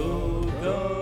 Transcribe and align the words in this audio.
Go 0.00 0.40
go. 0.62 0.99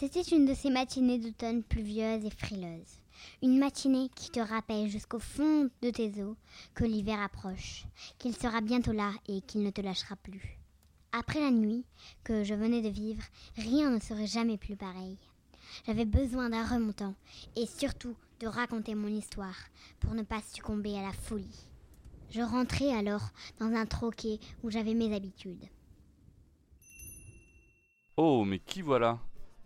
C'était 0.00 0.34
une 0.34 0.46
de 0.46 0.54
ces 0.54 0.70
matinées 0.70 1.18
d'automne 1.18 1.62
pluvieuses 1.62 2.24
et 2.24 2.30
frileuses. 2.30 3.02
Une 3.42 3.58
matinée 3.58 4.08
qui 4.16 4.30
te 4.30 4.40
rappelle 4.40 4.88
jusqu'au 4.88 5.18
fond 5.18 5.68
de 5.82 5.90
tes 5.90 6.22
os 6.22 6.38
que 6.72 6.84
l'hiver 6.84 7.20
approche, 7.20 7.84
qu'il 8.18 8.34
sera 8.34 8.62
bientôt 8.62 8.92
là 8.92 9.12
et 9.28 9.42
qu'il 9.42 9.62
ne 9.62 9.68
te 9.68 9.82
lâchera 9.82 10.16
plus. 10.16 10.58
Après 11.12 11.38
la 11.38 11.50
nuit 11.50 11.84
que 12.24 12.44
je 12.44 12.54
venais 12.54 12.80
de 12.80 12.88
vivre, 12.88 13.22
rien 13.58 13.90
ne 13.90 14.00
serait 14.00 14.26
jamais 14.26 14.56
plus 14.56 14.74
pareil. 14.74 15.18
J'avais 15.86 16.06
besoin 16.06 16.48
d'un 16.48 16.64
remontant 16.64 17.14
et 17.54 17.66
surtout 17.66 18.16
de 18.40 18.46
raconter 18.46 18.94
mon 18.94 19.08
histoire 19.08 19.66
pour 20.00 20.14
ne 20.14 20.22
pas 20.22 20.40
succomber 20.40 20.96
à 20.96 21.02
la 21.02 21.12
folie. 21.12 21.66
Je 22.30 22.40
rentrai 22.40 22.90
alors 22.90 23.28
dans 23.58 23.74
un 23.74 23.84
troquet 23.84 24.40
où 24.62 24.70
j'avais 24.70 24.94
mes 24.94 25.14
habitudes. 25.14 25.66
Oh, 28.16 28.46
mais 28.46 28.60
qui 28.60 28.80
voilà? 28.80 29.18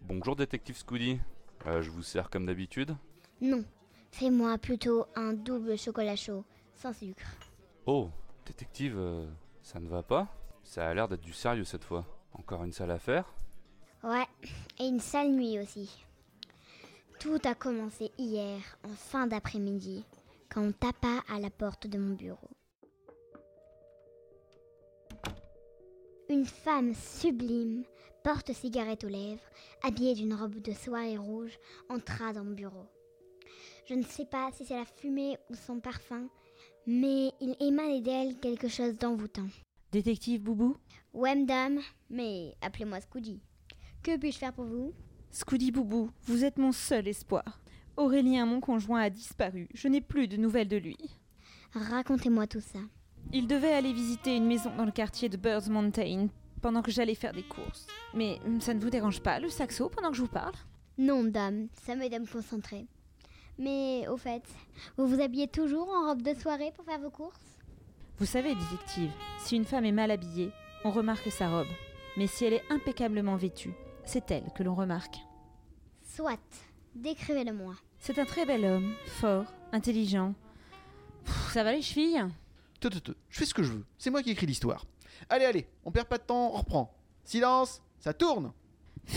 Bonjour, 0.07 0.37
détective 0.37 0.77
Scooody. 0.77 1.19
Euh, 1.67 1.81
je 1.81 1.91
vous 1.91 2.03
sers 2.03 2.29
comme 2.29 2.47
d'habitude 2.47 2.95
Non, 3.41 3.65
fais-moi 4.11 4.59
plutôt 4.59 5.07
un 5.17 5.33
double 5.33 5.79
chocolat 5.79 6.17
chaud, 6.17 6.45
sans 6.75 6.93
sucre. 6.93 7.25
Oh, 7.87 8.11
détective, 8.47 8.97
euh, 8.99 9.27
ça 9.63 9.81
ne 9.81 9.89
va 9.89 10.03
pas 10.03 10.29
Ça 10.63 10.87
a 10.87 10.93
l'air 10.95 11.09
d'être 11.09 11.23
du 11.23 11.33
sérieux 11.33 11.65
cette 11.65 11.85
fois. 11.85 12.05
Encore 12.35 12.65
une 12.65 12.73
sale 12.73 12.91
affaire 12.91 13.33
Ouais, 14.03 14.27
et 14.79 14.85
une 14.87 15.01
sale 15.01 15.31
nuit 15.31 15.59
aussi. 15.59 16.05
Tout 17.19 17.39
a 17.45 17.55
commencé 17.55 18.11
hier, 18.19 18.61
en 18.85 18.93
fin 18.95 19.27
d'après-midi, 19.27 20.05
quand 20.51 20.63
on 20.63 20.73
tapa 20.73 21.23
à 21.33 21.41
la 21.41 21.49
porte 21.49 21.87
de 21.87 21.97
mon 21.97 22.15
bureau. 22.15 22.51
Une 26.29 26.45
femme 26.45 26.93
sublime, 26.95 27.85
porte-cigarette 28.25 29.05
aux 29.05 29.09
lèvres, 29.09 29.43
habillée 29.83 30.15
d'une 30.15 30.33
robe 30.33 30.61
de 30.61 30.73
soirée 30.73 31.19
rouge, 31.19 31.59
entra 31.91 32.33
dans 32.33 32.43
mon 32.43 32.53
bureau. 32.53 32.87
Je 33.87 33.95
ne 33.95 34.03
sais 34.03 34.25
pas 34.25 34.51
si 34.53 34.65
c'est 34.65 34.77
la 34.77 34.87
fumée 34.87 35.37
ou 35.51 35.55
son 35.55 35.79
parfum, 35.79 36.27
mais 36.87 37.33
il 37.41 37.55
émanait 37.61 38.01
d'elle 38.01 38.41
quelque 38.41 38.69
chose 38.69 38.97
d'envoûtant. 38.97 39.47
Détective 39.93 40.43
Boubou? 40.43 40.79
Ouais, 41.13 41.37
madame, 41.37 41.81
mais 42.09 42.55
appelez-moi 42.63 43.03
Scoody. 43.03 43.43
Que 44.03 44.17
puis-je 44.17 44.39
faire 44.39 44.55
pour 44.55 44.65
vous? 44.65 44.95
Scoody 45.31 45.71
Boubou, 45.71 46.11
vous 46.23 46.45
êtes 46.45 46.57
mon 46.57 46.73
seul 46.73 47.07
espoir. 47.07 47.61
Aurélien, 47.99 48.47
mon 48.47 48.61
conjoint, 48.61 49.03
a 49.03 49.11
disparu. 49.11 49.69
Je 49.75 49.87
n'ai 49.87 50.01
plus 50.01 50.29
de 50.29 50.39
nouvelles 50.39 50.69
de 50.69 50.79
lui. 50.79 50.97
Racontez-moi 51.75 52.47
tout 52.47 52.61
ça. 52.61 52.81
Il 53.35 53.47
devait 53.47 53.73
aller 53.73 53.93
visiter 53.93 54.35
une 54.35 54.47
maison 54.47 54.75
dans 54.77 54.85
le 54.87 54.93
quartier 54.93 55.29
de 55.29 55.37
Birds 55.37 55.69
Mountain 55.69 56.29
pendant 56.65 56.81
que 56.81 56.91
j'allais 56.91 57.15
faire 57.15 57.35
des 57.35 57.43
courses. 57.43 57.87
Mais 58.15 58.41
ça 58.61 58.73
ne 58.73 58.81
vous 58.81 58.89
dérange 58.89 59.21
pas, 59.21 59.39
le 59.39 59.51
saxo, 59.51 59.91
pendant 59.91 60.09
que 60.09 60.17
je 60.17 60.23
vous 60.23 60.29
parle? 60.29 60.55
Non, 60.97 61.23
dame, 61.23 61.69
ça 61.85 61.95
m'aide 61.95 62.15
à 62.15 62.19
me 62.19 62.25
concentrer. 62.27 62.87
Mais 63.59 64.09
au 64.09 64.17
fait, 64.17 64.43
vous 64.97 65.07
vous 65.07 65.21
habillez 65.21 65.47
toujours 65.47 65.91
en 65.91 66.09
robe 66.09 66.23
de 66.23 66.33
soirée 66.33 66.73
pour 66.75 66.87
faire 66.87 67.01
vos 67.01 67.11
courses? 67.11 67.61
Vous 68.17 68.25
savez, 68.25 68.55
détective, 68.55 69.11
si 69.41 69.57
une 69.57 69.67
femme 69.67 69.85
est 69.85 69.93
mal 69.93 70.11
habillée, 70.11 70.53
on 70.87 70.91
remarque 70.91 71.31
sa 71.31 71.51
robe. 71.51 71.69
Mais 72.17 72.27
si 72.27 72.47
elle 72.47 72.55
est 72.55 72.65
impeccablement 72.71 73.37
vêtue, 73.37 73.75
c'est 74.07 74.31
elle 74.31 74.51
que 74.57 74.63
l'on 74.63 74.75
remarque. 74.75 75.19
Soit, 76.17 76.41
décrivez-le-moi. 76.95 77.75
C'est 77.99 78.19
un 78.19 78.25
très 78.25 78.47
bel 78.47 78.65
homme, 78.65 78.95
fort, 79.05 79.53
intelligent. 79.73 80.33
Pff, 81.27 81.53
ça 81.53 81.63
va 81.63 81.73
les 81.73 81.83
chevilles? 81.83 82.25
Te, 82.81 82.89
te, 82.89 82.99
te, 83.01 83.13
je 83.29 83.39
fais 83.39 83.45
ce 83.45 83.53
que 83.53 83.63
je 83.63 83.73
veux. 83.73 83.85
C'est 83.99 84.09
moi 84.09 84.23
qui 84.23 84.31
écris 84.31 84.47
l'histoire. 84.47 84.87
Allez, 85.29 85.45
allez, 85.45 85.67
on 85.85 85.91
perd 85.91 86.09
pas 86.09 86.19
de 86.19 86.25
temps, 86.25 86.53
on 86.55 86.59
reprend. 86.59 86.95
Silence, 87.25 87.83
ça 87.99 88.13
tourne. 88.13 88.53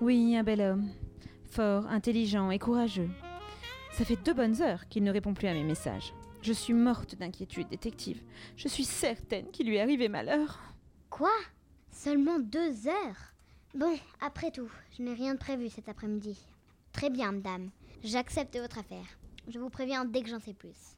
Oui, 0.00 0.36
un 0.36 0.42
bel 0.42 0.60
homme. 0.60 0.90
Fort, 1.50 1.86
intelligent 1.86 2.50
et 2.50 2.58
courageux. 2.58 3.08
Ça 3.92 4.04
fait 4.04 4.16
deux 4.22 4.34
bonnes 4.34 4.60
heures 4.60 4.88
qu'il 4.88 5.04
ne 5.04 5.12
répond 5.12 5.34
plus 5.34 5.46
à 5.46 5.54
mes 5.54 5.62
messages. 5.62 6.12
Je 6.42 6.52
suis 6.52 6.74
morte 6.74 7.14
d'inquiétude, 7.14 7.68
détective. 7.68 8.20
Je 8.56 8.68
suis 8.68 8.84
certaine 8.84 9.50
qu'il 9.50 9.68
lui 9.68 9.76
est 9.76 9.80
arrivé 9.80 10.08
malheur. 10.08 10.60
Quoi? 11.10 11.30
Seulement 11.90 12.40
deux 12.40 12.88
heures? 12.88 13.34
Bon, 13.74 13.96
après 14.20 14.50
tout, 14.50 14.68
je 14.98 15.02
n'ai 15.02 15.14
rien 15.14 15.34
de 15.34 15.38
prévu 15.38 15.70
cet 15.70 15.88
après-midi. 15.88 16.36
Très 16.92 17.08
bien, 17.08 17.32
madame. 17.32 17.70
J'accepte 18.02 18.58
votre 18.58 18.78
affaire. 18.78 19.06
Je 19.48 19.58
vous 19.58 19.70
préviens 19.70 20.04
dès 20.04 20.22
que 20.22 20.28
j'en 20.28 20.40
sais 20.40 20.54
plus. 20.54 20.96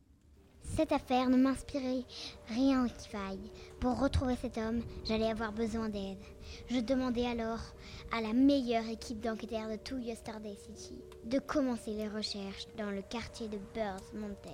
Cette 0.75 0.93
affaire 0.93 1.31
ne 1.31 1.37
m'inspirait 1.37 2.05
rien 2.49 2.87
qui 2.89 3.09
faille. 3.09 3.51
Pour 3.81 3.99
retrouver 3.99 4.37
cet 4.37 4.59
homme, 4.59 4.83
j'allais 5.05 5.31
avoir 5.31 5.53
besoin 5.53 5.89
d'aide. 5.89 6.19
Je 6.69 6.81
demandai 6.81 7.27
alors 7.27 7.61
à 8.13 8.21
la 8.21 8.33
meilleure 8.33 8.89
équipe 8.89 9.21
d'enquêteurs 9.21 9.71
de 9.71 9.77
tout 9.77 9.99
Yesterday 9.99 10.57
City 10.57 10.99
de 11.25 11.39
commencer 11.39 11.93
les 11.93 12.09
recherches 12.09 12.67
dans 12.77 12.91
le 12.91 13.03
quartier 13.03 13.49
de 13.49 13.59
Birds 13.75 14.13
Mountain. 14.15 14.51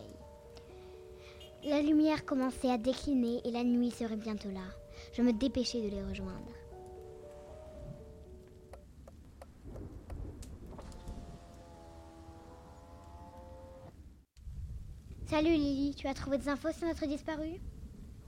La 1.65 1.81
lumière 1.81 2.25
commençait 2.25 2.71
à 2.71 2.79
décliner 2.79 3.41
et 3.45 3.51
la 3.51 3.65
nuit 3.65 3.91
serait 3.91 4.17
bientôt 4.17 4.51
là. 4.51 4.67
Je 5.13 5.23
me 5.23 5.33
dépêchai 5.33 5.83
de 5.83 5.95
les 5.95 6.03
rejoindre. 6.03 6.53
Salut 15.33 15.55
Lily, 15.55 15.95
tu 15.95 16.07
as 16.09 16.13
trouvé 16.13 16.37
des 16.37 16.51
infos 16.51 16.73
sur 16.73 16.87
notre 16.87 17.07
disparu? 17.07 17.53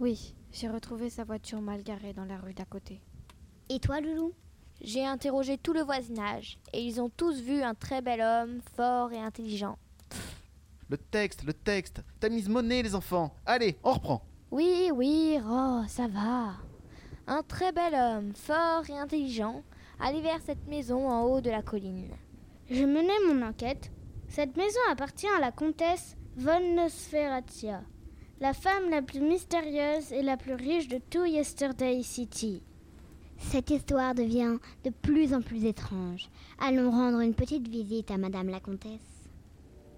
Oui, 0.01 0.35
j'ai 0.51 0.71
retrouvé 0.71 1.11
sa 1.11 1.23
voiture 1.23 1.61
mal 1.61 1.83
garée 1.83 2.15
dans 2.15 2.25
la 2.25 2.39
rue 2.39 2.55
d'à 2.55 2.65
côté. 2.65 3.03
Et 3.69 3.79
toi 3.79 4.01
Loulou? 4.01 4.33
J'ai 4.81 5.05
interrogé 5.05 5.59
tout 5.59 5.75
le 5.75 5.83
voisinage 5.83 6.59
et 6.73 6.83
ils 6.83 7.03
ont 7.03 7.11
tous 7.11 7.43
vu 7.43 7.61
un 7.61 7.75
très 7.75 8.01
bel 8.01 8.23
homme, 8.23 8.63
fort 8.75 9.13
et 9.13 9.19
intelligent. 9.19 9.77
Le 10.89 10.97
texte, 10.97 11.45
le 11.45 11.53
texte. 11.53 12.03
T'as 12.21 12.31
mise 12.31 12.49
monnaie, 12.49 12.83
les 12.83 12.95
enfants. 12.95 13.35
Allez, 13.45 13.77
on 13.85 13.93
reprend. 13.93 14.23
Oui, 14.51 14.91
oui, 14.95 15.39
oh, 15.47 15.83
ça 15.87 16.09
va. 16.09 16.55
Un 17.27 17.43
très 17.43 17.73
bel 17.73 17.95
homme, 17.95 18.33
fort 18.35 18.89
et 18.89 18.99
intelligent, 18.99 19.63
allait 20.01 20.23
vers 20.23 20.41
cette 20.41 20.67
maison 20.69 21.07
en 21.11 21.25
haut 21.25 21.43
de 21.43 21.51
la 21.51 21.61
colline. 21.61 22.15
Je 22.71 22.85
menais 22.87 23.13
mon 23.29 23.47
enquête. 23.47 23.93
Cette 24.27 24.57
maison 24.57 24.81
appartient 24.91 25.29
à 25.37 25.41
la 25.41 25.53
comtesse 25.53 26.17
von 26.37 26.75
Nosferatia, 26.75 27.83
la 28.41 28.53
femme 28.53 28.91
la 28.91 29.03
plus 29.03 29.21
mystérieuse 29.21 30.13
et 30.13 30.23
la 30.23 30.37
plus 30.37 30.55
riche 30.55 30.89
de 30.89 30.99
tout 30.99 31.25
Yesterday 31.25 32.03
City. 32.03 32.61
Cette 33.39 33.71
histoire 33.71 34.17
devient 34.17 34.57
de 34.85 34.91
plus 34.91 35.33
en 35.33 35.43
plus 35.43 35.65
étrange. 35.65 36.29
Allons 36.59 36.91
rendre 36.91 37.21
une 37.21 37.35
petite 37.35 37.69
visite 37.69 38.11
à 38.11 38.19
Madame 38.19 38.49
la 38.49 38.59
Comtesse. 38.59 39.31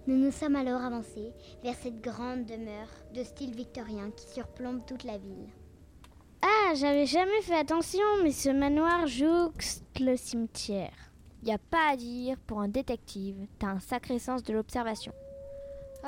Nous 0.06 0.16
nous 0.16 0.30
sommes 0.30 0.56
alors 0.56 0.82
avancés 0.82 1.32
vers 1.62 1.74
cette 1.74 2.02
grande 2.02 2.44
demeure 2.44 2.90
de 3.14 3.24
style 3.24 3.54
victorien 3.54 4.10
qui 4.10 4.28
surplombe 4.28 4.84
toute 4.86 5.04
la 5.04 5.16
ville. 5.16 5.48
Ah, 6.42 6.74
j'avais 6.74 7.06
jamais 7.06 7.40
fait 7.42 7.56
attention, 7.56 8.04
mais 8.22 8.32
ce 8.32 8.50
manoir 8.50 9.06
jouxte 9.06 9.84
le 9.98 10.16
cimetière. 10.16 11.12
Y 11.42 11.52
a 11.52 11.58
pas 11.58 11.92
à 11.92 11.96
dire, 11.96 12.36
pour 12.46 12.60
un 12.60 12.68
détective, 12.68 13.46
t'as 13.58 13.68
un 13.68 13.80
sacré 13.80 14.18
sens 14.18 14.42
de 14.42 14.52
l'observation. 14.52 15.12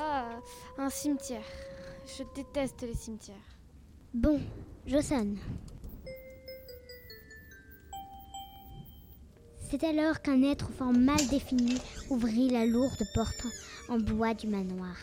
Ah, 0.01 0.39
un 0.77 0.89
cimetière. 0.89 1.43
Je 2.07 2.23
déteste 2.33 2.83
les 2.83 2.93
cimetières. 2.93 3.35
Bon, 4.13 4.39
je 4.87 5.01
sonne. 5.01 5.37
C'est 9.69 9.83
alors 9.83 10.21
qu'un 10.21 10.41
être 10.43 10.69
aux 10.69 10.73
formes 10.73 11.03
mal 11.03 11.27
définies 11.27 11.81
ouvrit 12.09 12.49
la 12.49 12.65
lourde 12.65 13.03
porte 13.13 13.45
en 13.89 13.97
bois 13.97 14.33
du 14.33 14.47
manoir. 14.47 14.95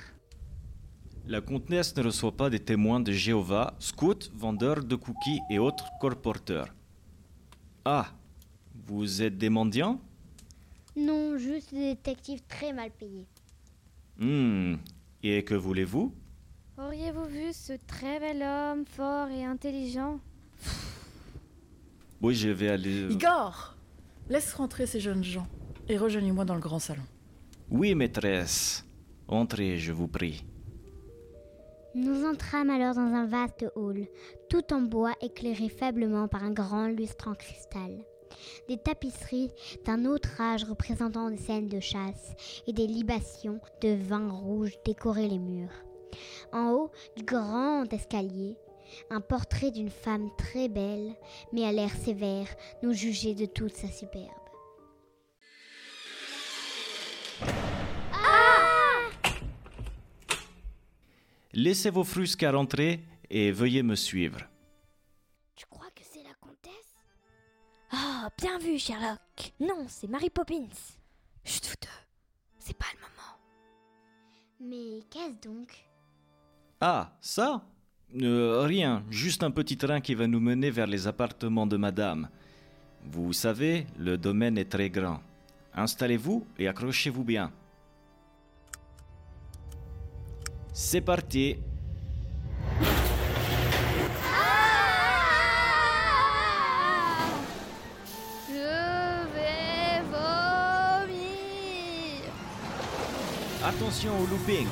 La 1.26 1.42
comtesse 1.42 1.94
ne 1.94 2.04
reçoit 2.04 2.34
pas 2.34 2.48
des 2.48 2.60
témoins 2.60 3.00
de 3.00 3.12
Jéhovah, 3.12 3.74
scouts, 3.78 4.30
vendeurs 4.34 4.82
de 4.82 4.96
cookies 4.96 5.40
et 5.50 5.58
autres 5.58 5.90
colporteurs. 6.00 6.74
Ah, 7.84 8.06
vous 8.86 9.20
êtes 9.20 9.36
des 9.36 9.50
mendiants? 9.50 10.00
Non, 10.96 11.36
juste 11.36 11.74
des 11.74 11.94
détectives 11.94 12.42
très 12.48 12.72
mal 12.72 12.90
payés. 12.90 13.26
Hmm, 14.18 14.76
et 15.22 15.44
que 15.44 15.54
voulez-vous? 15.54 16.14
Auriez-vous 16.78 17.24
vu 17.24 17.52
ce 17.52 17.72
très 17.86 18.20
bel 18.20 18.42
homme, 18.42 18.84
fort 18.86 19.28
et 19.28 19.44
intelligent? 19.44 20.20
Oui, 22.22 22.34
je 22.34 22.48
vais 22.48 22.68
aller... 22.68 23.12
Igor 23.12 23.74
Laisse 24.28 24.54
rentrer 24.54 24.86
ces 24.86 25.00
jeunes 25.00 25.22
gens 25.22 25.46
et 25.88 25.96
rejoignez-moi 25.96 26.44
dans 26.44 26.54
le 26.54 26.60
grand 26.60 26.78
salon. 26.78 27.04
Oui, 27.70 27.94
maîtresse. 27.94 28.84
Entrez, 29.28 29.76
je 29.78 29.92
vous 29.92 30.08
prie. 30.08 30.44
Nous 31.94 32.24
entrâmes 32.24 32.70
alors 32.70 32.94
dans 32.94 33.12
un 33.12 33.26
vaste 33.26 33.64
hall, 33.74 34.06
tout 34.50 34.72
en 34.72 34.82
bois 34.82 35.14
éclairé 35.20 35.68
faiblement 35.68 36.28
par 36.28 36.44
un 36.44 36.52
grand 36.52 36.88
lustre 36.88 37.28
en 37.28 37.34
cristal. 37.34 38.04
Des 38.68 38.78
tapisseries 38.78 39.50
d'un 39.84 40.04
autre 40.04 40.40
âge 40.40 40.64
représentant 40.64 41.30
des 41.30 41.36
scènes 41.36 41.68
de 41.68 41.80
chasse 41.80 42.34
et 42.66 42.72
des 42.72 42.86
libations 42.86 43.60
de 43.82 43.94
vin 43.94 44.30
rouge 44.30 44.72
décoraient 44.84 45.28
les 45.28 45.38
murs. 45.38 45.84
En 46.52 46.70
haut 46.70 46.90
du 47.16 47.24
grand 47.24 47.92
escalier, 47.92 48.56
un 49.10 49.20
portrait 49.20 49.70
d'une 49.70 49.90
femme 49.90 50.30
très 50.38 50.68
belle, 50.68 51.14
mais 51.52 51.64
à 51.64 51.72
l'air 51.72 51.90
sévère, 51.90 52.48
nous 52.82 52.92
jugeait 52.92 53.34
de 53.34 53.46
toute 53.46 53.74
sa 53.74 53.88
superbe. 53.88 54.30
Laissez 61.52 61.90
vos 61.90 62.04
frusques 62.04 62.44
rentrer 62.46 63.00
et 63.30 63.50
veuillez 63.50 63.82
me 63.82 63.94
suivre. 63.94 64.40
Ah, 67.98 68.28
bien 68.36 68.58
vu, 68.58 68.78
Sherlock. 68.78 69.52
Non, 69.58 69.86
c'est 69.88 70.06
Mary 70.08 70.28
Poppins. 70.28 70.68
Chut, 71.44 71.64
vous 71.66 71.74
deux. 71.80 71.88
C'est 72.58 72.76
pas 72.76 72.86
le 72.94 73.00
moment. 73.00 73.36
Mais 74.60 75.02
qu'est-ce 75.10 75.48
donc? 75.48 75.72
Ah, 76.80 77.12
ça? 77.20 77.62
Euh, 78.20 78.62
Rien, 78.66 79.02
juste 79.10 79.42
un 79.42 79.50
petit 79.50 79.78
train 79.78 80.00
qui 80.00 80.14
va 80.14 80.26
nous 80.26 80.40
mener 80.40 80.70
vers 80.70 80.86
les 80.86 81.06
appartements 81.06 81.66
de 81.66 81.76
madame. 81.76 82.28
Vous 83.04 83.32
savez, 83.32 83.86
le 83.98 84.18
domaine 84.18 84.58
est 84.58 84.70
très 84.70 84.90
grand. 84.90 85.20
Installez-vous 85.74 86.46
et 86.58 86.68
accrochez-vous 86.68 87.24
bien. 87.24 87.50
C'est 90.72 91.00
parti. 91.00 91.56
Attention 103.66 104.12
au 104.20 104.26
looping. 104.26 104.68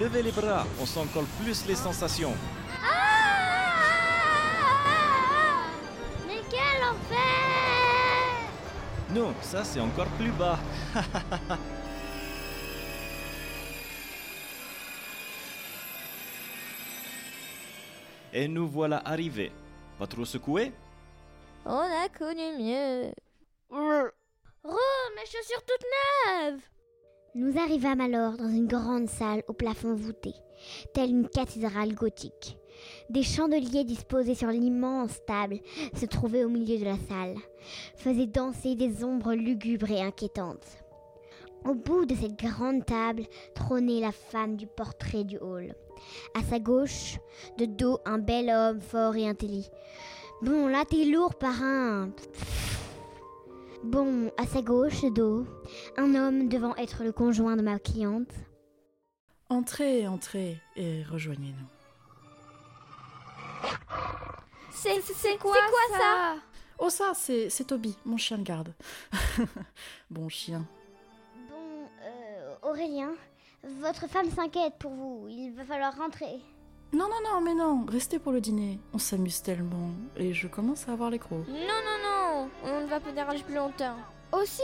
Levez 0.00 0.22
les 0.22 0.32
bras, 0.32 0.66
on 0.80 0.86
sent 0.86 1.00
encore 1.00 1.26
plus 1.38 1.66
les 1.66 1.74
sensations. 1.74 2.34
Mais 6.26 6.40
quel 6.48 6.82
enfer 6.82 8.48
Non, 9.10 9.34
ça 9.42 9.64
c'est 9.64 9.80
encore 9.80 10.06
plus 10.16 10.30
bas. 10.30 10.58
Et 18.32 18.48
nous 18.48 18.66
voilà 18.66 19.02
arrivés. 19.04 19.52
Pas 19.98 20.06
trop 20.06 20.24
secoué? 20.24 20.72
On 21.66 21.80
a 21.80 22.08
connu 22.08 22.56
mieux. 22.58 23.12
Oh, 23.68 24.08
mes 24.64 25.26
chaussures 25.26 25.62
toutes 25.66 25.84
neuves 26.24 26.62
Nous 27.38 27.56
arrivâmes 27.56 28.00
alors 28.00 28.36
dans 28.36 28.48
une 28.48 28.66
grande 28.66 29.08
salle 29.08 29.44
au 29.46 29.52
plafond 29.52 29.94
voûté, 29.94 30.34
telle 30.92 31.10
une 31.10 31.28
cathédrale 31.28 31.94
gothique. 31.94 32.58
Des 33.10 33.22
chandeliers 33.22 33.84
disposés 33.84 34.34
sur 34.34 34.48
l'immense 34.48 35.24
table 35.24 35.60
se 35.94 36.04
trouvaient 36.04 36.42
au 36.42 36.48
milieu 36.48 36.78
de 36.78 36.84
la 36.84 36.96
salle, 36.96 37.36
faisaient 37.94 38.26
danser 38.26 38.74
des 38.74 39.04
ombres 39.04 39.34
lugubres 39.34 39.92
et 39.92 40.02
inquiétantes. 40.02 40.66
Au 41.64 41.74
bout 41.74 42.06
de 42.06 42.16
cette 42.16 42.36
grande 42.36 42.84
table 42.84 43.22
trônait 43.54 44.00
la 44.00 44.10
femme 44.10 44.56
du 44.56 44.66
portrait 44.66 45.22
du 45.22 45.38
hall. 45.38 45.76
À 46.34 46.42
sa 46.42 46.58
gauche, 46.58 47.20
de 47.56 47.66
dos, 47.66 48.00
un 48.04 48.18
bel 48.18 48.50
homme 48.50 48.80
fort 48.80 49.14
et 49.14 49.28
intelligent. 49.28 49.70
Bon, 50.42 50.66
là 50.66 50.82
t'es 50.84 51.04
lourd, 51.04 51.36
parrain. 51.36 52.10
Bon, 53.84 54.30
à 54.36 54.46
sa 54.46 54.60
gauche, 54.60 55.04
dos, 55.04 55.46
un 55.96 56.14
homme 56.14 56.48
devant 56.48 56.74
être 56.76 57.04
le 57.04 57.12
conjoint 57.12 57.56
de 57.56 57.62
ma 57.62 57.78
cliente. 57.78 58.32
Entrez, 59.48 60.06
entrez 60.06 60.58
et 60.76 61.02
rejoignez-nous. 61.04 61.66
C'est 64.72 65.00
C'est 65.02 65.38
quoi, 65.38 65.52
quoi 65.52 65.98
ça 65.98 66.34
Oh 66.80 66.90
ça, 66.90 67.12
c'est 67.14 67.50
c'est 67.50 67.64
Toby, 67.64 67.96
mon 68.04 68.16
chien 68.16 68.38
de 68.38 68.44
garde. 68.44 68.74
bon 70.10 70.28
chien. 70.28 70.64
Bon, 71.48 71.88
euh, 72.04 72.54
Aurélien, 72.62 73.12
votre 73.80 74.06
femme 74.08 74.30
s'inquiète 74.30 74.74
pour 74.78 74.92
vous. 74.92 75.26
Il 75.28 75.52
va 75.56 75.64
falloir 75.64 75.96
rentrer. 75.96 76.40
Non, 76.92 77.06
non, 77.08 77.20
non, 77.22 77.40
mais 77.40 77.54
non, 77.54 77.84
restez 77.86 78.18
pour 78.18 78.32
le 78.32 78.40
dîner. 78.40 78.78
On 78.94 78.98
s'amuse 78.98 79.42
tellement 79.42 79.90
et 80.16 80.32
je 80.32 80.46
commence 80.46 80.88
à 80.88 80.92
avoir 80.92 81.10
les 81.10 81.18
crocs. 81.18 81.46
Non, 81.48 81.54
non, 81.54 81.58
non. 81.58 81.97
On 82.64 82.80
ne 82.82 82.86
va 82.86 83.00
pas 83.00 83.12
déranger 83.12 83.42
plus 83.42 83.54
longtemps. 83.54 83.96
Aussi 84.32 84.62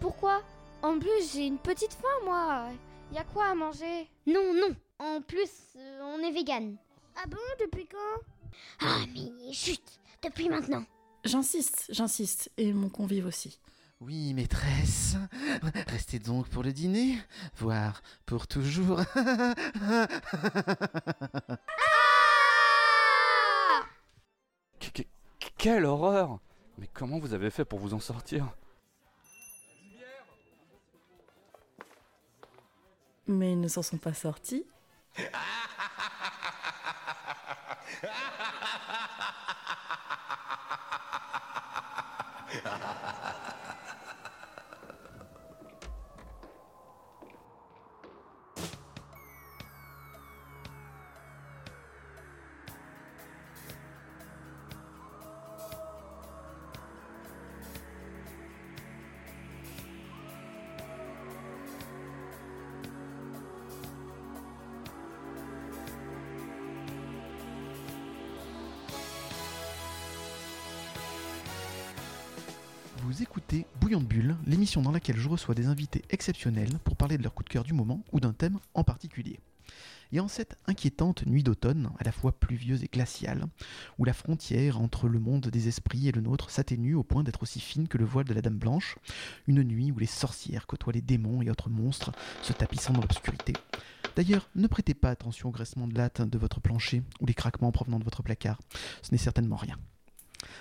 Pourquoi? 0.00 0.42
En 0.82 0.98
plus, 0.98 1.32
j'ai 1.32 1.46
une 1.46 1.58
petite 1.58 1.92
faim, 1.94 2.24
moi. 2.24 2.68
Y 3.12 3.18
a 3.18 3.24
quoi 3.24 3.46
à 3.46 3.54
manger? 3.54 4.08
Non, 4.26 4.52
non. 4.54 4.74
En 4.98 5.20
plus, 5.22 5.50
euh, 5.76 6.00
on 6.02 6.18
est 6.22 6.32
vegan. 6.32 6.76
Ah 7.16 7.26
bon, 7.28 7.36
depuis 7.60 7.86
quand? 7.86 8.20
Ah, 8.80 9.04
mais 9.14 9.52
chut, 9.52 9.82
depuis 10.22 10.48
maintenant. 10.48 10.84
J'insiste, 11.24 11.86
j'insiste, 11.90 12.50
et 12.56 12.72
mon 12.72 12.88
convive 12.88 13.26
aussi. 13.26 13.58
Oui, 14.00 14.34
maîtresse. 14.34 15.16
Restez 15.88 16.18
donc 16.18 16.48
pour 16.48 16.62
le 16.62 16.72
dîner, 16.72 17.18
voire 17.56 18.02
pour 18.26 18.46
toujours. 18.46 19.00
Qu- 24.80 25.06
Quelle 25.58 25.84
horreur 25.84 26.38
Mais 26.78 26.88
comment 26.92 27.18
vous 27.18 27.32
avez 27.32 27.50
fait 27.50 27.64
pour 27.64 27.78
vous 27.78 27.94
en 27.94 28.00
sortir 28.00 28.54
Mais 33.26 33.52
ils 33.52 33.60
ne 33.60 33.68
s'en 33.68 33.82
sont 33.82 33.98
pas 33.98 34.14
sortis. 34.14 34.66
Dans 74.74 74.90
laquelle 74.90 75.16
je 75.16 75.28
reçois 75.28 75.54
des 75.54 75.68
invités 75.68 76.02
exceptionnels 76.10 76.78
pour 76.82 76.96
parler 76.96 77.16
de 77.16 77.22
leur 77.22 77.32
coup 77.32 77.44
de 77.44 77.48
cœur 77.48 77.62
du 77.62 77.72
moment 77.72 78.04
ou 78.12 78.18
d'un 78.18 78.32
thème 78.32 78.58
en 78.74 78.82
particulier. 78.82 79.38
Et 80.12 80.18
en 80.18 80.26
cette 80.26 80.56
inquiétante 80.66 81.24
nuit 81.24 81.44
d'automne, 81.44 81.90
à 81.98 82.04
la 82.04 82.10
fois 82.10 82.32
pluvieuse 82.32 82.82
et 82.82 82.88
glaciale, 82.88 83.46
où 83.98 84.04
la 84.04 84.12
frontière 84.12 84.80
entre 84.80 85.08
le 85.08 85.20
monde 85.20 85.46
des 85.46 85.68
esprits 85.68 86.08
et 86.08 86.12
le 86.12 86.20
nôtre 86.20 86.50
s'atténue 86.50 86.94
au 86.94 87.04
point 87.04 87.22
d'être 87.22 87.44
aussi 87.44 87.60
fine 87.60 87.86
que 87.86 87.96
le 87.96 88.04
voile 88.04 88.26
de 88.26 88.34
la 88.34 88.42
Dame 88.42 88.58
Blanche, 88.58 88.96
une 89.46 89.62
nuit 89.62 89.92
où 89.92 89.98
les 89.98 90.06
sorcières 90.06 90.66
côtoient 90.66 90.92
les 90.92 91.00
démons 91.00 91.42
et 91.42 91.50
autres 91.50 91.70
monstres 91.70 92.10
se 92.42 92.52
tapissant 92.52 92.92
dans 92.92 93.02
l'obscurité. 93.02 93.52
D'ailleurs, 94.16 94.50
ne 94.56 94.66
prêtez 94.66 94.94
pas 94.94 95.10
attention 95.10 95.48
au 95.48 95.52
graissement 95.52 95.86
de 95.86 95.94
latte 95.94 96.22
de 96.22 96.38
votre 96.38 96.60
plancher 96.60 97.02
ou 97.20 97.26
les 97.26 97.34
craquements 97.34 97.72
provenant 97.72 98.00
de 98.00 98.04
votre 98.04 98.22
placard, 98.22 98.60
ce 99.02 99.12
n'est 99.12 99.18
certainement 99.18 99.56
rien. 99.56 99.78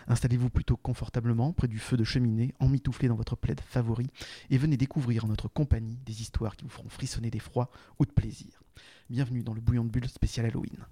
Installez-vous 0.08 0.50
plutôt 0.50 0.78
confortablement 0.78 1.54
près 1.54 1.68
du 1.68 1.80
feu 1.80 1.98
de 1.98 2.04
cheminée, 2.04 2.54
emmitouflé 2.60 3.08
dans 3.08 3.16
votre 3.16 3.36
plaid 3.36 3.60
favori, 3.62 4.08
et 4.50 4.58
venez 4.58 4.78
découvrir 4.78 5.26
en 5.26 5.28
notre 5.28 5.48
compagnie 5.48 6.00
des 6.06 6.22
histoires 6.22 6.56
qui 6.56 6.66
vous 6.66 6.72
feront 6.72 6.90
frissonner 6.90 7.30
d'effroi 7.30 7.70
ou 8.00 8.06
de 8.06 8.12
plaisir. 8.12 8.64
Bienvenue 9.10 9.44
dans 9.44 9.54
le 9.54 9.62
bouillon 9.62 9.86
de 9.86 9.90
bulle 9.90 10.08
spécial 10.08 10.46
Halloween. 10.46 10.86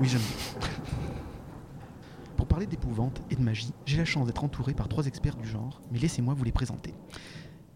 Oui, 0.00 0.08
j'aime. 0.08 0.20
Pour 2.36 2.46
parler 2.46 2.66
d'épouvante 2.66 3.20
et 3.30 3.36
de 3.36 3.42
magie, 3.42 3.72
j'ai 3.84 3.98
la 3.98 4.04
chance 4.04 4.26
d'être 4.26 4.44
entouré 4.44 4.72
par 4.72 4.88
trois 4.88 5.06
experts 5.06 5.36
du 5.36 5.46
genre, 5.46 5.82
mais 5.90 5.98
laissez-moi 5.98 6.34
vous 6.34 6.44
les 6.44 6.52
présenter. 6.52 6.94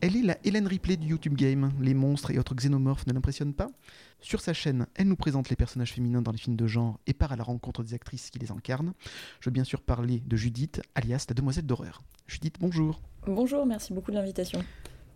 Elle 0.06 0.18
est 0.18 0.22
la 0.22 0.36
Hélène 0.44 0.66
Ripley 0.66 0.98
du 0.98 1.08
YouTube 1.08 1.34
Game. 1.34 1.72
Les 1.80 1.94
monstres 1.94 2.30
et 2.30 2.38
autres 2.38 2.54
xénomorphes 2.54 3.06
ne 3.06 3.14
l'impressionnent 3.14 3.54
pas 3.54 3.70
Sur 4.20 4.42
sa 4.42 4.52
chaîne, 4.52 4.86
elle 4.96 5.08
nous 5.08 5.16
présente 5.16 5.48
les 5.48 5.56
personnages 5.56 5.94
féminins 5.94 6.20
dans 6.20 6.30
les 6.30 6.36
films 6.36 6.56
de 6.56 6.66
genre 6.66 7.00
et 7.06 7.14
part 7.14 7.32
à 7.32 7.36
la 7.36 7.42
rencontre 7.42 7.82
des 7.82 7.94
actrices 7.94 8.28
qui 8.28 8.38
les 8.38 8.50
incarnent. 8.50 8.92
Je 9.40 9.48
veux 9.48 9.50
bien 9.54 9.64
sûr 9.64 9.80
parler 9.80 10.22
de 10.26 10.36
Judith, 10.36 10.82
alias 10.94 11.24
la 11.30 11.34
demoiselle 11.34 11.64
d'horreur. 11.64 12.02
Judith, 12.26 12.56
bonjour. 12.60 13.00
Bonjour, 13.24 13.64
merci 13.64 13.94
beaucoup 13.94 14.10
de 14.10 14.16
l'invitation. 14.16 14.62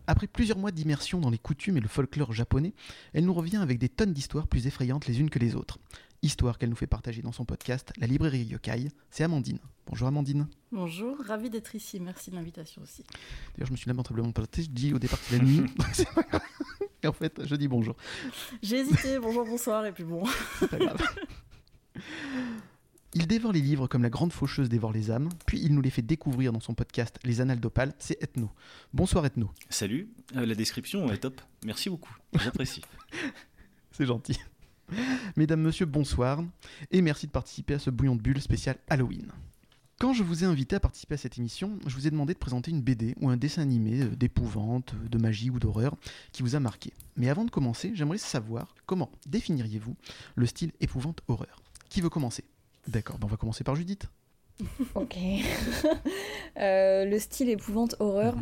Après 0.06 0.26
plusieurs 0.26 0.56
mois 0.56 0.70
d'immersion 0.70 1.20
dans 1.20 1.28
les 1.28 1.36
coutumes 1.36 1.76
et 1.76 1.80
le 1.80 1.88
folklore 1.88 2.32
japonais, 2.32 2.72
elle 3.12 3.26
nous 3.26 3.34
revient 3.34 3.58
avec 3.58 3.78
des 3.78 3.90
tonnes 3.90 4.14
d'histoires 4.14 4.46
plus 4.46 4.66
effrayantes 4.66 5.06
les 5.06 5.20
unes 5.20 5.28
que 5.28 5.38
les 5.38 5.54
autres. 5.54 5.78
Histoire 6.20 6.58
qu'elle 6.58 6.70
nous 6.70 6.76
fait 6.76 6.88
partager 6.88 7.22
dans 7.22 7.30
son 7.30 7.44
podcast 7.44 7.92
La 7.96 8.08
librairie 8.08 8.42
Yokai, 8.42 8.88
c'est 9.08 9.22
Amandine. 9.22 9.60
Bonjour 9.86 10.08
Amandine. 10.08 10.48
Bonjour, 10.72 11.16
ravi 11.24 11.48
d'être 11.48 11.76
ici, 11.76 12.00
merci 12.00 12.30
de 12.30 12.36
l'invitation 12.36 12.82
aussi. 12.82 13.04
D'ailleurs, 13.54 13.68
je 13.68 13.72
me 13.72 13.76
suis 13.76 13.88
lamentablement 13.88 14.32
planté, 14.32 14.64
je 14.64 14.70
dis 14.70 14.92
au 14.92 14.98
départ 14.98 15.20
que 15.20 15.26
c'est 15.26 15.38
la 15.38 15.44
nuit. 15.44 15.62
C'est 15.92 16.12
pas 16.12 16.22
grave. 16.22 16.42
et 17.04 17.06
en 17.06 17.12
fait, 17.12 17.40
je 17.46 17.54
dis 17.54 17.68
bonjour. 17.68 17.94
J'ai 18.62 18.78
hésité, 18.78 19.20
bonjour, 19.20 19.44
bonsoir, 19.46 19.86
et 19.86 19.92
puis 19.92 20.02
bon. 20.02 20.24
C'est 20.58 20.68
pas 20.68 20.78
grave. 20.78 21.00
Il 23.14 23.28
dévore 23.28 23.52
les 23.52 23.60
livres 23.60 23.86
comme 23.86 24.02
la 24.02 24.10
grande 24.10 24.32
faucheuse 24.32 24.68
dévore 24.68 24.92
les 24.92 25.12
âmes, 25.12 25.28
puis 25.46 25.60
il 25.60 25.72
nous 25.72 25.80
les 25.80 25.90
fait 25.90 26.02
découvrir 26.02 26.52
dans 26.52 26.60
son 26.60 26.74
podcast 26.74 27.16
Les 27.22 27.40
Annales 27.40 27.60
d'Opale, 27.60 27.94
c'est 28.00 28.20
Ethno. 28.20 28.50
Bonsoir 28.92 29.24
Ethno. 29.24 29.50
Salut, 29.70 30.10
euh, 30.34 30.44
la 30.44 30.56
description 30.56 31.10
est 31.12 31.18
top. 31.18 31.40
Merci 31.64 31.90
beaucoup, 31.90 32.14
j'apprécie. 32.34 32.82
C'est 33.92 34.06
gentil. 34.06 34.38
Mesdames, 35.36 35.62
Messieurs, 35.62 35.86
bonsoir, 35.86 36.42
et 36.90 37.02
merci 37.02 37.26
de 37.26 37.32
participer 37.32 37.74
à 37.74 37.78
ce 37.78 37.90
bouillon 37.90 38.16
de 38.16 38.22
bulles 38.22 38.40
spécial 38.40 38.76
Halloween. 38.88 39.30
Quand 39.98 40.12
je 40.12 40.22
vous 40.22 40.44
ai 40.44 40.46
invité 40.46 40.76
à 40.76 40.80
participer 40.80 41.14
à 41.14 41.18
cette 41.18 41.38
émission, 41.38 41.72
je 41.86 41.94
vous 41.96 42.06
ai 42.06 42.10
demandé 42.10 42.32
de 42.32 42.38
présenter 42.38 42.70
une 42.70 42.82
BD 42.82 43.16
ou 43.20 43.28
un 43.30 43.36
dessin 43.36 43.62
animé 43.62 44.02
euh, 44.02 44.14
d'épouvante, 44.14 44.94
euh, 44.94 45.08
de 45.08 45.18
magie 45.18 45.50
ou 45.50 45.58
d'horreur 45.58 45.96
qui 46.30 46.42
vous 46.42 46.54
a 46.54 46.60
marqué. 46.60 46.92
Mais 47.16 47.28
avant 47.28 47.44
de 47.44 47.50
commencer, 47.50 47.90
j'aimerais 47.94 48.18
savoir 48.18 48.76
comment 48.86 49.10
définiriez-vous 49.26 49.96
le 50.36 50.46
style 50.46 50.70
épouvante-horreur? 50.80 51.60
Qui 51.88 52.00
veut 52.00 52.10
commencer? 52.10 52.44
D'accord, 52.86 53.18
ben 53.18 53.26
on 53.26 53.30
va 53.30 53.36
commencer 53.36 53.64
par 53.64 53.74
Judith. 53.74 54.06
Ok. 54.94 55.16
Euh, 56.58 57.04
le 57.04 57.20
style 57.20 57.50
épouvante 57.50 57.94
horreur. 58.00 58.34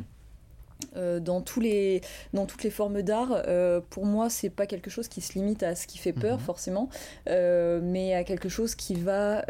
Euh, 0.96 1.20
dans, 1.20 1.40
tous 1.42 1.60
les, 1.60 2.00
dans 2.32 2.46
toutes 2.46 2.62
les 2.62 2.70
formes 2.70 3.02
d'art, 3.02 3.30
euh, 3.32 3.80
pour 3.90 4.04
moi, 4.06 4.28
c'est 4.30 4.50
pas 4.50 4.66
quelque 4.66 4.90
chose 4.90 5.08
qui 5.08 5.20
se 5.20 5.34
limite 5.34 5.62
à 5.62 5.74
ce 5.74 5.86
qui 5.86 5.98
fait 5.98 6.12
peur, 6.12 6.38
Mhm. 6.38 6.44
forcément, 6.44 6.88
euh, 7.28 7.80
mais 7.82 8.14
à 8.14 8.24
quelque 8.24 8.48
chose 8.48 8.74
qui 8.74 8.94
va 8.94 9.44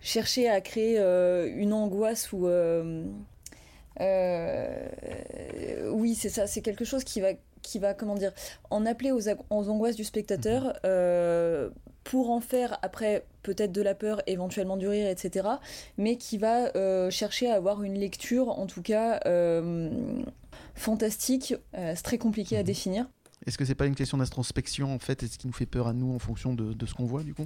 chercher 0.00 0.48
à 0.50 0.60
créer 0.60 0.98
une 1.56 1.72
angoisse 1.72 2.32
ou. 2.32 2.46
oui, 5.92 6.14
c'est 6.14 6.28
ça, 6.28 6.46
c'est 6.46 6.60
quelque 6.60 6.84
chose 6.84 7.04
qui 7.04 7.20
va, 7.20 7.28
qui 7.64 7.78
va, 7.80 7.94
comment 7.94 8.14
dire, 8.14 8.32
en 8.70 8.86
appeler 8.86 9.10
aux, 9.10 9.28
angoisses 9.50 9.96
du 9.96 10.04
spectateur 10.04 10.74
euh, 10.84 11.70
pour 12.04 12.30
en 12.30 12.40
faire 12.40 12.78
après 12.82 13.24
peut-être 13.42 13.72
de 13.72 13.82
la 13.82 13.94
peur, 13.94 14.22
éventuellement 14.26 14.76
du 14.76 14.86
rire, 14.86 15.08
etc. 15.08 15.48
Mais 15.98 16.16
qui 16.16 16.38
va 16.38 16.70
euh, 16.76 17.10
chercher 17.10 17.50
à 17.50 17.54
avoir 17.54 17.82
une 17.82 17.94
lecture, 17.98 18.48
en 18.50 18.66
tout 18.66 18.82
cas 18.82 19.20
euh, 19.26 19.90
fantastique. 20.74 21.54
Euh, 21.76 21.92
c'est 21.96 22.02
très 22.02 22.18
compliqué 22.18 22.56
à 22.56 22.60
Mhm. 22.60 22.66
définir. 22.66 23.06
Est-ce 23.46 23.58
que 23.58 23.64
c'est 23.64 23.74
pas 23.74 23.86
une 23.86 23.94
question 23.94 24.16
d'introspection 24.18 24.94
en 24.94 24.98
fait 24.98 25.22
et 25.22 25.26
ce 25.26 25.36
qui 25.36 25.46
nous 25.46 25.52
fait 25.52 25.66
peur 25.66 25.86
à 25.86 25.92
nous 25.92 26.14
en 26.14 26.18
fonction 26.18 26.54
de, 26.54 26.72
de 26.72 26.86
ce 26.86 26.94
qu'on 26.94 27.04
voit 27.04 27.22
du 27.22 27.34
coup? 27.34 27.44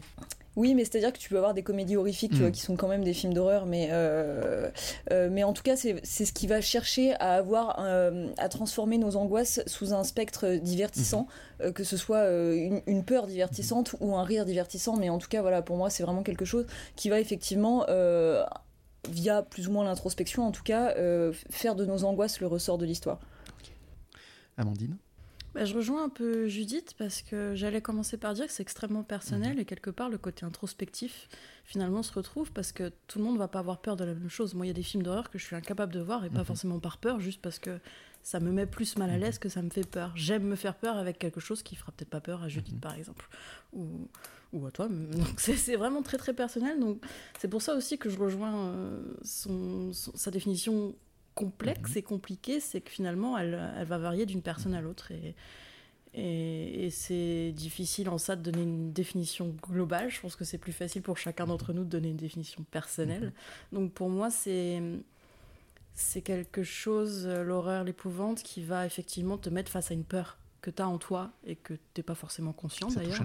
Oui, 0.58 0.74
mais 0.74 0.84
c'est-à-dire 0.84 1.12
que 1.12 1.18
tu 1.18 1.28
peux 1.28 1.36
avoir 1.36 1.54
des 1.54 1.62
comédies 1.62 1.96
horrifiques 1.96 2.38
Mm. 2.40 2.42
euh, 2.46 2.50
qui 2.50 2.60
sont 2.62 2.74
quand 2.74 2.88
même 2.88 3.04
des 3.04 3.12
films 3.14 3.32
d'horreur, 3.32 3.64
mais, 3.64 3.90
euh, 3.92 4.68
euh, 5.12 5.28
mais 5.30 5.44
en 5.44 5.52
tout 5.52 5.62
cas, 5.62 5.76
c'est 5.76 6.02
ce 6.02 6.32
qui 6.32 6.48
va 6.48 6.60
chercher 6.60 7.14
à 7.20 7.34
avoir, 7.34 7.76
euh, 7.78 8.26
à 8.38 8.48
transformer 8.48 8.98
nos 8.98 9.14
angoisses 9.14 9.60
sous 9.66 9.94
un 9.94 10.02
spectre 10.02 10.56
divertissant, 10.56 11.28
euh, 11.60 11.70
que 11.70 11.84
ce 11.84 11.96
soit 11.96 12.24
une, 12.28 12.82
une 12.88 13.04
peur 13.04 13.28
divertissante 13.28 13.94
ou 14.00 14.16
un 14.16 14.24
rire 14.24 14.44
divertissant, 14.44 14.96
mais 14.96 15.10
en 15.10 15.18
tout 15.18 15.28
cas, 15.28 15.42
voilà, 15.42 15.62
pour 15.62 15.76
moi, 15.76 15.90
c'est 15.90 16.02
vraiment 16.02 16.24
quelque 16.24 16.44
chose 16.44 16.66
qui 16.96 17.08
va 17.08 17.20
effectivement, 17.20 17.86
via 19.08 19.42
plus 19.42 19.68
ou 19.68 19.72
moins 19.72 19.84
l'introspection, 19.84 20.42
en 20.44 20.50
tout 20.50 20.64
cas, 20.64 20.94
euh, 20.96 21.32
faire 21.50 21.76
de 21.76 21.84
nos 21.86 22.02
angoisses 22.04 22.40
le 22.40 22.48
ressort 22.48 22.78
de 22.78 22.84
l'histoire. 22.84 23.20
Amandine? 24.56 24.96
Bah, 25.58 25.64
je 25.64 25.74
rejoins 25.74 26.04
un 26.04 26.08
peu 26.08 26.46
Judith 26.46 26.94
parce 26.98 27.20
que 27.20 27.56
j'allais 27.56 27.80
commencer 27.82 28.16
par 28.16 28.32
dire 28.34 28.46
que 28.46 28.52
c'est 28.52 28.62
extrêmement 28.62 29.02
personnel 29.02 29.58
et 29.58 29.64
quelque 29.64 29.90
part 29.90 30.08
le 30.08 30.16
côté 30.16 30.44
introspectif 30.46 31.28
finalement 31.64 32.04
se 32.04 32.12
retrouve 32.12 32.52
parce 32.52 32.70
que 32.70 32.92
tout 33.08 33.18
le 33.18 33.24
monde 33.24 33.38
va 33.38 33.48
pas 33.48 33.58
avoir 33.58 33.80
peur 33.80 33.96
de 33.96 34.04
la 34.04 34.14
même 34.14 34.28
chose. 34.30 34.54
Moi, 34.54 34.66
il 34.66 34.68
y 34.68 34.70
a 34.70 34.74
des 34.74 34.84
films 34.84 35.02
d'horreur 35.02 35.30
que 35.30 35.36
je 35.38 35.44
suis 35.44 35.56
incapable 35.56 35.92
de 35.92 35.98
voir 36.00 36.24
et 36.24 36.30
pas 36.30 36.38
Mhm. 36.38 36.44
forcément 36.44 36.78
par 36.78 36.98
peur, 36.98 37.18
juste 37.18 37.42
parce 37.42 37.58
que 37.58 37.80
ça 38.22 38.38
me 38.38 38.52
met 38.52 38.66
plus 38.66 38.96
mal 38.98 39.10
à 39.10 39.18
l'aise 39.18 39.40
que 39.40 39.48
ça 39.48 39.60
me 39.62 39.70
fait 39.70 39.84
peur. 39.86 40.12
J'aime 40.14 40.44
me 40.44 40.54
faire 40.54 40.76
peur 40.76 40.96
avec 40.96 41.18
quelque 41.18 41.40
chose 41.40 41.64
qui 41.64 41.74
fera 41.74 41.90
peut-être 41.90 42.10
pas 42.10 42.20
peur 42.20 42.44
à 42.44 42.48
Judith 42.48 42.74
Mhm. 42.74 42.80
par 42.80 42.94
exemple 42.94 43.28
ou, 43.72 44.06
ou 44.52 44.64
à 44.64 44.70
toi. 44.70 44.86
Donc 45.10 45.40
c'est 45.40 45.56
c'est 45.56 45.74
vraiment 45.74 46.02
très 46.02 46.18
très 46.18 46.34
personnel. 46.34 46.78
Donc 46.78 47.02
c'est 47.40 47.48
pour 47.48 47.62
ça 47.62 47.74
aussi 47.74 47.98
que 47.98 48.10
je 48.10 48.18
rejoins 48.18 48.68
euh, 48.68 49.02
son- 49.24 49.92
son- 49.92 50.14
sa 50.16 50.30
définition 50.30 50.94
complexe 51.38 51.96
et 51.96 52.02
compliquée, 52.02 52.60
c'est 52.60 52.80
que 52.80 52.90
finalement 52.90 53.38
elle, 53.38 53.58
elle 53.78 53.86
va 53.86 53.98
varier 53.98 54.26
d'une 54.26 54.42
personne 54.42 54.74
à 54.74 54.80
l'autre 54.80 55.10
et, 55.12 55.34
et, 56.14 56.86
et 56.86 56.90
c'est 56.90 57.52
difficile 57.52 58.08
en 58.08 58.18
ça 58.18 58.34
de 58.36 58.42
donner 58.50 58.62
une 58.62 58.92
définition 58.92 59.54
globale. 59.62 60.10
Je 60.10 60.20
pense 60.20 60.36
que 60.36 60.44
c'est 60.44 60.58
plus 60.58 60.72
facile 60.72 61.02
pour 61.02 61.16
chacun 61.18 61.46
d'entre 61.46 61.72
nous 61.72 61.84
de 61.84 61.90
donner 61.90 62.08
une 62.10 62.16
définition 62.16 62.64
personnelle. 62.70 63.32
Donc 63.72 63.92
pour 63.92 64.08
moi 64.08 64.30
c'est 64.30 64.82
c'est 65.94 66.22
quelque 66.22 66.62
chose, 66.62 67.26
l'horreur, 67.26 67.82
l'épouvante, 67.82 68.42
qui 68.44 68.62
va 68.62 68.86
effectivement 68.86 69.36
te 69.36 69.50
mettre 69.50 69.70
face 69.70 69.90
à 69.90 69.94
une 69.94 70.04
peur 70.04 70.38
que 70.60 70.70
tu 70.70 70.80
as 70.80 70.88
en 70.88 70.96
toi 70.98 71.32
et 71.44 71.56
que 71.56 71.74
t'es 71.92 72.04
pas 72.04 72.14
forcément 72.14 72.52
conscient 72.52 72.88
d'ailleurs. 73.00 73.16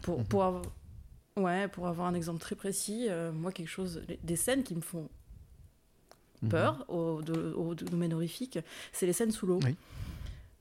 pour, 0.00 0.18
Mhm. 0.20 0.24
pour, 0.24 0.42
avoir, 0.44 0.62
ouais, 1.36 1.68
pour 1.68 1.86
avoir 1.86 2.06
un 2.06 2.14
exemple 2.14 2.40
très 2.40 2.56
précis, 2.56 3.08
euh, 3.10 3.30
moi, 3.30 3.52
quelque 3.52 3.68
chose, 3.68 4.02
des 4.22 4.36
scènes 4.36 4.62
qui 4.62 4.74
me 4.74 4.80
font 4.80 5.08
Mhm. 6.42 6.48
peur 6.50 6.84
au, 6.88 7.22
de- 7.22 7.52
au 7.56 7.74
domaine 7.74 8.12
horrifique, 8.14 8.58
c'est 8.92 9.06
les 9.06 9.12
scènes 9.12 9.30
sous 9.32 9.46
l'eau. 9.46 9.60
Oui. 9.64 9.74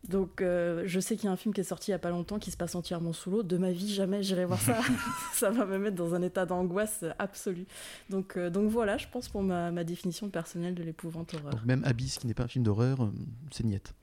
Donc, 0.09 0.41
euh, 0.41 0.83
je 0.85 0.99
sais 0.99 1.15
qu'il 1.15 1.25
y 1.25 1.27
a 1.29 1.31
un 1.31 1.37
film 1.37 1.53
qui 1.53 1.61
est 1.61 1.63
sorti 1.63 1.91
il 1.91 1.93
y 1.93 1.95
a 1.95 1.99
pas 1.99 2.09
longtemps 2.09 2.37
qui 2.37 2.51
se 2.51 2.57
passe 2.57 2.75
entièrement 2.75 3.13
sous 3.13 3.31
l'eau. 3.31 3.41
De 3.41 3.57
ma 3.57 3.71
vie, 3.71 3.93
jamais 3.93 4.21
j'irai 4.21 4.43
voir 4.43 4.59
ça. 4.59 4.77
ça 5.33 5.49
va 5.49 5.65
me 5.65 5.77
mettre 5.77 5.95
dans 5.95 6.13
un 6.13 6.21
état 6.21 6.45
d'angoisse 6.45 7.05
absolue. 7.19 7.65
Donc, 8.09 8.35
euh, 8.35 8.49
donc 8.49 8.69
voilà, 8.69 8.97
je 8.97 9.07
pense 9.09 9.29
pour 9.29 9.41
ma, 9.43 9.71
ma 9.71 9.85
définition 9.85 10.27
personnelle 10.29 10.75
de 10.75 10.83
l'épouvante 10.83 11.33
horreur. 11.35 11.51
Donc 11.53 11.65
même 11.65 11.83
Abyss, 11.85 12.17
qui 12.19 12.27
n'est 12.27 12.33
pas 12.33 12.43
un 12.43 12.47
film 12.49 12.65
d'horreur, 12.65 13.01
euh, 13.03 13.11
c'est 13.51 13.63
niette. 13.63 13.93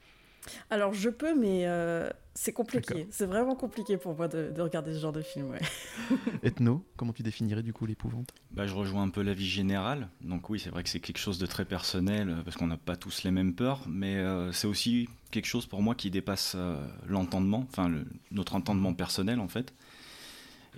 Alors, 0.71 0.95
je 0.95 1.09
peux, 1.11 1.35
mais 1.39 1.67
euh, 1.67 2.09
c'est 2.35 2.53
compliqué. 2.53 3.07
C'est 3.11 3.27
vraiment 3.27 3.55
compliqué 3.55 3.97
pour 3.97 4.15
moi 4.17 4.29
de, 4.29 4.51
de 4.51 4.63
regarder 4.63 4.95
ce 4.95 4.99
genre 5.01 5.13
de 5.13 5.23
film. 5.23 5.51
Ouais. 5.51 5.61
Ethno, 6.43 6.85
comment 6.97 7.13
tu 7.13 7.23
définirais 7.23 7.63
du 7.63 7.73
coup 7.73 7.87
l'épouvante? 7.87 8.33
Bah, 8.51 8.67
je 8.67 8.75
rejoins 8.75 9.03
un 9.03 9.09
peu 9.11 9.23
l'avis 9.23 9.47
général. 9.47 10.09
Donc 10.23 10.49
oui, 10.51 10.59
c'est 10.59 10.71
vrai 10.71 10.83
que 10.83 10.89
c'est 10.89 11.01
quelque 11.01 11.19
chose 11.19 11.39
de 11.39 11.47
très 11.47 11.65
personnel, 11.65 12.29
euh, 12.31 12.43
parce 12.43 12.57
qu'on 12.57 12.67
n'a 12.69 12.77
pas 12.77 12.97
tous 12.97 13.23
les 13.25 13.31
mêmes 13.31 13.55
peurs, 13.55 13.83
mais 13.89 14.17
euh, 14.17 14.53
c'est 14.53 14.67
aussi 14.67 15.09
quelque 15.31 15.47
chose 15.47 15.67
pour 15.67 15.83
moi 15.83 15.95
qui 15.95 16.11
dépasse 16.11 16.55
euh, 16.57 16.77
l'entendement, 17.07 17.67
enfin 17.71 17.89
le- 17.89 18.07
notre 18.31 18.55
entendement 18.55 18.95
personnel 18.95 19.39
en 19.41 19.49
fait. 19.49 19.73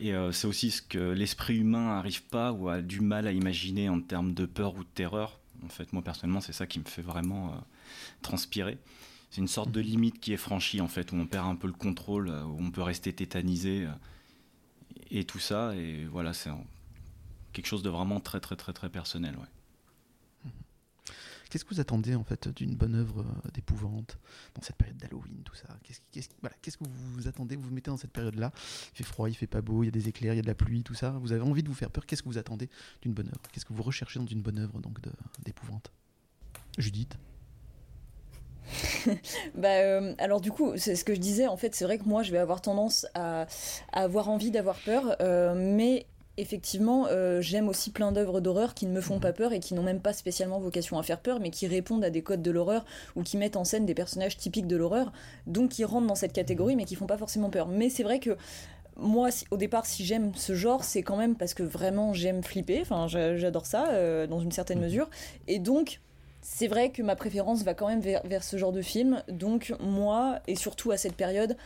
Et 0.00 0.14
euh, 0.14 0.32
c'est 0.32 0.46
aussi 0.46 0.70
ce 0.70 0.82
que 0.82 0.98
l'esprit 0.98 1.58
humain 1.58 1.94
n'arrive 1.94 2.22
pas 2.24 2.52
ou 2.52 2.68
a 2.68 2.80
du 2.82 3.00
mal 3.00 3.26
à 3.26 3.32
imaginer 3.32 3.88
en 3.88 4.00
termes 4.00 4.32
de 4.34 4.46
peur 4.46 4.74
ou 4.74 4.84
de 4.84 4.88
terreur. 4.94 5.38
En 5.64 5.68
fait, 5.68 5.92
moi 5.92 6.02
personnellement, 6.02 6.40
c'est 6.40 6.52
ça 6.52 6.66
qui 6.66 6.80
me 6.80 6.84
fait 6.84 7.02
vraiment 7.02 7.48
euh, 7.48 7.56
transpirer. 8.22 8.78
C'est 9.32 9.40
une 9.40 9.48
sorte 9.48 9.72
de 9.72 9.80
limite 9.80 10.20
qui 10.20 10.34
est 10.34 10.36
franchie 10.36 10.82
en 10.82 10.88
fait, 10.88 11.10
où 11.10 11.16
on 11.16 11.26
perd 11.26 11.46
un 11.46 11.56
peu 11.56 11.66
le 11.66 11.72
contrôle, 11.72 12.28
euh, 12.28 12.44
où 12.44 12.58
on 12.60 12.70
peut 12.70 12.82
rester 12.82 13.14
tétanisé 13.14 13.86
euh, 13.86 13.92
et 15.10 15.24
tout 15.24 15.38
ça. 15.38 15.74
Et 15.74 16.04
voilà, 16.04 16.34
c'est 16.34 16.50
quelque 17.54 17.64
chose 17.64 17.82
de 17.82 17.88
vraiment 17.88 18.20
très 18.20 18.40
très 18.40 18.56
très 18.56 18.74
très 18.74 18.90
personnel. 18.90 19.34
Qu'est-ce 21.48 21.64
que 21.64 21.74
vous 21.74 21.80
attendez 21.80 22.14
en 22.14 22.24
fait 22.24 22.48
d'une 22.48 22.76
bonne 22.76 22.94
œuvre 22.94 23.20
euh, 23.22 23.50
d'épouvante 23.54 24.18
dans 24.54 24.60
cette 24.60 24.76
période 24.76 24.98
d'Halloween, 24.98 25.42
tout 25.44 25.54
ça? 25.54 25.78
Qu'est-ce 26.12 26.76
que 26.76 26.84
vous 26.84 27.26
attendez? 27.26 27.56
Vous 27.56 27.62
vous 27.62 27.74
mettez 27.74 27.90
dans 27.90 27.96
cette 27.96 28.12
période-là, 28.12 28.52
il 28.92 28.96
fait 28.98 29.04
froid, 29.04 29.30
il 29.30 29.34
fait 29.34 29.46
pas 29.46 29.62
beau, 29.62 29.82
il 29.82 29.86
y 29.86 29.88
a 29.88 29.92
des 29.92 30.08
éclairs, 30.08 30.34
il 30.34 30.36
y 30.36 30.40
a 30.40 30.42
de 30.42 30.46
la 30.46 30.54
pluie, 30.54 30.82
tout 30.82 30.94
ça. 30.94 31.12
Vous 31.12 31.32
avez 31.32 31.40
envie 31.40 31.62
de 31.62 31.68
vous 31.68 31.74
faire 31.74 31.90
peur. 31.90 32.04
Qu'est-ce 32.04 32.22
que 32.22 32.28
vous 32.28 32.36
attendez 32.36 32.68
d'une 33.00 33.14
bonne 33.14 33.28
œuvre? 33.28 33.40
Qu'est-ce 33.50 33.64
que 33.64 33.72
vous 33.72 33.82
recherchez 33.82 34.18
dans 34.18 34.26
une 34.26 34.42
bonne 34.42 34.58
œuvre 34.58 34.78
donc 34.78 34.98
d'épouvante? 35.42 35.90
Judith? 36.76 37.16
Bah, 39.54 39.68
euh, 39.68 40.14
alors 40.18 40.40
du 40.40 40.50
coup, 40.50 40.72
c'est 40.76 40.96
ce 40.96 41.04
que 41.04 41.14
je 41.14 41.20
disais, 41.20 41.46
en 41.46 41.56
fait, 41.56 41.74
c'est 41.74 41.84
vrai 41.84 41.98
que 41.98 42.04
moi, 42.04 42.22
je 42.22 42.32
vais 42.32 42.38
avoir 42.38 42.60
tendance 42.60 43.06
à, 43.14 43.46
à 43.92 44.02
avoir 44.02 44.28
envie 44.28 44.50
d'avoir 44.50 44.76
peur, 44.84 45.16
euh, 45.20 45.54
mais 45.56 46.06
effectivement, 46.38 47.06
euh, 47.08 47.42
j'aime 47.42 47.68
aussi 47.68 47.90
plein 47.90 48.10
d'œuvres 48.10 48.40
d'horreur 48.40 48.72
qui 48.74 48.86
ne 48.86 48.92
me 48.92 49.00
font 49.02 49.20
pas 49.20 49.32
peur 49.34 49.52
et 49.52 49.60
qui 49.60 49.74
n'ont 49.74 49.82
même 49.82 50.00
pas 50.00 50.14
spécialement 50.14 50.58
vocation 50.60 50.98
à 50.98 51.02
faire 51.02 51.20
peur, 51.20 51.40
mais 51.40 51.50
qui 51.50 51.66
répondent 51.66 52.04
à 52.04 52.10
des 52.10 52.22
codes 52.22 52.42
de 52.42 52.50
l'horreur 52.50 52.84
ou 53.16 53.22
qui 53.22 53.36
mettent 53.36 53.56
en 53.56 53.64
scène 53.64 53.84
des 53.84 53.94
personnages 53.94 54.38
typiques 54.38 54.66
de 54.66 54.76
l'horreur, 54.76 55.12
donc 55.46 55.70
qui 55.70 55.84
rentrent 55.84 56.06
dans 56.06 56.14
cette 56.14 56.32
catégorie, 56.32 56.74
mais 56.74 56.84
qui 56.84 56.94
font 56.94 57.06
pas 57.06 57.18
forcément 57.18 57.50
peur. 57.50 57.68
Mais 57.68 57.90
c'est 57.90 58.02
vrai 58.02 58.18
que 58.18 58.36
moi, 58.96 59.30
si- 59.30 59.46
au 59.50 59.56
départ, 59.56 59.86
si 59.86 60.04
j'aime 60.04 60.32
ce 60.34 60.54
genre, 60.54 60.84
c'est 60.84 61.02
quand 61.02 61.16
même 61.16 61.36
parce 61.36 61.54
que 61.54 61.62
vraiment 61.62 62.12
j'aime 62.12 62.42
flipper, 62.42 62.80
enfin, 62.82 63.08
j'a- 63.08 63.36
j'adore 63.36 63.66
ça, 63.66 63.88
euh, 63.90 64.26
dans 64.26 64.40
une 64.40 64.52
certaine 64.52 64.80
mesure, 64.80 65.08
et 65.48 65.58
donc 65.58 66.00
c'est 66.42 66.66
vrai 66.66 66.90
que 66.90 67.02
ma 67.02 67.16
préférence 67.16 67.62
va 67.62 67.72
quand 67.72 67.88
même 67.88 68.00
vers, 68.00 68.26
vers 68.26 68.44
ce 68.44 68.56
genre 68.56 68.72
de 68.72 68.82
film. 68.82 69.22
Donc 69.28 69.74
moi, 69.80 70.40
et 70.46 70.56
surtout 70.56 70.90
à 70.90 70.96
cette 70.96 71.14
période, 71.14 71.56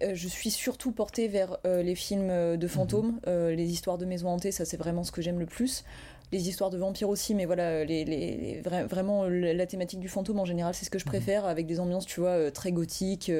je 0.00 0.28
suis 0.28 0.50
surtout 0.50 0.92
portée 0.92 1.26
vers 1.26 1.58
les 1.64 1.96
films 1.96 2.56
de 2.56 2.68
fantômes, 2.68 3.18
les 3.26 3.72
histoires 3.72 3.98
de 3.98 4.04
maisons 4.04 4.28
hantées, 4.28 4.52
ça 4.52 4.64
c'est 4.64 4.76
vraiment 4.76 5.02
ce 5.02 5.10
que 5.10 5.22
j'aime 5.22 5.40
le 5.40 5.46
plus 5.46 5.84
les 6.32 6.48
histoires 6.48 6.70
de 6.70 6.76
vampires 6.76 7.08
aussi, 7.08 7.34
mais 7.34 7.46
voilà, 7.46 7.84
les, 7.84 8.60
vraiment 8.62 9.24
la 9.24 9.66
thématique 9.66 10.00
du 10.00 10.08
fantôme 10.08 10.38
en 10.38 10.44
général, 10.44 10.74
c'est 10.74 10.84
ce 10.84 10.90
que 10.90 10.98
je 10.98 11.06
préfère, 11.06 11.46
avec 11.46 11.66
des 11.66 11.80
ambiances, 11.80 12.06
tu 12.06 12.20
vois, 12.20 12.50
très 12.50 12.72
gothiques, 12.72 13.32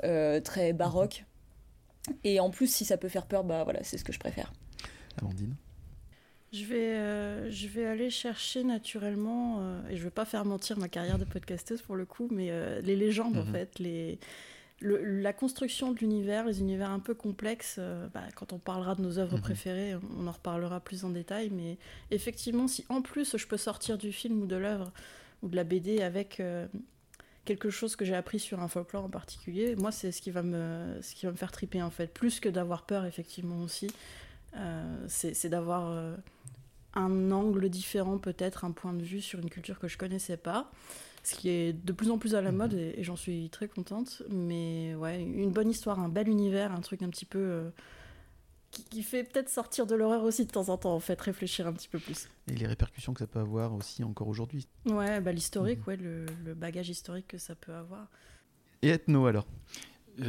très 0.00 0.72
baroques. 0.72 1.24
Et 2.22 2.40
en 2.40 2.50
plus, 2.50 2.66
si 2.66 2.84
ça 2.84 2.96
peut 2.96 3.08
faire 3.08 3.26
peur, 3.26 3.44
bah 3.44 3.64
voilà, 3.64 3.82
c'est 3.82 3.98
ce 3.98 4.04
que 4.04 4.12
je 4.12 4.18
préfère. 4.18 4.52
Amandine? 5.20 5.54
Je 6.54 6.64
vais, 6.64 6.94
euh, 6.94 7.50
je 7.50 7.66
vais 7.66 7.84
aller 7.84 8.10
chercher 8.10 8.62
naturellement, 8.62 9.58
euh, 9.60 9.80
et 9.90 9.96
je 9.96 10.04
vais 10.04 10.10
pas 10.10 10.24
faire 10.24 10.44
mentir 10.44 10.78
ma 10.78 10.88
carrière 10.88 11.18
de 11.18 11.24
podcasteuse 11.24 11.82
pour 11.82 11.96
le 11.96 12.06
coup, 12.06 12.28
mais 12.30 12.48
euh, 12.50 12.80
les 12.80 12.94
légendes 12.94 13.36
en 13.36 13.44
mhm. 13.44 13.52
fait, 13.52 13.78
les, 13.80 14.18
la 14.80 15.32
construction 15.32 15.92
de 15.92 15.98
l'univers, 15.98 16.46
les 16.46 16.60
univers 16.60 16.90
un 16.90 17.00
peu 17.00 17.14
complexes. 17.14 17.80
Bah, 18.12 18.22
quand 18.36 18.52
on 18.52 18.58
parlera 18.58 18.94
de 18.94 19.02
nos 19.02 19.18
œuvres 19.18 19.36
mhm. 19.36 19.42
préférées, 19.42 19.94
on 20.16 20.26
en 20.26 20.32
reparlera 20.32 20.80
plus 20.80 21.04
en 21.04 21.10
détail, 21.10 21.50
mais 21.50 21.76
effectivement, 22.10 22.68
si 22.68 22.84
en 22.88 23.02
plus 23.02 23.36
je 23.36 23.46
peux 23.46 23.56
sortir 23.56 23.98
du 23.98 24.12
film 24.12 24.42
ou 24.42 24.46
de 24.46 24.56
l'œuvre 24.56 24.92
ou 25.42 25.48
de 25.48 25.56
la 25.56 25.64
BD 25.64 26.02
avec 26.02 26.40
quelque 27.44 27.70
chose 27.70 27.96
que 27.96 28.04
j'ai 28.04 28.14
appris 28.14 28.38
sur 28.38 28.60
un 28.60 28.68
folklore 28.68 29.04
en 29.04 29.10
particulier, 29.10 29.74
moi 29.76 29.90
c'est 29.92 30.12
ce 30.12 30.22
qui 30.22 30.30
va 30.30 30.42
me 30.42 30.98
ce 31.02 31.14
qui 31.14 31.26
va 31.26 31.32
me 31.32 31.36
faire 31.36 31.52
triper 31.52 31.82
en 31.82 31.90
fait, 31.90 32.12
plus 32.12 32.40
que 32.40 32.48
d'avoir 32.48 32.84
peur 32.84 33.04
effectivement 33.04 33.60
aussi. 33.62 33.88
Euh, 34.56 35.04
c'est 35.08 35.48
d'avoir 35.48 35.90
euh, 35.90 36.14
un 36.94 37.30
angle 37.30 37.68
différent 37.68 38.18
peut-être, 38.18 38.64
un 38.64 38.72
point 38.72 38.92
de 38.92 39.02
vue 39.02 39.20
sur 39.20 39.38
une 39.40 39.50
culture 39.50 39.78
que 39.78 39.88
je 39.88 39.98
connaissais 39.98 40.36
pas, 40.36 40.70
ce 41.24 41.34
qui 41.34 41.48
est 41.48 41.72
de 41.72 41.92
plus 41.92 42.10
en 42.10 42.18
plus 42.18 42.34
à 42.34 42.42
la 42.42 42.52
mode 42.52 42.74
mhm. 42.74 42.92
et, 42.96 43.02
j'en 43.02 43.16
suis 43.16 43.48
très 43.50 43.68
contente. 43.68 44.22
Mais 44.30 44.94
ouais, 44.94 45.22
une 45.22 45.50
bonne 45.50 45.70
histoire, 45.70 45.98
un 45.98 46.08
bel 46.08 46.28
univers, 46.28 46.72
un 46.72 46.80
truc 46.80 47.02
un 47.02 47.08
petit 47.08 47.24
peu 47.24 47.38
euh, 47.38 47.70
qui, 48.70 49.02
fait 49.02 49.24
peut-être 49.24 49.48
sortir 49.48 49.86
de 49.86 49.94
l'horreur 49.94 50.22
aussi 50.22 50.44
de 50.44 50.50
temps 50.50 50.68
en 50.68 50.76
temps, 50.76 50.94
en 50.94 51.00
fait, 51.00 51.20
réfléchir 51.20 51.66
un 51.66 51.72
petit 51.72 51.88
peu 51.88 51.98
plus. 51.98 52.28
Et 52.48 52.54
les 52.54 52.66
répercussions 52.66 53.14
que 53.14 53.20
ça 53.20 53.26
peut 53.26 53.40
avoir 53.40 53.72
aussi 53.74 54.04
encore 54.04 54.28
aujourd'hui. 54.28 54.68
Ouais, 54.86 55.20
bah, 55.20 55.32
l'historique, 55.32 55.80
mhm. 55.80 55.86
ouais, 55.86 55.96
le, 55.96 56.54
bagage 56.54 56.88
historique 56.88 57.28
que 57.28 57.38
ça 57.38 57.54
peut 57.54 57.74
avoir. 57.74 58.08
Et 58.82 58.88
Ethno 58.88 59.26
alors? 59.26 59.46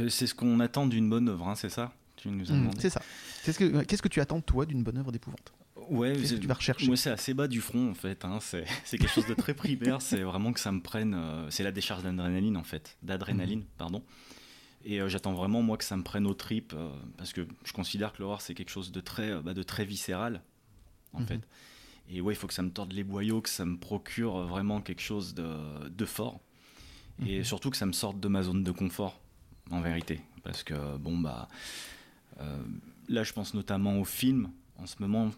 C'est 0.08 0.26
ce 0.26 0.34
qu'on 0.34 0.58
attend 0.58 0.86
d'une 0.86 1.08
bonne 1.08 1.28
œuvre, 1.28 1.46
hein, 1.46 1.54
c'est 1.54 1.68
ça? 1.68 1.92
Tu 2.16 2.28
nous 2.28 2.50
as 2.50 2.54
mhm, 2.54 2.70
C'est 2.78 2.90
ça. 2.90 3.02
Qu'est-ce 3.44 3.58
que, 3.58 3.84
qu'est-ce 3.84 4.02
que 4.02 4.08
tu 4.08 4.20
attends, 4.20 4.40
toi, 4.40 4.66
d'une 4.66 4.82
bonne 4.82 4.98
œuvre 4.98 5.12
d'épouvante? 5.12 5.52
Ouais, 5.76 6.14
que 6.14 6.34
tu 6.34 6.46
vas 6.46 6.54
rechercher 6.54 6.86
Moi, 6.86 6.96
c'est 6.96 7.10
assez 7.10 7.34
bas 7.34 7.48
du 7.48 7.60
front, 7.60 7.90
en 7.90 7.94
fait. 7.94 8.24
Hein. 8.24 8.38
C'est, 8.40 8.64
quelque 8.98 9.08
chose 9.08 9.26
de 9.26 9.34
très 9.34 9.54
primaire. 9.54 10.00
c'est 10.00 10.22
vraiment 10.22 10.52
que 10.52 10.60
ça 10.60 10.72
me 10.72 10.80
prenne. 10.80 11.14
Euh, 11.14 11.50
c'est 11.50 11.62
la 11.62 11.72
décharge 11.72 12.02
d'adrénaline, 12.02 12.56
en 12.56 12.64
fait. 12.64 12.96
D'adrénaline, 13.02 13.60
mhm. 13.60 13.66
pardon. 13.76 14.02
Et 14.84 15.00
euh, 15.00 15.08
j'attends 15.08 15.34
vraiment, 15.34 15.62
moi, 15.62 15.76
que 15.76 15.84
ça 15.84 15.96
me 15.96 16.02
prenne 16.02 16.26
aux 16.26 16.34
tripes. 16.34 16.72
Euh, 16.74 16.88
parce 17.18 17.32
que 17.32 17.46
je 17.64 17.72
considère 17.72 18.12
que 18.12 18.22
l'horreur, 18.22 18.40
c'est 18.40 18.54
quelque 18.54 18.70
chose 18.70 18.90
de 18.90 19.00
très, 19.00 19.40
bah, 19.42 19.52
de 19.52 19.62
très 19.62 19.84
viscéral, 19.84 20.40
en 21.12 21.20
mhm. 21.20 21.26
fait. 21.26 21.40
Et 22.08 22.20
ouais, 22.20 22.32
il 22.32 22.36
faut 22.36 22.46
que 22.46 22.54
ça 22.54 22.62
me 22.62 22.70
torde 22.70 22.92
les 22.92 23.04
boyaux, 23.04 23.42
que 23.42 23.50
ça 23.50 23.64
me 23.64 23.76
procure 23.76 24.46
vraiment 24.46 24.80
quelque 24.80 25.02
chose 25.02 25.34
de, 25.34 25.88
de 25.88 26.04
fort. 26.04 26.40
Et 27.26 27.42
surtout 27.44 27.70
que 27.70 27.78
ça 27.78 27.86
me 27.86 27.92
sorte 27.92 28.20
de 28.20 28.28
ma 28.28 28.42
zone 28.42 28.62
de 28.62 28.70
confort, 28.70 29.18
en 29.70 29.80
vérité. 29.80 30.20
Parce 30.44 30.62
que, 30.62 30.96
bon, 30.98 31.18
bah 31.18 31.48
là, 33.08 33.24
je 33.24 33.32
pense 33.32 33.54
notamment 33.54 33.98
au 33.98 34.04
film. 34.04 34.50
En 34.78 34.86
ce 34.86 34.96
moment, 35.00 35.30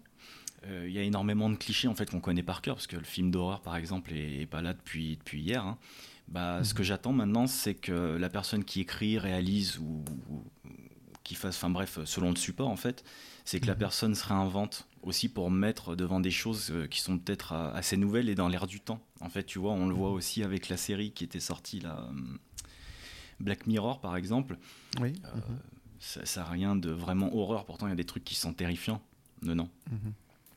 il 0.67 0.91
y 0.91 0.99
a 0.99 1.03
énormément 1.03 1.50
de 1.50 1.57
clichés 1.57 1.88
en 1.88 1.95
fait 1.95 2.11
qu'on 2.11 2.21
connaît 2.21 2.43
par 2.43 2.62
cœur, 2.62 2.77
parce 2.77 2.87
que 2.87 2.97
le 2.97 3.05
film 3.05 3.31
d'horreur, 3.31 3.61
par 3.61 3.77
exemple, 3.77 4.12
est, 4.12 4.47
pas 4.47 4.62
là 4.62 4.75
depuis, 4.75 5.17
depuis 5.17 5.41
hier. 5.41 5.65
Hein. 5.65 5.79
Bah, 6.29 6.62
Ce 6.62 6.75
que 6.75 6.81
mhm. 6.81 6.87
j'attends 6.87 7.12
maintenant, 7.12 7.47
c'est 7.47 7.75
que 7.75 8.17
la 8.17 8.29
personne 8.29 8.65
qui 8.65 8.81
écrit, 8.81 9.19
réalise 9.19 9.79
ou, 9.79 10.05
qui 11.25 11.35
fasse, 11.35 11.57
enfin 11.57 11.71
bref, 11.71 11.99
selon 12.05 12.31
le 12.31 12.37
support 12.37 12.69
en 12.69 12.77
fait, 12.77 13.05
c'est 13.45 13.61
que 13.61 13.67
la 13.67 13.75
mhm. 13.75 13.79
personne 13.79 14.15
se 14.15 14.27
réinvente 14.27 14.87
aussi 15.03 15.29
pour 15.29 15.50
mettre 15.50 15.95
devant 15.97 16.21
des 16.21 16.31
choses 16.31 16.71
euh, 16.71 16.87
qui 16.87 17.00
sont 17.00 17.19
peut-être 17.19 17.53
assez 17.53 17.97
nouvelles 17.97 18.29
et 18.29 18.35
dans 18.35 18.49
l'air 18.49 18.67
du 18.67 18.81
temps. 18.81 19.00
En 19.21 19.29
fait, 19.29 19.45
tu 19.45 19.59
vois, 19.59 19.73
on 19.73 19.88
le 19.88 19.95
voit 19.95 20.11
mhm. 20.11 20.17
aussi 20.17 20.43
avec 20.43 20.69
la 20.69 20.77
série 20.77 21.12
qui 21.12 21.25
était 21.25 21.41
sortie 21.41 21.81
là, 21.81 22.11
Black 23.41 23.67
Mirror 23.67 24.00
par 24.00 24.17
exemple. 24.17 24.59
Oui 25.00 25.13
ça 26.00 26.23
n'a 26.41 26.49
rien 26.49 26.76
de 26.76 26.91
vraiment 26.91 27.35
horreur. 27.35 27.65
Pourtant, 27.65 27.87
il 27.87 27.91
y 27.91 27.93
a 27.93 27.97
des 27.97 28.04
trucs 28.04 28.25
qui 28.25 28.35
sont 28.35 28.52
terrifiants 28.52 29.02
dedans. 29.43 29.69
Mhm. 29.91 30.13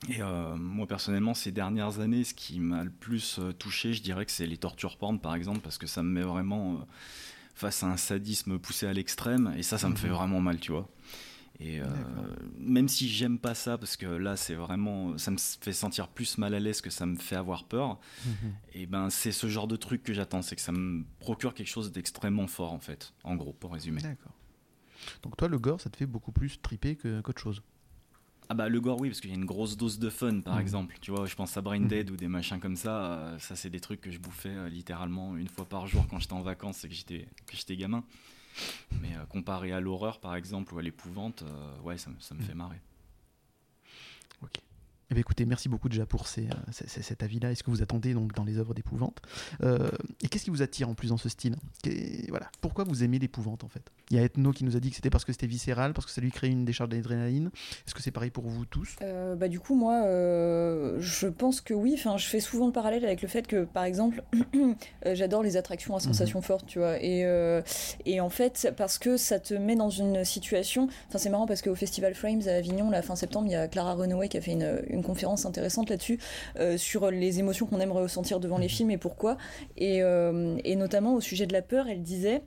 Et 0.10 0.22
euh, 0.22 0.56
moi, 0.56 0.88
personnellement, 0.88 1.34
ces 1.34 1.52
dernières 1.52 2.00
années, 2.00 2.24
ce 2.24 2.34
qui 2.34 2.60
m'a 2.60 2.84
le 2.84 2.90
plus 2.90 3.38
euh, 3.40 3.52
touché, 3.52 3.94
je 3.94 4.02
dirais 4.02 4.26
que 4.26 4.32
c'est 4.32 4.48
les 4.48 4.58
tortures 4.58 4.98
porn, 4.98 5.20
par 5.20 5.36
exemple, 5.36 5.60
parce 5.60 5.78
que 5.78 5.86
ça 5.86 6.02
me 6.02 6.10
met 6.10 6.24
vraiment 6.24 6.74
euh, 6.74 6.78
face 7.54 7.84
à 7.84 7.88
un 7.88 7.98
sadisme 7.98 8.58
poussé 8.58 8.88
à 8.88 8.94
l'extrême. 8.94 9.54
Et 9.58 9.64
ça, 9.64 9.78
ça 9.78 9.90
me 9.90 9.96
fait 9.96 10.08
mhm. 10.08 10.16
vraiment 10.16 10.42
mal, 10.42 10.60
tu 10.60 10.72
vois. 10.72 10.90
Et 11.64 11.80
même 12.58 12.88
si 12.88 13.08
j'aime 13.08 13.38
pas 13.38 13.54
ça, 13.54 13.78
parce 13.78 13.96
que 13.96 14.08
là, 14.08 14.36
c'est 14.36 14.56
vraiment, 14.56 15.16
ça 15.20 15.30
me 15.30 15.38
fait 15.38 15.74
sentir 15.74 16.08
plus 16.08 16.40
mal 16.40 16.56
à 16.56 16.60
l'aise 16.60 16.82
que 16.82 16.90
ça 16.90 17.06
me 17.06 17.18
fait 17.18 17.36
avoir 17.36 17.66
peur. 17.66 18.00
Mhm. 18.26 18.54
Et 18.74 18.88
ben, 18.88 19.12
c'est 19.12 19.32
ce 19.32 19.46
genre 19.46 19.68
de 19.68 19.76
truc 19.76 20.02
que 20.02 20.12
j'attends, 20.12 20.42
c'est 20.42 20.56
que 20.56 20.62
ça 20.64 20.72
me 20.72 21.06
procure 21.20 21.54
quelque 21.54 21.68
chose 21.68 21.92
d'extrêmement 21.92 22.48
fort, 22.48 22.74
en 22.74 22.80
fait. 22.80 23.14
En 23.24 23.36
gros, 23.36 23.54
pour 23.54 23.74
résumer. 23.74 24.02
D'accord. 24.02 24.34
Donc 25.22 25.38
toi, 25.38 25.48
le 25.48 25.60
gore, 25.60 25.80
ça 25.80 25.92
te 25.92 25.98
fait 25.98 26.08
beaucoup 26.08 26.32
plus 26.32 26.60
triper 26.60 26.96
qu'autre 26.96 27.42
chose 27.42 27.62
ah 28.52 28.54
bah 28.54 28.68
le 28.68 28.82
gore 28.82 29.00
oui 29.00 29.08
parce 29.08 29.22
qu'il 29.22 29.30
y 29.30 29.34
a 29.34 29.38
une 29.38 29.46
grosse 29.46 29.78
dose 29.78 29.98
de 29.98 30.10
fun 30.10 30.42
par 30.42 30.58
mmh. 30.58 30.60
exemple 30.60 30.98
tu 31.00 31.12
vois 31.12 31.26
je 31.26 31.36
pense 31.36 31.56
à 31.56 31.62
Brain 31.62 31.80
mmh. 31.80 31.88
Dead 31.88 32.10
ou 32.12 32.18
des 32.18 32.28
machins 32.28 32.60
comme 32.60 32.76
ça 32.76 33.06
euh, 33.06 33.40
ça 33.40 33.56
c'est 33.56 33.70
des 33.70 33.80
trucs 33.80 34.02
que 34.02 34.12
je 34.12 34.20
bouffais 34.20 34.50
euh, 34.50 34.68
littéralement 34.68 35.38
une 35.38 35.48
fois 35.48 35.64
par 35.64 35.88
jour 35.88 36.06
quand 36.10 36.20
j'étais 36.20 36.34
en 36.34 36.42
vacances 36.42 36.84
et 36.84 36.90
que 36.90 36.94
j'étais 36.94 37.30
que 37.48 37.56
j'étais 37.56 37.78
gamin 37.78 38.04
mais 39.02 39.16
euh, 39.16 39.26
comparé 39.30 39.72
à 39.72 39.80
l'horreur 39.80 40.20
par 40.20 40.36
exemple 40.36 40.74
ou 40.74 40.80
à 40.80 40.82
l'épouvante 40.82 41.46
ouais 41.86 41.98
ça, 41.98 42.12
ça 42.20 42.36
me 42.36 42.42
mmh. 42.42 42.44
fait 42.44 42.54
marrer 42.54 42.82
ok 44.44 44.56
eh 45.14 45.20
écoutez, 45.20 45.46
merci 45.46 45.68
beaucoup 45.68 45.90
déjà 45.90 46.06
pour 46.06 46.28
ces, 46.28 46.46
euh, 46.46 46.72
cet 46.72 47.22
avis-là. 47.22 47.52
Est-ce 47.52 47.64
que 47.64 47.70
vous 47.70 47.82
attendez 47.82 48.14
donc 48.14 48.34
dans 48.34 48.46
les 48.46 48.58
œuvres 48.58 48.74
d'épouvante 48.74 49.22
euh, 49.62 49.90
Et 50.24 50.30
qu'est-ce 50.30 50.46
qui 50.46 50.50
vous 50.50 50.62
attire 50.62 50.88
en 50.88 50.94
plus 50.94 51.10
dans 51.10 51.18
ce 51.18 51.28
style? 51.28 51.56
Voilà, 52.30 52.50
pourquoi 52.62 52.86
vous 52.86 53.04
aimez 53.04 53.20
l'épouvante 53.20 53.64
en 53.64 53.68
fait? 53.68 53.82
Il 54.10 54.18
y 54.18 54.20
a 54.20 54.24
Ethno 54.24 54.52
qui 54.52 54.64
nous 54.64 54.78
a 54.78 54.80
dit 54.80 54.90
que 54.90 54.96
c'était 54.96 55.10
parce 55.10 55.26
que 55.26 55.34
c'était 55.34 55.48
viscéral, 55.48 55.94
parce 55.94 56.06
que 56.06 56.14
ça 56.14 56.22
lui 56.22 56.32
crée 56.32 56.48
une 56.48 56.64
décharge 56.64 56.90
d'adrénaline. 56.90 57.52
Est-ce 57.86 57.94
que 57.94 58.02
c'est 58.02 58.12
pareil 58.12 58.30
pour 58.30 58.46
vous 58.46 58.66
tous? 58.66 58.96
Euh, 59.02 59.36
Bah 59.36 59.50
du 59.50 59.60
coup 59.60 59.76
moi, 59.76 60.02
je 61.00 61.28
pense 61.28 61.60
que 61.60 61.74
oui. 61.74 61.96
Enfin, 61.98 62.18
je 62.18 62.28
fais 62.28 62.40
souvent 62.40 62.68
le 62.68 62.74
parallèle 62.74 63.04
avec 63.04 63.22
le 63.22 63.28
fait 63.28 63.48
que 63.48 63.66
par 63.66 63.84
exemple, 63.84 64.24
j'adore 65.06 65.44
les 65.44 65.58
attractions 65.58 65.94
à 65.96 65.98
mhm. 65.98 66.06
sensations 66.06 66.42
fortes, 66.42 66.68
tu 66.68 66.80
vois. 66.80 67.02
Et, 67.04 67.26
et 68.06 68.22
en 68.22 68.30
fait, 68.30 68.74
parce 68.78 68.98
que 68.98 69.18
ça 69.18 69.40
te 69.40 69.54
met 69.54 69.76
dans 69.76 69.90
une 69.90 70.24
situation. 70.24 70.88
Enfin, 71.10 71.18
c'est 71.18 71.30
marrant 71.30 71.48
parce 71.48 71.62
qu'au 71.62 71.76
Festival 71.76 72.14
Frames 72.14 72.42
à 72.48 72.52
Avignon, 72.52 72.90
la 72.90 73.02
fin 73.02 73.18
septembre, 73.18 73.48
il 73.48 73.54
y 73.54 73.56
a 73.56 73.68
Clara 73.68 73.96
Runaway 73.96 74.30
qui 74.30 74.38
a 74.38 74.42
fait 74.42 74.54
une 74.54 75.01
conférence 75.02 75.46
intéressante 75.46 75.90
là-dessus, 75.90 76.20
euh, 76.60 76.78
sur 76.78 77.12
les 77.12 77.40
émotions 77.40 77.66
qu'on 77.66 77.80
aimerait 77.80 78.02
ressentir 78.02 78.40
devant 78.40 78.58
les 78.58 78.66
mhm. 78.66 78.70
films 78.70 78.92
et 78.92 78.98
pourquoi. 78.98 79.38
Et, 79.78 80.02
euh, 80.02 80.58
et 80.64 80.76
notamment 80.76 81.14
au 81.16 81.22
sujet 81.22 81.48
de 81.48 81.54
la 81.54 81.62
peur, 81.62 81.88
elle 81.88 82.02
disait 82.02 82.44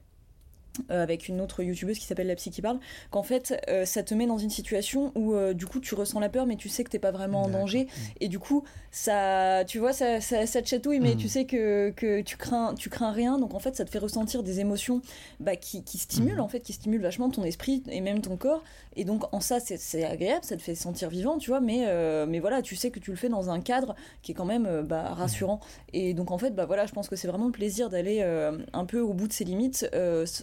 avec 0.88 1.28
une 1.28 1.40
autre 1.40 1.62
youtubeuse 1.62 1.98
qui 1.98 2.06
s'appelle 2.06 2.26
La 2.26 2.34
Psy 2.34 2.50
qui 2.50 2.62
parle, 2.62 2.78
qu'en 3.10 3.22
fait 3.22 3.54
euh, 3.68 3.84
ça 3.84 4.02
te 4.02 4.14
met 4.14 4.26
dans 4.26 4.38
une 4.38 4.50
situation 4.50 5.12
où 5.14 5.34
euh, 5.34 5.54
du 5.54 5.66
coup 5.66 5.80
tu 5.80 5.94
ressens 5.94 6.18
la 6.20 6.28
peur 6.28 6.46
mais 6.46 6.56
tu 6.56 6.68
sais 6.68 6.84
que 6.84 6.90
t'es 6.90 6.98
pas 6.98 7.12
vraiment 7.12 7.42
en 7.42 7.48
danger. 7.48 7.87
Et 8.20 8.28
du 8.28 8.38
coup 8.38 8.64
ça 8.90 9.64
tu 9.66 9.78
vois 9.78 9.92
ça, 9.92 10.20
ça, 10.20 10.44
te 10.46 10.68
chatouille 10.68 11.00
mais 11.00 11.16
tu 11.16 11.28
sais 11.28 11.44
que, 11.44 11.90
que, 11.90 12.22
tu 12.22 12.37
crains 12.37 12.74
tu 12.74 12.90
crains 12.90 13.12
rien. 13.12 13.38
Donc 13.38 13.54
en 13.54 13.58
fait 13.58 13.76
ça 13.76 13.84
te 13.84 13.90
fait 13.90 13.98
ressentir 13.98 14.42
des 14.42 14.60
émotions 14.60 15.00
bah, 15.40 15.56
qui, 15.56 15.82
qui 15.84 15.98
stimulent 15.98 16.40
en 16.40 16.48
fait 16.48 16.60
qui 16.60 16.72
stimulent 16.72 17.02
vachement 17.02 17.30
ton 17.30 17.44
esprit 17.44 17.82
et 17.88 18.00
même 18.00 18.20
ton 18.20 18.37
corps. 18.37 18.62
Et 18.96 19.04
donc 19.04 19.32
en 19.32 19.40
ça 19.40 19.58
c'est 19.60 20.04
agréable 20.04 20.44
ça 20.44 20.56
te 20.56 20.62
fait 20.62 20.74
sentir 20.74 21.08
vivant 21.08 21.38
tu 21.38 21.50
vois 21.50 21.60
mais, 21.60 21.87
mais 22.26 22.40
voilà 22.40 22.62
tu 22.62 22.76
sais 22.76 22.90
que 22.90 22.98
tu 22.98 23.10
le 23.10 23.16
fais 23.16 23.28
dans 23.28 23.50
un 23.50 23.60
cadre 23.60 23.94
qui 24.22 24.32
est 24.32 24.34
quand 24.34 24.44
même 24.44 24.82
bah, 24.82 25.14
rassurant. 25.14 25.60
Et 25.92 26.14
donc 26.14 26.30
en 26.30 26.38
fait 26.38 26.50
bah 26.50 26.66
voilà 26.66 26.87
je 26.87 26.92
pense 26.92 27.08
que 27.08 27.16
c'est 27.16 27.28
vraiment 27.28 27.46
le 27.46 27.52
plaisir 27.52 27.90
d'aller 27.90 28.22
un 28.72 28.84
peu 28.84 29.00
au 29.00 29.12
bout 29.12 29.28
de 29.28 29.32
ses 29.32 29.44
limites 29.44 29.88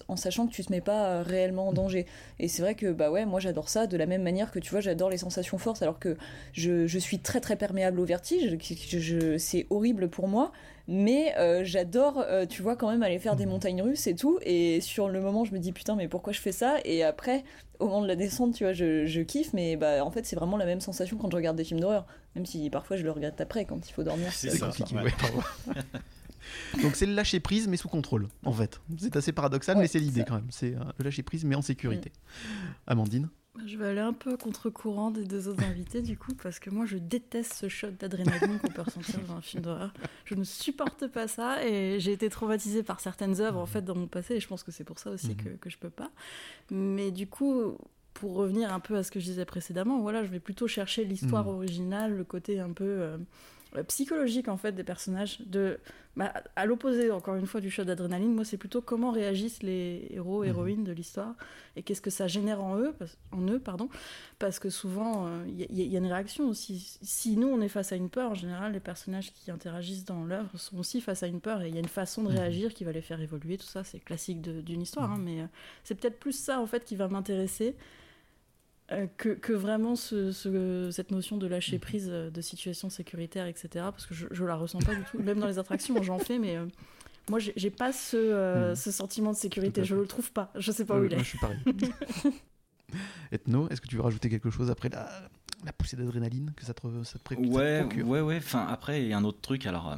en 0.07 0.15
sachant 0.21 0.47
que 0.47 0.53
tu 0.53 0.63
te 0.63 0.71
mets 0.71 0.81
pas 0.81 1.05
euh, 1.07 1.23
réellement 1.23 1.67
en 1.67 1.73
danger. 1.73 2.05
Et 2.39 2.47
c'est 2.47 2.61
vrai 2.61 2.75
que 2.75 2.91
bah 2.91 3.11
ouais, 3.11 3.25
moi 3.25 3.39
j'adore 3.39 3.69
ça 3.69 3.87
de 3.87 3.97
la 3.97 4.05
même 4.05 4.23
manière 4.23 4.51
que 4.51 4.59
tu 4.59 4.71
vois, 4.71 4.79
j'adore 4.79 5.09
les 5.09 5.17
sensations 5.17 5.57
fortes 5.57 5.81
alors 5.81 5.99
que 5.99 6.17
je, 6.53 6.87
je, 6.87 6.99
suis 6.99 7.19
très 7.19 7.41
très 7.41 7.55
perméable 7.55 7.99
au 7.99 8.05
vertige, 8.05 8.57
je, 8.59 9.37
c'est 9.37 9.67
horrible 9.69 10.09
pour 10.09 10.27
moi, 10.27 10.51
mais 10.87 11.33
euh, 11.37 11.63
j'adore, 11.63 12.23
euh, 12.27 12.45
tu 12.45 12.61
vois, 12.61 12.75
quand 12.75 12.89
même 12.89 13.03
aller 13.03 13.19
faire 13.19 13.35
des 13.35 13.45
montagnes 13.45 13.81
russes 13.81 14.07
et 14.07 14.15
tout. 14.15 14.39
Et 14.43 14.81
sur 14.81 15.07
le 15.09 15.21
moment, 15.21 15.45
je 15.45 15.53
me 15.53 15.59
dis 15.59 15.71
putain, 15.71 15.95
mais 15.95 16.07
pourquoi 16.07 16.33
je 16.33 16.39
fais 16.39 16.51
ça? 16.51 16.77
Et 16.85 17.03
après, 17.03 17.43
au 17.79 17.85
moment 17.85 18.01
de 18.01 18.07
la 18.07 18.15
descente, 18.15 18.53
tu 18.55 18.63
vois, 18.63 18.73
je, 18.73 19.05
je 19.05 19.21
kiffe, 19.21 19.53
mais 19.53 19.75
bah 19.75 20.03
en 20.03 20.11
fait, 20.11 20.25
c'est 20.25 20.35
vraiment 20.35 20.57
la 20.57 20.65
même 20.65 20.81
sensation 20.81 21.17
quand 21.17 21.29
je 21.31 21.35
regarde 21.35 21.57
des 21.57 21.63
films 21.63 21.79
d'horreur, 21.79 22.05
même 22.35 22.45
si 22.45 22.69
parfois 22.69 22.97
je 22.97 23.03
le 23.03 23.11
regrette 23.11 23.39
après 23.41 23.65
quand 23.65 23.89
il 23.89 23.93
faut 23.93 24.03
dormir. 24.03 24.31
C'est 24.31 24.49
ça. 24.49 24.71
Donc 26.81 26.95
c'est 26.95 27.05
le 27.05 27.13
lâcher 27.13 27.39
prise 27.39 27.67
mais 27.67 27.77
sous 27.77 27.87
contrôle 27.89 28.27
en 28.45 28.51
fait. 28.53 28.81
C'est 28.97 29.15
assez 29.15 29.31
paradoxal 29.31 29.75
Ouais, 29.77 29.83
mais 29.83 29.87
c'est 29.87 29.99
l'idée 29.99 30.23
quand 30.27 30.35
même. 30.35 30.47
C'est 30.49 30.75
euh, 30.75 30.79
le 30.97 31.05
lâcher 31.05 31.23
prise 31.23 31.45
mais 31.45 31.55
en 31.55 31.61
sécurité. 31.61 32.11
Amandine 32.87 33.29
Je 33.65 33.77
vais 33.77 33.87
aller 33.87 33.99
un 33.99 34.13
peu 34.13 34.37
contre-courant 34.37 35.11
des 35.11 35.25
deux 35.25 35.47
autres 35.47 35.63
invités, 35.63 36.01
du 36.01 36.17
coup, 36.17 36.33
parce 36.41 36.57
que 36.59 36.69
moi, 36.69 36.85
je 36.85 36.97
déteste 36.97 37.53
ce 37.53 37.67
shot 37.67 37.91
d'adrénaline 37.99 38.59
qu'on 38.59 38.69
peut 38.69 38.81
ressentir 38.81 39.19
dans 39.27 39.35
un 39.35 39.41
film 39.41 39.63
d'horreur. 39.63 39.93
Je 40.25 40.35
ne 40.35 40.43
supporte 40.45 41.07
pas 41.07 41.27
ça 41.27 41.65
et 41.65 41.99
j'ai 41.99 42.13
été 42.13 42.29
traumatisée 42.29 42.81
par 42.81 42.99
certaines 43.01 43.39
œuvres, 43.41 43.59
en 43.59 43.65
fait, 43.65 43.81
dans 43.83 43.95
mon 43.95 44.07
passé, 44.07 44.35
et 44.35 44.39
je 44.39 44.47
pense 44.47 44.63
que 44.63 44.71
c'est 44.71 44.85
pour 44.85 44.99
ça 44.99 45.09
aussi 45.11 45.35
que, 45.35 45.49
que 45.49 45.69
je 45.69 45.77
peux 45.77 45.89
pas. 45.89 46.11
Mais 46.71 47.11
du 47.11 47.27
coup, 47.27 47.77
pour 48.13 48.35
revenir 48.35 48.73
un 48.73 48.79
peu 48.79 48.95
à 48.95 49.03
ce 49.03 49.11
que 49.11 49.19
je 49.19 49.25
disais 49.25 49.45
précédemment, 49.45 49.99
voilà, 49.99 50.23
je 50.23 50.29
vais 50.31 50.39
plutôt 50.39 50.67
chercher 50.67 51.03
l'histoire 51.05 51.45
Mhm. 51.47 51.55
originale, 51.55 52.15
le 52.15 52.23
côté 52.23 52.59
un 52.61 52.71
peu 52.71 52.83
euh, 52.85 53.17
psychologique, 53.87 54.47
en 54.47 54.57
fait, 54.57 54.71
des 54.73 54.83
personnages. 54.83 55.39
De, 55.45 55.79
bah, 56.17 56.33
à 56.55 56.65
l'opposé, 56.65 57.09
encore 57.11 57.35
une 57.35 57.47
fois, 57.47 57.61
du 57.61 57.69
shot 57.71 57.85
d'adrénaline, 57.85 58.33
moi, 58.33 58.43
c'est 58.45 58.57
plutôt 58.57 58.81
comment 58.81 59.11
réagissent 59.11 59.63
les 59.63 60.07
héros, 60.11 60.41
Mhm. 60.43 60.49
héroïnes 60.49 60.83
de 60.83 60.91
l'histoire 60.91 61.35
et 61.77 61.83
qu'est-ce 61.83 62.01
que 62.01 62.09
ça 62.09 62.27
génère 62.27 62.61
en 62.61 62.77
eux, 62.77 62.93
parce- 62.99 63.17
en 63.31 63.41
eux 63.47 63.59
pardon, 63.59 63.87
parce 64.39 64.59
que 64.59 64.69
souvent 64.69 65.29
il 65.47 65.61
y, 65.61 65.63
a- 65.83 65.85
y 65.85 65.95
a 65.95 65.99
une 65.99 66.05
réaction 66.11 66.49
aussi. 66.49 66.97
Si 67.01 67.37
nous 67.37 67.47
on 67.47 67.61
est 67.61 67.69
face 67.69 67.93
à 67.93 67.95
une 67.95 68.09
peur, 68.09 68.31
en 68.31 68.35
général 68.35 68.73
les 68.73 68.81
personnages 68.81 69.31
qui 69.33 69.49
interagissent 69.51 70.03
dans 70.03 70.25
l'œuvre 70.25 70.49
sont 70.57 70.77
aussi 70.77 70.99
face 70.99 71.23
à 71.23 71.27
une 71.27 71.39
peur 71.39 71.61
et 71.61 71.69
il 71.69 71.73
y 71.73 71.77
a 71.77 71.79
une 71.79 71.87
façon 71.87 72.23
de 72.23 72.29
Mhm. 72.29 72.35
réagir 72.37 72.73
qui 72.73 72.83
va 72.83 72.91
les 72.91 73.01
faire 73.01 73.21
évoluer, 73.21 73.57
tout 73.57 73.65
ça 73.65 73.85
c'est 73.85 73.99
classique 73.99 74.41
d'une 74.41 74.81
histoire, 74.81 75.11
hein, 75.11 75.17
mais 75.23 75.41
euh, 75.41 75.45
c'est 75.85 75.95
peut-être 75.95 76.19
plus 76.19 76.33
ça 76.33 76.59
en 76.59 76.67
fait 76.67 76.83
qui 76.83 76.97
va 76.97 77.07
m'intéresser. 77.07 77.75
Euh, 78.91 79.07
que, 79.17 79.29
que 79.29 79.53
vraiment 79.53 79.95
ce- 79.95 80.31
ce- 80.31 80.89
cette 80.91 81.11
notion 81.11 81.37
de 81.37 81.47
lâcher 81.47 81.79
prise 81.79 82.09
euh, 82.11 82.29
de 82.29 82.41
situation 82.41 82.89
sécuritaire, 82.89 83.45
etc. 83.47 83.69
Parce 83.91 84.05
que 84.05 84.13
je, 84.13 84.27
je 84.31 84.43
la 84.45 84.55
ressens 84.55 84.79
pas 84.79 84.93
du 84.95 85.03
tout. 85.03 85.19
Même 85.19 85.39
dans 85.39 85.47
les 85.47 85.59
attractions, 85.59 86.01
j'en 86.03 86.19
fais, 86.19 86.37
mais 86.39 86.57
euh, 86.57 86.65
moi 87.29 87.39
j'ai 87.39 87.69
pas 87.69 87.91
ce, 87.93 88.17
euh, 88.17 88.69
Mhm. 88.71 88.75
ce 88.75 88.91
sentiment 88.91 89.31
de 89.31 89.37
sécurité. 89.37 89.83
Je 89.85 89.95
le 89.95 90.05
trouve 90.07 90.31
pas. 90.31 90.51
Je 90.55 90.71
sais 90.71 90.85
pas 90.85 90.95
Ouais, 90.95 91.01
où 91.01 91.05
il 91.05 91.11
moi, 91.11 91.19
est. 91.19 91.23
je 91.23 91.29
suis 91.29 91.39
pareil. 91.39 91.59
Ethno, 93.31 93.69
est-ce 93.69 93.79
que 93.81 93.87
tu 93.87 93.95
veux 93.95 94.01
rajouter 94.01 94.29
quelque 94.29 94.49
chose 94.49 94.69
après 94.69 94.89
la, 94.89 95.09
la 95.65 95.71
poussée 95.71 95.95
d'adrénaline 95.95 96.51
que 96.55 96.65
ça 96.65 96.73
te, 96.73 96.81
ça 97.03 97.17
te 97.19 97.23
pré- 97.23 97.35
Ouais, 97.37 97.81
procure 97.81 98.07
ouais, 98.07 98.21
ouais. 98.21 98.37
Enfin, 98.37 98.65
après, 98.69 99.01
il 99.03 99.07
y 99.07 99.13
a 99.13 99.17
un 99.17 99.23
autre 99.23 99.39
truc. 99.41 99.65
Alors, 99.65 99.91
euh, 99.93 99.95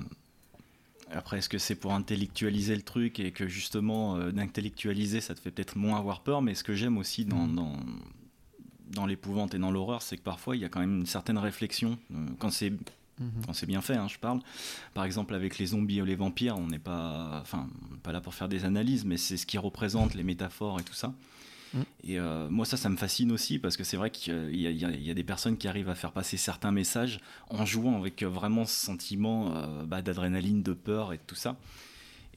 après, 1.11 1.39
est-ce 1.39 1.49
que 1.49 1.57
c'est 1.57 1.73
pour 1.75 1.93
intellectualiser 1.93 2.75
le 2.75 2.83
truc 2.83 3.19
et 3.19 3.31
que 3.31 3.47
justement, 3.47 4.17
euh, 4.17 4.31
d'intellectualiser, 4.31 5.21
ça 5.21 5.33
te 5.33 5.39
fait 5.39 5.49
peut-être 5.49 5.75
moins 5.75 5.97
avoir 5.97 6.21
peur? 6.21 6.43
Mais 6.43 6.53
ce 6.53 6.63
que 6.63 6.75
j'aime 6.75 6.97
aussi 6.99 7.25
dans, 7.25 7.47
Mm. 7.47 7.55
dans, 7.55 7.73
dans 8.91 9.05
l'épouvante 9.05 9.53
et 9.55 9.59
dans 9.59 9.71
l'horreur, 9.71 10.01
c'est 10.01 10.17
que 10.17 10.21
parfois, 10.23 10.55
il 10.55 10.61
y 10.61 10.65
a 10.65 10.69
quand 10.69 10.79
même 10.79 10.97
une 10.99 11.05
certaine 11.05 11.37
réflexion. 11.37 11.97
euh, 12.13 12.25
quand 12.39 12.49
c'est 12.51 12.73
Mhm. 13.19 13.43
quand 13.45 13.53
c'est 13.53 13.67
bien 13.67 13.81
fait, 13.81 13.95
hein, 13.95 14.07
je 14.07 14.17
parle. 14.17 14.39
Par 14.95 15.03
exemple, 15.05 15.35
avec 15.35 15.59
les 15.59 15.67
zombies 15.67 16.01
ou 16.01 16.05
les 16.05 16.15
vampires, 16.15 16.57
on 16.57 16.65
n'est 16.65 16.79
pas, 16.79 17.39
enfin, 17.43 17.69
pas 18.01 18.11
là 18.11 18.21
pour 18.21 18.33
faire 18.33 18.49
des 18.49 18.65
analyses, 18.65 19.05
mais 19.05 19.17
c'est 19.17 19.37
ce 19.37 19.45
qui 19.45 19.59
représente 19.59 20.15
les 20.15 20.23
métaphores 20.23 20.79
et 20.79 20.83
tout 20.83 20.95
ça. 20.95 21.13
Mm. 21.75 21.79
Et 22.05 22.19
euh, 22.19 22.49
moi, 22.49 22.65
ça, 22.65 22.75
ça 22.75 22.89
me 22.89 22.97
fascine 22.97 23.31
aussi 23.31 23.59
parce 23.59 23.77
que 23.77 23.83
c'est 23.83 23.97
vrai 23.97 24.09
qu'il 24.09 24.33
y, 24.59 24.65
a- 24.65 24.71
y 24.71 25.09
y 25.09 25.13
des 25.13 25.23
personnes 25.23 25.57
qui 25.57 25.67
arrivent 25.67 25.89
à 25.89 25.95
faire 25.95 26.11
passer 26.11 26.37
certains 26.37 26.71
messages 26.71 27.19
en 27.51 27.65
jouant 27.67 27.97
avec 27.99 28.23
euh, 28.23 28.27
vraiment 28.29 28.65
ce 28.65 28.83
sentiment 28.83 29.55
euh, 29.57 29.83
bah, 29.85 30.01
d'adrénaline, 30.01 30.63
de 30.63 30.73
peur 30.73 31.13
et 31.13 31.17
de 31.17 31.23
tout 31.27 31.35
ça. 31.35 31.55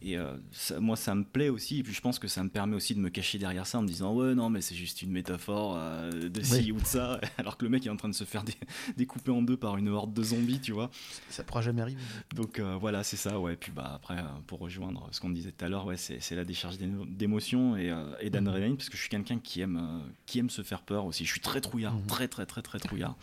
Et 0.02 0.18
euh, 0.18 0.36
ça- 0.52 0.78
moi, 0.78 0.94
ça 0.94 1.14
me 1.14 1.24
plaît 1.24 1.48
aussi. 1.48 1.78
Et 1.78 1.82
puis, 1.82 1.94
je 1.94 2.00
pense 2.02 2.18
que 2.18 2.28
ça 2.28 2.44
me 2.44 2.50
permet 2.50 2.76
aussi 2.76 2.94
de 2.94 3.00
me 3.00 3.08
cacher 3.08 3.38
derrière 3.38 3.66
ça 3.66 3.78
en 3.78 3.82
me 3.82 3.88
disant 3.88 4.14
Ouais, 4.14 4.34
non, 4.34 4.50
mais 4.50 4.60
c'est 4.60 4.74
juste 4.74 5.00
une 5.02 5.10
métaphore 5.10 5.74
euh, 5.78 6.28
de 6.28 6.42
ci 6.42 6.54
Oui. 6.64 6.72
ou 6.72 6.80
de 6.80 6.84
ça. 6.86 7.18
Alors 7.38 7.56
que 7.56 7.64
le 7.64 7.70
mec 7.70 7.86
est 7.86 7.90
en 7.90 7.96
train 7.96 8.10
de 8.10 8.14
se 8.14 8.24
faire 8.24 8.44
dé- 8.44 8.52
découper 8.96 9.30
en 9.30 9.40
deux 9.42 9.56
par 9.56 9.76
une 9.78 9.88
horde 9.88 10.12
de 10.12 10.22
zombies, 10.22 10.60
tu 10.60 10.72
vois. 10.72 10.90
Ça 11.30 11.42
pourra 11.44 11.62
jamais 11.62 11.80
arriver. 11.82 12.00
Donc 12.34 12.58
euh, 12.58 12.76
voilà, 12.76 13.02
c'est 13.04 13.16
ça, 13.16 13.40
ouais. 13.40 13.56
Puis 13.56 13.72
bah 13.72 13.90
après, 13.94 14.22
pour 14.46 14.58
rejoindre 14.60 15.08
ce 15.12 15.20
qu'on 15.20 15.30
disait 15.30 15.50
tout 15.52 15.64
à 15.64 15.68
l'heure, 15.68 15.86
ouais, 15.86 15.96
c'est 15.96 16.34
la 16.36 16.44
décharge 16.44 16.76
d'émo- 16.76 17.06
d'émotions 17.06 17.76
et, 17.76 17.92
et 18.20 18.28
d'adrénaline, 18.30 18.76
parce 18.76 18.90
que 18.90 18.96
je 18.96 19.00
suis 19.00 19.10
quelqu'un 19.10 19.38
qui 19.38 19.62
aime, 19.62 20.02
qui 20.26 20.38
aime 20.38 20.50
se 20.50 20.62
faire 20.62 20.82
peur 20.82 21.06
aussi. 21.06 21.24
Je 21.24 21.30
suis 21.32 21.40
très 21.40 21.60
trouillard, 21.62 21.94
Mhm. 21.94 22.06
très 22.06 22.28
très 22.28 22.44
très 22.46 22.60
très 22.62 22.78
trouillard. 22.78 23.16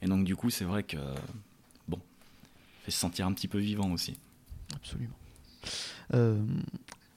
Et 0.00 0.06
donc 0.06 0.24
du 0.24 0.36
coup, 0.36 0.48
c'est 0.48 0.64
vrai 0.64 0.84
que 0.84 0.96
bon, 1.88 1.98
fait 2.84 2.92
se 2.92 2.98
sentir 2.98 3.26
un 3.26 3.32
petit 3.32 3.48
peu 3.48 3.58
vivant 3.58 3.90
aussi. 3.90 4.16
Absolument. 4.76 5.16
Euh, 6.14 6.44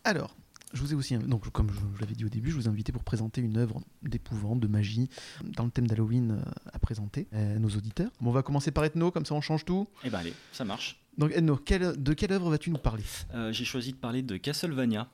alors, 0.04 0.36
je 0.74 0.82
vous 0.82 0.92
ai 0.94 0.96
aussi, 0.96 1.18
donc 1.18 1.50
comme 1.52 1.70
je, 1.70 1.80
je 1.96 2.02
l'avais 2.02 2.16
dit 2.16 2.26
au 2.26 2.30
début, 2.30 2.50
je 2.52 2.56
vous 2.56 2.66
ai 2.66 2.70
invité 2.70 2.92
pour 2.92 3.04
présenter 3.04 3.42
une 3.42 3.58
œuvre 3.58 3.82
d'épouvante, 4.02 4.60
de 4.60 4.68
magie, 4.68 5.10
dans 5.44 5.66
le 5.66 5.72
thème 5.72 5.88
d'Halloween 5.88 6.32
euh, 6.32 6.52
à 6.74 6.80
présenter 6.80 7.28
à 7.32 7.60
nos 7.60 7.70
auditeurs. 7.70 8.12
Bon, 8.22 8.30
on 8.32 8.34
va 8.34 8.44
commencer 8.44 8.72
par 8.72 8.84
Ethno, 8.84 9.12
comme 9.12 9.26
ça 9.26 9.36
on 9.36 9.42
change 9.42 9.66
tout. 9.66 9.88
Et 10.04 10.10
ben 10.10 10.20
allez, 10.20 10.34
ça 10.52 10.66
marche. 10.66 11.00
Donc 11.18 11.32
Ethno, 11.32 11.58
quelle- 11.58 12.02
de 12.02 12.14
quelle 12.14 12.32
œuvre 12.32 12.50
vas-tu 12.50 12.72
nous 12.72 12.78
parler? 12.80 13.04
Euh, 13.34 13.52
J'ai 13.54 13.66
choisi 13.66 13.92
de 13.92 13.98
parler 13.98 14.22
de 14.24 14.38
Castlevania. 14.38 15.08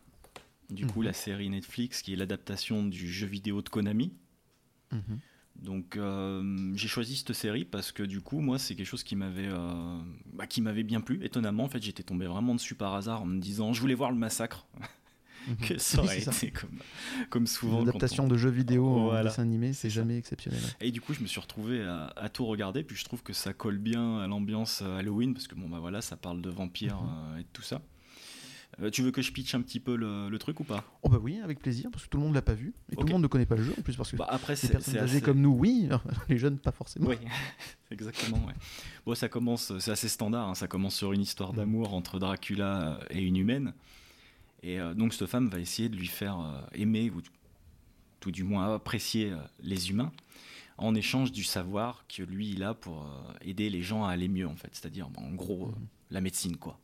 Du 0.70 0.86
coup, 0.86 1.00
Mhm. 1.00 1.06
la 1.08 1.14
série 1.14 1.50
Netflix 1.50 2.02
qui 2.04 2.14
est 2.14 2.16
l'adaptation 2.16 2.86
du 2.86 3.12
jeu 3.12 3.26
vidéo 3.28 3.62
de 3.64 3.70
Konami. 3.70 4.14
Mhm. 4.92 5.20
Donc 5.62 5.98
euh, 5.98 6.72
j'ai 6.76 6.88
choisi 6.88 7.16
cette 7.18 7.34
série 7.34 7.66
parce 7.66 7.92
que 7.92 8.04
du 8.04 8.22
coup 8.22 8.40
moi 8.40 8.58
c'est 8.58 8.76
quelque 8.76 8.88
chose 8.88 9.04
qui 9.04 9.16
m'avait 9.16 9.48
euh, 9.50 10.00
bah, 10.34 10.48
qui 10.48 10.62
m'avait 10.62 10.84
bien 10.84 11.02
plu. 11.02 11.20
Étonnamment 11.24 11.66
en 11.66 11.70
fait 11.70 11.82
j'étais 11.82 12.04
tombé 12.04 12.26
vraiment 12.28 12.56
dessus 12.56 12.76
par 12.76 12.96
hasard 12.96 13.22
en 13.24 13.26
me 13.26 13.40
disant 13.40 13.74
je 13.74 13.82
voulais 13.82 13.94
voir 13.96 14.12
le 14.12 14.18
massacre. 14.18 14.66
que 15.68 15.78
ça 15.78 16.00
Oui, 16.02 16.06
aurait 16.08 16.20
ça. 16.20 16.32
été 16.32 16.52
comme, 16.52 16.70
comme 17.30 17.48
souvent. 17.48 17.80
Une 17.80 17.86
quand 17.86 17.90
adaptation 17.92 18.26
on- 18.26 18.28
de 18.28 18.38
jeux 18.38 18.50
vidéo 18.50 18.88
en 18.88 19.04
Voilà. 19.06 19.30
dessin 19.30 19.42
animé, 19.44 19.74
c'est 19.74 19.90
jamais 19.90 20.18
exceptionnel. 20.18 20.62
Et 20.80 20.92
du 20.92 21.02
coup 21.02 21.14
je 21.14 21.22
me 21.22 21.28
suis 21.28 21.40
retrouvé 21.42 21.82
à, 21.84 22.08
à 22.16 22.30
tout 22.30 22.46
regarder 22.46 22.84
puis 22.84 22.96
je 22.96 23.04
trouve 23.04 23.24
que 23.24 23.34
ça 23.34 23.54
colle 23.54 23.78
bien 23.80 24.20
à 24.20 24.28
l'ambiance 24.28 24.82
euh, 24.84 24.98
Halloween 25.00 25.34
parce 25.34 25.48
que 25.48 25.56
bon 25.56 25.68
bah 25.70 25.80
voilà 25.80 26.02
ça 26.02 26.16
parle 26.18 26.42
de 26.42 26.50
vampires 26.50 27.02
Mhm. 27.02 27.10
euh, 27.10 27.38
et 27.40 27.44
de 27.44 27.48
tout 27.52 27.64
ça. 27.64 27.82
Euh, 28.82 28.90
tu 28.90 29.02
veux 29.02 29.12
que 29.12 29.22
je 29.22 29.32
pitch 29.34 29.56
un 29.56 29.62
petit 29.62 29.80
peu 29.80 29.96
le, 29.96 30.30
le 30.30 30.40
truc 30.40 30.60
ou 30.60 30.64
pas? 30.64 30.86
Oh 31.02 31.10
bah 31.10 31.18
oui, 31.22 31.40
avec 31.44 31.60
plaisir, 31.60 31.90
parce 31.92 32.06
que 32.06 32.10
tout 32.10 32.18
le 32.18 32.24
monde 32.24 32.34
l'a 32.36 32.42
pas 32.42 32.54
vu, 32.54 32.74
et 32.92 32.96
tout 32.96 33.06
le 33.06 33.12
monde 33.12 33.24
ne 33.24 33.28
connaît 33.28 33.46
pas 33.46 33.56
le 33.56 33.64
jeu 33.64 33.74
en 33.78 33.82
plus, 33.82 33.96
parce 33.98 34.12
que 34.12 34.16
Bah, 34.16 34.28
après 34.30 34.54
les 34.54 34.58
c'est 34.58 34.70
personnes 34.70 34.96
âgées 34.98 35.18
assez- 35.18 35.22
comme 35.22 35.42
nous, 35.42 35.52
oui, 35.54 35.90
les 36.30 36.38
jeunes 36.38 36.60
pas 36.60 36.72
forcément. 36.72 37.08
Oui, 37.10 37.16
exactement. 37.92 38.38
Ouais. 38.46 38.54
Bon, 39.06 39.16
ça 39.16 39.28
commence, 39.28 39.78
c'est 39.80 39.92
assez 39.92 40.08
standard. 40.08 40.50
hein, 40.50 40.56
ça 40.56 40.68
commence 40.68 40.96
sur 40.96 41.12
une 41.14 41.22
histoire 41.22 41.52
Mm. 41.54 41.58
d'amour 41.58 41.94
entre 41.94 42.20
Dracula 42.20 43.00
et 43.10 43.22
une 43.22 43.36
humaine. 43.38 43.74
Et 44.64 44.80
euh, 44.80 44.94
donc, 44.94 45.14
cette 45.14 45.28
femme 45.28 45.50
va 45.50 45.60
essayer 45.60 45.90
de 45.90 45.96
lui 45.96 46.08
faire 46.08 46.40
euh, 46.40 46.62
aimer 46.74 47.10
ou 47.10 47.22
tout 48.20 48.32
du 48.32 48.44
moins 48.44 48.76
apprécier 48.76 49.34
les 49.64 49.90
humains 49.90 50.12
en 50.78 50.94
échange 50.96 51.32
du 51.32 51.44
savoir 51.44 52.06
que 52.08 52.24
lui 52.24 52.50
il 52.52 52.64
a 52.64 52.74
pour 52.74 53.06
aider 53.42 53.70
les 53.70 53.82
gens 53.82 54.06
à 54.06 54.12
aller 54.12 54.28
mieux 54.30 54.48
en 54.48 54.56
fait. 54.56 54.70
C'est-à-dire, 54.74 55.10
en 55.18 55.32
gros, 55.34 55.68
euh, 55.68 55.72
la 56.12 56.22
médecine 56.22 56.56
quoi. 56.58 56.78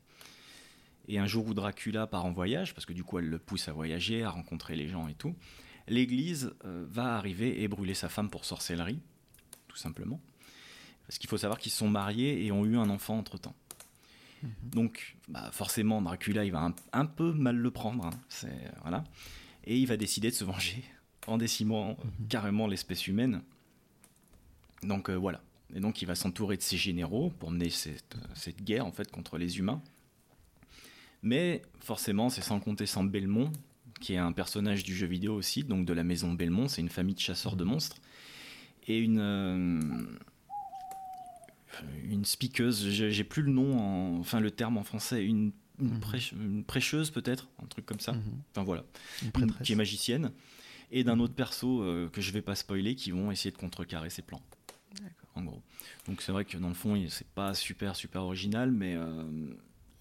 Et 1.08 1.20
un 1.20 1.28
jour 1.28 1.46
où 1.48 1.54
Dracula 1.54 2.08
part 2.08 2.26
en 2.26 2.32
voyage, 2.32 2.74
parce 2.74 2.86
que 2.86 2.94
du 2.94 3.04
coup 3.04 3.20
elle 3.20 3.30
le 3.30 3.40
pousse 3.40 3.68
à 3.68 3.74
voyager, 3.74 4.24
à 4.24 4.30
rencontrer 4.30 4.76
les 4.76 4.88
gens 4.88 5.08
et 5.08 5.14
tout, 5.14 5.36
l'Église 5.88 6.54
euh, 6.66 6.86
va 6.90 7.16
arriver 7.16 7.62
et 7.62 7.68
brûler 7.68 7.94
sa 7.94 8.10
femme 8.10 8.30
pour 8.30 8.46
sorcellerie, 8.46 9.00
tout 9.68 9.78
simplement. 9.78 10.20
Parce 11.08 11.20
qu'il 11.20 11.30
faut 11.30 11.38
savoir 11.38 11.60
qu'ils 11.60 11.72
sont 11.72 11.90
mariés 11.90 12.44
et 12.46 12.52
ont 12.52 12.66
eu 12.66 12.78
un 12.78 12.90
enfant 12.90 13.18
entre-temps. 13.20 13.56
Donc, 14.64 15.16
bah, 15.28 15.50
forcément, 15.52 16.02
Dracula, 16.02 16.46
il 16.46 16.52
va 16.52 16.62
un, 16.62 16.76
un 16.94 17.06
peu 17.06 17.32
mal 17.32 17.56
le 17.56 17.72
prendre. 17.72 18.06
hein. 18.06 18.12
C'est, 18.30 18.72
voilà. 18.82 19.04
Et 19.66 19.78
il 19.78 19.86
va 19.88 19.98
décider 19.98 20.30
de 20.30 20.36
se 20.36 20.44
venger 20.44 20.84
en 21.28 21.38
décimant 21.38 21.92
euh, 21.92 21.94
carrément 22.30 22.68
l'espèce 22.68 23.08
humaine. 23.08 23.42
Donc, 24.84 25.10
euh, 25.10 25.16
voilà. 25.16 25.42
Et 25.76 25.80
donc, 25.80 26.02
il 26.02 26.06
va 26.06 26.16
s'entourer 26.16 26.58
de 26.58 26.62
ses 26.62 26.78
généraux 26.78 27.32
pour 27.40 27.50
mener 27.52 27.70
cette, 27.70 28.16
cette 28.36 28.64
guerre, 28.64 28.86
en 28.86 28.92
fait, 28.92 29.12
contre 29.12 29.38
les 29.38 29.58
humains. 29.58 29.82
Mais, 31.26 31.62
forcément, 31.80 32.30
c'est 32.30 32.42
sans 32.42 32.60
compter 32.60 32.86
sans 32.86 33.04
Belmont, 33.04 33.52
qui 34.00 34.14
est 34.14 34.18
un 34.18 34.32
personnage 34.32 34.84
du 34.84 34.96
jeu 34.96 35.08
vidéo 35.08 35.34
aussi, 35.36 35.64
donc 35.64 35.86
de 35.86 35.92
la 35.94 36.04
maison 36.04 36.32
Belmont. 36.34 36.68
C'est 36.68 36.82
une 36.82 36.90
famille 36.90 37.16
de 37.16 37.20
chasseurs 37.20 37.56
de 37.56 37.64
monstres. 37.64 37.98
Et 38.88 39.00
une... 39.00 39.20
euh, 39.20 39.82
une 42.10 42.24
speakeuse, 42.24 42.88
j'ai 42.90 43.24
plus 43.26 43.42
le 43.42 43.52
nom, 43.52 43.78
en- 43.78 44.20
enfin 44.20 44.40
le 44.40 44.50
terme 44.52 44.78
en 44.78 44.84
français, 44.84 45.26
une, 45.26 45.52
une, 45.80 45.90
Mhm. 45.96 46.00
prêche- 46.00 46.32
une 46.34 46.64
prêcheuse 46.64 47.10
peut-être, 47.12 47.50
un 47.62 47.66
truc 47.66 47.86
comme 47.86 48.00
ça. 48.00 48.14
Mhm. 48.14 48.22
Enfin 48.52 48.64
voilà, 48.64 48.86
Une 49.36 49.52
qui 49.64 49.74
est 49.74 49.76
magicienne, 49.76 50.32
et 50.92 51.04
d'un 51.04 51.20
autre 51.20 51.34
perso 51.34 51.82
euh, 51.82 52.08
que 52.10 52.22
je 52.22 52.32
vais 52.32 52.42
pas 52.42 52.56
spoiler, 52.56 52.96
qui 52.96 53.12
vont 53.12 53.30
essayer 53.32 53.52
de 53.52 53.58
contrecarrer 53.58 54.10
ses 54.10 54.22
plans. 54.22 54.42
En 55.36 55.44
gros. 55.44 55.62
Donc 56.08 56.22
c'est 56.22 56.32
vrai 56.32 56.46
que 56.46 56.56
dans 56.58 56.70
le 56.70 56.74
fond, 56.76 57.04
c'est 57.10 57.28
pas 57.28 57.54
super 57.54 57.96
super 57.98 58.22
original, 58.24 58.72
mais 58.72 58.94
euh, 58.96 59.26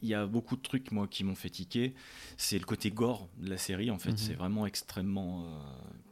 il 0.05 0.09
y 0.11 0.14
a 0.14 0.27
beaucoup 0.27 0.55
de 0.57 0.62
trucs 0.62 0.93
moi 0.93 1.09
qui 1.09 1.25
m'ont 1.25 1.35
fait 1.35 1.51
tiquer. 1.51 1.95
C'est 2.37 2.59
le 2.59 2.64
côté 2.67 2.90
gore 2.90 3.29
de 3.38 3.49
la 3.51 3.57
série. 3.59 3.90
En 3.90 3.99
fait, 3.99 4.11
Mhm. 4.11 4.17
c'est 4.19 4.35
vraiment 4.35 4.67
extrêmement 4.67 5.45
euh, 5.45 5.59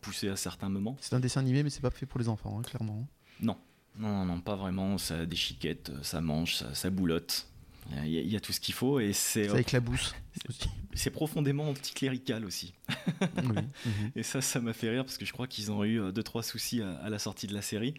poussé 0.00 0.28
à 0.28 0.37
certains 0.37 0.68
moments. 0.70 0.96
C'est 1.00 1.14
un 1.14 1.20
dessin 1.20 1.40
animé, 1.40 1.62
mais 1.62 1.70
c'est 1.70 1.81
pas 1.83 1.90
fait 1.90 2.07
pour 2.07 2.18
les 2.18 2.28
enfants, 2.28 2.59
hein, 2.59 2.62
clairement. 2.62 3.07
Non, 3.40 3.57
non, 3.98 4.24
non, 4.24 4.40
pas 4.40 4.57
vraiment. 4.57 4.98
Ça 4.98 5.20
a 5.20 5.26
des 5.26 5.37
chiquettes, 5.37 5.92
ça 6.02 6.20
mange, 6.20 6.57
ça, 6.57 6.74
ça 6.74 6.90
boulotte. 6.90 7.46
Il 7.90 8.09
y, 8.09 8.16
a- 8.18 8.20
il 8.20 8.28
y 8.33 8.37
a 8.37 8.40
tout 8.40 8.52
ce 8.52 8.61
qu'il 8.61 8.74
faut 8.74 9.00
et 9.00 9.12
c'est 9.12 9.48
Ça 9.48 9.59
éclabousse 9.61 10.14
aussi. 10.48 10.68
c'est 10.94 11.11
profondément 11.11 11.68
anticlérical 11.68 12.44
aussi. 12.44 12.72
Oui. 13.20 13.28
Mhm. 13.85 14.12
Et 14.14 14.22
ça, 14.22 14.40
ça 14.40 14.61
m'a 14.61 14.72
fait 14.72 14.88
rire 14.90 15.05
parce 15.05 15.18
que 15.18 15.24
je 15.26 15.33
crois 15.33 15.48
qu'ils 15.48 15.70
ont 15.72 15.83
eu 15.85 16.00
euh, 16.00 16.12
deux 16.12 16.22
trois 16.22 16.42
soucis 16.44 16.81
à, 16.81 16.92
à 16.98 17.11
la 17.11 17.18
sortie 17.18 17.48
de 17.48 17.55
la 17.55 17.61
série. 17.62 17.94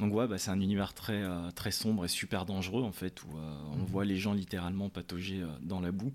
Donc 0.00 0.14
ouais, 0.14 0.26
bah, 0.26 0.38
c'est 0.38 0.50
un 0.50 0.60
univers 0.60 0.94
très, 0.94 1.22
euh, 1.22 1.50
très 1.50 1.70
sombre 1.70 2.04
et 2.04 2.08
super 2.08 2.46
dangereux 2.46 2.82
en 2.82 2.92
fait, 2.92 3.22
où 3.24 3.36
euh, 3.36 3.54
on 3.72 3.84
voit 3.84 4.04
les 4.04 4.16
gens 4.16 4.32
littéralement 4.32 4.88
patauger 4.88 5.42
euh, 5.42 5.48
dans 5.62 5.80
la 5.80 5.92
boue 5.92 6.12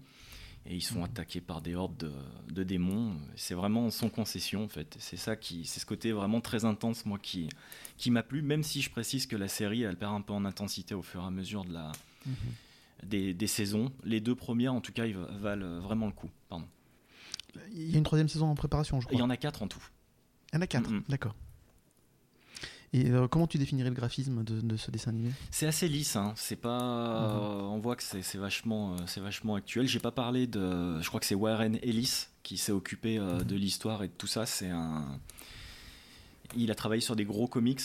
et 0.65 0.75
ils 0.75 0.81
sont 0.81 1.03
attaqués 1.03 1.41
par 1.41 1.61
des 1.61 1.75
hordes 1.75 1.95
de, 1.97 2.11
de 2.51 2.63
démons. 2.63 3.15
C'est 3.35 3.53
vraiment 3.53 3.91
sans 3.91 4.09
concession 4.09 4.63
en 4.63 4.67
fait. 4.67 4.95
C'est 4.99 5.17
ça 5.17 5.35
qui, 5.35 5.65
c'est 5.65 5.79
ce 5.79 5.85
côté 5.85 6.11
vraiment 6.11 6.41
très 6.41 6.65
intense 6.65 7.05
moi 7.05 7.19
qui, 7.21 7.47
qui 7.97 8.09
m'a 8.09 8.23
plu, 8.23 8.41
même 8.41 8.63
si 8.63 8.81
je 8.81 8.89
précise 8.89 9.27
que 9.27 9.35
la 9.35 9.47
série 9.47 9.83
elle 9.83 9.95
perd 9.97 10.15
un 10.15 10.21
peu 10.21 10.33
en 10.33 10.43
intensité 10.45 10.95
au 10.95 11.03
fur 11.03 11.21
et 11.21 11.25
à 11.25 11.29
mesure 11.29 11.63
de 11.65 11.73
la, 11.73 11.91
des, 13.03 13.35
des 13.35 13.47
saisons. 13.47 13.91
Les 14.03 14.19
deux 14.19 14.33
premières 14.35 14.73
en 14.73 14.81
tout 14.81 14.91
cas 14.93 15.05
ils 15.05 15.15
valent 15.15 15.79
vraiment 15.81 16.07
le 16.07 16.13
coup. 16.13 16.31
Pardon. 16.49 16.65
Il 17.71 17.91
y 17.91 17.95
a 17.95 17.97
une 17.99 18.03
troisième 18.03 18.27
saison 18.29 18.47
en 18.47 18.55
préparation, 18.55 18.99
je 18.99 19.05
Il 19.09 19.13
y 19.13 19.15
crois. 19.17 19.27
en 19.27 19.29
a 19.29 19.37
quatre 19.37 19.61
en 19.61 19.67
tout. 19.67 19.83
Il 20.51 20.55
y 20.55 20.57
en 20.57 20.61
a 20.61 20.67
quatre, 20.67 20.89
d'accord. 21.07 21.35
Et 22.95 23.11
euh, 23.11 23.27
comment 23.27 23.45
tu 23.45 23.57
définirais 23.57 23.89
le 23.89 23.95
graphisme 23.95 24.43
de, 24.45 24.61
de 24.61 24.77
ce 24.77 24.89
dessin 24.89 25.09
animé? 25.11 25.31
C'est 25.51 25.67
assez 25.67 25.89
lisse, 25.89 26.15
hein. 26.15 26.33
c'est 26.37 26.55
pas. 26.55 26.81
euh, 26.81 27.59
on 27.63 27.79
voit 27.79 27.97
que 27.97 28.03
c'est 28.03 28.37
vachement, 28.37 28.93
euh, 28.93 28.97
c'est 29.05 29.19
vachement 29.19 29.55
actuel. 29.55 29.85
J'ai 29.85 29.99
pas 29.99 30.11
parlé 30.11 30.47
de. 30.47 31.01
Je 31.01 31.07
crois 31.09 31.19
que 31.19 31.25
c'est 31.25 31.35
Warren 31.35 31.77
Ellis 31.83 32.27
qui 32.43 32.57
s'est 32.57 32.71
occupé 32.71 33.17
euh, 33.17 33.43
de 33.43 33.55
l'histoire 33.55 34.01
et 34.03 34.07
de 34.07 34.13
tout 34.13 34.27
ça. 34.27 34.45
C'est 34.45 34.69
un. 34.69 35.19
Il 36.55 36.71
a 36.71 36.75
travaillé 36.75 37.01
sur 37.01 37.17
des 37.17 37.25
gros 37.25 37.47
comics. 37.47 37.81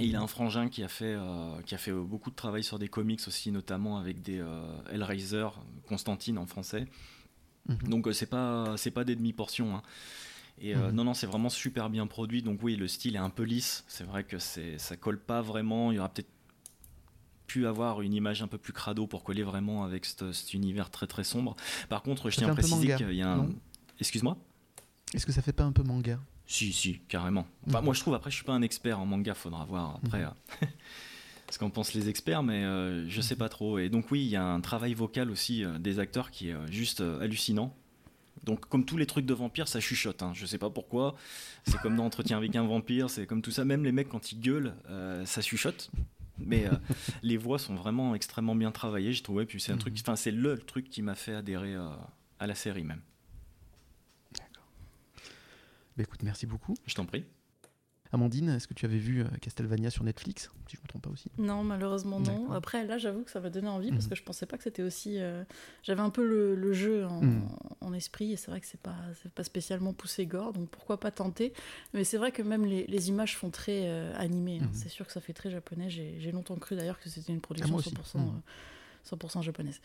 Et 0.00 0.06
il 0.06 0.16
a 0.16 0.22
un 0.22 0.26
frangin 0.26 0.70
qui 0.70 0.82
a 0.82 0.88
fait, 0.88 1.14
euh, 1.18 1.60
qui 1.66 1.74
a 1.74 1.78
fait 1.78 1.92
beaucoup 1.92 2.30
de 2.30 2.34
travail 2.34 2.64
sur 2.64 2.78
des 2.78 2.88
comics 2.88 3.20
aussi, 3.26 3.52
notamment 3.52 3.98
avec 3.98 4.22
des 4.22 4.38
euh, 4.40 4.64
Hellraiser, 4.90 5.48
Constantine 5.86 6.38
en 6.38 6.46
français. 6.46 6.86
Mhm. 7.68 7.88
Donc 7.90 8.08
c'est 8.14 8.30
pas, 8.30 8.74
c'est 8.78 8.90
pas 8.90 9.04
des 9.04 9.16
demi-portions. 9.16 9.76
hein. 9.76 9.82
Et 10.64 10.74
euh, 10.76 10.88
Mhm. 10.90 10.94
non, 10.94 11.04
non, 11.04 11.14
c'est 11.14 11.26
vraiment 11.26 11.48
super 11.50 11.90
bien 11.90 12.06
produit. 12.06 12.42
Donc 12.42 12.60
oui, 12.62 12.76
le 12.76 12.86
style 12.88 13.16
est 13.16 13.18
un 13.18 13.30
peu 13.30 13.42
lisse. 13.42 13.84
C'est 13.88 14.04
vrai 14.04 14.22
que 14.24 14.38
c'est, 14.38 14.78
ça 14.78 14.96
colle 14.96 15.18
pas 15.18 15.42
vraiment. 15.42 15.90
Il 15.90 15.96
y 15.96 15.98
aura 15.98 16.08
peut-être 16.08 16.30
pu 17.48 17.66
avoir 17.66 18.00
une 18.00 18.14
image 18.14 18.42
un 18.42 18.46
peu 18.48 18.58
plus 18.58 18.72
crado 18.72 19.06
pour 19.06 19.24
coller 19.24 19.42
vraiment 19.42 19.84
avec 19.84 20.04
cet, 20.06 20.32
cet 20.32 20.54
univers 20.54 20.88
très 20.90 21.06
très 21.06 21.24
sombre. 21.24 21.56
Par 21.88 22.02
contre, 22.02 22.30
je 22.30 22.36
Ça 22.36 22.42
tiens 22.42 22.48
à 22.52 22.54
préciser 22.54 22.94
qu'il 22.96 23.12
y 23.14 23.22
a 23.22 23.32
un. 23.32 23.50
Excuse-moi? 24.00 24.38
Est-ce 25.14 25.26
que 25.26 25.32
ça 25.32 25.42
fait 25.42 25.52
pas 25.52 25.64
un 25.64 25.72
peu 25.72 25.82
manga? 25.82 26.18
Si, 26.46 26.72
si, 26.72 27.00
carrément. 27.08 27.46
Enfin, 27.66 27.80
Mhm. 27.80 27.84
moi, 27.86 27.94
je 27.94 28.00
trouve, 28.00 28.14
après, 28.14 28.30
je 28.30 28.36
suis 28.36 28.44
pas 28.44 28.52
un 28.54 28.62
expert 28.62 28.98
en 29.00 29.06
manga. 29.06 29.34
Faudra 29.34 29.64
voir 29.64 29.96
après. 30.02 30.20
Mhm. 30.20 30.30
euh, 30.62 30.66
ce 31.50 31.58
qu'en 31.58 31.70
pensent 31.70 31.92
les 31.92 32.08
experts, 32.08 32.42
mais 32.42 32.64
euh, 32.64 33.06
je 33.08 33.20
sais 33.20 33.36
pas 33.36 33.48
trop. 33.48 33.78
Et 33.78 33.88
donc 33.90 34.10
oui, 34.10 34.22
il 34.22 34.28
y 34.30 34.36
a 34.36 34.44
un 34.44 34.60
travail 34.60 34.94
vocal 34.94 35.30
aussi 35.30 35.64
euh, 35.64 35.78
des 35.78 35.98
acteurs 35.98 36.30
qui 36.30 36.48
est 36.48 36.54
euh, 36.54 36.66
juste 36.68 37.00
hallucinant. 37.00 37.76
Donc 38.42 38.68
comme 38.68 38.84
tous 38.84 38.96
les 38.96 39.06
trucs 39.06 39.26
de 39.26 39.34
vampires, 39.34 39.68
ça 39.68 39.80
chuchote. 39.80 40.22
Hein. 40.22 40.32
Je 40.34 40.46
sais 40.46 40.58
pas 40.58 40.70
pourquoi. 40.70 41.14
C'est 41.64 41.78
comme 41.78 41.96
dans 41.96 42.04
Entretien 42.04 42.36
avec 42.36 42.54
un 42.56 42.64
vampire, 42.64 43.08
c'est 43.08 43.26
comme 43.26 43.42
tout 43.42 43.50
ça. 43.50 43.64
Même 43.64 43.84
les 43.84 43.92
mecs 43.92 44.08
quand 44.08 44.32
ils 44.32 44.40
gueulent, 44.40 44.74
euh, 44.90 45.24
ça 45.24 45.42
chuchote. 45.42 45.90
Mais 46.38 46.66
euh, 46.66 46.72
les 47.22 47.36
voix 47.36 47.58
sont 47.58 47.74
vraiment 47.74 48.14
extrêmement 48.14 48.56
bien 48.56 48.72
travaillées, 48.72 49.12
j'ai 49.12 49.22
trouvé. 49.22 49.46
Puis 49.46 49.60
c'est 49.60 49.72
un 49.72 49.76
truc, 49.76 49.94
enfin 50.00 50.16
c'est 50.16 50.30
le 50.30 50.58
truc 50.58 50.88
qui 50.88 51.02
m'a 51.02 51.14
fait 51.14 51.34
adhérer 51.34 51.74
euh, 51.74 51.88
à 52.38 52.46
la 52.46 52.54
série 52.54 52.84
même. 52.84 53.00
Bah 55.96 56.04
écoute, 56.04 56.22
merci 56.22 56.46
beaucoup. 56.46 56.74
Je 56.86 56.94
t'en 56.94 57.04
prie. 57.04 57.24
Amandine, 58.12 58.50
est-ce 58.50 58.68
que 58.68 58.74
tu 58.74 58.84
avais 58.84 58.98
vu 58.98 59.22
euh, 59.22 59.24
Castlevania 59.40 59.88
sur 59.88 60.04
Netflix 60.04 60.50
Si 60.68 60.76
je 60.76 60.82
me 60.82 60.86
trompe 60.86 61.02
pas 61.02 61.10
aussi? 61.10 61.30
Non, 61.38 61.64
malheureusement 61.64 62.20
non. 62.20 62.52
Après, 62.52 62.84
là, 62.86 62.98
j'avoue 62.98 63.22
que 63.22 63.30
ça 63.30 63.40
m'a 63.40 63.48
donné 63.48 63.68
envie 63.68 63.90
parce 63.90 64.04
Mhm. 64.04 64.10
que 64.10 64.14
je 64.16 64.22
pensais 64.22 64.44
pas 64.44 64.58
que 64.58 64.64
c'était 64.64 64.82
aussi. 64.82 65.18
euh, 65.18 65.44
J'avais 65.82 66.02
un 66.02 66.10
peu 66.10 66.26
le, 66.26 66.54
le 66.54 66.72
jeu 66.74 67.06
en, 67.06 67.22
Mhm. 67.22 67.48
en 67.80 67.92
esprit 67.94 68.32
et 68.32 68.36
c'est 68.36 68.50
vrai 68.50 68.60
que 68.60 68.66
c'est 68.66 68.80
pas, 68.80 68.96
c'est 69.22 69.32
pas 69.32 69.44
spécialement 69.44 69.92
poussé 69.94 70.26
gore, 70.26 70.52
donc 70.52 70.68
pourquoi 70.68 71.00
pas 71.00 71.10
tenter? 71.10 71.54
Mais 71.94 72.04
c'est 72.04 72.18
vrai 72.18 72.32
que 72.32 72.42
même 72.42 72.66
les, 72.66 72.86
les 72.86 73.08
images 73.08 73.36
font 73.36 73.50
très 73.50 73.88
euh, 73.88 74.12
animées. 74.16 74.58
hein. 74.60 74.64
Mhm. 74.66 74.74
C'est 74.74 74.90
sûr 74.90 75.06
que 75.06 75.12
ça 75.12 75.22
fait 75.22 75.32
très 75.32 75.50
japonais. 75.50 75.88
J'ai 75.88 76.32
longtemps 76.32 76.56
cru 76.56 76.76
d'ailleurs 76.76 77.00
que 77.00 77.08
c'était 77.08 77.32
une 77.32 77.40
production 77.40 77.70
moi 77.72 77.78
aussi. 77.80 77.90
100%, 77.94 78.18
Mhm. 78.18 78.28
euh, 78.28 79.16
100% 79.16 79.42
japonaise. 79.42 79.80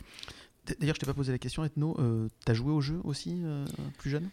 D'ailleurs, 0.79 0.95
je 0.95 0.99
t'ai 0.99 1.05
pas 1.05 1.13
posé 1.13 1.31
la 1.31 1.37
question, 1.39 1.63
Ethno. 1.63 1.95
euh, 1.99 2.27
T'as 2.45 2.53
joué 2.53 2.73
au 2.73 2.81
jeu 2.81 2.99
aussi, 3.05 3.39
euh, 3.45 3.65
plus 3.97 4.09
jeune? 4.09 4.29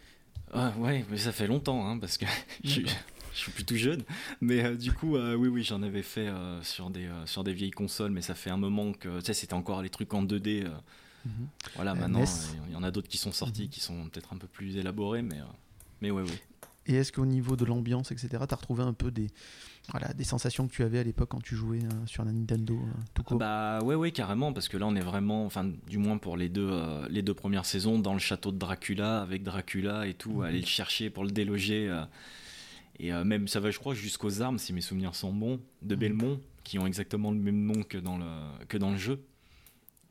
Ah, 0.52 0.72
ouais, 0.78 1.04
mais 1.10 1.16
ça 1.16 1.30
fait 1.32 1.46
longtemps, 1.46 1.86
hein, 1.88 1.96
parce 1.98 2.18
que 2.18 2.26
je, 2.64 2.80
je 3.34 3.38
suis 3.38 3.52
plus 3.52 3.64
tout 3.64 3.76
jeune. 3.76 4.02
Mais 4.40 4.64
euh, 4.64 4.76
du 4.76 4.92
coup, 4.92 5.16
euh, 5.16 5.34
oui, 5.34 5.48
oui, 5.48 5.62
j'en 5.62 5.82
avais 5.82 6.02
fait 6.02 6.28
euh, 6.28 6.62
sur, 6.62 6.88
des, 6.90 7.08
sur 7.26 7.44
des 7.44 7.52
vieilles 7.52 7.70
consoles, 7.72 8.12
mais 8.12 8.22
ça 8.22 8.34
fait 8.34 8.50
un 8.50 8.56
moment 8.56 8.92
que. 8.92 9.18
Tu 9.18 9.26
sais, 9.26 9.34
c'était 9.34 9.54
encore 9.54 9.82
les 9.82 9.90
trucs 9.90 10.12
en 10.14 10.22
2D. 10.24 10.64
euh, 10.64 10.70
Mhm. 11.26 11.48
Voilà, 11.76 11.94
maintenant, 11.94 12.22
il 12.66 12.72
y 12.74 12.76
en 12.76 12.82
a 12.82 12.90
d'autres 12.90 13.08
qui 13.08 13.16
sont 13.16 13.32
sortis, 13.32 13.70
qui 13.70 13.80
sont 13.80 14.10
peut-être 14.10 14.34
un 14.34 14.36
peu 14.36 14.46
plus 14.46 14.76
élaborés, 14.76 15.22
mais, 15.22 15.38
mais 16.02 16.10
ouais, 16.10 16.20
ouais. 16.20 16.42
Et 16.86 16.96
est-ce 16.96 17.12
qu'au 17.12 17.24
niveau 17.24 17.56
de 17.56 17.64
l'ambiance, 17.64 18.12
etc., 18.12 18.28
t'as 18.46 18.56
retrouvé 18.56 18.82
un 18.82 18.92
peu 18.92 19.10
des, 19.10 19.28
voilà, 19.88 20.12
des 20.12 20.24
sensations 20.24 20.68
que 20.68 20.72
tu 20.74 20.82
avais 20.82 20.98
à 20.98 21.02
l'époque 21.02 21.30
quand 21.30 21.42
tu 21.42 21.56
jouais 21.56 21.78
euh, 21.82 21.88
sur 22.04 22.26
la 22.26 22.32
Nintendo 22.32 22.78
tout 23.14 23.22
court? 23.22 23.38
Bah 23.38 23.78
ouais, 23.82 23.94
ouais, 23.94 24.10
carrément, 24.12 24.52
parce 24.52 24.68
que 24.68 24.76
là, 24.76 24.84
on 24.86 24.94
est 24.96 25.00
vraiment, 25.00 25.46
enfin, 25.46 25.64
du 25.88 25.96
moins 25.96 26.18
pour 26.18 26.36
les 26.36 26.50
deux, 26.50 26.68
euh, 26.70 27.06
les 27.08 27.22
deux 27.22 27.32
premières 27.32 27.64
saisons, 27.64 27.98
dans 27.98 28.12
le 28.12 28.18
château 28.18 28.52
de 28.52 28.58
Dracula, 28.58 29.22
avec 29.22 29.42
Dracula 29.44 30.06
et 30.06 30.12
tout, 30.12 30.42
aller 30.42 30.60
le 30.60 30.66
chercher 30.66 31.08
pour 31.08 31.24
le 31.24 31.30
déloger. 31.30 31.88
euh, 31.88 32.04
et 32.98 33.12
euh, 33.12 33.24
même, 33.24 33.48
ça 33.48 33.60
va, 33.60 33.70
je 33.70 33.78
crois, 33.78 33.94
jusqu'aux 33.94 34.42
armes, 34.42 34.58
si 34.58 34.72
mes 34.72 34.80
souvenirs 34.80 35.14
sont 35.14 35.32
bons, 35.32 35.60
de 35.82 35.94
Belmont, 35.94 36.40
qui 36.62 36.78
ont 36.78 36.86
exactement 36.86 37.30
le 37.30 37.38
même 37.38 37.64
nom 37.64 37.82
que 37.82 37.98
dans 37.98 38.18
le, 38.18 38.26
que 38.68 38.78
dans 38.78 38.90
le 38.90 38.96
jeu. 38.96 39.24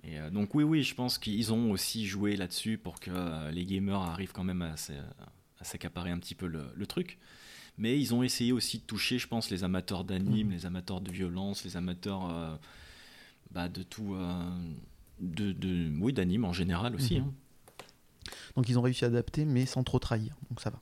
Et 0.03 0.19
euh, 0.19 0.29
donc, 0.29 0.53
oui, 0.53 0.63
oui, 0.63 0.83
je 0.83 0.93
pense 0.93 1.17
qu'ils 1.17 1.53
ont 1.53 1.71
aussi 1.71 2.05
joué 2.05 2.35
là-dessus 2.35 2.77
pour 2.77 2.99
que 2.99 3.11
euh, 3.11 3.51
les 3.51 3.65
gamers 3.65 4.01
arrivent 4.01 4.33
quand 4.33 4.43
même 4.43 4.61
à, 4.61 4.75
s'accaparer 5.61 6.09
un 6.09 6.19
petit 6.19 6.35
peu 6.35 6.47
le, 6.47 6.65
le 6.75 6.85
truc. 6.85 7.17
Mais 7.77 7.99
ils 7.99 8.13
ont 8.13 8.21
essayé 8.21 8.51
aussi 8.51 8.79
de 8.79 8.83
toucher, 8.83 9.17
je 9.17 9.27
pense, 9.27 9.49
les 9.49 9.63
amateurs 9.63 10.03
d'anime, 10.03 10.51
les 10.51 10.65
amateurs 10.65 11.01
de 11.01 11.11
violence, 11.11 11.63
les 11.63 11.77
amateurs 11.77 12.59
bah, 13.49 13.67
de 13.67 13.81
tout. 13.81 14.15
de, 15.19 15.53
de, 15.53 15.89
oui, 15.99 16.13
d'anime 16.13 16.45
en 16.45 16.53
général 16.53 16.93
aussi. 16.93 17.19
Mhm. 17.19 17.27
hein. 17.27 17.33
Donc 18.55 18.69
ils 18.69 18.77
ont 18.77 18.83
réussi 18.83 19.05
à 19.05 19.07
adapter, 19.07 19.45
mais 19.45 19.65
sans 19.65 19.83
trop 19.83 19.97
trahir. 19.97 20.35
Donc 20.51 20.61
ça 20.61 20.69
va. 20.69 20.81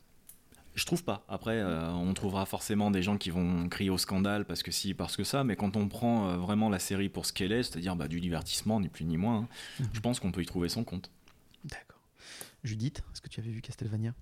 Je 0.74 0.86
trouve 0.86 1.04
pas. 1.04 1.26
Après, 1.28 1.58
euh, 1.60 1.92
on 1.92 2.14
trouvera 2.14 2.46
forcément 2.46 2.92
des 2.92 3.04
gens 3.04 3.18
qui 3.18 3.30
vont 3.30 3.68
crier 3.68 3.90
au 3.90 3.98
scandale 3.98 4.46
parce 4.46 4.64
que 4.64 4.72
si, 4.72 4.94
parce 4.94 5.18
que 5.18 5.24
ça. 5.26 5.44
Mais 5.44 5.56
quand 5.58 5.76
on 5.76 5.88
prend 5.90 6.30
euh, 6.30 6.38
vraiment 6.38 6.70
la 6.70 6.80
série 6.80 7.10
pour 7.10 7.26
ce 7.26 7.34
qu'elle 7.34 7.52
est, 7.52 7.64
c'est-à-dire 7.64 7.96
bah, 7.98 8.08
du 8.08 8.22
divertissement, 8.22 8.80
ni 8.80 8.88
plus 8.88 9.04
ni 9.06 9.18
moins, 9.18 9.40
hein, 9.40 9.48
Mhm. 9.82 9.90
je 9.94 10.00
pense 10.00 10.20
qu'on 10.22 10.32
peut 10.32 10.42
y 10.42 10.46
trouver 10.46 10.70
son 10.70 10.84
compte. 10.86 11.12
D'accord. 11.66 12.00
Judith, 12.64 13.04
est-ce 13.12 13.22
que 13.22 13.28
tu 13.30 13.40
avais 13.42 13.50
vu 13.52 13.62
Castlevania? 13.62 14.14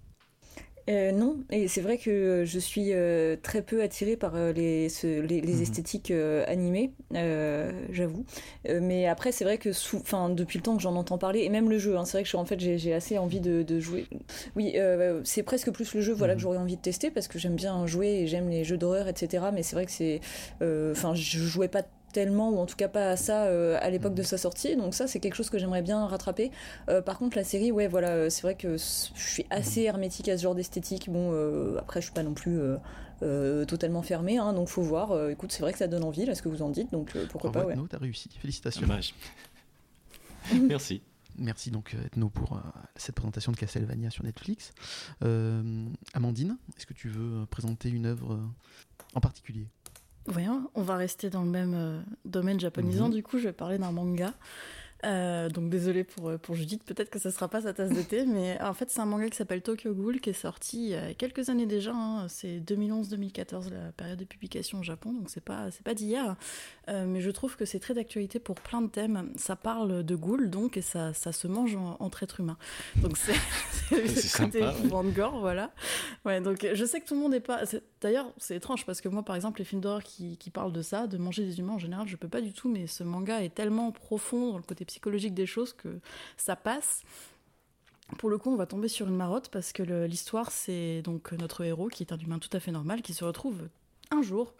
Euh, 0.89 1.11
non, 1.11 1.37
et 1.51 1.67
c'est 1.67 1.81
vrai 1.81 1.99
que 1.99 2.45
je 2.47 2.57
suis 2.57 2.93
euh, 2.93 3.35
très 3.43 3.61
peu 3.61 3.83
attirée 3.83 4.17
par 4.17 4.35
euh, 4.35 4.51
les, 4.51 4.89
ce- 4.89 5.21
les, 5.21 5.39
les 5.39 5.53
Mhm. 5.57 5.61
esthétiques 5.61 6.09
euh, 6.09 6.43
animées, 6.47 6.93
euh, 7.13 7.71
j'avoue. 7.91 8.25
Euh, 8.67 8.79
mais 8.81 9.05
après, 9.05 9.31
c'est 9.31 9.43
vrai 9.43 9.59
que 9.59 9.71
sous, 9.71 10.01
depuis 10.31 10.57
le 10.57 10.63
temps 10.63 10.75
que 10.75 10.81
j'en 10.81 10.95
entends 10.95 11.19
parler, 11.19 11.41
et 11.41 11.49
même 11.49 11.69
le 11.69 11.77
jeu, 11.77 11.95
hein, 11.95 12.05
c'est 12.05 12.13
vrai 12.17 12.23
que 12.23 12.29
je 12.29 12.37
en 12.37 12.45
fait, 12.45 12.59
j'ai 12.59 12.93
assez 12.93 13.19
envie 13.19 13.39
de, 13.39 13.61
de 13.61 13.79
jouer. 13.79 14.07
Oui, 14.55 14.73
euh, 14.77 15.21
c'est 15.25 15.43
presque 15.43 15.69
plus 15.71 15.93
le 15.93 16.01
jeu 16.01 16.13
voilà, 16.13 16.33
Mhm. 16.33 16.37
que 16.37 16.41
j'aurais 16.41 16.57
envie 16.57 16.75
de 16.77 16.81
tester 16.81 17.11
parce 17.11 17.27
que 17.27 17.37
j'aime 17.37 17.55
bien 17.55 17.85
jouer 17.85 18.07
et 18.21 18.27
j'aime 18.27 18.49
les 18.49 18.63
jeux 18.63 18.77
d'horreur, 18.77 19.07
etc. 19.07 19.51
Mais 19.51 19.61
c'est 19.61 19.75
vrai 19.75 19.85
que 19.85 19.91
c'est. 19.91 20.21
euh, 20.63 20.91
Enfin, 20.93 21.13
je 21.13 21.37
jouais 21.39 21.67
pas 21.67 21.83
tellement 22.11 22.49
ou 22.49 22.57
en 22.57 22.65
tout 22.65 22.75
cas 22.75 22.87
pas 22.87 23.09
à 23.11 23.15
ça 23.17 23.45
euh, 23.45 23.77
à 23.81 23.89
l'époque 23.89 24.13
de 24.15 24.23
sa 24.23 24.37
sortie 24.37 24.75
donc 24.75 24.93
ça 24.93 25.07
c'est 25.07 25.19
quelque 25.19 25.35
chose 25.35 25.49
que 25.49 25.57
j'aimerais 25.57 25.81
bien 25.81 26.05
rattraper 26.07 26.51
Euh, 26.89 27.01
par 27.01 27.17
contre 27.17 27.37
la 27.37 27.43
série 27.43 27.71
ouais 27.71 27.87
voilà 27.87 28.09
euh, 28.09 28.29
c'est 28.29 28.41
vrai 28.41 28.55
que 28.55 28.73
je 28.77 28.77
suis 29.15 29.45
assez 29.49 29.81
hermétique 29.81 30.27
à 30.29 30.37
ce 30.37 30.43
genre 30.43 30.55
d'esthétique 30.55 31.09
bon 31.09 31.31
euh, 31.33 31.77
après 31.79 32.01
je 32.01 32.05
suis 32.05 32.13
pas 32.13 32.23
non 32.23 32.33
plus 32.33 32.59
euh, 32.59 32.77
euh, 33.21 33.65
totalement 33.65 34.01
fermée 34.01 34.37
hein, 34.37 34.53
donc 34.53 34.67
faut 34.69 34.81
voir 34.81 35.11
Euh, 35.11 35.29
écoute 35.29 35.51
c'est 35.51 35.61
vrai 35.61 35.71
que 35.73 35.77
ça 35.79 35.87
donne 35.87 36.03
envie 36.03 36.25
là 36.25 36.35
ce 36.35 36.41
que 36.41 36.49
vous 36.49 36.61
en 36.61 36.69
dites 36.69 36.91
donc 36.91 37.15
euh, 37.15 37.25
pourquoi 37.29 37.49
Bravo, 37.51 37.65
pas 37.65 37.67
ouais. 37.69 37.73
Ethno, 37.75 37.87
t'as 37.87 37.97
réussi. 37.97 38.29
Félicitations. 38.39 38.81
Dommage. 38.81 39.13
Merci. 40.53 41.01
Merci 41.37 41.71
donc 41.71 41.95
Ethno 42.05 42.29
pour 42.29 42.53
euh, 42.53 42.59
cette 42.97 43.15
présentation 43.15 43.51
de 43.53 43.57
Castlevania 43.57 44.09
sur 44.09 44.23
Netflix. 44.25 44.73
Euh, 45.23 45.85
Amandine, 46.13 46.57
est-ce 46.77 46.85
que 46.85 46.93
tu 46.93 47.07
veux 47.07 47.45
présenter 47.45 47.89
une 47.89 48.07
œuvre 48.07 48.33
euh, 48.33 48.45
en 49.13 49.21
particulier? 49.21 49.67
Voyons, 50.29 50.69
on 50.75 50.83
va 50.83 50.95
rester 50.95 51.29
dans 51.29 51.41
le 51.41 51.49
même 51.49 51.73
euh, 51.75 51.99
domaine 52.23 52.59
japonisant. 52.59 53.07
Mhm. 53.07 53.15
Du 53.15 53.23
coup, 53.23 53.39
je 53.39 53.45
vais 53.45 53.53
parler 53.53 53.77
d'un 53.77 53.91
manga. 53.91 54.33
Euh, 55.05 55.47
donc 55.49 55.69
désolé 55.69 56.03
pour, 56.03 56.27
euh, 56.27 56.37
pour 56.37 56.55
Judith, 56.55 56.83
peut-être 56.83 57.09
que 57.09 57.19
ça 57.19 57.31
sera 57.31 57.47
pas 57.47 57.61
sa 57.61 57.73
tasse 57.73 57.91
de 57.91 58.01
thé, 58.01 58.25
mais 58.25 58.61
en 58.61 58.73
fait 58.73 58.89
c'est 58.89 58.99
un 58.99 59.05
manga 59.05 59.29
qui 59.29 59.37
s'appelle 59.37 59.61
Tokyo 59.61 59.93
Ghoul 59.93 60.19
qui 60.19 60.31
est 60.31 60.33
sorti 60.33 60.83
il 60.83 60.89
y 60.89 60.95
a 60.95 61.13
quelques 61.13 61.47
années 61.47 61.65
déjà, 61.65 61.93
hein. 61.93 62.27
c'est 62.27 62.59
2011-2014 62.59 63.69
la 63.69 63.93
période 63.93 64.19
de 64.19 64.25
publication 64.25 64.79
au 64.79 64.83
Japon, 64.83 65.13
donc 65.13 65.29
c'est 65.29 65.43
pas, 65.43 65.71
c'est 65.71 65.83
pas 65.83 65.93
d'hier, 65.93 66.35
Euh, 66.89 67.05
mais 67.05 67.21
je 67.21 67.29
trouve 67.29 67.55
que 67.55 67.65
c'est 67.65 67.79
très 67.79 67.93
d'actualité 67.93 68.39
pour 68.39 68.55
plein 68.55 68.81
de 68.81 68.87
thèmes. 68.87 69.31
Ça 69.35 69.55
parle 69.55 70.03
de 70.03 70.15
ghouls 70.15 70.49
donc 70.49 70.75
et 70.75 70.81
ça, 70.81 71.13
ça 71.13 71.31
se 71.31 71.47
mange 71.47 71.75
en- 71.75 71.97
entre 71.99 72.23
êtres 72.23 72.39
humains. 72.39 72.57
Donc 72.95 73.15
c'est 73.15 73.33
le 73.91 74.37
côté 74.45 74.63
ouais. 74.63 75.11
gore, 75.11 75.39
voilà. 75.39 75.71
Ouais, 76.25 76.41
donc 76.41 76.67
je 76.73 76.85
sais 76.85 76.99
que 76.99 77.07
tout 77.07 77.13
le 77.13 77.19
monde 77.19 77.31
n'est 77.33 77.39
pas. 77.39 77.61
D'ailleurs, 78.01 78.33
c'est 78.37 78.55
étrange 78.55 78.85
parce 78.85 79.01
que 79.01 79.09
moi, 79.09 79.23
par 79.23 79.35
exemple, 79.35 79.59
les 79.59 79.65
films 79.65 79.81
d'horreur 79.81 80.03
qui, 80.03 80.37
qui 80.37 80.49
parlent 80.49 80.73
de 80.73 80.81
ça, 80.81 81.05
de 81.05 81.17
manger 81.17 81.43
des 81.45 81.59
humains 81.59 81.73
en 81.73 81.79
général, 81.79 82.07
je 82.07 82.15
peux 82.15 82.27
pas 82.29 82.41
du 82.41 82.53
tout, 82.53 82.69
mais 82.69 82.87
ce 82.87 83.03
manga 83.03 83.43
est 83.43 83.53
tellement 83.53 83.91
profond 83.91 84.51
dans 84.51 84.57
le 84.57 84.63
côté 84.63 84.83
psychologique 84.85 85.33
des 85.35 85.45
choses 85.45 85.73
que 85.73 85.99
ça 86.37 86.55
passe. 86.55 87.03
Pour 88.17 88.31
le 88.31 88.39
coup, 88.39 88.51
on 88.51 88.55
va 88.55 88.65
tomber 88.65 88.87
sur 88.87 89.07
une 89.07 89.15
marotte 89.15 89.49
parce 89.49 89.71
que 89.71 89.83
l'histoire, 90.05 90.49
c'est 90.49 91.03
donc 91.03 91.31
notre 91.33 91.63
héros 91.63 91.89
qui 91.89 92.01
est 92.01 92.11
un 92.11 92.17
humain 92.17 92.39
tout 92.39 92.49
à 92.53 92.59
fait 92.59 92.71
normal 92.71 93.03
qui 93.03 93.13
se 93.13 93.23
retrouve 93.23 93.67
un 94.11 94.21
jour, 94.23 94.53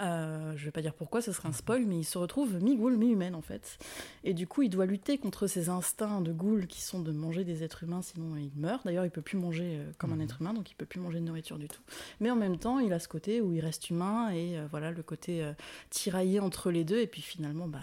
euh, 0.00 0.54
je 0.56 0.64
vais 0.64 0.70
pas 0.70 0.80
dire 0.80 0.94
pourquoi, 0.94 1.20
ce 1.20 1.30
serait 1.32 1.48
un 1.48 1.52
spoil, 1.52 1.84
mais 1.84 1.98
il 1.98 2.04
se 2.04 2.16
retrouve 2.16 2.62
mi-ghoul, 2.62 2.96
mi-humaine 2.96 3.34
en 3.34 3.42
fait. 3.42 3.78
Et 4.24 4.32
du 4.32 4.46
coup, 4.46 4.62
il 4.62 4.70
doit 4.70 4.86
lutter 4.86 5.18
contre 5.18 5.46
ses 5.46 5.68
instincts 5.68 6.22
de 6.22 6.32
ghoul 6.32 6.66
qui 6.66 6.80
sont 6.80 7.00
de 7.00 7.12
manger 7.12 7.44
des 7.44 7.62
êtres 7.62 7.82
humains, 7.84 8.00
sinon 8.02 8.36
il 8.36 8.50
meurt. 8.56 8.84
D'ailleurs, 8.86 9.04
il 9.04 9.10
peut 9.10 9.22
plus 9.22 9.36
manger 9.36 9.78
euh, 9.78 9.92
comme 9.98 10.12
un 10.12 10.20
être 10.20 10.40
humain, 10.40 10.54
donc 10.54 10.70
il 10.70 10.74
peut 10.74 10.86
plus 10.86 11.00
manger 11.00 11.20
de 11.20 11.24
nourriture 11.24 11.58
du 11.58 11.68
tout. 11.68 11.82
Mais 12.20 12.30
en 12.30 12.36
même 12.36 12.58
temps, 12.58 12.78
il 12.78 12.92
a 12.92 12.98
ce 12.98 13.08
côté 13.08 13.40
où 13.40 13.52
il 13.52 13.60
reste 13.60 13.90
humain 13.90 14.30
et 14.30 14.58
euh, 14.58 14.66
voilà 14.70 14.90
le 14.90 15.02
côté 15.02 15.42
euh, 15.42 15.52
tiraillé 15.90 16.40
entre 16.40 16.70
les 16.70 16.84
deux. 16.84 17.00
Et 17.00 17.06
puis 17.06 17.22
finalement, 17.22 17.68
bah, 17.68 17.80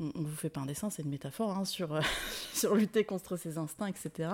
on, 0.00 0.10
on 0.14 0.22
vous 0.22 0.36
fait 0.36 0.50
pas 0.50 0.60
un 0.60 0.66
dessin, 0.66 0.90
c'est 0.90 1.02
une 1.02 1.10
métaphore 1.10 1.56
hein, 1.56 1.64
sur, 1.64 2.00
sur 2.52 2.74
lutter 2.74 3.04
contre 3.04 3.36
ses 3.36 3.58
instincts, 3.58 3.88
etc. 3.88 4.30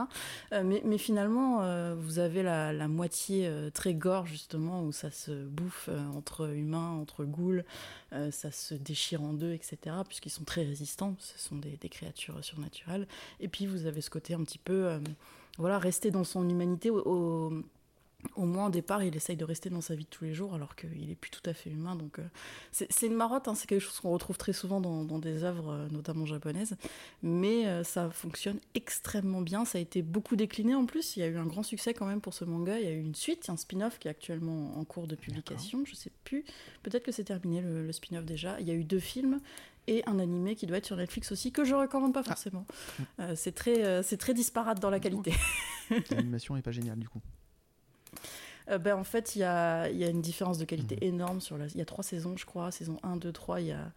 Euh, 0.53 0.63
mais, 0.65 0.99
finalement, 0.99 1.63
euh, 1.63 1.95
vous 1.99 2.19
avez 2.19 2.43
la, 2.43 2.89
moitié 2.89 3.47
euh, 3.47 3.71
très 3.71 3.95
gore, 3.95 4.27
justement, 4.27 4.83
où 4.83 4.93
ça 4.93 5.11
se 5.11 5.45
bouffe 5.45 5.89
entre 6.15 6.55
humains, 6.55 6.91
entre 6.91 7.25
ghouls, 7.25 7.65
ça 8.31 8.51
se 8.51 8.75
déchire 8.75 9.23
en 9.23 9.33
deux, 9.33 9.53
etc., 9.53 9.97
puisqu'ils 10.07 10.31
sont 10.31 10.45
très 10.45 10.65
résistants, 10.65 11.17
ce 11.19 11.39
sont 11.39 11.57
des, 11.57 11.77
créatures 11.89 12.43
surnaturelles. 12.43 13.07
Et 13.41 13.49
puis, 13.49 13.67
vous 13.67 13.87
avez 13.87 14.01
ce 14.01 14.11
côté 14.11 14.35
un 14.35 14.43
petit 14.43 14.59
peu, 14.59 14.99
voilà, 15.59 15.79
rester 15.79 16.11
dans 16.11 16.25
son 16.25 16.49
humanité 16.49 16.91
au, 16.91 17.53
au 18.35 18.45
moins 18.45 18.67
au 18.67 18.71
départ, 18.71 19.03
il 19.05 19.15
essaye 19.17 19.37
de 19.37 19.45
rester 19.45 19.71
dans 19.71 19.81
sa 19.81 19.95
vie 19.95 20.05
de 20.05 20.11
tous 20.11 20.25
les 20.25 20.35
jours 20.35 20.55
alors 20.55 20.77
qu'il 20.77 21.11
est 21.11 21.15
plus 21.15 21.31
tout 21.31 21.49
à 21.49 21.55
fait 21.55 21.71
humain. 21.71 21.97
Donc 21.97 22.19
euh, 22.19 22.25
c'est 22.73 23.07
une 23.07 23.15
marotte, 23.15 23.49
hein, 23.49 23.55
c'est 23.55 23.67
quelque 23.67 23.81
chose 23.81 24.01
qu'on 24.01 24.11
retrouve 24.11 24.37
très 24.37 24.53
souvent 24.53 24.81
dans, 24.81 25.05
dans 25.05 25.19
des 25.19 25.45
œuvres, 25.45 25.71
euh, 25.71 25.89
notamment 25.91 26.27
japonaises. 26.27 26.77
Mais 27.23 27.67
euh, 27.67 27.85
ça 27.85 28.11
fonctionne 28.11 28.59
extrêmement 28.75 29.41
bien. 29.41 29.65
Ça 29.65 29.79
a 29.79 29.81
été 29.81 30.03
beaucoup 30.03 30.37
décliné 30.37 30.75
en 30.75 30.87
plus. 30.87 31.17
Il 31.17 31.21
y 31.21 31.23
a 31.23 31.29
eu 31.29 31.37
un 31.37 31.47
grand 31.47 31.63
succès 31.63 31.95
quand 31.95 32.07
même 32.07 32.21
pour 32.21 32.35
ce 32.35 32.45
manga. 32.45 32.79
Il 32.79 32.85
y 32.85 32.89
a 32.89 32.93
eu 32.93 33.01
une 33.01 33.15
suite, 33.15 33.49
un 33.49 33.57
spin-off 33.57 33.99
qui 33.99 34.09
est 34.09 34.11
actuellement 34.11 34.79
en 34.79 34.85
cours 34.85 35.07
de 35.07 35.15
publication. 35.15 35.85
Je 35.85 35.95
sais 35.95 36.13
plus. 36.25 36.45
Peut-être 36.83 37.05
que 37.05 37.13
c'est 37.13 37.25
terminé 37.25 37.61
le, 37.61 37.87
le 37.87 37.93
spin-off 37.93 38.25
déjà. 38.25 38.59
Il 38.61 38.67
y 38.67 38.71
a 38.71 38.75
eu 38.75 38.85
deux 38.85 39.01
films 39.01 39.41
et 39.87 40.03
un 40.07 40.19
animé 40.19 40.57
qui 40.57 40.67
doit 40.67 40.79
être 40.79 40.87
sur 40.87 40.97
Netflix 40.97 41.33
aussi 41.33 41.53
que 41.53 41.65
je 41.65 41.75
recommande 41.75 42.13
pas 42.13 42.23
forcément. 42.23 42.67
Euh, 43.21 43.35
c'est 43.37 43.53
très, 43.53 43.85
euh, 43.85 44.03
c'est 44.03 44.17
très 44.17 44.35
disparate 44.35 44.81
dans 44.81 44.91
la 44.91 45.01
qualité. 45.01 45.33
L'animation 46.11 46.57
est 46.57 46.63
pas 46.63 46.73
géniale 46.73 46.99
du 46.99 47.09
coup. 47.09 47.21
Euh, 48.69 48.79
ben, 48.79 48.97
en 48.97 49.05
fait, 49.05 49.37
il 49.37 49.41
y 49.41 49.45
a, 49.45 49.89
y 49.91 50.05
a 50.05 50.09
une 50.09 50.23
différence 50.23 50.59
de 50.59 50.65
qualité 50.65 50.99
énorme. 51.07 51.41
sur 51.41 51.57
la... 51.59 51.67
Il 51.67 51.77
y 51.77 51.81
a 51.81 51.85
trois 51.85 52.03
saisons, 52.05 52.37
je 52.37 52.45
crois. 52.47 52.71
Saison 52.71 52.99
1, 53.03 53.17
2, 53.17 53.33
3, 53.33 53.61
il 53.61 53.67
y 53.69 53.73
a... 53.73 53.93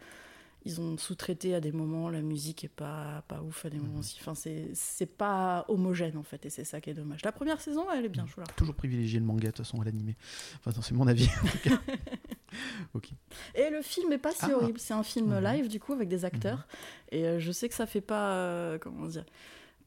ils 0.66 0.80
ont 0.80 0.98
sous-traité 0.98 1.56
à 1.56 1.60
des 1.60 1.72
moments. 1.72 2.10
La 2.10 2.22
musique 2.22 2.64
est 2.64 2.68
pas, 2.68 3.24
pas 3.28 3.42
ouf 3.42 3.66
à 3.66 3.70
des 3.70 3.80
moments 3.80 4.00
aussi. 4.00 4.18
Enfin, 4.22 4.36
c'est 4.36 4.70
c'est 4.76 5.06
pas 5.08 5.66
homogène, 5.70 6.18
en 6.18 6.24
fait. 6.24 6.46
Et 6.46 6.50
c'est 6.52 6.66
ça 6.66 6.82
qui 6.82 6.90
est 6.92 6.94
dommage. 6.94 7.22
La 7.24 7.32
première 7.32 7.60
saison, 7.62 7.86
elle 7.92 8.06
est 8.06 8.10
bien. 8.10 8.26
Je 8.28 8.36
vous 8.36 8.42
la 8.42 8.48
Toujours 8.48 8.76
privilégier 8.76 9.20
le 9.20 9.26
manga 9.26 9.48
de 9.48 9.52
toute 9.54 9.66
façon 9.66 9.82
à 9.82 9.86
l'animé. 9.86 10.16
Enfin, 10.60 10.72
non, 10.76 10.82
c'est 10.84 10.94
mon 10.94 11.08
avis. 11.08 11.28
en 11.44 11.48
tout 11.48 11.70
cas. 11.70 11.80
ok. 12.94 13.10
Et 13.56 13.70
le 13.72 13.82
film 13.82 14.12
est 14.14 14.18
pas 14.20 14.32
si 14.32 14.46
Ah. 14.46 14.56
horrible. 14.56 14.80
C'est 14.80 14.94
un 14.94 15.04
film 15.04 15.34
Mhm. 15.36 15.44
live, 15.44 15.68
du 15.68 15.80
coup, 15.80 15.94
avec 15.94 16.10
des 16.10 16.26
acteurs. 16.26 16.68
Et 17.12 17.26
euh, 17.26 17.40
je 17.40 17.52
sais 17.52 17.70
que 17.70 17.76
ça 17.76 17.86
fait 17.88 18.02
pas. 18.02 18.34
euh, 18.34 18.78
comment 18.80 19.08
dire 19.08 19.26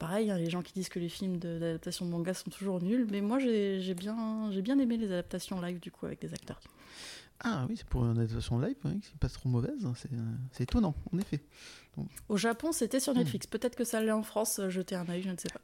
Pareil, 0.03 0.31
hein, 0.31 0.37
les 0.39 0.51
gens 0.51 0.63
qui 0.63 0.73
disent 0.73 0.89
que 0.89 0.99
les 0.99 1.09
films 1.09 1.39
de- 1.39 1.59
d'adaptation 1.59 2.05
de 2.07 2.11
manga 2.11 2.35
sont 2.35 2.51
toujours 2.51 2.83
nuls. 2.83 3.07
Mais 3.11 3.21
moi, 3.21 3.39
j'ai 3.39 3.95
bien, 3.95 4.51
j'ai 4.53 4.63
bien 4.63 4.79
aimé 4.79 4.97
les 4.97 5.07
adaptations 5.13 5.61
live, 5.61 5.79
du 5.81 5.91
coup, 5.91 6.07
avec 6.07 6.21
des 6.21 6.33
acteurs. 6.35 6.61
Ah 7.45 7.67
oui, 7.69 7.77
c'est 7.77 7.87
pour 7.87 8.05
une 8.05 8.19
adaptation 8.19 8.59
live, 8.61 8.77
ouais, 8.85 8.99
c'est 9.03 9.17
pas 9.19 9.29
trop 9.29 9.49
mauvaise. 9.49 9.85
hein, 9.85 9.95
C'est 9.97 10.13
euh, 10.13 10.17
c'est 10.53 10.63
étonnant, 10.65 10.95
en 11.13 11.19
effet. 11.19 11.41
Donc, 11.97 12.09
Au 12.29 12.37
Japon, 12.37 12.71
c'était 12.73 13.01
sur 13.01 13.13
Mhm. 13.15 13.21
Netflix. 13.21 13.47
Peut-être 13.47 13.75
que 13.77 13.85
ça 13.85 14.01
l'est 14.01 14.13
en 14.13 14.23
France. 14.23 14.59
euh, 14.61 14.71
Jeter 14.71 14.95
un 14.95 15.09
œil, 15.09 15.23
je 15.23 15.31
ne 15.31 15.37
sais 15.37 15.49
pas. 15.53 15.61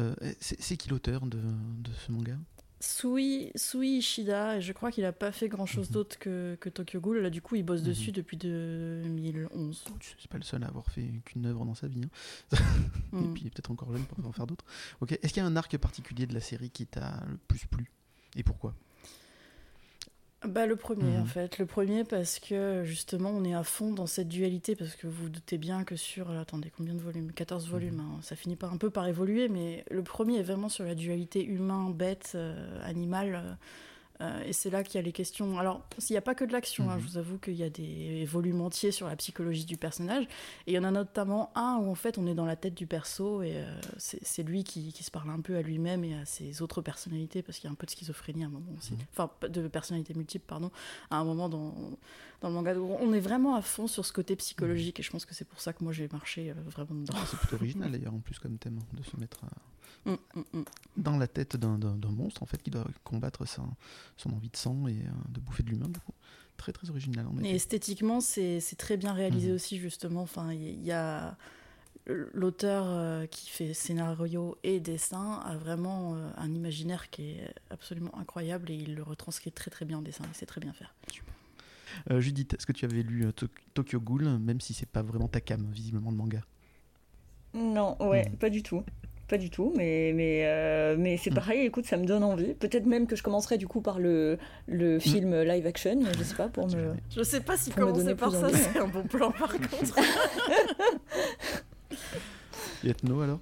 euh, 0.00 0.14
c'est 0.40 0.60
c'est 0.60 0.76
qui 0.76 0.88
l'auteur 0.90 1.24
de, 1.26 1.38
de 1.38 1.90
ce 2.06 2.12
manga? 2.12 2.36
Sui, 2.78 3.50
Sui 3.54 3.98
Ishida, 3.98 4.56
et 4.58 4.60
je 4.60 4.72
crois 4.72 4.90
qu'il 4.92 5.04
a 5.06 5.12
pas 5.12 5.32
fait 5.32 5.48
grand 5.48 5.62
Mhm. 5.64 5.68
chose 5.68 5.90
d'autre 5.90 6.18
que, 6.18 6.56
que 6.60 6.68
Tokyo 6.68 7.00
Ghoul. 7.00 7.18
Là, 7.20 7.30
du 7.30 7.40
coup, 7.40 7.56
il 7.56 7.62
bosse 7.62 7.82
dessus 7.82 8.12
depuis 8.12 8.36
2011. 8.36 9.84
C'est 10.20 10.30
pas 10.30 10.38
le 10.38 10.44
seul 10.44 10.62
à 10.62 10.66
avoir 10.68 10.86
fait 10.90 11.08
qu'une 11.24 11.46
œuvre 11.46 11.64
dans 11.64 11.74
sa 11.74 11.88
vie. 11.88 12.02
hein. 12.04 12.10
Et 13.12 13.16
Mm. 13.16 13.32
puis 13.32 13.42
il 13.42 13.46
est 13.46 13.50
peut-être 13.50 13.70
encore 13.70 13.90
jeune 13.92 14.04
pour 14.04 14.24
en 14.26 14.32
faire 14.32 14.46
d'autres. 14.46 14.64
Ok. 15.00 15.12
Est-ce 15.12 15.32
qu'il 15.32 15.42
y 15.42 15.46
a 15.46 15.46
un 15.48 15.56
arc 15.56 15.76
particulier 15.78 16.26
de 16.26 16.34
la 16.34 16.40
série 16.40 16.70
qui 16.70 16.86
t'a 16.86 17.22
le 17.28 17.38
plus 17.48 17.66
plu? 17.66 17.90
Et 18.36 18.42
pourquoi? 18.42 18.74
Bah, 20.44 20.66
le 20.66 20.76
premier, 20.76 21.16
Mhm. 21.16 21.22
en 21.22 21.24
fait. 21.24 21.58
Le 21.58 21.66
premier, 21.66 22.04
parce 22.04 22.38
que 22.38 22.82
justement, 22.84 23.30
on 23.30 23.42
est 23.42 23.54
à 23.54 23.64
fond 23.64 23.92
dans 23.92 24.06
cette 24.06 24.28
dualité. 24.28 24.76
Parce 24.76 24.94
que 24.94 25.06
vous 25.06 25.24
vous 25.24 25.28
doutez 25.28 25.58
bien 25.58 25.82
que 25.82 25.96
sur. 25.96 26.30
euh, 26.30 26.40
Attendez, 26.40 26.70
combien 26.76 26.94
de 26.94 27.00
volumes? 27.00 27.32
14 27.32 27.68
volumes. 27.68 28.00
hein, 28.00 28.18
ça 28.22 28.36
finit 28.36 28.54
par 28.54 28.72
un 28.72 28.76
peu 28.76 28.90
par 28.90 29.08
évoluer. 29.08 29.48
Mais 29.48 29.84
le 29.90 30.02
premier 30.02 30.38
est 30.38 30.42
vraiment 30.42 30.68
sur 30.68 30.84
la 30.84 30.94
dualité 30.94 31.44
humain-bête, 31.44 32.32
euh, 32.36 32.78
animal. 32.84 33.56
Euh, 34.20 34.42
et 34.44 34.52
c'est 34.52 34.70
là 34.70 34.82
qu'il 34.82 34.94
y 34.96 34.98
a 34.98 35.02
les 35.02 35.12
questions. 35.12 35.58
Alors, 35.58 35.82
il 36.08 36.12
n'y 36.12 36.16
a 36.16 36.22
pas 36.22 36.34
que 36.34 36.44
de 36.44 36.52
l'action, 36.52 36.90
hein, 36.90 36.96
Mhm. 36.96 37.00
je 37.02 37.06
vous 37.08 37.18
avoue 37.18 37.38
qu'il 37.38 37.54
y 37.54 37.62
a 37.62 37.70
des 37.70 38.24
volumes 38.24 38.60
entiers 38.62 38.90
sur 38.92 39.06
la 39.08 39.16
psychologie 39.16 39.64
du 39.64 39.76
personnage. 39.76 40.24
Et 40.66 40.72
il 40.72 40.74
y 40.74 40.78
en 40.78 40.84
a 40.84 40.90
notamment 40.90 41.50
un 41.54 41.76
où 41.76 41.90
en 41.90 41.94
fait 41.94 42.16
on 42.18 42.26
est 42.26 42.34
dans 42.34 42.46
la 42.46 42.56
tête 42.56 42.74
du 42.74 42.86
perso 42.86 43.42
et 43.42 43.52
euh, 43.56 43.80
c'est 43.98 44.42
lui 44.42 44.64
qui, 44.64 44.92
qui 44.92 45.02
se 45.04 45.10
parle 45.10 45.30
un 45.30 45.40
peu 45.40 45.56
à 45.56 45.62
lui-même 45.62 46.02
et 46.04 46.14
à 46.14 46.24
ses 46.24 46.62
autres 46.62 46.80
personnalités 46.82 47.42
parce 47.42 47.58
qu'il 47.58 47.68
y 47.68 47.70
a 47.70 47.72
un 47.72 47.76
peu 47.76 47.86
de 47.86 47.90
schizophrénie 47.90 48.44
à 48.44 48.46
un 48.46 48.50
moment 48.50 48.72
aussi. 48.78 48.94
Enfin, 49.12 49.28
pas 49.40 49.48
de 49.48 49.68
personnalité 49.68 50.14
multiple, 50.14 50.44
pardon, 50.46 50.70
à 51.10 51.16
un 51.18 51.24
moment 51.24 51.48
dans, 51.48 51.74
dans 52.40 52.48
le 52.48 52.54
manga. 52.54 52.74
Donc, 52.74 52.98
On 53.00 53.12
est 53.12 53.20
vraiment 53.20 53.54
à 53.56 53.62
fond 53.62 53.86
sur 53.86 54.04
ce 54.06 54.12
côté 54.12 54.34
psychologique 54.36 54.98
et 55.00 55.02
je 55.02 55.10
pense 55.10 55.26
que 55.26 55.34
c'est 55.34 55.44
pour 55.46 55.60
ça 55.60 55.72
que 55.72 55.84
moi 55.84 55.92
j'ai 55.92 56.08
marché 56.08 56.50
euh, 56.50 56.54
vraiment 56.70 56.94
dedans. 57.00 57.14
C'est 57.30 57.38
plutôt 57.38 57.56
original 57.56 57.90
d'ailleurs 57.90 58.14
en 58.14 58.20
plus 58.20 58.38
comme 58.38 58.56
thème 58.58 58.78
de 58.94 59.02
se 59.02 59.16
mettre 59.18 59.44
à- 59.44 59.48
Mm, 60.06 60.12
mm, 60.34 60.42
mm. 60.60 60.64
dans 60.98 61.16
la 61.18 61.26
tête 61.26 61.56
d'un 61.56 61.76
monstre 62.10 62.42
en 62.42 62.46
fait 62.46 62.62
qui 62.62 62.70
doit 62.70 62.86
combattre 63.04 63.44
sa- 63.46 63.62
son 64.16 64.30
envie 64.32 64.48
de 64.50 64.56
sang 64.56 64.86
et 64.86 64.92
euh, 64.92 65.10
de 65.28 65.40
bouffer 65.40 65.62
de 65.64 65.70
l'humain 65.70 65.88
du 65.88 65.98
coup. 66.00 66.12
Très 66.56 66.72
très 66.72 66.88
original 66.88 67.26
en 67.26 67.36
Et 67.44 67.54
esthétiquement, 67.56 68.20
c'est 68.20 68.60
très 68.78 68.96
bien 68.96 69.12
réalisé 69.12 69.48
Mhm. 69.48 69.54
aussi, 69.56 69.78
justement. 69.78 70.22
Enfin, 70.22 70.52
il 70.54 70.82
y 70.82 70.92
a 70.92 71.36
l'auteur 72.06 72.84
euh, 72.86 73.26
qui 73.26 73.50
fait 73.50 73.74
scénario 73.74 74.56
et 74.62 74.80
dessin 74.80 75.40
a 75.44 75.56
vraiment 75.56 76.14
euh, 76.14 76.30
un 76.36 76.54
imaginaire 76.54 77.10
qui 77.10 77.30
est 77.32 77.54
absolument 77.70 78.16
incroyable 78.16 78.70
et 78.70 78.76
il 78.76 78.94
le 78.94 79.02
retranscrit 79.02 79.50
très 79.52 79.70
très 79.70 79.84
bien 79.84 79.98
en 79.98 80.02
dessin. 80.02 80.24
Il 80.32 80.34
sait 80.36 80.46
très 80.46 80.60
bien 80.60 80.72
faire. 80.72 80.94
Euh, 82.10 82.20
Judith, 82.20 82.54
est-ce 82.54 82.64
que 82.66 82.72
tu 82.72 82.84
avais 82.84 83.02
lu 83.02 83.26
euh, 83.26 83.32
To- 83.32 83.48
Tokyo 83.74 84.00
Ghoul, 84.00 84.38
même 84.38 84.60
si 84.60 84.72
c'est 84.72 84.86
pas 84.88 85.02
vraiment 85.02 85.28
ta 85.28 85.40
cam 85.40 85.66
visiblement 85.72 86.10
le 86.10 86.16
manga? 86.16 86.40
Non, 87.54 87.96
ouais, 88.00 88.28
Mm. 88.30 88.36
pas 88.36 88.50
du 88.50 88.62
tout. 88.62 88.82
Pas 89.28 89.38
du 89.38 89.50
tout, 89.50 89.72
mais, 89.76 90.12
mais, 90.14 90.42
euh, 90.44 90.94
mais 90.96 91.16
c'est 91.16 91.32
pareil, 91.32 91.62
écoute, 91.66 91.84
ça 91.84 91.96
me 91.96 92.04
donne 92.06 92.22
envie. 92.22 92.54
Peut-être 92.54 92.86
même 92.86 93.08
que 93.08 93.16
je 93.16 93.24
commencerai 93.24 93.58
du 93.58 93.66
coup 93.66 93.80
par 93.80 93.98
le, 93.98 94.38
le 94.68 95.00
film 95.00 95.34
live 95.42 95.66
action, 95.66 95.98
je 96.16 96.22
sais 96.22 96.36
pas, 96.36 96.48
pour 96.48 96.68
me. 96.68 96.94
Je 97.14 97.22
sais 97.24 97.40
pas 97.40 97.56
si 97.56 97.70
commencer 97.72 98.14
par 98.14 98.30
ça, 98.32 98.48
c'est 98.50 98.78
un 98.78 98.86
bon 98.86 99.02
plan 99.02 99.32
par 99.32 99.52
contre. 99.70 99.98
Et 102.84 102.90
Ethno 102.90 103.20
alors? 103.20 103.40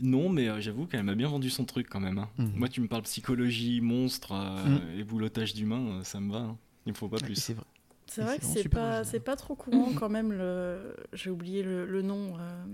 Non, 0.00 0.28
mais 0.28 0.48
euh, 0.48 0.60
j'avoue 0.60 0.86
qu'elle 0.86 1.04
m'a 1.04 1.14
bien 1.14 1.28
vendu 1.28 1.50
son 1.50 1.64
truc 1.64 1.88
quand 1.88 2.00
même. 2.00 2.18
hein. 2.18 2.28
Mhm. 2.38 2.52
Moi, 2.56 2.68
tu 2.68 2.80
me 2.80 2.88
parles 2.88 3.02
psychologie, 3.02 3.80
monstre 3.80 4.32
euh, 4.32 4.98
et 4.98 5.04
boulotage 5.04 5.54
d'humain, 5.54 5.98
euh, 6.00 6.04
ça 6.04 6.20
me 6.20 6.32
va. 6.32 6.38
hein. 6.40 6.56
Il 6.86 6.92
me 6.92 6.96
faut 6.96 7.08
pas 7.08 7.18
plus. 7.18 7.36
C'est 7.36 7.54
vrai. 7.54 7.64
C'est 8.06 8.20
vrai 8.22 8.36
c'est 8.40 8.58
que 8.58 8.62
c'est 8.62 8.68
pas, 8.68 9.02
pas 9.32 9.36
trop 9.36 9.54
courant 9.54 9.92
quand 9.94 10.10
même. 10.10 10.30
Le... 10.32 10.94
J'ai 11.14 11.30
oublié 11.30 11.62
le, 11.62 11.86
le 11.86 12.02
nom. 12.02 12.34
euh, 12.38 12.64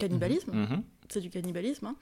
cannibalisme. 0.00 0.52
Mhm. 0.52 0.82
C'est 1.08 1.20
du 1.20 1.30
cannibalisme. 1.30 1.86
hein. 1.86 1.96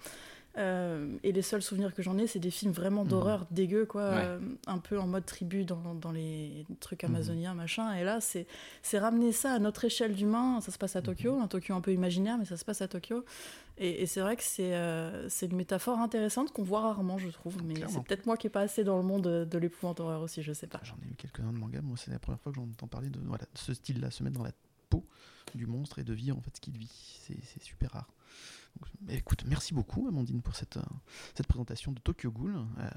Euh, 0.56 1.16
et 1.22 1.30
les 1.30 1.42
seuls 1.42 1.62
souvenirs 1.62 1.94
que 1.94 2.02
j'en 2.02 2.18
ai, 2.18 2.26
c'est 2.26 2.40
des 2.40 2.50
films 2.50 2.72
vraiment 2.72 3.04
Mhm. 3.04 3.10
d'horreur 3.10 3.46
dégueux, 3.52 3.86
quoi. 3.86 4.08
Ouais. 4.10 4.16
euh, 4.16 4.38
un 4.66 4.78
peu 4.78 4.98
en 4.98 5.06
mode 5.06 5.24
tribu 5.24 5.64
dans, 5.64 5.94
dans 5.94 6.10
les 6.10 6.64
trucs 6.80 7.04
Mhm. 7.04 7.14
amazoniens, 7.14 7.54
machin. 7.54 7.92
Et 7.94 8.02
là, 8.02 8.18
c'est 8.20 8.46
ramener 8.98 9.30
ça 9.30 9.52
à 9.52 9.58
notre 9.60 9.84
échelle 9.84 10.14
d'humain. 10.14 10.60
Ça 10.60 10.72
se 10.72 10.78
passe 10.78 10.96
à 10.96 11.02
Tokyo, 11.02 11.36
Mhm. 11.36 11.42
un 11.42 11.48
Tokyo 11.48 11.74
un 11.74 11.80
peu 11.80 11.92
imaginaire, 11.92 12.38
mais 12.38 12.44
ça 12.44 12.56
se 12.56 12.64
passe 12.64 12.82
à 12.82 12.88
Tokyo. 12.88 13.24
Et, 13.76 14.02
et 14.02 14.06
c'est 14.06 14.20
vrai 14.20 14.34
que 14.34 14.42
c'est 14.42 14.74
euh, 14.74 15.28
c'est 15.28 15.46
une 15.46 15.54
métaphore 15.56 16.00
intéressante 16.00 16.50
qu'on 16.52 16.64
voit 16.64 16.80
rarement, 16.80 17.18
je 17.18 17.28
trouve. 17.28 17.62
Mais 17.64 17.74
c'est 17.88 18.02
peut-être 18.02 18.26
moi 18.26 18.36
qui 18.36 18.48
est 18.48 18.50
pas 18.50 18.62
assez 18.62 18.82
dans 18.82 18.96
le 18.96 19.04
monde 19.04 19.22
de, 19.22 19.44
de 19.44 19.58
l'épouvante 19.58 20.00
horreur 20.00 20.22
aussi, 20.22 20.42
je 20.42 20.52
sais 20.52 20.66
pas. 20.66 20.80
J'en 20.82 20.96
ai 21.04 21.06
lu 21.08 21.14
quelques-uns 21.16 21.52
de 21.52 21.58
mangas, 21.58 21.82
moi 21.82 21.96
c'est 21.96 22.10
la 22.10 22.18
première 22.18 22.40
fois 22.40 22.50
que 22.50 22.56
j'entends 22.56 22.88
parler 22.88 23.10
de, 23.10 23.20
voilà, 23.24 23.44
de 23.44 23.58
ce 23.58 23.72
style-là, 23.74 24.10
se 24.10 24.24
mettre 24.24 24.36
dans 24.36 24.42
la 24.44 24.50
du 25.56 25.66
monstre 25.66 25.98
et 25.98 26.04
de 26.04 26.12
vivre 26.12 26.36
en 26.36 26.40
fait 26.40 26.54
ce 26.56 26.60
qu'il 26.60 26.76
vit. 26.76 27.20
C'est 27.22 27.62
super 27.62 27.92
rare. 27.92 28.08
Écoute, 29.08 29.44
merci 29.46 29.74
beaucoup 29.74 30.06
Amandine 30.08 30.40
pour 30.42 30.54
cette, 30.54 30.76
euh, 30.76 30.82
cette 31.34 31.46
présentation 31.46 31.92
de 31.92 31.98
Tokyo 31.98 32.30
Ghoul. 32.30 32.56
Euh, 32.78 32.88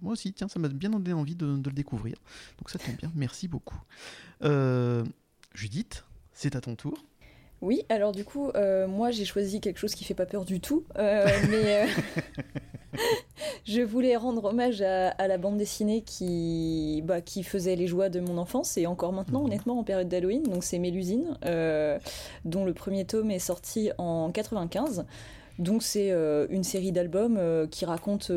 moi 0.00 0.12
aussi, 0.12 0.32
tiens, 0.32 0.48
ça 0.48 0.58
m'a 0.58 0.68
bien 0.68 0.90
donné 0.90 1.12
envie 1.12 1.36
de, 1.36 1.56
de 1.56 1.70
le 1.70 1.74
découvrir. 1.74 2.16
Donc 2.58 2.70
ça 2.70 2.78
tombe 2.78 2.96
bien, 2.96 3.12
merci 3.14 3.46
beaucoup. 3.46 3.80
Euh, 4.42 5.04
Judith, 5.54 6.04
c'est 6.32 6.56
à 6.56 6.60
ton 6.60 6.74
tour. 6.74 7.04
Oui, 7.62 7.84
alors 7.88 8.12
du 8.12 8.24
coup, 8.24 8.50
euh, 8.54 8.86
moi 8.86 9.10
j'ai 9.10 9.24
choisi 9.24 9.60
quelque 9.60 9.78
chose 9.78 9.94
qui 9.94 10.04
fait 10.04 10.14
pas 10.14 10.26
peur 10.26 10.44
du 10.44 10.60
tout, 10.60 10.84
euh, 10.98 11.26
mais 11.50 11.84
euh, 11.84 11.86
je 13.64 13.80
voulais 13.80 14.14
rendre 14.16 14.44
hommage 14.44 14.82
à, 14.82 15.08
à 15.08 15.26
la 15.26 15.38
bande 15.38 15.56
dessinée 15.56 16.02
qui, 16.02 17.02
bah, 17.04 17.20
qui 17.20 17.42
faisait 17.42 17.76
les 17.76 17.86
joies 17.86 18.08
de 18.08 18.20
mon 18.20 18.38
enfance 18.38 18.76
et 18.76 18.86
encore 18.86 19.12
maintenant, 19.12 19.40
Mhm. 19.40 19.46
honnêtement, 19.46 19.78
en 19.78 19.84
période 19.84 20.08
d'Halloween. 20.08 20.42
Donc 20.42 20.64
c'est 20.64 20.78
Mélusine, 20.78 21.36
dont 22.44 22.64
le 22.64 22.74
premier 22.74 23.04
tome 23.04 23.30
est 23.30 23.38
sorti 23.38 23.90
en 23.98 24.30
95. 24.30 25.06
Donc 25.58 25.82
c'est 25.82 26.10
une 26.50 26.62
série 26.64 26.92
d'albums 26.92 27.66
qui 27.70 27.84
raconte 27.86 28.30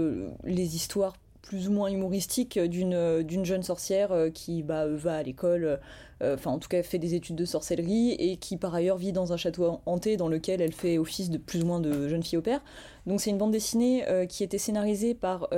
les 0.46 0.76
histoires 0.76 1.14
plus 1.50 1.68
ou 1.68 1.72
moins 1.72 1.90
humoristique 1.90 2.60
d'une 2.60 3.24
d'une 3.24 3.44
jeune 3.44 3.64
sorcière 3.64 4.14
qui 4.36 4.62
bah, 4.62 4.86
va 4.86 5.16
à 5.16 5.24
l'école, 5.24 5.80
enfin 6.22 6.52
en 6.52 6.60
tout 6.60 6.70
cas 6.70 6.84
fait 6.84 7.00
des 7.00 7.16
études 7.16 7.38
de 7.38 7.46
sorcellerie 7.46 8.12
et 8.12 8.38
qui 8.38 8.56
par 8.56 8.76
ailleurs 8.76 8.98
vit 8.98 9.14
dans 9.14 9.34
un 9.34 9.38
château 9.38 9.80
hanté 9.88 10.16
dans 10.16 10.28
lequel 10.28 10.62
elle 10.62 10.74
fait 10.74 11.00
office 11.00 11.32
de 11.32 11.40
plus 11.40 11.64
ou 11.64 11.66
moins 11.66 11.80
de 11.80 12.08
jeune 12.08 12.22
fille 12.22 12.38
au 12.38 12.44
père. 12.44 12.64
Donc 13.08 13.20
c'est 13.20 13.32
une 13.32 13.40
bande 13.40 13.52
dessinée 13.52 14.06
qui 14.30 14.44
était 14.44 14.60
scénarisée 14.60 15.16
par 15.16 15.50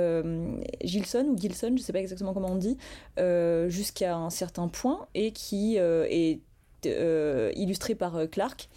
Gilson 0.82 1.26
ou 1.28 1.36
Gilson, 1.36 1.74
je 1.76 1.82
sais 1.82 1.92
pas 1.92 2.00
exactement 2.00 2.32
comment 2.32 2.52
on 2.52 2.56
dit, 2.56 2.78
jusqu'à 3.68 4.16
un 4.16 4.30
certain 4.30 4.68
point 4.68 5.08
et 5.14 5.32
qui 5.32 5.76
est 5.76 6.40
illustrée 7.54 7.94
par 7.94 8.18
Clark. 8.30 8.70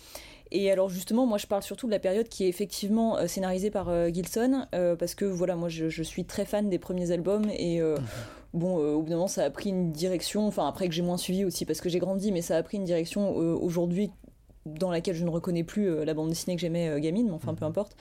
Et 0.51 0.71
alors 0.71 0.89
justement, 0.89 1.25
moi 1.25 1.37
je 1.37 1.47
parle 1.47 1.63
surtout 1.63 1.87
de 1.87 1.91
la 1.91 1.99
période 1.99 2.29
qui 2.29 2.45
est 2.45 2.49
effectivement 2.49 3.17
euh, 3.17 3.27
scénarisée 3.27 3.71
par 3.71 3.89
euh, 3.89 4.09
Gilson, 4.09 4.67
euh, 4.73 4.95
parce 4.95 5.15
que 5.15 5.25
voilà, 5.25 5.55
moi 5.55 5.69
je, 5.69 6.03
suis 6.03 6.25
très 6.25 6.45
fan 6.45 6.69
des 6.69 6.77
premiers 6.77 7.11
albums 7.11 7.49
et 7.49 7.81
mhm. 7.81 7.97
bon, 8.53 8.77
au 8.77 9.01
bout 9.01 9.09
d'un 9.09 9.15
moment 9.15 9.27
ça 9.27 9.43
a 9.43 9.49
pris 9.49 9.69
une 9.69 9.91
direction, 9.91 10.47
enfin 10.47 10.67
après 10.67 10.87
que 10.87 10.93
j'ai 10.93 11.01
moins 11.01 11.17
suivi 11.17 11.45
aussi 11.45 11.65
parce 11.65 11.81
que 11.81 11.89
j'ai 11.89 11.99
grandi, 11.99 12.31
mais 12.31 12.41
ça 12.41 12.57
a 12.57 12.63
pris 12.63 12.77
une 12.77 12.83
direction 12.83 13.35
aujourd'hui 13.35 14.11
dans 14.65 14.91
laquelle 14.91 15.15
je 15.15 15.23
ne 15.23 15.29
reconnais 15.29 15.63
plus 15.63 16.03
la 16.05 16.13
bande 16.13 16.29
dessinée 16.29 16.55
que 16.55 16.61
j'aimais 16.61 16.99
gamine, 17.01 17.27
mais 17.27 17.33
enfin 17.33 17.55
peu 17.55 17.65
mhm. 17.65 17.71
importe 17.71 17.95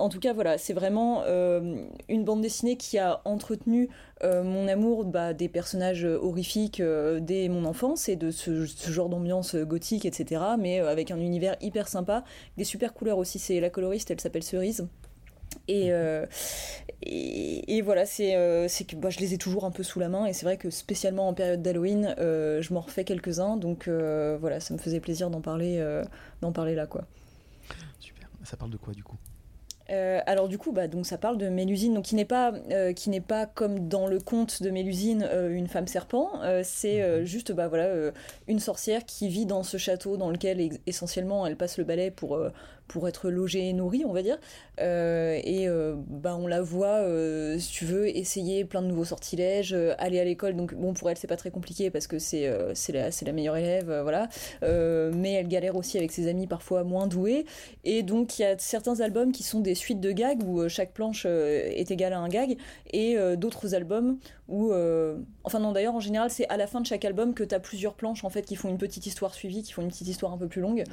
en 0.00 0.08
tout 0.08 0.18
cas, 0.18 0.32
voilà, 0.32 0.58
c'est 0.58 0.72
vraiment 0.72 1.22
euh, 1.26 1.84
une 2.08 2.24
bande 2.24 2.40
dessinée 2.40 2.76
qui 2.76 2.98
a 2.98 3.20
entretenu 3.24 3.88
euh, 4.24 4.42
mon 4.42 4.66
amour 4.66 5.04
bah, 5.04 5.34
des 5.34 5.48
personnages 5.48 6.04
horrifiques 6.04 6.80
euh, 6.80 7.20
dès 7.20 7.48
mon 7.48 7.64
enfance 7.64 8.08
et 8.08 8.16
de 8.16 8.30
ce, 8.30 8.64
genre 8.64 9.08
d'ambiance 9.08 9.54
gothique, 9.54 10.06
etc. 10.06 10.42
Mais 10.58 10.80
avec 10.80 11.10
un 11.10 11.18
univers 11.18 11.56
hyper 11.60 11.88
sympa, 11.88 12.24
des 12.56 12.64
super 12.64 12.94
couleurs 12.94 13.18
aussi. 13.18 13.38
C'est 13.38 13.60
la 13.60 13.70
coloriste, 13.70 14.10
elle 14.10 14.20
s'appelle 14.20 14.42
Cerise. 14.42 14.86
Et, 15.68 15.92
et, 17.02 17.82
voilà, 17.82 18.04
c'est 18.06 18.32
que 18.32 18.96
bah, 18.96 19.10
je 19.10 19.20
les 19.20 19.34
ai 19.34 19.38
toujours 19.38 19.64
un 19.64 19.70
peu 19.70 19.82
sous 19.82 20.00
la 20.00 20.08
main, 20.08 20.26
et 20.26 20.32
c'est 20.32 20.44
vrai 20.44 20.56
que 20.56 20.70
spécialement 20.70 21.28
en 21.28 21.34
période 21.34 21.62
d'Halloween, 21.62 22.14
je 22.18 22.74
m'en 22.74 22.80
refais 22.80 23.04
quelques-uns, 23.04 23.56
donc 23.56 23.88
voilà, 23.88 24.58
ça 24.58 24.74
me 24.74 24.78
faisait 24.78 25.00
plaisir 25.00 25.30
d'en 25.30 25.40
parler, 25.40 25.84
d'en 26.40 26.52
parler 26.52 26.74
là, 26.74 26.86
quoi. 26.86 27.04
Super. 28.00 28.28
Ça 28.42 28.56
parle 28.56 28.70
de 28.70 28.78
quoi 28.78 28.94
du 28.94 29.04
coup? 29.04 29.16
Euh, 29.90 30.20
alors 30.26 30.48
du 30.48 30.58
coup, 30.58 30.72
bah, 30.72 30.86
donc 30.88 31.06
ça 31.06 31.18
parle 31.18 31.38
de 31.38 31.48
Mélusine, 31.48 31.94
donc 31.94 32.04
qui 32.04 32.14
n'est 32.14 32.24
pas, 32.24 32.52
euh, 32.70 32.92
qui 32.92 33.10
n'est 33.10 33.20
pas 33.20 33.46
comme 33.46 33.88
dans 33.88 34.06
le 34.06 34.20
conte 34.20 34.62
de 34.62 34.70
Mélusine 34.70 35.26
euh, 35.28 35.50
une 35.50 35.66
femme 35.66 35.86
serpent. 35.86 36.30
c'est 36.62 37.02
mhm. 37.02 37.24
juste, 37.24 37.52
bah 37.52 37.68
voilà, 37.68 37.88
une 38.48 38.60
sorcière 38.60 39.04
qui 39.04 39.28
vit 39.28 39.46
dans 39.46 39.62
ce 39.62 39.76
château 39.76 40.16
dans 40.16 40.30
lequel 40.30 40.78
essentiellement 40.86 41.46
elle 41.46 41.56
passe 41.56 41.78
le 41.78 41.84
balai 41.84 42.10
pour 42.10 42.38
pour 42.90 43.06
être 43.06 43.30
logée 43.30 43.68
et 43.68 43.72
nourrie, 43.72 44.04
on 44.04 44.12
va 44.12 44.22
dire. 44.22 44.36
Euh, 44.80 45.40
et 45.44 45.68
euh, 45.68 45.94
bah, 45.96 46.36
on 46.36 46.48
la 46.48 46.60
voit, 46.60 46.98
euh, 46.98 47.56
si 47.56 47.70
tu 47.70 47.84
veux, 47.84 48.08
essayer 48.08 48.64
plein 48.64 48.82
de 48.82 48.88
nouveaux 48.88 49.04
sortilèges, 49.04 49.76
aller 49.98 50.18
à 50.18 50.24
l'école. 50.24 50.56
Donc, 50.56 50.74
bon, 50.74 50.92
pour 50.92 51.08
elle, 51.08 51.16
c'est 51.16 51.28
pas 51.28 51.36
très 51.36 51.52
compliqué 51.52 51.90
parce 51.90 52.08
que 52.08 52.18
c'est 52.18 52.50
c'est 52.74 52.92
la, 52.92 53.10
la, 53.10 53.32
meilleure 53.32 53.56
élève, 53.56 54.00
voilà. 54.02 54.28
mais 54.62 55.34
elle 55.34 55.46
galère 55.46 55.76
aussi 55.76 55.98
avec 55.98 56.10
ses 56.10 56.28
amis 56.28 56.48
parfois 56.48 56.82
moins 56.82 57.06
doués. 57.06 57.46
Et 57.84 58.02
donc, 58.02 58.38
il 58.38 58.42
y 58.42 58.44
a 58.44 58.58
certains 58.58 59.00
albums 59.00 59.30
qui 59.30 59.44
sont 59.44 59.60
des 59.60 59.76
suites 59.76 60.00
de 60.00 60.10
gags 60.10 60.42
où 60.42 60.68
chaque 60.68 60.92
planche 60.92 61.26
est 61.26 61.90
égale 61.90 62.12
à 62.12 62.18
un 62.18 62.28
gag, 62.28 62.56
et 62.92 63.16
d'autres 63.36 63.74
albums 63.76 64.18
où. 64.50 64.72
enfin, 65.44 65.58
non, 65.58 65.72
d'ailleurs, 65.72 65.94
en 65.94 66.00
général, 66.00 66.30
c'est 66.30 66.48
à 66.48 66.56
la 66.56 66.66
fin 66.66 66.80
de 66.80 66.86
chaque 66.86 67.04
album 67.04 67.34
que 67.34 67.44
tu 67.44 67.54
as 67.54 67.60
plusieurs 67.60 67.94
planches 67.94 68.24
en 68.24 68.30
fait 68.30 68.42
qui 68.42 68.56
font 68.56 68.68
une 68.68 68.78
petite 68.78 69.06
histoire 69.06 69.34
suivie, 69.34 69.62
qui 69.62 69.72
font 69.72 69.82
une 69.82 69.88
petite 69.88 70.08
histoire 70.08 70.32
un 70.32 70.38
peu 70.38 70.48
plus 70.48 70.60
longue. 70.60 70.84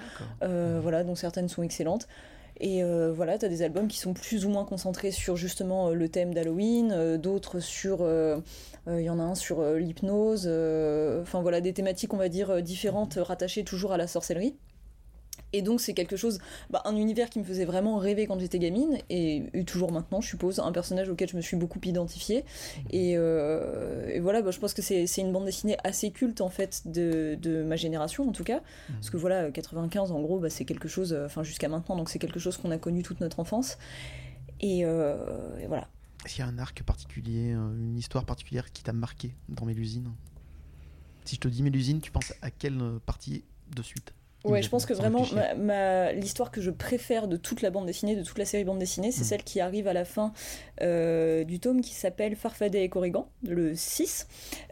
voilà, 0.41 1.03
donc 1.03 1.17
certaines 1.17 1.49
sont 1.49 1.63
excellentes 1.63 2.07
et 2.59 2.83
euh, 2.83 3.11
voilà, 3.13 3.37
tu 3.37 3.45
as 3.45 3.49
des 3.49 3.61
albums 3.61 3.87
qui 3.87 3.99
sont 3.99 4.13
plus 4.13 4.45
ou 4.45 4.49
moins 4.49 4.65
concentrés 4.65 5.11
sur 5.11 5.35
justement 5.35 5.89
euh, 5.89 5.93
le 5.93 6.09
thème 6.09 6.33
d'Halloween, 6.33 6.91
euh, 6.91 7.17
d'autres 7.17 7.59
sur. 7.59 8.07
Il 8.89 9.01
y 9.01 9.09
en 9.09 9.19
a 9.19 9.23
un 9.23 9.35
sur 9.35 9.61
l'hypnose, 9.73 10.47
enfin 11.21 11.41
voilà, 11.41 11.59
des 11.59 11.73
thématiques, 11.73 12.13
on 12.13 12.17
va 12.17 12.29
dire, 12.29 12.61
différentes, 12.61 13.19
rattachées 13.21 13.65
toujours 13.65 13.91
à 13.91 13.97
la 13.97 14.07
sorcellerie. 14.07 14.55
Et 15.53 15.61
donc 15.61 15.79
c'est 15.79 15.93
quelque 15.93 16.17
chose, 16.17 16.39
bah, 16.69 16.81
un 16.85 16.95
univers 16.95 17.29
qui 17.29 17.39
me 17.39 17.43
faisait 17.43 17.65
vraiment 17.65 17.97
rêver 17.97 18.27
quand 18.27 18.39
j'étais 18.39 18.59
gamine, 18.59 18.97
et, 19.09 19.43
toujours 19.65 19.91
maintenant, 19.91 20.21
je 20.21 20.27
suppose, 20.27 20.59
un 20.59 20.71
personnage 20.71 21.09
auquel 21.09 21.29
je 21.29 21.37
me 21.37 21.41
suis 21.41 21.55
beaucoup 21.55 21.79
identifiée. 21.83 22.43
Et, 22.91 23.13
euh, 23.17 24.19
voilà, 24.21 24.41
bah, 24.41 24.51
je 24.51 24.59
pense 24.59 24.73
que 24.73 24.81
c'est 24.81 25.05
une 25.17 25.31
bande 25.31 25.45
dessinée 25.45 25.77
assez 25.83 26.11
culte 26.11 26.41
en 26.41 26.49
fait 26.49 26.83
de, 26.85 27.37
de 27.41 27.63
ma 27.63 27.75
génération 27.75 28.27
en 28.27 28.31
tout 28.31 28.43
cas, 28.43 28.61
parce 28.93 29.09
que 29.09 29.17
voilà, 29.17 29.51
95 29.51 30.11
en 30.11 30.21
gros, 30.21 30.39
bah, 30.39 30.49
c'est 30.49 30.65
quelque 30.65 30.87
chose, 30.87 31.13
euh, 31.13 31.25
enfin 31.25 31.43
jusqu'à 31.43 31.69
maintenant, 31.69 31.95
donc 31.95 32.09
c'est 32.09 32.19
quelque 32.19 32.39
chose 32.39 32.57
qu'on 32.57 32.71
a 32.71 32.77
connu 32.77 33.03
toute 33.03 33.21
notre 33.21 33.39
enfance. 33.39 33.77
Et, 34.59 34.83
euh, 34.83 35.15
voilà. 35.67 35.87
Est-ce 36.25 36.35
qu'il 36.35 36.43
y 36.43 36.47
a 36.47 36.51
un 36.51 36.57
arc 36.57 36.83
particulier, 36.83 37.51
une 37.51 37.97
histoire 37.97 38.25
particulière 38.25 38.71
qui 38.71 38.83
t'a 38.83 38.91
marqué 38.91 39.33
dans 39.47 39.65
Mélusine? 39.65 40.11
Si 41.23 41.35
je 41.35 41.39
te 41.39 41.47
dis 41.47 41.63
Mélusine, 41.63 42.01
tu 42.01 42.11
penses 42.11 42.33
à 42.41 42.51
quelle 42.51 42.81
partie 43.05 43.43
de 43.73 43.81
suite? 43.81 44.13
Ouais, 44.47 44.61
je 44.61 44.69
pense 44.69 44.85
que 44.85 44.93
vraiment, 44.93 45.25
l'histoire 46.13 46.51
que 46.51 46.61
je 46.61 46.71
préfère 46.71 47.27
de 47.27 47.37
toute 47.37 47.61
la 47.61 47.69
bande 47.69 47.85
dessinée, 47.85 48.15
de 48.15 48.23
toute 48.23 48.37
la 48.37 48.45
série 48.45 48.63
bande 48.63 48.79
dessinée, 48.79 49.11
c'est 49.11 49.21
mm. 49.21 49.25
celle 49.25 49.43
qui 49.43 49.59
arrive 49.59 49.87
à 49.87 49.93
la 49.93 50.05
fin 50.05 50.33
euh, 50.81 51.43
du 51.43 51.59
tome 51.59 51.81
qui 51.81 51.93
s'appelle 51.93 52.35
Farfadet 52.35 52.83
et 52.83 52.89
Corrigan, 52.89 53.27
le 53.43 53.75
6, 53.75 54.27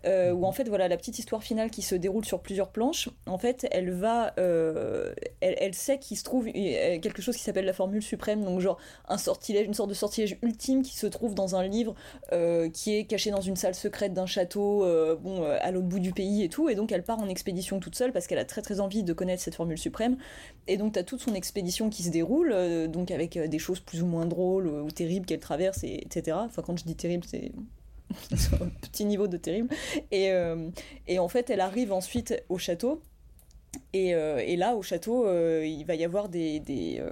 euh, 0.06 0.32
où 0.32 0.42
mm. 0.42 0.44
en 0.46 0.52
fait, 0.52 0.68
voilà, 0.68 0.88
la 0.88 0.98
petite 0.98 1.20
histoire 1.20 1.44
finale 1.44 1.70
qui 1.70 1.82
se 1.82 1.96
déroule 1.96 2.26
sur 2.26 2.42
plusieurs 2.42 2.70
planches, 2.70 3.10
en 3.26 3.38
fait, 3.38 3.68
elle 3.72 3.92
va. 3.92 4.34
Euh, 4.40 5.14
elle, 5.42 5.74
sait 5.74 6.00
qu'il 6.00 6.18
se 6.18 6.24
trouve 6.24 6.46
quelque 6.46 7.22
chose 7.22 7.36
qui 7.36 7.44
s'appelle 7.44 7.66
la 7.66 7.74
formule 7.74 8.02
suprême, 8.02 8.44
donc 8.44 8.60
genre 8.60 8.78
un 9.08 9.18
sortilège, 9.18 9.66
une 9.66 9.74
sorte 9.74 9.90
de 9.90 9.94
sortilège 9.94 10.38
ultime 10.42 10.82
qui 10.84 10.96
se 10.96 11.08
trouve 11.08 11.36
dans 11.36 11.56
un 11.56 11.68
livre 11.68 11.96
qui 12.74 12.96
est 12.96 13.06
caché 13.06 13.32
dans 13.32 13.42
une 13.42 13.56
salle 13.56 13.76
secrète 13.76 14.14
d'un 14.14 14.26
château, 14.26 14.86
bon, 15.22 15.44
à 15.44 15.72
l'autre 15.72 15.88
bout 15.88 16.00
du 16.00 16.14
pays 16.14 16.44
et 16.44 16.50
tout, 16.50 16.70
et 16.70 16.76
donc 16.76 16.92
elle 16.92 17.04
part 17.04 17.20
en 17.20 17.28
expédition 17.28 17.80
toute 17.80 17.96
seule 17.96 18.12
parce 18.12 18.28
qu'elle 18.28 18.40
a 18.40 18.46
très 18.46 18.62
très 18.62 18.80
envie 18.80 19.04
de 19.04 19.14
connaître 19.14 19.42
cette 19.42 19.56
formule 19.56 19.65
suprême. 19.76 20.18
Et 20.68 20.78
donc, 20.78 20.94
tu 20.94 21.00
as 21.00 21.04
toute 21.04 21.22
son 21.22 21.34
expédition 21.34 21.90
qui 21.90 22.04
se 22.04 22.10
déroule, 22.10 22.52
euh, 22.52 22.88
donc 22.88 23.12
avec 23.12 23.38
euh, 23.38 23.48
des 23.48 23.60
choses 23.60 23.80
plus 23.80 24.02
ou 24.02 24.06
moins 24.06 24.26
drôles 24.26 24.68
ou 24.68 24.90
terribles 24.92 25.26
qu'elle 25.26 25.40
traverse, 25.40 25.84
et, 25.84 26.06
etc. 26.06 26.38
Enfin, 26.42 26.62
quand 26.62 26.78
je 26.78 26.86
dis 26.86 26.96
terrible, 26.96 27.26
c'est 27.26 27.52
un 28.62 28.70
petit 28.82 29.06
niveau 29.06 29.28
de 29.28 29.38
terrible. 29.38 29.70
Et, 30.12 30.32
euh, 30.32 30.70
et 31.08 31.20
en 31.20 31.28
fait, 31.28 31.50
elle 31.50 31.62
arrive 31.62 31.92
ensuite 31.92 32.44
au 32.50 32.58
château. 32.58 33.02
Euh, 33.96 34.40
et, 34.46 34.56
là, 34.56 34.76
au 34.76 34.82
château, 34.82 35.26
euh, 35.26 35.66
il 35.66 35.86
va 35.86 35.96
y 35.96 36.04
avoir 36.04 36.30
des, 36.30 36.62
euh, 37.00 37.10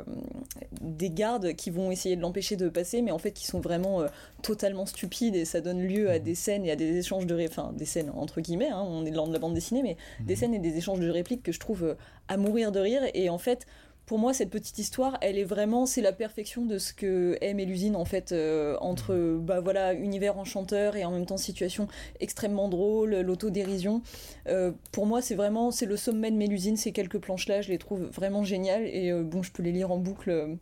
des, 0.81 1.09
gardes 1.09 1.53
qui 1.53 1.69
vont 1.69 1.91
essayer 1.91 2.15
de 2.15 2.21
l'empêcher 2.21 2.55
de 2.55 2.69
passer, 2.69 3.01
mais 3.01 3.11
en 3.11 3.17
fait 3.17 3.31
qui 3.31 3.45
sont 3.45 3.59
vraiment 3.59 4.03
totalement 4.41 4.85
stupides 4.85 5.35
et 5.35 5.45
ça 5.45 5.61
donne 5.61 5.81
lieu 5.81 6.09
à 6.09 6.19
des 6.19 6.35
scènes 6.35 6.65
et 6.65 6.71
à 6.71 6.75
des 6.75 6.97
échanges 6.97 7.25
de... 7.25 7.45
Enfin, 7.47 7.73
des 7.77 7.85
scènes 7.85 8.11
entre 8.15 8.41
guillemets, 8.41 8.69
hein, 8.69 8.83
on 8.85 9.05
est 9.05 9.11
dans 9.11 9.27
de 9.27 9.33
la 9.33 9.39
bande 9.39 9.53
dessinée, 9.53 9.83
mais 9.83 9.97
des 10.19 10.33
mhm. 10.33 10.39
scènes 10.39 10.53
et 10.55 10.59
des 10.59 10.77
échanges 10.77 10.99
de 10.99 11.09
répliques 11.09 11.43
que 11.43 11.51
je 11.51 11.59
trouve 11.59 11.95
à 12.27 12.37
mourir 12.37 12.71
de 12.71 12.79
rire. 12.79 13.01
Et 13.13 13.29
en 13.29 13.37
fait, 13.37 13.65
pour 14.05 14.19
moi, 14.19 14.33
cette 14.33 14.49
petite 14.49 14.77
histoire, 14.77 15.17
elle 15.21 15.37
est 15.37 15.45
vraiment, 15.45 15.85
c'est 15.85 16.01
la 16.01 16.11
perfection 16.11 16.65
de 16.65 16.77
ce 16.77 16.93
que 16.93 17.37
aime 17.41 17.59
l'usine 17.59 17.95
en 17.95 18.03
fait, 18.03 18.31
euh, 18.33 18.77
entre 18.81 19.13
mhm. 19.15 19.45
bah 19.45 19.61
voilà 19.61 19.93
univers 19.93 20.37
enchanteur 20.37 20.95
et 20.97 21.05
en 21.05 21.11
même 21.11 21.25
temps 21.25 21.37
situation 21.37 21.87
extrêmement 22.19 22.67
drôle, 22.67 23.15
l'autodérision. 23.15 24.01
Euh, 24.47 24.73
pour 24.91 25.05
moi, 25.05 25.21
c'est 25.21 25.35
vraiment, 25.35 25.71
c'est 25.71 25.85
le 25.85 25.95
sommet 25.95 26.31
de 26.31 26.35
Mélusine. 26.35 26.75
Ces 26.75 26.91
quelques 26.91 27.19
planches 27.19 27.47
là, 27.47 27.61
je 27.61 27.69
les 27.69 27.77
trouve 27.77 28.03
vraiment 28.03 28.43
géniales 28.43 28.85
et 28.85 29.09
euh, 29.09 29.23
bon, 29.23 29.41
je 29.41 29.51
peux 29.51 29.63
les 29.63 29.71
lire 29.71 29.91
en 29.91 29.97
boucle 29.97 30.57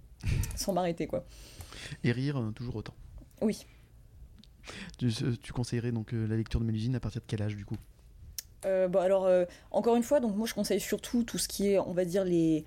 sans 0.55 0.73
m'arrêter 0.73 1.07
quoi. 1.07 1.25
Et 2.03 2.11
rire 2.11 2.51
toujours 2.55 2.75
autant. 2.75 2.93
Oui. 3.41 3.65
Tu, 4.99 5.51
conseillerais 5.51 5.91
donc 5.91 6.11
la 6.11 6.35
lecture 6.35 6.59
de 6.59 6.65
Mélusine 6.65 6.95
à 6.95 6.99
partir 6.99 7.21
de 7.21 7.25
quel 7.27 7.41
âge 7.41 7.55
du 7.55 7.65
coup? 7.65 7.77
Bon 8.63 8.99
alors 8.99 9.27
encore 9.71 9.95
une 9.95 10.03
fois, 10.03 10.19
donc 10.19 10.35
moi 10.35 10.45
je 10.45 10.53
conseille 10.53 10.79
surtout 10.79 11.23
tout 11.23 11.39
ce 11.39 11.47
qui 11.47 11.69
est, 11.69 11.79
on 11.79 11.93
va 11.93 12.05
dire 12.05 12.23
les 12.23 12.63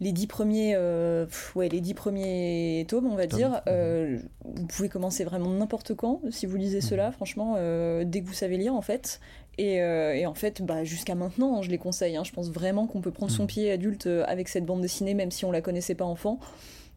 les 0.00 0.12
dix 0.12 0.26
premiers, 0.26 0.74
euh, 0.76 1.26
ouais, 1.56 1.68
les 1.68 1.80
dix 1.80 1.94
premiers 1.94 2.84
tomes, 2.88 3.06
on 3.06 3.16
va 3.16 3.26
dire. 3.26 3.62
Euh, 3.66 4.18
vous 4.44 4.66
pouvez 4.66 4.88
commencer 4.88 5.24
vraiment 5.24 5.50
n'importe 5.50 5.94
quand 5.94 6.20
si 6.30 6.46
vous 6.46 6.56
lisez 6.56 6.80
cela, 6.80 7.08
mhm. 7.08 7.12
franchement, 7.12 7.54
euh, 7.58 8.04
dès 8.04 8.20
que 8.20 8.26
vous 8.26 8.34
savez 8.34 8.56
lire 8.56 8.74
en 8.74 8.82
fait. 8.82 9.20
Et, 9.60 9.82
en 10.24 10.34
fait, 10.34 10.62
bah, 10.62 10.84
jusqu'à 10.84 11.16
maintenant, 11.16 11.58
hein, 11.58 11.62
je 11.62 11.70
les 11.70 11.78
conseille. 11.78 12.16
Hein. 12.16 12.22
je 12.22 12.30
pense 12.30 12.48
vraiment 12.48 12.86
qu'on 12.86 13.00
peut 13.00 13.10
prendre 13.10 13.32
son 13.32 13.42
mhm. 13.42 13.48
pied 13.48 13.72
adulte 13.72 14.06
avec 14.06 14.48
cette 14.48 14.64
bande 14.64 14.80
dessinée, 14.80 15.14
même 15.14 15.32
si 15.32 15.44
on 15.44 15.50
la 15.50 15.60
connaissait 15.60 15.96
pas 15.96 16.04
enfant 16.04 16.38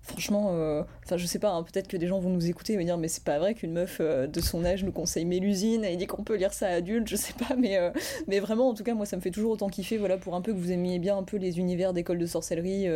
franchement, 0.01 0.49
euh, 0.51 0.83
enfin 1.05 1.17
je 1.17 1.25
sais 1.25 1.39
pas, 1.39 1.51
hein, 1.51 1.63
peut-être 1.63 1.87
que 1.87 1.97
des 1.97 2.07
gens 2.07 2.19
vont 2.19 2.29
nous 2.29 2.49
écouter 2.49 2.73
et 2.73 2.77
me 2.77 2.83
dire 2.83 2.97
mais 2.97 3.07
c'est 3.07 3.23
pas 3.23 3.37
vrai 3.39 3.53
qu'une 3.53 3.71
meuf 3.71 3.97
euh, 3.99 4.27
de 4.27 4.41
son 4.41 4.65
âge 4.65 4.83
nous 4.83 4.91
conseille 4.91 5.25
Mélusine 5.25 5.85
et 5.85 5.95
dit 5.95 6.07
qu'on 6.07 6.23
peut 6.23 6.35
lire 6.35 6.53
ça 6.53 6.67
adulte, 6.67 7.07
je 7.07 7.15
sais 7.15 7.33
pas, 7.33 7.55
mais, 7.55 7.77
euh, 7.77 7.91
mais 8.27 8.39
vraiment 8.39 8.69
en 8.69 8.73
tout 8.73 8.83
cas 8.83 8.95
moi 8.95 9.05
ça 9.05 9.15
me 9.15 9.21
fait 9.21 9.31
toujours 9.31 9.51
autant 9.51 9.69
kiffer, 9.69 9.97
voilà 9.97 10.17
pour 10.17 10.35
un 10.35 10.41
peu 10.41 10.53
que 10.53 10.57
vous 10.57 10.71
aimiez 10.71 10.99
bien 10.99 11.17
un 11.17 11.23
peu 11.23 11.37
les 11.37 11.59
univers 11.59 11.93
d'école 11.93 12.17
de 12.17 12.25
sorcellerie 12.25 12.87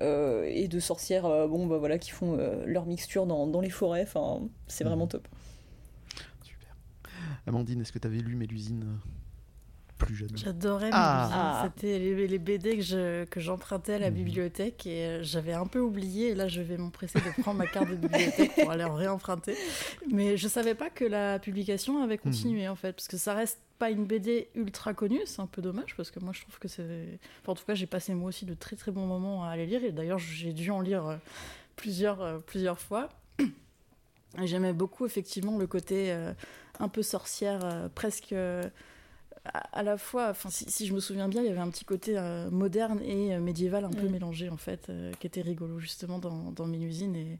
et 0.00 0.68
de 0.68 0.80
sorcières, 0.80 1.48
bon 1.48 1.66
bah 1.66 1.78
voilà 1.78 1.98
qui 1.98 2.10
font 2.10 2.36
leur 2.66 2.86
mixture 2.86 3.26
dans, 3.26 3.46
dans 3.46 3.60
les 3.60 3.70
forêts, 3.70 4.02
enfin 4.02 4.40
c'est 4.66 4.84
vraiment 4.84 5.06
top. 5.06 5.28
Super. 6.42 6.74
Amandine, 7.46 7.80
est-ce 7.82 7.92
que 7.92 7.98
tu 7.98 8.06
avais 8.06 8.18
lu 8.18 8.34
Mélusine 8.34 8.98
plus 10.00 10.14
jeune 10.14 10.30
J'adorais 10.36 10.90
Ah. 10.92 11.60
Mélusine. 11.62 11.72
C'était 11.76 11.98
les, 11.98 12.26
les 12.26 12.38
BD 12.38 12.76
que 12.76 12.82
je- 12.82 13.24
que 13.26 13.38
j'empruntais 13.38 13.94
à 13.94 13.98
la 13.98 14.10
Mhm. 14.10 14.16
bibliothèque 14.16 14.86
et 14.86 15.04
euh, 15.06 15.22
j'avais 15.22 15.52
un 15.52 15.66
peu 15.66 15.78
oublié. 15.78 16.28
Et 16.30 16.34
là, 16.34 16.48
je 16.48 16.60
vais 16.62 16.76
m'empresser 16.76 17.18
de 17.20 17.42
prendre 17.42 17.58
ma 17.58 17.66
carte 17.66 17.90
de 17.90 17.94
bibliothèque 17.96 18.52
pour 18.56 18.70
aller 18.70 18.84
en 18.84 18.94
réemprunter. 18.94 19.54
Mais 20.10 20.36
je 20.36 20.48
savais 20.48 20.74
pas 20.74 20.90
que 20.90 21.04
la 21.04 21.38
publication 21.38 22.02
avait 22.02 22.18
continué 22.18 22.66
en 22.68 22.76
fait, 22.76 22.92
parce 22.94 23.08
que 23.08 23.16
ça 23.16 23.34
reste 23.34 23.60
pas 23.78 23.90
une 23.90 24.04
BD 24.06 24.48
ultra 24.54 24.92
connue. 24.94 25.20
C'est 25.26 25.40
un 25.40 25.46
peu 25.46 25.62
dommage 25.62 25.94
parce 25.96 26.10
que 26.10 26.20
moi, 26.20 26.32
je 26.34 26.40
trouve 26.42 26.58
que 26.58 26.68
c'est. 26.68 26.82
Enfin, 27.42 27.52
en 27.52 27.54
tout 27.54 27.64
cas, 27.66 27.74
j'ai 27.74 27.86
passé 27.86 28.14
moi 28.14 28.28
aussi 28.28 28.44
de 28.46 28.54
très 28.54 28.76
très 28.76 28.90
bons 28.92 29.06
moments 29.06 29.44
à 29.44 29.56
les 29.56 29.66
lire 29.66 29.84
et 29.84 29.92
d'ailleurs, 29.92 30.18
j'ai 30.18 30.52
dû 30.52 30.70
en 30.70 30.80
lire 30.80 31.06
euh, 31.06 31.16
plusieurs, 31.76 32.20
euh, 32.22 32.38
plusieurs 32.38 32.78
fois. 32.78 33.08
Et 34.40 34.46
J'aimais 34.46 34.72
beaucoup 34.72 35.06
effectivement 35.06 35.58
le 35.58 35.66
côté 35.66 36.12
euh, 36.12 36.32
un 36.78 36.88
peu 36.88 37.02
sorcière, 37.02 37.60
euh, 37.64 37.88
presque 37.94 38.32
euh, 38.32 38.62
à, 39.44 39.82
la 39.82 39.96
fois, 39.96 40.28
enfin 40.30 40.50
si, 40.50 40.70
si 40.70 40.86
je 40.86 40.92
me 40.94 41.00
souviens 41.00 41.28
bien, 41.28 41.42
il 41.42 41.46
y 41.48 41.50
avait 41.50 41.60
un 41.60 41.70
petit 41.70 41.84
côté 41.84 42.18
euh, 42.18 42.50
moderne 42.50 43.00
et 43.02 43.34
euh, 43.34 43.40
médiéval 43.40 43.84
un 43.84 43.90
peu 43.90 44.06
Mm. 44.06 44.10
mélangé 44.12 44.48
en 44.50 44.56
fait, 44.56 44.88
euh, 44.90 45.12
qui 45.18 45.26
était 45.26 45.40
rigolo 45.40 45.78
justement 45.78 46.18
dans, 46.18 46.52
dans 46.52 46.66
Mélusine 46.66 47.16
et, 47.16 47.38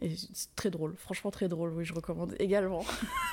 et 0.00 0.14
c'est 0.32 0.54
très 0.54 0.70
drôle, 0.70 0.94
franchement 0.96 1.30
très 1.30 1.48
drôle, 1.48 1.72
oui 1.74 1.84
je 1.84 1.92
recommande 1.92 2.34
également. 2.38 2.84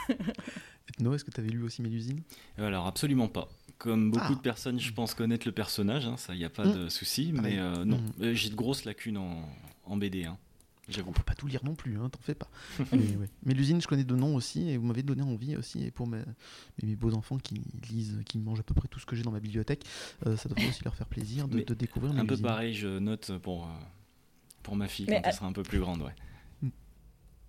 Ethno, 0.90 1.14
est-ce 1.14 1.24
que 1.24 1.32
tu 1.32 1.40
avais 1.42 1.50
lu 1.50 1.64
aussi 1.64 1.82
Mélusine? 1.82 2.22
Alors 2.58 2.88
absolument 2.88 3.28
pas. 3.28 3.50
Comme 3.78 4.10
beaucoup 4.10 4.26
Ah. 4.32 4.36
de 4.36 4.40
personnes, 4.40 4.80
je 4.80 4.92
pense 4.92 5.14
connaître 5.14 5.46
le 5.48 5.52
personnage, 5.52 6.08
hein, 6.08 6.18
ça 6.18 6.34
y 6.34 6.44
a 6.46 6.50
pas 6.50 6.66
Mm. 6.66 6.74
de 6.76 6.90
souci, 6.90 7.32
Pareil. 7.34 7.56
mais 7.56 7.60
euh, 7.62 7.86
non, 7.86 7.98
Mm. 8.18 8.34
J'ai 8.34 8.50
de 8.50 8.56
grosses 8.56 8.86
lacunes 8.86 9.18
en, 9.18 9.42
en 9.86 9.98
BD, 9.98 10.26
hein. 10.26 10.38
On 11.06 11.12
peut 11.12 11.24
pas 11.24 11.34
tout 11.34 11.48
lire 11.48 11.64
non 11.64 11.76
plus, 11.76 11.98
hein, 11.98 12.10
t'en 12.10 12.20
fais 12.22 12.36
pas. 12.36 12.50
mais, 12.92 13.16
ouais. 13.18 13.30
Mélusine, 13.46 13.82
je 13.82 13.88
connais 13.88 14.06
de 14.06 14.16
nom 14.16 14.36
aussi, 14.36 14.70
et 14.70 14.78
vous 14.78 14.86
m'avez 14.86 15.04
donné 15.04 15.22
envie 15.22 15.56
aussi, 15.58 15.84
et 15.86 15.92
pour 15.92 16.08
mes, 16.08 16.24
beaux 16.96 17.14
enfants 17.14 17.38
qui 17.38 17.62
lisent, 17.90 18.20
qui 18.26 18.38
mangent 18.38 18.62
à 18.62 18.64
peu 18.64 18.74
près 18.74 18.88
tout 18.88 19.00
ce 19.00 19.06
que 19.06 19.16
j'ai 19.16 19.24
dans 19.24 19.32
ma 19.32 19.40
bibliothèque, 19.40 19.84
euh, 20.26 20.38
ça 20.38 20.48
devrait 20.48 20.68
aussi 20.68 20.84
leur 20.84 20.96
faire 20.96 21.08
plaisir 21.08 21.48
de, 21.48 21.60
de 21.60 21.74
découvrir 21.74 22.18
Un 22.18 22.26
peu 22.26 22.38
pareil, 22.38 22.74
je 22.74 23.00
note 23.00 23.38
pour, 23.40 23.66
euh, 23.66 23.70
pour 24.64 24.76
ma 24.76 24.88
fille 24.88 25.06
Mais 25.10 25.22
quand 25.22 25.30
elle 25.30 25.34
sera 25.34 25.48
un 25.48 25.54
peu 25.54 25.64
plus 25.64 25.80
grande, 25.80 26.02
ouais. 26.02 26.16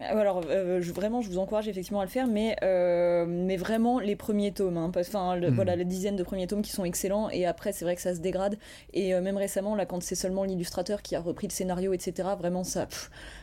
Euh, 0.00 0.04
Alors 0.16 0.42
euh, 0.48 0.80
je, 0.80 0.92
vraiment, 0.92 1.20
je 1.22 1.28
vous 1.28 1.38
encourage 1.38 1.66
effectivement 1.66 2.00
à 2.00 2.04
le 2.04 2.10
faire, 2.10 2.28
mais 2.28 2.54
euh, 2.62 3.26
mais 3.26 3.56
vraiment 3.56 3.98
les 3.98 4.14
premiers 4.14 4.52
tomes, 4.52 4.76
hein, 4.76 4.92
enfin 4.96 5.34
le- 5.34 5.50
Mm. 5.50 5.54
voilà 5.54 5.74
la 5.74 5.82
dizaine 5.84 6.14
de 6.14 6.22
premiers 6.22 6.46
tomes 6.46 6.62
qui 6.62 6.70
sont 6.70 6.84
excellents, 6.84 7.30
et 7.30 7.46
après 7.46 7.72
c'est 7.72 7.84
vrai 7.84 7.96
que 7.96 8.02
ça 8.02 8.14
se 8.14 8.20
dégrade. 8.20 8.58
Et 8.94 9.12
euh, 9.12 9.20
même 9.20 9.36
récemment 9.36 9.74
là, 9.74 9.86
quand 9.86 10.00
c'est 10.02 10.14
seulement 10.14 10.44
l'illustrateur 10.44 11.02
qui 11.02 11.16
a 11.16 11.20
repris 11.20 11.48
le 11.48 11.52
scénario, 11.52 11.92
etc. 11.94 12.28
Vraiment 12.38 12.62
ça, 12.62 12.86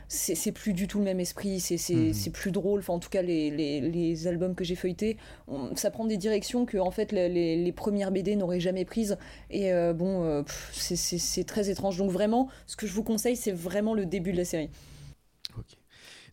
c'est 0.07 0.51
plus 0.53 0.71
du 0.73 0.87
tout 0.87 0.99
le 0.99 1.03
même 1.03 1.19
esprit, 1.19 1.59
c'est 1.59 1.77
c'est 1.77 2.29
plus 2.31 2.51
drôle. 2.51 2.79
Enfin 2.79 2.93
en 2.93 2.99
tout 2.99 3.09
cas 3.09 3.21
les, 3.21 3.51
les, 3.51 3.81
les 3.81 4.27
albums 4.27 4.55
que 4.55 4.63
j'ai 4.63 4.75
feuilletés, 4.75 5.17
on- 5.49 5.75
ça 5.75 5.91
prend 5.91 6.05
des 6.05 6.17
directions 6.17 6.65
que 6.65 6.77
en 6.77 6.91
fait 6.91 7.11
les, 7.11 7.27
les, 7.29 7.71
premières 7.73 8.11
BD 8.11 8.35
n'auraient 8.37 8.59
jamais 8.61 8.85
prises. 8.85 9.17
Et 9.51 9.71
bon, 9.93 10.45
c'est 10.73 11.43
très 11.45 11.69
étrange. 11.69 11.97
Donc 11.97 12.11
vraiment, 12.11 12.47
ce 12.65 12.77
que 12.77 12.87
je 12.87 12.93
vous 12.93 13.03
conseille, 13.03 13.35
c'est 13.35 13.51
vraiment 13.51 13.93
le 13.93 14.05
début 14.05 14.31
de 14.31 14.37
la 14.37 14.45
série. 14.45 14.69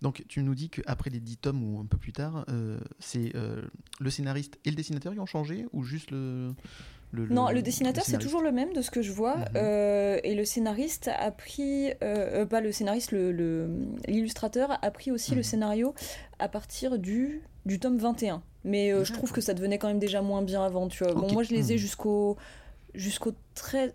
Donc 0.02 0.24
tu 0.28 0.42
nous 0.42 0.56
dis 0.56 0.68
qu'après 0.68 1.10
les 1.10 1.20
10 1.20 1.36
tomes 1.38 1.62
ou 1.62 1.80
un 1.80 1.86
peu 1.86 1.96
plus 1.96 2.12
tard, 2.12 2.44
euh, 2.48 2.78
c'est 2.98 3.34
euh, 3.36 3.62
le 4.00 4.10
scénariste 4.10 4.58
et 4.64 4.70
le 4.70 4.76
dessinateur 4.76 5.12
qui 5.12 5.20
ont 5.20 5.26
changé 5.26 5.64
ou 5.72 5.84
juste 5.84 6.10
le... 6.10 6.54
non, 7.12 7.50
le, 7.50 7.62
dessinateur 7.62 8.04
c'est 8.04 8.18
toujours 8.18 8.42
le 8.42 8.50
même 8.50 8.72
de 8.72 8.82
ce 8.82 8.90
que 8.90 9.00
je 9.00 9.12
vois. 9.12 9.36
Mhm. 9.36 9.46
Euh, 9.54 10.18
et 10.24 10.34
le 10.34 10.44
scénariste 10.44 11.08
a 11.08 11.30
pris, 11.30 11.92
pas 12.00 12.60
le 12.60 12.72
scénariste, 12.72 13.12
l'illustrateur 13.12 14.76
a 14.82 14.90
pris 14.90 15.12
aussi 15.12 15.30
le 15.30 15.38
mhm. 15.38 15.42
scénario 15.44 15.94
à 16.40 16.48
partir 16.48 16.98
du, 16.98 17.40
du 17.64 17.78
tome 17.78 17.98
21. 17.98 18.42
Mais 18.64 18.92
je 19.04 19.12
trouve 19.12 19.30
que 19.30 19.40
ça 19.40 19.54
devenait 19.54 19.78
quand 19.78 19.88
même 19.88 20.00
déjà 20.00 20.20
moins 20.20 20.42
bien 20.42 20.64
avant. 20.64 20.88
Tu 20.88 21.04
vois. 21.04 21.14
Moi 21.14 21.44
je 21.44 21.50
les 21.50 21.70
ai 21.70 21.74
mhm. 21.74 21.80
jusqu'au 21.80 22.36
jusqu'au 22.94 23.32
13, 23.54 23.94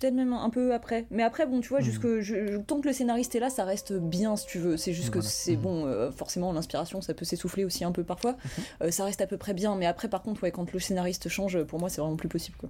Peut-être 0.00 0.14
même 0.14 0.32
un 0.32 0.50
peu 0.50 0.74
après. 0.74 1.06
Mais 1.10 1.22
après, 1.22 1.46
bon, 1.46 1.60
tu 1.60 1.68
vois, 1.68 1.78
Mhm. 1.78 1.84
jusque, 1.84 2.06
je- 2.20 2.20
je- 2.52 2.56
tant 2.58 2.80
que 2.80 2.88
le 2.88 2.92
scénariste 2.92 3.34
est 3.36 3.38
là, 3.40 3.48
ça 3.48 3.64
reste 3.64 3.92
bien, 3.92 4.34
si 4.36 4.44
tu 4.46 4.58
veux. 4.58 4.76
C'est 4.76 4.92
juste 4.92 5.10
que 5.10 5.20
c'est 5.20 5.54
Mhm. 5.56 5.62
bon, 5.62 5.86
euh, 5.86 6.10
forcément, 6.10 6.52
l'inspiration, 6.52 7.00
ça 7.00 7.14
peut 7.14 7.24
s'essouffler 7.24 7.64
aussi 7.64 7.84
un 7.84 7.92
peu 7.92 8.02
parfois. 8.02 8.32
Mhm. 8.32 8.64
Euh, 8.82 8.90
ça 8.90 9.04
reste 9.04 9.20
à 9.20 9.26
peu 9.28 9.36
près 9.36 9.54
bien. 9.54 9.76
Mais 9.76 9.86
après, 9.86 10.08
par 10.08 10.22
contre, 10.22 10.42
ouais, 10.42 10.50
quand 10.50 10.72
le 10.72 10.80
scénariste 10.80 11.28
change, 11.28 11.62
pour 11.62 11.78
moi, 11.78 11.88
c'est 11.88 12.00
vraiment 12.00 12.16
plus 12.16 12.28
possible, 12.28 12.56
quoi. 12.58 12.68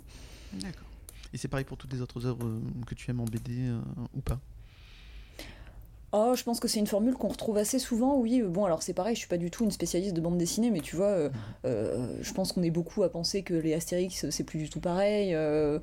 D'accord. 0.52 0.84
Et 1.32 1.38
c'est 1.38 1.48
pareil 1.48 1.64
pour 1.64 1.78
toutes 1.78 1.92
les 1.94 2.00
autres 2.02 2.26
œuvres 2.26 2.44
euh, 2.46 2.60
que 2.86 2.94
tu 2.94 3.10
aimes 3.10 3.20
en 3.20 3.24
BD 3.24 3.70
ou 4.14 4.20
pas? 4.20 4.38
Oh, 6.16 6.34
je 6.36 6.44
pense 6.44 6.60
que 6.60 6.68
c'est 6.68 6.78
une 6.78 6.86
formule 6.86 7.14
qu'on 7.14 7.26
retrouve 7.26 7.56
assez 7.56 7.80
souvent, 7.80 8.16
oui. 8.18 8.40
Bon, 8.42 8.64
alors 8.66 8.84
c'est 8.84 8.92
pareil, 8.92 9.16
je 9.16 9.18
suis 9.18 9.28
pas 9.28 9.36
du 9.36 9.50
tout 9.50 9.64
une 9.64 9.72
spécialiste 9.72 10.14
de 10.14 10.20
bande 10.20 10.38
dessinée, 10.38 10.70
mais 10.70 10.78
tu 10.78 10.94
vois, 10.94 11.06
euh, 11.08 11.30
euh, 11.64 12.16
je 12.20 12.32
pense 12.32 12.52
qu'on 12.52 12.62
est 12.62 12.70
beaucoup 12.70 13.02
à 13.02 13.08
penser 13.10 13.42
que 13.42 13.54
les 13.54 13.74
Astérix, 13.74 14.30
c'est 14.30 14.44
plus 14.44 14.58
du 14.60 14.70
tout 14.70 14.78
pareil. 14.78 15.34
euh, 15.34 15.80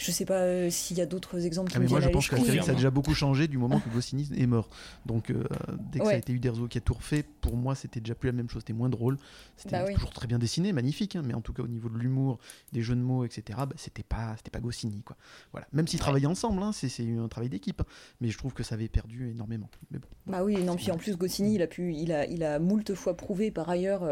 je 0.00 0.10
sais 0.10 0.24
pas 0.24 0.40
euh, 0.40 0.70
s'il 0.70 0.96
y 0.96 1.02
a 1.02 1.06
d'autres 1.06 1.44
exemples 1.44 1.70
qui 1.70 1.76
Ah, 1.76 1.80
me 1.80 1.84
mais 1.84 1.90
moi 1.90 2.00
je 2.00 2.08
pense 2.08 2.28
qu'Astérix 2.28 2.66
a 2.68 2.72
déjà 2.74 2.90
beaucoup 2.90 3.14
changé 3.14 3.48
du 3.48 3.58
moment 3.58 3.80
que 3.80 3.90
Goscinny 3.90 4.28
est 4.36 4.46
mort. 4.46 4.70
Donc 5.04 5.30
euh, 5.30 5.44
dès 5.92 5.98
que 5.98 6.06
ça 6.06 6.12
a 6.12 6.16
été 6.16 6.32
Uderzo 6.32 6.68
qui 6.68 6.78
a 6.78 6.80
tout 6.80 6.94
refait, 6.94 7.22
pour 7.42 7.56
moi 7.56 7.74
c'était 7.74 8.00
déjà 8.00 8.14
plus 8.14 8.28
la 8.28 8.32
même 8.32 8.48
chose, 8.48 8.62
c'était 8.62 8.72
moins 8.72 8.88
drôle. 8.88 9.18
C'était 9.56 9.72
Bah 9.78 9.84
oui. 9.86 9.94
toujours 9.94 10.10
très 10.10 10.26
bien 10.26 10.38
dessiné, 10.38 10.72
magnifique, 10.72 11.16
hein, 11.16 11.22
mais 11.24 11.34
en 11.34 11.42
tout 11.42 11.52
cas 11.52 11.62
au 11.62 11.68
niveau 11.68 11.90
de 11.90 11.98
l'humour, 11.98 12.38
des 12.72 12.80
jeux 12.82 12.96
de 12.96 13.02
mots, 13.02 13.24
etc., 13.24 13.42
bah, 13.58 13.74
c'était 13.76 14.02
pas, 14.02 14.34
c'était 14.38 14.50
pas 14.50 14.60
Goscinny. 14.60 15.02
Quoi. 15.02 15.16
Voilà. 15.52 15.66
Même 15.72 15.86
s'ils 15.86 16.00
travaillaient 16.00 16.26
ensemble, 16.26 16.62
hein, 16.62 16.72
c'est, 16.72 16.88
c'est 16.88 17.06
un 17.16 17.28
travail 17.28 17.50
d'équipe, 17.50 17.82
hein, 17.82 17.86
mais 18.22 18.28
je 18.30 18.38
trouve 18.38 18.54
que 18.54 18.62
ça 18.62 18.76
avait 18.76 18.88
perdu 18.88 19.30
énormément. 19.30 19.68
Mais 19.90 19.98
bon. 19.98 20.08
Bah 20.26 20.42
oui, 20.44 20.62
non, 20.64 20.76
puis 20.76 20.90
en 20.90 20.96
plus 20.96 21.16
Goscinny, 21.18 21.56
il 21.56 21.62
a 21.62 21.66
pu, 21.66 21.92
il 21.94 22.10
a, 22.12 22.26
il 22.26 22.42
a 22.42 22.58
moult 22.58 22.94
fois 22.94 23.16
prouvé 23.16 23.50
par 23.50 23.68
ailleurs 23.68 24.02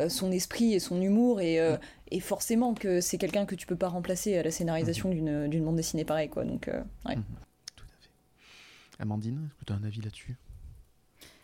euh, 0.00 0.08
son 0.08 0.32
esprit 0.32 0.72
et 0.72 0.80
son 0.80 1.02
humour, 1.02 1.40
et, 1.40 1.60
euh, 1.60 1.76
et 2.10 2.20
forcément 2.20 2.74
que 2.74 3.00
c'est 3.00 3.18
quelqu'un 3.18 3.46
que 3.46 3.54
tu 3.54 3.66
peux 3.66 3.76
pas 3.76 3.88
remplacer 3.88 4.36
à 4.36 4.42
la 4.42 4.50
scénarisation 4.50 5.08
d'une, 5.10 5.48
d'une 5.48 5.64
bande 5.64 5.76
dessinée 5.76 6.04
pareille, 6.04 6.28
quoi. 6.28 6.44
Donc, 6.44 6.68
euh, 6.68 6.82
ouais. 7.06 7.16
Mhm. 7.16 7.24
Tout 7.76 7.84
à 7.84 8.02
fait. 8.02 9.02
Amandine, 9.02 9.48
est-ce 9.48 9.54
que 9.60 9.64
tu 9.64 9.72
as 9.72 9.76
un 9.76 9.84
avis 9.84 10.00
là-dessus? 10.00 10.36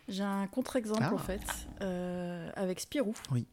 J'ai 0.08 0.22
un 0.24 0.46
contre-exemple 0.48 1.02
Ah. 1.04 1.14
en 1.14 1.18
fait, 1.18 1.40
euh, 1.82 2.50
avec 2.56 2.80
Spirou. 2.80 3.14
Oui. 3.30 3.46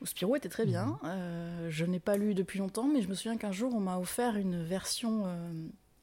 Où 0.00 0.06
Spirou 0.06 0.36
était 0.36 0.48
très 0.50 0.66
bien. 0.66 0.98
Euh, 1.04 1.68
je 1.70 1.84
n'ai 1.84 1.98
pas 1.98 2.16
lu 2.16 2.34
depuis 2.34 2.58
longtemps, 2.60 2.86
mais 2.86 3.02
je 3.02 3.08
me 3.08 3.14
souviens 3.14 3.36
qu'un 3.36 3.50
jour 3.50 3.74
on 3.74 3.80
m'a 3.80 3.98
offert 3.98 4.36
une 4.36 4.62
version 4.62 5.22
euh, 5.26 5.50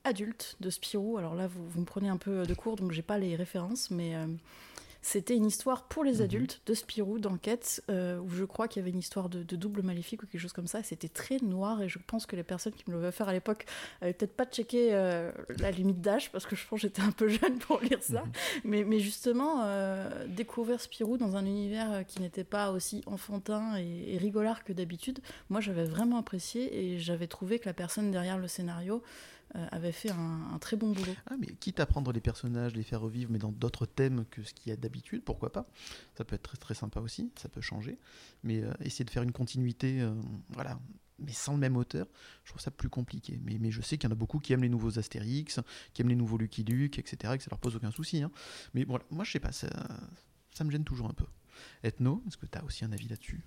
adulte 0.03 0.57
de 0.59 0.69
Spirou. 0.69 1.17
Alors 1.17 1.33
là, 1.35 1.47
vous, 1.47 1.65
vous 1.69 1.79
me 1.79 1.85
prenez 1.85 2.09
un 2.09 2.17
peu 2.17 2.45
de 2.45 2.53
court, 2.53 2.75
donc 2.75 2.91
j'ai 2.91 3.01
pas 3.03 3.17
les 3.17 3.35
références, 3.37 3.91
mais 3.91 4.15
euh, 4.15 4.27
c'était 5.07 5.35
une 5.35 5.45
histoire 5.45 5.83
pour 5.83 6.03
les 6.03 6.15
Mhm. 6.15 6.21
adultes 6.23 6.61
de 6.65 6.73
Spirou 6.73 7.19
d'enquête, 7.19 7.83
euh, 7.91 8.17
où 8.19 8.29
je 8.31 8.43
crois 8.43 8.67
qu'il 8.67 8.79
y 8.79 8.83
avait 8.83 8.89
une 8.89 8.97
histoire 8.97 9.29
de, 9.29 9.43
de 9.43 9.55
double 9.55 9.83
maléfique 9.83 10.23
ou 10.23 10.25
quelque 10.25 10.41
chose 10.41 10.51
comme 10.51 10.65
ça. 10.65 10.81
C'était 10.81 11.09
très 11.09 11.37
noir 11.43 11.83
et 11.83 11.89
je 11.89 11.99
pense 12.07 12.25
que 12.25 12.35
les 12.35 12.41
personnes 12.41 12.73
qui 12.73 12.83
me 12.89 12.95
l'avaient 12.95 13.09
offert 13.09 13.29
à 13.29 13.33
l'époque 13.33 13.67
avaient 14.01 14.13
peut-être 14.13 14.35
pas 14.35 14.45
checké 14.45 14.89
euh, 14.95 15.31
la 15.59 15.69
limite 15.69 16.01
d'âge 16.01 16.31
parce 16.31 16.47
que 16.47 16.55
je 16.55 16.65
pense 16.67 16.81
que 16.81 16.87
j'étais 16.87 17.03
un 17.03 17.11
peu 17.11 17.27
jeune 17.27 17.59
pour 17.59 17.81
lire 17.81 18.01
ça. 18.01 18.23
Mais, 18.63 18.83
mais 18.83 18.99
justement, 18.99 19.61
euh, 19.65 20.25
découvrir 20.27 20.81
Spirou 20.81 21.17
dans 21.17 21.35
un 21.35 21.45
univers 21.45 22.03
qui 22.07 22.19
n'était 22.19 22.43
pas 22.43 22.71
aussi 22.71 23.03
enfantin 23.05 23.77
et, 23.77 24.15
et 24.15 24.17
rigolard 24.17 24.63
que 24.63 24.73
d'habitude, 24.73 25.19
moi 25.51 25.61
j'avais 25.61 25.85
vraiment 25.85 26.17
apprécié 26.17 26.93
et 26.93 26.97
j'avais 26.99 27.27
trouvé 27.27 27.59
que 27.59 27.65
la 27.69 27.73
personne 27.73 28.09
derrière 28.09 28.39
le 28.39 28.47
scénario 28.47 29.03
avait 29.53 29.91
fait 29.91 30.11
un, 30.11 30.49
un 30.53 30.59
très 30.59 30.75
bon 30.75 30.91
boulot. 30.91 31.13
Ah, 31.27 31.35
mais 31.39 31.47
quitte 31.47 31.79
à 31.79 31.85
prendre 31.85 32.11
les 32.11 32.19
personnages, 32.21 32.73
les 32.75 32.83
faire 32.83 33.01
revivre, 33.01 33.31
mais 33.31 33.39
dans 33.39 33.51
d'autres 33.51 33.85
thèmes 33.85 34.25
que 34.31 34.43
ce 34.43 34.53
qu'il 34.53 34.69
y 34.69 34.73
a 34.73 34.75
d'habitude, 34.75 35.23
pourquoi 35.23 35.51
pas? 35.51 35.67
Ça 36.17 36.25
peut 36.25 36.35
être 36.35 36.43
très 36.43 36.57
très 36.57 36.73
sympa 36.73 36.99
aussi, 36.99 37.31
ça 37.35 37.47
peut 37.49 37.61
changer. 37.61 37.97
Mais 38.43 38.61
euh, 38.61 38.71
essayer 38.81 39.05
de 39.05 39.09
faire 39.09 39.23
une 39.23 39.31
continuité, 39.31 40.01
euh, 40.01 40.13
voilà, 40.49 40.79
mais 41.19 41.31
sans 41.31 41.53
le 41.53 41.59
même 41.59 41.77
auteur, 41.77 42.07
je 42.43 42.51
trouve 42.51 42.61
ça 42.61 42.71
plus 42.71 42.89
compliqué. 42.89 43.39
Mais, 43.43 43.57
mais 43.59 43.71
je 43.71 43.81
sais 43.81 43.97
qu'il 43.97 44.09
y 44.09 44.11
en 44.11 44.15
a 44.15 44.19
beaucoup 44.19 44.39
qui 44.39 44.51
aiment 44.53 44.63
les 44.63 44.69
nouveaux 44.69 44.99
Astérix, 44.99 45.59
qui 45.93 46.01
aiment 46.01 46.09
les 46.09 46.15
nouveaux 46.15 46.37
Lucky 46.37 46.63
Luke, 46.63 46.99
etc., 46.99 47.33
et 47.33 47.37
que 47.37 47.43
ça 47.43 47.49
leur 47.49 47.59
pose 47.59 47.75
aucun 47.75 47.91
souci. 47.91 48.21
hein. 48.21 48.31
Mais 48.73 48.83
voilà, 48.83 49.05
moi 49.11 49.23
je 49.23 49.31
sais 49.31 49.39
pas, 49.39 49.51
ça, 49.51 49.69
ça 50.53 50.63
me 50.63 50.71
gêne 50.71 50.83
toujours 50.83 51.09
un 51.09 51.13
peu. 51.13 51.25
Ethno, 51.83 52.21
est-ce 52.27 52.37
que 52.37 52.45
tu 52.45 52.57
as 52.57 52.63
aussi 52.65 52.83
un 52.83 52.91
avis 52.91 53.07
là-dessus? 53.07 53.41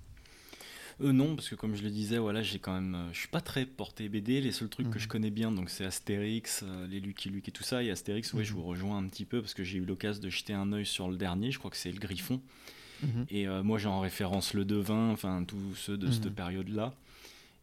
Euh, 1.01 1.12
non, 1.12 1.36
parce 1.36 1.49
que 1.49 1.55
comme 1.55 1.76
je 1.76 1.82
le 1.82 1.90
disais, 1.90 2.18
voilà, 2.18 2.42
j'ai 2.42 2.59
quand 2.59 2.72
même, 2.74 2.94
euh, 2.96 3.12
je 3.12 3.18
suis 3.20 3.28
pas 3.28 3.40
très 3.40 3.66
porté 3.66 4.09
BD. 4.09 4.40
Les 4.40 4.51
seuls 4.53 4.68
trucs 4.68 4.88
que 4.90 4.94
Mhm. 4.96 5.01
je 5.01 5.09
connais 5.09 5.30
bien, 5.30 5.53
donc 5.53 5.70
c'est 5.70 5.84
Astérix, 5.84 6.64
euh, 6.66 6.86
les 6.88 6.99
Lucky 6.99 7.28
Luke 7.30 7.49
et 7.49 7.53
tout 7.53 7.62
ça. 7.62 7.82
Et 7.84 7.90
Astérix, 7.90 8.32
ouais, 8.34 8.42
je 8.44 8.53
Mhm. 8.53 8.59
vous 8.59 8.64
rejoins 8.64 8.99
un 8.99 9.07
petit 9.09 9.24
peu 9.24 9.40
parce 9.40 9.55
que 9.55 9.62
j'ai 9.62 9.78
eu 9.78 9.84
l'occasion 9.84 10.20
de 10.22 10.28
jeter 10.28 10.55
un 10.55 10.72
œil 10.72 10.86
sur 10.86 11.09
le 11.09 11.16
dernier. 11.16 11.53
Je 11.53 11.59
crois 11.59 11.70
que 11.70 11.76
c'est 11.76 11.92
le 11.92 11.99
Griffon. 12.01 12.40
Mhm. 13.05 13.26
Et 13.30 13.46
euh, 13.46 13.62
moi, 13.62 13.78
j'ai 13.78 13.86
en 13.86 14.01
référence 14.01 14.55
le 14.55 14.64
Devin, 14.64 15.11
enfin 15.11 15.44
tous 15.44 15.76
ceux 15.76 15.96
de 15.96 16.11
cette 16.11 16.30
période-là. 16.34 16.92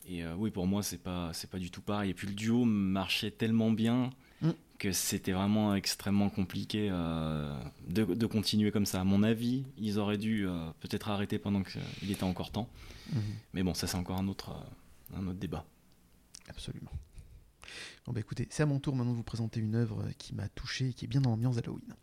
Et 0.07 0.23
euh, 0.23 0.33
oui, 0.37 0.49
pour 0.49 0.65
moi, 0.65 0.81
c'est 0.81 1.01
pas, 1.01 1.31
c'est 1.33 1.49
pas 1.49 1.59
du 1.59 1.71
tout 1.71 1.81
pareil. 1.81 2.11
Et 2.11 2.13
puis 2.13 2.27
le 2.27 2.33
duo 2.33 2.63
marchait 2.63 3.31
tellement 3.31 3.71
bien 3.71 4.11
Mhm. 4.41 4.53
que 4.79 4.91
c'était 4.91 5.31
vraiment 5.31 5.75
extrêmement 5.75 6.29
compliqué 6.29 6.89
euh, 6.91 7.57
de, 7.87 8.03
de 8.03 8.25
continuer 8.25 8.71
comme 8.71 8.85
ça. 8.85 9.01
À 9.01 9.03
mon 9.03 9.23
avis, 9.23 9.63
ils 9.77 9.97
auraient 9.99 10.17
dû 10.17 10.47
euh, 10.47 10.69
peut-être 10.81 11.09
arrêter 11.09 11.39
pendant 11.39 11.63
qu'il 11.63 12.11
était 12.11 12.23
encore 12.23 12.51
temps. 12.51 12.69
Mhm. 13.13 13.21
Mais 13.53 13.63
bon, 13.63 13.73
ça 13.73 13.87
c'est 13.87 13.97
encore 13.97 14.17
un 14.17 14.27
autre, 14.27 14.51
euh, 14.51 15.17
un 15.17 15.27
autre 15.27 15.39
débat. 15.39 15.65
Absolument. 16.49 16.91
Bon 18.05 18.13
bah 18.13 18.19
écoutez, 18.19 18.47
c'est 18.51 18.63
à 18.63 18.67
mon 18.67 18.79
tour 18.79 18.95
maintenant 18.95 19.13
de 19.13 19.17
vous 19.17 19.23
présenter 19.23 19.59
une 19.59 19.75
œuvre 19.75 20.01
euh, 20.03 20.11
qui 20.17 20.35
m'a 20.35 20.47
touché 20.49 20.89
et 20.89 20.93
qui 20.93 21.05
est 21.05 21.07
bien 21.07 21.21
dans 21.21 21.31
l'ambiance 21.31 21.55
d'Halloween. 21.55 21.95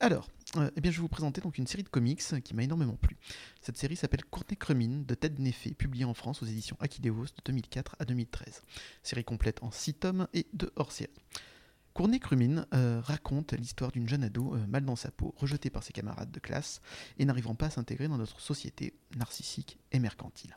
Alors, 0.00 0.28
euh, 0.56 0.70
eh 0.76 0.80
bien, 0.80 0.90
je 0.90 0.96
vais 0.98 1.02
vous 1.02 1.08
présenter 1.08 1.40
donc 1.40 1.56
une 1.58 1.66
série 1.66 1.82
de 1.82 1.88
comics 1.88 2.22
qui 2.44 2.54
m'a 2.54 2.62
énormément 2.62 2.96
plu. 2.96 3.16
Cette 3.62 3.78
série 3.78 3.96
s'appelle 3.96 4.24
Courtney 4.26 4.56
Crumine 4.56 5.04
de 5.06 5.14
Ted 5.14 5.42
Neffé, 5.42 5.72
publiée 5.72 6.04
en 6.04 6.12
France 6.14 6.42
aux 6.42 6.46
éditions 6.46 6.76
Akileos 6.80 7.24
de 7.24 7.42
2004 7.46 7.96
à 7.98 8.04
2013. 8.04 8.62
Série 9.02 9.24
complète 9.24 9.62
en 9.62 9.70
6 9.70 9.94
tomes 9.94 10.28
et 10.34 10.46
2 10.52 10.70
hors-série. 10.76 11.10
Courtney 11.96 12.20
Crumine 12.20 12.66
euh, 12.74 13.00
raconte 13.02 13.54
l'histoire 13.54 13.90
d'une 13.90 14.06
jeune 14.06 14.22
ado 14.22 14.54
euh, 14.54 14.66
mal 14.66 14.84
dans 14.84 14.96
sa 14.96 15.10
peau, 15.10 15.32
rejetée 15.38 15.70
par 15.70 15.82
ses 15.82 15.94
camarades 15.94 16.30
de 16.30 16.38
classe 16.38 16.82
et 17.18 17.24
n'arrivant 17.24 17.54
pas 17.54 17.66
à 17.66 17.70
s'intégrer 17.70 18.06
dans 18.06 18.18
notre 18.18 18.38
société 18.38 18.92
narcissique 19.16 19.78
et 19.92 19.98
mercantile. 19.98 20.54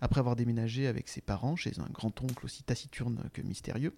Après 0.00 0.18
avoir 0.18 0.34
déménagé 0.34 0.88
avec 0.88 1.08
ses 1.08 1.20
parents 1.20 1.54
chez 1.54 1.78
un 1.78 1.88
grand-oncle 1.88 2.44
aussi 2.44 2.64
taciturne 2.64 3.30
que 3.32 3.42
mystérieux, 3.42 3.96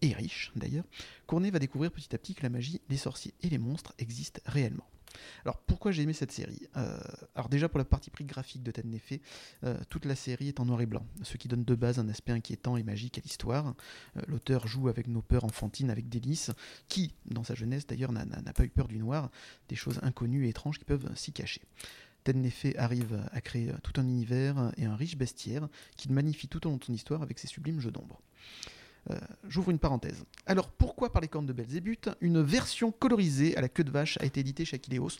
et 0.00 0.14
riche 0.14 0.52
d'ailleurs, 0.56 0.86
Courtney 1.26 1.50
va 1.50 1.58
découvrir 1.58 1.92
petit 1.92 2.14
à 2.14 2.18
petit 2.18 2.34
que 2.34 2.44
la 2.44 2.48
magie, 2.48 2.80
les 2.88 2.96
sorciers 2.96 3.34
et 3.42 3.50
les 3.50 3.58
monstres 3.58 3.92
existent 3.98 4.40
réellement. 4.46 4.88
Alors 5.44 5.58
pourquoi 5.58 5.92
j'ai 5.92 6.02
aimé 6.02 6.12
cette 6.12 6.32
série? 6.32 6.66
Euh, 6.76 6.98
Alors 7.34 7.48
déjà 7.48 7.68
pour 7.68 7.78
la 7.78 7.84
partie 7.84 8.10
prix 8.10 8.24
graphique 8.24 8.62
de 8.62 8.70
Ted 8.70 8.88
Neffé, 8.88 9.20
euh, 9.64 9.76
toute 9.88 10.04
la 10.04 10.14
série 10.14 10.48
est 10.48 10.60
en 10.60 10.64
noir 10.64 10.80
et 10.80 10.86
blanc, 10.86 11.04
ce 11.22 11.36
qui 11.36 11.48
donne 11.48 11.64
de 11.64 11.74
base 11.74 11.98
un 11.98 12.08
aspect 12.08 12.32
inquiétant 12.32 12.76
et 12.76 12.82
magique 12.82 13.18
à 13.18 13.20
l'histoire. 13.22 13.74
Euh, 14.16 14.22
L'auteur 14.28 14.66
joue 14.66 14.88
avec 14.88 15.08
nos 15.08 15.22
peurs 15.22 15.44
enfantines 15.44 15.90
avec 15.90 16.08
délice, 16.08 16.50
qui, 16.88 17.14
dans 17.26 17.44
sa 17.44 17.54
jeunesse 17.54 17.86
d'ailleurs, 17.86 18.12
n'a- 18.12 18.24
pas 18.52 18.64
eu 18.64 18.68
peur 18.70 18.88
du 18.88 18.98
noir, 18.98 19.30
des 19.68 19.76
choses 19.76 19.98
inconnues 20.02 20.46
et 20.46 20.50
étranges 20.50 20.78
qui 20.78 20.84
peuvent 20.84 21.10
s'y 21.16 21.32
cacher. 21.32 21.62
Ted 22.24 22.38
Neffé 22.38 22.78
arrive 22.78 23.20
à 23.32 23.40
créer 23.40 23.72
tout 23.82 24.00
un 24.00 24.04
univers 24.04 24.72
et 24.76 24.84
un 24.84 24.94
riche 24.94 25.16
bestiaire 25.16 25.68
qu'il 25.96 26.12
magnifie 26.12 26.46
tout 26.48 26.64
au 26.66 26.70
long 26.70 26.76
de 26.76 26.84
son 26.84 26.92
histoire 26.92 27.22
avec 27.22 27.38
ses 27.38 27.48
sublimes 27.48 27.80
jeux 27.80 27.90
d'ombre. 27.90 28.20
Euh, 29.10 29.18
J'ouvre 29.48 29.70
une 29.70 29.78
parenthèse. 29.78 30.22
Alors 30.46 30.68
pourquoi 30.68 31.12
par 31.12 31.20
les 31.22 31.28
cornes 31.28 31.46
de 31.46 31.52
Belzébuth 31.52 32.08
une 32.20 32.40
version 32.42 32.92
colorisée 32.92 33.56
à 33.56 33.60
la 33.60 33.68
queue 33.68 33.84
de 33.84 33.90
vache 33.90 34.16
a 34.20 34.24
été 34.24 34.40
éditée 34.40 34.64
chez 34.64 34.76
Akileos 34.76 35.10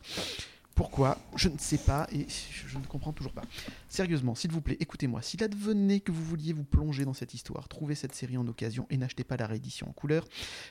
Pourquoi? 0.74 1.18
Je 1.36 1.48
ne 1.48 1.58
sais 1.58 1.78
pas 1.78 2.06
et 2.12 2.26
je 2.28 2.78
ne 2.78 2.84
comprends 2.86 3.12
toujours 3.12 3.32
pas. 3.32 3.42
Sérieusement, 3.88 4.34
s'il 4.34 4.52
vous 4.52 4.60
plaît, 4.60 4.76
écoutez-moi. 4.80 5.20
S'il 5.20 5.42
advenait 5.42 6.00
que 6.00 6.12
vous 6.12 6.24
vouliez 6.24 6.52
vous 6.52 6.64
plonger 6.64 7.04
dans 7.04 7.12
cette 7.12 7.34
histoire, 7.34 7.68
trouvez 7.68 7.94
cette 7.94 8.14
série 8.14 8.36
en 8.38 8.46
occasion 8.46 8.86
et 8.88 8.96
n'achetez 8.96 9.24
pas 9.24 9.36
la 9.36 9.46
réédition 9.46 9.88
en 9.88 9.92
couleur, 9.92 10.26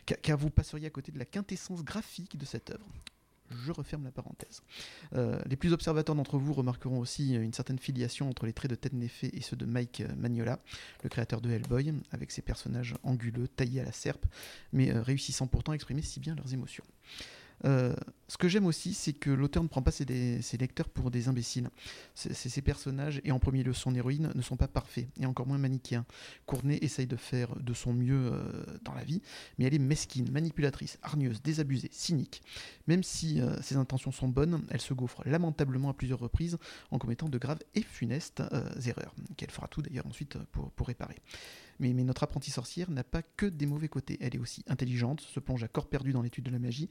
ca- 0.07 0.15
car 0.21 0.37
vous 0.37 0.49
passeriez 0.49 0.87
à 0.87 0.89
côté 0.89 1.11
de 1.11 1.19
la 1.19 1.25
quintessence 1.25 1.83
graphique 1.83 2.37
de 2.37 2.45
cette 2.45 2.71
œuvre. 2.71 2.85
Je 3.65 3.71
referme 3.71 4.03
la 4.03 4.11
parenthèse. 4.11 4.61
Euh, 5.15 5.39
les 5.45 5.55
plus 5.55 5.73
observateurs 5.73 6.15
d'entre 6.15 6.37
vous 6.37 6.53
remarqueront 6.53 6.99
aussi 6.99 7.33
une 7.33 7.53
certaine 7.53 7.79
filiation 7.79 8.29
entre 8.29 8.45
les 8.45 8.53
traits 8.53 8.71
de 8.71 8.75
Ted 8.75 8.95
Neffé 8.95 9.29
et 9.33 9.41
ceux 9.41 9.55
de 9.55 9.65
Mike 9.65 10.01
euh, 10.01 10.15
Magnola, 10.15 10.59
le 11.03 11.09
créateur 11.09 11.41
de 11.41 11.49
Hellboy, 11.49 11.93
avec 12.11 12.31
ses 12.31 12.41
personnages 12.41 12.95
anguleux, 13.03 13.47
taillés 13.47 13.81
à 13.81 13.85
la 13.85 13.91
serpe, 13.91 14.25
mais 14.73 14.91
euh, 14.91 15.01
réussissant 15.01 15.47
pourtant 15.47 15.71
à 15.71 15.75
exprimer 15.75 16.01
si 16.01 16.19
bien 16.19 16.35
leurs 16.35 16.53
émotions. 16.53 16.83
Euh, 17.65 17.93
ce 18.27 18.37
que 18.37 18.47
j'aime 18.47 18.65
aussi, 18.65 18.93
c'est 18.93 19.13
que 19.13 19.29
l'auteur 19.29 19.61
ne 19.61 19.67
prend 19.67 19.81
pas 19.81 19.91
ses, 19.91 20.41
ses 20.41 20.57
lecteurs 20.57 20.89
pour 20.89 21.11
des 21.11 21.27
imbéciles. 21.27 21.69
Ces 22.15 22.61
personnages, 22.61 23.21
et 23.23 23.31
en 23.31 23.39
premier 23.39 23.63
lieu 23.63 23.73
son 23.73 23.93
héroïne, 23.93 24.31
ne 24.33 24.41
sont 24.41 24.57
pas 24.57 24.67
parfaits, 24.67 25.07
et 25.19 25.25
encore 25.25 25.47
moins 25.47 25.57
manichéens. 25.57 26.05
Courtenay 26.45 26.79
essaye 26.81 27.07
de 27.07 27.15
faire 27.15 27.55
de 27.55 27.73
son 27.73 27.93
mieux 27.93 28.31
euh, 28.33 28.65
dans 28.83 28.93
la 28.93 29.03
vie, 29.03 29.21
mais 29.57 29.65
elle 29.65 29.73
est 29.73 29.79
mesquine, 29.79 30.31
manipulatrice, 30.31 30.97
hargneuse, 31.01 31.41
désabusée, 31.41 31.89
cynique. 31.91 32.41
Même 32.87 33.03
si 33.03 33.41
euh, 33.41 33.61
ses 33.61 33.75
intentions 33.75 34.11
sont 34.11 34.29
bonnes, 34.29 34.63
elle 34.69 34.81
se 34.81 34.93
gaufre 34.93 35.21
lamentablement 35.25 35.89
à 35.89 35.93
plusieurs 35.93 36.19
reprises 36.19 36.57
en 36.89 36.99
commettant 36.99 37.29
de 37.29 37.37
graves 37.37 37.59
et 37.75 37.81
funestes 37.81 38.43
erreurs, 38.85 39.13
qu'elle 39.37 39.51
fera 39.51 39.67
tout 39.67 39.81
d'ailleurs 39.81 40.07
ensuite 40.07 40.37
pour 40.51 40.87
réparer. 40.87 41.17
Mais, 41.81 41.91
notre 41.93 42.23
apprentie 42.23 42.51
sorcière 42.51 42.89
n'a 42.89 43.03
pas 43.03 43.21
que 43.21 43.45
des 43.45 43.65
mauvais 43.65 43.89
côtés. 43.89 44.17
Elle 44.21 44.35
est 44.35 44.39
aussi 44.39 44.63
intelligente, 44.67 45.21
se 45.21 45.39
plonge 45.39 45.63
à 45.63 45.67
corps 45.67 45.87
perdu 45.87 46.13
dans 46.13 46.21
l'étude 46.21 46.45
de 46.45 46.51
la 46.51 46.59
magie, 46.59 46.89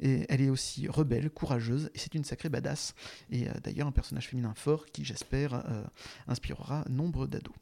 et 0.00 0.26
elle 0.28 0.42
est 0.42 0.50
aussi 0.50 0.88
rebelle, 0.88 1.30
courageuse, 1.30 1.90
et 1.94 1.98
c'est 1.98 2.14
une 2.14 2.24
sacrée 2.24 2.48
badass. 2.48 2.94
Et 3.30 3.48
euh, 3.48 3.52
d'ailleurs 3.62 3.86
un 3.86 3.92
personnage 3.92 4.28
féminin 4.28 4.52
fort 4.54 4.86
qui, 4.86 5.04
j'espère, 5.04 5.54
euh, 5.54 5.84
inspirera 6.26 6.84
nombre 6.88 7.26
d'ados. 7.26 7.54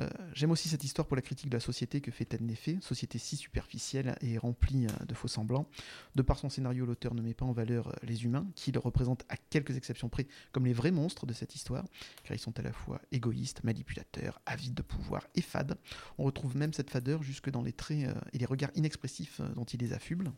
Euh, 0.00 0.08
J'aime 0.34 0.50
aussi 0.50 0.68
cette 0.68 0.84
histoire 0.84 1.06
pour 1.06 1.16
la 1.16 1.22
critique 1.22 1.48
de 1.48 1.56
la 1.56 1.60
société 1.60 2.00
que 2.00 2.10
fait 2.10 2.24
Ted 2.24 2.44
société 2.80 3.18
si 3.18 3.36
superficielle 3.36 4.16
et 4.20 4.38
remplie 4.38 4.86
euh, 4.86 5.04
de 5.04 5.14
faux 5.14 5.28
semblants. 5.28 5.68
De 6.14 6.22
par 6.22 6.38
son 6.38 6.48
scénario, 6.48 6.86
l'auteur 6.86 7.14
ne 7.14 7.22
met 7.22 7.34
pas 7.34 7.46
en 7.46 7.52
valeur 7.52 7.88
euh, 7.88 7.92
les 8.02 8.24
humains, 8.24 8.46
qu'il 8.54 8.78
représente 8.78 9.24
à 9.28 9.36
quelques 9.36 9.76
exceptions 9.76 10.08
près 10.08 10.26
comme 10.52 10.66
les 10.66 10.72
vrais 10.72 10.90
monstres 10.90 11.26
de 11.26 11.32
cette 11.32 11.54
histoire, 11.54 11.84
car 12.24 12.36
ils 12.36 12.40
sont 12.40 12.58
à 12.58 12.62
la 12.62 12.72
fois 12.72 13.00
égoïstes, 13.12 13.64
manipulateurs, 13.64 14.40
avides 14.46 14.74
de 14.74 14.82
pouvoir 14.82 15.26
et 15.34 15.42
fades. 15.42 15.76
On 16.18 16.24
retrouve 16.24 16.56
même 16.56 16.72
cette 16.72 16.90
fadeur 16.90 17.22
jusque 17.22 17.50
dans 17.50 17.62
les 17.62 17.72
traits 17.72 18.08
et 18.32 18.38
les 18.38 18.46
regards 18.46 18.70
inexpressifs 18.74 19.40
dont 19.54 19.64
il 19.64 19.80
les 19.80 19.92
affuble. 19.92 20.32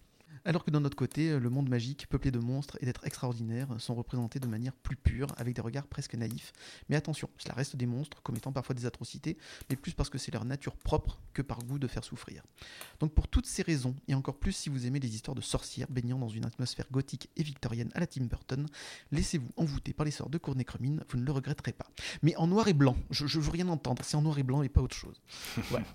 Alors 0.45 0.65
que 0.65 0.71
d'un 0.71 0.85
autre 0.85 0.97
côté, 0.97 1.31
euh, 1.31 1.39
le 1.39 1.51
monde 1.51 1.69
magique, 1.69 2.07
peuplé 2.09 2.31
de 2.31 2.39
monstres 2.39 2.79
et 2.81 2.87
d'êtres 2.87 3.07
extraordinaires, 3.07 3.69
sont 3.79 3.95
représentés 3.95 4.41
de 4.41 4.47
manière 4.47 4.73
plus 4.75 4.97
pure, 4.97 5.29
avec 5.37 5.55
des 5.55 5.61
regards 5.61 5.87
presque 5.87 6.15
naïfs. 6.15 6.53
Mais 6.89 6.97
attention, 6.97 7.29
cela 7.37 7.55
reste 7.55 7.77
des 7.77 7.87
monstres, 7.87 8.23
commettant 8.23 8.53
parfois 8.53 8.75
des 8.75 8.87
atrocités, 8.87 9.37
mais 9.69 9.77
plus 9.77 9.93
parce 9.93 10.09
que 10.09 10.19
c'est 10.19 10.33
leur 10.33 10.45
nature 10.45 10.77
propre 10.77 11.19
que 11.35 11.43
par 11.43 11.59
goût 11.59 11.79
de 11.79 11.87
faire 11.87 12.05
souffrir. 12.05 12.43
Donc 13.01 13.13
pour 13.13 13.29
toutes 13.29 13.47
ces 13.47 13.63
raisons, 13.63 13.95
et 14.09 14.15
encore 14.15 14.39
plus 14.39 14.53
si 14.53 14.71
vous 14.71 14.87
aimez 14.87 14.99
les 14.99 15.15
histoires 15.15 15.35
de 15.35 15.43
sorcières 15.43 15.89
baignant 15.91 16.19
dans 16.19 16.29
une 16.29 16.47
atmosphère 16.47 16.87
gothique 16.91 17.29
et 17.37 17.43
victorienne 17.43 17.91
à 17.95 18.01
la 18.01 18.07
Tim 18.07 18.25
Burton, 18.25 18.67
laissez-vous 19.13 19.51
envoûter 19.57 19.93
par 19.93 20.07
les 20.07 20.11
sorts 20.11 20.31
de 20.31 20.39
Courtney 20.39 20.65
Crumine, 20.65 21.05
vous 21.11 21.19
ne 21.19 21.25
le 21.25 21.33
regretterez 21.33 21.73
pas. 21.73 21.87
Mais 22.23 22.35
en 22.37 22.47
noir 22.47 22.69
et 22.69 22.75
blanc, 22.75 22.97
je, 23.11 23.27
je 23.27 23.41
veux 23.41 23.51
rien 23.51 23.69
entendre, 23.69 24.03
c'est 24.05 24.17
en 24.17 24.23
noir 24.23 24.39
et 24.39 24.43
blanc 24.43 24.63
et 24.63 24.69
pas 24.69 24.81
autre 24.81 24.97
chose. 24.97 25.21
Voilà. 25.71 25.87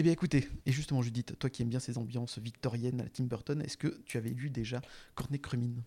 Eh 0.00 0.02
bien 0.04 0.12
écoutez, 0.12 0.48
et 0.64 0.70
justement 0.70 1.02
Judith, 1.02 1.36
toi 1.40 1.50
qui 1.50 1.62
aimes 1.62 1.70
bien 1.70 1.80
ces 1.80 1.98
ambiances 1.98 2.38
victoriennes 2.38 3.00
à 3.00 3.02
la 3.02 3.10
Tim 3.10 3.24
Burton, 3.24 3.60
est-ce 3.60 3.76
que 3.76 4.00
tu 4.06 4.16
avais 4.16 4.30
lu 4.30 4.48
déjà 4.48 4.80
Courtney 5.16 5.40
Crumine? 5.40 5.82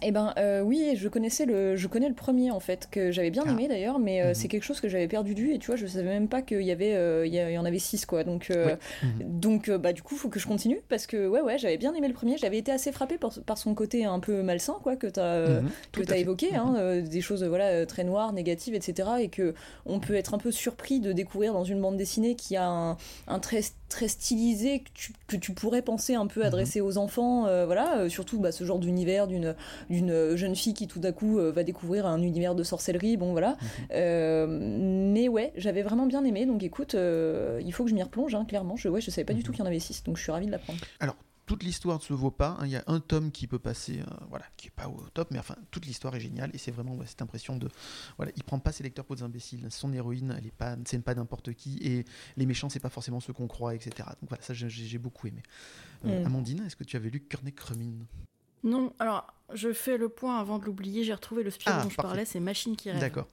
Eh 0.00 0.12
ben 0.12 0.32
euh, 0.38 0.60
oui, 0.62 0.92
je 0.94 1.08
connaissais 1.08 1.44
le, 1.44 1.74
je 1.74 1.88
connais 1.88 2.08
le 2.08 2.14
premier 2.14 2.52
en 2.52 2.60
fait 2.60 2.86
que 2.88 3.10
j'avais 3.10 3.30
bien 3.30 3.44
Ah. 3.48 3.50
aimé 3.50 3.66
d'ailleurs, 3.66 3.98
mais 3.98 4.22
euh, 4.22 4.28
Mhm. 4.28 4.34
c'est 4.34 4.46
quelque 4.48 4.62
chose 4.62 4.80
que 4.80 4.88
j'avais 4.88 5.08
perdu 5.08 5.34
de 5.34 5.40
vue 5.40 5.52
et 5.54 5.58
tu 5.58 5.66
vois, 5.66 5.74
je 5.76 5.86
savais 5.86 6.08
même 6.08 6.28
pas 6.28 6.40
qu'il 6.40 6.62
y 6.62 6.70
avait, 6.70 6.94
euh, 6.94 7.26
il 7.26 7.34
y, 7.34 7.58
en 7.58 7.64
avait 7.64 7.80
six 7.80 8.06
quoi. 8.06 8.22
Donc, 8.22 8.50
Mhm. 8.50 9.40
donc 9.40 9.70
bah 9.70 9.92
du 9.92 10.02
coup, 10.02 10.14
faut 10.14 10.28
que 10.28 10.38
je 10.38 10.46
continue 10.46 10.80
parce 10.88 11.06
que 11.08 11.26
ouais 11.26 11.40
ouais, 11.40 11.58
j'avais 11.58 11.78
bien 11.78 11.92
aimé 11.94 12.06
le 12.06 12.14
premier, 12.14 12.36
j'avais 12.38 12.58
été 12.58 12.70
assez 12.70 12.92
frappée 12.92 13.18
par, 13.18 13.32
par 13.44 13.58
son 13.58 13.74
côté 13.74 14.04
un 14.04 14.20
peu 14.20 14.42
malsain 14.42 14.76
quoi 14.84 14.94
que 14.94 15.08
t'as 15.08 15.60
Mhm, 15.62 15.70
que 15.92 16.02
t'as 16.04 16.16
évoqué, 16.18 16.54
hein, 16.54 16.76
euh, 16.78 17.02
des 17.02 17.20
choses 17.20 17.42
voilà 17.42 17.84
très 17.84 18.04
noires, 18.04 18.32
négatives, 18.32 18.74
etc. 18.76 19.08
Et 19.20 19.28
que 19.28 19.54
on 19.84 19.98
peut 19.98 20.14
être 20.14 20.32
un 20.34 20.38
peu 20.38 20.52
surpris 20.52 21.00
de 21.00 21.12
découvrir 21.12 21.52
dans 21.52 21.64
une 21.64 21.80
bande 21.80 21.96
dessinée 21.96 22.36
qui 22.36 22.54
a 22.56 22.66
un, 22.68 22.96
un 23.26 23.38
trait 23.40 23.62
très 23.88 24.08
stylisé 24.08 24.80
que 24.80 24.88
tu, 24.94 25.12
que 25.26 25.36
tu 25.36 25.52
pourrais 25.52 25.82
penser 25.82 26.14
un 26.14 26.26
peu 26.26 26.44
adressé 26.44 26.80
aux 26.80 26.98
enfants, 26.98 27.46
euh, 27.46 27.66
voilà, 27.66 27.98
euh, 27.98 28.08
surtout 28.08 28.38
bah, 28.38 28.52
ce 28.52 28.64
genre 28.64 28.78
d'univers 28.78 29.26
d'une 29.26 29.54
d'une 29.88 30.36
jeune 30.36 30.54
fille 30.54 30.74
qui 30.74 30.86
tout 30.86 31.00
d'un 31.00 31.12
coup 31.12 31.38
euh, 31.38 31.50
va 31.50 31.64
découvrir 31.64 32.06
un 32.06 32.22
univers 32.22 32.54
de 32.54 32.62
sorcellerie, 32.62 33.16
bon 33.16 33.32
voilà. 33.32 33.56
Euh, 33.92 34.46
mais 34.48 35.28
ouais, 35.28 35.52
j'avais 35.56 35.82
vraiment 35.82 36.06
bien 36.06 36.24
aimé, 36.24 36.46
donc 36.46 36.62
écoute, 36.62 36.94
euh, 36.94 37.60
il 37.64 37.72
faut 37.72 37.84
que 37.84 37.90
je 37.90 37.94
m'y 37.94 38.02
replonge, 38.02 38.34
hein, 38.34 38.44
clairement. 38.44 38.76
Je, 38.76 38.88
ouais, 38.88 39.00
je 39.00 39.10
savais 39.10 39.24
pas 39.24 39.34
du 39.34 39.42
tout 39.42 39.52
qu'il 39.52 39.60
y 39.60 39.62
en 39.62 39.66
avait 39.66 39.78
six, 39.78 40.02
donc 40.04 40.16
je 40.16 40.22
suis 40.22 40.32
ravie 40.32 40.46
de 40.46 40.52
l'apprendre. 40.52 40.78
Alors, 41.00 41.16
toute 41.48 41.64
l'histoire 41.64 41.98
ne 41.98 42.02
se 42.02 42.12
vaut 42.12 42.30
pas. 42.30 42.56
hein. 42.60 42.66
Il 42.66 42.70
y 42.70 42.76
a 42.76 42.84
un 42.86 43.00
tome 43.00 43.32
qui 43.32 43.48
peut 43.48 43.58
passer, 43.58 43.98
euh, 44.00 44.04
voilà, 44.28 44.44
qui 44.56 44.68
est 44.68 44.70
pas 44.70 44.86
au 44.88 45.00
top, 45.12 45.28
mais 45.32 45.38
enfin, 45.40 45.56
toute 45.72 45.84
l'histoire 45.86 46.14
est 46.14 46.20
géniale 46.20 46.50
et 46.54 46.58
c'est 46.58 46.70
vraiment 46.70 46.94
ouais, 46.94 47.06
cette 47.06 47.22
impression 47.22 47.56
de, 47.56 47.68
voilà, 48.16 48.30
il 48.36 48.44
prend 48.44 48.60
pas 48.60 48.70
ses 48.70 48.84
lecteurs 48.84 49.04
pour 49.04 49.16
des 49.16 49.24
imbéciles. 49.24 49.66
Son 49.70 49.92
héroïne, 49.92 50.34
elle 50.38 50.46
est 50.46 50.52
pas, 50.54 50.76
c'est 50.84 51.02
pas 51.02 51.14
n'importe 51.16 51.52
qui 51.54 51.78
et 51.82 52.04
les 52.36 52.46
méchants, 52.46 52.68
c'est 52.68 52.78
pas 52.78 52.90
forcément 52.90 53.18
ceux 53.18 53.32
qu'on 53.32 53.48
croit, 53.48 53.74
etc. 53.74 53.90
Donc 54.20 54.28
voilà, 54.28 54.42
ça 54.44 54.54
j'ai- 54.54 54.98
beaucoup 54.98 55.26
aimé. 55.26 55.42
Euh, 56.04 56.22
Mm. 56.22 56.26
Amandine, 56.26 56.62
est-ce 56.66 56.76
que 56.76 56.84
tu 56.84 56.96
avais 56.96 57.10
lu 57.10 57.20
Courtney 57.20 57.52
Crumine 57.52 58.04
Non, 58.62 58.92
alors 58.98 59.26
je 59.54 59.72
fais 59.72 59.96
le 59.96 60.08
point 60.08 60.38
avant 60.38 60.58
de 60.58 60.64
l'oublier. 60.66 61.02
J'ai 61.04 61.14
retrouvé 61.14 61.42
le 61.42 61.50
Spirou 61.50 61.74
Ah, 61.78 61.82
dont 61.82 61.88
je 61.90 61.96
parfait. 61.96 62.08
parlais, 62.08 62.24
c'est 62.24 62.40
Machine 62.40 62.76
qui 62.76 62.90
rêve. 62.90 63.00
D'accord. 63.00 63.26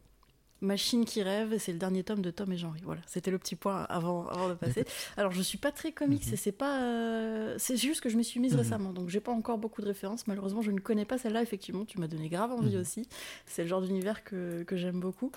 Machine 0.62 1.04
qui 1.06 1.22
rêve, 1.22 1.54
et 1.54 1.60
c'est 1.60 1.74
le 1.74 1.78
dernier 1.80 2.04
tome 2.04 2.22
de 2.22 2.32
Tom 2.32 2.52
et 2.52 2.58
Jean-Ry. 2.58 2.80
Voilà, 2.84 3.02
c'était 3.08 3.30
le 3.30 3.38
petit 3.38 3.56
point 3.56 3.84
avant, 3.84 4.26
avant 4.28 4.48
de 4.50 4.54
passer. 4.54 4.86
Alors, 5.18 5.32
je 5.32 5.42
suis 5.42 5.58
pas 5.58 5.72
très 5.72 5.92
comics, 5.92 6.26
et 6.32 6.36
c'est 6.38 6.52
pas. 6.54 6.82
euh, 6.82 7.56
c'est 7.60 7.78
juste 7.78 8.02
que 8.02 8.10
je 8.10 8.18
me 8.18 8.24
suis 8.24 8.40
mise 8.40 8.54
Mhm. 8.54 8.60
récemment, 8.60 8.94
donc 8.94 9.10
j'ai 9.10 9.20
pas 9.20 9.32
encore 9.34 9.58
beaucoup 9.58 9.82
de 9.82 9.88
références. 9.88 10.28
Malheureusement, 10.28 10.62
je 10.62 10.72
ne 10.72 10.80
connais 10.80 11.06
pas 11.06 11.18
celle-là, 11.18 11.42
effectivement. 11.42 11.84
Tu 11.86 12.00
m'as 12.00 12.08
donné 12.08 12.30
grave 12.30 12.52
envie 12.52 12.76
Mhm. 12.76 12.82
aussi. 12.82 13.08
C'est 13.46 13.64
le 13.64 13.68
genre 13.68 13.82
d'univers 13.82 14.24
que, 14.24 14.64
que 14.64 14.78
j'aime 14.78 15.00
beaucoup. 15.00 15.32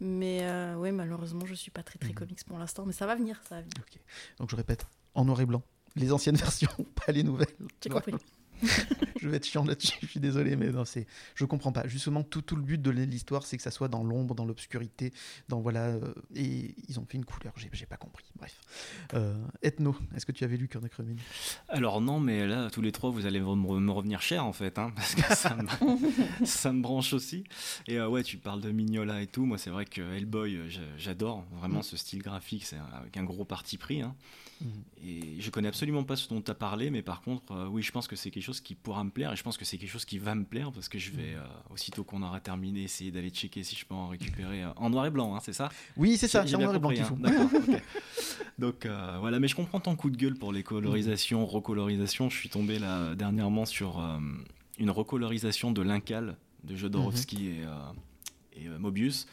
Mais 0.00 0.40
euh, 0.42 0.74
ouais, 0.76 0.92
malheureusement, 0.92 1.46
je 1.46 1.54
suis 1.54 1.70
pas 1.70 1.82
très 1.82 1.98
très 1.98 2.10
Mhm. 2.10 2.14
comics 2.16 2.44
pour 2.44 2.58
l'instant, 2.58 2.84
mais 2.84 2.92
ça 2.92 3.06
va 3.06 3.14
venir, 3.14 3.40
ça 3.48 3.54
va 3.56 3.60
venir. 3.62 3.74
Donc 4.38 4.50
je 4.50 4.56
répète, 4.56 4.86
en 5.14 5.24
noir 5.24 5.40
et 5.40 5.46
blanc. 5.46 5.62
Les 5.96 6.12
anciennes 6.12 6.36
versions, 6.68 6.68
pas 7.06 7.12
les 7.12 7.22
nouvelles. 7.22 7.46
J'ai 7.82 7.88
compris. 7.90 8.14
je 9.20 9.28
vais 9.28 9.36
être 9.38 9.46
chiant 9.46 9.64
là-dessus, 9.64 9.96
je 10.02 10.06
suis 10.06 10.20
désolé, 10.20 10.56
mais 10.56 10.70
non, 10.70 10.84
c'est, 10.84 11.06
je 11.34 11.44
comprends 11.44 11.72
pas. 11.72 11.86
Justement, 11.86 12.22
tout, 12.22 12.42
tout 12.42 12.56
le 12.56 12.62
but 12.62 12.80
de 12.80 12.90
l'histoire, 12.90 13.44
c'est 13.46 13.56
que 13.56 13.62
ça 13.62 13.70
soit 13.70 13.88
dans 13.88 14.02
l'ombre, 14.04 14.34
dans 14.34 14.44
l'obscurité, 14.44 15.12
dans 15.48 15.60
voilà, 15.60 15.86
euh, 15.86 16.14
et 16.34 16.74
ils 16.88 16.98
ont 17.00 17.06
fait 17.06 17.16
une 17.18 17.24
couleur. 17.24 17.52
J'ai, 17.56 17.70
j'ai 17.72 17.86
pas 17.86 17.96
compris. 17.96 18.24
Bref, 18.38 18.60
euh, 19.14 19.34
Ethno, 19.62 19.96
est-ce 20.14 20.26
que 20.26 20.32
tu 20.32 20.44
avais 20.44 20.56
lu 20.56 20.68
Courtney 20.68 20.90
Crumine 20.90 21.18
Alors 21.68 22.00
non, 22.00 22.20
mais 22.20 22.46
là, 22.46 22.70
tous 22.70 22.82
les 22.82 22.92
trois, 22.92 23.10
vous 23.10 23.26
allez 23.26 23.40
me 23.40 23.54
me 23.54 23.90
revenir 23.92 24.20
cher 24.22 24.44
en 24.44 24.52
fait, 24.52 24.78
hein, 24.78 24.92
parce 24.96 25.14
que 25.14 25.22
ça 25.34 25.56
me, 25.56 25.66
ça 26.46 26.72
me 26.72 26.82
branche 26.82 27.12
aussi. 27.12 27.44
Et 27.86 27.98
euh, 27.98 28.08
ouais, 28.08 28.22
tu 28.22 28.36
parles 28.38 28.60
de 28.60 28.70
Mignola 28.70 29.22
et 29.22 29.26
tout. 29.26 29.44
Moi, 29.46 29.58
c'est 29.58 29.70
vrai 29.70 29.84
que 29.84 30.00
Hellboy, 30.00 30.56
euh, 30.56 30.68
j'a- 30.68 30.80
j'adore 30.98 31.44
vraiment 31.52 31.80
Mm. 31.80 31.82
ce 31.82 31.96
style 31.96 32.22
graphique, 32.22 32.64
c'est 32.64 32.76
avec 32.92 33.16
un 33.16 33.24
gros 33.24 33.44
parti 33.44 33.78
pris. 33.78 34.02
hein. 34.02 34.14
Et 35.04 35.40
je 35.40 35.50
connais 35.50 35.68
absolument 35.68 36.04
pas 36.04 36.16
ce 36.16 36.28
dont 36.28 36.40
tu 36.40 36.50
as 36.50 36.54
parlé, 36.54 36.90
mais 36.90 37.02
par 37.02 37.20
contre, 37.20 37.52
euh, 37.52 37.66
oui, 37.66 37.82
je 37.82 37.92
pense 37.92 38.08
que 38.08 38.16
c'est 38.16 38.30
quelque 38.30 38.42
chose 38.42 38.60
qui 38.60 38.74
pourra 38.74 39.04
me 39.04 39.10
plaire 39.10 39.32
et 39.32 39.36
je 39.36 39.42
pense 39.42 39.58
que 39.58 39.64
c'est 39.64 39.76
quelque 39.76 39.90
chose 39.90 40.04
qui 40.04 40.18
va 40.18 40.34
me 40.34 40.44
plaire 40.44 40.72
parce 40.72 40.88
que 40.88 40.98
je 40.98 41.10
vais, 41.10 41.36
aussitôt 41.70 42.04
qu'on 42.04 42.22
aura 42.22 42.40
terminé, 42.40 42.82
essayer 42.82 43.10
d'aller 43.10 43.30
checker 43.30 43.62
si 43.62 43.76
je 43.76 43.84
peux 43.84 43.94
en 43.94 44.08
récupérer 44.08 44.64
en 44.76 44.90
noir 44.90 45.06
et 45.06 45.10
blanc, 45.10 45.34
hein, 45.34 45.40
c'est 45.42 45.52
ça? 45.52 45.68
Oui, 45.96 46.16
c'est 46.16 46.28
ça, 46.28 46.46
c'est 46.46 46.54
en 46.54 46.60
noir 46.60 46.74
et 46.74 46.78
blanc 46.78 46.90
qu'il 46.90 47.04
faut. 47.04 47.16
D'accord. 47.16 47.48
Donc 48.58 48.86
voilà, 49.20 49.38
mais 49.40 49.48
je 49.48 49.56
comprends 49.56 49.80
ton 49.80 49.96
coup 49.96 50.10
de 50.10 50.16
gueule 50.16 50.36
pour 50.36 50.52
les 50.52 50.62
colorisations, 50.62 51.44
recolorisations. 51.44 52.30
Je 52.30 52.36
suis 52.36 52.48
tombé 52.48 52.78
là 52.78 53.14
dernièrement 53.14 53.66
sur 53.66 54.02
une 54.78 54.90
recolorisation 54.90 55.70
de 55.72 55.82
l'Incal 55.82 56.36
de 56.64 56.76
Jodorowsky 56.76 57.36
mhm. 57.36 57.66
et, 58.56 58.64
et 58.64 58.68
Mobius 58.78 59.26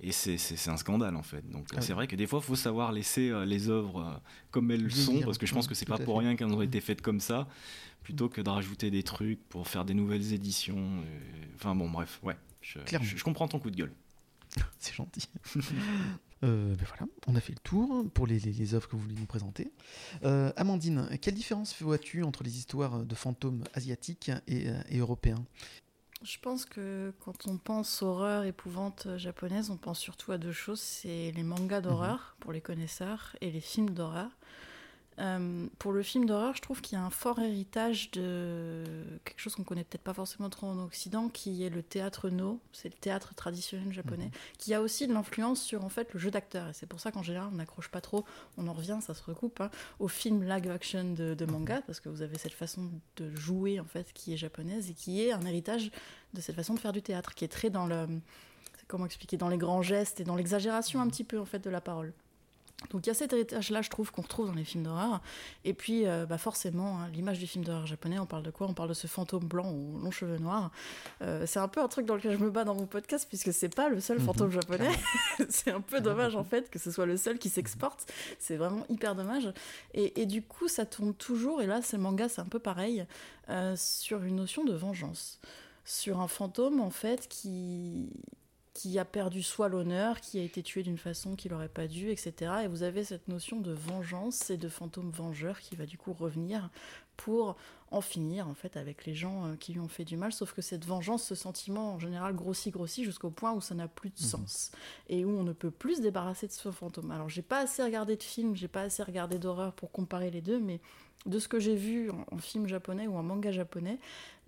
et 0.00 0.12
c'est 0.12 0.68
un 0.68 0.76
scandale 0.76 1.16
en 1.16 1.22
fait. 1.22 1.48
Donc 1.50 1.66
ah 1.76 1.80
c'est 1.80 1.92
vrai 1.92 2.06
que 2.06 2.14
des 2.14 2.26
fois, 2.26 2.38
il 2.42 2.46
faut 2.46 2.56
savoir 2.56 2.92
laisser 2.92 3.30
euh, 3.30 3.44
les 3.44 3.68
œuvres 3.68 4.00
euh, 4.00 4.18
comme 4.50 4.70
elles 4.70 4.90
sont, 4.92 5.20
parce 5.20 5.38
que 5.38 5.46
je 5.46 5.52
pense 5.52 5.66
que 5.66 5.74
c'est 5.74 5.86
pas 5.86 5.98
pour 5.98 6.18
rien 6.18 6.36
qu'elles 6.36 6.52
ont 6.52 6.62
été 6.62 6.80
faites 6.80 7.02
comme 7.02 7.20
ça, 7.20 7.48
plutôt 8.02 8.28
que 8.28 8.40
de 8.40 8.48
rajouter 8.48 8.90
des 8.90 9.02
trucs 9.02 9.42
pour 9.48 9.66
faire 9.66 9.84
des 9.84 9.94
nouvelles 9.94 10.32
éditions. 10.32 11.02
Enfin 11.56 11.74
bon, 11.74 11.90
bref, 11.90 12.20
ouais, 12.22 12.36
je, 12.60 12.78
je, 13.02 13.24
comprends 13.24 13.48
ton 13.48 13.58
coup 13.58 13.70
de 13.70 13.76
gueule. 13.76 13.92
c'est 14.78 14.94
gentil. 14.94 15.28
Euh, 16.44 16.76
ben 16.76 16.84
voilà, 16.86 17.10
on 17.26 17.34
a 17.34 17.40
fait 17.40 17.52
le 17.52 17.58
tour 17.58 18.08
pour 18.14 18.28
les, 18.28 18.38
les, 18.38 18.74
œuvres 18.74 18.86
que 18.86 18.94
vous 18.94 19.02
voulez 19.02 19.16
nous 19.16 19.26
présenter. 19.26 19.72
Amandine, 20.22 21.08
quelle 21.20 21.34
différence 21.34 21.74
vois-tu 21.82 22.22
entre 22.22 22.44
les 22.44 22.58
histoires 22.58 23.04
de 23.04 23.14
fantômes 23.16 23.64
asiatiques 23.74 24.30
et, 24.46 24.68
et 24.88 24.98
européens? 24.98 25.44
Je 26.22 26.38
pense 26.38 26.64
que 26.64 27.12
quand 27.20 27.46
on 27.46 27.58
pense 27.58 28.02
horreur, 28.02 28.44
épouvante 28.44 29.08
japonaise, 29.16 29.70
on 29.70 29.76
pense 29.76 29.98
surtout 29.98 30.32
à 30.32 30.38
deux 30.38 30.52
choses. 30.52 30.80
C'est 30.80 31.32
les 31.34 31.42
mangas 31.42 31.80
d'horreur, 31.80 32.34
mhm. 32.36 32.40
pour 32.40 32.52
les 32.52 32.60
connaisseurs, 32.60 33.36
et 33.40 33.50
les 33.50 33.60
films 33.60 33.90
d'horreur. 33.90 34.30
Euh, 35.18 35.66
pour 35.78 35.92
le 35.92 36.02
film 36.02 36.26
d'horreur, 36.26 36.54
je 36.54 36.62
trouve 36.62 36.80
qu'il 36.80 36.96
y 36.96 37.00
a 37.00 37.04
un 37.04 37.10
fort 37.10 37.40
héritage 37.40 38.10
de 38.12 38.84
quelque 39.24 39.40
chose 39.40 39.54
qu'on 39.56 39.64
connaît 39.64 39.84
peut-être 39.84 40.02
pas 40.02 40.14
forcément 40.14 40.48
trop 40.48 40.68
en 40.68 40.78
Occident, 40.78 41.28
qui 41.28 41.64
est 41.64 41.70
le 41.70 41.82
théâtre 41.82 42.30
no, 42.30 42.60
c'est 42.72 42.88
le 42.88 42.98
théâtre 42.98 43.34
traditionnel 43.34 43.92
japonais, 43.92 44.26
mhm. 44.26 44.32
qui 44.58 44.74
a 44.74 44.80
aussi 44.80 45.08
de 45.08 45.12
l'influence 45.12 45.60
sur 45.60 45.84
en 45.84 45.88
fait 45.88 46.12
le 46.14 46.20
jeu 46.20 46.30
d'acteur. 46.30 46.68
Et 46.68 46.72
c'est 46.72 46.86
pour 46.86 47.00
ça 47.00 47.10
qu'en 47.10 47.22
général, 47.22 47.48
on 47.52 47.56
n'accroche 47.56 47.88
pas 47.88 48.00
trop, 48.00 48.24
on 48.56 48.68
en 48.68 48.72
revient, 48.72 48.98
ça 49.00 49.14
se 49.14 49.22
recoupe, 49.22 49.60
hein, 49.60 49.70
au 49.98 50.08
film 50.08 50.44
live 50.48 50.70
action 50.70 51.14
de, 51.14 51.34
de, 51.34 51.44
manga, 51.46 51.76
mhm. 51.76 51.82
parce 51.86 52.00
que 52.00 52.08
vous 52.08 52.22
avez 52.22 52.38
cette 52.38 52.52
façon 52.52 52.90
de 53.16 53.34
jouer 53.34 53.80
en 53.80 53.86
fait 53.86 54.12
qui 54.12 54.32
est 54.32 54.36
japonaise 54.36 54.90
et 54.90 54.94
qui 54.94 55.22
est 55.22 55.32
un 55.32 55.44
héritage 55.44 55.90
de 56.34 56.40
cette 56.40 56.56
façon 56.56 56.74
de 56.74 56.78
faire 56.78 56.92
du 56.92 57.02
théâtre, 57.02 57.34
qui 57.34 57.44
est 57.44 57.48
très 57.48 57.70
dans 57.70 57.86
le 57.86 58.06
comment 58.86 59.04
expliquer 59.04 59.36
dans 59.36 59.48
les 59.48 59.58
grands 59.58 59.82
gestes 59.82 60.18
et 60.20 60.24
dans 60.24 60.34
l'exagération 60.34 61.00
un 61.00 61.08
petit 61.08 61.24
peu 61.24 61.38
en 61.38 61.44
fait 61.44 61.58
de 61.58 61.68
la 61.68 61.80
parole. 61.80 62.14
Donc 62.90 63.06
il 63.06 63.08
y 63.08 63.10
a 63.10 63.14
cet 63.14 63.32
héritage-là, 63.32 63.82
je 63.82 63.90
trouve, 63.90 64.12
qu'on 64.12 64.22
retrouve 64.22 64.46
dans 64.46 64.54
les 64.54 64.64
films 64.64 64.84
d'horreur. 64.84 65.20
Et 65.64 65.74
puis, 65.74 66.06
euh, 66.06 66.26
bah 66.26 66.38
forcément, 66.38 67.00
hein, 67.00 67.08
l'image 67.12 67.38
du 67.38 67.46
film 67.46 67.64
d'horreur 67.64 67.86
japonais, 67.86 68.18
on 68.18 68.26
parle 68.26 68.44
de 68.44 68.50
quoi? 68.50 68.68
On 68.68 68.72
parle 68.72 68.88
de 68.88 68.94
ce 68.94 69.06
fantôme 69.08 69.44
blanc 69.44 69.68
aux 69.68 69.98
longs 69.98 70.10
cheveux 70.12 70.38
noirs. 70.38 70.70
Euh, 71.20 71.44
c'est 71.46 71.58
un 71.58 71.68
peu 71.68 71.82
un 71.82 71.88
truc 71.88 72.06
dans 72.06 72.14
lequel 72.14 72.38
je 72.38 72.42
me 72.42 72.50
bats 72.50 72.64
dans 72.64 72.76
mon 72.76 72.86
podcast, 72.86 73.26
puisque 73.28 73.52
c'est 73.52 73.74
pas 73.74 73.88
le 73.88 74.00
seul 74.00 74.18
mhm. 74.18 74.24
fantôme 74.24 74.50
japonais. 74.50 74.90
c'est 75.48 75.72
un 75.72 75.80
peu 75.80 76.00
dommage, 76.00 76.36
en 76.36 76.44
fait, 76.44 76.70
que 76.70 76.78
ce 76.78 76.90
soit 76.90 77.06
le 77.06 77.16
seul 77.16 77.38
qui 77.38 77.48
s'exporte. 77.48 78.10
C'est 78.38 78.56
vraiment 78.56 78.86
hyper 78.88 79.16
dommage. 79.16 79.52
Et, 79.92 80.20
et, 80.20 80.26
du 80.26 80.42
coup, 80.42 80.68
ça 80.68 80.86
tourne 80.86 81.14
toujours, 81.14 81.60
et 81.60 81.66
là, 81.66 81.82
ce 81.82 81.96
manga, 81.96 82.28
c'est 82.28 82.40
un 82.40 82.46
peu 82.46 82.60
pareil, 82.60 83.06
euh, 83.50 83.74
sur 83.76 84.22
une 84.22 84.36
notion 84.36 84.64
de 84.64 84.72
vengeance. 84.72 85.40
Sur 85.84 86.20
un 86.20 86.28
fantôme, 86.28 86.80
en 86.80 86.90
fait, 86.90 87.28
qui 87.28 88.08
qui 88.78 88.96
a 89.00 89.04
perdu 89.04 89.42
soit 89.42 89.68
l'honneur, 89.68 90.20
qui 90.20 90.38
a 90.38 90.42
été 90.42 90.62
tué 90.62 90.84
d'une 90.84 90.98
façon 90.98 91.34
qu'il 91.34 91.50
n'aurait 91.50 91.68
pas 91.68 91.88
dû, 91.88 92.10
etc. 92.10 92.52
Et 92.62 92.68
vous 92.68 92.84
avez 92.84 93.02
cette 93.02 93.26
notion 93.26 93.58
de 93.58 93.72
vengeance 93.72 94.50
et 94.50 94.56
de 94.56 94.68
fantôme 94.68 95.10
vengeur 95.10 95.58
qui 95.58 95.74
va 95.74 95.84
du 95.84 95.98
coup 95.98 96.12
revenir 96.12 96.70
pour 97.16 97.56
en 97.90 98.00
finir 98.00 98.46
en 98.46 98.54
fait 98.54 98.76
avec 98.76 99.04
les 99.04 99.16
gens 99.16 99.46
euh, 99.46 99.56
qui 99.56 99.72
lui 99.72 99.80
ont 99.80 99.88
fait 99.88 100.04
du 100.04 100.16
mal. 100.16 100.32
Sauf 100.32 100.52
que 100.52 100.62
cette 100.62 100.84
vengeance, 100.84 101.24
ce 101.24 101.34
sentiment 101.34 101.94
en 101.94 101.98
général 101.98 102.36
grossit, 102.36 102.72
grossit 102.72 103.04
jusqu'au 103.04 103.30
point 103.30 103.52
où 103.52 103.60
ça 103.60 103.74
n'a 103.74 103.88
plus 103.88 104.10
de 104.10 104.20
mhm. 104.20 104.26
sens 104.28 104.70
et 105.08 105.24
où 105.24 105.30
on 105.30 105.42
ne 105.42 105.52
peut 105.52 105.72
plus 105.72 105.96
se 105.96 106.02
débarrasser 106.02 106.46
de 106.46 106.52
ce 106.52 106.70
fantôme. 106.70 107.10
Alors 107.10 107.28
j'ai 107.28 107.42
pas 107.42 107.58
assez 107.58 107.82
regardé 107.82 108.14
de 108.14 108.22
films, 108.22 108.54
j'ai 108.54 108.68
pas 108.68 108.82
assez 108.82 109.02
regardé 109.02 109.40
d'horreur 109.40 109.72
pour 109.72 109.90
comparer 109.90 110.30
les 110.30 110.40
deux, 110.40 110.60
mais 110.60 110.80
de 111.26 111.40
ce 111.40 111.48
que 111.48 111.58
j'ai 111.58 111.74
vu 111.74 112.10
en, 112.10 112.24
en, 112.30 112.38
film 112.38 112.68
japonais 112.68 113.08
ou 113.08 113.16
en 113.16 113.24
manga 113.24 113.50
japonais, 113.50 113.98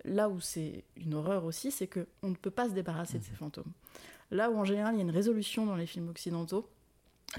là 0.05 0.29
où 0.29 0.39
c'est 0.39 0.85
une 0.95 1.15
horreur 1.15 1.43
aussi, 1.43 1.69
c'est 1.69 1.87
que 1.87 2.07
on 2.23 2.29
ne 2.29 2.35
peut 2.35 2.49
pas 2.49 2.69
se 2.69 2.73
débarrasser 2.73 3.19
de 3.19 3.25
ces 3.25 3.31
mhm. 3.31 3.37
fantômes. 3.37 3.73
Là 4.31 4.49
où 4.49 4.57
en 4.57 4.65
général 4.65 4.95
il 4.95 4.97
y 4.97 5.01
a 5.01 5.03
une 5.03 5.11
résolution 5.11 5.65
dans 5.65 5.75
les 5.75 5.85
films 5.85 6.09
occidentaux, 6.09 6.69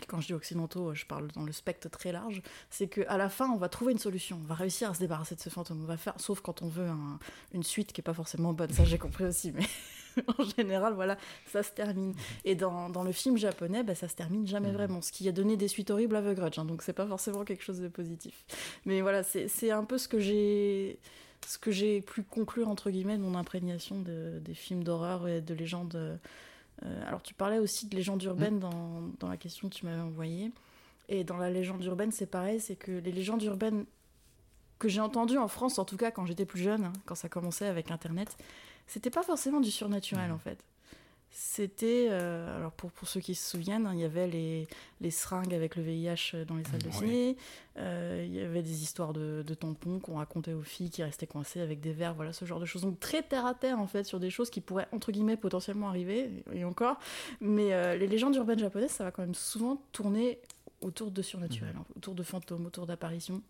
et 0.01 0.07
quand 0.07 0.20
je 0.20 0.28
dis 0.28 0.34
occidentaux, 0.34 0.95
je 0.95 1.05
parle 1.05 1.28
dans 1.32 1.43
le 1.43 1.53
spectre 1.53 1.88
très 1.90 2.12
large, 2.12 2.43
c'est 2.70 2.88
qu'à 2.88 3.16
la 3.18 3.28
fin, 3.28 3.51
on 3.51 3.57
va 3.57 3.68
trouver 3.68 3.93
une 3.93 3.99
solution, 3.99 4.40
on 4.43 4.47
va 4.47 4.55
réussir 4.55 4.90
à 4.90 4.95
se 4.95 5.01
débarrasser 5.01 5.34
de 5.34 5.40
ce 5.40 5.51
fantôme, 5.51 5.82
on 5.82 5.86
va 5.86 5.99
faire, 5.99 6.14
sauf 6.18 6.40
quand 6.40 6.62
on 6.62 6.68
veut 6.68 6.88
une 7.53 7.62
suite 7.62 7.93
qui 7.93 8.01
est 8.01 8.05
pas 8.05 8.14
forcément 8.14 8.53
bonne, 8.55 8.70
ça 8.70 8.84
j'ai 8.84 8.99
compris 8.99 9.24
aussi, 9.24 9.53
mais 9.53 9.66
en 10.38 10.45
général, 10.57 10.95
voilà, 10.95 11.18
ça 11.47 11.62
se 11.62 11.72
termine. 11.72 12.14
Et 12.45 12.55
dans, 12.55 12.88
dans 12.88 13.03
le 13.03 13.12
film 13.12 13.36
japonais, 13.36 13.82
bah, 13.82 13.95
ça 13.95 14.09
se 14.09 14.14
termine 14.14 14.47
jamais 14.47 14.70
mmh. 14.70 14.74
vraiment, 14.74 15.03
ce 15.03 15.12
qui 15.12 15.28
a 15.28 15.32
donné 15.32 15.57
des 15.57 15.68
suites 15.68 15.90
horribles 15.90 16.16
à 16.16 16.22
The 16.22 16.34
Grudge, 16.34 16.59
hein, 16.59 16.64
donc 16.64 16.82
c'est 16.82 16.93
pas 16.95 17.07
forcément 17.07 17.45
quelque 17.45 17.62
chose 17.62 17.80
de 17.80 17.88
positif. 17.88 18.47
Mais 18.86 19.03
voilà, 19.03 19.22
c'est 19.22 19.70
un 19.70 19.84
peu 19.84 19.99
ce 19.99 20.09
que 20.09 20.20
j'ai 20.20 20.99
ce 21.49 21.59
que 21.59 21.72
j'ai 21.72 22.03
pu 22.03 22.22
conclure 22.22 22.68
entre 22.68 22.88
guillemets 22.88 23.16
de 23.16 23.22
mon 23.22 23.34
imprégnation 23.34 24.01
de, 24.01 24.38
des 24.38 24.55
films 24.55 24.84
d'horreur 24.84 25.26
et 25.26 25.40
de 25.40 25.55
légendes 25.55 26.20
euh, 26.85 27.09
alors 27.09 27.22
tu 27.22 27.35
parlais 27.35 27.59
aussi 27.59 27.87
de 27.87 27.97
légende 27.97 28.22
urbaine 28.22 28.57
mmh. 28.57 29.14
dans, 29.18 29.28
la 29.28 29.37
question 29.37 29.68
que 29.68 29.74
tu 29.74 29.87
m'avais 29.87 30.01
envoyée. 30.01 30.51
Et 31.09 31.24
dans 31.24 31.37
la 31.37 31.51
légende 31.51 31.85
urbaine, 31.85 32.12
c'est 32.12 32.26
pareil, 32.26 32.61
c'est 32.61 32.76
que 32.76 32.93
les 32.93 33.12
légendes 33.12 33.43
urbaines 33.43 33.85
que 34.78 34.89
j'ai 34.89 35.01
entendues 35.01 35.39
en 35.39 35.49
France, 35.49 35.78
en 35.78 35.85
tout 35.85 35.97
cas 35.97 36.11
quand 36.11 36.26
j'étais 36.26 36.45
plus 36.45 36.61
jeune, 36.61 36.85
hein, 36.85 36.93
quand 37.07 37.14
ça 37.14 37.28
commençait 37.28 37.66
avec 37.66 37.91
Internet, 37.91 38.37
c'était 38.87 39.11
pas 39.11 39.22
forcément 39.22 39.61
du 39.61 39.70
surnaturel 39.70 40.30
mmh. 40.30 40.35
en 40.35 40.39
fait. 40.39 40.59
C'était, 41.35 42.09
euh, 42.11 42.59
alors 42.59 42.72
pour, 42.72 42.93
pour 42.93 43.09
ceux 43.09 43.20
qui 43.20 43.35
se 43.35 43.49
souviennent, 43.49 43.87
hein, 43.87 43.95
il 43.95 44.01
y 44.01 44.05
avait 44.05 44.26
les, 44.26 44.68
les 45.01 45.11
seringues 45.11 45.55
avec 45.55 45.76
le 45.76 45.83
VIH 45.83 46.45
dans 46.47 46.57
les 46.57 46.64
salles 46.64 46.83
de 46.83 46.91
ciné, 46.91 47.39
euh, 47.78 48.22
il 48.26 48.35
y 48.35 48.41
avait 48.41 48.61
des 48.61 48.83
histoires 48.83 49.14
de, 49.14 49.43
de 49.43 49.55
tampons 49.55 49.99
qu'on 49.99 50.16
racontait 50.16 50.53
aux 50.53 50.62
filles 50.62 50.91
qui 50.91 51.03
restaient 51.03 51.26
coincées 51.26 51.62
avec 51.62 51.80
des 51.80 51.95
verres, 51.95 52.12
voilà 52.12 52.35
ce 52.35 52.45
genre 52.45 52.61
de 52.61 52.66
choses. 52.66 52.83
Donc 52.83 53.01
très 53.01 53.22
terre 53.22 53.47
à 53.47 53.55
terre 53.55 53.78
en 53.78 53.87
fait 53.87 54.05
sur 54.05 54.20
des 54.20 54.28
choses 54.28 54.51
qui 54.51 54.61
pourraient 54.61 54.89
entre 54.93 55.11
guillemets 55.11 55.39
potentiellement 55.39 55.89
arriver, 55.89 56.45
et 56.53 56.64
encore. 56.64 56.99
Mais 57.41 57.72
euh, 57.72 57.97
les 57.97 58.09
légendes 58.09 58.37
urbaines 58.37 58.59
japonaises, 58.59 58.91
ça 58.91 59.05
va 59.05 59.11
quand 59.11 59.22
même 59.22 59.35
souvent 59.35 59.83
tourner 59.93 60.39
autour 60.83 61.11
de 61.11 61.22
surnaturel, 61.22 61.74
mmh. 61.74 61.78
hein, 61.78 61.85
autour 61.97 62.14
de 62.14 62.22
fantômes, 62.22 62.66
autour 62.66 62.85
d'apparitions. 62.85 63.41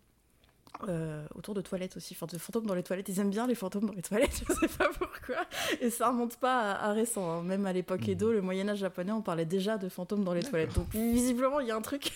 Euh, 0.89 1.25
autour 1.35 1.53
de 1.53 1.61
toilettes 1.61 1.95
aussi, 1.95 2.13
enfin 2.15 2.25
de 2.25 2.37
fantômes 2.37 2.65
dans 2.65 2.73
les 2.73 2.83
toilettes. 2.83 3.07
Ils 3.07 3.19
aiment 3.19 3.29
bien 3.29 3.47
les 3.47 3.55
fantômes 3.55 3.85
dans 3.85 3.93
les 3.93 4.01
toilettes, 4.01 4.43
je 4.49 4.53
sais 4.53 4.67
pas 4.67 4.89
pourquoi. 4.89 5.45
Et 5.79 5.89
ça 5.89 6.09
remonte 6.09 6.35
pas 6.37 6.71
à, 6.73 6.91
récent. 6.91 7.31
Hein. 7.31 7.43
Même 7.43 7.65
à 7.65 7.73
l'époque 7.73 8.07
Edo, 8.07 8.33
le 8.33 8.41
Moyen-Âge 8.41 8.79
japonais, 8.79 9.11
on 9.11 9.21
parlait 9.21 9.45
déjà 9.45 9.77
de 9.77 9.87
fantômes 9.87 10.23
dans 10.23 10.33
les 10.33 10.43
toilettes. 10.43 10.73
Donc 10.73 10.89
visiblement, 10.91 11.59
il 11.59 11.67
y 11.67 11.71
a 11.71 11.75
un 11.75 11.81
truc. 11.81 12.11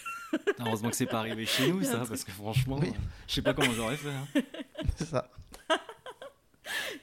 Heureusement 0.60 0.90
que 0.90 0.96
c'est 0.96 1.06
pas 1.06 1.20
arrivé 1.20 1.46
chez 1.46 1.72
nous, 1.72 1.84
ça, 1.84 2.04
parce 2.08 2.24
que 2.24 2.32
franchement, 2.32 2.80
je 3.28 3.34
sais 3.34 3.42
pas 3.42 3.54
comment 3.54 3.72
j'aurais 3.72 3.96
fait. 3.96 4.10
Hein. 4.10 4.42
C'est 4.96 5.06
ça 5.06 5.30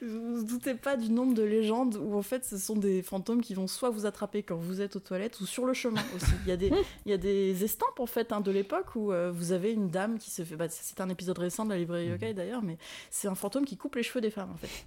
vous 0.02 0.36
vous 0.36 0.44
doutez 0.44 0.74
pas 0.74 0.96
du 0.96 1.10
nombre 1.10 1.34
de 1.34 1.42
légendes 1.42 1.96
où 1.96 2.16
en 2.16 2.22
fait 2.22 2.44
ce 2.44 2.58
sont 2.58 2.76
des 2.76 3.02
fantômes 3.02 3.42
qui 3.42 3.54
vont 3.54 3.66
soit 3.66 3.90
vous 3.90 4.06
attraper 4.06 4.42
quand 4.42 4.56
vous 4.56 4.80
êtes 4.80 4.96
aux 4.96 5.00
toilettes 5.00 5.40
ou 5.40 5.46
sur 5.46 5.66
le 5.66 5.74
chemin 5.74 6.02
aussi. 6.16 6.32
Il 6.44 6.48
y 6.48 6.52
a 6.52 6.56
des, 6.56 6.72
il 7.06 7.10
y 7.10 7.14
a 7.14 7.18
des 7.18 7.64
estampes 7.64 8.00
en 8.00 8.06
fait 8.06 8.32
hein, 8.32 8.40
de 8.40 8.50
l'époque 8.50 8.96
où 8.96 9.12
euh, 9.12 9.30
vous 9.32 9.52
avez 9.52 9.72
une 9.72 9.88
dame 9.88 10.18
qui 10.18 10.30
se 10.30 10.44
fait. 10.44 10.56
Bah, 10.56 10.68
c'est 10.68 11.00
un 11.00 11.08
épisode 11.08 11.38
récent 11.38 11.64
de 11.64 11.70
la 11.70 11.78
librairie 11.78 12.08
yokai 12.08 12.30
mhm. 12.30 12.34
d'ailleurs, 12.34 12.62
mais 12.62 12.78
c'est 13.10 13.28
un 13.28 13.34
fantôme 13.34 13.64
qui 13.64 13.76
coupe 13.76 13.96
les 13.96 14.02
cheveux 14.02 14.20
des 14.20 14.30
femmes 14.30 14.50
en 14.52 14.56
fait. 14.56 14.86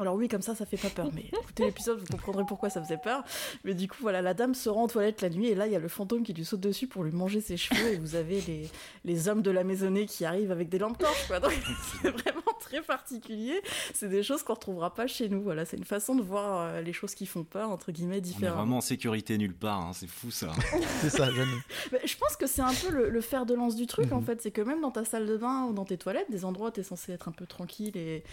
Alors 0.00 0.14
oui, 0.14 0.28
comme 0.28 0.42
ça, 0.42 0.54
ça 0.54 0.66
fait 0.66 0.76
pas 0.76 0.90
peur. 0.90 1.10
Mais 1.12 1.26
écoutez 1.32 1.64
l'épisode, 1.64 1.98
vous 1.98 2.06
comprendrez 2.06 2.44
pourquoi 2.46 2.70
ça 2.70 2.82
faisait 2.82 2.98
peur. 2.98 3.22
Mais 3.64 3.74
du 3.74 3.88
coup, 3.88 3.98
voilà, 4.00 4.22
la 4.22 4.34
dame 4.34 4.54
se 4.54 4.68
rend 4.68 4.84
en 4.84 4.88
toilette 4.88 5.20
la 5.20 5.30
nuit 5.30 5.48
et 5.48 5.54
là, 5.54 5.66
il 5.66 5.72
y 5.72 5.76
a 5.76 5.78
le 5.78 5.88
fantôme 5.88 6.22
qui 6.22 6.32
lui 6.32 6.44
saute 6.44 6.60
dessus 6.60 6.86
pour 6.86 7.04
lui 7.04 7.12
manger 7.12 7.40
ses 7.40 7.56
cheveux 7.56 7.92
et 7.92 7.96
vous 7.98 8.14
avez 8.14 8.40
les, 8.42 8.68
les 9.04 9.28
hommes 9.28 9.42
de 9.42 9.50
la 9.50 9.64
maisonnée 9.64 10.06
qui 10.06 10.24
arrivent 10.24 10.52
avec 10.52 10.68
des 10.68 10.78
lampes 10.78 10.98
torches. 10.98 11.26
Quoi. 11.26 11.40
Donc 11.40 11.52
c'est 12.02 12.10
vraiment 12.10 12.40
très 12.60 12.82
particulier. 12.82 13.60
C'est 13.94 14.08
des 14.08 14.22
choses 14.22 14.42
qu'on 14.42 14.54
retrouvera 14.54 14.94
pas 14.94 15.06
chez 15.06 15.28
nous. 15.28 15.42
Voilà, 15.42 15.64
c'est 15.64 15.76
une 15.76 15.84
façon 15.84 16.14
de 16.14 16.22
voir 16.22 16.60
euh, 16.60 16.80
les 16.80 16.92
choses 16.92 17.14
qui 17.14 17.26
font 17.26 17.44
peur 17.44 17.70
entre 17.70 17.92
guillemets 17.92 18.20
différentes. 18.20 18.54
On 18.54 18.58
est 18.58 18.60
vraiment 18.62 18.78
en 18.78 18.82
sécurité 18.82 19.36
nulle 19.38 19.54
part. 19.54 19.80
Hein. 19.80 19.90
C'est 19.92 20.08
fou 20.08 20.30
ça. 20.30 20.52
c'est 21.00 21.10
ça, 21.10 21.30
jamais. 21.30 22.04
je 22.04 22.16
pense 22.16 22.36
que 22.36 22.46
c'est 22.46 22.62
un 22.62 22.72
peu 22.72 23.08
le, 23.08 23.20
fer 23.20 23.44
de 23.44 23.54
lance 23.54 23.76
du 23.76 23.86
truc 23.86 24.12
en 24.12 24.20
mhm. 24.20 24.26
fait, 24.26 24.40
c'est 24.40 24.50
que 24.50 24.62
même 24.62 24.80
dans 24.80 24.90
ta 24.90 25.04
salle 25.04 25.26
de 25.26 25.36
bain 25.36 25.64
ou 25.64 25.72
dans 25.72 25.84
tes 25.84 25.98
toilettes, 25.98 26.30
des 26.30 26.44
endroits 26.44 26.68
où 26.68 26.72
tu 26.72 26.80
es 26.80 26.82
censé 26.82 27.12
être 27.12 27.28
un 27.28 27.32
peu 27.32 27.46
tranquille 27.46 27.96
et 27.96 28.24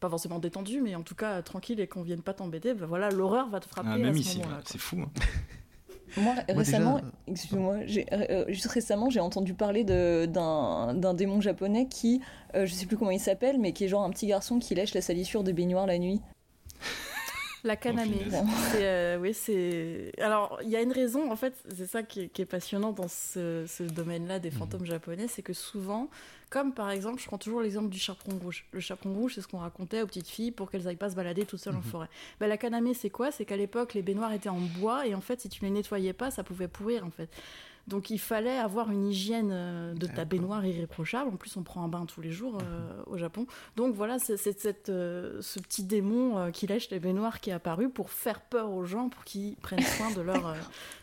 pas 0.00 0.08
forcément 0.08 0.38
détendu, 0.38 0.80
mais 0.80 0.94
en 0.94 1.02
tout 1.06 1.14
cas 1.14 1.40
tranquille 1.42 1.80
et 1.80 1.86
qu'on 1.86 2.02
vienne 2.02 2.20
pas 2.20 2.34
t'embêter, 2.34 2.74
ben 2.74 2.86
voilà, 2.86 3.10
l'horreur 3.10 3.48
va 3.48 3.60
te 3.60 3.68
frapper. 3.68 3.88
Ah, 3.92 3.98
même 3.98 4.16
ici, 4.16 4.42
c'est 4.64 4.78
fou. 4.78 4.98
Hein. 5.00 5.10
Moi, 6.16 6.34
récemment, 6.48 6.98
euh, 6.98 7.30
excuse-moi, 7.32 7.76
euh, 8.12 8.44
juste 8.48 8.66
récemment, 8.66 9.10
j'ai 9.10 9.20
entendu 9.20 9.54
parler 9.54 9.84
d'un 9.84 11.14
démon 11.14 11.40
japonais 11.40 11.88
qui, 11.88 12.20
euh, 12.54 12.66
je 12.66 12.72
sais 12.72 12.86
plus 12.86 12.96
comment 12.96 13.10
il 13.10 13.20
s'appelle, 13.20 13.58
mais 13.58 13.72
qui 13.72 13.84
est 13.84 13.88
genre 13.88 14.02
un 14.02 14.10
petit 14.10 14.26
garçon 14.26 14.58
qui 14.58 14.74
lèche 14.74 14.94
la 14.94 15.00
salissure 15.00 15.42
des 15.42 15.52
baignoires 15.52 15.86
la 15.86 15.98
nuit. 15.98 16.20
La 17.64 17.76
Kaname. 17.76 18.12
Euh, 18.76 19.18
oui, 19.18 19.32
c'est. 19.34 20.12
Alors, 20.20 20.58
il 20.62 20.68
y 20.68 20.76
a 20.76 20.82
une 20.82 20.92
raison, 20.92 21.30
en 21.30 21.36
fait, 21.36 21.54
c'est 21.74 21.86
ça 21.86 22.02
qui 22.02 22.20
est, 22.20 22.44
passionnant 22.44 22.92
dans 22.92 23.08
ce, 23.08 23.82
domaine-là 23.82 24.38
des 24.38 24.50
mhm. 24.50 24.58
fantômes 24.58 24.86
japonais, 24.86 25.26
c'est 25.28 25.42
que 25.42 25.52
souvent, 25.52 26.08
comme 26.50 26.72
par 26.72 26.90
exemple, 26.90 27.20
je 27.20 27.26
prends 27.26 27.38
toujours 27.38 27.60
l'exemple 27.60 27.88
du 27.88 27.98
chaperon 27.98 28.38
rouge. 28.38 28.66
Le 28.72 28.80
chaperon 28.80 29.14
rouge, 29.14 29.34
c'est 29.34 29.40
ce 29.40 29.48
qu'on 29.48 29.58
racontait 29.58 30.02
aux 30.02 30.06
petites 30.06 30.28
filles 30.28 30.52
pour 30.52 30.70
qu'elles 30.70 30.86
aillent 30.86 30.96
pas 30.96 31.10
se 31.10 31.16
balader 31.16 31.44
toutes 31.44 31.60
seules 31.60 31.74
en 31.74 31.78
mhm. 31.78 31.84
forêt. 31.84 32.08
Bah, 32.40 32.46
la 32.46 32.56
Kaname, 32.56 32.94
c'est 32.94 33.10
quoi? 33.10 33.32
C'est 33.32 33.44
qu'à 33.44 33.56
l'époque, 33.56 33.94
les 33.94 34.02
baignoires 34.02 34.32
étaient 34.32 34.48
en 34.48 34.60
bois 34.60 35.06
et 35.06 35.14
en 35.14 35.20
fait, 35.20 35.40
si 35.40 35.48
tu 35.48 35.64
les 35.64 35.70
nettoyais 35.70 36.12
pas, 36.12 36.30
ça 36.30 36.44
pouvait 36.44 36.68
pourrir 36.68 37.04
en 37.04 37.10
fait. 37.10 37.30
Donc 37.86 38.10
il 38.10 38.18
fallait 38.18 38.58
avoir 38.58 38.90
une 38.90 39.06
hygiène 39.06 39.50
euh, 39.52 39.94
de 39.94 40.06
ta 40.06 40.24
baignoire 40.24 40.66
irréprochable. 40.66 41.30
En 41.32 41.36
plus, 41.36 41.56
on 41.56 41.62
prend 41.62 41.84
un 41.84 41.88
bain 41.88 42.04
tous 42.04 42.20
les 42.20 42.32
jours 42.32 42.58
euh, 42.60 43.02
au 43.06 43.16
Japon. 43.16 43.46
Donc 43.76 43.94
voilà, 43.94 44.18
c'est 44.18 44.34
euh, 44.88 45.40
ce 45.40 45.60
petit 45.60 45.84
démon 45.84 46.50
qui 46.52 46.66
lèche 46.66 46.90
les 46.90 46.98
baignoires 46.98 47.40
qui 47.40 47.50
est 47.50 47.52
apparu 47.52 47.88
pour 47.88 48.10
faire 48.10 48.40
peur 48.40 48.72
aux 48.72 48.84
gens, 48.84 49.08
pour 49.08 49.22
qu'ils 49.24 49.56
prennent 49.56 49.82
soin 49.82 50.10
de 50.10 50.20
leur, 50.20 50.56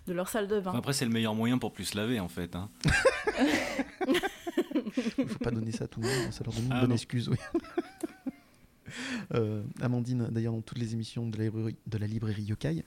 de 0.07 0.13
leur 0.13 0.27
salle 0.27 0.47
de 0.47 0.59
bain. 0.59 0.73
Après, 0.75 0.91
c'est 0.93 1.05
le 1.05 1.11
meilleur 1.11 1.35
moyen 1.35 1.57
pour 1.57 1.71
plus 1.71 1.93
laver 1.93 2.19
en 2.19 2.27
fait. 2.27 2.53
Hein. 2.55 2.69
Il 5.17 5.27
faut 5.27 5.39
pas 5.39 5.51
donner 5.51 5.71
ça 5.71 5.85
à 5.85 5.87
tout 5.87 6.01
le 6.01 6.07
monde, 6.07 6.31
ça 6.31 6.43
leur 6.43 6.53
donne 6.53 6.65
une 6.65 6.73
ah 6.73 6.81
bonne 6.81 6.91
excuse. 6.91 7.29
Oui. 7.29 7.37
Amandine, 9.81 10.27
d'ailleurs, 10.29 10.53
dans 10.53 10.61
toutes 10.61 10.77
les 10.77 10.93
émissions 10.93 11.27
de 11.27 11.37
la 11.37 11.45
librairie, 11.45 11.77
de 11.87 11.97
la 11.97 12.07
librairie 12.07 12.43
Yokai, 12.43 12.83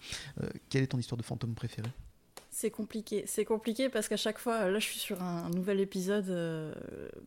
quelle 0.68 0.82
est 0.82 0.88
ton 0.88 0.98
histoire 0.98 1.16
de 1.16 1.24
fantôme 1.24 1.54
préférée? 1.54 1.90
C'est 2.56 2.70
compliqué. 2.70 3.24
C'est 3.26 3.44
compliqué 3.44 3.90
parce 3.90 4.08
qu'à 4.08 4.16
chaque 4.16 4.38
fois, 4.38 4.70
là 4.70 4.78
je 4.78 4.86
suis 4.86 4.98
sur 4.98 5.22
un, 5.22 5.50
nouvel 5.50 5.78
épisode, 5.78 6.30
euh, 6.30 6.72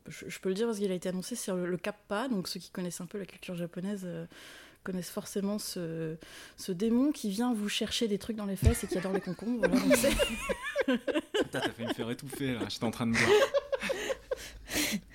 je, 0.07 0.39
peux 0.39 0.49
le 0.49 0.55
dire 0.55 0.65
parce 0.65 0.79
qu'il 0.79 0.91
a 0.91 0.95
été 0.95 1.07
annoncé 1.07 1.35
sur 1.35 1.55
le, 1.55 1.77
Kappa, 1.77 2.27
donc 2.29 2.47
ceux 2.47 2.59
qui 2.59 2.71
connaissent 2.71 2.99
un 2.99 3.05
peu 3.05 3.19
la 3.19 3.27
culture 3.27 3.53
japonaise 3.53 4.01
euh, 4.05 4.25
connaissent 4.83 5.11
forcément 5.11 5.59
ce, 5.59 6.15
ce, 6.57 6.71
démon 6.71 7.11
qui 7.11 7.29
vient 7.29 7.53
vous 7.53 7.69
chercher 7.69 8.07
des 8.07 8.17
trucs 8.17 8.37
dans 8.37 8.47
les 8.47 8.55
fesses 8.55 8.83
et 8.83 8.87
qui 8.87 8.97
adore 8.97 9.13
les 9.13 9.21
concombres. 9.21 9.67
Voilà, 9.69 10.99
T'as 11.51 11.61
fait 11.61 11.85
me 11.85 11.93
faire 11.93 12.09
étouffer 12.09 12.53
là, 12.53 12.61
j'étais 12.67 12.85
en 12.85 12.91
train 12.91 13.05
de 13.05 13.11
boire. 13.11 13.29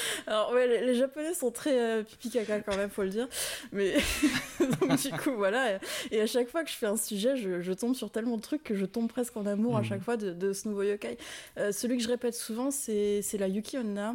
Alors 0.26 0.52
ouais, 0.52 0.82
les, 0.82 0.94
Japonais 0.94 1.34
sont 1.34 1.50
très 1.50 1.78
euh, 1.78 2.02
pipi 2.02 2.30
caca 2.30 2.60
quand 2.60 2.76
même, 2.76 2.90
faut 2.90 3.02
le 3.02 3.10
dire. 3.10 3.28
Mais 3.72 3.96
donc 4.60 5.00
du 5.00 5.10
coup 5.12 5.32
voilà. 5.36 5.78
Et 6.10 6.20
à 6.20 6.26
chaque 6.26 6.48
fois 6.48 6.64
que 6.64 6.70
je 6.70 6.76
fais 6.76 6.86
un 6.86 6.96
sujet, 6.96 7.36
je, 7.36 7.72
tombe 7.72 7.94
sur 7.94 8.10
tellement 8.10 8.36
de 8.36 8.42
trucs 8.42 8.62
que 8.62 8.74
je 8.74 8.84
tombe 8.84 9.08
presque 9.08 9.36
en 9.36 9.46
amour 9.46 9.76
à 9.76 9.80
mhm. 9.80 9.86
chaque 9.86 10.02
fois 10.02 10.16
de, 10.16 10.52
ce 10.52 10.68
nouveau 10.68 10.82
yokai. 10.82 11.16
Euh, 11.58 11.72
celui 11.72 11.96
que 11.96 12.02
je 12.02 12.08
répète 12.08 12.34
souvent, 12.34 12.70
c'est 12.70 13.22
la 13.38 13.48
Yuki 13.48 13.78
Onna 13.78 14.14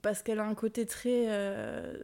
parce 0.00 0.22
qu'elle 0.22 0.38
a 0.38 0.44
un 0.44 0.54
côté 0.54 0.86
très 0.86 1.24
euh, 1.26 1.96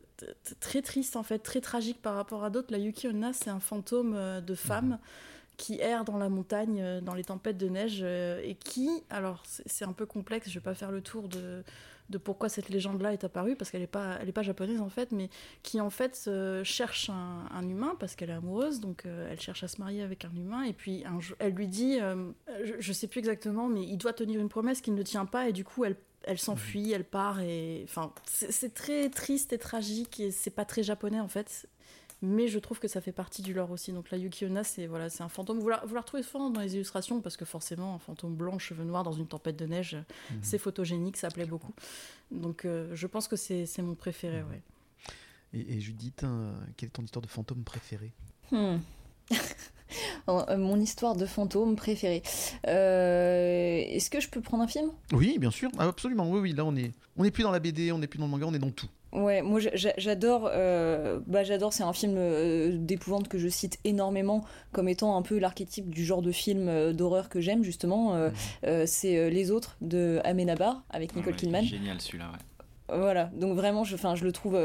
très 0.58 0.82
triste 0.82 1.14
en 1.14 1.22
fait, 1.22 1.38
très 1.38 1.60
tragique 1.60 2.02
par 2.02 2.14
rapport 2.14 2.44
à 2.44 2.50
d'autres. 2.50 2.72
La 2.72 2.78
Yuki 2.78 3.08
Onna, 3.08 3.32
c'est 3.32 3.50
un 3.50 3.60
fantôme 3.60 4.40
de 4.44 4.54
femme. 4.54 4.86
Mhm. 4.88 4.98
Qui 5.56 5.80
erre 5.80 6.04
dans 6.04 6.18
la 6.18 6.28
montagne, 6.28 7.00
dans 7.02 7.14
les 7.14 7.24
tempêtes 7.24 7.56
de 7.56 7.68
neige, 7.68 8.02
et 8.02 8.56
qui, 8.64 8.88
alors 9.10 9.42
c'est 9.46 9.84
un 9.84 9.92
peu 9.92 10.06
complexe, 10.06 10.48
je 10.48 10.54
vais 10.54 10.64
pas 10.64 10.74
faire 10.74 10.90
le 10.90 11.00
tour 11.00 11.28
de, 11.28 11.62
pourquoi 12.18 12.48
cette 12.48 12.68
légende-là 12.68 13.12
est 13.12 13.24
apparue, 13.24 13.56
parce 13.56 13.70
qu'elle 13.70 13.80
n'est 13.80 13.86
pas, 13.86 14.18
pas 14.34 14.42
japonaise 14.42 14.80
en 14.80 14.88
fait, 14.88 15.12
mais 15.12 15.30
qui 15.62 15.80
en 15.80 15.90
fait 15.90 16.30
cherche 16.62 17.10
un, 17.10 17.68
humain 17.68 17.96
parce 17.98 18.14
qu'elle 18.14 18.30
est 18.30 18.34
amoureuse, 18.34 18.80
donc 18.80 19.06
euh, 19.06 19.28
elle 19.30 19.40
cherche 19.40 19.64
à 19.64 19.68
se 19.68 19.80
marier 19.80 20.02
avec 20.02 20.24
un 20.24 20.34
humain, 20.36 20.62
et 20.62 20.72
puis 20.72 21.04
un, 21.06 21.18
elle 21.38 21.54
lui 21.54 21.66
dit, 21.66 21.98
euh, 22.00 22.30
je, 22.78 22.88
ne 22.88 22.92
sais 22.92 23.06
plus 23.06 23.20
exactement, 23.20 23.68
mais 23.68 23.82
il 23.82 23.96
doit 23.96 24.12
tenir 24.12 24.40
une 24.40 24.48
promesse 24.48 24.80
qu'il 24.80 24.94
ne 24.94 25.02
tient 25.02 25.26
pas, 25.26 25.48
et 25.48 25.52
du 25.52 25.64
coup 25.64 25.84
elle 25.84 25.96
elle 26.26 26.38
s'enfuit, 26.38 26.90
elle 26.90 27.04
part 27.04 27.40
et 27.40 27.82
enfin 27.84 28.10
c'est 28.26 28.72
très 28.72 29.10
triste 29.10 29.52
et 29.52 29.58
tragique 29.58 30.20
et 30.20 30.30
c'est 30.30 30.48
pas 30.48 30.64
très 30.64 30.82
japonais 30.82 31.20
en 31.20 31.28
fait 31.28 31.68
mais 32.24 32.48
je 32.48 32.58
trouve 32.58 32.78
que 32.78 32.88
ça 32.88 33.00
fait 33.00 33.12
partie 33.12 33.42
du 33.42 33.52
lore 33.52 33.70
aussi. 33.70 33.92
Donc 33.92 34.10
la 34.10 34.18
Yukiona, 34.18 34.64
c'est 34.64 34.86
voilà, 34.86 35.10
c'est 35.10 35.22
un 35.22 35.28
fantôme. 35.28 35.58
Vous 35.58 35.68
la, 35.68 35.82
vous 35.84 35.94
la 35.94 36.00
retrouvez 36.00 36.22
souvent 36.22 36.50
dans 36.50 36.60
les 36.60 36.74
illustrations 36.74 37.20
parce 37.20 37.36
que 37.36 37.44
forcément, 37.44 37.94
un 37.94 37.98
fantôme 37.98 38.34
blanc, 38.34 38.58
cheveux 38.58 38.84
noirs 38.84 39.04
dans 39.04 39.12
une 39.12 39.26
tempête 39.26 39.56
de 39.56 39.66
neige, 39.66 39.94
mhm. 39.94 40.38
c'est 40.42 40.58
photogénique, 40.58 41.16
ça 41.16 41.30
plaît 41.30 41.46
beaucoup. 41.46 41.72
Donc 42.30 42.64
euh, 42.64 42.90
je 42.94 43.06
pense 43.06 43.28
que 43.28 43.36
c'est 43.36 43.66
mon 43.82 43.94
préféré, 43.94 44.42
ouais. 44.42 44.62
Et, 45.52 45.80
Judith, 45.80 46.24
hein, 46.24 46.52
quelle 46.76 46.88
est 46.88 46.90
ton 46.90 47.04
histoire 47.04 47.22
de 47.22 47.28
fantôme 47.28 47.62
préférée? 47.62 48.12
Hmm. 48.50 48.78
Euh, 50.28 50.56
mon 50.56 50.80
histoire 50.80 51.14
de 51.14 51.26
fantôme 51.26 51.76
préférée. 51.76 52.22
Euh, 52.66 53.76
est-ce 53.86 54.10
que 54.10 54.20
je 54.20 54.28
peux 54.28 54.40
prendre 54.40 54.64
un 54.64 54.66
film? 54.66 54.90
Oui, 55.12 55.38
bien 55.38 55.50
sûr, 55.50 55.70
ah, 55.78 55.86
absolument. 55.86 56.28
Oui, 56.28 56.40
oui. 56.40 56.52
Là, 56.52 56.64
on 56.64 56.74
est, 56.74 56.92
on 57.16 57.24
est 57.24 57.30
plus 57.30 57.42
dans 57.42 57.50
la 57.50 57.60
BD, 57.60 57.92
on 57.92 57.98
n'est 57.98 58.06
plus 58.06 58.18
dans 58.18 58.24
le 58.24 58.30
manga, 58.30 58.46
on 58.46 58.54
est 58.54 58.58
dans 58.58 58.70
tout. 58.70 58.88
Ouais, 59.14 59.42
moi 59.42 59.60
j'adore. 59.74 60.50
Euh, 60.52 61.20
bah 61.26 61.44
j'adore. 61.44 61.72
C'est 61.72 61.84
un 61.84 61.92
film 61.92 62.16
euh, 62.16 62.76
d'épouvante 62.76 63.28
que 63.28 63.38
je 63.38 63.48
cite 63.48 63.78
énormément 63.84 64.44
comme 64.72 64.88
étant 64.88 65.16
un 65.16 65.22
peu 65.22 65.38
l'archétype 65.38 65.88
du 65.88 66.04
genre 66.04 66.20
de 66.20 66.32
film 66.32 66.68
euh, 66.68 66.92
d'horreur 66.92 67.28
que 67.28 67.40
j'aime 67.40 67.62
justement. 67.62 68.14
Mhm. 68.14 68.86
c'est 68.86 69.30
Les 69.30 69.50
Autres 69.50 69.76
de 69.80 70.20
Amenabar 70.24 70.84
avec 70.90 71.10
ah 71.14 71.18
Nicole 71.18 71.36
Kidman. 71.36 71.64
Génial 71.64 72.00
celui-là. 72.00 72.32
Ouais. 72.32 72.98
Voilà. 72.98 73.30
Donc 73.34 73.56
vraiment, 73.56 73.84
je, 73.84 73.96
je 73.96 74.24
le 74.24 74.32
trouve 74.32 74.58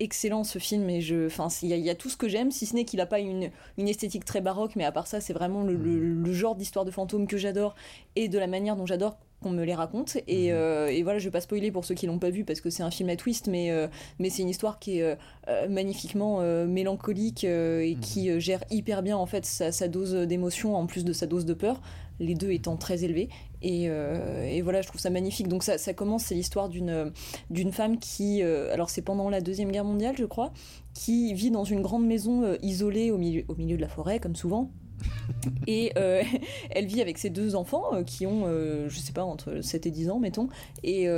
excellent 0.00 0.42
ce 0.42 0.58
film 0.58 0.90
et 0.90 1.00
je 1.00 1.26
enfin 1.26 1.46
il 1.62 1.68
y, 1.68 1.90
a 1.90 1.94
tout 1.94 2.08
ce 2.08 2.16
que 2.16 2.28
j'aime 2.28 2.50
si 2.50 2.66
ce 2.66 2.74
n'est 2.74 2.84
qu'il 2.84 2.96
n'a 2.96 3.06
pas 3.06 3.20
une, 3.20 3.50
une, 3.78 3.88
esthétique 3.88 4.24
très 4.24 4.40
baroque 4.40 4.74
mais 4.74 4.84
à 4.84 4.90
part 4.90 5.06
ça 5.06 5.20
c'est 5.20 5.32
vraiment 5.32 5.62
le, 5.62 5.76
le 5.76 6.32
genre 6.32 6.56
d'histoire 6.56 6.84
de 6.84 6.90
fantôme 6.90 7.28
que 7.28 7.36
j'adore 7.36 7.76
et 8.16 8.28
de 8.28 8.36
la 8.36 8.48
manière 8.48 8.74
dont 8.74 8.86
j'adore 8.86 9.16
qu'on 9.42 9.50
me 9.50 9.64
les 9.64 9.74
raconte. 9.74 10.16
Et, 10.26 10.48
mhm. 10.48 10.56
euh, 10.56 10.86
et, 10.88 11.02
voilà, 11.02 11.18
je 11.18 11.24
vais 11.24 11.30
pas 11.30 11.40
spoiler 11.40 11.70
pour 11.70 11.84
ceux 11.84 11.94
qui 11.94 12.06
l'ont 12.06 12.18
pas 12.18 12.30
vu 12.30 12.44
parce 12.44 12.60
que 12.60 12.70
c'est 12.70 12.82
un 12.82 12.90
film 12.90 13.08
à 13.08 13.16
twist, 13.16 13.48
mais, 13.48 13.70
euh, 13.70 13.88
mais 14.18 14.30
c'est 14.30 14.42
une 14.42 14.48
histoire 14.48 14.78
qui 14.78 14.98
est 14.98 15.02
euh, 15.02 15.68
magnifiquement 15.68 16.40
mélancolique 16.66 17.44
et 17.44 17.96
qui 18.00 18.30
mhm. 18.30 18.38
gère 18.38 18.64
hyper 18.70 19.02
bien 19.02 19.16
en 19.16 19.26
fait 19.26 19.44
sa, 19.44 19.72
sa 19.72 19.88
dose 19.88 20.14
d'émotion 20.14 20.76
en 20.76 20.86
plus 20.86 21.04
de 21.04 21.12
sa 21.12 21.26
dose 21.26 21.44
de 21.44 21.54
peur, 21.54 21.80
les 22.20 22.34
deux 22.34 22.50
étant 22.50 22.76
très 22.76 23.04
élevés. 23.04 23.28
Et, 23.62 23.84
et 23.84 24.62
voilà, 24.62 24.82
je 24.82 24.88
trouve 24.88 25.00
ça 25.00 25.10
magnifique. 25.10 25.48
Donc 25.48 25.62
ça, 25.62 25.78
ça 25.78 25.94
commence, 25.94 26.24
c'est 26.24 26.34
l'histoire 26.34 26.68
d'une 26.68 27.12
d'une 27.50 27.72
femme 27.72 27.98
qui, 27.98 28.42
alors 28.42 28.90
c'est 28.90 29.02
pendant 29.02 29.28
la 29.28 29.40
deuxième 29.40 29.70
guerre 29.70 29.84
mondiale, 29.84 30.14
je 30.16 30.24
crois, 30.24 30.52
qui 30.94 31.34
vit 31.34 31.50
dans 31.50 31.64
une 31.64 31.82
grande 31.82 32.06
maison 32.06 32.56
isolée 32.62 33.10
au 33.10 33.18
milieu, 33.18 33.44
au 33.48 33.54
milieu 33.54 33.76
de 33.76 33.82
la 33.82 33.88
forêt, 33.88 34.18
comme 34.18 34.36
souvent, 34.36 34.70
et 35.66 35.92
euh, 35.96 36.22
elle 36.70 36.86
vit 36.86 37.00
avec 37.00 37.18
ses 37.18 37.30
deux 37.30 37.54
enfants 37.54 37.84
euh, 37.92 38.02
qui 38.02 38.26
ont, 38.26 38.44
euh, 38.46 38.88
je 38.88 38.98
sais 38.98 39.12
pas, 39.12 39.24
entre 39.24 39.60
7 39.60 39.86
et 39.86 39.90
10 39.90 40.10
ans, 40.10 40.18
mettons. 40.18 40.48
Et, 40.82 41.08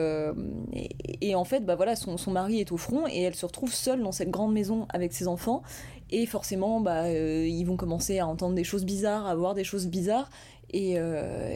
et, 1.20 1.34
en 1.34 1.44
fait, 1.44 1.64
bah 1.64 1.74
voilà, 1.74 1.96
son, 1.96 2.30
mari 2.30 2.60
est 2.60 2.72
au 2.72 2.76
front 2.76 3.06
et 3.06 3.22
elle 3.22 3.34
se 3.34 3.46
retrouve 3.46 3.72
seule 3.72 4.02
dans 4.02 4.12
cette 4.12 4.30
grande 4.30 4.52
maison 4.52 4.86
avec 4.90 5.12
ses 5.12 5.28
enfants. 5.28 5.62
Et 6.10 6.26
forcément, 6.26 6.80
bah, 6.80 7.10
ils 7.10 7.64
vont 7.64 7.76
commencer 7.76 8.18
à 8.18 8.26
entendre 8.26 8.54
des 8.54 8.64
choses 8.64 8.84
bizarres, 8.84 9.26
à 9.26 9.34
voir 9.34 9.54
des 9.54 9.64
choses 9.64 9.86
bizarres. 9.86 10.30
Et, 10.70 10.96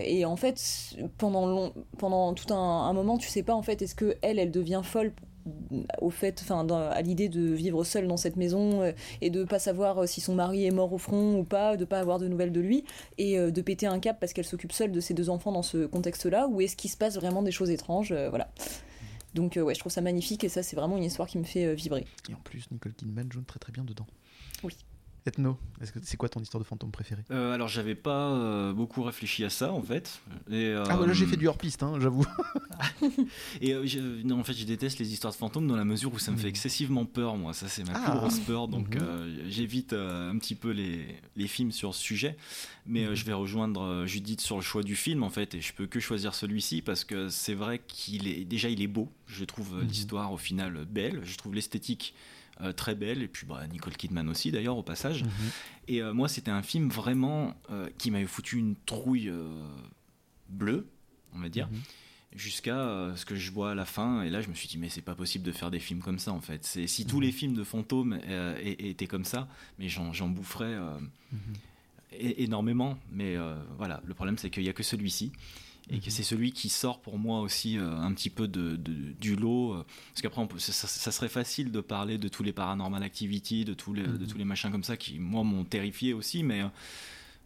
et 0.04 0.24
en 0.24 0.36
fait, 0.36 0.96
pendant, 1.18 1.46
long, 1.46 1.72
pendant 1.98 2.34
tout 2.34 2.52
un, 2.52 2.56
un, 2.56 2.92
moment, 2.92 3.18
tu 3.18 3.28
sais 3.28 3.42
pas 3.42 3.54
en 3.54 3.62
fait, 3.62 3.82
est-ce 3.82 3.94
que 3.94 4.16
elle, 4.22 4.38
elle 4.38 4.50
devient 4.50 4.82
folle 4.84 5.12
au 6.00 6.10
fait, 6.10 6.40
enfin, 6.42 6.66
à 6.68 7.02
l'idée 7.02 7.28
de 7.28 7.52
vivre 7.52 7.84
seule 7.84 8.06
dans 8.06 8.16
cette 8.16 8.36
maison 8.36 8.82
euh, 8.82 8.92
et 9.20 9.30
de 9.30 9.44
pas 9.44 9.58
savoir 9.58 9.98
euh, 9.98 10.06
si 10.06 10.20
son 10.20 10.34
mari 10.34 10.66
est 10.66 10.70
mort 10.70 10.92
au 10.92 10.98
front 10.98 11.38
ou 11.38 11.44
pas, 11.44 11.76
de 11.76 11.84
pas 11.84 12.00
avoir 12.00 12.18
de 12.18 12.28
nouvelles 12.28 12.52
de 12.52 12.60
lui 12.60 12.84
et 13.18 13.38
euh, 13.38 13.50
de 13.50 13.62
péter 13.62 13.86
un 13.86 13.98
cap 13.98 14.18
parce 14.20 14.32
qu'elle 14.32 14.44
s'occupe 14.44 14.72
seule 14.72 14.92
de 14.92 15.00
ses 15.00 15.14
deux 15.14 15.30
enfants 15.30 15.52
dans 15.52 15.62
ce 15.62 15.86
contexte-là, 15.86 16.48
ou 16.48 16.60
est-ce 16.60 16.76
qu'il 16.76 16.90
se 16.90 16.96
passe 16.96 17.16
vraiment 17.16 17.42
des 17.42 17.52
choses 17.52 17.70
étranges, 17.70 18.12
voilà. 18.12 18.50
Donc 19.34 19.58
ouais, 19.62 19.74
je 19.74 19.80
trouve 19.80 19.92
ça 19.92 20.00
magnifique 20.00 20.42
et 20.44 20.48
ça 20.48 20.62
c'est 20.62 20.74
vraiment 20.74 20.96
une 20.96 21.04
histoire 21.04 21.28
qui 21.28 21.38
me 21.38 21.44
fait 21.44 21.74
vibrer. 21.74 22.06
Et 22.30 22.34
en 22.34 22.40
plus, 22.42 22.70
Nicole 22.70 22.94
Kidman 22.94 23.30
joue 23.30 23.42
très 23.42 23.58
très 23.58 23.72
bien 23.72 23.84
dedans. 23.84 24.06
Oui. 24.64 24.74
Ethno, 25.26 25.58
c'est 26.02 26.16
quoi 26.16 26.28
ton 26.28 26.40
histoire 26.40 26.62
de 26.62 26.66
fantôme 26.66 26.90
préférée? 26.90 27.22
Euh, 27.30 27.52
Alors 27.52 27.68
j'avais 27.68 27.94
pas 27.94 28.30
euh, 28.30 28.72
beaucoup 28.72 29.02
réfléchi 29.02 29.44
à 29.44 29.50
ça 29.50 29.72
en 29.72 29.82
fait. 29.82 30.20
Et, 30.50 30.72
ah 30.72 30.96
bah 30.96 31.06
là 31.06 31.12
j'ai 31.12 31.26
fait 31.26 31.36
du 31.36 31.46
hors-piste, 31.48 31.82
hein, 31.82 31.98
j'avoue. 32.00 32.26
et 33.60 33.74
euh, 33.74 34.22
non, 34.24 34.40
en 34.40 34.44
fait 34.44 34.54
je 34.54 34.64
déteste 34.64 34.98
les 34.98 35.12
histoires 35.12 35.32
de 35.32 35.38
fantômes 35.38 35.66
dans 35.66 35.76
la 35.76 35.84
mesure 35.84 36.12
où 36.14 36.18
ça 36.18 36.30
me 36.30 36.36
fait 36.36 36.48
excessivement 36.48 37.04
peur 37.04 37.36
moi. 37.36 37.52
Ça 37.52 37.68
c'est 37.68 37.84
ma 37.84 37.92
plus 37.92 38.02
ah. 38.06 38.16
grosse 38.16 38.38
peur, 38.40 38.68
donc 38.68 38.96
mhm. 38.96 39.48
j'évite 39.48 39.92
un 39.92 40.36
petit 40.38 40.54
peu 40.54 40.70
les, 40.70 41.16
les, 41.36 41.46
films 41.46 41.72
sur 41.72 41.94
ce 41.94 42.02
sujet. 42.02 42.36
Mais 42.86 43.06
mhm. 43.06 43.14
je 43.14 43.24
vais 43.24 43.34
rejoindre 43.34 44.06
Judith 44.06 44.40
sur 44.40 44.56
le 44.56 44.62
choix 44.62 44.82
du 44.82 44.96
film 44.96 45.22
en 45.22 45.30
fait, 45.30 45.54
et 45.54 45.60
je 45.60 45.74
peux 45.74 45.86
que 45.86 46.00
choisir 46.00 46.34
celui-ci 46.34 46.80
parce 46.80 47.04
que 47.04 47.28
c'est 47.28 47.54
vrai 47.54 47.80
qu'il 47.86 48.28
est 48.28 48.44
déjà 48.44 48.68
il 48.68 48.80
est 48.82 48.86
beau. 48.86 49.08
Je 49.26 49.44
trouve 49.44 49.74
mhm. 49.74 49.86
l'histoire 49.86 50.32
au 50.32 50.38
final 50.38 50.86
belle. 50.86 51.20
Je 51.24 51.36
trouve 51.36 51.54
l'esthétique 51.54 52.14
euh, 52.60 52.72
très 52.72 52.96
belle, 52.96 53.22
et 53.22 53.28
puis 53.28 53.46
bah, 53.46 53.64
Nicole 53.68 53.96
Kidman 53.96 54.28
aussi 54.28 54.50
d'ailleurs 54.50 54.76
au 54.76 54.82
passage. 54.82 55.22
Mhm. 55.22 55.30
Et 55.86 56.02
euh, 56.02 56.12
moi 56.12 56.28
c'était 56.28 56.50
un 56.50 56.62
film 56.62 56.88
vraiment 56.88 57.54
euh, 57.70 57.88
qui 57.98 58.10
m'avait 58.10 58.26
foutu 58.26 58.58
une 58.58 58.74
trouille 58.84 59.32
bleue, 60.48 60.88
on 61.34 61.38
va 61.38 61.48
dire. 61.48 61.68
Mhm. 61.68 61.80
Jusqu'à 62.34 63.12
ce 63.16 63.24
que 63.24 63.36
je 63.36 63.50
vois 63.52 63.70
à 63.70 63.74
la 63.74 63.84
fin, 63.84 64.22
et 64.22 64.30
là 64.30 64.42
je 64.42 64.48
me 64.48 64.54
suis 64.54 64.68
dit, 64.68 64.76
mais 64.76 64.88
c'est 64.88 65.02
pas 65.02 65.14
possible 65.14 65.44
de 65.44 65.52
faire 65.52 65.70
des 65.70 65.78
films 65.78 66.00
comme 66.00 66.18
ça 66.18 66.32
en 66.32 66.40
fait. 66.40 66.64
Si 66.64 67.06
tous 67.06 67.16
mhm. 67.16 67.22
les 67.22 67.32
films 67.32 67.54
de 67.54 67.64
fantômes 67.64 68.18
étaient 68.60 69.06
comme 69.06 69.24
ça, 69.24 69.48
mais 69.78 69.88
j'en 69.88 70.28
boufferais 70.28 70.76
énormément. 72.10 72.98
Mais 73.12 73.36
voilà, 73.76 74.02
le 74.04 74.14
problème 74.14 74.36
c'est 74.36 74.50
qu'il 74.50 74.64
n'y 74.64 74.68
a 74.68 74.74
que 74.74 74.82
celui-ci. 74.82 75.32
Et 75.90 76.00
que 76.00 76.10
c'est 76.10 76.22
celui 76.22 76.52
qui 76.52 76.68
sort 76.68 77.00
pour 77.00 77.18
moi 77.18 77.40
aussi 77.40 77.78
euh, 77.78 77.96
un 77.96 78.12
petit 78.12 78.30
peu 78.30 78.46
de, 78.48 78.76
de- 78.76 79.12
du 79.12 79.36
lot. 79.36 79.72
euh, 79.74 79.84
parce 80.12 80.20
qu'après, 80.22 80.42
on 80.42 80.48
ça, 80.58 81.10
serait 81.12 81.28
facile 81.28 81.70
de 81.72 81.80
parler 81.80 82.18
de 82.18 82.28
tous 82.28 82.42
les 82.42 82.52
paranormal 82.52 83.02
activity, 83.02 83.64
de 83.64 83.74
tous 83.74 83.94
les, 83.94 84.02
de 84.06 84.26
tous 84.26 84.36
les 84.38 84.44
machins 84.44 84.70
comme 84.70 84.84
ça 84.84 84.96
qui, 84.96 85.18
moi, 85.18 85.42
m'ont 85.44 85.64
terrifié 85.64 86.12
aussi, 86.12 86.42
mais 86.42 86.62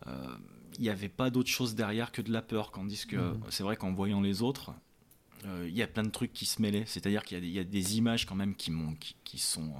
euh, 0.06 0.36
il 0.78 0.82
n'y 0.82 0.88
avait 0.88 1.08
pas 1.08 1.30
d'autre 1.30 1.50
chose 1.50 1.74
derrière 1.74 2.10
que 2.12 2.22
de 2.22 2.32
la 2.32 2.42
peur. 2.42 2.72
Tandis 2.72 3.06
que 3.06 3.16
Mhm. 3.16 3.40
c'est 3.50 3.62
vrai 3.62 3.76
qu'en 3.76 3.92
voyant 3.92 4.20
les 4.20 4.42
autres, 4.42 4.72
il 5.44 5.74
y 5.74 5.82
a 5.82 5.88
plein 5.88 6.04
de 6.04 6.10
trucs 6.10 6.32
qui 6.32 6.46
se 6.46 6.62
mêlaient. 6.62 6.84
C'est-à-dire 6.86 7.24
qu'il 7.24 7.36
y 7.36 7.38
a 7.38 7.40
des- 7.40 7.48
il 7.48 7.52
y, 7.54 7.58
a 7.58 7.64
des 7.64 7.96
images 7.98 8.26
quand 8.26 8.36
même 8.36 8.54
qui, 8.54 8.70
m'ont, 8.70 8.94
qui, 8.94 9.16
qui 9.24 9.38
sont. 9.38 9.72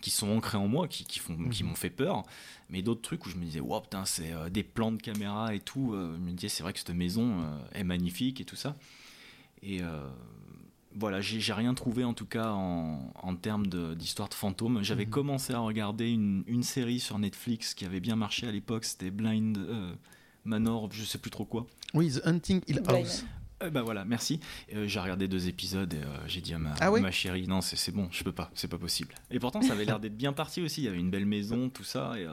Qui 0.00 0.10
sont 0.10 0.28
ancrées 0.30 0.58
en 0.58 0.68
moi, 0.68 0.88
qui, 0.88 1.04
qui 1.04 1.18
font, 1.18 1.48
qui 1.50 1.62
m'ont 1.64 1.74
fait 1.74 1.90
peur, 1.90 2.22
mais 2.68 2.82
d'autres 2.82 3.02
trucs 3.02 3.26
où 3.26 3.30
je 3.30 3.36
me 3.36 3.44
disais, 3.44 3.60
wow, 3.60 3.80
putain, 3.80 4.04
c'est 4.04 4.32
euh, 4.32 4.48
des 4.50 4.62
plans 4.62 4.92
de 4.92 5.00
caméra 5.00 5.54
et 5.54 5.60
tout. 5.60 5.92
euh, 5.94 6.14
je 6.16 6.20
me 6.20 6.32
disais, 6.32 6.48
c'est 6.48 6.62
vrai 6.62 6.72
que 6.72 6.78
cette 6.78 6.90
maison 6.90 7.40
euh, 7.42 7.58
est 7.74 7.84
magnifique 7.84 8.40
et 8.40 8.44
tout 8.44 8.56
ça. 8.56 8.76
Et 9.62 9.82
euh, 9.82 10.08
voilà, 10.96 11.20
j'ai 11.20 11.38
j'ai 11.38 11.52
rien 11.52 11.74
trouvé 11.74 12.02
en 12.04 12.14
tout 12.14 12.26
cas 12.26 12.50
en, 12.50 13.12
en 13.22 13.36
termes 13.36 13.66
de- 13.66 13.94
d'histoire 13.94 14.28
de, 14.28 14.34
fantômes. 14.34 14.82
J'avais 14.82 15.04
Mhm. 15.04 15.10
commencé 15.10 15.52
à 15.52 15.58
regarder 15.58 16.10
une, 16.10 16.42
une 16.46 16.62
série 16.62 16.98
sur 16.98 17.18
Netflix 17.18 17.74
qui 17.74 17.84
avait 17.84 18.00
bien 18.00 18.16
marché 18.16 18.46
à 18.48 18.52
l'époque, 18.52 18.84
c'était 18.84 19.10
Blind 19.10 19.56
euh, 19.58 19.92
Manor, 20.44 20.88
je 20.92 21.04
sais 21.04 21.18
plus 21.18 21.30
trop 21.30 21.44
quoi. 21.44 21.66
Oui, 21.94 22.10
The 22.12 22.26
Hunting 22.26 22.62
Hill 22.66 22.80
Blind. 22.80 23.06
House. 23.06 23.24
Euh, 23.62 23.70
bah 23.70 23.82
voilà, 23.82 24.04
merci. 24.04 24.40
Euh, 24.74 24.86
j'ai 24.86 25.00
regardé 25.00 25.28
deux 25.28 25.48
épisodes 25.48 25.92
et 25.92 25.98
euh, 25.98 26.26
j'ai 26.26 26.40
dit 26.40 26.54
à 26.54 26.58
ma, 26.58 26.74
Ah 26.80 26.90
ma 26.90 27.10
chérie, 27.10 27.46
non, 27.46 27.60
c'est 27.60 27.76
c'est 27.76 27.92
bon, 27.92 28.08
je 28.10 28.24
peux 28.24 28.32
pas, 28.32 28.50
c'est 28.54 28.68
pas 28.68 28.78
possible. 28.78 29.14
Et 29.30 29.38
pourtant, 29.38 29.62
ça 29.62 29.72
avait 29.74 29.84
l'air 29.84 30.00
d'être 30.00 30.16
bien 30.16 30.32
parti 30.32 30.62
aussi. 30.62 30.82
Il 30.82 30.84
y 30.84 30.88
avait 30.88 30.98
une 30.98 31.10
belle 31.10 31.26
maison, 31.26 31.68
tout 31.68 31.84
ça. 31.84 32.12
Et, 32.18 32.24
euh, 32.26 32.32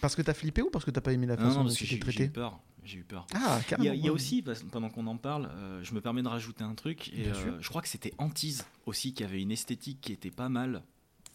Parce 0.00 0.16
que 0.16 0.22
t'as 0.22 0.34
flippé 0.34 0.62
ou 0.62 0.70
parce 0.70 0.84
que 0.84 0.90
t'as 0.90 1.00
pas 1.00 1.12
aimé 1.12 1.26
la 1.26 1.36
non, 1.36 1.42
façon 1.42 1.58
non, 1.58 1.64
dont 1.64 1.68
parce 1.70 1.78
que 1.78 1.84
c'était 1.86 1.90
j'ai 1.90 1.96
j'ai 1.96 1.96
eu 1.96 2.14
traité 2.14 2.28
peur. 2.28 2.58
J'ai 2.84 2.98
eu 2.98 3.04
peur. 3.04 3.26
Ah, 3.34 3.58
Il 3.58 3.62
y 3.62 3.64
carrément. 3.66 3.90
a, 3.90 3.94
il 3.94 4.04
y 4.04 4.08
a 4.08 4.12
aussi, 4.12 4.44
pendant 4.70 4.90
qu'on 4.90 5.06
en 5.06 5.16
parle, 5.16 5.48
je 5.82 5.94
me 5.94 6.00
permets 6.02 6.22
de 6.22 6.28
rajouter 6.28 6.64
un 6.64 6.74
truc. 6.74 7.08
Et, 7.14 7.22
Bien 7.22 7.34
sûr. 7.34 7.56
je 7.58 7.68
crois 7.70 7.80
que 7.80 7.88
c'était 7.88 8.12
Antise 8.18 8.66
aussi 8.84 9.14
qui 9.14 9.24
avait 9.24 9.40
une 9.40 9.52
esthétique 9.52 10.00
qui 10.02 10.12
était 10.12 10.30
pas 10.30 10.50
mal. 10.50 10.82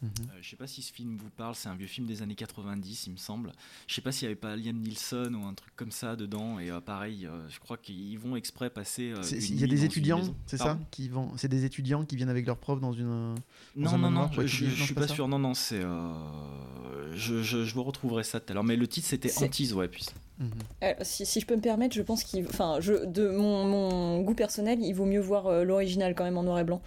Mhm. 0.02 0.10
Euh, 0.30 0.38
je 0.42 0.50
sais 0.50 0.56
pas 0.56 0.66
si 0.68 0.82
ce 0.82 0.94
film 0.94 1.18
vous 1.18 1.30
parle, 1.30 1.56
c'est 1.56 1.68
un 1.68 1.76
vieux 1.76 1.88
film 1.88 2.08
des 2.08 2.22
années 2.22 2.36
90, 2.36 3.08
il 3.08 3.12
me 3.12 3.18
semble. 3.18 3.52
Je 3.86 3.96
sais 3.96 4.02
pas 4.02 4.14
s'il 4.14 4.24
y 4.24 4.26
avait 4.28 4.36
pas 4.36 4.56
Liam 4.56 4.78
Neeson 4.78 5.34
ou 5.34 5.46
un 5.46 5.54
truc 5.54 5.76
comme 5.76 5.92
ça 5.92 6.16
dedans. 6.16 6.58
Et 6.58 6.72
euh, 6.72 6.80
pareil, 6.80 7.26
euh, 7.26 7.48
je 7.50 7.60
crois 7.60 7.76
qu'ils 7.78 8.18
vont 8.18 8.38
exprès 8.38 8.70
passer. 8.70 9.12
euh, 9.12 9.22
Il 9.32 9.60
y 9.60 9.64
a 9.66 9.68
des 9.68 9.84
étudiants, 9.84 10.22
c'est 10.46 10.56
ça 10.58 10.80
qui 10.92 11.10
vont. 11.10 11.32
C'est 11.36 11.50
des 11.50 11.66
étudiants 11.66 12.06
qui 12.06 12.16
viennent 12.16 12.30
avec 12.30 12.46
leurs 12.46 12.58
profs 12.58 12.80
dans 12.80 12.94
une. 12.94 13.36
dans 13.36 13.36
Non, 13.76 13.94
un 13.94 13.98
non, 13.98 14.12
non, 14.12 14.30
je, 14.32 14.42
non, 14.66 14.72
suis 14.86 14.94
pas 14.94 15.08
sûr. 15.08 15.28
Non, 15.28 15.38
non, 15.40 15.54
c'est. 15.54 15.84
euh, 15.84 17.14
je, 17.16 17.42
je, 17.44 17.66
je 17.66 17.74
vous 17.74 17.84
retrouverai 17.84 18.24
ça 18.24 18.40
tout 18.40 18.52
à 18.52 18.54
l'heure. 18.54 18.64
Mais 18.64 18.76
le 18.78 18.88
titre 18.88 19.08
c'était 19.08 19.32
Antise, 19.44 19.74
ouais. 19.74 19.88
Puis... 19.90 20.06
Mhm. 20.40 20.50
Euh, 20.84 20.94
si, 21.02 21.26
si 21.26 21.42
je 21.42 21.46
peux 21.46 21.56
me 21.58 21.62
permettre, 21.62 21.94
je 21.96 22.02
pense 22.02 22.24
qu'il. 22.24 22.46
Enfin, 22.48 22.78
je, 22.80 23.06
de 23.06 23.30
mon, 23.32 23.66
mon 23.66 24.22
goût 24.22 24.34
personnel, 24.36 24.80
il 24.82 24.94
vaut 24.94 25.06
mieux 25.06 25.20
voir 25.20 25.48
euh, 25.48 25.64
l'original 25.66 26.16
quand 26.16 26.24
même 26.24 26.38
en 26.38 26.44
noir 26.44 26.60
et 26.60 26.64
blanc. 26.64 26.82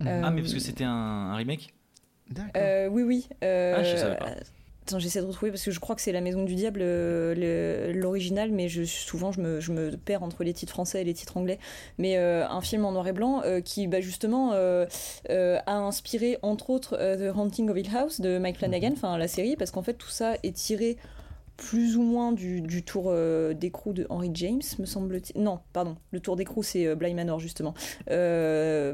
Mhm. 0.00 0.06
Euh, 0.08 0.22
Ah, 0.24 0.30
mais 0.32 0.40
parce 0.40 0.54
que 0.54 0.58
c'était 0.60 0.82
un, 0.84 0.90
un 0.90 1.36
remake? 1.36 1.72
D'accord. 2.30 2.50
Euh, 2.56 2.88
oui, 2.88 3.02
oui. 3.02 3.28
euh, 3.44 3.74
Ah, 3.76 3.82
je 3.82 3.96
savais 3.96 4.16
pas. 4.16 4.30
Attends, 4.86 4.98
j'essaie 4.98 5.20
de 5.20 5.26
retrouver 5.26 5.50
parce 5.52 5.62
que 5.62 5.70
je 5.70 5.78
crois 5.78 5.94
que 5.94 6.00
c'est 6.00 6.10
La 6.10 6.20
Maison 6.20 6.42
du 6.42 6.54
Diable, 6.54 6.80
euh, 6.82 7.34
le- 7.92 7.92
l'original, 7.92 8.50
mais 8.50 8.68
je, 8.68 8.82
souvent 8.84 9.30
je 9.30 9.40
me, 9.40 9.60
je 9.60 9.70
me 9.72 9.90
perds 9.96 10.22
entre 10.22 10.42
les 10.42 10.52
titres 10.52 10.72
français 10.72 11.02
et 11.02 11.04
les 11.04 11.14
titres 11.14 11.36
anglais. 11.36 11.58
Mais 11.98 12.16
euh, 12.16 12.48
un 12.48 12.60
film 12.60 12.84
en 12.84 12.92
noir 12.92 13.06
et 13.06 13.12
blanc 13.12 13.42
euh, 13.44 13.60
qui, 13.60 13.86
bah, 13.86 14.00
justement, 14.00 14.52
euh, 14.54 14.86
euh, 15.28 15.58
a 15.66 15.76
inspiré 15.76 16.38
entre 16.42 16.70
autres 16.70 16.96
euh, 16.98 17.30
The 17.30 17.36
Haunting 17.36 17.68
of 17.70 17.76
Hill 17.76 17.88
House 17.94 18.20
de 18.20 18.38
Mike 18.38 18.56
Flanagan, 18.58 18.90
enfin 18.92 19.16
la 19.18 19.28
série, 19.28 19.54
parce 19.54 19.70
qu'en 19.70 19.82
fait 19.82 19.94
tout 19.94 20.08
ça 20.08 20.34
est 20.42 20.56
tiré 20.56 20.96
plus 21.68 21.96
ou 21.98 22.02
moins 22.02 22.32
du, 22.32 22.62
du 22.62 22.82
tour 22.82 23.04
euh, 23.08 23.52
d'écrou 23.52 23.92
de 23.92 24.06
Henry 24.08 24.30
James, 24.32 24.62
me 24.78 24.86
semble-t-il. 24.86 25.42
Non, 25.42 25.60
pardon, 25.74 25.96
le 26.10 26.18
tour 26.20 26.34
d'écrou 26.34 26.62
c'est 26.62 26.86
euh, 26.86 26.94
Bly 26.94 27.12
Manor 27.12 27.38
justement. 27.38 27.74
Euh, 28.10 28.92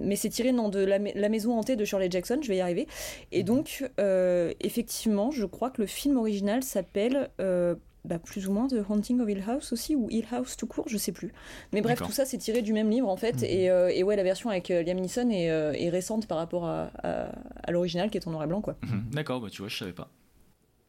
mais 0.00 0.16
c'est 0.16 0.30
tiré 0.30 0.52
non, 0.52 0.68
de 0.70 0.78
la, 0.78 0.98
ma- 0.98 1.12
la 1.14 1.28
maison 1.28 1.58
hantée 1.58 1.76
de 1.76 1.84
Shirley 1.84 2.10
Jackson, 2.10 2.38
je 2.42 2.48
vais 2.48 2.56
y 2.56 2.60
arriver. 2.60 2.86
Et 3.32 3.42
donc, 3.42 3.88
euh, 4.00 4.52
effectivement, 4.60 5.30
je 5.30 5.44
crois 5.44 5.70
que 5.70 5.82
le 5.82 5.86
film 5.86 6.16
original 6.16 6.62
s'appelle 6.62 7.28
bah, 7.38 8.18
plus 8.20 8.46
ou 8.48 8.52
moins 8.52 8.68
The 8.68 8.76
Haunting 8.88 9.20
of 9.20 9.28
Hill 9.28 9.42
House 9.46 9.72
aussi, 9.72 9.96
ou 9.96 10.08
Hill 10.10 10.26
House 10.30 10.56
tout 10.56 10.66
court, 10.68 10.88
je 10.88 10.96
sais 10.96 11.10
plus. 11.12 11.32
Mais 11.72 11.80
bref, 11.82 11.98
tout 12.06 12.12
ça 12.14 12.24
c'est 12.24 12.38
tiré 12.38 12.62
du 12.62 12.72
même 12.72 12.88
livre 12.88 13.08
en 13.08 13.16
fait. 13.16 13.36
Mhm. 13.38 13.44
Et, 13.44 13.68
euh, 13.70 13.88
et 13.92 14.02
ouais, 14.04 14.16
la 14.16 14.22
version 14.22 14.48
avec 14.48 14.70
euh, 14.70 14.82
Liam 14.82 14.98
Neeson 15.00 15.28
est, 15.30 15.50
euh, 15.50 15.72
est 15.72 15.90
récente 15.90 16.26
par 16.28 16.38
rapport 16.38 16.64
à, 16.66 16.90
à, 17.02 17.32
à 17.64 17.70
l'original 17.72 18.08
qui 18.08 18.16
est 18.16 18.26
en 18.26 18.30
noir 18.30 18.44
et 18.44 18.46
blanc 18.46 18.60
quoi. 18.60 18.76
Mhm. 18.82 19.10
D'accord, 19.12 19.40
bah 19.40 19.48
tu 19.50 19.60
vois, 19.60 19.68
je 19.68 19.76
savais 19.76 19.92
pas. 19.92 20.08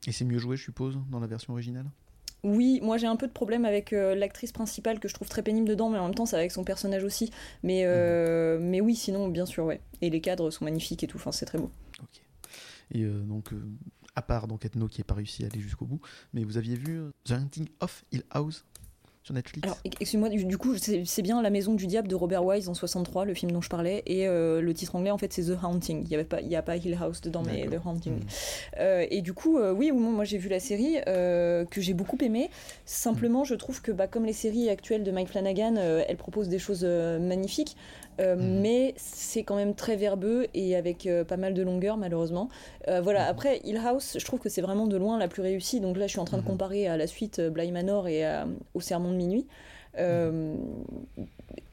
Et 0.07 0.11
c'est 0.11 0.25
mieux 0.25 0.39
joué, 0.39 0.57
je 0.57 0.63
suppose, 0.63 0.97
dans 1.11 1.19
la 1.19 1.27
version 1.27 1.53
originale? 1.53 1.85
Oui, 2.43 2.79
moi 2.81 2.97
j'ai 2.97 3.07
un 3.07 3.15
peu 3.15 3.27
de 3.27 3.33
problème 3.33 3.65
avec 3.65 3.93
euh, 3.93 4.15
l'actrice 4.15 4.51
principale 4.51 4.99
que 4.99 5.07
je 5.07 5.13
trouve 5.13 5.27
très 5.27 5.41
pénible 5.41 5.67
dedans, 5.67 5.89
mais 5.89 5.97
en 5.97 6.05
même 6.05 6.15
temps 6.15 6.25
c'est 6.25 6.37
avec 6.37 6.51
son 6.51 6.63
personnage 6.63 7.03
aussi. 7.03 7.31
Mais, 7.63 7.81
euh, 7.85 8.57
mais 8.61 8.79
oui, 8.79 8.95
sinon 8.95 9.27
bien 9.27 9.45
sûr, 9.45 9.65
ouais. 9.65 9.81
Et 10.01 10.09
les 10.09 10.21
cadres 10.21 10.49
sont 10.49 10.63
magnifiques 10.63 11.03
et 11.03 11.07
tout, 11.07 11.17
enfin 11.17 11.31
c'est 11.31 11.45
très 11.45 11.57
beau. 11.57 11.69
Ok. 12.01 12.21
Et 12.91 13.03
euh, 13.03 13.21
donc, 13.23 13.49
à 14.15 14.21
part 14.21 14.47
donc 14.47 14.65
Ethno 14.65 14.87
qui 14.87 15.01
n'a 15.01 15.05
pas 15.05 15.15
réussi 15.15 15.43
à 15.43 15.47
aller 15.47 15.59
jusqu'au 15.59 15.85
bout, 15.85 15.99
mais 16.33 16.43
vous 16.43 16.57
aviez 16.57 16.75
vu 16.75 17.01
The 17.25 17.31
Hunting 17.31 17.67
of 17.81 18.05
Hill 18.11 18.23
House? 18.29 18.65
Sur 19.27 19.35
Netflix 19.35 19.65
Alors, 19.65 19.77
ex- 19.83 19.97
excuse-moi, 19.99 20.29
du, 20.29 20.57
coup, 20.57 20.75
c'est 20.77 21.21
bien 21.21 21.41
La 21.41 21.49
Maison 21.49 21.73
du 21.73 21.85
Diable 21.85 22.07
de 22.07 22.15
Robert 22.15 22.43
Wise 22.45 22.69
en 22.69 22.73
63, 22.73 23.25
le 23.25 23.33
film 23.33 23.51
dont 23.51 23.61
je 23.61 23.69
parlais, 23.69 24.01
et 24.05 24.27
euh, 24.27 24.61
le 24.61 24.73
titre 24.73 24.95
anglais 24.95 25.11
en 25.11 25.17
fait 25.17 25.31
c'est 25.33 25.43
The 25.43 25.57
Haunting. 25.61 26.07
Il 26.09 26.17
n'y 26.17 26.23
pas, 26.23 26.41
il 26.41 26.47
y 26.47 26.55
a 26.55 26.61
pas 26.61 26.77
Hill 26.77 26.97
House 26.99 27.21
dedans, 27.21 27.43
mais 27.45 27.67
The. 27.67 27.79
Haunting. 27.85 28.13
Mhm. 28.13 28.21
Euh, 28.79 29.05
et 29.09 29.21
du 29.21 29.33
coup, 29.33 29.57
euh, 29.57 29.73
oui, 29.73 29.91
moi 29.91 30.23
j'ai 30.23 30.37
vu 30.37 30.49
la 30.49 30.59
série, 30.59 30.97
que 31.05 31.81
j'ai 31.81 31.93
beaucoup 31.93 32.17
aimé. 32.21 32.49
Simplement, 32.85 33.43
je 33.43 33.55
trouve 33.55 33.81
que 33.81 33.91
bah, 33.91 34.07
comme 34.07 34.25
les 34.25 34.33
séries 34.33 34.69
actuelles 34.69 35.03
de 35.03 35.11
Mike 35.11 35.29
Flanagan, 35.29 35.75
elles 35.75 36.17
proposent 36.17 36.49
des 36.49 36.59
choses 36.59 36.83
magnifiques, 36.83 37.75
euh, 38.19 38.35
Mhm. 38.35 38.61
mais 38.61 38.93
c'est 38.97 39.43
quand 39.43 39.55
même 39.55 39.73
très 39.75 39.95
verbeux 39.95 40.47
et 40.53 40.75
avec 40.75 41.05
euh, 41.05 41.23
pas 41.23 41.37
mal 41.37 41.53
de 41.53 41.61
longueur 41.61 41.97
malheureusement. 41.97 42.49
Euh, 42.87 43.01
voilà. 43.01 43.23
Mhm. 43.25 43.29
Après, 43.29 43.61
Hill 43.63 43.77
House, 43.85 44.17
je 44.19 44.25
trouve 44.25 44.39
que 44.39 44.49
c'est 44.49 44.61
vraiment 44.61 44.87
de 44.87 44.97
loin 44.97 45.17
la 45.17 45.27
plus 45.27 45.41
réussie. 45.41 45.79
Donc 45.79 45.97
là, 45.97 46.07
je 46.07 46.11
suis 46.11 46.19
en 46.19 46.25
train 46.25 46.37
Mhm. 46.37 46.43
de 46.43 46.47
comparer 46.49 46.87
à 46.87 46.97
la 46.97 47.07
suite 47.07 47.39
Bly 47.41 47.71
Manor 47.71 48.07
et 48.07 48.25
à- 48.25 48.47
au 48.73 48.81
Sermon 48.81 49.11
de 49.11 49.15
minuit. 49.17 49.45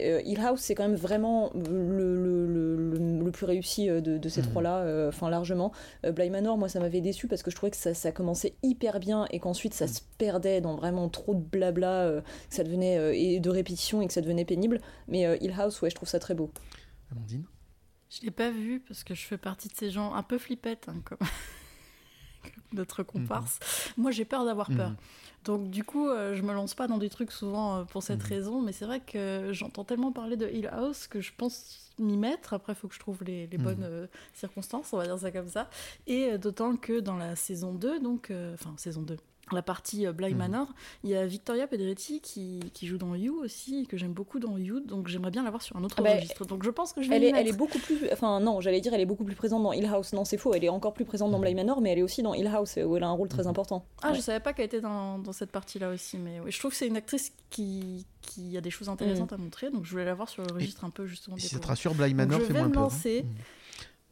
Euh, 0.03 0.21
Hill 0.25 0.41
House, 0.41 0.61
c'est 0.61 0.75
quand 0.75 0.87
même 0.89 0.97
vraiment 0.97 1.51
le, 1.55 1.63
le, 1.63 2.47
le, 2.47 2.77
le- 2.99 3.25
le 3.25 3.31
plus 3.31 3.47
réussi 3.47 3.89
euh, 3.89 4.01
de, 4.01 4.19
de 4.19 4.29
ces 4.29 4.43
Mhm. 4.43 4.49
trois-là, 4.51 4.79
euh, 4.79 5.09
enfin 5.09 5.31
largement. 5.31 5.73
Euh, 6.05 6.13
Bly 6.13 6.31
Manor, 6.31 6.59
moi, 6.59 6.69
ça 6.69 6.81
m'avait 6.81 7.01
déçu 7.01 7.29
parce 7.29 7.43
que 7.43 7.51
je 7.51 7.57
trouvais 7.57 7.71
que 7.71 7.77
ça, 7.77 7.95
ça 7.95 8.13
commençait 8.13 8.55
hyper 8.63 9.01
bien 9.01 9.27
et 9.31 9.39
qu'ensuite 9.41 9.75
ça 9.75 9.87
se 9.87 10.01
perdait 10.19 10.61
dans 10.61 10.77
vraiment 10.77 11.09
trop 11.09 11.35
de 11.35 11.41
blabla, 11.41 12.03
euh, 12.05 12.21
que 12.21 12.55
ça 12.55 12.65
devenait 12.65 12.99
euh, 12.99 13.13
et 13.15 13.41
de 13.41 13.51
répétition 13.51 14.03
et 14.03 14.07
que 14.07 14.13
ça 14.13 14.21
devenait 14.21 14.45
pénible. 14.45 14.81
Mais 15.09 15.27
euh, 15.27 15.37
Hill 15.41 15.55
House, 15.59 15.81
ouais, 15.83 15.91
je 15.91 15.95
trouve 15.95 16.09
ça 16.09 16.19
très 16.19 16.35
beau. 16.35 16.51
Amandine? 17.13 17.45
Je 18.11 18.21
l'ai 18.23 18.31
pas 18.31 18.51
vu 18.51 18.81
parce 18.81 19.03
que 19.05 19.15
je 19.15 19.25
fais 19.27 19.39
partie 19.39 19.69
de 19.69 19.75
ces 19.75 19.91
gens 19.91 20.15
un 20.15 20.23
peu 20.23 20.39
flippettes, 20.39 20.87
hein, 20.89 21.01
comme 21.05 21.19
notre 22.73 23.03
comparse. 23.03 23.59
Moi, 23.97 24.11
j'ai 24.11 24.25
peur 24.25 24.45
d'avoir 24.45 24.69
peur. 24.71 24.93
Donc, 25.45 25.71
du 25.71 25.85
coup, 25.85 26.09
euh, 26.09 26.35
je 26.35 26.43
me 26.43 26.53
lance 26.55 26.75
pas 26.75 26.87
dans 26.87 26.99
des 26.99 27.11
trucs 27.11 27.31
souvent 27.31 27.77
euh, 27.81 27.85
pour 27.85 28.03
cette 28.03 28.23
Mhm. 28.23 28.29
raison. 28.29 28.63
Mais 28.63 28.73
c'est 28.73 28.85
vrai 28.87 29.01
que 29.01 29.51
j'entends 29.53 29.85
tellement 29.85 30.11
parler 30.13 30.37
de 30.37 30.49
Hill 30.49 30.69
House 30.73 31.07
que 31.07 31.21
je 31.21 31.33
pense 31.37 31.93
m'y 31.99 32.17
mettre. 32.17 32.55
Après, 32.55 32.73
il 32.73 32.77
faut 32.77 32.89
que 32.89 32.95
je 32.95 33.01
trouve 33.01 33.23
les, 33.25 33.47
les 33.47 33.59
Mhm. 33.59 33.65
bonnes 33.65 33.83
euh, 33.85 34.07
circonstances, 34.33 34.93
on 34.93 34.97
va 34.99 35.05
dire 35.05 35.19
ça 35.19 35.31
comme 35.31 35.49
ça. 35.49 35.69
Et 36.07 36.39
d'autant 36.39 36.77
que 36.77 37.01
dans 37.01 37.17
la 37.17 37.37
saison 37.37 37.73
2, 37.75 38.01
donc, 38.01 38.33
enfin, 38.55 38.75
saison 38.79 39.03
2. 39.03 39.17
La 39.53 39.63
partie 39.63 40.07
euh, 40.07 40.13
Bly 40.13 40.33
Mhm. 40.33 40.39
Manor, 40.39 40.69
il 41.03 41.11
y 41.11 41.15
a 41.15 41.27
Victoria 41.27 41.67
Pedretti 41.67 42.21
qui, 42.21 42.61
qui 42.73 42.87
joue 42.87 42.97
dans 42.99 43.15
You 43.15 43.41
aussi, 43.43 43.83
et 43.83 43.87
que 43.87 43.97
j'aime 43.99 44.13
beaucoup 44.15 44.39
dans 44.39 44.57
You, 44.57 44.81
donc 44.81 45.09
j'aimerais 45.09 45.31
bien 45.31 45.43
la 45.43 45.51
voir 45.51 45.61
sur 45.61 45.77
un 45.77 45.85
autre 45.85 45.97
Ah 45.99 46.03
bah, 46.03 46.15
registre. 46.15 46.45
Donc 46.47 46.65
je 46.65 46.71
pense 46.71 46.93
que 46.95 47.03
je 47.03 47.11
vais 47.11 47.17
Elle 47.17 47.25
est, 47.25 47.33
elle 47.37 47.49
est 47.49 47.53
beaucoup 47.57 47.79
plus. 47.79 48.09
Enfin, 48.13 48.41
non, 48.41 48.61
j'allais 48.63 48.81
dire, 48.81 48.95
elle 48.95 49.03
est 49.03 49.07
beaucoup 49.07 49.25
plus 49.25 49.35
présente 49.35 49.63
dans 49.63 49.73
Hill 49.73 49.87
House. 49.87 50.13
Non, 50.15 50.25
c'est 50.25 50.39
faux, 50.39 50.55
elle 50.55 50.65
est 50.65 50.69
encore 50.71 50.95
plus 50.95 51.05
présente 51.05 51.31
dans 51.31 51.39
Bly 51.39 51.55
Manor, 51.55 51.81
mais 51.83 51.91
elle 51.93 51.99
est 51.99 52.03
aussi 52.03 52.23
dans 52.23 52.33
Hill 52.35 52.47
House 52.47 52.79
où 52.83 52.97
elle 52.97 53.03
a 53.03 53.09
un 53.09 53.13
rôle 53.13 53.29
très 53.29 53.47
important. 53.47 53.85
Ah, 54.03 54.09
Ouais. 54.11 54.15
je 54.17 54.21
savais 54.21 54.41
pas 54.41 54.53
qu'elle 54.55 54.67
était 54.67 54.81
dans, 54.81 55.19
dans 55.19 55.33
cette 55.33 55.51
partie-là 55.53 55.91
aussi, 55.91 56.17
mais 56.17 56.41
je 56.47 56.59
trouve 56.59 56.71
que 56.71 56.77
c'est 56.77 56.87
une 56.87 56.97
actrice 56.97 57.33
qui, 57.51 58.07
qui 58.23 58.57
a 58.57 58.61
des 58.63 58.71
choses 58.71 58.89
intéressantes 58.89 59.33
à 59.33 59.37
montrer, 59.37 59.71
donc 59.71 59.85
je 59.85 59.91
voulais 59.91 60.05
la 60.07 60.15
voir 60.15 60.29
sur 60.31 60.43
le 60.43 60.53
registre 60.55 60.85
un 60.85 60.91
peu 60.91 61.05
justement. 61.07 61.37
Et 61.37 61.41
si 61.41 61.49
ça 61.49 61.59
te 61.59 61.67
rassure, 61.67 61.95
Bly 61.95 62.15
Manor 62.15 62.41
je 62.41 62.47
fait 62.47 62.53
vais 62.55 62.59
moins 62.61 62.69
me 62.69 62.75
peur. 62.75 62.85
hein. 62.85 62.89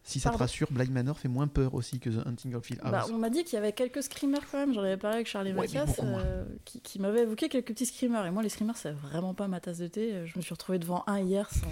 Si 0.05 0.19
ça 0.19 0.31
te 0.31 0.37
rassure, 0.37 0.67
Bly 0.73 0.91
Manor 0.91 1.17
fait 1.19 1.29
moins 1.29 1.47
peur 1.47 1.75
aussi 1.75 2.01
que 2.01 2.11
The 2.11 2.27
Hunting 2.27 2.55
of 2.55 2.69
Hill 2.69 2.81
House. 2.83 2.91
Bah, 2.91 3.07
on 3.13 3.19
m'a 3.19 3.31
dit 3.31 3.45
qu'il 3.45 3.55
y 3.55 3.57
avait 3.57 3.73
quelques 3.73 4.03
screamers 4.03 4.43
quand 4.51 4.59
même, 4.59 4.75
j'en 4.75 4.83
avais 4.83 4.97
parlé 4.97 5.17
avec 5.17 5.29
Charlie 5.29 5.51
Ouais, 5.53 5.61
Mathias, 5.61 6.01
euh, 6.03 6.45
qui, 6.65 6.81
qui 6.81 6.99
m'avait 6.99 7.23
évoqué 7.23 7.49
quelques 7.49 7.69
petits 7.69 7.87
screamers. 7.87 8.27
Et 8.27 8.31
moi, 8.33 8.43
les 8.43 8.49
screamers, 8.49 8.77
c'est 8.77 8.91
vraiment 8.93 9.33
pas 9.33 9.47
ma 9.47 9.61
tasse 9.61 9.79
de 9.79 9.87
thé. 9.87 10.27
Je 10.27 10.37
me 10.37 10.43
suis 10.43 10.53
retrouvée 10.53 10.81
devant 10.81 11.05
un 11.07 11.21
hier 11.21 11.49
sans, 11.51 11.69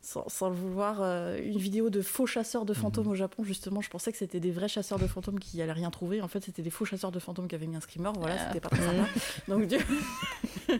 sans, 0.00 0.28
sans 0.30 0.48
le 0.48 0.56
vouloir. 0.56 1.02
euh, 1.02 1.38
une 1.44 1.58
vidéo 1.58 1.90
de 1.90 2.00
faux 2.00 2.26
chasseurs 2.26 2.64
de 2.64 2.72
fantômes 2.72 3.04
Mhm. 3.04 3.10
au 3.12 3.14
Japon, 3.16 3.44
justement. 3.44 3.82
Je 3.82 3.90
pensais 3.90 4.12
que 4.12 4.18
c'était 4.18 4.40
des 4.40 4.50
vrais 4.50 4.68
chasseurs 4.68 4.98
de 4.98 5.06
fantômes 5.06 5.38
qui 5.38 5.60
allaient 5.60 5.72
rien 5.72 5.90
trouver. 5.90 6.22
En 6.22 6.28
fait, 6.28 6.42
c'était 6.42 6.62
des 6.62 6.70
faux 6.70 6.86
chasseurs 6.86 7.12
de 7.12 7.18
fantômes 7.18 7.48
qui 7.48 7.54
avaient 7.54 7.66
mis 7.66 7.76
un 7.76 7.80
screamer. 7.80 8.12
Voilà, 8.18 8.36
Ah. 8.38 8.46
c'était 8.48 8.60
pas 8.60 8.70
très 8.70 8.82
sympa. 8.82 9.06
Donc, 9.48 9.66
du- 9.66 9.76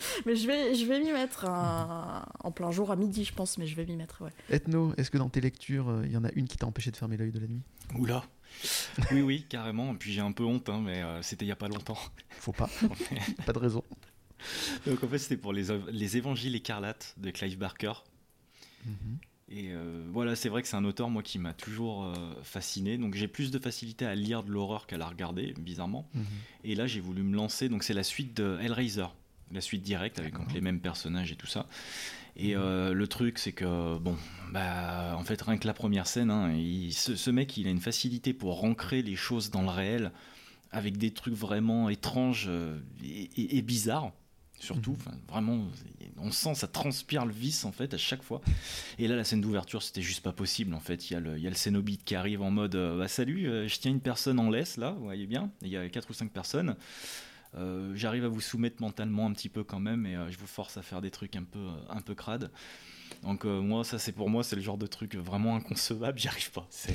mais 0.26 0.36
je 0.36 0.46
vais, 0.46 0.74
je 0.74 0.84
vais 0.86 1.00
m'y 1.00 1.12
mettre 1.12 1.44
un- 1.46 2.24
en 2.42 2.50
plein 2.50 2.70
jour 2.70 2.90
à 2.90 2.96
midi, 2.96 3.24
je 3.24 3.32
pense, 3.34 3.58
mais 3.58 3.66
je 3.66 3.74
vais 3.76 3.84
m'y 3.86 3.96
mettre, 3.96 4.22
ouais. 4.22 4.30
Ethno, 4.50 4.92
est-ce 4.96 5.10
que 5.10 5.18
dans 5.18 5.28
tes 5.28 5.40
lectures, 5.40 5.88
euh, 5.88 6.02
il 6.06 6.12
y 6.12 6.16
en 6.16 6.24
a 6.24 6.30
une 6.32 6.48
qui 6.48 6.56
t'a 6.56 6.66
empêché 6.66 6.90
de 6.90 6.96
fermer 6.96 7.16
l'œil 7.16 7.32
de 7.32 7.38
la 7.40 7.46
nuit? 7.46 7.62
Oula 7.98 8.24
Oui, 9.12 9.20
oui, 9.22 9.46
carrément. 9.48 9.92
Et 9.92 9.96
puis 9.96 10.12
j'ai 10.12 10.20
un 10.20 10.32
peu 10.32 10.44
honte, 10.44 10.68
hein, 10.68 10.80
mais 10.84 11.02
euh, 11.02 11.22
c'était 11.22 11.44
il 11.44 11.48
y 11.48 11.52
a 11.52 11.56
pas 11.56 11.68
longtemps. 11.68 11.98
Faut 12.30 12.52
pas, 12.52 12.68
pas 13.46 13.52
de 13.52 13.58
raison. 13.58 13.82
Donc 14.86 15.02
en 15.04 15.08
fait, 15.08 15.18
c'était 15.18 15.36
pour 15.36 15.52
les, 15.52 15.66
les 15.90 16.16
Évangiles 16.16 16.54
écarlates 16.54 17.14
de 17.18 17.30
Clive 17.30 17.58
Barker. 17.58 17.92
Mhm. 18.86 19.18
Et 19.52 19.70
euh, 19.72 20.06
voilà, 20.12 20.36
c'est 20.36 20.48
vrai 20.48 20.62
que 20.62 20.68
c'est 20.68 20.76
un 20.76 20.84
auteur, 20.84 21.10
moi, 21.10 21.22
qui 21.24 21.38
m'a 21.40 21.52
toujours 21.52 22.04
euh, 22.04 22.14
fasciné. 22.44 22.96
Donc 22.98 23.14
j'ai 23.14 23.26
plus 23.28 23.50
de 23.50 23.58
facilité 23.58 24.06
à 24.06 24.14
lire 24.14 24.44
de 24.44 24.50
l'horreur 24.52 24.86
qu'à 24.86 24.96
la 24.96 25.08
regarder, 25.08 25.52
bizarrement. 25.58 26.08
Mhm. 26.14 26.24
Et 26.64 26.74
là, 26.76 26.86
j'ai 26.86 27.00
voulu 27.00 27.22
me 27.24 27.34
lancer. 27.36 27.68
Donc 27.68 27.82
c'est 27.82 27.92
la 27.94 28.04
suite 28.04 28.36
de 28.36 28.58
Hellraiser, 28.62 29.06
la 29.52 29.60
suite 29.60 29.82
directe 29.82 30.18
avec 30.18 30.34
donc, 30.34 30.52
les 30.52 30.60
mêmes 30.60 30.80
personnages 30.80 31.32
et 31.32 31.36
tout 31.36 31.46
ça. 31.46 31.66
Et 32.36 32.54
euh, 32.56 32.92
le 32.94 33.06
truc, 33.08 33.38
c'est 33.38 33.52
que, 33.52 33.98
bon, 33.98 34.16
bah, 34.52 35.14
en 35.16 35.24
fait, 35.24 35.40
rien 35.42 35.58
que 35.58 35.66
la 35.66 35.74
première 35.74 36.06
scène, 36.06 36.30
hein, 36.30 36.52
il- 36.54 36.92
ce, 36.92 37.16
ce 37.16 37.30
mec, 37.30 37.56
il 37.56 37.66
a 37.66 37.70
une 37.70 37.80
facilité 37.80 38.32
pour 38.32 38.64
ancrer 38.64 39.02
les 39.02 39.16
choses 39.16 39.50
dans 39.50 39.62
le 39.62 39.68
réel 39.68 40.12
avec 40.70 40.96
des 40.96 41.10
trucs 41.10 41.34
vraiment 41.34 41.88
étranges 41.90 42.46
euh, 42.48 42.78
et, 43.02 43.28
et- 43.36 43.58
et 43.58 43.62
bizarres. 43.62 44.12
Surtout, 44.60 44.94
Enfin, 45.00 45.16
vraiment, 45.26 45.66
on 46.18 46.30
sent, 46.30 46.54
ça 46.54 46.68
transpire 46.68 47.24
le 47.24 47.32
vice 47.32 47.64
en 47.64 47.72
fait 47.72 47.94
à 47.94 47.96
chaque 47.98 48.22
fois. 48.22 48.42
Et 48.98 49.08
là, 49.08 49.16
la 49.16 49.24
scène 49.24 49.40
d'ouverture, 49.40 49.82
c'était 49.82 50.02
juste 50.02 50.22
pas 50.22 50.32
possible 50.32 50.74
en 50.74 50.80
fait. 50.80 51.08
Il 51.10 51.14
y 51.14 51.16
a 51.16 51.20
le, 51.20 51.38
il 51.38 51.42
y 51.42 51.46
a 51.46 51.50
le 51.50 51.56
Cénobite 51.56 52.04
qui 52.04 52.14
arrive 52.14 52.42
en 52.42 52.50
mode 52.50 52.74
euh, 52.74 52.98
bah, 52.98 53.08
Salut, 53.08 53.44
je 53.66 53.78
tiens 53.78 53.90
une 53.90 54.00
personne 54.02 54.38
en 54.38 54.50
laisse 54.50 54.76
là, 54.76 54.90
vous 54.90 55.04
voyez 55.04 55.26
bien. 55.26 55.50
Il 55.62 55.68
y 55.68 55.78
a 55.78 55.88
quatre 55.88 56.10
ou 56.10 56.12
cinq 56.12 56.30
personnes. 56.30 56.76
Euh, 57.56 57.92
J'arrive 57.96 58.24
à 58.24 58.28
vous 58.28 58.40
soumettre 58.40 58.80
mentalement 58.80 59.26
un 59.26 59.32
petit 59.32 59.48
peu 59.48 59.64
quand 59.64 59.80
même 59.80 60.06
et 60.06 60.14
euh, 60.16 60.30
je 60.30 60.38
vous 60.38 60.46
force 60.46 60.76
à 60.76 60.82
faire 60.82 61.00
des 61.00 61.10
trucs 61.10 61.34
un 61.36 61.42
peu, 61.42 61.58
euh, 61.58 61.70
un 61.88 62.00
peu 62.00 62.14
crades. 62.14 62.50
Donc, 63.22 63.44
moi, 63.44 63.84
ça, 63.84 63.98
c'est 63.98 64.12
pour 64.12 64.30
moi, 64.30 64.44
c'est 64.44 64.56
le 64.56 64.62
genre 64.62 64.78
de 64.78 64.86
truc 64.86 65.16
vraiment 65.16 65.56
inconcevable, 65.56 66.18
j'y 66.18 66.28
arrive 66.28 66.50
pas. 66.52 66.66
C'est. 66.70 66.92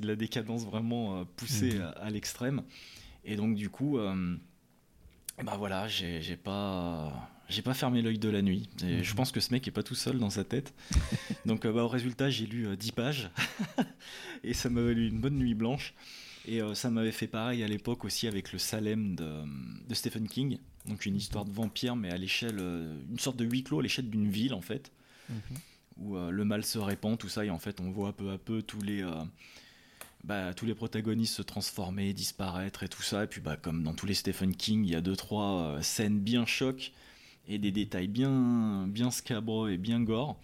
de 0.00 0.06
la 0.06 0.16
décadence 0.16 0.64
vraiment 0.64 1.24
poussée 1.36 1.74
Mhm. 1.74 1.82
à, 1.82 1.88
à 1.90 2.10
l'extrême. 2.10 2.62
Et 3.24 3.36
donc, 3.36 3.54
du 3.54 3.70
coup, 3.70 3.98
bah 5.44 5.54
voilà, 5.56 5.86
j'ai 5.86 6.36
pas, 6.36 7.30
j'ai 7.48 7.62
pas 7.62 7.72
fermé 7.72 8.02
l'œil 8.02 8.18
de 8.18 8.28
la 8.28 8.42
nuit. 8.42 8.68
Et 8.84 9.04
Je 9.04 9.14
pense 9.14 9.30
que 9.30 9.38
ce 9.40 9.52
mec 9.52 9.66
est 9.68 9.72
pas 9.72 9.84
tout 9.84 9.94
seul 9.94 10.18
dans 10.18 10.30
sa 10.30 10.42
tête. 10.44 10.74
donc, 11.46 11.64
euh, 11.64 11.72
bah, 11.72 11.84
au 11.84 11.88
résultat, 11.88 12.30
j'ai 12.30 12.46
lu 12.46 12.66
euh, 12.66 12.76
10 12.76 12.92
pages 12.92 13.30
et 14.44 14.54
ça 14.54 14.68
m'a 14.70 14.82
valu 14.82 15.08
une 15.08 15.20
bonne 15.20 15.38
nuit 15.38 15.54
blanche. 15.54 15.94
Et 16.50 16.62
euh, 16.62 16.74
ça 16.74 16.88
m'avait 16.90 17.12
fait 17.12 17.26
pareil 17.26 17.62
à 17.62 17.68
l'époque 17.68 18.06
aussi 18.06 18.26
avec 18.26 18.52
le 18.52 18.58
Salem 18.58 19.14
de, 19.16 19.42
de 19.86 19.94
Stephen 19.94 20.26
King. 20.26 20.58
Donc, 20.86 21.04
une 21.04 21.14
histoire 21.14 21.44
de 21.44 21.50
vampire, 21.52 21.94
mais 21.94 22.10
à 22.10 22.16
l'échelle, 22.16 22.56
euh, 22.58 22.98
une 23.10 23.18
sorte 23.18 23.36
de 23.36 23.44
huis 23.44 23.62
clos 23.62 23.80
à 23.80 23.82
l'échelle 23.82 24.08
d'une 24.08 24.30
ville 24.30 24.54
en 24.54 24.62
fait 24.62 24.90
Mhm. 25.28 25.58
où 25.98 26.16
euh, 26.16 26.30
le 26.30 26.44
mal 26.46 26.64
se 26.64 26.78
répand, 26.78 27.18
tout 27.18 27.28
ça, 27.28 27.44
et 27.44 27.50
en 27.50 27.58
fait 27.58 27.80
on 27.80 27.90
voit 27.90 28.14
peu 28.14 28.30
à 28.30 28.38
peu 28.38 28.62
tous 28.62 28.80
les, 28.80 29.02
euh, 29.02 29.12
bah, 30.24 30.54
tous 30.54 30.64
les 30.64 30.74
protagonistes 30.74 31.34
se 31.34 31.42
transformer, 31.42 32.14
disparaître 32.14 32.82
et 32.82 32.88
tout 32.88 33.02
ça, 33.02 33.24
et 33.24 33.26
puis 33.26 33.42
bah, 33.42 33.58
comme 33.58 33.82
dans 33.82 33.92
tous 33.92 34.06
les 34.06 34.14
Stephen 34.14 34.56
King, 34.56 34.86
il 34.86 34.90
y 34.90 34.94
a 34.94 35.02
deux 35.02 35.16
trois 35.16 35.76
scènes 35.82 36.18
bien 36.18 36.46
chocs 36.46 36.92
et 37.46 37.58
des 37.58 37.72
détails 37.72 38.08
bien, 38.08 38.86
bien 38.88 39.10
scabreux 39.10 39.70
et 39.70 39.76
bien 39.76 40.00
gore. 40.00 40.40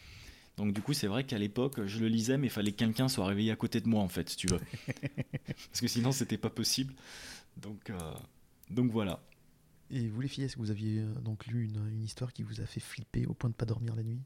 Donc 0.57 0.73
du 0.73 0.81
coup 0.83 0.93
c'est 0.93 1.09
vrai 1.09 1.25
qu'à 1.25 1.39
l'époque 1.39 1.85
je 1.85 1.99
le 1.99 2.09
lisais 2.09 2.39
mais 2.39 2.47
il 2.47 2.51
fallait 2.51 2.71
que 2.71 2.77
quelqu'un 2.77 3.09
soit 3.09 3.27
réveillé 3.27 3.51
à 3.51 3.57
côté 3.57 3.81
de 3.81 3.89
moi 3.89 4.03
en 4.03 4.09
fait 4.09 4.29
si 4.31 4.37
tu 4.37 4.47
veux. 4.47 4.61
Parce 5.71 5.81
que 5.81 5.89
sinon 5.89 6.13
c'était 6.13 6.39
pas 6.39 6.51
possible. 6.51 6.95
Donc, 7.57 7.91
euh, 7.91 7.99
donc 8.71 8.91
voilà. 8.91 9.21
Et 9.91 10.09
vous 10.09 10.21
les 10.21 10.29
filles, 10.29 10.45
est-ce 10.45 10.57
que 10.57 10.61
vous 10.61 10.71
aviez 10.71 11.01
euh, 11.01 11.21
donc 11.21 11.47
lu 11.47 11.65
une, 11.65 11.89
une 11.89 12.03
histoire 12.03 12.33
qui 12.33 12.43
vous 12.43 12.61
a 12.61 12.67
fait 12.67 12.81
flipper 12.81 13.27
au 13.27 13.35
point 13.35 13.51
de 13.51 13.55
pas 13.55 13.67
dormir 13.67 13.95
la 13.95 14.03
nuit? 14.03 14.21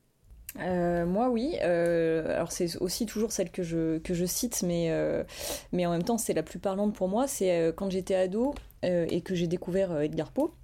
Euh, 0.59 1.05
moi, 1.07 1.29
oui. 1.29 1.57
Euh, 1.63 2.35
alors, 2.35 2.53
c'est 2.53 2.77
aussi 2.79 3.07
toujours 3.07 3.33
celle 3.33 3.51
que 3.51 3.63
je, 3.63 3.99
que 3.99 4.15
je 4.15 4.25
cite, 4.25 4.63
mais, 4.63 4.91
euh, 4.91 5.25
mais 5.73 5.85
en 5.87 5.91
même 5.91 6.05
temps, 6.05 6.19
c'est 6.19 6.33
la 6.33 6.43
plus 6.43 6.59
parlante 6.59 6.95
pour 6.95 7.09
moi. 7.09 7.27
C'est 7.27 7.61
euh, 7.61 7.73
quand 7.73 7.91
j'étais 7.91 8.15
ado 8.15 8.55
euh, 8.85 9.07
et 9.11 9.21
que 9.21 9.35
j'ai 9.35 9.47
découvert 9.47 9.93
euh, 9.93 10.01
Edgar 10.01 10.33
Poe. 10.33 10.55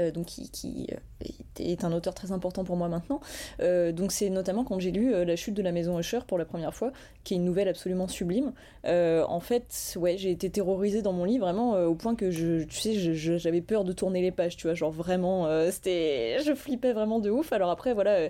Euh, 0.00 0.10
donc 0.10 0.26
qui, 0.26 0.50
qui, 0.50 0.88
euh, 0.92 1.28
est, 1.60 1.84
un 1.84 1.92
auteur 1.92 2.14
très 2.14 2.32
important 2.32 2.64
pour 2.64 2.76
moi 2.76 2.88
maintenant. 2.88 3.20
Euh, 3.60 3.92
donc 3.92 4.10
c'est 4.10 4.28
notamment 4.28 4.64
quand 4.64 4.80
j'ai 4.80 4.90
lu 4.90 5.14
euh, 5.14 5.24
La 5.24 5.36
chute 5.36 5.54
de 5.54 5.62
la 5.62 5.70
maison 5.70 5.98
Usher 5.98 6.20
pour 6.26 6.36
la 6.36 6.44
première 6.44 6.74
fois, 6.74 6.92
qui 7.22 7.34
est 7.34 7.36
une 7.36 7.44
nouvelle 7.44 7.68
absolument 7.68 8.08
sublime. 8.08 8.52
En 8.84 9.40
fait, 9.40 9.96
ouais, 9.96 10.16
j'ai 10.18 10.30
été 10.30 10.50
terrorisée 10.50 11.02
dans 11.02 11.12
mon 11.12 11.24
lit 11.24 11.38
vraiment 11.38 11.72
au 11.84 11.94
point 11.94 12.14
que 12.14 12.30
je, 12.30 12.64
tu 12.64 12.78
sais, 12.78 13.14
j'avais 13.38 13.60
peur 13.60 13.84
de 13.84 13.92
tourner 13.92 14.20
les 14.20 14.30
pages, 14.30 14.56
tu 14.56 14.66
vois, 14.66 14.74
genre 14.74 14.90
vraiment, 14.90 15.48
c'était, 15.70 16.38
je 16.44 16.54
flippais 16.54 16.92
vraiment 16.92 17.18
de 17.18 17.30
ouf. 17.30 17.52
Alors 17.52 17.70
après, 17.70 17.94
voilà, 17.94 18.28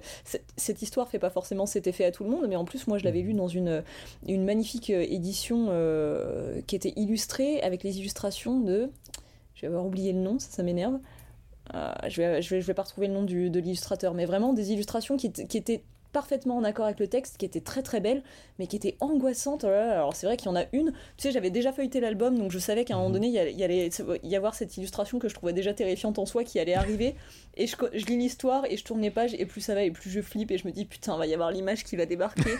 cette, 0.56 0.82
histoire 0.82 1.08
fait 1.08 1.18
pas 1.18 1.30
forcément 1.30 1.66
cet 1.66 1.86
effet 1.86 2.04
à 2.04 2.12
tout 2.12 2.24
le 2.24 2.30
monde, 2.30 2.46
mais 2.48 2.56
en 2.56 2.64
plus 2.64 2.86
moi 2.86 2.98
je 2.98 3.04
l'avais 3.04 3.20
lu 3.20 3.34
dans 3.34 3.48
une, 3.48 3.82
une 4.26 4.44
magnifique 4.44 4.90
édition 4.90 5.66
qui 6.66 6.76
était 6.76 6.92
illustrée 6.96 7.60
avec 7.62 7.82
les 7.82 7.98
illustrations 7.98 8.60
de, 8.60 8.90
je 9.54 9.62
vais 9.62 9.66
avoir 9.68 9.86
oublié 9.86 10.12
le 10.12 10.20
nom, 10.20 10.38
ça, 10.38 10.50
ça 10.50 10.62
m'énerve. 10.62 10.98
Euh, 11.74 11.92
je, 12.08 12.20
vais, 12.20 12.42
je, 12.42 12.50
vais, 12.54 12.60
je 12.60 12.66
vais 12.66 12.74
pas 12.74 12.82
retrouver 12.82 13.06
le 13.06 13.14
nom 13.14 13.22
du, 13.22 13.48
de 13.48 13.60
l'illustrateur, 13.60 14.12
mais 14.14 14.26
vraiment 14.26 14.52
des 14.52 14.72
illustrations 14.72 15.16
qui, 15.16 15.28
étaient- 15.28 15.46
qui 15.46 15.56
étaient 15.56 15.82
parfaitement 16.12 16.56
en 16.56 16.62
accord 16.62 16.84
avec 16.84 17.00
le 17.00 17.08
texte, 17.08 17.38
qui 17.38 17.44
étaient 17.44 17.60
très 17.60 17.82
très 17.82 17.98
belles, 18.00 18.22
mais 18.60 18.68
qui 18.68 18.76
étaient 18.76 18.96
angoissantes. 19.00 19.64
Oh 19.64 19.68
Alors 19.68 20.14
c'est 20.14 20.26
vrai 20.26 20.36
qu'il 20.36 20.46
y 20.46 20.50
en 20.50 20.54
a 20.54 20.64
une, 20.72 20.92
tu 20.92 20.96
sais, 21.18 21.32
j'avais 21.32 21.50
déjà 21.50 21.72
feuilleté 21.72 21.98
l'album, 21.98 22.38
donc 22.38 22.52
je 22.52 22.58
savais 22.60 22.84
qu'à 22.84 22.94
un 22.94 22.98
moment 22.98 23.10
donné, 23.10 23.26
il 23.26 23.32
y 23.32 23.38
allait- 23.38 23.52
il 23.52 23.58
y 23.58 23.64
allait 23.64 23.90
y 24.22 24.36
avoir 24.36 24.54
cette 24.54 24.76
illustration 24.76 25.18
que 25.18 25.28
je 25.28 25.34
trouvais 25.34 25.52
déjà 25.52 25.74
terrifiante 25.74 26.20
en 26.20 26.26
soi 26.26 26.44
qui 26.44 26.60
allait 26.60 26.74
arriver. 26.74 27.16
Et 27.56 27.66
je, 27.66 28.06
lis 28.06 28.16
l'histoire 28.16 28.64
et 28.68 28.76
je 28.76 28.84
tourne 28.84 29.00
les 29.00 29.10
pages, 29.10 29.34
et 29.34 29.46
plus 29.46 29.60
ça 29.60 29.74
va, 29.74 29.82
et 29.82 29.90
plus 29.90 30.10
je 30.10 30.20
flippe, 30.20 30.50
et 30.50 30.58
je 30.58 30.66
me 30.66 30.72
dis 30.72 30.84
putain, 30.84 31.16
va 31.16 31.26
y 31.26 31.34
avoir 31.34 31.50
l'image 31.50 31.84
qui 31.84 31.96
va 31.96 32.06
débarquer. 32.06 32.50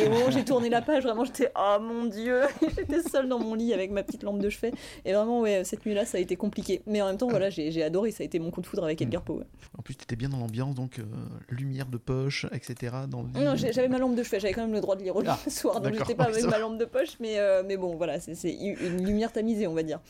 et 0.00 0.06
au 0.06 0.10
moment 0.10 0.26
où 0.28 0.30
j'ai 0.30 0.44
tourné 0.44 0.68
la 0.68 0.82
page, 0.82 1.02
vraiment, 1.02 1.24
j'étais 1.24 1.50
oh 1.56 1.76
mon 1.80 2.06
dieu, 2.06 2.40
j'étais 2.76 3.02
seule 3.02 3.28
dans 3.28 3.38
mon 3.38 3.54
lit 3.54 3.74
avec 3.74 3.90
ma 3.90 4.02
petite 4.02 4.22
lampe 4.22 4.40
de 4.40 4.48
chevet. 4.48 4.72
Et 5.04 5.12
vraiment, 5.12 5.40
ouais, 5.40 5.64
cette 5.64 5.84
nuit-là, 5.84 6.04
ça 6.04 6.18
a 6.18 6.20
été 6.20 6.36
compliqué. 6.36 6.82
Mais 6.86 7.02
en 7.02 7.06
même 7.06 7.18
temps, 7.18 7.28
voilà, 7.28 7.50
j'ai 7.50 7.82
adoré, 7.82 8.10
ça 8.10 8.22
a 8.22 8.26
été 8.26 8.38
mon 8.38 8.50
coup 8.50 8.60
de 8.60 8.66
foudre 8.66 8.84
avec 8.84 9.02
Edgar 9.02 9.22
Poe. 9.22 9.38
ouais. 9.38 9.46
En 9.78 9.82
plus, 9.82 9.94
t'étais 9.94 10.16
bien 10.16 10.28
dans 10.28 10.38
l'ambiance, 10.38 10.74
donc 10.74 10.98
euh, 10.98 11.04
lumière 11.50 11.86
de 11.86 11.98
poche, 11.98 12.46
etc. 12.52 12.96
Dans 13.08 13.22
le. 13.22 13.28
Non, 13.28 13.56
j'avais 13.56 13.88
ma 13.88 13.98
lampe 13.98 14.14
de 14.14 14.22
chevet, 14.22 14.40
j'avais 14.40 14.54
quand 14.54 14.62
même 14.62 14.72
le 14.72 14.80
droit 14.80 14.96
de 14.96 15.02
lire 15.02 15.16
au 15.16 15.20
lit 15.20 15.28
Ah, 15.28 15.38
soir, 15.50 15.80
donc 15.80 15.94
j'étais 15.94 16.14
pas 16.14 16.24
avec 16.24 16.40
ça 16.40 16.48
ma 16.48 16.58
lampe 16.58 16.78
de 16.78 16.84
poche, 16.84 17.18
mais, 17.20 17.38
euh, 17.38 17.62
mais 17.66 17.76
bon, 17.76 17.96
voilà, 17.96 18.20
c'est 18.20 18.50
une 18.50 19.04
lumière 19.04 19.32
tamisée, 19.32 19.66
on 19.66 19.74
va 19.74 19.82
dire. 19.82 20.00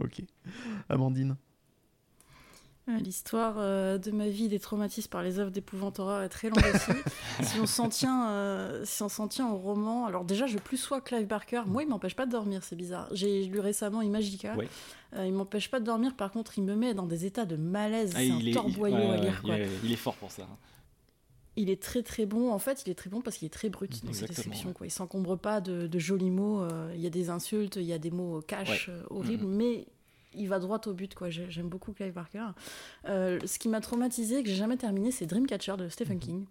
Ok. 0.00 0.22
Amandine 0.88 1.36
L'histoire 3.02 3.56
euh, 3.58 3.98
de 3.98 4.10
ma 4.10 4.28
vie 4.28 4.48
des 4.48 4.58
traumatismes 4.58 5.10
par 5.10 5.22
les 5.22 5.38
œuvres 5.38 5.50
d'épouvante 5.50 5.98
horreur 5.98 6.22
est 6.22 6.28
très 6.30 6.48
longue 6.48 6.64
aussi. 6.74 6.92
si 7.42 7.60
on 7.60 7.66
s'en 7.66 7.88
tient, 7.90 8.30
euh, 8.30 8.82
si 8.84 9.02
on 9.02 9.08
s'en 9.10 9.28
tient 9.28 9.48
au 9.50 9.56
roman, 9.58 10.06
alors 10.06 10.24
déjà 10.24 10.46
je 10.46 10.56
plus 10.58 10.78
sois 10.78 11.00
Clive 11.02 11.26
Barker. 11.26 11.62
Moi, 11.66 11.82
il 11.82 11.88
m'empêche 11.88 12.16
pas 12.16 12.24
de 12.24 12.32
dormir, 12.32 12.62
c'est 12.64 12.76
bizarre. 12.76 13.08
J'ai 13.12 13.44
lu 13.44 13.60
récemment 13.60 14.00
Imagica. 14.00 14.54
Ouais. 14.56 14.68
Euh, 15.14 15.26
il 15.26 15.32
m'empêche 15.34 15.70
pas 15.70 15.80
de 15.80 15.84
dormir. 15.84 16.14
Par 16.16 16.30
contre, 16.30 16.56
il 16.58 16.64
me 16.64 16.74
met 16.74 16.94
dans 16.94 17.06
des 17.06 17.26
états 17.26 17.44
de 17.44 17.56
malaise. 17.56 18.12
Ah, 18.14 18.20
c'est 18.20 18.30
un 18.30 18.38
il 18.38 18.48
est- 18.48 18.52
torboyau 18.52 18.96
ouais, 18.96 19.10
à 19.10 19.16
lire. 19.18 19.42
il 19.44 19.50
est- 19.50 19.68
il 19.84 19.92
est 19.92 19.96
fort 19.96 20.16
pour 20.16 20.30
ça. 20.30 20.42
hein. 20.44 20.56
Il 21.56 21.70
est 21.70 21.82
très 21.82 22.02
très 22.04 22.24
bon. 22.24 22.52
En 22.52 22.58
fait, 22.60 22.84
il 22.86 22.90
est 22.90 22.94
très 22.94 23.10
bon 23.10 23.20
parce 23.20 23.36
qu'il 23.36 23.46
est 23.46 23.50
très 23.50 23.68
brut 23.68 23.90
dans 24.04 24.08
Exactement, 24.10 24.36
descriptions. 24.36 24.68
ouais. 24.68 24.74
Quoi. 24.74 24.86
Il 24.86 24.90
s'encombre 24.90 25.36
pas 25.36 25.60
de, 25.60 25.88
de 25.88 25.98
jolis 25.98 26.30
mots. 26.30 26.62
euh, 26.62 26.92
Il 26.94 27.00
y 27.00 27.06
a 27.06 27.10
des 27.10 27.30
insultes, 27.30 27.76
il 27.76 27.82
y 27.82 27.92
a 27.92 27.98
des 27.98 28.10
mots 28.12 28.40
cash 28.46 28.88
Ouais. 28.88 28.94
euh, 28.94 29.02
horribles, 29.10 29.44
Mhm. 29.46 29.56
mais 29.56 29.86
il 30.34 30.48
va 30.48 30.58
droit 30.58 30.80
au 30.86 30.92
but. 30.92 31.14
quoi. 31.14 31.30
J'ai- 31.30 31.50
J'aime 31.50 31.68
beaucoup 31.68 31.92
Clive 31.92 32.12
Barker. 32.12 32.46
Euh, 33.06 33.38
ce 33.46 33.58
qui 33.58 33.68
m'a 33.68 33.80
traumatisé, 33.80 34.42
que 34.42 34.48
j'ai 34.48 34.56
jamais 34.56 34.76
terminé, 34.76 35.10
c'est 35.10 35.26
Dreamcatcher 35.26 35.76
de 35.78 35.88
Stephen 35.88 36.18
King. 36.18 36.44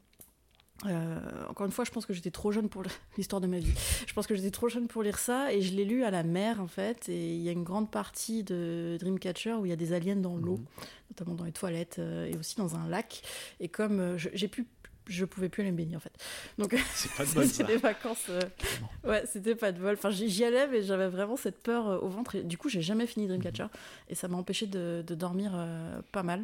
Euh, 0.86 1.20
encore 1.50 1.66
une 1.66 1.72
fois, 1.72 1.86
je 1.86 1.92
pense 1.92 2.06
que 2.06 2.14
j'étais 2.14 2.30
trop 2.30 2.52
jeune 2.52 2.70
pour 2.70 2.84
l'histoire 3.18 3.42
de 3.42 3.48
ma 3.48 3.58
vie. 3.58 3.74
Je 4.06 4.14
pense 4.14 4.28
que 4.28 4.36
j'étais 4.36 4.52
trop 4.52 4.70
jeune 4.70 4.88
pour 4.88 5.02
lire 5.02 5.18
ça 5.18 5.52
et 5.52 5.62
je 5.64 5.74
l'ai 5.76 5.86
lu 5.86 6.04
à 6.04 6.12
la 6.12 6.22
mer 6.22 6.62
en 6.62 6.68
fait. 6.68 7.10
Et 7.10 7.36
il 7.36 7.42
y 7.42 7.50
a 7.50 7.52
une 7.52 7.64
grande 7.64 7.90
partie 7.90 8.44
de 8.44 8.96
Dreamcatcher 9.00 9.54
où 9.54 9.66
il 9.66 9.70
y 9.70 9.74
a 9.74 9.76
des 9.76 9.94
aliens 9.94 10.16
dans 10.18 10.38
l'eau, 10.38 10.60
notamment 11.10 11.34
dans 11.36 11.46
les 11.46 11.52
toilettes 11.52 11.98
euh, 11.98 12.28
et 12.32 12.38
aussi 12.38 12.58
dans 12.58 12.76
un 12.76 12.88
lac. 12.88 13.24
Et 13.60 13.70
comme 13.70 14.00
euh, 14.00 14.18
j'ai 14.18 14.48
pu, 14.48 14.68
je 15.10 15.26
pouvais 15.26 15.50
plus 15.50 15.62
aller 15.62 15.72
me 15.72 15.78
baigner 15.78 15.96
en 15.96 16.00
fait. 16.00 16.12
Donc 16.58 16.76
C'est 16.94 17.10
de 17.36 17.44
c'était 17.46 17.64
des 17.64 17.78
vacances. 17.78 18.26
euh, 18.30 18.40
ouais, 19.04 19.24
c'était 19.32 19.56
pas 19.56 19.72
de 19.72 19.80
vol. 19.80 19.96
Enfin, 19.98 20.10
j'y 20.10 20.44
allais, 20.44 20.68
mais 20.68 20.82
j'avais 20.84 21.08
vraiment 21.08 21.36
cette 21.38 21.60
peur 21.62 21.88
euh, 21.88 22.00
au 22.00 22.08
ventre. 22.10 22.36
Et 22.36 22.44
du 22.44 22.58
coup, 22.58 22.70
j'ai 22.70 22.82
jamais 22.82 23.08
fini 23.08 23.28
Dreamcatcher 23.28 23.68
et 24.10 24.16
ça 24.16 24.28
m'a 24.28 24.38
empêché 24.38 24.68
de, 24.68 25.04
de 25.06 25.16
dormir 25.16 25.52
euh, 25.56 26.00
pas 26.12 26.24
mal. 26.24 26.44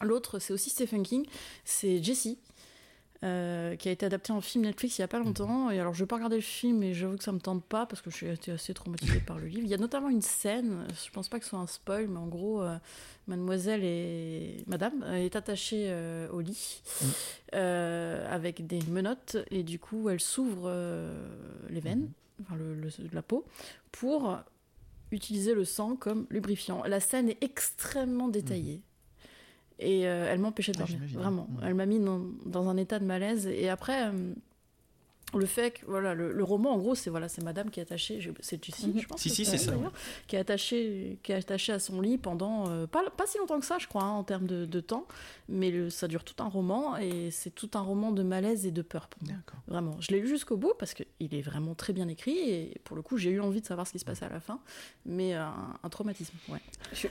L'autre, 0.00 0.38
c'est 0.38 0.52
aussi 0.52 0.70
Stephen 0.70 1.02
King, 1.02 1.26
c'est 1.64 2.02
Jessie. 2.02 2.38
Euh, 3.24 3.74
qui 3.76 3.88
a 3.88 3.92
été 3.92 4.06
adapté 4.06 4.32
en 4.32 4.40
film 4.40 4.64
Netflix 4.64 4.98
il 4.98 5.00
y 5.00 5.04
a 5.04 5.08
pas 5.08 5.18
longtemps. 5.18 5.70
Et 5.70 5.80
alors 5.80 5.92
je 5.94 6.00
vais 6.04 6.06
pas 6.06 6.16
regarder 6.16 6.36
le 6.36 6.42
film 6.42 6.78
mais 6.78 6.94
j'avoue 6.94 7.16
que 7.16 7.24
ça 7.24 7.32
me 7.32 7.40
tente 7.40 7.64
pas 7.64 7.84
parce 7.86 8.00
que 8.00 8.10
suis 8.16 8.26
été 8.28 8.52
assez 8.52 8.74
traumatisée 8.74 9.20
par 9.20 9.38
le 9.38 9.46
livre. 9.46 9.62
Il 9.64 9.68
y 9.70 9.74
a 9.74 9.78
notamment 9.78 10.08
une 10.08 10.22
scène 10.22 10.86
je 11.04 11.10
pense 11.10 11.28
pas 11.28 11.38
que 11.38 11.44
ce 11.44 11.50
soit 11.50 11.58
un 11.58 11.66
spoil 11.66 12.06
mais 12.08 12.18
en 12.18 12.26
gros 12.28 12.62
euh, 12.62 12.76
mademoiselle 13.26 13.82
et 13.84 14.62
madame 14.66 15.02
euh, 15.04 15.16
est 15.24 15.34
attachée 15.36 15.86
euh, 15.88 16.28
au 16.30 16.40
lit 16.40 16.80
euh, 17.54 18.26
avec 18.34 18.66
des 18.66 18.80
menottes 18.90 19.36
et 19.50 19.62
du 19.62 19.78
coup 19.78 20.08
elle 20.08 20.20
s'ouvre 20.20 20.70
les 21.70 21.80
veines 21.80 22.10
enfin 22.42 22.56
le, 22.56 22.74
le- 22.74 22.90
la 23.12 23.22
peau 23.22 23.44
pour 23.90 24.38
utiliser 25.10 25.54
le 25.54 25.64
sang 25.64 25.96
comme 25.96 26.26
lubrifiant. 26.30 26.82
La 26.84 27.00
scène 27.00 27.30
est 27.30 27.42
extrêmement 27.42 28.28
détaillée 28.28 28.82
et 29.78 30.06
euh, 30.08 30.26
elle 30.30 30.38
m'empêchait 30.40 30.72
de 30.72 30.78
Ah, 30.82 30.86
dormir, 30.86 31.00
vraiment. 31.14 31.46
Mhm. 31.50 31.60
Elle 31.64 31.74
m'a 31.74 31.86
mis 31.86 31.98
dans, 32.00 32.20
dans 32.46 32.68
un 32.68 32.76
état 32.76 32.98
de 32.98 33.04
malaise. 33.04 33.46
Et 33.46 33.68
après, 33.68 34.08
euh, 34.08 34.32
le 35.34 35.44
fait 35.44 35.72
que 35.72 35.84
voilà 35.86 36.14
le, 36.14 36.32
le 36.32 36.42
roman 36.42 36.72
en 36.72 36.78
gros 36.78 36.94
c'est 36.94 37.10
voilà 37.10 37.28
c'est 37.28 37.44
Madame 37.44 37.68
qui 37.68 37.80
est 37.80 37.82
attachée 37.82 38.18
c'est 38.40 38.64
Jessie 38.64 38.88
Mhm. 38.88 39.00
je 39.02 39.06
pense 39.06 39.20
Si, 39.20 39.28
si, 39.28 39.44
c'est 39.44 39.58
ça, 39.58 39.74
qui 40.26 40.36
est 40.36 40.38
attachée 40.38 41.18
qui 41.22 41.32
est 41.32 41.34
attachée 41.34 41.70
à 41.74 41.78
son 41.78 42.00
lit 42.00 42.16
pendant 42.16 42.70
euh, 42.70 42.86
pas 42.86 43.02
pas 43.14 43.26
si 43.26 43.36
longtemps 43.36 43.60
que 43.60 43.66
ça 43.66 43.76
je 43.76 43.86
crois 43.86 44.04
hein, 44.04 44.12
en 44.12 44.24
termes 44.24 44.46
de, 44.46 44.64
de 44.64 44.80
temps 44.80 45.06
mais 45.50 45.70
le- 45.70 45.90
ça 45.90 46.08
dure 46.08 46.24
tout 46.24 46.42
un 46.42 46.48
roman 46.48 46.96
et 46.96 47.30
c'est 47.30 47.50
tout 47.54 47.68
un 47.74 47.82
roman 47.82 48.10
de 48.10 48.22
malaise 48.22 48.64
et 48.64 48.70
de 48.70 48.80
peur 48.80 49.06
pour 49.08 49.22
moi 49.22 49.34
D'accord. 49.36 49.60
vraiment 49.68 49.96
je 50.00 50.12
l'ai 50.12 50.20
lu 50.22 50.28
jusqu'au 50.28 50.56
bout 50.56 50.72
parce 50.78 50.94
que 50.94 51.02
il 51.20 51.34
est 51.34 51.42
vraiment 51.42 51.74
très 51.74 51.92
bien 51.92 52.08
écrit 52.08 52.38
et 52.50 52.80
pour 52.84 52.96
le 52.96 53.02
coup 53.02 53.18
j'ai 53.18 53.28
eu 53.28 53.40
envie 53.42 53.60
de 53.60 53.66
savoir 53.66 53.86
ce 53.86 53.92
qui 53.92 53.98
se 53.98 54.06
passait 54.06 54.24
à 54.24 54.30
la 54.30 54.40
fin 54.40 54.60
mais 55.04 55.34
euh, 55.34 55.42
un, 55.44 55.74
un 55.82 55.88
traumatisme 55.90 56.38
ouais 56.48 56.60
Je- 56.94 57.08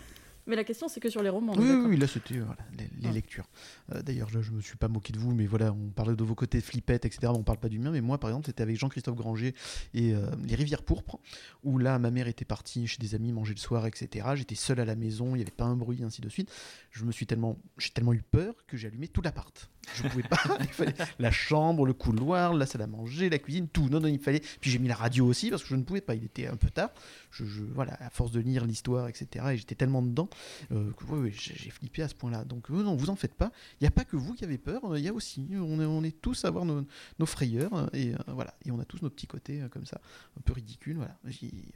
mais 0.47 0.55
la 0.55 0.63
question 0.63 0.87
c'est 0.87 0.99
que 0.99 1.09
sur 1.09 1.21
les 1.21 1.29
romans 1.29 1.53
Oui, 1.57 1.69
oui, 1.85 1.97
là 1.97 2.07
c'était 2.07 2.35
euh, 2.35 2.45
voilà, 2.45 2.61
les, 2.99 3.11
lectures. 3.11 3.45
Euh, 3.93 4.01
D'ailleurs, 4.01 4.29
je, 4.29 4.41
je 4.41 4.51
me 4.51 4.61
suis 4.61 4.77
pas 4.77 4.87
moqué 4.87 5.13
de 5.13 5.19
vous, 5.19 5.33
mais 5.33 5.45
voilà, 5.45 5.71
on 5.71 5.89
parlait 5.89 6.15
de 6.15 6.23
vos 6.23 6.35
côtés 6.35 6.61
flippette, 6.61 7.05
etc. 7.05 7.31
On 7.35 7.43
parle 7.43 7.59
pas 7.59 7.69
du 7.69 7.79
mien, 7.79 7.91
mais 7.91 8.01
moi, 8.01 8.17
par 8.19 8.29
exemple, 8.29 8.45
c'était 8.47 8.63
avec 8.63 8.77
Jean-Christophe 8.77 9.15
Granger 9.15 9.53
et 9.93 10.13
euh, 10.13 10.29
Les 10.45 10.55
Rivières 10.55 10.83
Pourpres, 10.83 11.19
où 11.63 11.77
là, 11.77 11.99
ma 11.99 12.11
mère 12.11 12.27
était 12.27 12.45
partie 12.45 12.87
chez 12.87 12.97
des 12.97 13.15
amis 13.15 13.31
manger 13.31 13.53
le 13.53 13.59
soir, 13.59 13.85
etc. 13.85 14.27
J'étais 14.35 14.55
seul 14.55 14.79
à 14.79 14.85
la 14.85 14.95
maison, 14.95 15.35
il 15.35 15.37
n'y 15.37 15.41
avait 15.41 15.51
pas 15.51 15.65
un 15.65 15.75
bruit, 15.75 16.03
ainsi 16.03 16.21
de 16.21 16.29
suite. 16.29 16.51
Je 16.91 17.03
me 17.05 17.11
suis 17.11 17.25
tellement, 17.25 17.57
j'ai 17.77 17.89
tellement 17.89 18.13
eu 18.13 18.21
peur 18.21 18.53
que 18.67 18.77
j'ai 18.77 18.87
allumé 18.87 19.07
tout 19.07 19.21
l'appart. 19.21 19.69
Je 19.95 20.03
pouvais 20.07 20.23
pas. 20.23 20.39
il 20.59 20.67
fallait 20.67 20.93
la 21.19 21.31
chambre, 21.31 21.85
le 21.85 21.93
couloir, 21.93 22.53
la 22.53 22.65
salle 22.65 22.81
à 22.81 22.87
manger, 22.87 23.29
la 23.29 23.39
cuisine, 23.39 23.67
tout. 23.67 23.89
Non, 23.89 23.99
non, 23.99 24.07
il 24.07 24.19
fallait. 24.19 24.41
Puis 24.59 24.71
j'ai 24.71 24.79
mis 24.79 24.87
la 24.87 24.95
radio 24.95 25.25
aussi 25.25 25.49
parce 25.49 25.63
que 25.63 25.69
je 25.69 25.75
ne 25.75 25.83
pouvais 25.83 26.01
pas. 26.01 26.15
Il 26.15 26.25
était 26.25 26.47
un 26.47 26.55
peu 26.55 26.69
tard. 26.69 26.89
Je, 27.31 27.45
je- 27.45 27.63
voilà, 27.63 27.93
à 28.01 28.09
force 28.09 28.31
de 28.31 28.39
lire 28.39 28.65
l'histoire, 28.65 29.07
etc. 29.09 29.45
Et 29.51 29.57
j'étais 29.57 29.75
tellement 29.75 30.01
dedans 30.01 30.29
euh, 30.71 30.91
que 30.93 31.03
ouais, 31.05 31.19
ouais, 31.19 31.31
j'ai 31.31 31.69
flippé 31.69 32.01
à 32.01 32.07
ce 32.07 32.15
point-là. 32.15 32.45
Donc 32.45 32.71
euh, 32.71 32.83
non, 32.83 32.95
vous 32.95 33.09
en 33.09 33.15
faites 33.15 33.33
pas. 33.35 33.51
Il 33.79 33.83
n'y 33.83 33.87
a 33.87 33.91
pas 33.91 34.05
que 34.05 34.15
vous 34.15 34.33
qui 34.33 34.43
avez 34.43 34.57
peur. 34.57 34.83
euh, 34.93 34.99
Il 34.99 35.05
y 35.05 35.07
a 35.09 35.13
aussi. 35.13 35.45
On 35.51 35.79
est, 35.81 35.85
on 35.85 36.03
est 36.03 36.19
tous 36.21 36.45
à 36.45 36.47
avoir 36.47 36.65
nos, 36.65 36.85
nos 37.19 37.25
frayeurs 37.25 37.73
euh, 37.73 37.87
et 37.93 38.13
euh, 38.13 38.17
voilà. 38.27 38.53
Et 38.65 38.71
on 38.71 38.79
a 38.79 38.85
tous 38.85 39.01
nos 39.01 39.09
petits 39.09 39.27
côtés 39.27 39.61
euh, 39.61 39.67
comme 39.69 39.85
ça, 39.85 39.99
un 40.37 40.41
peu 40.41 40.53
ridicules. 40.53 40.95
Voilà. 40.97 41.17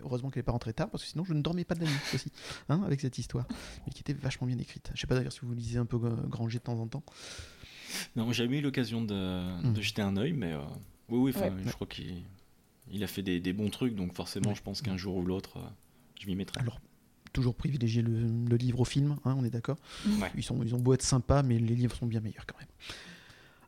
Heureusement 0.01 0.29
qu'elle 0.29 0.39
n'est 0.41 0.45
pas 0.45 0.51
rentrée 0.53 0.73
tard 0.73 0.89
parce 0.89 1.03
que 1.03 1.09
sinon 1.09 1.23
je 1.25 1.33
ne 1.33 1.41
dormais 1.41 1.65
pas 1.65 1.75
de 1.75 1.81
la 1.81 1.87
nuit 1.87 1.99
aussi, 2.13 2.31
hein, 2.69 2.81
avec 2.85 3.01
cette 3.01 3.17
histoire, 3.17 3.45
mais 3.85 3.93
qui 3.93 4.01
était 4.01 4.13
vachement 4.13 4.47
bien 4.47 4.57
écrite. 4.57 4.89
Je 4.95 5.01
sais 5.01 5.07
pas 5.07 5.15
d'ailleurs 5.15 5.33
si 5.33 5.41
vous 5.41 5.53
lisez 5.53 5.77
un 5.77 5.85
peu 5.85 5.97
Granger 5.97 6.59
de 6.59 6.63
temps 6.63 6.79
en 6.79 6.87
temps. 6.87 7.03
Non, 8.15 8.31
j'ai 8.31 8.43
jamais 8.45 8.59
eu 8.59 8.61
l'occasion 8.61 9.03
de, 9.03 9.61
Mm. 9.67 9.73
de 9.73 9.81
jeter 9.81 10.01
un 10.01 10.15
œil, 10.17 10.33
mais 10.33 10.53
euh, 10.53 10.59
oui, 11.09 11.19
oui, 11.19 11.31
enfin, 11.35 11.53
Ouais. 11.53 11.61
je 11.65 11.71
crois 11.73 11.87
qu'il 11.87 12.23
il 12.91 13.03
a 13.03 13.07
fait 13.07 13.21
des, 13.21 13.39
des 13.39 13.53
bons 13.53 13.69
trucs, 13.69 13.95
donc 13.95 14.13
forcément, 14.13 14.49
Ouais. 14.49 14.55
je 14.55 14.61
pense 14.61 14.81
qu'un 14.81 14.97
jour 14.97 15.15
ou 15.17 15.23
l'autre, 15.23 15.57
euh, 15.57 15.69
je 16.19 16.27
m'y 16.27 16.35
mettrai. 16.35 16.59
Alors, 16.61 16.79
toujours 17.33 17.55
privilégier 17.55 18.01
le, 18.01 18.11
le 18.49 18.57
livre 18.57 18.81
au 18.81 18.85
film, 18.85 19.15
hein, 19.25 19.35
on 19.37 19.43
est 19.45 19.49
d'accord 19.49 19.77
Ouais. 20.19 20.31
ils, 20.35 20.43
sont, 20.43 20.61
ils 20.63 20.75
ont 20.75 20.79
beau 20.79 20.93
être 20.93 21.01
sympas, 21.01 21.43
mais 21.43 21.57
les 21.59 21.75
livres 21.75 21.95
sont 21.95 22.05
bien 22.07 22.19
meilleurs 22.19 22.45
quand 22.45 22.57
même. 22.59 22.67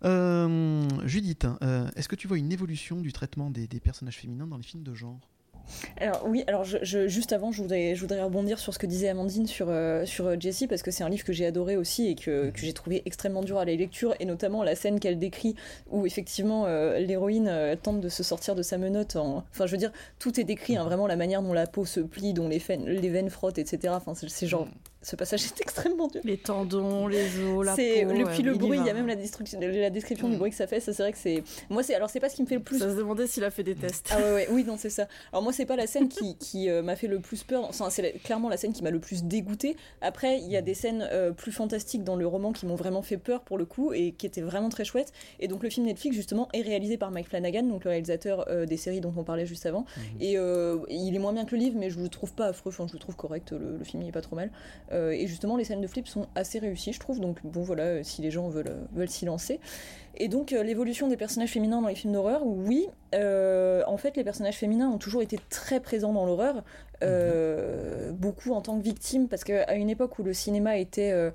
Euh, 0.06 1.08
Judith, 1.08 1.48
euh, 1.62 1.90
est-ce 1.96 2.10
que 2.10 2.16
tu 2.16 2.28
vois 2.28 2.38
une 2.38 2.52
évolution 2.52 3.00
du 3.00 3.14
traitement 3.14 3.50
des, 3.50 3.68
des 3.68 3.80
personnages 3.80 4.18
féminins 4.18 4.48
dans 4.48 4.58
les 4.58 4.64
films 4.64 4.84
de 4.84 4.94
genre? 4.94 5.20
Alors 5.98 6.24
oui, 6.28 6.44
alors 6.48 6.64
je, 6.64 6.78
je- 6.82 7.08
juste 7.08 7.34
avant, 7.34 7.52
je 7.52 7.62
voudrais, 7.62 7.96
je 7.96 8.02
voudrais 8.02 8.22
rebondir 8.22 8.60
sur 8.60 8.74
ce 8.74 8.80
que 8.80 8.86
disait 8.86 9.10
Amandine 9.10 9.48
sur, 9.48 9.68
euh, 9.70 10.06
sur 10.06 10.28
euh, 10.28 10.36
Jessie, 10.40 10.68
parce 10.68 10.82
que 10.84 10.92
c'est 10.92 11.04
un 11.04 11.10
livre 11.10 11.24
que 11.24 11.34
j'ai 11.34 11.46
adoré 11.46 11.78
aussi 11.78 12.08
et 12.08 12.16
que, 12.16 12.50
que 12.52 12.60
j'ai 12.60 12.74
trouvé 12.74 13.02
extrêmement 13.06 13.42
dur 13.42 13.58
à 13.58 13.66
la 13.66 13.74
lecture, 13.76 14.14
et 14.20 14.26
notamment 14.26 14.64
la 14.64 14.76
scène 14.76 15.00
qu'elle 15.00 15.20
décrit, 15.20 15.56
où 15.90 16.06
effectivement 16.06 16.66
euh, 16.68 17.00
l'héroïne 17.00 17.48
euh, 17.48 17.76
tente 17.76 18.02
de 18.02 18.10
se 18.10 18.24
sortir 18.24 18.56
de 18.56 18.62
sa 18.64 18.78
menotte. 18.78 19.16
En... 19.16 19.44
Enfin, 19.52 19.66
je 19.66 19.72
veux 19.72 19.78
dire, 19.78 19.92
tout 20.20 20.40
est 20.40 20.44
décrit, 20.44 20.78
hein, 20.78 20.84
vraiment 20.84 21.08
la 21.08 21.16
manière 21.16 21.42
dont 21.42 21.54
la 21.54 21.68
peau 21.68 21.86
se 21.86 22.00
plie, 22.00 22.34
dont 22.34 22.48
les, 22.48 22.60
veines- 22.60 22.86
les 22.88 23.10
veines 23.10 23.30
frottent, 23.30 23.58
etc. 23.58 23.94
Enfin, 23.98 24.14
c'est 24.16 24.30
c'est 24.30 24.48
genre... 24.48 24.68
Ce 25.04 25.16
passage 25.16 25.44
est 25.46 25.62
extrêmement 25.62 26.08
dur. 26.08 26.22
les 26.24 26.38
tendons 26.38 27.08
les 27.08 27.40
os 27.44 27.66
la 27.66 27.76
C'est 27.76 28.06
peau 28.06 28.14
le, 28.14 28.24
ouais, 28.26 28.32
puis 28.34 28.42
le 28.42 28.56
bruit, 28.56 28.80
il 28.80 28.86
y 28.86 28.90
a 28.90 28.94
même 28.94 29.06
la, 29.08 29.16
destruction- 29.16 29.60
la 29.60 29.90
description 29.90 30.30
du 30.30 30.36
Mm. 30.36 30.40
bruit 30.40 30.50
que 30.52 30.56
ça 30.58 30.66
fait. 30.66 30.80
Ça, 30.80 30.94
c'est 30.94 31.04
vrai 31.04 31.12
que 31.12 31.18
c'est. 31.18 31.44
Moi, 31.70 31.84
c'est 31.84 31.94
alors 31.94 32.10
c'est 32.10 32.20
pas 32.20 32.30
ce 32.30 32.36
qui 32.36 32.42
me 32.42 32.48
fait 32.48 32.56
le 32.56 32.62
plus 32.64 32.80
ça 32.80 32.90
se 32.90 32.96
demandait 32.96 33.28
s'il 33.28 33.44
a 33.44 33.52
fait 33.52 33.64
des 33.64 33.76
tests 33.76 34.10
ah 34.12 34.18
ouais, 34.20 34.34
ouais, 34.34 34.48
oui, 34.50 34.64
non, 34.64 34.78
c'est 34.78 34.90
ça. 34.90 35.08
Alors 35.32 35.44
moi, 35.44 35.54
c'est 35.54 35.66
pas 35.66 35.76
la 35.76 35.86
scène 35.88 36.08
qui, 36.10 36.36
qui 36.40 36.70
euh, 36.70 36.82
m'a 36.82 36.96
fait 36.96 37.08
le 37.08 37.20
plus 37.20 37.44
peur. 37.44 37.66
Enfin, 37.66 37.90
c'est 37.90 38.02
la- 38.02 38.12
clairement 38.12 38.50
la 38.50 38.58
scène 38.58 38.74
qui 38.74 38.82
m'a 38.84 38.92
le 38.92 39.00
plus 39.00 39.24
dégoûté. 39.24 39.76
Après, 40.02 40.40
il 40.40 40.50
y 40.50 40.58
a 40.58 40.62
des 40.62 40.74
scènes 40.74 41.08
euh, 41.12 41.32
plus 41.32 41.52
fantastiques 41.52 42.04
dans 42.04 42.16
le 42.16 42.26
roman 42.26 42.52
qui 42.54 42.66
m'ont 42.66 42.76
vraiment 42.76 43.02
fait 43.02 43.18
peur 43.18 43.42
pour 43.42 43.58
le 43.58 43.66
coup 43.66 43.94
et 43.94 44.14
qui 44.14 44.26
étaient 44.26 44.42
vraiment 44.42 44.70
très 44.70 44.86
chouettes. 44.86 45.12
Et 45.40 45.48
donc 45.48 45.64
le 45.64 45.70
film 45.70 45.86
Netflix 45.86 46.16
justement 46.16 46.48
est 46.54 46.62
réalisé 46.62 46.98
par 46.98 47.12
Mike 47.12 47.28
Flanagan, 47.30 47.64
donc 47.64 47.84
le 47.84 47.90
réalisateur 47.90 48.46
euh, 48.50 48.66
des 48.66 48.78
séries 48.78 49.02
dont 49.02 49.14
on 49.18 49.24
parlait 49.24 49.46
juste 49.46 49.66
avant. 49.66 49.86
Et 50.22 50.38
euh, 50.38 50.78
il 50.90 51.14
est 51.16 51.20
moins 51.20 51.34
bien 51.34 51.44
que 51.46 51.52
le 51.56 51.62
livre, 51.62 51.76
mais 51.78 51.90
je 51.90 52.00
le 52.00 52.08
trouve 52.10 52.34
pas 52.34 52.46
affreux. 52.48 52.70
Enfin, 52.72 52.86
je 52.88 52.94
le 52.94 53.00
trouve 53.00 53.16
correct. 53.16 53.52
Le, 53.52 53.78
le 53.78 53.84
film 53.84 54.02
il 54.04 54.10
est 54.10 54.14
pas 54.14 54.22
trop 54.22 54.36
mal. 54.36 54.50
Euh, 54.94 55.12
et 55.12 55.28
justement, 55.28 55.58
les 55.58 55.64
scènes 55.64 55.82
de 55.82 55.88
flip 55.88 56.08
sont 56.08 56.28
assez 56.36 56.60
réussies, 56.60 56.94
je 56.94 57.00
trouve. 57.00 57.20
Donc 57.20 57.40
bon, 57.44 57.62
voilà, 57.62 57.84
euh, 57.84 58.04
si 58.04 58.22
les 58.22 58.32
gens 58.32 58.48
veulent 58.50 58.68
euh, 58.70 58.86
veulent 58.94 59.10
s'y 59.10 59.26
lancer. 59.26 59.60
Et 60.16 60.28
donc 60.28 60.52
l'évolution 60.52 61.08
des 61.08 61.18
personnages 61.18 61.50
féminins 61.50 61.82
dans 61.82 61.88
les 61.88 61.96
films 61.96 62.14
d'horreur, 62.14 62.46
oui, 62.46 62.88
euh, 63.16 63.82
en 63.88 63.98
fait 63.98 64.16
les 64.16 64.24
personnages 64.24 64.58
féminins 64.58 64.88
ont 64.88 65.00
toujours 65.00 65.24
été 65.24 65.40
très 65.50 65.80
présents 65.80 66.14
dans 66.14 66.28
l'horreur, 66.28 66.64
euh, 67.02 68.12
beaucoup 68.12 68.54
en 68.54 68.62
tant 68.62 68.78
que 68.78 68.84
victimes, 68.84 69.28
parce 69.28 69.44
qu'à 69.44 69.74
une 69.74 69.90
époque 69.90 70.20
où 70.20 70.24
le 70.24 70.34
cinéma 70.34 70.78
était 70.78 71.32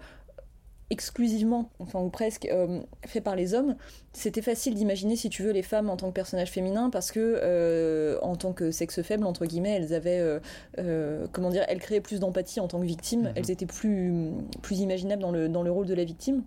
exclusivement, 0.91 1.71
enfin 1.81 2.01
ou 2.01 2.09
presque, 2.09 2.47
euh, 2.47 2.81
fait 3.07 3.21
par 3.21 3.37
les 3.37 3.55
hommes, 3.55 3.77
c'était 4.13 4.43
facile 4.43 4.75
d'imaginer, 4.75 5.17
si 5.17 5.29
tu 5.29 5.43
veux, 5.43 5.53
les 5.53 5.63
femmes 5.63 5.91
en 5.91 5.97
tant 5.97 6.09
que 6.09 6.15
personnages 6.15 6.51
féminins, 6.51 6.91
parce 6.91 7.13
que 7.13 7.21
euh, 7.43 8.19
en 8.23 8.37
tant 8.37 8.53
que 8.53 8.71
sexe 8.71 9.03
faible, 9.03 9.25
entre 9.25 9.45
guillemets, 9.47 9.77
elles 9.77 9.93
avaient, 9.95 10.41
euh, 10.79 11.27
comment 11.33 11.51
dire, 11.51 11.65
elles 11.69 11.81
créaient 11.81 12.01
plus 12.01 12.21
d'empathie 12.21 12.61
en 12.61 12.69
tant 12.69 12.81
que 12.81 12.87
victimes, 12.87 13.23
Mhm. 13.25 13.33
elles 13.37 13.51
étaient 13.51 13.67
plus, 13.67 14.31
plus 14.63 14.81
imaginables 14.81 15.21
dans 15.23 15.31
le, 15.33 15.49
dans 15.49 15.63
le 15.63 15.71
rôle 15.71 15.87
de 15.87 15.95
la 15.95 16.05
victime. 16.05 16.43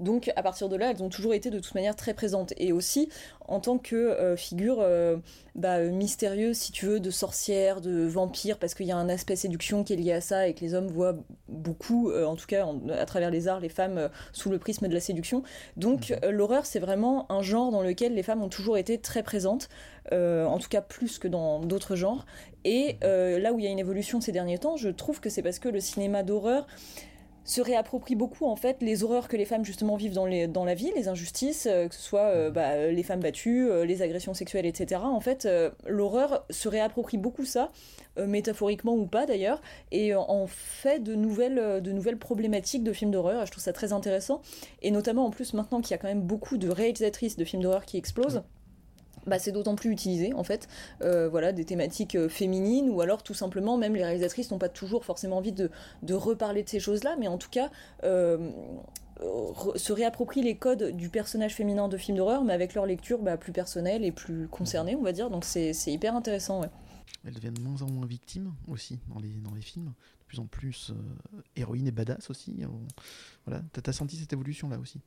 Donc 0.00 0.30
à 0.36 0.42
partir 0.42 0.68
de 0.68 0.76
là, 0.76 0.90
elles 0.90 1.02
ont 1.02 1.08
toujours 1.08 1.34
été 1.34 1.50
de 1.50 1.58
toute 1.58 1.74
manière 1.74 1.96
très 1.96 2.14
présentes. 2.14 2.52
Et 2.56 2.72
aussi 2.72 3.08
en 3.46 3.60
tant 3.60 3.78
que 3.78 3.96
euh, 3.96 4.36
figure 4.36 4.78
euh, 4.80 5.16
bah, 5.54 5.76
euh, 5.78 5.90
mystérieuse, 5.90 6.56
si 6.56 6.70
tu 6.72 6.86
veux, 6.86 7.00
de 7.00 7.10
sorcière, 7.10 7.80
de 7.80 8.06
vampire, 8.06 8.58
parce 8.58 8.74
qu'il 8.74 8.86
y 8.86 8.92
a 8.92 8.96
un 8.96 9.08
aspect 9.08 9.36
séduction 9.36 9.84
qui 9.84 9.94
est 9.94 9.96
lié 9.96 10.12
à 10.12 10.20
ça 10.20 10.46
et 10.48 10.54
que 10.54 10.60
les 10.60 10.74
hommes 10.74 10.88
voient 10.88 11.16
beaucoup, 11.48 12.10
euh, 12.10 12.24
en 12.26 12.36
tout 12.36 12.46
cas 12.46 12.64
en- 12.66 12.88
à 12.90 13.06
travers 13.06 13.30
les 13.30 13.48
arts, 13.48 13.60
les 13.60 13.68
femmes 13.70 14.10
sous 14.32 14.50
le 14.50 14.58
prisme 14.58 14.86
de 14.88 14.94
la 14.94 15.00
séduction. 15.00 15.42
Donc 15.76 16.10
euh, 16.22 16.30
l'horreur, 16.30 16.66
c'est 16.66 16.78
vraiment 16.78 17.30
un 17.32 17.42
genre 17.42 17.70
dans 17.72 17.82
lequel 17.82 18.14
les 18.14 18.22
femmes 18.22 18.42
ont 18.42 18.48
toujours 18.48 18.76
été 18.76 18.98
très 18.98 19.22
présentes, 19.22 19.68
euh, 20.12 20.44
en 20.44 20.58
tout 20.58 20.68
cas 20.68 20.80
plus 20.82 21.18
que 21.18 21.28
dans 21.28 21.60
d'autres 21.60 21.96
genres. 21.96 22.26
Et 22.64 22.96
euh, 23.02 23.38
là 23.38 23.52
où 23.52 23.58
il 23.58 23.64
y 23.64 23.68
a 23.68 23.70
une 23.70 23.78
évolution 23.78 24.20
ces 24.20 24.32
derniers 24.32 24.58
temps, 24.58 24.76
je 24.76 24.90
trouve 24.90 25.20
que 25.20 25.30
c'est 25.30 25.42
parce 25.42 25.58
que 25.58 25.68
le 25.68 25.80
cinéma 25.80 26.22
d'horreur 26.22 26.66
se 27.48 27.62
réapproprie 27.62 28.14
beaucoup 28.14 28.44
en 28.44 28.56
fait 28.56 28.76
les 28.82 29.02
horreurs 29.02 29.26
que 29.26 29.36
les 29.36 29.46
femmes 29.46 29.64
justement 29.64 29.96
vivent 29.96 30.12
dans, 30.12 30.26
les, 30.26 30.46
dans 30.46 30.66
la 30.66 30.74
vie, 30.74 30.92
les 30.94 31.08
injustices, 31.08 31.66
euh, 31.66 31.88
que 31.88 31.94
ce 31.94 32.02
soit 32.02 32.26
euh, 32.26 32.50
bah, 32.50 32.88
les 32.88 33.02
femmes 33.02 33.20
battues, 33.20 33.70
euh, 33.70 33.86
les 33.86 34.02
agressions 34.02 34.34
sexuelles, 34.34 34.66
etc. 34.66 35.00
En 35.02 35.20
fait, 35.20 35.46
euh, 35.46 35.70
l'horreur 35.86 36.44
se 36.50 36.68
réapproprie 36.68 37.16
beaucoup 37.16 37.46
ça, 37.46 37.70
euh, 38.18 38.26
métaphoriquement 38.26 38.94
ou 38.94 39.06
pas 39.06 39.24
d'ailleurs, 39.24 39.62
et 39.92 40.12
euh, 40.12 40.20
en 40.20 40.46
fait 40.46 41.02
de 41.02 41.14
nouvelles, 41.14 41.58
euh, 41.58 41.80
de 41.80 41.90
nouvelles 41.90 42.18
problématiques 42.18 42.84
de 42.84 42.92
films 42.92 43.12
d'horreur. 43.12 43.46
Je 43.46 43.50
trouve 43.50 43.64
ça 43.64 43.72
très 43.72 43.94
intéressant, 43.94 44.42
et 44.82 44.90
notamment 44.90 45.24
en 45.24 45.30
plus 45.30 45.54
maintenant 45.54 45.80
qu'il 45.80 45.92
y 45.92 45.94
a 45.94 45.98
quand 45.98 46.08
même 46.08 46.22
beaucoup 46.22 46.58
de 46.58 46.68
réalisatrices 46.68 47.36
de 47.36 47.44
films 47.46 47.62
d'horreur 47.62 47.86
qui 47.86 47.96
explosent. 47.96 48.42
Bah, 49.26 49.38
c'est 49.38 49.52
d'autant 49.52 49.74
plus 49.74 49.90
utilisé 49.90 50.32
en 50.32 50.44
fait, 50.44 50.68
Euh, 51.02 51.28
voilà, 51.28 51.52
des 51.52 51.64
thématiques 51.64 52.14
euh, 52.14 52.28
féminines 52.28 52.90
ou 52.90 53.00
alors 53.00 53.22
tout 53.22 53.34
simplement 53.34 53.76
même 53.76 53.94
les 53.94 54.04
réalisatrices 54.04 54.50
n'ont 54.50 54.58
pas 54.58 54.68
toujours 54.68 55.04
forcément 55.04 55.38
envie 55.38 55.52
de, 55.52 55.70
de 56.02 56.14
reparler 56.14 56.62
de 56.62 56.68
ces 56.68 56.80
choses-là, 56.80 57.16
mais 57.18 57.28
en 57.28 57.38
tout 57.38 57.50
cas 57.50 57.70
euh, 58.04 58.50
se 59.76 59.92
réapproprient 59.92 60.42
les 60.42 60.56
codes 60.56 60.96
du 60.96 61.08
personnage 61.08 61.54
féminin 61.54 61.88
de 61.88 61.96
films 61.96 62.16
d'horreur, 62.16 62.44
mais 62.44 62.52
avec 62.52 62.74
leur 62.74 62.86
lecture 62.86 63.20
bah, 63.20 63.36
plus 63.36 63.52
personnelle 63.52 64.04
et 64.04 64.12
plus 64.12 64.48
concernée, 64.48 64.96
on 64.96 65.02
va 65.02 65.12
dire. 65.12 65.30
Donc 65.30 65.44
c'est 65.44 65.72
hyper 65.86 66.14
intéressant. 66.14 66.60
Ouais. 66.60 66.70
Elles 67.24 67.34
deviennent 67.34 67.54
de 67.54 67.62
moins 67.62 67.82
en 67.82 67.90
moins 67.90 68.06
victimes 68.06 68.54
aussi 68.68 68.98
dans 69.08 69.18
les, 69.20 69.32
dans 69.40 69.54
les 69.54 69.62
films. 69.62 69.86
De 69.86 70.24
plus 70.26 70.40
en 70.40 70.46
plus 70.46 70.92
héroïnes 71.56 71.86
et 71.86 71.90
badass 71.90 72.28
aussi. 72.30 72.54
Voilà. 73.46 73.62
T'as 73.72 73.90
as 73.90 73.92
senti 73.94 74.16
cette 74.16 74.32
évolution 74.32 74.68
là 74.68 74.78
aussi? 74.78 75.00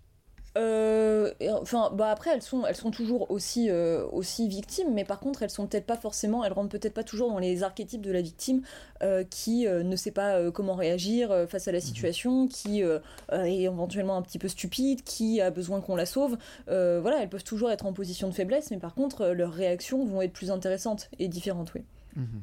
Euh, 0.57 1.31
et, 1.39 1.49
enfin, 1.49 1.91
bah 1.93 2.09
après, 2.11 2.31
elles 2.33 2.41
sont, 2.41 2.65
elles 2.65 2.75
sont 2.75 2.91
toujours 2.91 3.31
aussi, 3.31 3.69
euh, 3.69 4.05
aussi 4.11 4.47
victimes, 4.47 4.93
mais 4.93 5.05
par 5.05 5.19
contre, 5.19 5.43
elles 5.43 5.49
sont 5.49 5.65
peut-être 5.65 5.85
pas 5.85 5.95
forcément, 5.95 6.43
elles 6.43 6.51
rentrent 6.51 6.69
peut-être 6.69 6.93
pas 6.93 7.03
toujours 7.03 7.31
dans 7.31 7.39
les 7.39 7.63
archétypes 7.63 8.01
de 8.01 8.11
la 8.11 8.21
victime 8.21 8.61
euh, 9.01 9.23
qui 9.23 9.65
ne 9.65 9.95
sait 9.95 10.11
pas 10.11 10.51
comment 10.51 10.75
réagir 10.75 11.45
face 11.47 11.67
à 11.67 11.71
la 11.71 11.79
situation, 11.79 12.47
qui 12.47 12.81
est 12.81 13.61
éventuellement 13.61 14.17
un 14.17 14.21
petit 14.21 14.39
peu 14.39 14.47
stupide, 14.47 15.03
qui 15.03 15.41
a 15.41 15.51
besoin 15.51 15.81
qu'on 15.81 15.95
la 15.95 16.05
sauve. 16.05 16.37
Voilà, 16.67 17.21
elles 17.21 17.29
peuvent 17.29 17.43
toujours 17.43 17.71
être 17.71 17.85
en 17.85 17.93
position 17.93 18.27
de 18.27 18.33
faiblesse, 18.33 18.71
mais 18.71 18.77
par 18.77 18.93
contre, 18.93 19.27
leurs 19.27 19.53
réactions 19.53 20.05
vont 20.05 20.21
être 20.21 20.33
plus 20.33 20.51
intéressantes 20.51 21.09
et 21.19 21.27
différentes, 21.27 21.73
oui. 21.73 21.83
Mhm. 22.15 22.41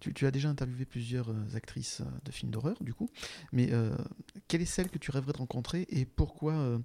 Tu, 0.00 0.12
tu 0.12 0.26
as 0.26 0.30
déjà 0.30 0.48
interviewé 0.48 0.84
plusieurs 0.84 1.30
euh, 1.30 1.34
actrices 1.56 2.00
euh, 2.02 2.04
de 2.24 2.30
films 2.30 2.50
d'horreur, 2.50 2.76
du 2.82 2.92
coup, 2.92 3.08
mais 3.52 3.72
euh, 3.72 3.90
quelle 4.48 4.60
est 4.62 4.66
celle 4.66 4.90
que 4.90 4.98
tu 4.98 5.10
rêverais 5.10 5.32
de 5.32 5.38
rencontrer 5.38 5.86
et 5.88 6.04
pourquoi 6.04 6.52
euh, 6.52 6.78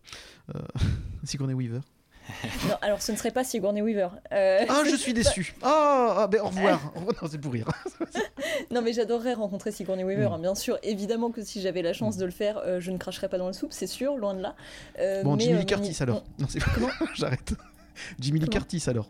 Sigourney 1.24 1.54
Weaver? 1.54 1.82
Non, 2.70 2.76
alors 2.82 3.02
ce 3.02 3.12
ne 3.12 3.18
serait 3.18 3.32
pas 3.32 3.44
Sigourney 3.44 3.82
Weaver. 3.82 4.10
Euh, 4.32 4.60
Ah, 4.70 4.84
je 4.90 4.96
suis 4.96 5.12
déçu. 5.22 5.56
Ah, 5.64 6.16
ah, 6.20 6.28
ben 6.28 6.40
au 6.42 6.46
revoir. 6.48 6.94
Non, 6.96 7.28
c'est 7.30 7.40
pour 7.40 7.52
rire. 7.52 7.68
Non, 8.70 8.82
mais 8.84 8.94
j'adorerais 8.94 9.34
rencontrer 9.34 9.72
Sigourney 9.72 10.04
Weaver, 10.04 10.30
Mm. 10.30 10.34
hein, 10.34 10.40
bien 10.40 10.56
sûr. 10.56 10.78
Évidemment 10.84 11.32
que 11.32 11.44
si 11.44 11.62
j'avais 11.62 11.82
la 11.82 11.94
chance 11.94 12.18
de 12.18 12.26
le 12.26 12.32
faire, 12.32 12.60
euh, 12.60 12.80
je 12.80 12.92
ne 12.92 12.98
cracherais 12.98 13.28
pas 13.28 13.40
dans 13.40 13.48
la 13.48 13.54
soupe, 13.54 13.74
c'est 13.74 13.88
sûr, 13.88 14.18
loin 14.18 14.36
de 14.36 14.42
là. 14.42 14.56
Euh, 15.00 15.24
Bon, 15.24 15.36
mais, 15.36 15.44
Jimmy 15.46 15.66
Curtis 15.66 15.98
alors. 16.02 16.24
Non, 16.40 16.46
c'est 16.48 16.60
J'arrête 17.16 17.56
Jimmy 18.20 18.40
Lee 18.40 18.50
Curtis 18.50 18.84
alors. 18.88 19.10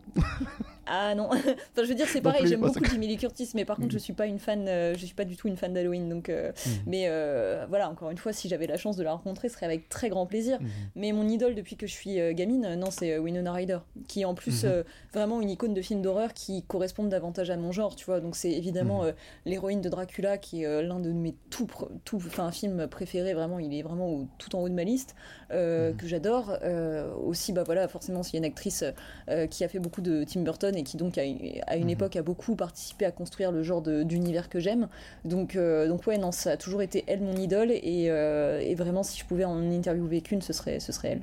Ah 0.93 1.15
non, 1.15 1.29
enfin 1.31 1.43
je 1.77 1.83
veux 1.83 1.95
dire 1.95 2.07
c'est 2.07 2.21
pareil, 2.21 2.45
j'aime 2.47 2.59
moi, 2.59 2.69
beaucoup 2.69 2.83
Jimmy 2.85 3.07
Lee 3.07 3.15
Curtis, 3.17 3.49
mais 3.53 3.63
par 3.65 3.77
contre 3.77 3.87
Mhm. 3.89 3.93
je 3.93 3.97
suis 3.99 4.13
pas 4.13 4.25
une 4.25 4.39
fan, 4.39 4.67
euh, 4.67 4.93
je 4.97 5.05
suis 5.05 5.13
pas 5.15 5.23
du 5.25 5.37
tout 5.37 5.47
une 5.47 5.55
fan 5.55 5.71
d'Halloween, 5.73 6.09
donc 6.09 6.27
euh, 6.27 6.51
mais 6.85 7.05
euh, 7.07 7.65
voilà 7.69 7.89
encore 7.89 8.09
une 8.09 8.17
fois 8.17 8.33
si 8.33 8.49
j'avais 8.49 8.67
la 8.67 8.77
chance 8.77 8.97
de 8.97 9.03
la 9.03 9.13
rencontrer, 9.13 9.47
ce 9.47 9.55
serait 9.55 9.67
avec 9.67 9.87
très 9.89 10.09
grand 10.09 10.25
plaisir. 10.25 10.59
Mhm. 10.59 10.67
Mais 10.95 11.11
mon 11.13 11.27
idole 11.29 11.55
depuis 11.55 11.77
que 11.77 11.87
je 11.87 11.93
suis 11.93 12.19
euh, 12.19 12.33
gamine, 12.33 12.75
non 12.75 12.89
c'est 12.91 13.17
Winona 13.19 13.53
Ryder, 13.53 13.77
qui 14.07 14.21
est 14.21 14.25
en 14.25 14.33
plus 14.33 14.63
Mhm. 14.65 14.69
euh, 14.71 14.83
vraiment 15.13 15.39
une 15.39 15.49
icône 15.51 15.73
de 15.73 15.81
film 15.81 16.01
d'horreur 16.01 16.33
qui 16.33 16.63
correspondent 16.63 17.09
davantage 17.09 17.49
à 17.51 17.57
mon 17.57 17.71
genre, 17.71 17.95
tu 17.95 18.05
vois. 18.05 18.19
Donc 18.19 18.35
c'est 18.35 18.51
évidemment 18.51 19.03
l'héroïne 19.45 19.81
de 19.81 19.87
Dracula 19.89 20.37
qui 20.37 20.63
est 20.63 20.81
l'un 20.83 20.99
de 20.99 21.11
mes 21.11 21.35
tout, 21.51 21.67
tout, 22.05 22.17
enfin 22.17 22.51
films 22.51 22.87
préférés, 22.87 23.33
vraiment 23.33 23.59
il 23.59 23.73
est 23.73 23.81
vraiment 23.83 24.09
au- 24.09 24.27
tout 24.39 24.55
en 24.55 24.61
haut 24.61 24.69
de 24.69 24.73
ma 24.73 24.83
liste, 24.83 25.15
que 25.51 25.93
j'adore. 26.05 26.57
Aussi 27.23 27.53
bah 27.53 27.63
voilà 27.63 27.87
forcément 27.87 28.23
c'est 28.23 28.37
une 28.37 28.45
actrice 28.45 28.70
euh, 29.29 29.47
qui 29.47 29.63
a 29.63 29.67
fait 29.67 29.79
beaucoup 29.79 30.01
de 30.01 30.23
Tim 30.23 30.41
Burton 30.41 30.75
et 30.75 30.83
qui 30.83 30.97
donc 30.97 31.17
à, 31.17 31.21
à 31.21 31.75
une 31.75 31.83
Mhm. 31.85 31.89
époque 31.89 32.15
a 32.15 32.21
beaucoup 32.23 32.55
participé 32.55 33.05
à 33.05 33.11
construire 33.11 33.51
le 33.51 33.63
genre 33.63 33.81
d'univers 33.81 34.49
que 34.49 34.59
j'aime. 34.59 34.87
Donc, 35.25 35.55
euh, 35.55 35.87
donc 35.87 36.07
ouais, 36.07 36.17
non, 36.17 36.31
ça 36.31 36.51
a 36.51 36.57
toujours 36.57 36.81
été 36.81 37.03
elle 37.07 37.21
mon 37.21 37.35
idole 37.35 37.71
et, 37.71 38.07
euh, 38.09 38.59
et 38.59 38.75
vraiment 38.75 39.03
si 39.03 39.19
je 39.19 39.25
pouvais 39.25 39.45
en 39.45 39.71
interviewer 39.71 40.21
qu'une, 40.21 40.41
ce 40.41 40.53
serait, 40.53 40.79
ce 40.79 40.91
serait 40.91 41.09
elle. 41.09 41.21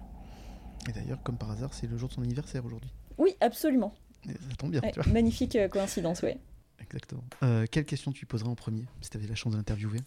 Et 0.89 0.93
d'ailleurs, 0.93 1.23
comme 1.23 1.37
par 1.37 1.51
hasard, 1.51 1.75
c'est 1.75 1.87
le 1.87 1.97
jour 1.99 2.09
de 2.09 2.15
son 2.15 2.23
anniversaire 2.23 2.65
aujourd'hui. 2.65 2.91
Oui, 3.19 3.35
absolument. 3.41 3.93
Et 4.29 4.33
Ça 4.33 4.57
tombe 4.59 4.71
bien, 4.71 4.81
Ouais, 4.81 4.93
tu 4.93 5.01
vois. 5.01 5.13
magnifique 5.13 5.59
coïncidence, 5.71 6.23
ouais. 6.23 6.39
Exactement. 6.81 7.23
Quelle 7.71 7.85
question 7.85 8.13
tu 8.13 8.25
poserais 8.27 8.49
en 8.49 8.55
premier 8.55 8.85
si 9.03 9.11
tu 9.11 9.17
avais 9.19 9.27
la 9.27 9.35
chance 9.35 9.53
de 9.53 9.59
l'interviewer? 9.59 9.99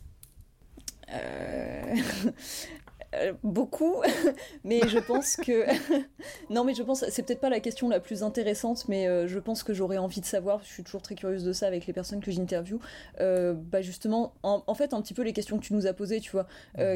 Euh, 1.13 1.95
euh, 3.13 3.33
beaucoup, 3.43 3.95
mais 4.63 4.79
je 4.87 4.97
pense 4.99 5.35
que 5.35 5.65
non, 6.49 6.63
mais 6.63 6.73
je 6.73 6.81
pense 6.81 7.03
c'est 7.09 7.23
peut-être 7.23 7.41
pas 7.41 7.49
la 7.49 7.59
question 7.59 7.89
la 7.89 7.99
plus 7.99 8.23
intéressante, 8.23 8.85
mais 8.87 9.07
euh, 9.07 9.27
je 9.27 9.37
pense 9.37 9.63
que 9.63 9.73
j'aurais 9.73 9.97
envie 9.97 10.21
de 10.21 10.25
savoir. 10.25 10.61
Je 10.63 10.69
suis 10.69 10.83
toujours 10.83 11.01
très 11.01 11.15
curieuse 11.15 11.43
de 11.43 11.51
ça 11.51 11.67
avec 11.67 11.87
les 11.87 11.93
personnes 11.93 12.21
que 12.21 12.31
j'interviewe. 12.31 12.79
Euh, 13.19 13.53
bah 13.53 13.81
justement, 13.81 14.33
en, 14.43 14.63
en 14.65 14.73
fait, 14.75 14.93
un 14.93 15.01
petit 15.01 15.13
peu 15.13 15.23
les 15.23 15.33
questions 15.33 15.57
que 15.57 15.63
tu 15.63 15.73
nous 15.73 15.87
as 15.87 15.93
posées, 15.93 16.21
tu 16.21 16.31
vois. 16.31 16.47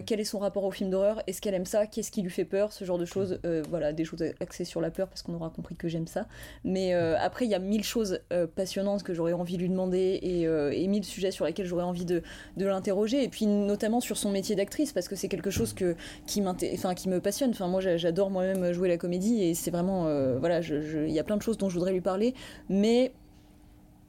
Quel 0.06 0.20
est 0.20 0.26
son 0.26 0.40
rapport 0.40 0.64
au 0.64 0.72
film 0.72 0.90
d'horreur? 0.90 1.22
Est-ce 1.28 1.42
qu'elle 1.42 1.54
aime 1.54 1.66
ça? 1.66 1.86
Qu'est-ce 1.88 2.12
qui 2.12 2.22
lui 2.22 2.30
fait 2.30 2.46
peur? 2.46 2.72
Ce 2.72 2.86
genre 2.86 2.98
de 2.98 3.06
choses. 3.06 3.40
Voilà, 3.70 3.94
des 3.94 4.06
choses 4.06 4.24
axées 4.40 4.66
sur 4.66 4.82
la 4.82 4.92
peur 4.92 5.08
parce 5.08 5.22
qu'on 5.22 5.34
aura 5.34 5.50
compris 5.50 5.76
que 5.76 5.88
j'aime 5.88 6.08
ça. 6.08 6.28
Mais 6.64 6.94
après, 6.94 7.46
il 7.46 7.52
y 7.52 7.56
a 7.56 7.60
mille 7.60 7.84
choses 7.84 8.22
passionnantes 8.56 9.04
que 9.04 9.14
j'aurais 9.14 9.34
envie 9.34 9.58
de 9.58 9.62
lui 9.62 9.70
demander 9.70 10.20
et, 10.22 10.44
et 10.44 10.88
mille 10.88 11.04
sujets 11.04 11.32
sur 11.32 11.46
lesquels 11.46 11.66
j'aurais 11.66 11.84
envie 11.84 12.06
de, 12.06 12.24
de 12.58 12.66
l'interroger. 12.66 13.24
Et 13.24 13.30
puis 13.30 13.46
notamment 13.46 14.00
sur 14.00 14.18
son 14.18 14.32
métier 14.32 14.56
d'actrice 14.56 14.94
parce 14.94 15.08
que 15.08 15.16
c'est 15.16 15.28
quelque 15.28 15.52
chose 15.52 15.74
que, 15.74 15.96
qui, 16.26 16.44
enfin, 16.46 16.94
qui 16.96 17.10
me 17.10 17.20
passionne. 17.20 17.52
Enfin, 17.52 17.68
moi, 17.68 17.82
j'a- 17.82 17.98
j'adore 17.98 18.30
moi-même 18.30 18.72
jouer 18.74 18.88
la 18.90 18.98
comédie 18.98 19.44
et 19.44 19.54
c'est 19.54 19.72
vraiment. 19.72 20.08
euh, 20.08 20.38
voilà, 20.40 20.60
il 20.62 21.12
y 21.12 21.20
a 21.20 21.24
plein 21.24 21.38
de 21.38 21.42
choses 21.42 21.58
dont 21.58 21.70
je 21.70 21.76
voudrais 21.76 21.94
lui 21.94 22.02
parler. 22.02 22.34
Mais 22.70 23.14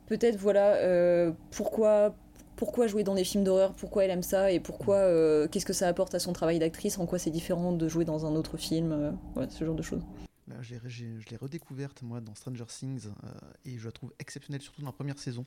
peut-être, 0.06 0.36
voilà, 0.36 0.74
euh, 0.76 1.32
pourquoi. 1.50 2.14
Pourquoi 2.56 2.86
jouer 2.86 3.04
dans 3.04 3.14
des 3.14 3.24
films 3.24 3.44
d'horreur? 3.44 3.74
Pourquoi 3.74 4.06
elle 4.06 4.10
aime 4.10 4.22
ça? 4.22 4.50
Et 4.50 4.60
pourquoi 4.60 4.96
euh, 4.96 5.46
Qu'est-ce 5.46 5.66
que 5.66 5.74
ça 5.74 5.88
apporte 5.88 6.14
à 6.14 6.18
son 6.18 6.32
travail 6.32 6.58
d'actrice? 6.58 6.98
En 6.98 7.04
quoi 7.04 7.18
c'est 7.18 7.28
différent 7.28 7.70
de 7.72 7.86
jouer 7.86 8.06
dans 8.06 8.24
un 8.24 8.34
autre 8.34 8.56
film? 8.56 8.92
Euh, 9.36 9.46
ce 9.50 9.62
genre 9.62 9.74
de 9.74 9.82
choses. 9.82 10.00
Là, 10.48 10.54
je 10.62 10.74
l'ai 11.30 11.36
redécouverte 11.36 12.02
moi 12.02 12.20
dans 12.20 12.34
Stranger 12.36 12.66
Things 12.68 13.06
euh, 13.08 13.28
et 13.64 13.78
je 13.78 13.84
la 13.86 13.90
trouve 13.90 14.12
exceptionnelle 14.20 14.60
surtout 14.62 14.80
dans 14.80 14.86
la 14.86 14.92
première 14.92 15.18
saison 15.18 15.44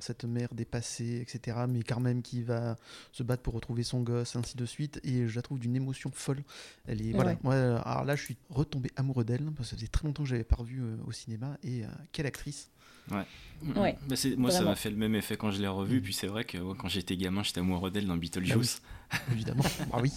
cette 0.00 0.24
mère 0.24 0.54
dépassée 0.54 1.18
etc 1.20 1.56
mais 1.68 1.82
quand 1.82 1.98
même 1.98 2.22
qui 2.22 2.42
va 2.44 2.76
se 3.10 3.24
battre 3.24 3.42
pour 3.42 3.54
retrouver 3.54 3.82
son 3.82 4.00
gosse 4.02 4.36
ainsi 4.36 4.56
de 4.56 4.64
suite 4.64 5.00
et 5.02 5.26
je 5.26 5.34
la 5.34 5.42
trouve 5.42 5.58
d'une 5.58 5.74
émotion 5.74 6.12
folle 6.14 6.44
elle 6.86 7.02
est 7.02 7.12
voilà 7.12 7.30
Ouais. 7.32 7.38
moi 7.42 7.54
alors 7.82 8.04
là 8.04 8.14
je 8.14 8.22
suis 8.22 8.36
retombé 8.48 8.90
amoureux 8.94 9.24
d'elle 9.24 9.42
parce 9.56 9.70
que 9.70 9.74
ça 9.74 9.76
faisait 9.76 9.88
très 9.88 10.06
longtemps 10.06 10.22
que 10.22 10.28
je 10.28 10.34
l'avais 10.34 10.44
pas 10.44 10.54
revue 10.56 10.82
euh, 10.82 10.96
au 11.06 11.10
cinéma 11.10 11.58
et 11.64 11.84
euh, 11.84 11.88
quelle 12.12 12.26
actrice 12.26 12.70
Ouais. 13.10 13.24
Ouais, 13.74 13.96
Bah, 14.06 14.16
moi, 14.36 14.50
ça 14.50 14.62
m'a 14.62 14.76
fait 14.76 14.90
le 14.90 14.96
même 14.96 15.14
effet 15.14 15.38
quand 15.38 15.50
je 15.50 15.62
l'ai 15.62 15.66
revu. 15.66 16.02
Puis 16.02 16.12
c'est 16.12 16.26
vrai 16.26 16.44
que 16.44 16.58
ouais, 16.58 16.74
quand 16.78 16.88
j'étais 16.88 17.16
gamin, 17.16 17.42
j'étais 17.42 17.60
amoureux 17.60 17.90
d'elle 17.90 18.06
dans 18.06 18.18
Beetlejuice. 18.18 18.82
évidemment 19.32 19.64
ah 19.94 19.98
oui 20.02 20.12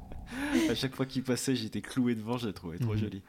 à 0.70 0.74
chaque 0.74 0.94
fois 0.94 1.06
qu'il 1.06 1.22
passait, 1.22 1.56
j'étais 1.56 1.80
cloué 1.80 2.14
devant. 2.14 2.36
Je 2.36 2.46
la 2.48 2.52
trouvais 2.52 2.78
trop 2.78 2.92
Mhm. 2.92 2.98
jolie. 2.98 3.22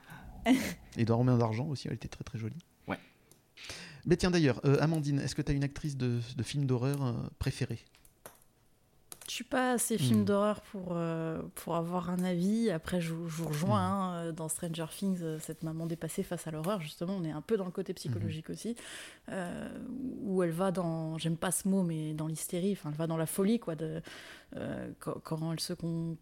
Et 0.98 1.06
dans 1.06 1.18
Romain 1.18 1.38
d'argent 1.38 1.66
aussi 1.68 1.88
elle 1.88 1.96
était 1.96 2.08
très 2.08 2.24
très 2.24 2.38
jolie 2.40 2.58
Ouais. 2.88 3.00
mais 4.06 4.16
tiens 4.18 4.32
d'ailleurs 4.32 4.60
euh, 4.66 4.78
Amandine 4.82 5.20
est-ce 5.20 5.36
que 5.36 5.42
tu 5.42 5.52
as 5.52 5.56
une 5.56 5.64
actrice 5.64 5.98
de, 5.98 6.20
de 6.36 6.44
film 6.44 6.66
d'horreur 6.66 7.04
euh, 7.06 7.14
préférée? 7.40 7.80
Je 9.30 9.34
suis 9.34 9.44
pas 9.44 9.74
assez 9.74 9.98
film 9.98 10.22
Hmm. 10.22 10.26
d'horreur 10.26 10.62
pour, 10.62 10.92
euh, 10.94 11.42
pour 11.56 11.76
avoir 11.76 12.10
un 12.10 12.24
avis. 12.24 12.70
Après, 12.72 13.02
je, 13.02 13.14
vous- 13.14 13.28
je 13.28 13.36
vous 13.42 13.50
rejoins 13.50 13.82
hein, 13.82 14.14
euh, 14.28 14.32
dans 14.32 14.48
Stranger 14.48 14.86
Things, 14.90 15.20
euh, 15.22 15.38
cette 15.42 15.64
maman 15.64 15.86
dépassée 15.86 16.24
face 16.24 16.48
à 16.48 16.52
l'horreur. 16.52 16.80
Justement, 16.80 17.14
on 17.18 17.26
est 17.26 17.32
un 17.32 17.42
peu 17.42 17.58
dans 17.58 17.66
le 17.66 17.72
côté 17.72 17.94
psychologique 17.94 18.50
aussi, 18.50 18.78
euh, 19.28 19.68
où 20.22 20.44
elle 20.44 20.52
va 20.52 20.72
dans, 20.72 21.18
j'aime 21.18 21.36
pas 21.36 21.52
ce 21.52 21.68
mot, 21.68 21.84
mais 21.84 22.14
dans 22.14 22.28
l'hystérie. 22.28 22.72
Enfin, 22.72 22.90
elle 22.90 22.96
va 22.98 23.06
dans 23.06 23.18
la 23.18 23.26
folie, 23.26 23.60
quoi. 23.60 23.76
De, 23.76 24.02
euh, 24.56 24.90
quand, 25.02 25.20
quand 25.22 25.52
elle 25.52 25.60
se 25.60 25.74
con- 25.74 26.16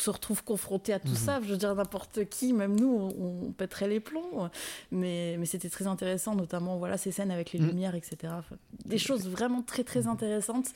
se 0.00 0.10
retrouve 0.10 0.42
confrontée 0.44 0.92
à 0.92 0.98
tout 0.98 1.08
Mhm. 1.08 1.14
ça, 1.14 1.40
je 1.42 1.48
veux 1.48 1.56
dire 1.56 1.74
n'importe 1.74 2.24
qui, 2.28 2.52
même 2.52 2.78
nous, 2.78 2.88
on, 3.18 3.46
on 3.48 3.52
pèterait 3.52 3.88
les 3.88 4.00
plombs. 4.00 4.50
Mais, 4.90 5.36
mais 5.38 5.46
c'était 5.46 5.68
très 5.70 5.86
intéressant, 5.86 6.34
notamment 6.34 6.76
voilà 6.78 6.96
ces 6.98 7.10
scènes 7.12 7.30
avec 7.30 7.52
les 7.52 7.60
Mhm. 7.60 7.66
lumières, 7.68 7.94
etc. 7.94 8.16
Enfin, 8.38 8.56
des 8.84 8.98
choses 8.98 9.28
vraiment 9.28 9.62
très 9.62 9.84
très 9.84 10.06
intéressantes. 10.06 10.68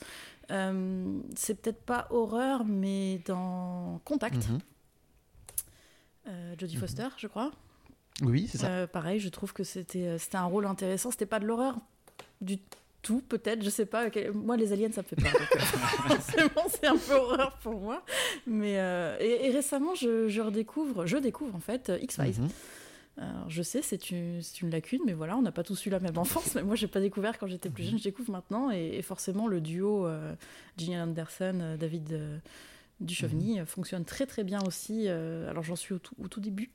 Euh, 0.51 1.19
c'est 1.35 1.55
peut-être 1.55 1.81
pas 1.81 2.07
horreur, 2.11 2.65
mais 2.65 3.21
dans 3.25 3.99
Contact, 4.05 4.47
Mhm. 4.49 4.59
euh, 6.27 6.55
Jodie 6.57 6.75
Mhm. 6.75 6.81
Foster, 6.81 7.07
je 7.17 7.27
crois. 7.27 7.51
oui 8.21 8.47
c'est 8.49 8.59
ça 8.59 8.67
Euh, 8.69 8.87
pareil, 8.87 9.19
je 9.19 9.27
trouve 9.29 9.51
que 9.53 9.63
c'était 9.65 10.17
c'était 10.19 10.37
un 10.37 10.45
rôle 10.45 10.65
intéressant. 10.65 11.11
C'était 11.11 11.25
pas 11.25 11.39
de 11.39 11.45
l'horreur 11.45 11.75
du 12.41 12.57
tout, 13.05 13.21
peut-être, 13.29 13.63
je 13.63 13.69
sais 13.69 13.85
pas. 13.85 14.07
Moi, 14.33 14.57
les 14.57 14.73
aliens, 14.73 14.91
ça 14.91 15.01
me 15.03 15.07
fait 15.07 15.15
peur. 15.15 15.31
euh, 15.35 15.59
forcément, 16.15 16.63
c'est 16.69 16.87
un 16.87 16.97
peu 16.97 17.13
horreur 17.13 17.57
pour 17.63 17.79
moi. 17.79 18.03
Mais 18.47 18.79
euh, 18.79 19.15
et, 19.19 19.45
et 19.47 19.51
récemment, 19.51 19.93
je, 19.95 20.27
je 20.27 20.41
redécouvre, 20.41 21.05
je 21.05 21.17
découvre 21.17 21.55
en 21.55 21.59
fait 21.59 21.89
euh, 21.89 21.99
X-Files. 22.01 22.41
Mhm. 22.41 22.49
Alors, 23.17 23.49
je 23.49 23.61
sais, 23.61 23.81
c'est 23.81 24.11
une, 24.11 24.41
une 24.61 24.69
lacune, 24.71 24.99
mais 25.05 25.13
voilà, 25.13 25.37
on 25.37 25.41
n'a 25.41 25.53
pas 25.53 25.63
tous 25.63 25.85
eu 25.85 25.89
la 25.89 25.99
même 26.01 26.17
enfance. 26.17 26.53
Mais 26.55 26.63
moi, 26.63 26.75
j'ai 26.75 26.87
pas 26.87 26.99
découvert 26.99 27.37
quand 27.37 27.47
j'étais 27.47 27.69
plus 27.69 27.83
jeune, 27.85 27.97
je 27.97 28.03
découvre 28.03 28.31
maintenant. 28.31 28.71
Et, 28.71 28.97
et 28.97 29.01
forcément, 29.01 29.47
le 29.47 29.61
duo 29.61 30.05
euh, 30.05 30.33
Gillian 30.77 31.03
Anderson, 31.03 31.59
euh, 31.61 31.77
David 31.77 32.11
euh, 32.11 32.37
Duchovny 32.99 33.59
euh, 33.61 33.65
fonctionne 33.65 34.03
très 34.03 34.25
très 34.25 34.43
bien 34.43 34.59
aussi. 34.67 35.07
alors, 35.07 35.63
j'en 35.63 35.77
suis 35.77 35.93
au 35.93 35.99
tout, 35.99 36.15
au 36.21 36.27
tout 36.27 36.41
début, 36.41 36.71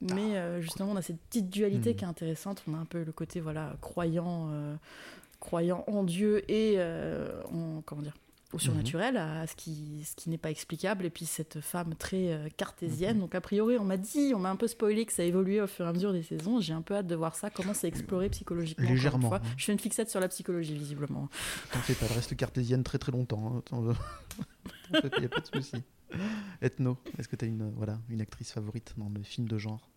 mais 0.00 0.60
justement, 0.60 0.90
on 0.92 0.96
a 0.96 1.02
cette 1.02 1.20
petite 1.20 1.50
dualité 1.50 1.90
Mhm. 1.90 1.96
qui 1.96 2.04
est 2.04 2.08
intéressante. 2.08 2.64
On 2.68 2.74
a 2.74 2.78
un 2.78 2.84
peu 2.84 3.04
le 3.04 3.12
côté 3.12 3.40
voilà 3.40 3.76
croyant, 3.80 4.50
croyant 5.40 5.84
en 5.86 6.02
Dieu 6.04 6.48
et 6.50 6.74
euh, 6.78 7.42
en 7.52 7.82
comment 7.82 8.02
dire 8.02 8.14
au 8.52 8.58
surnaturel, 8.60 9.16
à 9.16 9.44
ce 9.48 9.56
qui, 9.56 10.04
ce 10.08 10.14
qui 10.14 10.30
n'est 10.30 10.38
pas 10.38 10.50
explicable, 10.52 11.04
et 11.04 11.10
puis 11.10 11.26
cette 11.26 11.60
femme 11.60 11.94
très 11.96 12.32
euh, 12.32 12.48
cartésienne. 12.56 13.18
Donc, 13.18 13.34
a 13.34 13.40
priori, 13.40 13.76
on 13.76 13.84
m'a 13.84 13.96
dit, 13.96 14.32
on 14.36 14.38
m'a 14.38 14.50
un 14.50 14.56
peu 14.56 14.68
spoilé 14.68 15.04
que 15.04 15.12
ça 15.12 15.24
évoluait 15.24 15.60
au 15.60 15.66
fur 15.66 15.84
et 15.84 15.88
à 15.88 15.92
mesure 15.92 16.12
des 16.12 16.22
saisons. 16.22 16.60
J'ai 16.60 16.72
un 16.72 16.80
peu 16.80 16.94
hâte 16.94 17.08
de 17.08 17.16
voir 17.16 17.34
ça, 17.34 17.50
comment 17.50 17.74
c'est 17.74 17.88
exploré 17.88 18.30
psychologiquement. 18.30 18.88
Légèrement, 18.88 19.34
hein. 19.34 19.40
Je 19.56 19.64
fais 19.64 19.72
une 19.72 19.80
fixette 19.80 20.08
sur 20.10 20.20
la 20.20 20.28
psychologie, 20.28 20.74
visiblement. 20.74 21.28
T'en 21.72 21.80
fais 21.80 21.94
pas, 21.94 22.06
elle 22.08 22.12
reste 22.16 22.36
cartésienne 22.36 22.84
très 22.84 22.98
très 22.98 23.10
longtemps. 23.12 23.56
hein. 23.56 23.62
T'en- 23.66 23.82
T'en 24.92 25.00
fais 25.02 25.10
pas, 25.10 25.20
y 25.20 25.24
a 25.24 25.28
pas 25.28 25.40
de 25.40 25.46
souci. 25.46 25.82
Ethno, 26.62 26.98
est-ce 27.18 27.26
que 27.28 27.34
tu 27.36 27.44
as 27.44 27.48
une, 27.48 27.72
voilà, 27.76 27.98
une 28.08 28.20
actrice 28.20 28.52
favorite 28.52 28.94
dans 28.96 29.08
le 29.08 29.22
film 29.24 29.48
de 29.48 29.58
genre? 29.58 29.90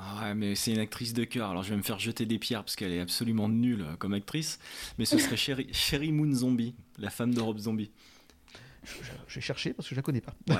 Ah 0.00 0.22
ouais, 0.22 0.34
mais 0.34 0.54
c'est 0.54 0.72
une 0.72 0.78
actrice 0.78 1.12
de 1.12 1.24
cœur. 1.24 1.50
Alors 1.50 1.62
je 1.64 1.70
vais 1.70 1.76
me 1.76 1.82
faire 1.82 1.98
jeter 1.98 2.24
des 2.24 2.38
pierres 2.38 2.62
parce 2.62 2.76
qu'elle 2.76 2.92
est 2.92 3.00
absolument 3.00 3.48
nulle 3.48 3.84
comme 3.98 4.14
actrice. 4.14 4.58
Mais 4.98 5.04
ce 5.04 5.18
serait 5.18 5.36
Sherry, 5.36 5.68
Sherry 5.72 6.12
Moon 6.12 6.32
Zombie, 6.32 6.74
la 6.98 7.10
femme 7.10 7.34
de 7.34 7.40
Rob 7.40 7.58
Zombie. 7.58 7.90
J'ai 9.28 9.40
cherché 9.40 9.74
parce 9.74 9.88
que 9.88 9.94
je 9.94 9.98
la 9.98 10.02
connais 10.02 10.20
pas. 10.20 10.34
Ouais. 10.48 10.56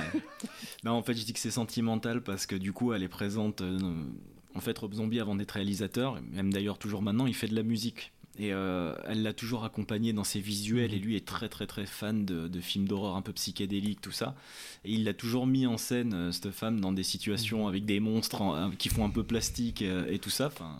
non, 0.83 0.91
en 0.91 1.01
fait, 1.03 1.13
je 1.15 1.23
dis 1.23 1.33
que 1.33 1.39
c'est 1.39 1.51
sentimental 1.51 2.21
parce 2.21 2.45
que 2.45 2.55
du 2.55 2.73
coup, 2.73 2.93
elle 2.93 3.01
est 3.01 3.07
présente. 3.07 3.61
euh, 3.61 3.79
en 4.55 4.59
fait, 4.59 4.77
Rob 4.77 4.93
Zombie, 4.93 5.19
avant 5.19 5.35
d'être 5.35 5.51
réalisateur, 5.51 6.21
même 6.31 6.51
d'ailleurs 6.51 6.77
toujours 6.77 7.01
maintenant, 7.01 7.25
il 7.27 7.33
fait 7.33 7.47
de 7.47 7.55
la 7.55 7.63
musique. 7.63 8.11
Et 8.41 8.53
euh, 8.53 8.95
elle 9.05 9.21
l'a 9.21 9.33
toujours 9.33 9.65
accompagné 9.65 10.13
dans 10.13 10.23
ses 10.23 10.39
visuels. 10.39 10.93
Et 10.93 10.99
lui 10.99 11.15
est 11.17 11.27
très, 11.27 11.49
très, 11.49 11.67
très 11.67 11.85
fan 11.85 12.23
de, 12.25 12.47
de 12.47 12.59
films 12.61 12.87
d'horreur 12.87 13.15
un 13.17 13.21
peu 13.21 13.33
psychédéliques, 13.33 13.99
tout 14.01 14.11
ça. 14.13 14.33
Et 14.85 14.93
il 14.93 15.03
l'a 15.03 15.13
toujours 15.13 15.45
mis 15.45 15.67
en 15.67 15.77
scène, 15.77 16.13
euh, 16.13 16.31
cette 16.31 16.51
femme, 16.51 16.79
dans 16.79 16.93
des 16.93 17.03
situations 17.03 17.67
avec 17.67 17.85
des 17.85 17.99
monstres 17.99 18.41
en- 18.41 18.71
qui 18.71 18.87
font 18.89 19.03
un 19.03 19.09
peu 19.09 19.23
plastique 19.23 19.81
euh, 19.81 20.07
et 20.09 20.19
tout 20.19 20.29
ça. 20.29 20.47
Enfin, 20.47 20.77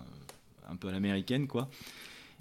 un 0.69 0.75
peu 0.77 0.87
à 0.87 0.91
l'américaine, 0.91 1.47
quoi. 1.47 1.69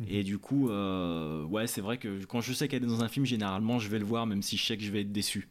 Et 0.06 0.22
du 0.22 0.38
coup, 0.38 0.70
euh, 0.70 1.42
ouais, 1.46 1.66
c'est 1.66 1.80
vrai 1.80 1.98
que 1.98 2.24
quand 2.26 2.40
je 2.40 2.52
sais 2.52 2.68
qu'elle 2.68 2.84
est 2.84 2.86
dans 2.86 3.02
un 3.02 3.08
film, 3.08 3.26
généralement, 3.26 3.80
je 3.80 3.88
vais 3.88 3.98
le 3.98 4.04
voir, 4.04 4.26
même 4.26 4.42
si 4.42 4.56
je 4.56 4.64
sais 4.64 4.76
que 4.76 4.84
je 4.84 4.92
vais 4.92 5.00
être 5.00 5.10
déçu. 5.10 5.48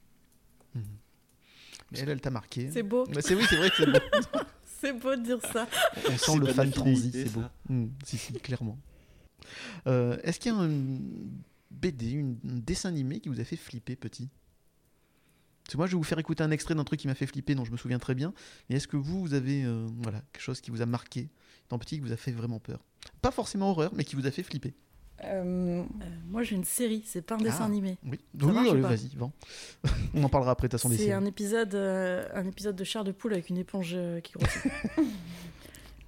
Mais 1.91 1.99
elle, 1.99 2.09
elle 2.09 2.21
t'a 2.21 2.29
marqué. 2.29 2.69
C'est 2.71 2.83
beau. 2.83 3.05
Bah, 3.07 3.21
c'est 3.21 3.35
oui, 3.35 3.43
c'est 3.49 3.55
vrai 3.57 3.69
que 3.69 3.75
c'est 3.77 3.85
beau. 3.91 3.99
C'est 4.79 4.93
beau 4.93 5.15
de 5.15 5.23
dire 5.23 5.39
ça. 5.41 5.67
On 6.07 6.17
sent 6.17 6.37
le 6.37 6.45
fan 6.53 6.69
transi, 6.69 7.09
c'est 7.11 7.33
beau. 7.33 7.41
Mm, 7.67 7.87
si, 8.05 8.17
si, 8.19 8.31
clairement. 8.33 8.77
Euh, 9.87 10.17
Est-ce 10.23 10.39
qu'il 10.39 10.51
y 10.51 10.55
a 10.55 10.57
un 10.59 10.69
BD, 11.71 12.11
une- 12.11 12.37
un 12.49 12.57
dessin 12.57 12.89
animé 12.89 13.19
qui 13.19 13.29
vous 13.29 13.39
a 13.39 13.43
fait 13.43 13.55
flipper 13.55 13.95
petit? 13.95 14.29
Parce 15.63 15.73
que 15.73 15.77
moi, 15.77 15.87
je 15.87 15.91
vais 15.91 15.97
vous 15.97 16.03
faire 16.03 16.19
écouter 16.19 16.43
un 16.43 16.51
extrait 16.51 16.75
d'un 16.75 16.83
truc 16.85 16.99
qui 16.99 17.07
m'a 17.07 17.15
fait 17.15 17.25
flipper, 17.27 17.53
dont 17.55 17.65
je 17.65 17.71
me 17.71 17.77
souviens 17.77 17.99
très 17.99 18.15
bien. 18.15 18.33
Mais 18.69 18.77
est-ce 18.77 18.87
que 18.87 18.95
vous, 18.97 19.19
vous 19.19 19.33
avez 19.33 19.63
euh, 19.65 19.85
voilà, 20.01 20.21
quelque 20.31 20.41
chose 20.41 20.61
qui 20.61 20.71
vous 20.71 20.81
a 20.81 20.85
marqué, 20.85 21.27
étant 21.65 21.77
petit, 21.77 21.95
qui 21.97 22.01
vous 22.01 22.13
a 22.13 22.17
fait 22.17 22.31
vraiment 22.31 22.59
peur? 22.59 22.79
Pas 23.21 23.31
forcément 23.31 23.71
horreur, 23.71 23.91
mais 23.93 24.03
qui 24.05 24.15
vous 24.15 24.25
a 24.27 24.31
fait 24.31 24.43
flipper. 24.43 24.73
Euh, 25.23 25.83
moi, 26.29 26.43
j'ai 26.43 26.55
une 26.55 26.63
série, 26.63 27.01
c'est 27.05 27.21
pas 27.23 27.35
un 27.35 27.39
dessin 27.39 27.57
Ah, 27.61 27.65
animé. 27.65 27.97
Oui, 28.05 28.19
oui, 28.39 28.79
vas-y. 28.81 29.09
On 30.13 30.23
en 30.23 30.29
parlera 30.29 30.51
après, 30.51 30.67
de 30.67 30.71
toute 30.71 30.79
façon, 30.79 30.89
des 30.89 30.97
C'est 30.97 31.11
un 31.11 31.25
épisode, 31.25 31.75
un 31.75 32.45
épisode 32.45 32.75
de 32.75 32.83
chair 32.83 33.03
de 33.03 33.11
poule 33.11 33.33
avec 33.33 33.49
une 33.49 33.57
éponge 33.57 33.97
qui 34.23 34.33
grossit. 34.33 34.71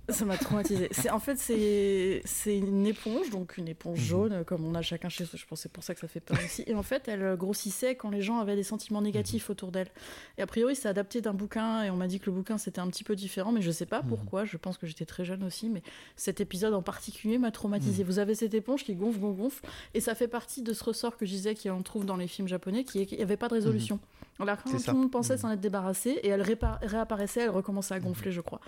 Ça 0.09 0.25
m'a 0.25 0.37
traumatisé. 0.37 0.89
En 1.11 1.19
fait 1.19 1.37
c'est 1.37 2.57
une 2.57 2.85
éponge, 2.87 3.29
donc 3.29 3.57
une 3.57 3.67
éponge 3.67 3.99
Mhm. 3.99 4.05
jaune 4.05 4.43
comme 4.45 4.65
on 4.65 4.75
a 4.75 4.81
chacun 4.81 5.09
chez 5.09 5.25
soi. 5.25 5.37
Je 5.39 5.45
pense 5.45 5.59
que 5.59 5.63
c'est 5.63 5.71
pour 5.71 5.83
ça 5.83 5.93
que 5.93 5.99
ça 5.99 6.07
fait 6.07 6.19
peur 6.19 6.37
aussi. 6.43 6.63
Et 6.67 6.73
en 6.75 6.83
fait, 6.83 7.07
elle 7.07 7.21
euh, 7.23 7.35
grossissait 7.35 7.95
quand 7.95 8.09
les 8.09 8.21
gens 8.21 8.39
avaient 8.39 8.55
des 8.55 8.63
sentiments 8.63 9.01
négatifs 9.01 9.49
autour 9.49 9.71
d'elle. 9.71 9.87
Et 10.37 10.41
a 10.41 10.47
priori, 10.47 10.75
c'est 10.75 10.87
adapté 10.87 11.21
d'un 11.21 11.33
bouquin 11.33 11.83
et 11.83 11.89
on 11.89 11.95
m'a 11.95 12.07
dit 12.07 12.19
que 12.19 12.25
le 12.27 12.31
bouquin 12.35 12.57
c'était 12.57 12.79
un 12.79 12.87
petit 12.87 13.03
peu 13.03 13.15
différent, 13.15 13.51
mais 13.51 13.61
je 13.61 13.71
sais 13.71 13.85
pas 13.85 14.01
Mhm. 14.01 14.09
pourquoi. 14.09 14.45
Je 14.45 14.57
pense 14.57 14.77
que 14.77 14.87
j'étais 14.87 15.05
très 15.05 15.25
jeune 15.25 15.43
aussi, 15.43 15.69
mais 15.69 15.83
cet 16.15 16.41
épisode 16.41 16.73
en 16.73 16.81
particulier 16.81 17.37
m'a 17.37 17.51
traumatisé. 17.51 18.03
Mhm. 18.03 18.09
Vous 18.09 18.19
avez 18.19 18.35
cette 18.35 18.53
éponge 18.53 18.83
qui 18.83 18.95
gonfle, 18.95 19.19
gonfle, 19.19 19.37
gonfle, 19.41 19.65
et 19.93 20.01
ça 20.01 20.15
fait 20.15 20.27
partie 20.27 20.61
de 20.61 20.73
ce 20.73 20.83
ressort 20.83 21.17
que 21.17 21.25
je 21.25 21.31
disais 21.31 21.55
qu'on 21.55 21.81
trouve 21.83 22.05
dans 22.05 22.17
les 22.17 22.27
films 22.27 22.47
japonais, 22.47 22.83
qui 22.83 22.99
n'y 23.05 23.21
avait 23.21 23.37
pas 23.37 23.47
de 23.47 23.53
résolution. 23.53 23.99
Alors 24.39 24.57
quand 24.63 24.71
tout 24.71 24.79
ça. 24.79 24.91
le 24.93 24.97
monde 24.97 25.11
pensait 25.11 25.33
Mhm. 25.33 25.39
s'en 25.39 25.51
être 25.51 25.59
débarrassé, 25.59 26.11
et 26.23 26.29
elle 26.29 26.41
réapparaissait, 26.41 27.41
elle 27.41 27.49
recommençait 27.49 27.93
à 27.93 27.99
gonfler, 27.99 28.31
je 28.31 28.41
crois. 28.41 28.61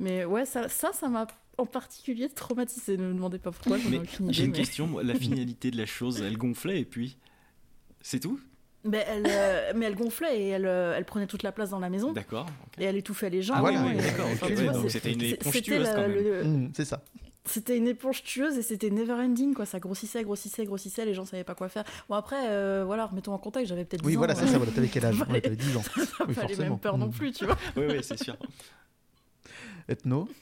Mais 0.00 0.24
ouais, 0.24 0.44
ça, 0.46 0.68
ça, 0.68 0.92
ça 0.92 1.08
m'a 1.08 1.26
en 1.58 1.66
particulier 1.66 2.28
traumatisé. 2.28 2.96
Ne 2.96 3.08
me 3.08 3.14
demandez 3.14 3.38
pas 3.38 3.50
pourquoi, 3.50 3.76
j'ai 3.78 4.44
une 4.44 4.50
mais- 4.52 4.56
question, 4.56 4.86
moi, 4.86 5.02
la 5.02 5.14
finalité 5.14 5.70
de 5.70 5.76
la 5.76 5.86
chose, 5.86 6.22
elle 6.22 6.36
gonflait 6.38 6.80
et 6.80 6.84
puis. 6.84 7.18
C'est 8.00 8.20
tout? 8.20 8.38
Mais 8.84 9.04
elle, 9.08 9.26
euh, 9.28 9.72
mais 9.74 9.86
elle 9.86 9.96
gonflait 9.96 10.40
et 10.40 10.48
elle, 10.48 10.64
euh, 10.64 10.94
elle 10.96 11.04
prenait 11.04 11.26
toute 11.26 11.42
la 11.42 11.50
place 11.52 11.70
dans 11.70 11.80
la 11.80 11.90
maison. 11.90 12.12
D'accord. 12.12 12.46
Et 12.78 12.84
elle 12.84 12.96
étouffait 12.96 13.28
les 13.28 13.42
gens. 13.42 13.54
Ah 13.56 13.62
oui, 13.64 13.74
d'accord, 13.74 14.26
ouais, 14.26 14.66
donc 14.72 14.82
c'est- 14.84 14.88
c'était 15.00 15.12
une 15.12 15.22
éponge 15.22 15.52
c'était 15.52 15.60
tueuse 15.62 15.82
la- 15.82 15.94
quand 15.94 16.00
même. 16.02 16.14
le- 16.14 16.44
Mmh, 16.44 16.70
c'est 16.74 16.84
ça. 16.84 17.02
C'était 17.48 17.76
une 17.76 17.88
éponge 17.88 18.22
tueuse 18.22 18.56
et 18.58 18.62
c'était 18.62 18.90
never 18.90 19.12
ending 19.14 19.54
quoi. 19.54 19.66
Ça 19.66 19.78
grossissait, 19.80 20.22
grossissait, 20.22 20.64
grossissait. 20.64 21.04
Les 21.04 21.14
gens 21.14 21.24
savaient 21.24 21.44
pas 21.44 21.54
quoi 21.54 21.68
faire. 21.68 21.84
Bon 22.08 22.14
après, 22.14 22.48
euh, 22.48 22.84
voilà, 22.86 23.06
remettons 23.06 23.32
en 23.32 23.38
contexte. 23.38 23.68
J'avais 23.70 23.84
peut-être 23.84 24.02
10 24.02 24.06
Oui, 24.06 24.14
ans. 24.16 24.18
voilà, 24.18 24.34
c'est 24.34 24.44
euh, 24.44 24.46
ça. 24.48 24.58
Voilà, 24.58 24.72
t'avais 24.72 24.88
quel 24.88 25.04
âge? 25.06 25.16
Fallait- 25.16 25.32
Ouais, 25.32 25.40
T'avais 25.40 25.56
10 25.56 25.76
ans. 25.76 25.82
ça 25.82 25.90
Oui, 25.96 26.06
pas 26.18 26.24
les 26.26 26.34
forcément. 26.34 26.68
mêmes 26.70 26.78
peurs 26.78 26.98
non 26.98 27.06
Mm. 27.06 27.12
plus, 27.12 27.32
tu 27.32 27.44
vois. 27.46 27.56
Oui, 27.76 27.84
oui, 27.88 27.98
c'est 28.02 28.22
sûr. 28.22 28.36
Ethno? 29.88 30.28
Euh, 30.28 30.32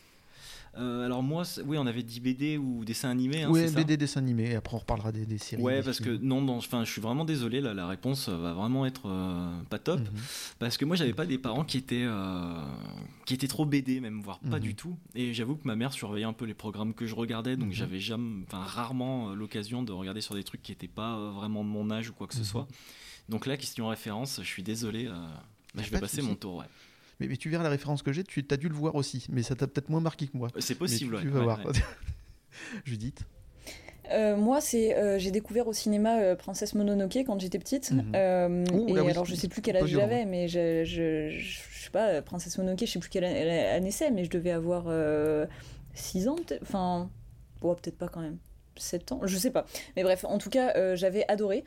alors 0.76 1.22
moi, 1.22 1.42
oui, 1.64 1.78
on 1.78 1.86
avait 1.86 2.02
dit 2.02 2.20
BD 2.20 2.58
ou 2.58 2.84
dessin 2.84 3.10
animé. 3.10 3.42
Hein, 3.42 3.50
Oui, 3.50 3.60
c'est 3.62 3.68
ça 3.68 3.74
BD, 3.80 3.96
dessin 3.96 4.20
animé. 4.20 4.50
Et 4.50 4.54
après, 4.56 4.74
on 4.76 4.78
reparlera 4.80 5.12
des, 5.12 5.24
des 5.26 5.38
séries. 5.38 5.62
Ouais, 5.62 5.78
des 5.78 5.82
parce 5.84 5.98
que 5.98 6.16
films. 6.16 6.26
non, 6.26 6.40
non, 6.42 6.56
enfin, 6.58 6.84
je 6.84 6.90
suis 6.90 7.00
vraiment 7.00 7.24
désolé, 7.24 7.60
là, 7.60 7.72
la 7.74 7.86
réponse 7.86 8.28
va 8.28 8.52
vraiment 8.52 8.84
être 8.86 9.08
euh, 9.08 9.62
pas 9.70 9.78
top. 9.78 10.00
Mhm. 10.00 10.06
Parce 10.58 10.76
que 10.76 10.84
moi, 10.84 10.96
j'avais 10.96 11.12
pas 11.14 11.26
des 11.26 11.38
parents 11.38 11.64
qui 11.64 11.78
étaient, 11.78 12.04
euh, 12.04 12.60
qui 13.24 13.34
étaient 13.34 13.48
trop 13.48 13.64
BD, 13.66 14.00
même, 14.00 14.20
voire 14.20 14.38
pas 14.40 14.56
Mhm. 14.58 14.60
du 14.60 14.74
tout. 14.74 14.96
Et 15.14 15.32
j'avoue 15.34 15.56
que 15.56 15.66
ma 15.66 15.76
mère 15.76 15.92
surveillait 15.92 16.26
un 16.26 16.32
peu 16.32 16.44
les 16.44 16.54
programmes 16.54 16.94
que 16.94 17.06
je 17.06 17.14
regardais, 17.14 17.56
donc 17.56 17.68
Mhm. 17.68 17.74
j'avais 17.74 18.00
jamais, 18.00 18.44
enfin, 18.46 18.60
rarement 18.62 19.30
euh, 19.30 19.34
l'occasion 19.34 19.82
de 19.82 19.92
regarder 19.92 20.20
sur 20.20 20.34
des 20.34 20.44
trucs 20.44 20.62
qui 20.62 20.72
étaient 20.72 20.86
pas 20.88 21.16
euh, 21.16 21.30
vraiment 21.30 21.64
de 21.64 21.68
mon 21.68 21.90
âge 21.90 22.10
ou 22.10 22.12
quoi 22.12 22.26
que 22.26 22.34
ce 22.34 22.40
Mhm. 22.40 22.44
soit. 22.44 22.68
Donc 23.28 23.46
là, 23.46 23.56
question 23.56 23.88
référence, 23.88 24.40
je 24.42 24.46
suis 24.46 24.62
désolé, 24.62 25.06
euh, 25.06 25.10
bah, 25.74 25.82
je 25.84 25.90
vais 25.90 26.00
passer 26.00 26.22
mon 26.22 26.34
tour, 26.36 26.56
ouais. 26.56 26.64
Mais, 27.20 27.28
mais 27.28 27.36
tu 27.36 27.48
verras 27.50 27.64
la 27.64 27.70
référence 27.70 28.02
que 28.02 28.12
j'ai, 28.12 28.24
tu 28.24 28.44
as 28.50 28.56
dû 28.56 28.68
le 28.68 28.74
voir 28.74 28.94
aussi. 28.94 29.26
Mais 29.30 29.42
ça 29.42 29.54
t'a 29.56 29.66
peut-être 29.66 29.88
moins 29.88 30.00
marqué 30.00 30.26
que 30.26 30.36
moi. 30.36 30.48
C'est 30.58 30.74
Mais 30.74 30.78
possible, 30.78 31.10
tu, 31.10 31.16
ouais, 31.16 31.22
tu 31.22 31.28
vas 31.28 31.38
ouais, 31.38 31.44
voir. 31.44 31.64
ouais. 31.64 31.72
Judith 32.84 33.20
Euh, 34.12 34.36
moi, 34.36 34.60
c'est 34.60 34.96
euh, 34.96 35.18
j'ai 35.18 35.30
découvert 35.30 35.66
au 35.66 35.72
cinéma 35.72 36.20
euh, 36.20 36.36
Princesse 36.36 36.74
Mononoke 36.74 37.16
quand 37.26 37.40
j'étais 37.40 37.58
petite. 37.58 37.90
Mhm. 37.90 38.12
Euh, 38.14 38.64
Ouh, 38.72 38.88
et 38.88 38.92
là, 38.92 39.02
oui, 39.04 39.10
alors, 39.10 39.24
je 39.24 39.34
sais 39.34 39.48
plus 39.48 39.62
quel 39.62 39.76
âge 39.76 39.88
j'avais, 39.88 40.24
mais 40.24 40.46
je, 40.48 40.84
je, 40.84 41.30
je, 41.30 41.60
je 41.70 41.84
sais 41.84 41.90
pas, 41.90 42.22
Princesse 42.22 42.56
Mononoke, 42.58 42.80
je 42.80 42.86
sais 42.86 42.98
plus 42.98 43.08
quelle 43.10 43.24
année 43.24 43.90
c'est, 43.90 44.10
mais 44.10 44.24
je 44.24 44.30
devais 44.30 44.52
avoir 44.52 44.84
6 45.94 46.28
ans, 46.28 46.36
peut-être. 46.36 46.62
Enfin, 46.62 47.10
bon, 47.60 47.74
peut-être 47.74 47.98
pas 47.98 48.08
quand 48.08 48.20
même. 48.20 48.38
7 48.76 49.12
ans, 49.12 49.20
je 49.24 49.36
sais 49.36 49.50
pas. 49.50 49.66
Mais 49.96 50.02
bref, 50.02 50.24
en 50.24 50.38
tout 50.38 50.50
cas, 50.50 50.74
euh, 50.76 50.96
j'avais 50.96 51.24
adoré. 51.28 51.64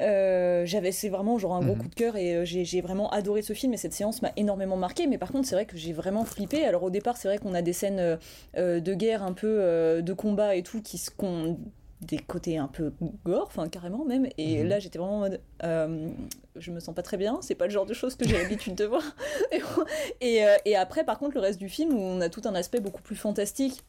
Euh, 0.00 0.66
j'avais 0.66 0.92
c'est 0.92 1.08
vraiment 1.08 1.38
genre 1.38 1.54
un 1.54 1.60
gros 1.64 1.74
Mhm. 1.74 1.82
coup 1.82 1.88
de 1.88 1.94
cœur 1.94 2.16
et 2.16 2.36
euh, 2.36 2.44
j'ai 2.44 2.80
vraiment 2.82 3.08
adoré 3.10 3.40
ce 3.42 3.52
film 3.54 3.72
et 3.72 3.76
cette 3.78 3.94
séance 3.94 4.20
m'a 4.22 4.32
énormément 4.36 4.76
marqué. 4.76 5.06
Mais 5.06 5.18
par 5.18 5.32
contre 5.32 5.48
c'est 5.48 5.54
vrai 5.54 5.64
que 5.66 5.76
j'ai 5.76 5.92
vraiment 5.92 6.24
flippé. 6.24 6.64
Alors 6.64 6.82
au 6.82 6.90
départ 6.90 7.16
c'est 7.16 7.28
vrai 7.28 7.38
qu'on 7.38 7.54
a 7.54 7.62
des 7.62 7.72
scènes 7.72 8.18
euh, 8.56 8.80
de 8.80 8.94
guerre 8.94 9.22
un 9.22 9.32
peu 9.32 10.02
de 10.02 10.12
combat 10.12 10.54
et 10.56 10.62
tout 10.62 10.82
qui 10.82 10.98
se 10.98 11.10
qu'on 11.10 11.58
des 12.02 12.18
côtés 12.18 12.58
un 12.58 12.68
peu 12.68 12.92
gore 13.24 13.44
enfin 13.46 13.68
carrément 13.68 14.04
même. 14.04 14.28
Et 14.36 14.62
Mhm. 14.62 14.68
là 14.68 14.78
j'étais 14.80 14.98
vraiment 14.98 15.16
en 15.16 15.20
mode 15.20 15.40
euh, 15.64 16.08
je 16.56 16.70
me 16.70 16.78
sens 16.80 16.94
pas 16.94 17.02
très 17.02 17.16
bien. 17.16 17.38
C'est 17.40 17.54
pas 17.54 17.64
le 17.66 17.72
genre 17.72 17.86
de 17.86 17.94
choses 17.94 18.16
que 18.16 18.28
j'ai 18.28 18.36
l'habitude 18.36 18.74
de 18.74 18.84
voir. 18.84 19.02
Et, 20.20 20.42
et 20.66 20.76
après 20.76 21.04
par 21.04 21.18
contre 21.18 21.34
le 21.36 21.40
reste 21.40 21.58
du 21.58 21.68
film 21.70 21.94
où 21.94 21.98
on 22.00 22.20
a 22.20 22.28
tout 22.28 22.42
un 22.44 22.54
aspect 22.54 22.80
beaucoup 22.80 23.02
plus 23.02 23.16
fantastique 23.16 23.82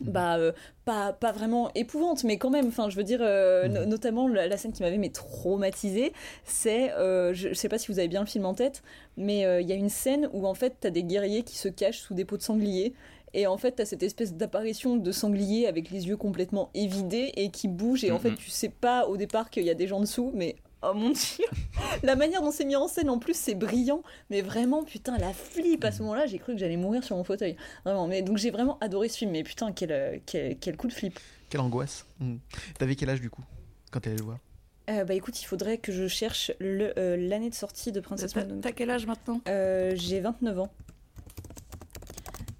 bah 0.00 0.36
euh, 0.38 0.52
pas, 0.84 1.12
pas 1.12 1.32
vraiment 1.32 1.70
épouvante 1.74 2.24
mais 2.24 2.38
quand 2.38 2.50
même 2.50 2.68
enfin 2.68 2.88
je 2.90 2.96
veux 2.96 3.04
dire 3.04 3.20
euh, 3.22 3.68
no- 3.68 3.84
notamment 3.86 4.28
la, 4.28 4.46
la 4.48 4.56
scène 4.56 4.72
qui 4.72 4.82
m'avait 4.82 4.98
mais 4.98 5.10
traumatisée 5.10 6.12
c'est 6.44 6.92
euh, 6.92 7.34
je, 7.34 7.48
je 7.50 7.54
sais 7.54 7.68
pas 7.68 7.78
si 7.78 7.90
vous 7.92 7.98
avez 7.98 8.08
bien 8.08 8.20
le 8.20 8.26
film 8.26 8.44
en 8.46 8.54
tête 8.54 8.82
mais 9.16 9.40
il 9.60 9.68
y 9.68 9.72
a 9.72 9.76
une 9.76 9.88
scène 9.90 10.28
où 10.32 10.46
en 10.46 10.54
fait 10.54 10.74
t'as 10.80 10.90
des 10.90 11.02
guerriers 11.04 11.42
qui 11.42 11.56
se 11.58 11.68
cachent 11.68 12.00
sous 12.00 12.14
des 12.14 12.24
pots 12.24 12.36
de 12.36 12.42
sanglier 12.42 12.94
et 13.34 13.46
en 13.46 13.56
fait 13.58 13.72
t'as 13.72 13.84
cette 13.84 14.02
espèce 14.02 14.34
d'apparition 14.34 14.96
de 14.96 15.12
sanglier 15.12 15.66
avec 15.66 15.90
les 15.90 16.08
yeux 16.08 16.16
complètement 16.16 16.70
évidés 16.74 17.32
et 17.36 17.50
qui 17.50 17.68
bouge 17.68 18.02
et 18.04 18.10
en 18.10 18.18
fait 18.18 18.30
Mhm. 18.30 18.36
tu 18.36 18.50
sais 18.50 18.68
pas 18.70 19.06
au 19.06 19.16
départ 19.16 19.50
qu'il 19.50 19.64
y 19.64 19.70
a 19.70 19.74
des 19.74 19.86
gens 19.86 20.00
dessous 20.00 20.30
mais 20.34 20.56
oh 20.82 20.92
mon 20.94 21.10
dieu 21.10 21.44
la 22.02 22.16
manière 22.16 22.42
dont 22.42 22.50
c'est 22.50 22.64
mis 22.64 22.76
en 22.76 22.88
scène 22.88 23.10
en 23.10 23.18
plus 23.18 23.34
c'est 23.36 23.54
brillant 23.54 24.02
mais 24.30 24.40
vraiment 24.42 24.84
putain 24.84 25.16
la 25.18 25.32
flippe 25.32 25.84
à 25.84 25.92
ce 25.92 26.02
moment-là 26.02 26.26
j'ai 26.26 26.38
cru 26.38 26.54
que 26.54 26.58
j'allais 26.58 26.76
mourir 26.76 27.04
sur 27.04 27.16
mon 27.16 27.24
fauteuil 27.24 27.56
Vraiment, 27.84 28.06
mais 28.06 28.22
donc 28.22 28.36
j'ai 28.38 28.50
vraiment 28.50 28.78
adoré 28.80 29.08
ce 29.08 29.18
film, 29.18 29.30
mais 29.32 29.42
putain, 29.42 29.72
quel, 29.72 29.92
euh, 29.92 30.18
quel, 30.26 30.56
quel 30.58 30.76
coup 30.76 30.86
de 30.86 30.92
flip. 30.92 31.18
Quelle 31.48 31.60
angoisse. 31.60 32.06
Mhm. 32.20 32.38
T'avais 32.78 32.94
quel 32.94 33.10
âge 33.10 33.20
du 33.20 33.30
coup 33.30 33.42
Quand 33.90 34.00
t'allais 34.00 34.16
le 34.16 34.24
voir? 34.24 34.38
Euh, 34.88 35.04
bah 35.04 35.14
écoute, 35.14 35.40
il 35.40 35.44
faudrait 35.44 35.78
que 35.78 35.92
je 35.92 36.08
cherche 36.08 36.50
le, 36.58 36.92
euh, 36.98 37.16
l'année 37.16 37.50
de 37.50 37.54
sortie 37.54 37.92
de 37.92 38.00
Princesse 38.00 38.34
Mononoke. 38.34 38.62
t'as 38.62 38.72
quel 38.72 38.90
âge 38.90 39.06
maintenant? 39.06 39.40
Euh, 39.48 39.92
J'ai 39.94 40.20
29 40.20 40.58
ans. 40.60 40.72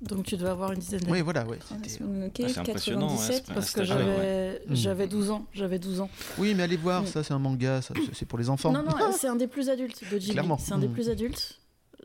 Donc 0.02 0.24
tu 0.24 0.36
devais 0.36 0.48
avoir 0.50 0.72
une 0.72 0.78
dizaine 0.78 1.00
d'années. 1.00 1.12
Oui, 1.12 1.20
voilà, 1.20 1.44
ouais. 1.46 1.58
Mononoke, 2.00 2.40
Ah, 2.42 2.48
c'est 2.48 2.58
impressionnant, 2.60 3.06
ouais, 3.08 3.16
97. 3.16 3.34
c'est 3.36 3.46
pas- 3.48 3.54
Parce 3.54 3.70
que 3.72 3.80
Ah, 3.80 3.82
ouais, 3.82 3.88
j'avais 3.88 4.62
j'avais 4.76 5.06
12 5.06 5.30
ans. 5.30 5.46
J'avais 5.52 5.78
12 5.78 6.00
ans. 6.00 6.08
Oui, 6.38 6.54
mais 6.54 6.62
allez 6.62 6.76
voir, 6.78 7.02
Mm. 7.02 7.06
ça 7.06 7.22
c'est 7.22 7.34
un 7.34 7.38
manga, 7.38 7.82
ça, 7.82 7.92
c'est- 8.14 8.24
pour 8.24 8.38
les 8.38 8.48
enfants. 8.48 8.72
Non, 8.72 8.82
non, 8.82 8.90
c'est 9.12 9.28
un 9.28 9.36
des 9.36 9.46
plus 9.46 9.68
adultes 9.68 10.00
de 10.10 10.16
Ghibli. 10.18 10.32
Clairement. 10.32 10.56
C'est 10.58 10.72
un 10.72 10.78
des 10.78 10.88
Mm. 10.88 10.92
plus 10.92 11.10
adultes. 11.10 11.56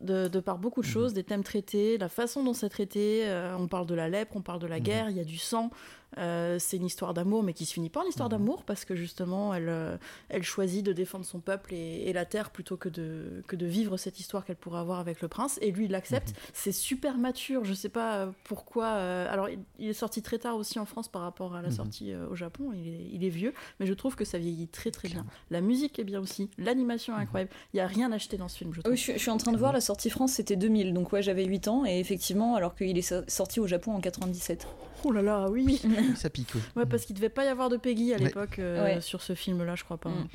De, 0.02 0.28
de 0.28 0.40
par 0.42 0.58
beaucoup 0.58 0.82
de 0.82 0.86
choses, 0.86 1.14
des 1.14 1.24
thèmes 1.24 1.44
traités, 1.44 1.98
la 1.98 2.10
façon 2.10 2.44
dont 2.44 2.54
c'est 2.54 2.68
traité. 2.68 3.22
euh, 3.28 3.56
on 3.58 3.68
parle 3.68 3.86
de 3.88 3.96
la 3.96 4.10
lèpre, 4.10 4.36
on 4.36 4.42
parle 4.42 4.60
de 4.60 4.68
la 4.68 4.82
guerre, 4.82 5.10
il 5.10 5.16
y 5.16 5.22
a 5.22 5.24
du 5.24 5.38
sang. 5.38 5.70
Euh, 6.18 6.58
c'est 6.60 6.78
une 6.78 6.86
histoire 6.86 7.14
d'amour, 7.14 7.44
mais 7.44 7.54
qui 7.54 7.66
se 7.66 7.74
finit 7.74 7.90
pas 7.90 8.02
en 8.02 8.08
histoire 8.08 8.30
Mhm. 8.30 8.38
d'amour 8.38 8.64
parce 8.64 8.86
que 8.86 8.96
justement, 8.96 9.54
elle, 9.54 9.68
euh, 9.70 9.98
elle 10.30 10.44
choisit 10.44 10.86
de 10.86 10.94
défendre 10.94 11.26
son 11.26 11.40
peuple 11.40 11.74
et, 11.74 12.04
et 12.10 12.14
la 12.14 12.26
terre 12.26 12.50
plutôt 12.52 12.78
que 12.78 12.88
de, 12.90 13.44
que 13.48 13.56
de 13.56 13.66
vivre 13.66 13.98
cette 13.98 14.20
histoire 14.20 14.46
qu'elle 14.46 14.56
pourrait 14.56 14.80
avoir 14.80 15.00
avec 15.00 15.22
le 15.22 15.28
prince. 15.28 15.58
Et 15.62 15.72
lui, 15.72 15.86
il 15.86 15.92
l'accepte. 15.92 16.30
Mhm. 16.30 16.36
C'est 16.54 16.72
super 16.72 17.18
mature. 17.18 17.66
Je 17.66 17.74
sais 17.74 17.90
pas 17.90 18.16
euh, 18.18 18.32
pourquoi. 18.46 18.86
euh, 18.94 19.28
alors, 19.32 19.50
il, 19.50 19.60
il 19.80 19.90
est 19.90 19.94
sorti 19.94 20.22
très 20.22 20.38
tard 20.40 20.56
aussi 20.56 20.80
en 20.80 20.86
France 20.86 21.08
par 21.10 21.22
rapport 21.22 21.54
à 21.56 21.62
la 21.62 21.70
Mhm. 21.70 21.76
sortie 21.76 22.12
euh, 22.14 22.28
au 22.30 22.36
Japon. 22.36 22.72
Il 22.74 22.88
est, 22.88 23.08
il 23.12 23.24
est 23.26 23.30
vieux, 23.30 23.54
mais 23.80 23.86
je 23.86 23.94
trouve 23.94 24.16
que 24.16 24.24
ça 24.26 24.38
vieillit 24.38 24.68
très 24.68 24.92
très 24.92 25.10
bien. 25.10 25.26
La 25.52 25.62
musique 25.62 26.00
est 26.00 26.04
bien 26.06 26.22
aussi, 26.22 26.50
l'animation 26.58 27.18
est 27.18 27.22
incroyable. 27.22 27.52
Il 27.74 27.78
y 27.78 27.80
a 27.82 27.88
rien 27.88 28.12
acheté 28.12 28.38
dans 28.38 28.48
ce 28.48 28.58
film, 28.58 28.72
je 28.74 28.78
Oui, 28.80 28.84
trouve. 28.84 28.96
je, 28.96 29.02
suis- 29.02 29.14
je 29.14 29.18
suis 29.20 29.32
en 29.32 29.38
train 29.38 29.52
de 29.52 29.58
voir, 29.58 29.74
la 29.74 29.82
sortie 29.82 30.10
France 30.10 30.34
c'était 30.34 30.56
2000, 30.56 30.94
donc 30.94 31.12
ouais, 31.12 31.22
j'avais 31.22 31.46
8 31.46 31.68
ans, 31.68 31.86
et 31.86 32.00
effectivement, 32.00 32.56
alors 32.56 32.76
qu'il 32.76 32.98
est 32.98 33.02
so- 33.02 33.24
sorti 33.28 33.60
au 33.60 33.68
Japon 33.68 33.94
en 33.94 34.00
97. 34.02 34.68
Oh 35.08 35.12
là 35.12 35.22
là, 35.22 35.48
oui. 35.50 35.80
Ça 36.16 36.30
pique, 36.32 36.50
oui. 36.56 36.62
Ouais, 36.76 36.86
parce 36.86 37.06
qu'il 37.06 37.16
devait 37.16 37.30
pas 37.30 37.46
y 37.46 37.48
avoir 37.48 37.70
de 37.70 37.78
Peggy 37.78 38.12
à 38.14 38.18
Ouais. 38.18 38.24
l'époque 38.26 38.60
euh, 38.60 38.84
Ouais. 38.84 39.02
sur 39.02 39.22
ce 39.22 39.36
film-là, 39.36 39.76
je 39.76 39.84
crois 39.84 39.98
pas. 39.98 40.10
Mm. 40.10 40.28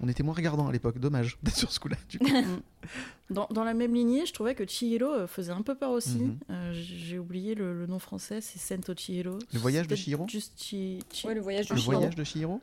On 0.00 0.08
était 0.08 0.22
moins 0.22 0.34
regardants 0.34 0.68
à 0.68 0.72
l'époque, 0.72 0.98
dommage 0.98 1.38
d'être 1.42 1.56
sur 1.56 1.70
ce 1.72 1.78
coup-là. 1.80 1.96
du 2.08 2.18
coup. 2.18 2.26
Dans, 3.30 3.46
dans 3.50 3.64
la 3.64 3.74
même 3.74 3.94
lignée, 3.94 4.26
je 4.26 4.32
trouvais 4.32 4.54
que 4.54 4.64
Chihiro 4.66 5.06
euh, 5.06 5.26
faisait 5.26 5.52
un 5.52 5.62
peu 5.62 5.74
peur 5.74 5.90
aussi. 5.90 6.18
Mhm. 6.18 6.38
Euh, 6.50 6.72
J'ai 6.74 7.18
oublié 7.18 7.54
le, 7.54 7.76
le 7.78 7.86
nom 7.86 7.98
français, 7.98 8.40
c'est 8.40 8.58
Sento 8.58 8.94
Chihiro. 8.94 9.38
Le 9.52 9.58
voyage 9.58 9.88
de 9.88 9.96
Chihiro 9.96 10.26
Juste 10.28 10.52
Chi- 10.56 11.00
Chi- 11.12 11.26
Ouais, 11.26 11.34
le 11.34 11.40
voyage 11.40 11.66
de 11.68 11.74
Le 11.74 11.80
Chihiro. 11.80 11.96
voyage 11.98 12.14
de 12.16 12.24
Chihiro 12.24 12.60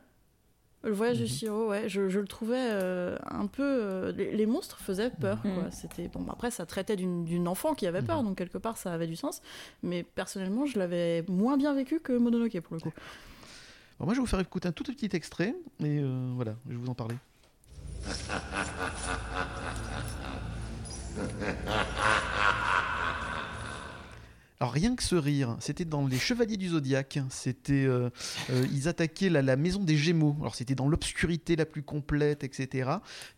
Le 0.84 0.92
voyage 0.92 1.18
de 1.18 1.22
Mhm. 1.22 1.28
Chihiro, 1.28 1.68
ouais, 1.68 1.88
je, 1.88 2.08
je 2.08 2.18
le 2.18 2.26
trouvais 2.26 2.56
euh, 2.58 3.16
un 3.30 3.46
peu. 3.46 3.62
euh, 3.62 4.12
les, 4.12 4.32
les 4.34 4.46
monstres 4.46 4.80
faisaient 4.80 5.10
peur, 5.10 5.38
Mhm. 5.44 5.54
quoi. 5.54 5.70
C'était 5.70 6.08
bon. 6.08 6.26
Après, 6.28 6.50
ça 6.50 6.66
traitait 6.66 6.96
d'une 6.96 7.46
enfant 7.46 7.74
qui 7.74 7.86
avait 7.86 8.02
peur, 8.02 8.18
Mhm. 8.22 8.28
donc 8.30 8.38
quelque 8.38 8.58
part, 8.58 8.76
ça 8.76 8.92
avait 8.92 9.06
du 9.06 9.14
sens. 9.16 9.42
Mais 9.84 10.02
personnellement, 10.02 10.66
je 10.66 10.78
l'avais 10.78 11.24
moins 11.28 11.56
bien 11.56 11.72
vécu 11.72 12.00
que 12.00 12.12
Mononoke 12.12 12.60
pour 12.60 12.74
le 12.74 12.80
coup. 12.80 12.92
Bon, 13.98 14.06
Moi, 14.06 14.14
je 14.14 14.18
vais 14.18 14.22
vous 14.22 14.26
faire 14.26 14.40
écouter 14.40 14.66
un 14.68 14.72
tout 14.72 14.82
petit 14.82 15.10
extrait, 15.14 15.54
et 15.80 16.00
euh, 16.00 16.32
voilà, 16.34 16.56
je 16.66 16.72
vais 16.72 16.78
vous 16.78 16.88
en 16.90 16.94
parler. 16.94 17.14
Alors 24.62 24.74
rien 24.74 24.94
que 24.94 25.02
ce 25.02 25.16
rire, 25.16 25.56
c'était 25.58 25.84
dans 25.84 26.06
les 26.06 26.20
Chevaliers 26.20 26.56
du 26.56 26.68
Zodiaque. 26.68 27.18
C'était, 27.30 27.84
euh, 27.84 28.10
euh, 28.50 28.64
ils 28.72 28.86
attaquaient 28.86 29.28
la, 29.28 29.42
la 29.42 29.56
maison 29.56 29.82
des 29.82 29.96
Gémeaux. 29.96 30.36
Alors 30.40 30.54
c'était 30.54 30.76
dans 30.76 30.86
l'obscurité 30.86 31.56
la 31.56 31.66
plus 31.66 31.82
complète, 31.82 32.44
etc. 32.44 32.88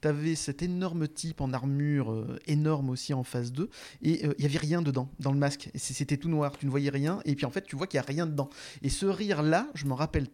T'avais 0.02 0.34
cet 0.34 0.62
énorme 0.62 1.08
type 1.08 1.40
en 1.40 1.54
armure 1.54 2.12
euh, 2.12 2.38
énorme 2.46 2.90
aussi 2.90 3.14
en 3.14 3.24
phase 3.24 3.52
2 3.52 3.70
et 4.02 4.26
il 4.36 4.42
y 4.42 4.44
avait 4.44 4.58
rien 4.58 4.82
dedans 4.82 5.08
dans 5.18 5.32
le 5.32 5.38
masque. 5.38 5.70
C'était 5.76 6.18
tout 6.18 6.28
noir, 6.28 6.58
tu 6.58 6.66
ne 6.66 6.70
voyais 6.70 6.90
rien. 6.90 7.20
Et 7.24 7.34
puis 7.36 7.46
en 7.46 7.50
fait, 7.50 7.62
tu 7.62 7.74
vois 7.74 7.86
qu'il 7.86 7.96
y 7.96 8.00
a 8.00 8.06
rien 8.06 8.26
dedans. 8.26 8.50
Et 8.82 8.90
ce 8.90 9.06
rire 9.06 9.40
là, 9.40 9.68
je 9.72 9.86
me 9.86 9.94
rappelle 9.94 10.26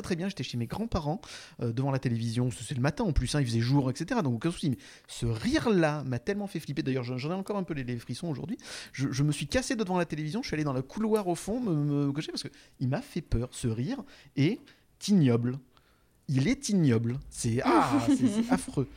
très 0.00 0.16
bien. 0.16 0.28
J'étais 0.28 0.44
chez 0.44 0.56
mes 0.56 0.66
grands-parents 0.66 1.20
euh, 1.60 1.72
devant 1.72 1.90
la 1.90 1.98
télévision. 1.98 2.50
C'est 2.50 2.74
le 2.74 2.80
matin 2.80 3.04
en 3.04 3.12
plus, 3.12 3.34
hein, 3.34 3.40
il 3.40 3.46
faisait 3.46 3.60
jour, 3.60 3.90
etc. 3.90 4.20
Donc 4.22 4.36
aucun 4.36 4.50
souci. 4.50 4.70
Mais 4.70 4.78
ce 5.08 5.26
rire-là 5.26 6.04
m'a 6.04 6.18
tellement 6.18 6.46
fait 6.46 6.60
flipper. 6.60 6.82
D'ailleurs, 6.82 7.04
j'en 7.04 7.30
ai 7.30 7.34
encore 7.34 7.56
un 7.56 7.64
peu 7.64 7.74
les, 7.74 7.98
frissons 7.98 8.28
aujourd'hui. 8.28 8.56
Je, 8.92 9.22
me 9.22 9.32
suis 9.32 9.46
cassé 9.46 9.76
devant 9.76 9.98
la 9.98 10.06
télévision. 10.06 10.42
Je 10.42 10.46
suis 10.48 10.54
allé 10.54 10.64
dans 10.64 10.72
le 10.72 10.82
couloir 10.82 11.28
au 11.28 11.34
fond 11.34 11.60
me, 11.60 11.74
me 11.74 12.12
cacher 12.12 12.32
parce 12.32 12.42
que 12.42 12.48
il 12.80 12.88
m'a 12.88 13.02
fait 13.02 13.20
peur. 13.20 13.48
Ce 13.52 13.68
rire 13.68 14.02
est 14.36 14.60
ignoble. 15.08 15.58
Il 16.28 16.48
est 16.48 16.68
ignoble. 16.68 17.18
C'est 17.28 17.60
ah, 17.64 17.98
affreux. 18.50 18.88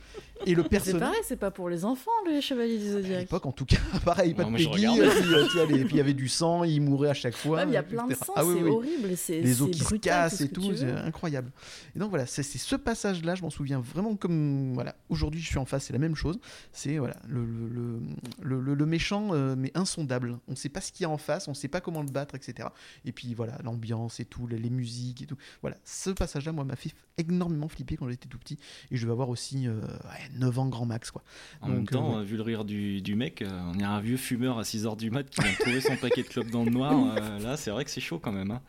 Et 0.44 0.54
le 0.54 0.62
C'est 0.64 0.68
personnage. 0.68 1.00
pareil, 1.00 1.20
c'est 1.24 1.36
pas 1.38 1.50
pour 1.50 1.68
les 1.68 1.84
enfants, 1.84 2.10
les 2.26 2.40
chevaliers 2.40 2.78
du 2.78 2.88
À 2.88 2.92
Zodiac. 2.92 3.20
l'époque, 3.20 3.46
en 3.46 3.52
tout 3.52 3.64
cas, 3.64 3.78
pareil, 4.04 4.34
pas 4.34 4.44
Non, 4.44 4.50
de 4.52 4.56
Peggy, 4.56 4.68
regardais. 4.86 5.06
et 5.06 5.10
puis, 5.22 5.34
euh, 5.34 5.86
il 5.90 5.96
y 5.96 6.00
avait 6.00 6.14
du 6.14 6.28
sang, 6.28 6.62
il 6.64 6.80
mourait 6.82 7.08
à 7.08 7.14
chaque 7.14 7.34
fois. 7.34 7.64
Il 7.64 7.72
y 7.72 7.76
a 7.76 7.80
euh, 7.80 7.82
plein 7.82 8.06
de 8.06 8.14
sang, 8.14 8.32
Ah 8.36 8.44
oui, 8.44 8.54
c'est 8.58 8.62
oui. 8.64 8.70
horrible. 8.70 9.16
c'est- 9.16 9.40
les 9.40 9.62
os 9.62 9.68
c'est 9.68 9.72
qui 9.78 9.84
se 9.84 9.94
cassent 9.96 10.40
et 10.42 10.48
tout, 10.48 10.74
c'est 10.76 10.90
incroyable. 10.90 11.50
Et 11.94 11.98
donc 11.98 12.10
voilà, 12.10 12.26
c'est 12.26 12.42
c'est 12.42 12.58
ce 12.58 12.76
passage-là, 12.76 13.34
je 13.34 13.42
m'en 13.42 13.50
souviens 13.50 13.80
vraiment 13.80 14.14
comme 14.16 14.74
voilà. 14.74 14.94
Aujourd'hui, 15.08 15.40
je 15.40 15.46
suis 15.46 15.58
en 15.58 15.64
face, 15.64 15.84
c'est 15.86 15.92
la 15.92 15.98
même 15.98 16.14
chose. 16.16 16.38
C'est 16.72 16.98
voilà 16.98 17.16
le, 17.26 17.44
le, 17.44 17.68
le, 17.68 18.00
le- 18.42 18.60
le- 18.60 18.74
le 18.74 18.86
méchant, 18.86 19.30
euh, 19.32 19.54
mais 19.56 19.72
insondable. 19.74 20.38
On 20.48 20.52
ne 20.52 20.56
sait 20.56 20.68
pas 20.68 20.80
ce 20.80 20.92
qu'il 20.92 21.02
y 21.04 21.06
a 21.06 21.10
en 21.10 21.18
face, 21.18 21.48
on 21.48 21.52
ne 21.52 21.56
sait 21.56 21.68
pas 21.68 21.80
comment 21.80 22.02
le 22.02 22.10
battre, 22.10 22.34
etc. 22.34 22.68
Et 23.04 23.12
puis 23.12 23.34
voilà, 23.34 23.58
l'ambiance 23.64 24.20
et 24.20 24.24
tout, 24.24 24.46
les, 24.46 24.58
les 24.58 24.70
musiques 24.70 25.22
et 25.22 25.26
tout. 25.26 25.36
Voilà, 25.62 25.76
ce 25.84 26.10
passage-là, 26.10 26.52
moi, 26.52 26.64
m'a 26.64 26.76
fait 26.76 26.92
énormément 27.18 27.68
flipper 27.68 27.96
quand 27.96 28.08
j'étais 28.08 28.28
tout 28.28 28.38
petit. 28.38 28.58
Et 28.90 28.96
je 28.96 29.06
vais 29.06 29.12
avoir 29.12 29.28
aussi 29.30 29.66
euh, 29.66 29.80
ouais, 29.80 30.25
9 30.34 30.58
ans 30.58 30.66
grand 30.68 30.86
max, 30.86 31.10
quoi. 31.10 31.22
En 31.62 31.68
même 31.68 31.86
temps, 31.88 32.16
euh, 32.16 32.20
euh, 32.20 32.22
vu 32.24 32.36
le 32.36 32.42
rire 32.42 32.64
du, 32.64 33.00
du 33.02 33.14
mec, 33.14 33.42
euh, 33.42 33.60
on 33.74 33.78
est 33.78 33.84
un 33.84 34.00
vieux 34.00 34.16
fumeur 34.16 34.58
à 34.58 34.62
6h 34.62 34.96
du 34.96 35.10
mat 35.10 35.28
qui 35.28 35.40
vient 35.42 35.52
trouver 35.54 35.80
son 35.80 35.96
paquet 35.96 36.22
de 36.22 36.28
clopes 36.28 36.50
dans 36.50 36.64
le 36.64 36.70
noir. 36.70 36.92
euh, 37.16 37.38
là, 37.38 37.56
c'est 37.56 37.70
vrai 37.70 37.84
que 37.84 37.90
c'est 37.90 38.00
chaud 38.00 38.18
quand 38.18 38.32
même. 38.32 38.50
hein. 38.50 38.62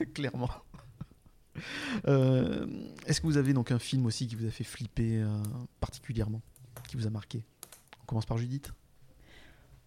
clairement. 0.14 0.50
Euh, 2.08 2.66
Est-ce 3.06 3.20
que 3.20 3.26
vous 3.26 3.36
avez 3.36 3.52
donc 3.52 3.70
un 3.70 3.78
film 3.78 4.06
aussi 4.06 4.26
qui 4.26 4.34
vous 4.34 4.46
a 4.46 4.50
fait 4.50 4.64
flipper 4.64 5.20
euh, 5.22 5.28
particulièrement, 5.80 6.40
qui 6.88 6.96
vous 6.96 7.06
a 7.06 7.10
marqué? 7.10 7.44
On 8.02 8.06
commence 8.06 8.26
par 8.26 8.38
Judith. 8.38 8.72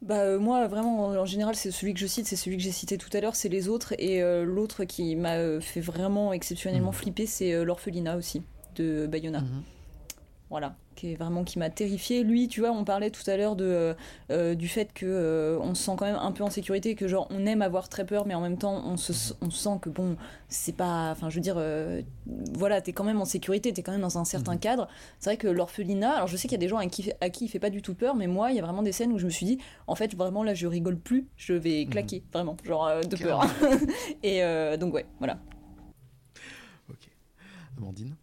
Bah 0.02 0.20
euh, 0.20 0.40
moi 0.40 0.68
vraiment 0.68 1.08
en 1.08 1.26
général 1.26 1.56
c'est 1.56 1.72
celui 1.72 1.94
que 1.96 2.00
je 2.00 2.06
cite, 2.06 2.28
c'est 2.28 2.36
celui 2.36 2.56
que 2.58 2.62
j'ai 2.62 2.72
cité 2.72 3.00
tout 3.00 3.10
à 3.14 3.20
l'heure, 3.20 3.36
c'est 3.36 3.50
les 3.50 3.68
autres 3.68 3.96
et 3.98 4.22
euh, 4.22 4.46
l'autre 4.46 4.84
qui 4.86 5.16
m'a 5.16 5.38
euh, 5.38 5.60
fait 5.60 5.82
vraiment 5.82 6.34
exceptionnellement 6.34 6.92
Mhm. 6.92 6.96
flipper 6.98 7.26
c'est 7.26 7.52
euh, 7.54 7.64
l'orphelinat 7.66 8.16
aussi 8.16 8.44
de 8.76 9.08
Bayona. 9.08 9.42
Mhm. 9.42 9.64
Voilà, 10.52 10.78
qui 10.98 11.14
est 11.14 11.16
vraiment 11.16 11.46
qui 11.46 11.60
m'a 11.60 11.70
terrifié. 11.70 12.24
Lui, 12.24 12.50
tu 12.50 12.60
vois, 12.60 12.72
on 12.72 12.84
parlait 12.84 13.12
tout 13.12 13.22
à 13.30 13.38
l'heure 13.38 13.56
de 13.56 13.64
euh, 13.66 13.94
euh, 14.32 14.56
du 14.56 14.68
fait 14.68 14.92
que 14.92 15.06
euh, 15.06 15.58
on 15.62 15.74
se 15.76 15.84
sent 15.84 15.92
quand 15.98 16.06
même 16.06 16.18
un 16.20 16.32
peu 16.34 16.44
en 16.44 16.50
sécurité, 16.50 16.96
que 16.96 17.08
genre 17.08 17.28
on 17.30 17.46
aime 17.46 17.62
avoir 17.62 17.88
très 17.88 18.06
peur, 18.06 18.26
mais 18.26 18.34
en 18.34 18.42
même 18.42 18.58
temps 18.58 18.82
on 18.86 18.98
se 18.98 19.14
on 19.42 19.50
sent 19.52 19.78
que 19.82 19.90
bon 19.90 20.18
c'est 20.50 20.76
pas, 20.76 21.12
enfin 21.12 21.30
je 21.30 21.36
veux 21.36 21.42
dire, 21.42 21.56
euh, 21.58 22.02
voilà, 22.58 22.82
t'es 22.82 22.92
quand 22.92 23.04
même 23.06 23.22
en 23.22 23.26
sécurité, 23.26 23.72
t'es 23.72 23.84
quand 23.84 23.92
même 23.94 24.02
dans 24.02 24.18
un 24.18 24.26
certain 24.26 24.54
Mhm. 24.54 24.60
cadre. 24.60 24.88
C'est 25.20 25.30
vrai 25.30 25.38
que 25.38 25.48
l'orphelinat, 25.48 26.16
alors 26.16 26.28
je 26.28 26.36
sais 26.36 26.48
qu'il 26.48 26.54
y 26.54 26.56
a 26.56 26.66
des 26.66 26.68
gens 26.68 26.78
à 26.78 26.88
qui, 26.88 27.12
à 27.22 27.30
qui 27.30 27.46
il 27.46 27.48
fait 27.48 27.60
pas 27.60 27.70
du 27.70 27.82
tout 27.82 27.94
peur, 27.94 28.16
mais 28.16 28.28
moi 28.28 28.52
il 28.52 28.56
y 28.58 28.60
a 28.60 28.64
vraiment 28.64 28.84
des 28.84 28.92
scènes 28.92 29.14
où 29.14 29.20
je 29.20 29.26
me 29.26 29.30
suis 29.32 29.46
dit, 29.46 29.60
en 29.88 29.96
fait 29.96 30.16
vraiment 30.16 30.44
là 30.44 30.54
je 30.56 30.68
rigole 30.68 30.98
plus, 30.98 31.28
je 31.38 31.54
vais 31.54 31.86
Mhm. 31.86 31.92
claquer 31.92 32.24
vraiment, 32.34 32.58
genre 32.66 32.90
de 33.08 33.16
peur. 33.16 33.42
Et 34.24 34.42
donc 34.80 34.94
ouais, 34.96 35.06
voilà. 35.20 35.38
Ok. 36.90 37.10
Amandine? 37.78 38.16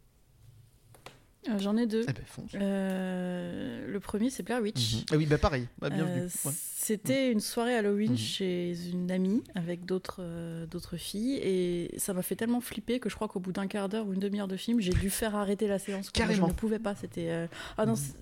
Euh, 1.48 1.58
J'en 1.58 1.76
ai 1.76 1.86
deux. 1.86 2.04
Eh 2.08 2.12
ben. 2.12 2.22
Euh, 2.60 3.86
le 3.86 4.00
premier, 4.00 4.30
c'est 4.30 4.42
Blair 4.42 4.60
Witch. 4.62 4.94
Mhm. 4.94 5.00
Ah 5.12 5.16
oui, 5.16 5.26
bah 5.26 5.38
pareil. 5.38 5.68
Bah, 5.78 5.90
bienvenue. 5.90 6.22
Euh. 6.22 6.50
C'était 6.86 7.32
une 7.32 7.40
soirée 7.40 7.74
Halloween 7.76 8.10
Mhm. 8.10 8.16
chez 8.18 8.74
une 8.92 9.10
amie 9.10 9.42
avec 9.54 9.86
d'autres 9.86 10.18
euh, 10.20 10.66
d'autres 10.66 10.98
filles 10.98 11.36
et 11.42 11.90
ça 11.96 12.12
m'a 12.12 12.20
fait 12.20 12.36
tellement 12.36 12.60
flipper 12.60 13.00
que 13.00 13.08
je 13.08 13.14
crois 13.14 13.26
qu'au 13.26 13.40
bout 13.40 13.52
d'un 13.52 13.66
quart 13.66 13.88
d'heure 13.88 14.06
ou 14.06 14.12
une 14.12 14.20
demi-heure 14.20 14.48
de 14.48 14.56
film, 14.58 14.80
j'ai 14.80 14.92
dû 14.92 15.08
faire 15.08 15.34
arrêter 15.34 15.66
la 15.66 15.78
séance. 15.78 16.10
Carrément. 16.10 16.48
Je 16.48 16.52
ne 16.52 16.56
pouvais 16.56 16.78
pas. 16.78 16.94
C'était 16.94 17.30
euh, 17.30 17.46
ah 17.78 17.86
non. 17.86 17.94
C'est- 17.96 18.14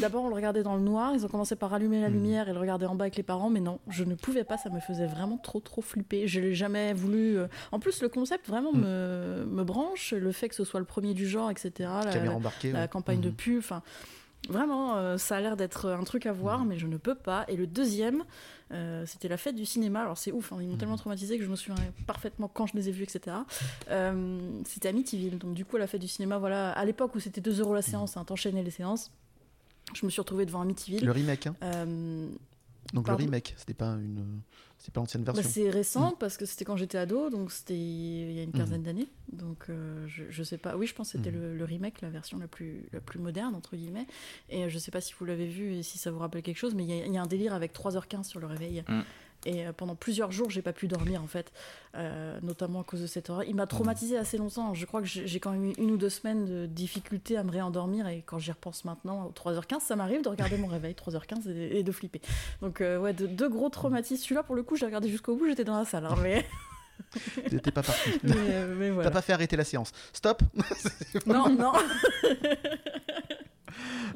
D'abord 0.00 0.24
on 0.24 0.28
le 0.28 0.34
regardait 0.34 0.64
dans 0.64 0.74
le 0.74 0.82
noir. 0.82 1.12
Ils 1.14 1.24
ont 1.24 1.28
commencé 1.28 1.54
par 1.54 1.72
allumer 1.72 2.00
la 2.00 2.08
lumière 2.08 2.48
et 2.48 2.52
le 2.52 2.58
regarder 2.58 2.84
en 2.86 2.96
bas 2.96 3.04
avec 3.04 3.16
les 3.16 3.22
parents, 3.22 3.48
mais 3.48 3.60
non, 3.60 3.78
je 3.88 4.02
ne 4.02 4.14
pouvais 4.16 4.44
pas. 4.44 4.56
Ça 4.58 4.70
me 4.70 4.80
faisait 4.80 5.06
vraiment 5.06 5.38
trop 5.38 5.60
trop 5.60 5.80
flipper. 5.80 6.26
Je 6.26 6.40
l'ai 6.40 6.54
jamais 6.54 6.92
voulu. 6.92 7.38
euh, 7.38 7.46
En 7.70 7.78
plus, 7.78 8.02
le 8.02 8.08
concept 8.08 8.48
vraiment 8.48 8.72
me, 8.72 9.44
me 9.48 9.62
branche. 9.62 10.12
Le 10.14 10.32
fait 10.32 10.48
que 10.48 10.56
ce 10.56 10.64
soit 10.64 10.80
le 10.80 10.86
premier 10.86 11.14
du 11.14 11.28
genre, 11.28 11.50
etc. 11.50 11.70
La- 11.78 12.10
Caméra 12.12 12.24
la- 12.24 12.36
embarquée. 12.36 12.72
la 12.72 12.80
ouais. 12.82 12.88
campagne 12.88 13.20
de 13.20 13.28
Mhm. 13.28 13.34
pub. 13.36 13.58
Enfin, 13.58 13.82
vraiment, 14.48 14.96
euh, 14.96 15.16
ça 15.18 15.36
a 15.36 15.40
l'air 15.40 15.56
d'être 15.56 15.88
un 15.90 16.04
truc 16.04 16.26
à 16.26 16.32
voir, 16.32 16.64
mais 16.64 16.78
je 16.78 16.86
ne 16.86 16.96
peux 16.96 17.14
pas. 17.14 17.44
Et 17.48 17.56
le 17.56 17.66
deuxième, 17.66 18.24
euh, 18.72 19.04
c'était 19.06 19.28
la 19.28 19.36
fête 19.36 19.54
du 19.54 19.66
cinéma. 19.66 20.00
Alors 20.02 20.16
c'est 20.18 20.32
ouf, 20.32 20.52
hein, 20.52 20.58
ils 20.60 20.66
m'ont 20.66 20.72
Mhm. 20.72 20.78
tellement 20.78 20.96
traumatisé 20.96 21.38
que 21.38 21.44
je 21.44 21.50
me 21.50 21.56
souviens 21.56 21.82
parfaitement 22.06 22.48
quand 22.48 22.66
je 22.66 22.74
les 22.76 22.88
ai 22.88 22.92
vus, 22.92 23.02
etc. 23.04 23.36
Euh, 23.90 24.38
c'était 24.64 24.88
à 24.88 24.90
Amityville. 24.90 25.38
Donc 25.38 25.54
du 25.54 25.64
coup, 25.64 25.76
à 25.76 25.78
la 25.80 25.86
fête 25.86 26.00
du 26.00 26.08
cinéma, 26.08 26.38
voilà, 26.38 26.70
à 26.72 26.84
l'époque 26.84 27.14
où 27.14 27.20
c'était 27.20 27.40
2 27.40 27.60
euros 27.60 27.74
la 27.74 27.82
séance, 27.82 28.16
hein, 28.16 28.24
t'enchaînais 28.24 28.62
les 28.62 28.70
séances. 28.70 29.10
Je 29.94 30.04
me 30.06 30.10
suis 30.10 30.20
retrouvée 30.20 30.46
devant 30.46 30.60
Amityville. 30.62 31.04
Le 31.04 31.12
remake, 31.12 31.46
hein. 31.48 31.54
Donc 32.92 33.06
pardon 33.06 33.18
le 33.20 33.24
remake, 33.26 33.54
c'était 33.56 33.74
pas 33.74 33.92
une, 33.92 34.40
c'est 34.82 34.92
pas 34.92 35.00
l'ancienne 35.00 35.22
bah, 35.24 35.32
version. 35.32 35.50
c'est 35.52 35.68
récent 35.70 36.16
parce 36.18 36.36
que 36.38 36.46
c'était 36.46 36.64
quand 36.64 36.76
j'étais 36.76 36.96
ado, 36.98 37.28
donc 37.30 37.52
c'était 37.52 37.78
il 37.78 38.32
y 38.32 38.40
a 38.40 38.42
une 38.42 38.50
quinzaine 38.52 38.82
d'années. 38.82 39.08
Donc 39.32 39.66
euh, 39.68 40.06
je, 40.08 40.24
je 40.30 40.42
sais 40.42 40.56
pas. 40.58 40.76
Oui, 40.76 40.86
je 40.86 40.94
pense 40.94 41.12
que 41.12 41.18
c'était 41.18 41.30
Mhm. 41.30 41.40
le, 41.42 41.56
le 41.56 41.64
remake, 41.64 42.00
la 42.00 42.08
version 42.10 42.38
la 42.38 42.48
plus, 42.48 42.86
la 42.92 43.00
plus 43.00 43.18
moderne, 43.20 43.54
entre 43.54 43.76
guillemets. 43.76 44.06
Et 44.48 44.64
euh, 44.64 44.68
je 44.68 44.78
sais 44.78 44.90
pas 44.90 45.00
si 45.00 45.12
vous 45.18 45.24
l'avez 45.26 45.46
vu 45.46 45.74
et 45.74 45.82
si 45.82 45.98
ça 45.98 46.10
vous 46.10 46.18
rappelle 46.18 46.42
quelque 46.42 46.56
chose, 46.56 46.74
mais 46.74 46.84
il 46.84 46.90
y, 46.90 47.12
y 47.12 47.18
a 47.18 47.22
un 47.22 47.26
délire 47.26 47.52
avec 47.54 47.72
3h15 47.74 48.24
sur 48.24 48.40
le 48.40 48.46
réveil. 48.46 48.82
Et 49.46 49.66
euh, 49.66 49.72
pendant 49.72 49.94
plusieurs 49.94 50.32
jours, 50.32 50.50
j'ai 50.50 50.60
pas 50.62 50.72
pu 50.74 50.86
dormir 50.86 51.22
en 51.22 51.26
fait, 51.26 51.50
euh, 51.96 52.38
notamment 52.42 52.80
à 52.80 52.84
cause 52.84 53.00
de 53.00 53.06
cette 53.06 53.30
horreur. 53.30 53.44
Il 53.44 53.54
m'a 53.54 53.66
traumatisé 53.66 54.18
assez 54.18 54.36
longtemps. 54.36 54.74
Je 54.74 54.84
crois 54.84 55.00
que 55.00 55.06
j'ai 55.06 55.40
quand 55.40 55.52
même 55.52 55.64
eu 55.64 55.72
une 55.78 55.90
ou 55.92 55.96
deux 55.96 56.10
semaines 56.10 56.44
de 56.44 56.66
difficulté 56.66 57.36
à 57.38 57.42
me 57.42 57.50
réendormir. 57.50 58.06
Et 58.08 58.22
quand 58.26 58.38
j'y 58.38 58.50
repense 58.52 58.84
maintenant, 58.84 59.24
aux 59.26 59.32
3h15, 59.32 59.80
ça 59.80 59.96
m'arrive 59.96 60.22
de 60.22 60.28
regarder 60.28 60.58
mon 60.58 60.66
réveil, 60.66 60.92
3h15, 60.94 61.50
et, 61.50 61.78
et 61.78 61.82
de 61.82 61.92
flipper. 61.92 62.20
Donc, 62.60 62.80
euh, 62.82 62.98
ouais, 62.98 63.14
de- 63.14 63.26
deux 63.26 63.48
gros 63.48 63.70
traumatismes. 63.70 64.22
Celui-là, 64.22 64.42
pour 64.42 64.54
le 64.56 64.62
coup, 64.62 64.76
j'ai 64.76 64.84
regardé 64.86 65.08
jusqu'au 65.08 65.34
bout, 65.36 65.46
j'étais 65.46 65.64
dans 65.64 65.78
la 65.78 65.84
salle. 65.86 66.04
hein, 66.04 66.16
mais, 66.22 66.44
T'es 67.62 67.70
pas 67.70 67.82
parti. 67.82 68.10
mais, 68.22 68.34
euh, 68.36 68.74
mais 68.78 68.90
voilà. 68.90 69.08
T'as 69.08 69.14
pas 69.14 69.22
fait 69.22 69.32
arrêter 69.32 69.56
la 69.56 69.64
séance. 69.64 69.90
Stop. 70.12 70.42
Non, 71.26 71.48
non. 71.48 71.72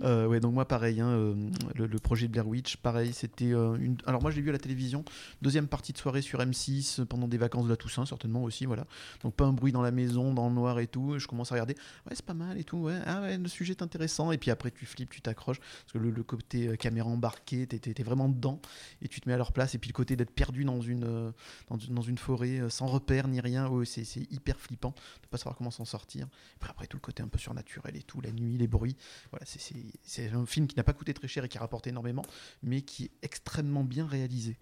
Euh, 0.02 0.26
ouais, 0.26 0.40
donc 0.40 0.54
moi 0.54 0.66
pareil, 0.66 1.00
hein, 1.00 1.08
euh, 1.08 1.34
le, 1.74 1.98
projet 1.98 2.26
de 2.26 2.32
Blair 2.32 2.46
Witch, 2.46 2.76
pareil, 2.76 3.12
c'était 3.12 3.52
euh, 3.52 3.76
une. 3.76 3.96
Alors 4.06 4.22
moi 4.22 4.30
je 4.30 4.36
l'ai 4.36 4.42
vu 4.42 4.48
à 4.50 4.52
la 4.52 4.58
télévision, 4.58 5.04
deuxième 5.42 5.68
partie 5.68 5.92
de 5.92 5.98
soirée 5.98 6.22
sur 6.22 6.40
M6 6.40 7.00
euh, 7.00 7.04
pendant 7.04 7.28
des 7.28 7.38
vacances 7.38 7.64
de 7.64 7.70
la 7.70 7.76
Toussaint 7.76 8.06
certainement 8.06 8.42
aussi, 8.42 8.66
voilà. 8.66 8.86
Donc 9.22 9.34
pas 9.34 9.44
un 9.44 9.52
bruit 9.52 9.72
dans 9.72 9.82
la 9.82 9.90
maison, 9.90 10.34
dans 10.34 10.48
le 10.48 10.54
noir 10.54 10.78
et 10.80 10.86
tout. 10.86 11.18
je 11.18 11.26
commence 11.26 11.52
à 11.52 11.54
regarder, 11.54 11.74
ouais 12.06 12.14
c'est 12.14 12.24
pas 12.24 12.34
mal 12.34 12.58
et 12.58 12.64
tout, 12.64 12.78
ouais, 12.78 12.98
ah 13.06 13.36
le 13.36 13.48
sujet 13.48 13.72
est 13.72 13.82
intéressant. 13.82 14.32
Et 14.32 14.38
puis 14.38 14.50
après 14.50 14.70
tu 14.70 14.86
flippes, 14.86 15.10
tu 15.10 15.20
t'accroches 15.20 15.60
parce 15.60 15.92
que 15.92 15.98
le, 15.98 16.22
côté 16.22 16.76
caméra 16.78 17.08
embarquée, 17.08 17.66
t'es, 17.66 18.02
vraiment 18.02 18.28
dedans 18.28 18.60
et 19.02 19.08
tu 19.08 19.20
te 19.20 19.28
mets 19.28 19.34
à 19.34 19.38
leur 19.38 19.52
place. 19.52 19.74
Et 19.74 19.78
puis 19.78 19.88
le 19.88 19.94
côté 19.94 20.16
d'être 20.16 20.30
perdu 20.30 20.64
dans 20.64 20.80
une 20.80 21.32
dans, 21.68 22.02
une- 22.02 22.18
forêt 22.18 22.60
sans 22.70 22.86
repère 22.86 23.28
ni 23.28 23.40
rien, 23.40 23.70
c'est 23.84 24.04
hyper 24.30 24.58
flippant 24.58 24.94
de 25.22 25.28
pas 25.28 25.36
savoir 25.36 25.56
comment 25.56 25.70
s'en 25.70 25.84
sortir. 25.84 26.28
Après, 26.56 26.70
après 26.70 26.86
tout 26.86 26.96
le 26.96 27.00
côté 27.00 27.22
un 27.22 27.28
peu 27.28 27.38
surnaturel 27.38 27.96
et 27.96 28.02
tout, 28.02 28.20
la 28.20 28.30
nuit, 28.30 28.56
les 28.56 28.66
bruits. 28.66 28.96
Voilà, 29.30 29.43
c'est, 29.44 30.30
un 30.32 30.46
film 30.46 30.66
qui 30.66 30.76
n'a 30.76 30.84
pas 30.84 30.92
coûté 30.92 31.14
très 31.14 31.28
cher 31.28 31.44
et 31.44 31.48
qui 31.48 31.58
a 31.58 31.60
rapporté 31.60 31.90
énormément, 31.90 32.24
mais 32.62 32.82
qui 32.82 33.04
est 33.04 33.10
extrêmement 33.22 33.84
bien 33.84 34.06
réalisé. 34.06 34.56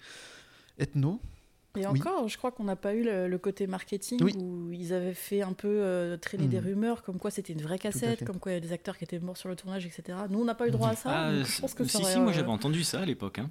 Ethno, 0.78 1.20
Et 1.74 1.86
Oui. 1.86 2.00
encore, 2.00 2.28
je 2.28 2.36
crois 2.36 2.52
qu'on 2.52 2.64
n'a 2.64 2.76
pas 2.76 2.94
eu 2.94 3.02
le, 3.02 3.28
le 3.28 3.38
côté 3.38 3.66
marketing 3.66 4.22
Oui. 4.22 4.34
où 4.36 4.70
ils 4.72 4.92
avaient 4.92 5.14
fait 5.14 5.40
un 5.40 5.54
peu 5.54 5.68
euh, 5.68 6.16
traîner 6.18 6.46
des 6.46 6.58
Mhm. 6.60 6.66
rumeurs 6.66 7.02
comme 7.02 7.18
quoi 7.18 7.30
c'était 7.30 7.54
une 7.54 7.62
vraie 7.62 7.78
cassette, 7.78 8.24
comme 8.24 8.38
quoi 8.38 8.52
il 8.52 8.56
y 8.56 8.58
a 8.58 8.60
des 8.60 8.72
acteurs 8.72 8.98
qui 8.98 9.04
étaient 9.04 9.18
morts 9.18 9.38
sur 9.38 9.48
le 9.48 9.56
tournage, 9.56 9.86
etc. 9.86 10.18
Nous, 10.28 10.38
on 10.40 10.44
n'a 10.44 10.54
pas 10.54 10.68
eu 10.68 10.70
droit 10.70 10.90
à 10.90 10.96
ça. 10.96 11.08
Ah, 11.10 11.32
donc 11.34 11.46
je 11.46 11.60
pense 11.60 11.72
que 11.74 11.84
si, 11.84 12.02
ça 12.02 12.12
si, 12.12 12.18
moi 12.18 12.30
euh, 12.30 12.32
j'avais 12.34 12.48
entendu 12.50 12.84
ça 12.84 13.00
à 13.00 13.04
l'époque. 13.06 13.38
Hein. 13.38 13.50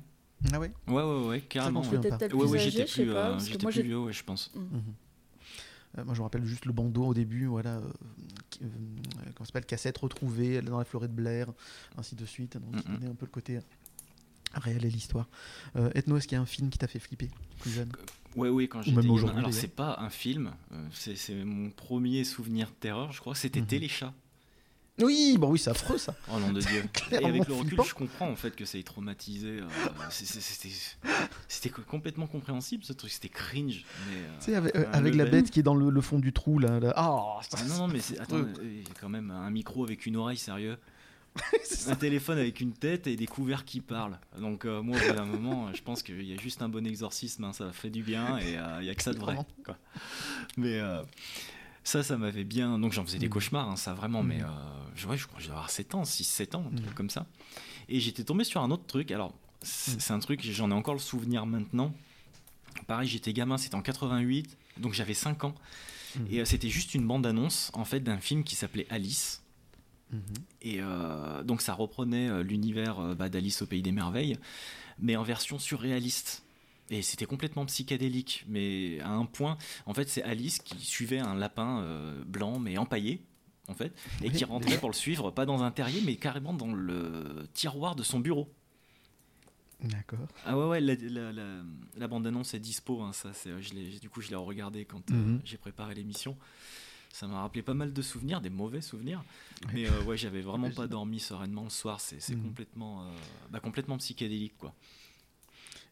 ah 0.54 0.60
ouais? 0.60 0.72
Ouais, 0.88 1.02
ouais, 1.02 1.28
ouais, 1.28 1.42
carrément. 1.42 1.82
m'en 1.82 1.90
ouais. 1.90 1.98
Ouais, 1.98 2.28
plus 2.28 2.56
âgé, 2.56 2.70
j'étais 2.72 2.86
plus, 2.86 3.06
pas, 3.12 3.12
euh, 3.12 3.32
parce 3.32 3.46
que 3.46 3.52
j'étais 3.54 3.64
moi 3.64 3.72
plus 3.72 3.76
j'ai 3.78 3.84
vieux, 3.88 4.00
ouais, 4.00 4.14
je 4.14 4.24
pense. 4.24 4.52
Mhm. 4.54 4.70
Euh, 4.74 4.80
moi, 5.98 6.14
je 6.14 6.20
me 6.20 6.24
rappelle 6.24 6.46
juste 6.46 6.66
le 6.66 6.74
bandeau 6.74 7.06
au 7.08 7.14
début, 7.14 7.46
voilà, 7.48 7.78
euh, 7.78 7.92
euh, 8.64 8.68
comment 9.36 9.46
s'appelle, 9.46 9.66
cassette 9.66 9.98
retrouvée 9.98 10.62
dans 10.62 10.78
la 10.78 10.86
forêt 10.86 11.08
de 11.08 11.14
Blair, 11.14 11.48
ainsi 11.98 12.16
de 12.16 12.26
suite. 12.26 12.58
Donc, 12.58 12.76
Mhm. 12.76 12.96
donnait 12.96 13.12
un 13.12 13.16
peu 13.16 13.26
le 13.26 13.32
côté 13.32 13.60
réel 14.54 14.86
et 14.86 14.90
l'histoire. 14.90 15.28
Euh, 15.76 15.90
Ethno, 15.96 16.18
est-ce 16.18 16.28
qu'il 16.28 16.36
y 16.36 16.40
a 16.40 16.42
un 16.42 16.46
film 16.46 16.70
qui 16.70 16.78
t'a 16.78 16.88
fait 16.88 17.00
flipper 17.00 17.30
plus 17.60 17.72
jeune? 17.72 17.92
Ouais, 18.36 18.50
oui, 18.50 18.70
quand 18.70 18.82
j'étais 18.82 18.98
Alors, 19.30 19.54
c'est 19.54 19.68
pas 19.68 19.98
un 20.00 20.10
film, 20.10 20.54
euh, 20.72 20.88
c'est 20.94 21.16
c'est 21.18 21.44
mon 21.44 21.70
premier 21.70 22.24
souvenir 22.24 22.70
de 22.70 22.74
terreur, 22.76 23.12
je 23.12 23.20
crois. 23.20 23.36
C'était 23.36 23.60
Mhm. 23.60 23.68
Téléchat. 23.68 24.14
Oui, 25.00 25.38
bon 25.40 25.50
oui, 25.52 25.58
c'est 25.60 25.70
affreux 25.70 25.98
ça. 25.98 26.14
Oh 26.32 26.40
nom 26.40 26.52
de 26.52 26.60
Dieu. 26.62 26.84
Et 27.12 27.16
avec 27.26 27.48
le 27.48 27.54
recul, 27.54 27.70
flippant. 27.70 27.84
je 27.84 27.94
comprends 27.96 28.30
en 28.30 28.36
fait 28.36 28.56
que 28.56 28.66
ça 28.66 28.78
ait 28.78 28.84
traumatisé. 28.84 29.62
euh, 29.62 29.68
C'était 31.48 31.70
complètement 31.70 32.28
compréhensible 32.28 32.84
ce 32.84 32.94
truc, 32.94 33.12
c'était 33.12 33.30
cringe. 33.30 33.86
mais, 34.10 34.18
euh, 34.18 34.28
Tu 34.40 34.46
sais, 34.46 34.56
avec, 34.56 34.76
euh, 34.76 34.86
la 35.16 35.26
bête 35.26 35.50
qui 35.50 35.60
est 35.60 35.64
dans 35.64 35.76
le, 35.76 35.90
le 35.90 36.02
fond 36.02 36.20
du 36.20 36.34
trou 36.34 36.60
là. 36.60 36.80
là. 36.80 36.94
Ah, 36.96 37.40
Ah 37.54 37.64
non, 37.68 37.78
non, 37.78 37.88
mais 37.88 38.00
attends, 38.20 38.38
euh, 38.38 38.54
il 38.64 38.80
y 38.84 38.92
a 38.92 38.94
quand 39.00 39.10
même 39.10 39.32
un 39.32 39.50
micro 39.50 39.84
avec 39.84 40.06
une 40.06 40.18
oreille, 40.18 40.38
sérieux. 40.38 40.78
un 41.88 41.96
téléphone 41.96 42.38
avec 42.38 42.60
une 42.60 42.74
tête 42.74 43.08
et 43.08 43.16
des 43.16 43.26
couverts 43.28 43.64
qui 43.64 43.80
parlent. 43.80 44.20
Donc, 44.38 44.66
moi, 44.66 44.98
au 44.98 45.08
bout 45.08 45.14
d'un 45.16 45.26
moment, 45.26 45.74
je 45.74 45.82
pense 45.82 46.04
qu'il 46.04 46.22
y 46.30 46.34
a 46.38 46.42
juste 46.42 46.62
un 46.62 46.68
bon 46.68 46.86
exorcisme, 46.86 47.46
hein, 47.46 47.54
ça 47.54 47.72
fait 47.72 47.90
du 47.90 48.04
bien 48.04 48.38
et 48.40 48.58
il 48.82 48.86
y 48.86 48.90
a 48.90 48.94
que 48.96 49.02
ça 49.02 49.14
de 49.14 49.20
vrai. 49.20 49.38
Quoi. 49.64 49.78
Mais 50.58 50.82
ça, 51.84 52.04
ça 52.04 52.18
m'avait 52.18 52.44
bien. 52.44 52.78
Donc, 52.80 52.94
j'en 52.94 53.04
faisais 53.06 53.18
des 53.20 53.28
Mm. 53.28 53.32
cauchemars, 53.32 53.70
hein, 53.70 53.76
ça 53.76 53.94
vraiment, 53.94 54.24
mais 54.24 54.40
Mm. 54.40 54.46
euh, 54.46 54.48
je, 54.96 55.08
ouais, 55.08 55.18
je 55.18 55.28
crois 55.28 55.40
que 55.42 55.48
avoir 55.50 55.70
7 55.70 55.96
ans, 55.96 56.04
6-7 56.06 56.56
ans, 56.56 56.66
un 56.72 56.76
truc 56.76 56.92
Mm. 56.92 56.94
comme 56.96 57.10
ça. 57.10 57.26
Et 57.90 58.00
j'étais 58.00 58.24
tombé 58.24 58.44
sur 58.44 58.62
un 58.62 58.72
autre 58.72 58.86
truc. 58.86 59.12
Alors, 59.12 59.34
c'est 59.64 60.12
un 60.12 60.20
truc, 60.20 60.42
j'en 60.44 60.72
ai 60.72 60.74
encore 60.74 60.94
le 60.96 61.00
souvenir 61.00 61.46
maintenant. 61.46 61.94
Pareil, 62.88 63.08
j'étais 63.08 63.34
gamin, 63.34 63.58
c'était 63.58 63.76
en 63.76 63.82
88, 63.82 64.58
donc 64.78 64.94
j'avais 64.94 65.14
5 65.14 65.44
ans. 65.44 65.54
Et 66.30 66.40
euh, 66.42 66.46
c'était 66.46 66.70
juste 66.70 66.94
une 66.96 67.06
bande-annonce 67.08 67.70
en 67.74 67.86
fait 67.86 68.00
d'un 68.02 68.18
film 68.18 68.44
qui 68.44 68.56
s'appelait 68.56 68.88
Alice. 68.90 69.42
Mhm. 70.12 70.22
Et 70.62 70.78
euh, 70.82 71.42
donc 71.44 71.62
ça 71.62 71.74
reprenait 71.74 72.28
euh, 72.30 72.44
l'univers 72.44 73.16
bah, 73.16 73.30
d'Alice 73.30 73.62
au 73.62 73.66
pays 73.66 73.82
des 73.82 73.92
merveilles, 73.94 74.38
mais 75.00 75.16
en 75.16 75.24
version 75.24 75.58
surréaliste. 75.58 76.44
Et 76.92 77.02
c'était 77.02 77.26
complètement 77.26 77.66
psychédélique, 77.66 78.46
mais 78.48 79.00
à 79.00 79.10
un 79.10 79.26
point, 79.26 79.58
en 79.88 79.94
fait, 79.94 80.10
c'est 80.10 80.24
Alice 80.24 80.60
qui 80.60 80.78
suivait 80.86 81.20
un 81.20 81.36
lapin 81.36 81.82
euh, 81.82 82.24
blanc 82.26 82.60
mais 82.60 82.78
empaillé, 82.78 83.26
en 83.70 83.74
fait, 83.76 83.94
et 84.22 84.30
Oui, 84.30 84.32
qui 84.32 84.46
rentrait 84.46 84.78
pour 84.78 84.90
le 84.90 84.96
suivre, 84.96 85.32
pas 85.32 85.46
dans 85.46 85.64
un 85.64 85.72
terrier, 85.72 86.02
mais 86.02 86.18
carrément 86.18 86.54
dans 86.54 86.74
le 86.74 87.48
tiroir 87.54 87.96
de 87.96 88.04
son 88.04 88.20
bureau. 88.20 88.54
D'accord. 89.84 90.28
Ah 90.44 90.56
ouais, 90.58 90.66
ouais, 90.68 90.80
la, 90.82 90.94
la- 90.96 91.32
la- 91.32 91.64
la 91.98 92.08
bande-annonce 92.08 92.54
est 92.54 92.60
dispo, 92.60 93.02
hein, 93.02 93.14
ça, 93.14 93.34
c'est, 93.34 93.60
je 93.62 93.74
l'ai- 93.74 93.98
du 94.00 94.12
coup 94.12 94.22
je 94.22 94.30
l'ai 94.30 94.36
regardé 94.36 94.86
quand 94.86 95.12
euh, 95.12 95.16
Mhm. 95.16 95.42
j'ai 95.44 95.58
préparé 95.58 95.96
l'émission. 95.96 96.38
Ça 97.14 97.28
m'a 97.28 97.42
rappelé 97.42 97.64
pas 97.64 97.74
mal 97.74 97.94
de 97.94 98.02
souvenirs, 98.02 98.42
des 98.42 98.50
mauvais 98.52 98.82
souvenirs. 98.82 99.24
Mais 99.74 99.88
euh, 99.88 100.02
ouais, 100.02 100.18
j'avais 100.18 100.42
vraiment 100.42 100.72
pas 100.72 100.88
dormi 100.88 101.20
sereinement 101.20 101.64
le 101.64 101.70
soir, 101.72 102.02
c'est, 102.02 102.22
Mhm. 102.28 102.38
complètement, 102.38 103.06
bah, 103.52 103.60
complètement 103.60 103.98
psychédélique 103.98 104.58
quoi. 104.58 104.76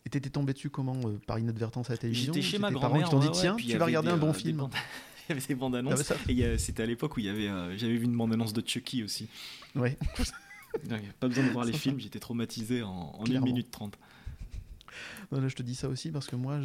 Et 0.06 0.10
t'étais 0.10 0.30
tombé 0.30 0.54
dessus 0.54 0.70
comment 0.70 0.96
euh, 1.06 1.20
Par 1.28 1.40
inadvertance 1.40 1.90
à 1.90 1.94
la 1.94 1.98
télévision 1.98 2.34
J'étais 2.34 2.46
chez 2.46 2.58
ma 2.60 2.72
grand-mère. 2.72 3.06
qui 3.06 3.12
t'ont 3.12 3.20
dit 3.20 3.28
ouais, 3.28 3.34
tiens, 3.34 3.56
tu 3.56 3.78
vas 3.78 3.86
regarder 3.86 4.08
des, 4.10 4.14
un 4.14 4.18
bon 4.18 4.30
euh, 4.30 4.34
film. 4.34 4.58
bandes- 4.58 4.74
Il 5.30 5.34
y 5.36 5.38
avait 5.38 5.48
des 5.48 5.56
bandes 5.56 5.76
Ah 5.76 5.80
annonces. 5.80 6.10
bah 6.10 6.16
Et 6.28 6.44
a- 6.46 6.58
c'était 6.58 6.84
à 6.84 6.86
l'époque 6.88 7.16
où 7.18 7.20
il 7.20 7.26
y 7.28 7.30
avait, 7.30 7.48
euh, 7.50 7.78
j'avais 7.78 7.96
vu 7.98 8.06
une 8.06 8.16
bande 8.18 8.34
annonce 8.34 8.54
de 8.54 8.64
Chucky 8.66 9.04
aussi. 9.04 9.28
Ouais. 9.76 9.98
Donc, 10.90 11.02
pas 11.20 11.28
besoin 11.28 11.44
de 11.46 11.50
voir 11.50 11.66
les 11.66 11.74
films, 11.74 12.00
j'étais 12.00 12.20
traumatisé 12.20 12.82
en, 12.84 12.90
en 12.90 13.22
1 13.22 13.24
Clairement. 13.26 13.46
minute 13.46 13.70
30. 13.72 13.98
Non, 15.32 15.40
là, 15.42 15.48
je 15.48 15.56
te 15.56 15.62
dis 15.62 15.76
ça 15.76 15.88
aussi 15.88 16.10
parce 16.10 16.26
que 16.28 16.36
moi, 16.36 16.60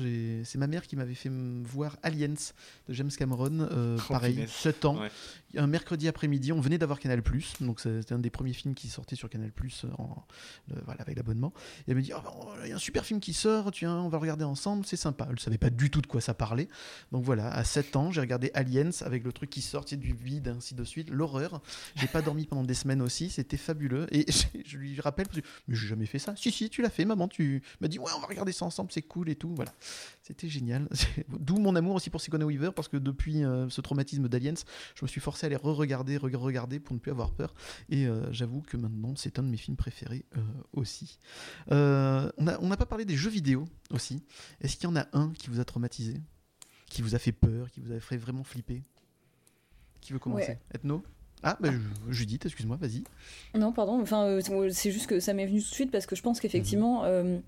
c'est 0.44 0.56
ma 0.58 0.66
mère 0.66 0.86
qui 0.86 0.96
m'avait 0.96 1.14
fait 1.14 1.30
voir 1.64 1.96
Aliens 2.02 2.28
de 2.88 2.94
James 2.94 3.10
Cameron. 3.10 3.60
euh, 3.70 3.98
Oh, 4.00 4.12
pareil, 4.12 4.34
punaise. 4.34 4.50
7 4.50 4.84
ans. 4.86 4.98
Ouais. 5.00 5.10
Un 5.56 5.66
mercredi 5.66 6.08
après-midi, 6.08 6.52
on 6.52 6.60
venait 6.60 6.78
d'avoir 6.78 6.98
Canal 6.98 7.22
donc 7.60 7.80
c'était 7.80 8.12
un 8.12 8.18
des 8.18 8.30
premiers 8.30 8.52
films 8.52 8.74
qui 8.74 8.88
sortait 8.88 9.16
sur 9.16 9.28
Canal 9.28 9.50
en, 9.98 10.24
euh, 10.72 10.80
voilà, 10.84 11.02
avec 11.02 11.16
l'abonnement. 11.16 11.52
Et 11.86 11.90
elle 11.90 11.96
me 11.96 12.02
dit 12.02 12.12
Ah, 12.12 12.22
bon, 12.24 12.48
il 12.62 12.70
y 12.70 12.72
a 12.72 12.76
un 12.76 12.78
super 12.78 13.04
film 13.04 13.20
qui 13.20 13.32
sort, 13.32 13.70
tu 13.70 13.86
on 13.86 14.08
va 14.08 14.18
regarder 14.18 14.44
ensemble, 14.44 14.84
c'est 14.86 14.96
sympa. 14.96 15.26
Elle 15.28 15.34
ne 15.34 15.40
savait 15.40 15.58
pas 15.58 15.70
du 15.70 15.90
tout 15.90 16.00
de 16.00 16.06
quoi 16.06 16.20
ça 16.20 16.34
parlait. 16.34 16.68
Donc 17.12 17.24
voilà, 17.24 17.48
à 17.48 17.64
7 17.64 17.96
ans, 17.96 18.10
j'ai 18.10 18.20
regardé 18.20 18.50
Aliens 18.54 18.90
avec 19.02 19.24
le 19.24 19.32
truc 19.32 19.50
qui 19.50 19.62
sort, 19.62 19.84
c'est 19.86 19.96
du 19.96 20.14
vide, 20.14 20.48
ainsi 20.48 20.74
de 20.74 20.84
suite. 20.84 21.10
L'horreur. 21.10 21.60
J'ai 21.96 22.06
pas 22.06 22.22
dormi 22.22 22.46
pendant 22.46 22.62
des 22.64 22.74
semaines 22.74 23.02
aussi, 23.02 23.30
c'était 23.30 23.56
fabuleux. 23.56 24.06
Et 24.10 24.30
je, 24.30 24.44
je 24.64 24.78
lui 24.78 25.00
rappelle 25.00 25.26
Mais 25.68 25.74
j'ai 25.74 25.86
jamais 25.86 26.06
fait 26.06 26.18
ça. 26.18 26.34
Si, 26.36 26.50
si, 26.50 26.70
tu 26.70 26.82
l'as 26.82 26.90
fait, 26.90 27.04
maman. 27.04 27.28
Tu 27.28 27.62
m'as 27.80 27.88
dit 27.88 27.98
Ouais, 27.98 28.10
on 28.16 28.20
va 28.20 28.26
regarder 28.26 28.52
ça 28.52 28.64
ensemble, 28.64 28.90
c'est 28.92 29.02
cool 29.02 29.28
et 29.28 29.36
tout. 29.36 29.54
Voilà. 29.54 29.72
C'était 30.22 30.48
génial. 30.48 30.88
D'où 31.28 31.58
mon 31.58 31.76
amour 31.76 31.96
aussi 31.96 32.10
pour 32.10 32.20
Sigourney 32.20 32.44
Weaver 32.44 32.72
parce 32.74 32.88
que 32.88 32.96
depuis 32.96 33.44
euh, 33.44 33.68
ce 33.68 33.80
traumatisme 33.80 34.28
d'Aliens, 34.28 34.54
je 34.94 35.04
me 35.04 35.08
suis 35.08 35.20
forcé 35.20 35.43
à 35.44 35.48
les 35.48 35.56
re-regarder, 35.56 36.16
re-regarder 36.16 36.80
pour 36.80 36.94
ne 36.94 37.00
plus 37.00 37.10
avoir 37.10 37.32
peur. 37.32 37.54
Et 37.88 38.06
euh, 38.06 38.32
j'avoue 38.32 38.62
que 38.62 38.76
maintenant, 38.76 39.14
c'est 39.16 39.38
un 39.38 39.42
de 39.42 39.48
mes 39.48 39.56
films 39.56 39.76
préférés 39.76 40.24
euh, 40.36 40.40
aussi. 40.72 41.18
Euh, 41.70 42.30
on 42.38 42.44
n'a 42.44 42.58
on 42.60 42.68
pas 42.70 42.86
parlé 42.86 43.04
des 43.04 43.16
jeux 43.16 43.30
vidéo 43.30 43.66
aussi. 43.90 44.22
Est-ce 44.60 44.76
qu'il 44.76 44.84
y 44.84 44.92
en 44.92 44.96
a 44.96 45.06
un 45.12 45.32
qui 45.32 45.48
vous 45.48 45.60
a 45.60 45.64
traumatisé? 45.64 46.20
Qui 46.86 47.02
vous 47.02 47.14
a 47.14 47.18
fait 47.18 47.32
peur? 47.32 47.70
Qui 47.70 47.80
vous 47.80 47.92
a 47.92 48.00
fait 48.00 48.16
vraiment 48.16 48.44
flipper? 48.44 48.82
Qui 50.00 50.12
veut 50.12 50.18
commencer? 50.18 50.48
Ouais. 50.48 50.60
Ethno? 50.74 51.02
Ah, 51.46 51.58
bah, 51.60 51.68
Judith, 52.08 52.46
excuse-moi, 52.46 52.78
vas-y. 52.78 53.04
Non, 53.54 53.70
pardon, 53.70 54.00
enfin, 54.00 54.24
euh, 54.24 54.70
c'est 54.70 54.90
juste 54.90 55.06
que 55.06 55.20
ça 55.20 55.34
m'est 55.34 55.46
venu 55.46 55.62
tout 55.62 55.68
de 55.68 55.74
suite 55.74 55.90
parce 55.90 56.06
que 56.06 56.16
je 56.16 56.22
pense 56.22 56.40
qu'effectivement, 56.40 57.04
euh, 57.04 57.38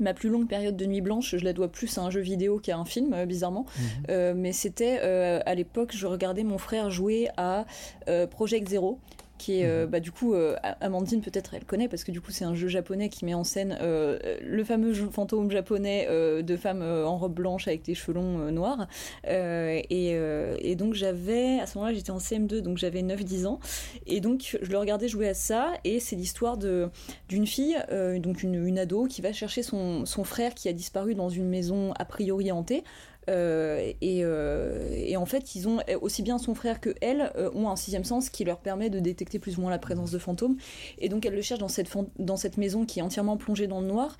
ma 0.00 0.14
plus 0.14 0.28
longue 0.28 0.48
période 0.48 0.76
de 0.76 0.86
nuit 0.86 1.00
blanche, 1.00 1.36
je 1.36 1.44
la 1.44 1.52
dois 1.52 1.68
plus 1.68 1.98
à 1.98 2.02
un 2.02 2.10
jeu 2.10 2.20
vidéo 2.20 2.58
qu'à 2.58 2.76
un 2.76 2.84
film, 2.84 3.12
euh, 3.12 3.26
bizarrement. 3.26 3.66
Mhm. 3.76 3.84
Euh, 4.10 4.34
mais 4.36 4.52
c'était 4.52 5.00
euh, 5.02 5.40
à 5.46 5.54
l'époque, 5.54 5.92
je 5.94 6.06
regardais 6.06 6.44
mon 6.44 6.58
frère 6.58 6.90
jouer 6.90 7.28
à 7.36 7.64
euh, 8.08 8.26
Project 8.26 8.68
Zero. 8.68 8.98
Qui 9.42 9.58
est, 9.58 9.66
euh, 9.66 9.88
bah, 9.88 9.98
du 9.98 10.12
coup, 10.12 10.34
euh, 10.34 10.54
Amandine, 10.80 11.20
peut-être 11.20 11.54
elle 11.54 11.64
connaît, 11.64 11.88
parce 11.88 12.04
que 12.04 12.12
du 12.12 12.20
coup, 12.20 12.30
c'est 12.30 12.44
un 12.44 12.54
jeu 12.54 12.68
japonais 12.68 13.08
qui 13.08 13.24
met 13.24 13.34
en 13.34 13.42
scène 13.42 13.76
euh, 13.80 14.16
le 14.40 14.62
fameux 14.62 14.92
jeu 14.92 15.08
fantôme 15.10 15.50
japonais 15.50 16.06
de 16.08 16.56
femmes 16.56 16.80
euh, 16.80 17.04
en 17.04 17.18
robe 17.18 17.34
blanche 17.34 17.66
avec 17.66 17.82
des 17.82 17.96
cheveux 17.96 18.12
longs 18.12 18.52
noirs. 18.52 18.86
Et, 19.26 20.10
et 20.10 20.76
donc, 20.76 20.94
j'avais, 20.94 21.58
à 21.58 21.66
ce 21.66 21.76
moment-là, 21.76 21.92
j'étais 21.92 22.12
en 22.12 22.18
CM2, 22.18 22.60
donc 22.60 22.78
j'avais 22.78 23.02
9-10 23.02 23.46
ans. 23.46 23.58
Et 24.06 24.20
donc, 24.20 24.56
je 24.62 24.70
le 24.70 24.78
regardais 24.78 25.08
jouer 25.08 25.28
à 25.28 25.34
ça, 25.34 25.72
et 25.82 25.98
c'est 25.98 26.14
l'histoire 26.14 26.56
de, 26.56 26.88
d'une 27.28 27.48
fille, 27.48 27.76
donc 28.20 28.44
une, 28.44 28.64
une 28.64 28.78
ado, 28.78 29.06
qui 29.06 29.22
va 29.22 29.32
chercher 29.32 29.64
son, 29.64 30.06
son 30.06 30.22
frère 30.22 30.54
qui 30.54 30.68
a 30.68 30.72
disparu 30.72 31.16
dans 31.16 31.30
une 31.30 31.48
maison 31.48 31.92
a 31.98 32.04
priori 32.04 32.52
hantée. 32.52 32.84
Euh, 33.28 33.92
et, 34.00 34.20
euh, 34.24 34.94
et 34.96 35.16
en 35.16 35.26
fait, 35.26 35.54
ils 35.54 35.68
ont 35.68 35.78
aussi 36.00 36.22
bien 36.22 36.38
son 36.38 36.54
frère 36.54 36.80
que 36.80 36.94
elle 37.00 37.32
euh, 37.36 37.50
ont 37.54 37.68
un 37.68 37.76
sixième 37.76 38.04
sens 38.04 38.30
qui 38.30 38.44
leur 38.44 38.58
permet 38.58 38.90
de 38.90 38.98
détecter 38.98 39.38
plus 39.38 39.58
ou 39.58 39.62
moins 39.62 39.70
la 39.70 39.78
présence 39.78 40.10
de 40.10 40.18
fantômes. 40.18 40.56
Et 40.98 41.08
donc, 41.08 41.24
elle 41.26 41.34
le 41.34 41.42
cherche 41.42 41.60
dans 41.60 41.68
cette, 41.68 41.90
dans 42.18 42.36
cette 42.36 42.56
maison 42.56 42.84
qui 42.84 42.98
est 42.98 43.02
entièrement 43.02 43.36
plongée 43.36 43.66
dans 43.66 43.80
le 43.80 43.86
noir. 43.86 44.16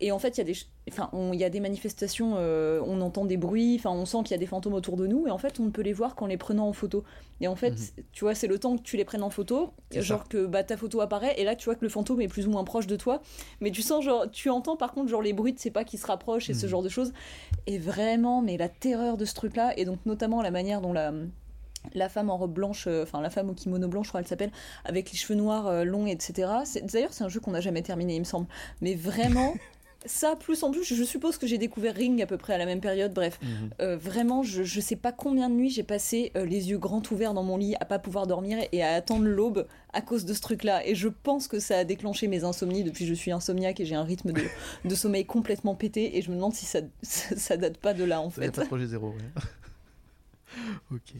Et 0.00 0.12
en 0.12 0.18
fait, 0.18 0.36
il 0.36 0.38
y 0.38 0.40
a 0.42 0.44
des, 0.44 0.54
enfin, 0.90 1.08
on- 1.14 1.32
y 1.32 1.42
a 1.42 1.48
des 1.48 1.60
manifestations, 1.60 2.34
euh, 2.36 2.82
on 2.86 3.00
entend 3.00 3.24
des 3.24 3.38
bruits, 3.38 3.76
enfin, 3.78 3.90
on 3.90 4.04
sent 4.04 4.18
qu'il 4.24 4.32
y 4.32 4.34
a 4.34 4.38
des 4.38 4.46
fantômes 4.46 4.74
autour 4.74 4.96
de 4.96 5.06
nous, 5.06 5.26
et 5.26 5.30
en 5.30 5.38
fait, 5.38 5.58
on 5.58 5.64
ne 5.64 5.70
peut 5.70 5.80
les 5.82 5.94
voir 5.94 6.14
qu'en 6.14 6.26
les 6.26 6.36
prenant 6.36 6.68
en 6.68 6.72
photo. 6.74 7.02
Et 7.40 7.48
en 7.48 7.56
fait, 7.56 7.70
Mhm. 7.70 8.04
tu 8.12 8.24
vois, 8.24 8.34
c'est 8.34 8.46
le 8.46 8.58
temps 8.58 8.76
que 8.76 8.82
tu 8.82 8.96
les 8.98 9.04
prennes 9.06 9.22
en 9.22 9.30
photo, 9.30 9.72
genre 10.02 10.28
que 10.28 10.44
bah, 10.46 10.64
ta 10.64 10.76
photo 10.76 11.00
apparaît, 11.00 11.40
et 11.40 11.44
là, 11.44 11.56
tu 11.56 11.64
vois 11.64 11.74
que 11.76 11.84
le 11.84 11.88
fantôme 11.88 12.20
est 12.20 12.28
plus 12.28 12.46
ou 12.46 12.50
moins 12.50 12.64
proche 12.64 12.86
de 12.86 12.96
toi, 12.96 13.22
mais 13.60 13.70
tu 13.70 13.80
sens, 13.82 14.04
genre, 14.04 14.30
tu 14.30 14.50
entends 14.50 14.76
par 14.76 14.92
contre, 14.92 15.08
genre, 15.08 15.22
les 15.22 15.32
bruits 15.32 15.54
de 15.54 15.58
ses 15.58 15.70
pas 15.70 15.84
qui 15.84 15.96
se 15.96 16.06
rapprochent 16.06 16.50
et 16.50 16.54
ce 16.54 16.66
Mhm. 16.66 16.70
genre 16.70 16.82
de 16.82 16.88
choses. 16.90 17.12
Et 17.66 17.78
vraiment, 17.78 18.42
mais 18.42 18.56
la 18.58 18.68
terreur 18.68 19.16
de 19.16 19.24
ce 19.24 19.34
truc-là, 19.34 19.72
et 19.78 19.84
donc 19.86 19.98
notamment 20.04 20.42
la 20.42 20.50
manière 20.50 20.80
dont 20.82 20.92
la 20.92 21.12
la 21.94 22.08
femme 22.08 22.30
en 22.30 22.36
robe 22.36 22.52
blanche, 22.52 22.86
euh, 22.88 23.04
enfin 23.04 23.20
la 23.20 23.30
femme 23.30 23.48
au 23.48 23.52
kimono 23.54 23.86
blanc, 23.86 24.02
je 24.02 24.08
crois 24.08 24.20
elle 24.20 24.26
s'appelle, 24.26 24.50
avec 24.84 25.12
les 25.12 25.16
cheveux 25.16 25.38
noirs 25.38 25.68
euh, 25.68 25.84
longs, 25.84 26.06
etc. 26.06 26.48
D'ailleurs, 26.82 27.12
c'est 27.12 27.22
un 27.22 27.28
jeu 27.28 27.38
qu'on 27.38 27.52
n'a 27.52 27.60
jamais 27.60 27.82
terminé, 27.82 28.16
il 28.16 28.18
me 28.18 28.24
semble. 28.24 28.48
Mais 28.80 28.96
vraiment, 28.96 29.54
ça, 30.06 30.36
plus 30.36 30.62
en 30.62 30.70
plus, 30.70 30.84
je 30.84 31.02
suppose 31.04 31.36
que 31.38 31.46
j'ai 31.46 31.58
découvert 31.58 31.94
Ring 31.94 32.20
à 32.22 32.26
peu 32.26 32.36
près 32.38 32.54
à 32.54 32.58
la 32.58 32.66
même 32.66 32.80
période. 32.80 33.12
Bref, 33.12 33.38
Mhm. 33.42 33.70
euh, 33.80 33.96
vraiment, 33.96 34.42
je, 34.42 34.62
je 34.62 34.80
sais 34.80 34.96
pas 34.96 35.12
combien 35.12 35.48
de 35.50 35.54
nuits 35.54 35.70
j'ai 35.70 35.82
passé 35.82 36.32
euh, 36.36 36.44
les 36.46 36.70
yeux 36.70 36.78
grands 36.78 37.02
ouverts 37.10 37.34
dans 37.34 37.42
mon 37.42 37.56
lit 37.56 37.74
à 37.80 37.84
pas 37.84 37.98
pouvoir 37.98 38.26
dormir 38.26 38.58
et 38.72 38.82
à 38.82 38.92
attendre 38.94 39.24
l'aube 39.26 39.66
à 39.92 40.00
cause 40.02 40.24
de 40.24 40.32
ce 40.34 40.40
truc-là. 40.40 40.86
Et 40.86 40.94
je 40.94 41.08
pense 41.08 41.48
que 41.48 41.58
ça 41.58 41.78
a 41.78 41.84
déclenché 41.84 42.28
mes 42.28 42.44
insomnies. 42.44 42.84
Depuis, 42.84 43.06
je 43.06 43.14
suis 43.14 43.32
insomniaque 43.32 43.80
et 43.80 43.84
j'ai 43.84 43.94
un 43.94 44.04
rythme 44.04 44.32
de, 44.32 44.42
de 44.88 44.94
sommeil 44.94 45.24
complètement 45.26 45.74
pété. 45.74 46.16
Et 46.16 46.22
je 46.22 46.30
me 46.30 46.36
demande 46.36 46.54
si 46.54 46.64
ça, 46.66 46.80
ça, 47.02 47.34
ça 47.36 47.56
date 47.56 47.78
pas 47.78 47.94
de 47.94 48.04
là 48.04 48.20
en 48.20 48.30
Ça 48.30 48.42
fait. 48.42 48.50
de 48.60 48.64
projet 48.66 48.86
zéro, 48.86 49.08
ouais. 49.10 49.42
ok. 50.92 51.14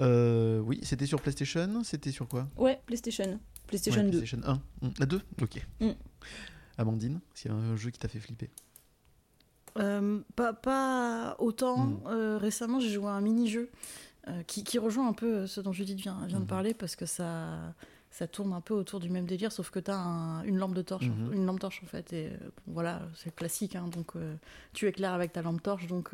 Euh, 0.00 0.58
oui, 0.60 0.80
c'était 0.82 1.06
sur 1.06 1.20
PlayStation 1.20 1.82
C'était 1.84 2.10
sur 2.10 2.26
quoi? 2.28 2.48
Ouais, 2.56 2.80
PlayStation. 2.86 3.38
PlayStation 3.66 4.02
Ouais, 4.02 4.10
2. 4.10 4.18
PlayStation 4.18 4.40
1. 4.82 4.86
Mm. 4.86 4.90
La 4.98 5.06
2 5.06 5.20
Ok. 5.42 5.66
Mm. 5.80 5.90
Amandine, 6.78 7.20
s'il 7.34 7.50
y 7.50 7.54
a 7.54 7.56
un 7.56 7.76
jeu 7.76 7.90
qui 7.90 7.98
t'a 7.98 8.08
fait 8.08 8.18
flipper? 8.20 8.50
Euh, 9.78 10.20
pas, 10.36 10.52
pas 10.52 11.36
autant. 11.38 11.78
Mm. 11.86 12.00
Euh, 12.06 12.38
récemment, 12.38 12.80
j'ai 12.80 12.90
joué 12.90 13.06
à 13.08 13.12
un 13.12 13.20
mini-jeu 13.20 13.70
euh, 14.28 14.42
qui, 14.44 14.62
qui 14.64 14.78
rejoint 14.78 15.08
un 15.08 15.12
peu 15.12 15.46
ce 15.46 15.60
dont 15.60 15.72
Judith 15.72 15.98
vient, 15.98 16.24
vient 16.26 16.38
de 16.38 16.44
Mhm. 16.44 16.48
parler 16.48 16.74
parce 16.74 16.96
que 16.96 17.06
ça, 17.06 17.74
ça 18.16 18.28
tourne 18.28 18.52
un 18.52 18.60
peu 18.60 18.74
autour 18.74 19.00
du 19.00 19.10
même 19.10 19.26
délire, 19.26 19.50
sauf 19.50 19.70
que 19.70 19.80
tu 19.80 19.90
as 19.90 19.96
une 20.44 20.56
lampe 20.56 20.74
de 20.74 20.82
torche, 20.82 21.08
Mhm. 21.08 21.32
une 21.34 21.46
lampe 21.46 21.58
torche 21.58 21.80
en 21.82 21.86
fait. 21.86 22.12
Et 22.12 22.26
euh, 22.26 22.36
bon, 22.66 22.74
voilà, 22.74 23.02
c'est 23.16 23.34
classique. 23.34 23.74
hein, 23.74 23.88
donc 23.88 24.14
euh, 24.14 24.34
tu 24.72 24.86
éclaires 24.86 25.12
avec 25.14 25.32
ta 25.32 25.42
lampe 25.42 25.60
torche, 25.62 25.88
donc 25.88 26.10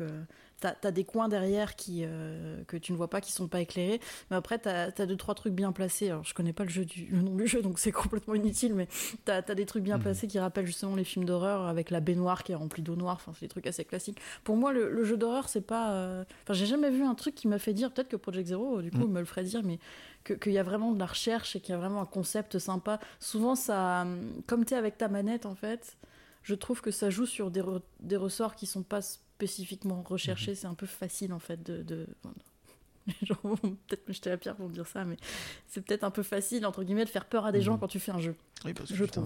t'as 0.59 0.73
as 0.83 0.91
des 0.91 1.03
coins 1.03 1.27
derrière 1.29 1.75
qui, 1.75 2.01
euh, 2.03 2.63
que 2.65 2.75
tu 2.77 2.91
ne 2.91 2.97
vois 2.97 3.07
pas, 3.09 3.21
qui 3.21 3.31
sont 3.31 3.47
pas 3.47 3.61
éclairés. 3.61 3.99
Mais 4.31 4.37
après, 4.37 4.57
t'as 4.57 4.87
as 4.97 5.05
deux, 5.05 5.15
trois 5.15 5.35
trucs 5.35 5.53
bien 5.53 5.71
placés. 5.71 6.09
Alors, 6.09 6.23
je 6.23 6.33
connais 6.33 6.53
pas 6.53 6.63
le, 6.63 6.69
jeu 6.71 6.85
du, 6.85 7.05
le 7.05 7.21
nom 7.21 7.35
du 7.35 7.45
jeu, 7.47 7.61
donc 7.61 7.77
c'est 7.77 7.91
complètement 7.91 8.33
inutile, 8.35 8.73
mais 8.73 8.87
t'as 9.25 9.37
as 9.47 9.55
des 9.55 9.65
trucs 9.67 9.83
bien 9.83 9.97
Mhm. 9.97 10.03
placés 10.03 10.27
qui 10.27 10.39
rappellent 10.39 10.65
justement 10.65 10.95
les 10.95 11.03
films 11.03 11.25
d'horreur 11.25 11.67
avec 11.67 11.91
la 11.91 11.99
baignoire 11.99 12.43
qui 12.43 12.51
est 12.51 12.55
remplie 12.55 12.81
d'eau 12.81 12.95
noire. 12.95 13.15
Enfin, 13.19 13.31
c'est 13.35 13.45
des 13.45 13.49
trucs 13.49 13.67
assez 13.67 13.85
classiques. 13.85 14.19
Pour 14.43 14.55
moi, 14.55 14.73
le, 14.73 14.91
le 14.91 15.03
jeu 15.03 15.17
d'horreur, 15.17 15.49
c'est 15.49 15.61
pas. 15.61 15.91
euh, 15.93 16.23
Enfin, 16.43 16.53
j'ai 16.53 16.65
jamais 16.65 16.89
vu 16.89 17.03
un 17.03 17.13
truc 17.15 17.35
qui 17.35 17.47
m'a 17.47 17.59
fait 17.59 17.73
dire, 17.73 17.91
peut-être 17.91 18.09
que 18.09 18.15
Project 18.15 18.47
Zero, 18.47 18.81
du 18.81 18.89
coup, 18.91 19.05
Mhm. 19.05 19.11
me 19.11 19.19
le 19.19 19.25
ferait 19.25 19.43
dire, 19.43 19.61
mais 19.63 19.77
que- 20.23 20.33
qu'il 20.33 20.51
y 20.53 20.57
a 20.57 20.63
vraiment 20.63 20.91
de 20.91 20.99
la 20.99 21.05
recherche 21.05 21.55
et 21.55 21.59
qu'il 21.61 21.71
y 21.73 21.75
a 21.75 21.79
vraiment 21.79 22.01
un 22.01 22.05
concept 22.05 22.59
sympa. 22.59 22.99
Souvent, 23.19 23.55
ça. 23.55 24.05
Comme 24.47 24.65
t'es 24.65 24.75
avec 24.75 24.97
ta 24.97 25.07
manette, 25.07 25.45
en 25.45 25.55
fait 25.55 25.97
je 26.43 26.55
trouve 26.55 26.81
que 26.81 26.89
ça 26.89 27.11
joue 27.11 27.27
sur 27.27 27.51
des, 27.51 27.61
re- 27.61 27.83
des 27.99 28.17
ressorts 28.17 28.55
qui 28.55 28.65
sont 28.65 28.81
pas 28.81 29.03
spécifiquement 29.03 30.01
recherchés. 30.01 30.55
C'est 30.55 30.65
un 30.67 30.73
peu 30.73 30.87
facile 30.87 31.33
en 31.33 31.39
fait 31.39 31.61
de. 31.63 31.83
de... 31.83 32.07
enfin, 32.23 32.33
Les 33.07 33.27
gens 33.27 33.37
vont 33.43 33.55
peut-être 33.57 34.07
me 34.07 34.13
jeter 34.13 34.29
la 34.29 34.37
pierre 34.37 34.55
pour 34.55 34.67
me 34.69 34.73
dire 34.73 34.87
ça, 34.87 35.05
mais 35.05 35.17
c'est 35.67 35.81
peut-être 35.81 36.03
un 36.03 36.11
peu 36.11 36.23
facile 36.23 36.65
entre 36.65 36.83
guillemets 36.83 37.05
de 37.05 37.09
faire 37.09 37.25
peur 37.25 37.45
à 37.45 37.51
des 37.51 37.61
gens 37.61 37.73
Mhm. 37.73 37.79
quand 37.79 37.87
tu 37.87 37.99
fais 37.99 38.11
un 38.11 38.19
jeu. 38.19 38.35
Oui, 38.65 38.73
parce 38.73 38.89
que 38.89 38.95
Je 38.95 39.05
tu, 39.05 39.19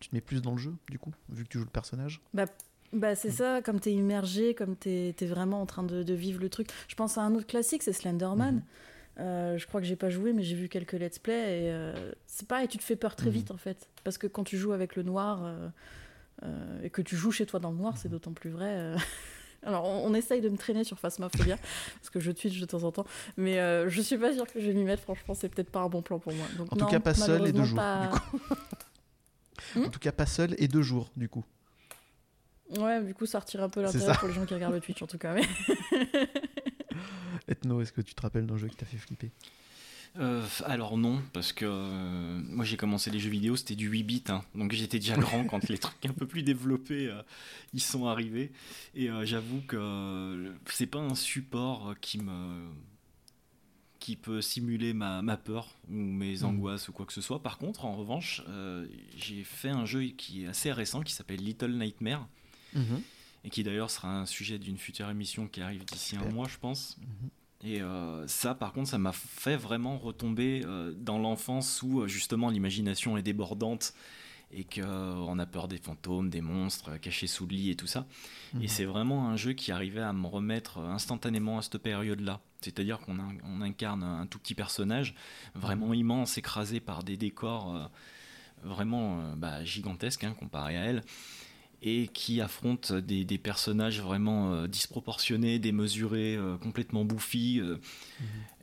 tu 0.00 0.08
te 0.08 0.14
mets 0.14 0.20
plus 0.20 0.40
dans 0.40 0.52
le 0.52 0.58
jeu, 0.58 0.72
du 0.90 0.98
coup, 1.00 1.12
vu 1.28 1.42
que 1.44 1.48
tu 1.48 1.58
joues 1.58 1.64
le 1.64 1.70
personnage. 1.70 2.20
Bah, 2.34 2.46
bah 2.92 3.14
c'est 3.16 3.30
ça, 3.32 3.60
comme 3.62 3.80
t'es 3.80 3.92
immergé, 3.92 4.54
comme 4.54 4.76
t'es 4.76 5.14
es 5.20 5.26
vraiment 5.26 5.60
en 5.62 5.66
train 5.66 5.82
de, 5.82 6.02
de 6.04 6.14
vivre 6.14 6.40
le 6.40 6.48
truc. 6.48 6.68
Je 6.88 6.94
pense 6.94 7.18
à 7.18 7.22
un 7.22 7.34
autre 7.34 7.46
classique, 7.46 7.82
c'est 7.82 7.92
Slenderman. 7.92 8.56
Mhm. 8.56 8.62
Euh, 9.20 9.58
je 9.58 9.66
crois 9.66 9.80
que 9.80 9.86
j'ai 9.86 9.96
pas 9.96 10.08
joué, 10.10 10.32
mais 10.32 10.42
j'ai 10.42 10.56
vu 10.56 10.68
quelques 10.68 10.92
let's 10.94 11.18
play 11.18 11.64
et 11.64 11.70
euh, 11.70 12.12
c'est 12.26 12.48
pareil, 12.48 12.66
tu 12.68 12.78
te 12.78 12.82
fais 12.82 12.96
peur 12.96 13.14
très 13.14 13.26
Mhm. 13.26 13.32
vite 13.32 13.50
en 13.50 13.56
fait, 13.58 13.88
parce 14.04 14.16
que 14.18 14.26
quand 14.26 14.42
tu 14.44 14.56
joues 14.56 14.72
avec 14.72 14.96
le 14.96 15.02
noir 15.02 15.44
euh, 15.44 15.68
euh, 16.44 16.82
et 16.82 16.88
que 16.90 17.02
tu 17.02 17.14
joues 17.16 17.30
chez 17.30 17.44
toi 17.44 17.60
dans 17.60 17.70
le 17.70 17.76
noir, 17.76 17.98
c'est 17.98 18.08
Mhm. 18.08 18.12
d'autant 18.12 18.32
plus 18.32 18.50
vrai. 18.50 18.94
Alors 19.64 19.84
on, 19.84 20.06
on 20.10 20.14
essaye 20.14 20.40
de 20.40 20.48
me 20.48 20.56
traîner 20.56 20.82
sur 20.82 20.98
Phasmophobia 20.98 21.56
parce 22.00 22.10
que 22.10 22.20
je 22.20 22.32
twitch 22.32 22.58
de 22.58 22.64
temps 22.66 22.82
en 22.84 22.90
temps, 22.90 23.04
mais 23.36 23.56
je 23.88 24.00
suis 24.00 24.16
pas 24.18 24.32
sûre 24.32 24.46
que 24.46 24.58
je 24.60 24.66
vais 24.68 24.72
m'y 24.74 24.84
mettre. 24.84 25.02
Franchement, 25.02 25.34
c'est 25.34 25.48
peut-être 25.50 25.70
pas 25.70 25.80
un 25.80 25.88
bon 25.88 26.02
plan 26.02 26.18
pour 26.18 26.32
moi. 26.32 26.46
Donc, 26.56 26.72
En 26.72 26.76
tout 26.76 26.86
cas, 26.86 26.98
pas 26.98 27.14
seul 27.14 27.46
et 27.46 27.52
deux 27.52 27.64
jours, 27.64 27.78
du 27.80 29.78
Hmm 29.80 29.84
En 29.84 29.90
tout 29.90 30.00
cas, 30.00 30.10
pas 30.12 30.26
seul 30.26 30.54
et 30.58 30.66
deux 30.68 30.82
jours, 30.82 31.10
du 31.16 31.28
coup. 31.28 31.44
Ouais, 32.78 33.02
du 33.02 33.12
coup, 33.14 33.26
ça 33.26 33.38
retire 33.38 33.62
un 33.62 33.68
peu 33.68 33.82
l'intérêt 33.82 34.14
pour 34.18 34.28
les 34.28 34.34
gens 34.34 34.46
qui 34.46 34.54
regardent 34.54 34.74
le 34.74 34.80
Twitch 34.80 35.02
en 35.02 35.06
tout 35.06 35.18
cas. 35.18 35.34
Mais... 35.34 35.42
Ethno, 37.48 37.80
est-ce 37.80 37.92
que 37.92 38.00
tu 38.00 38.14
te 38.14 38.22
rappelles 38.22 38.46
d'un 38.46 38.56
jeu 38.56 38.68
qui 38.68 38.76
t'a 38.76 38.86
fait 38.86 38.96
flipper 38.98 39.30
Euh, 40.18 40.46
alors 40.66 40.98
non, 40.98 41.22
parce 41.32 41.52
que 41.54 41.64
euh, 41.66 42.38
moi 42.48 42.64
j'ai 42.66 42.76
commencé 42.76 43.10
les 43.10 43.18
jeux 43.18 43.30
vidéo, 43.30 43.56
c'était 43.56 43.74
du 43.76 43.88
8 43.88 44.02
bits, 44.02 44.24
hein. 44.28 44.42
donc 44.54 44.72
j'étais 44.72 44.98
déjà 44.98 45.16
grand 45.16 45.44
quand 45.46 45.66
les 45.70 45.78
trucs 45.78 46.04
un 46.04 46.12
peu 46.12 46.26
plus 46.26 46.42
développés 46.42 47.06
euh, 47.08 47.22
ils 47.72 47.80
sont 47.80 48.06
arrivés. 48.06 48.52
Et 48.94 49.08
j'avoue 49.24 49.62
que 49.66 50.52
c'est 50.66 50.86
pas 50.86 50.98
un 51.00 51.14
support 51.14 51.94
qui 52.00 52.18
me 52.18 52.68
qui 54.00 54.16
peut 54.16 54.42
simuler 54.42 54.94
ma, 54.94 55.22
ma 55.22 55.36
peur 55.36 55.68
ou 55.88 55.94
mes 55.94 56.38
Mhm. 56.38 56.44
angoisses 56.44 56.88
ou 56.88 56.92
quoi 56.92 57.06
que 57.06 57.12
ce 57.12 57.20
soit. 57.20 57.40
Par 57.42 57.56
contre, 57.56 57.84
en 57.84 57.94
revanche, 57.94 58.42
j'ai 59.16 59.44
fait 59.44 59.68
un 59.70 59.86
jeu 59.86 60.02
qui 60.06 60.42
est 60.42 60.48
assez 60.48 60.72
récent 60.72 61.02
qui 61.02 61.12
s'appelle 61.12 61.38
Little 61.42 61.72
Nightmare 61.78 62.28
et 63.44 63.50
qui 63.50 63.62
d'ailleurs 63.62 63.90
sera 63.90 64.08
un 64.20 64.26
sujet 64.26 64.58
d'une 64.58 64.78
future 64.78 65.08
émission 65.10 65.48
qui 65.48 65.60
arrive 65.60 65.84
d'ici 65.84 66.16
un 66.16 66.30
mois, 66.30 66.48
je 66.48 66.58
pense. 66.58 66.96
Mhm. 66.98 67.30
Et 67.64 67.80
euh, 67.80 68.26
ça, 68.26 68.54
par 68.56 68.72
contre, 68.72 68.88
ça 68.90 68.98
m'a 68.98 69.12
fait 69.12 69.56
vraiment 69.56 69.96
retomber 69.96 70.62
euh, 70.64 70.92
dans 70.96 71.18
l'enfance 71.18 71.80
où 71.82 72.00
euh, 72.00 72.08
justement 72.08 72.50
l'imagination 72.50 73.16
est 73.16 73.22
débordante 73.22 73.94
et 74.54 74.64
qu'on 74.64 75.38
a 75.38 75.46
peur 75.46 75.66
des 75.68 75.78
fantômes, 75.78 76.28
des 76.28 76.40
monstres 76.42 76.96
cachés 76.98 77.26
sous 77.28 77.46
le 77.46 77.52
lit 77.54 77.70
et 77.70 77.76
tout 77.76 77.86
ça. 77.86 78.06
Mhm. 78.54 78.62
Et 78.62 78.68
c'est 78.68 78.84
vraiment 78.84 79.28
un 79.28 79.36
jeu 79.36 79.52
qui 79.52 79.70
arrivait 79.72 80.00
à 80.02 80.12
me 80.12 80.26
remettre 80.26 80.78
instantanément 80.78 81.58
à 81.58 81.62
cette 81.62 81.78
période-là. 81.78 82.40
C'est-à-dire 82.60 82.98
qu'on 83.00 83.18
in- 83.18 83.38
on 83.44 83.60
incarne 83.62 84.02
un 84.02 84.26
tout 84.26 84.38
petit 84.38 84.54
personnage 84.54 85.14
vraiment 85.54 85.94
immense, 85.94 86.36
écrasé 86.38 86.80
par 86.80 87.02
des 87.04 87.16
décors 87.16 87.74
euh, 87.76 87.84
vraiment 88.64 89.34
bah, 89.36 89.64
gigantesques 89.64 90.24
hein, 90.24 90.34
comparé 90.38 90.76
à 90.76 90.82
elle 90.84 91.02
et 91.82 92.06
qui 92.08 92.40
affronte 92.40 92.92
des, 92.92 93.24
des 93.24 93.38
personnages 93.38 94.00
vraiment 94.00 94.52
euh, 94.54 94.66
disproportionnés, 94.68 95.58
démesurés, 95.58 96.36
euh, 96.36 96.56
complètement 96.56 97.04
bouffis. 97.04 97.60
euh, 97.60 97.78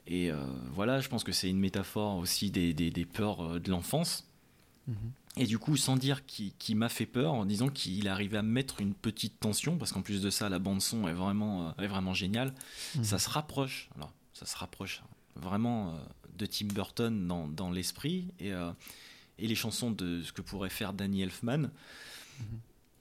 Et 0.07 0.31
euh, 0.31 0.37
voilà, 0.73 1.01
je 1.01 1.09
pense 1.09 1.23
que 1.23 1.31
c'est 1.31 1.49
une 1.49 1.59
métaphore 1.59 2.15
aussi 2.17 2.49
des, 2.49 2.73
des- 2.73 2.91
des 2.91 3.05
peurs 3.05 3.59
de 3.59 3.69
l'enfance. 3.69 4.25
Mhm. 4.87 4.95
Et 5.37 5.45
du 5.45 5.59
coup, 5.59 5.77
sans 5.77 5.95
dire 5.95 6.25
qu'il 6.25 6.75
m'a 6.75 6.89
fait 6.89 7.05
peur, 7.05 7.33
en 7.33 7.45
disant 7.45 7.69
qu'il 7.69 8.07
arrivait 8.07 8.37
à 8.37 8.41
mettre 8.41 8.81
une 8.81 8.93
petite 8.93 9.39
tension, 9.39 9.77
parce 9.77 9.91
qu'en 9.91 10.01
plus 10.01 10.21
de 10.21 10.29
ça, 10.29 10.49
la 10.49 10.57
bande 10.59 10.81
son 10.81 11.07
est 11.07 11.13
vraiment, 11.13 11.75
est 11.77 11.87
vraiment 11.87 12.13
géniale. 12.13 12.53
Mhm. 12.95 13.03
Ça 13.03 13.19
se 13.19 13.29
rapproche, 13.29 13.89
alors 13.95 14.11
ça 14.33 14.45
se 14.45 14.55
rapproche 14.57 15.03
vraiment 15.35 15.93
de 16.37 16.45
Tim 16.45 16.67
Burton 16.67 17.27
dans, 17.27 17.47
dans 17.47 17.69
l'esprit 17.69 18.27
et, 18.39 18.51
et 19.37 19.47
les 19.47 19.55
chansons 19.55 19.91
de 19.91 20.21
ce 20.23 20.31
que 20.31 20.41
pourrait 20.41 20.69
faire 20.69 20.93
Danny 20.93 21.21
Elfman. 21.21 21.69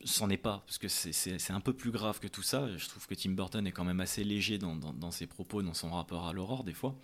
C'en 0.04 0.30
est 0.30 0.36
pas, 0.36 0.62
parce 0.66 0.78
que 0.78 0.86
c'est- 0.88 1.50
un 1.50 1.60
peu 1.60 1.72
plus 1.72 1.90
grave 1.90 2.20
que 2.20 2.28
tout 2.28 2.42
ça. 2.42 2.68
Je 2.76 2.88
trouve 2.88 3.06
que 3.06 3.14
Tim 3.14 3.30
Burton 3.32 3.66
est 3.66 3.72
quand 3.72 3.84
même 3.84 4.00
assez 4.00 4.22
léger 4.22 4.56
dans, 4.58 4.76
dans- 4.76 4.92
dans 4.92 5.10
ses 5.10 5.26
propos, 5.26 5.60
dans 5.62 5.74
son 5.74 5.90
rapport 5.90 6.28
à 6.28 6.32
l'aurore 6.32 6.62
des 6.64 6.72
fois. 6.74 6.94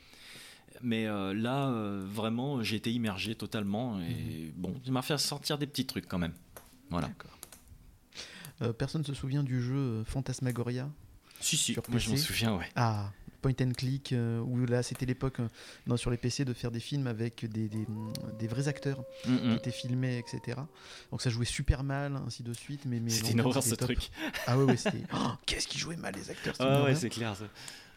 Mais 0.81 1.07
euh, 1.07 1.35
là, 1.35 1.69
euh, 1.71 2.05
vraiment, 2.09 2.63
j'ai 2.63 2.77
été 2.77 2.93
immergé 2.93 3.35
totalement. 3.35 4.01
Et 4.01 4.53
bon, 4.57 4.75
ça 4.85 4.91
m'a 4.93 5.03
fait 5.03 5.19
sortir 5.19 5.59
des 5.59 5.67
petits 5.67 5.87
trucs 5.87 6.07
quand 6.07 6.19
même. 6.19 6.35
Voilà. 6.91 7.11
Euh, 8.63 8.73
personne 8.73 9.05
se 9.05 9.15
souvient 9.15 9.43
du 9.43 9.61
jeu 9.61 9.75
euh, 9.75 10.05
Phantasmagoria 10.05 10.89
Si, 11.41 11.57
si, 11.57 11.75
moi 11.89 11.99
je 11.99 12.11
m'en 12.11 12.17
souviens, 12.17 12.57
ouais. 12.57 12.69
Ah, 12.77 13.11
point 13.45 13.67
and 13.67 13.73
click, 13.77 14.13
euh, 14.13 14.41
où 14.41 14.65
là 14.65 14.83
c'était 14.83 15.05
l'époque 15.07 15.41
euh, 15.41 15.49
non, 15.87 15.97
sur 15.99 16.11
les 16.11 16.17
PC 16.17 16.45
de 16.45 16.55
faire 16.55 16.71
des 16.71 16.81
films 16.81 17.07
avec 17.07 17.45
des, 17.45 17.69
des, 17.69 17.87
des 18.39 18.47
vrais 18.47 18.69
acteurs 18.69 19.05
Mm, 19.27 19.37
qui 19.39 19.47
mm. 19.49 19.53
étaient 19.53 19.71
filmés, 19.71 20.19
etc. 20.19 20.59
Donc 21.11 21.23
ça 21.23 21.31
jouait 21.31 21.45
super 21.45 21.83
mal, 21.83 22.17
ainsi 22.27 22.43
de 22.43 22.53
suite. 22.53 22.83
Mais, 22.87 23.01
mais 23.01 23.11
C'était 23.11 23.33
une 23.33 23.41
horreur, 23.41 23.63
ce 23.63 23.75
top. 23.75 23.89
truc. 23.89 24.11
Ah 24.47 24.59
ouais, 24.59 24.65
ouais, 24.65 24.77
c'était. 24.77 25.03
Oh, 25.15 25.31
Qu'est-ce 25.47 25.69
qui 25.69 25.79
jouait 25.79 25.97
mal 25.97 26.15
les 26.15 26.31
acteurs 26.31 26.55
Ah 26.59 26.83
ouais, 26.85 26.95
c'est 26.95 27.09
clair. 27.11 27.37
ça. 27.37 27.45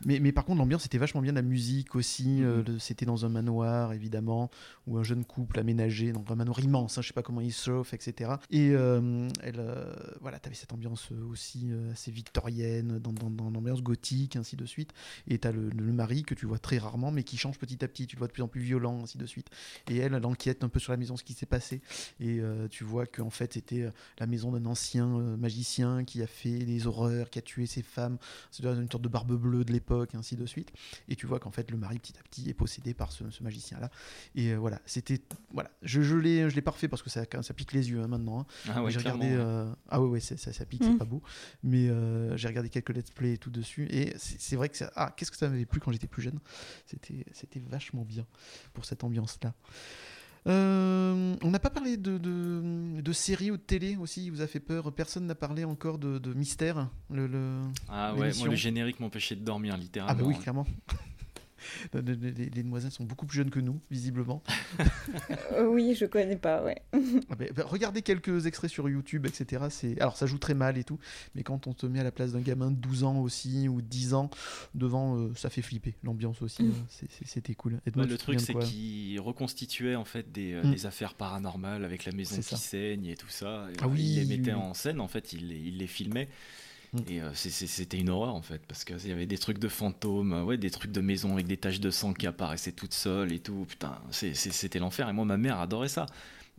Mais, 0.05 0.19
mais 0.19 0.31
par 0.31 0.45
contre, 0.45 0.59
l'ambiance 0.59 0.85
était 0.85 0.97
vachement 0.97 1.21
bien, 1.21 1.31
la 1.33 1.41
musique 1.41 1.95
aussi. 1.95 2.27
Mhm. 2.27 2.43
euh, 2.43 2.63
le- 2.67 2.79
c'était 2.79 3.05
dans 3.05 3.25
un 3.25 3.29
manoir, 3.29 3.93
évidemment, 3.93 4.49
où 4.85 4.97
un 4.97 5.03
jeune 5.03 5.25
couple 5.25 5.59
aménagé, 5.59 6.11
donc 6.11 6.29
un 6.31 6.35
manoir 6.35 6.59
immense, 6.59 6.97
hein, 6.97 7.01
je 7.01 7.07
sais 7.07 7.13
pas 7.13 7.23
comment 7.23 7.41
il 7.41 7.51
chauffe, 7.53 7.93
etc. 7.93 8.39
Et 8.49 8.71
euh, 8.71 9.27
elle, 9.41 9.59
euh, 9.59 9.93
voilà, 10.21 10.39
t'avais 10.39 10.55
cette 10.55 10.73
ambiance 10.73 11.09
euh, 11.11 11.23
aussi 11.25 11.67
euh, 11.71 11.91
assez 11.91 12.11
victorienne, 12.11 12.99
dans, 12.99 13.11
dans, 13.13 13.29
dans 13.29 13.49
l'ambiance 13.49 13.81
gothique, 13.81 14.35
ainsi 14.35 14.55
de 14.55 14.65
suite. 14.65 14.91
Et 15.27 15.37
t'as 15.39 15.51
le, 15.51 15.69
le 15.69 15.93
mari 15.93 16.23
que 16.23 16.33
tu 16.33 16.45
vois 16.45 16.59
très 16.59 16.77
rarement, 16.77 17.11
mais 17.11 17.23
qui 17.23 17.37
change 17.37 17.57
petit 17.57 17.83
à 17.83 17.87
petit. 17.87 18.07
Tu 18.07 18.15
le 18.15 18.19
vois 18.19 18.27
de 18.27 18.33
plus 18.33 18.43
en 18.43 18.47
plus 18.47 18.61
violent, 18.61 19.01
ainsi 19.03 19.17
de 19.17 19.25
suite. 19.25 19.47
Et 19.89 19.97
elle, 19.97 20.13
elle 20.13 20.25
enquête 20.25 20.63
un 20.63 20.69
peu 20.69 20.79
sur 20.79 20.91
la 20.91 20.97
maison, 20.97 21.17
ce 21.17 21.23
qui 21.23 21.33
s'est 21.33 21.45
passé. 21.45 21.81
Et 22.19 22.39
euh, 22.39 22.67
tu 22.67 22.83
vois 22.83 23.05
qu'en 23.05 23.29
fait, 23.29 23.53
c'était 23.53 23.81
euh, 23.83 23.91
la 24.19 24.27
maison 24.27 24.51
d'un 24.51 24.65
ancien 24.65 25.07
euh, 25.19 25.37
magicien 25.37 26.03
qui 26.03 26.21
a 26.21 26.27
fait 26.27 26.59
des 26.59 26.87
horreurs, 26.87 27.29
qui 27.29 27.39
a 27.39 27.41
tué 27.41 27.65
ses 27.65 27.81
femmes. 27.81 28.17
C'est 28.51 28.63
une 28.65 28.89
sorte 28.89 29.03
de 29.03 29.09
barbe 29.09 29.33
bleue 29.33 29.63
de 29.63 29.71
l'époque, 29.71 29.86
ainsi 30.13 30.35
de 30.35 30.45
suite. 30.45 30.71
Et 31.07 31.15
tu 31.15 31.25
vois 31.27 31.39
qu'en 31.39 31.51
fait, 31.51 31.69
le 31.71 31.77
mari, 31.77 31.99
petit 31.99 32.13
à 32.19 32.23
petit, 32.23 32.49
est 32.49 32.53
possédé 32.53 32.93
par 32.93 33.11
ce, 33.11 33.29
ce 33.29 33.43
magicien-là. 33.43 33.89
Et 34.35 34.51
euh, 34.51 34.57
voilà, 34.57 34.81
c'était. 34.85 35.21
Voilà, 35.53 35.71
je, 35.81 36.01
je 36.01 36.15
l'ai 36.15 36.49
je 36.49 36.55
l'ai 36.55 36.61
pas 36.61 36.71
refait 36.71 36.87
parce 36.87 37.01
que 37.01 37.09
ça, 37.09 37.23
ça 37.41 37.53
pique 37.53 37.73
les 37.73 37.89
yeux 37.89 38.01
hein, 38.01 38.07
maintenant. 38.07 38.41
hein. 38.41 38.45
Ah 38.73 38.83
ouais, 38.83 38.91
j'ai 38.91 38.99
regardé. 38.99 39.27
euh, 39.31 39.71
Ah 39.89 40.01
ouais, 40.01 40.07
ouais, 40.07 40.19
ça, 40.19 40.37
ça 40.37 40.65
pique, 40.65 40.81
Mm. 40.81 40.91
c'est 40.91 40.97
pas 40.97 41.05
beau. 41.05 41.21
Mais 41.63 41.89
euh, 41.89 42.35
j'ai 42.37 42.47
regardé 42.47 42.69
quelques 42.69 42.89
let's 42.89 43.11
play 43.11 43.33
et 43.33 43.37
tout 43.37 43.49
dessus. 43.49 43.87
Et 43.89 44.13
c'est 44.17 44.39
c'est 44.39 44.55
vrai 44.55 44.69
que 44.69 44.77
ça. 44.77 44.91
Ah, 44.95 45.13
qu'est-ce 45.15 45.31
que 45.31 45.37
ça 45.37 45.49
m'avait 45.49 45.65
plu 45.65 45.79
quand 45.79 45.91
j'étais 45.91 46.07
plus 46.07 46.21
jeune? 46.21 46.39
C'était 46.85 47.25
c'était 47.33 47.59
vachement 47.59 48.03
bien 48.05 48.25
pour 48.73 48.85
cette 48.85 49.03
ambiance-là. 49.03 49.53
Euh, 50.47 51.35
on 51.43 51.51
n'a 51.51 51.59
pas 51.59 51.69
parlé 51.69 51.97
de, 51.97 52.17
de, 52.17 53.01
de 53.01 53.11
séries 53.13 53.51
ou 53.51 53.57
de 53.57 53.61
télé 53.61 53.97
aussi, 53.97 54.25
il 54.25 54.31
vous 54.31 54.41
a 54.41 54.47
fait 54.47 54.59
peur. 54.61 54.93
Personne 54.93 55.25
n'a 55.27 55.35
parlé 55.35 55.65
encore 55.65 55.97
de, 55.97 56.19
de 56.19 56.33
Mystère. 56.33 56.89
Le, 57.09 57.27
le- 57.27 57.61
Ah 57.89 58.13
ouais, 58.15 58.31
moi 58.37 58.47
le 58.47 58.55
générique 58.55 58.99
m'empêchait 58.99 59.35
de 59.35 59.43
dormir 59.43 59.73
Ah 59.75 59.79
littéralement. 59.81 60.21
bah 60.21 60.27
oui, 60.27 60.37
clairement. 60.39 60.65
Les, 61.93 62.15
les- 62.31 62.49
les 62.49 62.63
demoiselles 62.63 62.91
sont 62.91 63.03
beaucoup 63.03 63.25
plus 63.25 63.37
jeunes 63.37 63.49
que 63.49 63.59
nous, 63.59 63.79
visiblement. 63.91 64.41
Euh, 65.53 65.65
oui, 65.67 65.95
je 65.95 66.05
connais 66.05 66.35
pas, 66.35 66.63
ouais. 66.63 66.81
Ah 66.93 67.35
bah, 67.37 67.45
bah, 67.55 67.63
regardez 67.65 68.01
quelques 68.01 68.45
extraits 68.45 68.69
sur 68.69 68.87
YouTube, 68.89 69.25
etc. 69.25 69.65
C'est 69.69 69.99
Alors, 70.01 70.15
ça 70.17 70.25
joue 70.25 70.37
très 70.37 70.53
mal 70.53 70.77
et 70.77 70.83
tout, 70.83 70.99
mais 71.35 71.43
quand 71.43 71.67
on 71.67 71.73
te 71.73 71.85
met 71.85 71.99
à 71.99 72.03
la 72.03 72.11
place 72.11 72.31
d'un 72.33 72.41
gamin 72.41 72.71
de 72.71 72.75
12 72.75 73.03
ans 73.03 73.19
aussi, 73.19 73.67
ou 73.67 73.81
10 73.81 74.13
ans, 74.13 74.29
devant, 74.75 75.17
euh, 75.17 75.31
ça 75.35 75.49
fait 75.49 75.61
flipper. 75.61 75.95
L'ambiance 76.03 76.41
aussi, 76.41 76.63
Mm. 76.63 76.73
c'est- 76.89 77.11
c'est- 77.11 77.27
c'était 77.27 77.55
cool. 77.55 77.79
Ouais, 77.95 78.05
le 78.05 78.17
truc, 78.17 78.39
c'est 78.39 78.53
qu'il 78.59 79.19
reconstituait 79.19 79.95
en 79.95 80.05
fait 80.05 80.31
des, 80.31 80.53
euh, 80.53 80.63
Mm. 80.63 80.71
des 80.73 80.85
affaires 80.85 81.13
paranormales 81.15 81.83
avec 81.85 82.05
la 82.05 82.11
maison 82.11 82.35
C'est 82.35 82.41
qui 82.43 82.49
ça. 82.49 82.57
saigne 82.57 83.05
et 83.07 83.15
tout 83.15 83.29
ça. 83.29 83.67
Et, 83.71 83.77
Ah 83.81 83.87
oui, 83.87 84.01
il 84.01 84.15
les 84.27 84.37
mettait 84.37 84.53
oui. 84.53 84.59
en 84.59 84.73
scène, 84.73 84.99
en 84.99 85.07
fait, 85.07 85.33
il 85.33 85.77
les 85.77 85.87
filmait. 85.87 86.29
Mm. 86.93 86.99
Et 87.07 87.21
euh, 87.21 87.33
c'était 87.33 87.97
une 87.97 88.09
horreur 88.09 88.33
en 88.33 88.41
fait, 88.41 88.61
parce 88.67 88.83
qu'il 88.85 89.07
y 89.07 89.11
avait 89.11 89.25
des 89.25 89.37
trucs 89.37 89.59
de 89.59 89.67
fantômes, 89.67 90.33
euh, 90.33 90.43
ouais, 90.43 90.57
des 90.57 90.69
trucs 90.71 90.91
de 90.91 91.01
maison 91.01 91.33
avec 91.33 91.45
des 91.47 91.57
taches 91.57 91.79
de 91.79 91.89
sang 91.91 92.13
qui 92.13 92.27
apparaissaient 92.27 92.71
toutes 92.71 92.93
seules 92.93 93.33
et 93.33 93.39
tout. 93.39 93.65
Putain, 93.67 93.99
c'était 94.11 94.79
l'enfer. 94.79 95.09
Et 95.09 95.13
moi, 95.13 95.25
ma 95.25 95.37
mère 95.37 95.59
adorait 95.59 95.89
ça. 95.89 96.05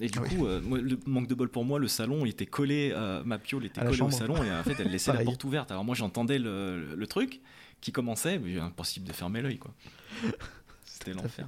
Et 0.00 0.08
du 0.08 0.18
Ah 0.18 0.22
oui. 0.22 0.36
coup, 0.36 0.46
euh, 0.46 0.60
moi, 0.60 0.78
le 0.78 0.96
manque 1.06 1.26
de 1.26 1.34
bol 1.34 1.48
pour 1.48 1.64
moi, 1.64 1.78
le 1.80 1.88
salon 1.88 2.24
il 2.24 2.28
était 2.30 2.46
collé, 2.46 2.92
euh, 2.94 3.22
ma 3.24 3.38
piole 3.38 3.64
était 3.64 3.80
collée 3.80 4.00
au 4.00 4.10
salon 4.12 4.42
et 4.44 4.52
en 4.52 4.62
fait 4.62 4.76
elle 4.78 4.92
laissait 4.92 5.12
la 5.12 5.20
porte 5.24 5.42
ouverte. 5.42 5.72
Alors 5.72 5.84
moi 5.84 5.96
j'entendais 5.96 6.38
le, 6.38 6.94
le 6.94 7.06
truc 7.08 7.40
qui 7.80 7.90
commençait, 7.90 8.38
mais 8.38 8.58
impossible 8.60 9.08
de 9.08 9.12
fermer 9.12 9.40
l'œil 9.42 9.58
quoi. 9.58 9.74
C'était 10.84 11.14
l'enfer. 11.14 11.46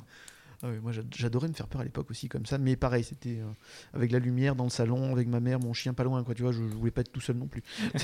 Ah 0.63 0.69
oui, 0.69 0.79
moi 0.83 0.91
j'ad- 0.91 1.07
j'adorais 1.17 1.47
me 1.49 1.53
faire 1.55 1.69
peur 1.69 1.81
à 1.81 1.85
l'époque 1.85 2.11
aussi 2.11 2.29
comme 2.29 2.45
ça, 2.45 2.59
mais 2.59 2.75
pareil, 2.75 3.05
c'était 3.05 3.39
euh, 3.39 3.47
avec 3.95 4.11
la 4.11 4.19
lumière 4.19 4.57
dans 4.57 4.65
le 4.65 4.71
salon, 4.71 5.13
avec 5.13 5.29
ma 5.29 5.39
mère, 5.41 5.61
mon 5.61 5.73
chien 5.73 5.95
pas 5.95 6.03
loin, 6.05 6.23
quoi, 6.25 6.35
tu 6.35 6.43
vois, 6.43 6.51
je, 6.53 6.59
je 6.59 6.75
voulais 6.75 6.91
pas 6.91 7.01
être 7.03 7.13
tout 7.13 7.21
seul 7.21 7.37
non 7.37 7.47
plus. 7.47 7.63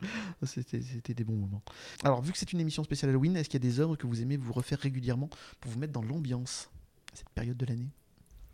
C'était 0.44 1.14
des 1.14 1.24
bons 1.24 1.36
moments. 1.36 1.62
Alors, 2.04 2.22
vu 2.22 2.32
que 2.32 2.38
c'est 2.38 2.52
une 2.52 2.60
émission 2.60 2.84
spéciale 2.84 3.10
Halloween, 3.10 3.36
est-ce 3.36 3.48
qu'il 3.48 3.62
y 3.62 3.66
a 3.66 3.68
des 3.68 3.80
œuvres 3.80 3.96
que 3.96 4.06
vous 4.06 4.22
aimez 4.22 4.36
vous 4.36 4.52
refaire 4.52 4.78
régulièrement 4.78 5.30
pour 5.60 5.70
vous 5.70 5.78
mettre 5.78 5.92
dans 5.92 6.02
l'ambiance 6.02 6.70
à 7.12 7.16
cette 7.16 7.30
période 7.30 7.56
de 7.56 7.66
l'année? 7.66 7.90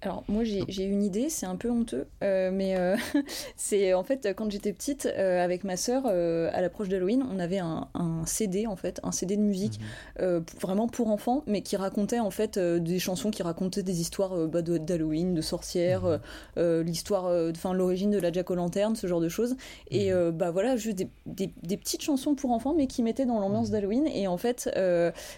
Alors 0.05 0.25
moi 0.27 0.43
j'ai 0.43 0.83
une 0.83 1.05
idée, 1.05 1.29
c'est 1.29 1.47
un 1.47 1.55
peu 1.55 1.71
honteux, 1.71 2.09
euh, 2.25 2.51
mais 2.53 2.77
euh, 2.77 2.97
c'est 3.57 3.95
en 3.95 4.03
fait 4.03 4.35
quand 4.37 4.51
j'étais 4.51 4.73
petite 4.73 5.07
euh, 5.07 5.41
avec 5.41 5.63
ma 5.63 5.77
sœur 5.77 6.07
à 6.07 6.61
l'approche 6.61 6.89
d'Halloween, 6.89 7.25
on 7.33 7.39
avait 7.39 7.61
un, 7.61 7.87
un 7.95 8.27
CD 8.27 8.67
en 8.67 8.75
fait, 8.75 8.99
un 9.05 9.13
CD 9.13 9.37
de 9.37 9.43
musique 9.43 9.79
p- 10.17 10.41
vraiment 10.61 10.89
pour 10.89 11.09
enfants, 11.09 11.45
mais 11.47 11.63
qui 11.63 11.77
racontait 11.77 12.19
en 12.19 12.33
fait 12.33 12.59
des 12.59 12.99
chansons 12.99 13.31
qui 13.31 13.45
racontaient 13.45 13.85
des 13.85 14.01
histoires 14.01 14.49
bah, 14.49 14.61
d'Halloween, 14.63 15.35
de 15.35 15.41
sorcières, 15.41 16.19
euh, 16.59 16.83
l'histoire, 16.83 17.27
enfin 17.51 17.73
l'origine 17.73 18.11
de 18.11 18.19
la 18.19 18.33
Jack 18.33 18.51
o' 18.51 18.57
Lantern, 18.57 18.97
ce 18.97 19.07
genre 19.07 19.21
de 19.21 19.29
choses. 19.29 19.55
Et 19.93 20.13
euh, 20.13 20.33
bah 20.33 20.51
voilà, 20.51 20.75
juste 20.77 20.97
des, 20.99 21.09
des- 21.27 21.53
des 21.63 21.77
petites 21.77 22.03
chansons 22.03 22.35
pour 22.35 22.51
enfants, 22.51 22.75
mais 22.77 22.89
qui 22.89 23.05
mettaient 23.05 23.27
dans 23.27 23.39
l'ambiance 23.39 23.71
d'Halloween. 23.71 24.09
Et 24.09 24.27
en 24.27 24.37
fait, 24.37 24.69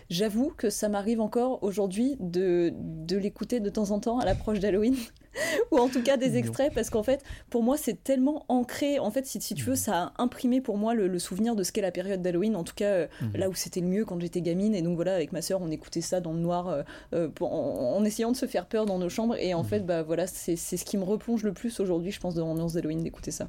j'avoue 0.09 0.53
que 0.57 0.71
ça 0.71 0.89
m'arrive 0.89 1.21
encore 1.21 1.63
aujourd'hui 1.63 2.17
de, 2.21 2.73
de 2.79 3.17
l'écouter 3.17 3.61
de 3.61 3.69
temps 3.71 3.91
en 3.91 4.01
temps 4.01 4.19
à 4.19 4.25
l'approche 4.25 4.54
d'Halloween. 4.61 4.95
ou 5.73 5.79
en 5.79 5.89
tout 5.89 6.01
cas 6.01 6.17
des 6.17 6.37
extraits 6.37 6.73
parce 6.73 6.91
qu'en 6.91 7.03
fait 7.03 7.21
pour 7.51 7.65
moi 7.65 7.77
c'est 7.77 8.05
tellement 8.05 8.45
ancré 8.49 9.01
en 9.01 9.11
fait 9.11 9.27
si, 9.27 9.41
si 9.41 9.57
tu 9.57 9.65
veux 9.65 9.75
ça 9.75 10.13
a 10.17 10.23
imprimé 10.23 10.61
pour 10.61 10.79
moi 10.79 10.95
le, 10.95 11.09
le 11.09 11.19
souvenir 11.19 11.57
de 11.57 11.65
ce 11.65 11.73
qu'est 11.73 11.81
la 11.81 11.91
période 11.91 12.23
d'Halloween 12.23 12.55
en 12.55 12.63
tout 12.63 12.77
cas 12.77 12.85
euh, 12.93 13.07
Mhm. 13.21 13.33
là 13.35 13.49
où 13.49 13.55
c'était 13.55 13.81
le 13.81 13.89
mieux 13.89 14.05
quand 14.05 14.21
j'étais 14.21 14.43
gamine 14.43 14.77
et 14.77 14.83
donc 14.83 14.95
voilà 14.95 15.17
avec 15.17 15.33
ma 15.33 15.43
sœur 15.43 15.61
on 15.61 15.73
écoutait 15.73 16.03
ça 16.03 16.21
dans 16.21 16.33
le 16.33 16.39
noir 16.39 16.69
euh, 16.69 16.83
euh, 17.15 17.29
pour- 17.29 17.53
en, 17.53 17.97
en 17.97 18.05
essayant 18.05 18.31
de 18.31 18.37
se 18.37 18.47
faire 18.47 18.67
peur 18.67 18.87
dans 18.87 19.01
nos 19.01 19.09
chambres 19.09 19.35
et 19.37 19.55
en 19.55 19.65
fait 19.65 19.81
bah 19.81 20.05
voilà 20.05 20.29
c'est 20.29 20.55
c'est 20.55 20.77
ce 20.77 20.85
qui 20.85 20.97
me 20.99 21.03
replonge 21.05 21.43
le 21.43 21.53
plus 21.53 21.81
aujourd'hui 21.81 22.13
je 22.13 22.21
pense 22.21 22.37
dans 22.37 22.47
l'ambiance 22.47 22.75
d'Halloween 22.75 23.03
d'écouter 23.03 23.33
ça 23.33 23.49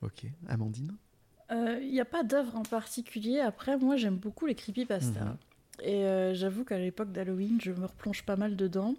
Ok, 0.00 0.24
Amandine? 0.48 0.96
Il 1.52 1.90
n'y 1.90 2.00
a 2.00 2.04
pas 2.06 2.22
d'œuvre 2.22 2.56
en 2.56 2.62
particulier. 2.62 3.40
Après, 3.40 3.76
moi, 3.76 3.96
j'aime 3.96 4.16
beaucoup 4.16 4.46
les 4.46 4.54
creepypasta. 4.54 5.20
Mhm. 5.20 5.36
Et 5.82 6.04
euh, 6.04 6.34
j'avoue 6.34 6.64
qu'à 6.64 6.78
l'époque 6.78 7.12
d'Halloween, 7.12 7.58
je 7.62 7.72
me 7.72 7.86
replonge 7.86 8.22
pas 8.24 8.36
mal 8.36 8.56
dedans. 8.56 8.94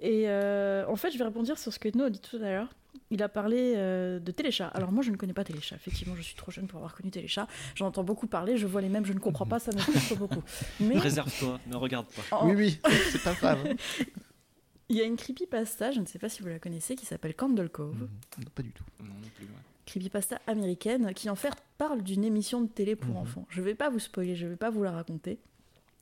Et 0.00 0.24
euh, 0.28 0.84
en 0.86 0.96
fait, 0.96 1.10
je 1.10 1.18
vais 1.18 1.24
rebondir 1.24 1.58
sur 1.58 1.72
ce 1.72 1.78
que 1.78 1.88
No 1.96 2.04
a 2.04 2.10
dit 2.10 2.20
tout 2.20 2.36
à 2.36 2.40
l'heure. 2.50 2.68
Il 3.10 3.22
a 3.22 3.28
parlé 3.28 3.74
euh, 3.76 4.18
de 4.18 4.30
Téléchat. 4.32 4.68
Alors 4.68 4.92
moi, 4.92 5.02
je 5.02 5.10
ne 5.10 5.16
connais 5.16 5.32
pas 5.32 5.44
Téléchat. 5.44 5.76
Effectivement, 5.76 6.14
je 6.16 6.22
suis 6.22 6.34
trop 6.34 6.50
jeune 6.50 6.66
pour 6.66 6.76
avoir 6.78 6.94
connu 6.94 7.10
Téléchat. 7.10 7.46
J'en 7.74 7.86
entends 7.86 8.04
beaucoup 8.04 8.26
parler, 8.26 8.56
je 8.58 8.66
vois 8.66 8.80
les 8.82 8.88
mêmes, 8.90 9.06
je 9.06 9.12
ne 9.14 9.18
comprends 9.18 9.46
pas, 9.46 9.58
ça 9.58 9.72
me 9.72 9.78
frustre 9.78 10.16
beaucoup. 10.16 10.42
Mais 10.80 10.98
Réserve-toi, 10.98 11.58
ne 11.66 11.76
regarde 11.76 12.06
pas. 12.06 12.36
en- 12.36 12.48
Oui, 12.48 12.54
oui, 12.56 12.80
c'est 13.10 13.22
pas 13.22 13.34
grave. 13.34 13.58
il 14.90 14.96
y 14.96 15.00
a 15.00 15.04
une 15.04 15.16
creepypasta, 15.16 15.92
je 15.92 16.00
ne 16.00 16.06
sais 16.06 16.18
pas 16.18 16.28
si 16.28 16.42
vous 16.42 16.48
la 16.48 16.58
connaissez, 16.58 16.94
qui 16.96 17.06
s'appelle 17.06 17.34
Candle 17.34 17.68
Cove. 17.70 17.96
Non, 17.98 18.44
pas 18.54 18.62
du 18.62 18.72
tout. 18.72 18.84
Non, 19.00 19.06
non 19.06 19.28
plus, 19.36 19.44
ouais. 19.46 19.50
creepypasta 19.86 20.40
américaine 20.46 21.12
qui 21.14 21.30
en 21.30 21.34
fait 21.36 21.52
parle 21.78 22.02
d'une 22.02 22.24
émission 22.24 22.60
de 22.60 22.68
télé 22.68 22.96
pour 22.96 23.10
Mhm. 23.14 23.20
enfants. 23.22 23.46
Je 23.48 23.62
vais 23.62 23.74
pas 23.74 23.88
vous 23.90 23.98
spoiler, 24.00 24.36
je 24.36 24.46
vais 24.46 24.56
pas 24.56 24.70
vous 24.70 24.82
la 24.82 24.92
raconter. 24.92 25.38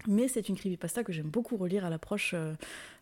Mais 0.08 0.28
c'est 0.28 0.48
une 0.48 0.56
creepypasta 0.56 1.04
que 1.04 1.12
j'aime 1.12 1.28
beaucoup 1.28 1.56
relire 1.56 1.84
à 1.84 1.90
l'approche 1.90 2.32
euh, 2.34 2.54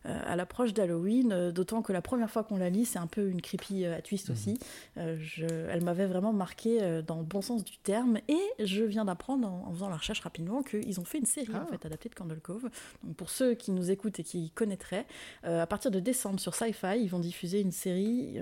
euh, 0.05 0.19
à 0.27 0.35
l'approche 0.35 0.73
d'Halloween, 0.73 1.31
euh, 1.31 1.51
d'autant 1.51 1.81
que 1.81 1.91
la 1.91 2.01
première 2.01 2.29
fois 2.29 2.43
qu'on 2.43 2.57
la 2.57 2.69
lit, 2.69 2.85
c'est 2.85 2.99
un 2.99 3.07
peu 3.07 3.27
une 3.29 3.41
creepy 3.41 3.85
euh, 3.85 3.97
à 3.97 4.01
twist 4.01 4.29
aussi. 4.29 4.59
Je- 4.97 5.45
elle 5.45 5.83
m'avait 5.83 6.05
vraiment 6.05 6.31
marqué 6.33 7.01
dans 7.05 7.17
le 7.17 7.23
bon 7.23 7.41
sens 7.41 7.63
du 7.63 7.77
terme, 7.77 8.17
et 8.27 8.39
je 8.65 8.83
viens 8.83 9.05
d'apprendre 9.05 9.47
en, 9.47 9.67
en 9.67 9.73
faisant 9.73 9.89
la 9.89 9.97
recherche 9.97 10.19
rapidement 10.21 10.61
qu'ils 10.63 10.99
ont 10.99 11.03
fait 11.05 11.17
une 11.17 11.25
série 11.25 11.53
en 11.53 11.61
Ah. 11.63 11.65
fait 11.65 11.85
adaptée 11.85 12.09
de 12.09 12.15
Candle 12.15 12.39
Cove. 12.39 12.69
Donc 13.03 13.15
pour 13.15 13.29
ceux 13.29 13.55
qui 13.55 13.71
nous 13.71 13.89
écoutent 13.91 14.19
et 14.19 14.23
qui 14.23 14.51
connaîtraient, 14.51 15.05
à 15.43 15.65
partir 15.67 15.91
de 15.91 15.99
décembre 15.99 16.39
sur 16.39 16.53
Sci-Fi, 16.55 16.99
ils 17.01 17.07
vont 17.09 17.19
diffuser 17.19 17.61
une 17.61 17.71
série 17.71 18.37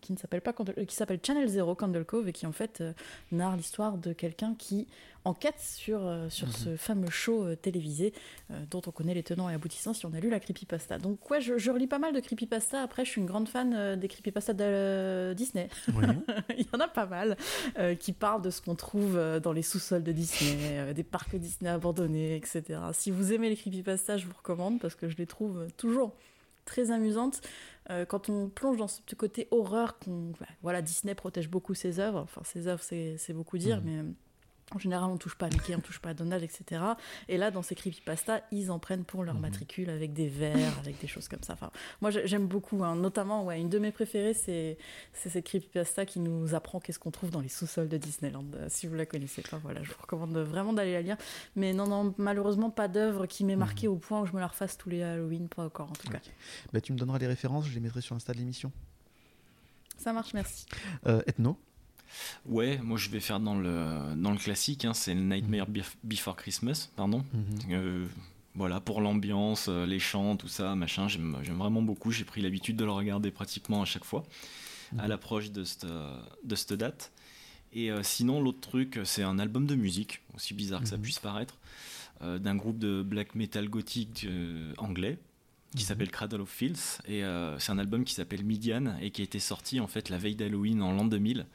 qui 0.00 0.12
ne 0.12 0.18
s'appelle 0.18 0.40
pas 0.40 0.52
Candle- 0.52 0.86
qui 0.86 0.94
s'appelle 0.94 1.20
Channel 1.24 1.48
Zero 1.48 1.74
Candle 1.74 2.04
Cove 2.04 2.28
et 2.28 2.32
qui 2.32 2.46
en 2.46 2.52
fait 2.52 2.82
narre 3.32 3.56
l'histoire 3.56 3.98
de 3.98 4.12
quelqu'un 4.12 4.54
qui 4.56 4.86
enquête 5.24 5.58
sur, 5.58 6.06
euh, 6.06 6.28
sur 6.28 6.52
ce 6.52 6.76
fameux 6.76 7.10
show 7.10 7.44
euh, 7.44 7.56
télévisé 7.56 8.12
euh, 8.50 8.64
dont 8.70 8.82
on 8.86 8.90
connaît 8.90 9.14
les 9.14 9.22
tenants 9.22 9.48
et 9.48 9.54
aboutissants 9.54 9.94
si 9.94 10.04
on 10.06 10.12
a 10.12 10.20
lu 10.20 10.28
la 10.30 10.38
creepypasta. 10.40 10.98
Donc 10.98 11.30
ouais, 11.30 11.40
je, 11.40 11.56
je 11.58 11.70
relis 11.70 11.86
pas 11.86 11.98
mal 11.98 12.12
de 12.14 12.20
creepypasta. 12.20 12.82
Après, 12.82 13.04
je 13.04 13.10
suis 13.10 13.20
une 13.20 13.26
grande 13.26 13.48
fan 13.48 13.98
des 13.98 14.08
creepypasta 14.08 14.52
de 14.52 14.64
euh, 14.64 15.34
Disney. 15.34 15.68
Oui. 15.94 16.04
Il 16.58 16.64
y 16.64 16.68
en 16.74 16.80
a 16.80 16.88
pas 16.88 17.06
mal 17.06 17.36
euh, 17.78 17.94
qui 17.94 18.12
parlent 18.12 18.42
de 18.42 18.50
ce 18.50 18.60
qu'on 18.60 18.74
trouve 18.74 19.18
dans 19.42 19.52
les 19.52 19.62
sous-sols 19.62 20.02
de 20.02 20.12
Disney, 20.12 20.92
des 20.94 21.04
parcs 21.04 21.34
Disney 21.36 21.70
abandonnés, 21.70 22.36
etc. 22.36 22.80
Si 22.92 23.10
vous 23.10 23.32
aimez 23.32 23.48
les 23.48 23.56
creepypasta, 23.56 24.18
je 24.18 24.26
vous 24.26 24.34
recommande 24.36 24.80
parce 24.80 24.94
que 24.94 25.08
je 25.08 25.16
les 25.16 25.26
trouve 25.26 25.66
toujours 25.76 26.14
très 26.64 26.90
amusantes. 26.90 27.40
Euh, 27.90 28.06
quand 28.06 28.30
on 28.30 28.48
plonge 28.48 28.78
dans 28.78 28.88
ce 28.88 29.02
petit 29.02 29.16
côté 29.16 29.48
horreur, 29.50 29.98
qu'on, 29.98 30.32
bah, 30.40 30.46
voilà, 30.62 30.80
Disney 30.80 31.14
protège 31.14 31.50
beaucoup 31.50 31.74
ses 31.74 32.00
œuvres. 32.00 32.20
Enfin, 32.20 32.40
ses 32.44 32.66
œuvres, 32.68 32.82
c'est, 32.82 33.18
beaucoup 33.34 33.58
dire, 33.58 33.82
Mhm. 33.82 33.84
mais 33.84 34.14
en 34.74 34.78
général, 34.78 35.10
on 35.10 35.16
touche 35.18 35.34
pas 35.36 35.46
à 35.46 35.48
Mickey, 35.50 35.74
on 35.76 35.80
touche 35.80 35.98
pas 36.00 36.10
à 36.10 36.14
Donald, 36.14 36.42
etc. 36.42 36.82
Et 37.28 37.36
là, 37.36 37.50
dans 37.50 37.62
ces 37.62 37.74
creepypasta, 37.74 38.42
ils 38.50 38.70
en 38.70 38.78
prennent 38.78 39.04
pour 39.04 39.22
leur 39.22 39.34
Mhm. 39.34 39.40
matricule 39.42 39.90
avec 39.90 40.12
des 40.14 40.26
vers, 40.28 40.78
avec 40.78 40.98
des 41.00 41.06
choses 41.06 41.28
comme 41.28 41.42
ça. 41.42 41.52
Enfin, 41.52 41.70
moi, 42.00 42.10
j'ai- 42.10 42.26
j'aime 42.26 42.46
beaucoup. 42.46 42.82
hein. 42.82 42.96
Notamment, 42.96 43.44
ouais, 43.44 43.60
une 43.60 43.68
de 43.68 43.78
mes 43.78 43.92
préférées, 43.92 44.34
c'est, 44.34 44.78
cette 45.12 45.44
creepypasta 45.44 46.06
qui 46.06 46.18
nous 46.18 46.54
apprend 46.54 46.80
qu'est-ce 46.80 46.98
qu'on 46.98 47.10
trouve 47.10 47.30
dans 47.30 47.40
les 47.40 47.48
sous-sols 47.48 47.88
de 47.88 47.98
Disneyland. 47.98 48.46
Euh, 48.54 48.66
si 48.70 48.86
vous 48.86 48.94
la 48.94 49.06
connaissez 49.06 49.42
pas, 49.42 49.58
voilà, 49.58 49.82
je 49.82 49.90
vous 49.90 50.00
recommande 50.00 50.36
vraiment 50.38 50.72
d'aller 50.72 50.92
la 50.94 51.02
lire. 51.02 51.16
Mais 51.56 51.72
non, 51.72 51.86
non, 51.86 52.14
malheureusement, 52.18 52.70
pas 52.70 52.88
d'œuvre 52.88 53.26
qui 53.26 53.44
m'ait 53.44 53.56
marqué 53.56 53.86
au 53.86 53.96
point 53.96 54.22
où 54.22 54.26
je 54.26 54.32
me 54.32 54.40
la 54.40 54.46
refasse 54.46 54.76
tous 54.78 54.88
les 54.88 55.02
Halloween, 55.02 55.48
pas 55.48 55.64
encore 55.64 55.90
en 55.90 55.94
tout 55.94 56.08
cas. 56.08 56.20
Bah, 56.72 56.80
tu 56.80 56.92
me 56.92 56.98
donneras 56.98 57.18
les 57.18 57.26
références, 57.26 57.66
je 57.66 57.74
les 57.74 57.80
mettrai 57.80 58.00
sur 58.00 58.14
l'insta 58.14 58.32
de 58.32 58.38
l'émission. 58.38 58.72
Ça 59.98 60.12
marche, 60.12 60.34
merci. 60.34 60.66
Euh, 61.06 61.22
Ethno 61.26 61.56
Ouais, 62.46 62.78
moi 62.82 62.98
je 62.98 63.08
vais 63.10 63.20
faire 63.20 63.40
dans 63.40 63.54
le, 63.58 64.14
dans 64.16 64.30
le 64.30 64.38
classique, 64.38 64.84
hein, 64.84 64.94
c'est 64.94 65.14
le 65.14 65.20
Nightmare 65.22 65.68
Bef- 65.70 65.94
Before 66.02 66.36
Christmas, 66.36 66.90
pardon. 66.96 67.24
Mhm. 67.32 67.44
Euh, 67.70 68.06
voilà, 68.54 68.80
pour 68.80 69.00
l'ambiance, 69.00 69.66
euh, 69.68 69.84
les 69.86 69.98
chants, 69.98 70.36
tout 70.36 70.48
ça, 70.48 70.74
machin, 70.76 71.08
j'aime 71.08 71.36
vraiment 71.56 71.82
beaucoup. 71.82 72.10
J'ai 72.12 72.24
pris 72.24 72.40
l'habitude 72.40 72.76
de 72.76 72.84
le 72.84 72.92
regarder 72.92 73.30
pratiquement 73.30 73.82
à 73.82 73.84
chaque 73.84 74.04
fois, 74.04 74.24
à 74.98 75.08
l'approche 75.08 75.50
de 75.50 75.64
cette, 75.64 75.86
de 76.44 76.54
cette 76.54 76.74
date. 76.74 77.10
Et 77.72 77.90
euh, 77.90 78.04
sinon, 78.04 78.40
l'autre 78.40 78.60
truc, 78.60 79.00
c'est 79.04 79.24
un 79.24 79.40
album 79.40 79.66
de 79.66 79.74
musique, 79.74 80.20
aussi 80.36 80.54
bizarre 80.54 80.82
que 80.82 80.88
ça 80.88 80.96
Mhm. 80.96 81.02
puisse 81.02 81.18
paraître, 81.18 81.56
euh, 82.22 82.38
d'un 82.38 82.54
groupe 82.54 82.78
de 82.78 83.02
black 83.02 83.34
metal 83.34 83.68
gothique 83.68 84.28
anglais 84.78 85.18
qui 85.74 85.82
Mhm. 85.82 85.88
s'appelle 85.88 86.10
Cradle 86.12 86.40
of 86.42 86.48
Filth. 86.48 87.00
Et 87.08 87.24
euh, 87.24 87.58
c'est 87.58 87.72
un 87.72 87.78
album 87.78 88.04
qui 88.04 88.14
s'appelle 88.14 88.44
Midian 88.44 88.94
et 89.02 89.10
qui 89.10 89.22
a 89.22 89.24
été 89.24 89.40
sorti 89.40 89.80
en 89.80 89.88
fait 89.88 90.08
la 90.10 90.18
veille 90.18 90.36
d'Halloween 90.36 90.80
en 90.80 90.92
l'an 90.92 91.04
2000. 91.06 91.46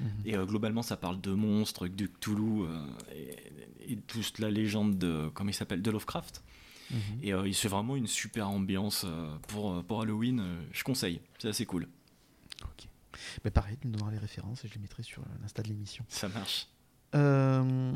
Mhm. 0.00 0.08
Et 0.24 0.36
euh, 0.36 0.44
globalement, 0.44 0.82
ça 0.82 0.96
parle 0.96 1.20
de 1.20 1.32
monstres, 1.32 1.88
de 1.88 2.06
Cthulhu 2.06 2.62
euh, 2.62 2.84
et, 3.14 3.92
et 3.92 3.96
toute 3.96 4.38
la 4.38 4.50
légende 4.50 4.98
de, 4.98 5.30
comment 5.34 5.50
il 5.50 5.54
s'appelle, 5.54 5.82
de 5.82 5.90
Lovecraft. 5.90 6.42
Mhm. 6.90 6.98
Et 7.22 7.32
euh, 7.32 7.48
il 7.48 7.54
fait 7.54 7.68
vraiment 7.68 7.96
une 7.96 8.06
super 8.06 8.48
ambiance 8.48 9.06
pour, 9.48 9.82
pour 9.84 10.02
Halloween. 10.02 10.42
je 10.72 10.84
conseille, 10.84 11.20
c'est 11.38 11.48
assez 11.48 11.66
cool. 11.66 11.88
Ok. 12.62 12.88
Bah, 13.44 13.50
pareil, 13.50 13.76
tu 13.80 13.88
me 13.88 13.92
donneras 13.92 14.10
les 14.10 14.18
références 14.18 14.64
et 14.64 14.68
je 14.68 14.74
les 14.74 14.80
mettrai 14.80 15.02
sur 15.02 15.22
l'insta 15.40 15.62
de 15.62 15.68
l'émission. 15.68 16.04
Ça 16.08 16.28
marche. 16.28 16.66
Euh, 17.14 17.92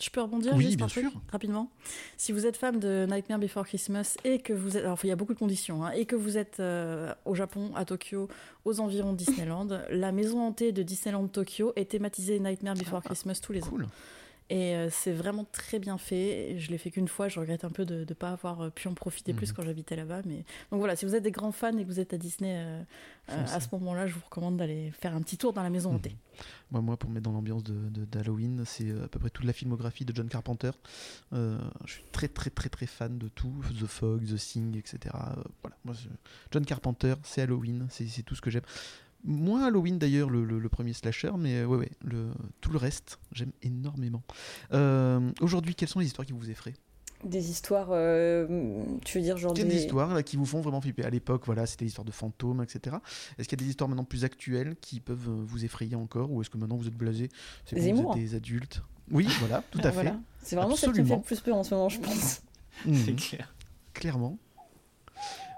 Je 0.00 0.10
peux 0.10 0.20
rebondir 0.20 0.54
Oui, 0.56 0.64
juste 0.64 0.76
bien 0.76 0.86
un 0.86 0.88
truc 0.88 1.06
rapidement. 1.30 1.70
Si 2.16 2.32
vous 2.32 2.46
êtes 2.46 2.56
fan 2.56 2.80
de 2.80 3.06
Nightmare 3.08 3.38
Before 3.38 3.64
Christmas 3.64 4.16
et 4.24 4.40
que 4.40 4.52
vous 4.52 4.76
êtes, 4.76 4.84
alors 4.84 4.98
il 5.04 5.08
y 5.08 5.12
a 5.12 5.16
beaucoup 5.16 5.34
de 5.34 5.38
conditions, 5.38 5.84
hein, 5.84 5.90
et 5.92 6.04
que 6.04 6.16
vous 6.16 6.36
êtes 6.36 6.58
euh, 6.58 7.14
au 7.24 7.34
Japon, 7.36 7.70
à 7.76 7.84
Tokyo, 7.84 8.28
aux 8.64 8.80
environs 8.80 9.12
de 9.12 9.18
Disneyland, 9.18 9.68
la 9.90 10.10
maison 10.10 10.40
hantée 10.40 10.72
de 10.72 10.82
Disneyland 10.82 11.28
Tokyo 11.28 11.72
est 11.76 11.90
thématisée 11.90 12.40
Nightmare 12.40 12.74
Before 12.74 13.02
Ah, 13.04 13.06
Christmas 13.08 13.38
tous 13.40 13.52
les 13.52 13.62
ans. 13.62 13.70
Et 14.50 14.74
euh, 14.76 14.90
c'est 14.90 15.12
vraiment 15.12 15.44
très 15.52 15.78
bien 15.78 15.96
fait. 15.96 16.56
Je 16.58 16.70
l'ai 16.70 16.76
fait 16.76 16.90
qu'une 16.90 17.08
fois, 17.08 17.28
je 17.28 17.40
regrette 17.40 17.64
un 17.64 17.70
peu 17.70 17.86
de 17.86 18.04
ne 18.06 18.14
pas 18.14 18.30
avoir 18.30 18.60
euh, 18.60 18.70
pu 18.70 18.88
en 18.88 18.94
profiter 18.94 19.32
plus 19.32 19.48
Mhm. 19.50 19.56
quand 19.56 19.62
j'habitais 19.62 19.96
là-bas. 19.96 20.20
Mais... 20.26 20.44
Donc 20.70 20.80
voilà, 20.80 20.96
si 20.96 21.06
vous 21.06 21.14
êtes 21.14 21.22
des 21.22 21.30
grands 21.30 21.50
fans 21.52 21.74
et 21.78 21.82
que 21.82 21.88
vous 21.88 21.98
êtes 21.98 22.12
à 22.12 22.18
Disney 22.18 22.54
euh, 22.58 22.82
euh, 23.30 23.44
à 23.54 23.58
ce 23.60 23.68
moment-là, 23.72 24.06
je 24.06 24.12
vous 24.14 24.20
recommande 24.22 24.58
d'aller 24.58 24.90
faire 24.90 25.14
un 25.16 25.22
petit 25.22 25.38
tour 25.38 25.54
dans 25.54 25.62
la 25.62 25.70
maison 25.70 25.94
hantée. 25.94 26.14
Moi, 26.70 26.82
moi, 26.82 26.96
pour 26.98 27.08
me 27.08 27.14
mettre 27.14 27.24
dans 27.24 27.32
l'ambiance 27.32 27.64
de, 27.64 27.72
de- 27.88 28.04
d'Halloween, 28.04 28.64
c'est 28.66 28.90
à 29.02 29.08
peu 29.08 29.18
près 29.18 29.30
toute 29.30 29.44
la 29.46 29.52
filmographie 29.54 30.04
de 30.04 30.14
John 30.14 30.28
Carpenter. 30.28 30.72
Je 31.32 31.58
suis 31.86 32.04
très, 32.12 32.28
très, 32.28 32.50
très, 32.50 32.68
très 32.68 32.86
fan 32.86 33.16
de 33.18 33.28
tout. 33.28 33.54
The 33.80 33.86
Fog, 33.86 34.24
The 34.26 34.36
Thing, 34.36 34.76
etc. 34.76 34.98
Voilà. 35.62 35.76
Moi, 35.84 35.94
John 36.50 36.64
Carpenter, 36.66 37.14
c'est 37.22 37.40
Halloween, 37.42 37.86
c'est 37.90 38.22
tout 38.22 38.34
ce 38.34 38.40
que 38.42 38.50
j'aime. 38.50 38.62
Moins 39.24 39.64
Halloween 39.66 39.98
d'ailleurs, 39.98 40.28
le, 40.30 40.44
le- 40.44 40.58
le 40.58 40.68
premier 40.68 40.92
slasher, 40.92 41.32
mais 41.38 41.56
euh, 41.60 41.66
ouais, 41.66 41.78
ouais, 41.78 41.90
le, 42.04 42.28
tout 42.60 42.70
le 42.70 42.78
reste, 42.78 43.18
j'aime 43.32 43.52
énormément. 43.62 44.22
Euh, 44.72 45.30
Aujourd'hui, 45.40 45.74
quelles 45.74 45.88
sont 45.88 46.00
les 46.00 46.06
histoires 46.06 46.26
qui 46.26 46.32
vous 46.34 46.50
effraient? 46.50 46.74
Des 47.24 47.48
histoires, 47.50 47.88
euh, 47.92 48.84
tu 49.02 49.16
veux 49.16 49.24
dire 49.24 49.38
genre 49.38 49.54
Quelles 49.54 49.68
des... 49.68 49.76
histoires 49.76 50.12
là, 50.12 50.22
qui 50.22 50.36
vous 50.36 50.44
font 50.44 50.60
vraiment 50.60 50.82
flipper 50.82 51.04
À 51.04 51.10
l'époque, 51.10 51.44
voilà, 51.46 51.64
c'était 51.64 51.86
l'histoire 51.86 52.04
de 52.04 52.10
fantômes, 52.12 52.62
etc. 52.62 52.96
Est-ce 53.38 53.48
qu'il 53.48 53.58
y 53.58 53.62
a 53.62 53.64
des 53.64 53.70
histoires 53.70 53.88
maintenant 53.88 54.04
plus 54.04 54.24
actuelles 54.26 54.76
qui 54.82 55.00
peuvent 55.00 55.30
vous 55.30 55.64
effrayer 55.64 55.96
encore 55.96 56.30
Ou 56.30 56.42
est-ce 56.42 56.50
que 56.50 56.58
maintenant 56.58 56.76
vous 56.76 56.86
êtes 56.86 56.96
blasé? 56.96 57.30
C'est 57.64 57.76
bon, 57.76 58.12
vous 58.12 58.18
êtes 58.18 58.22
des 58.22 58.34
adultes 58.34 58.82
Oui, 59.10 59.26
voilà, 59.38 59.62
tout 59.70 59.80
à 59.84 59.90
fait. 59.92 60.12
C'est 60.42 60.56
vraiment 60.56 60.76
ça 60.76 60.88
qui 60.88 60.88
me 60.88 60.94
fait 60.96 61.00
Absolument. 61.00 61.16
le 61.16 61.22
plus 61.22 61.40
peur 61.40 61.56
en 61.56 61.62
ce 61.64 61.74
moment, 61.74 61.88
je 61.88 62.00
pense. 62.00 62.42
C'est 62.84 62.90
Mhm. 62.90 63.16
clair. 63.16 63.54
Clairement. 63.94 64.36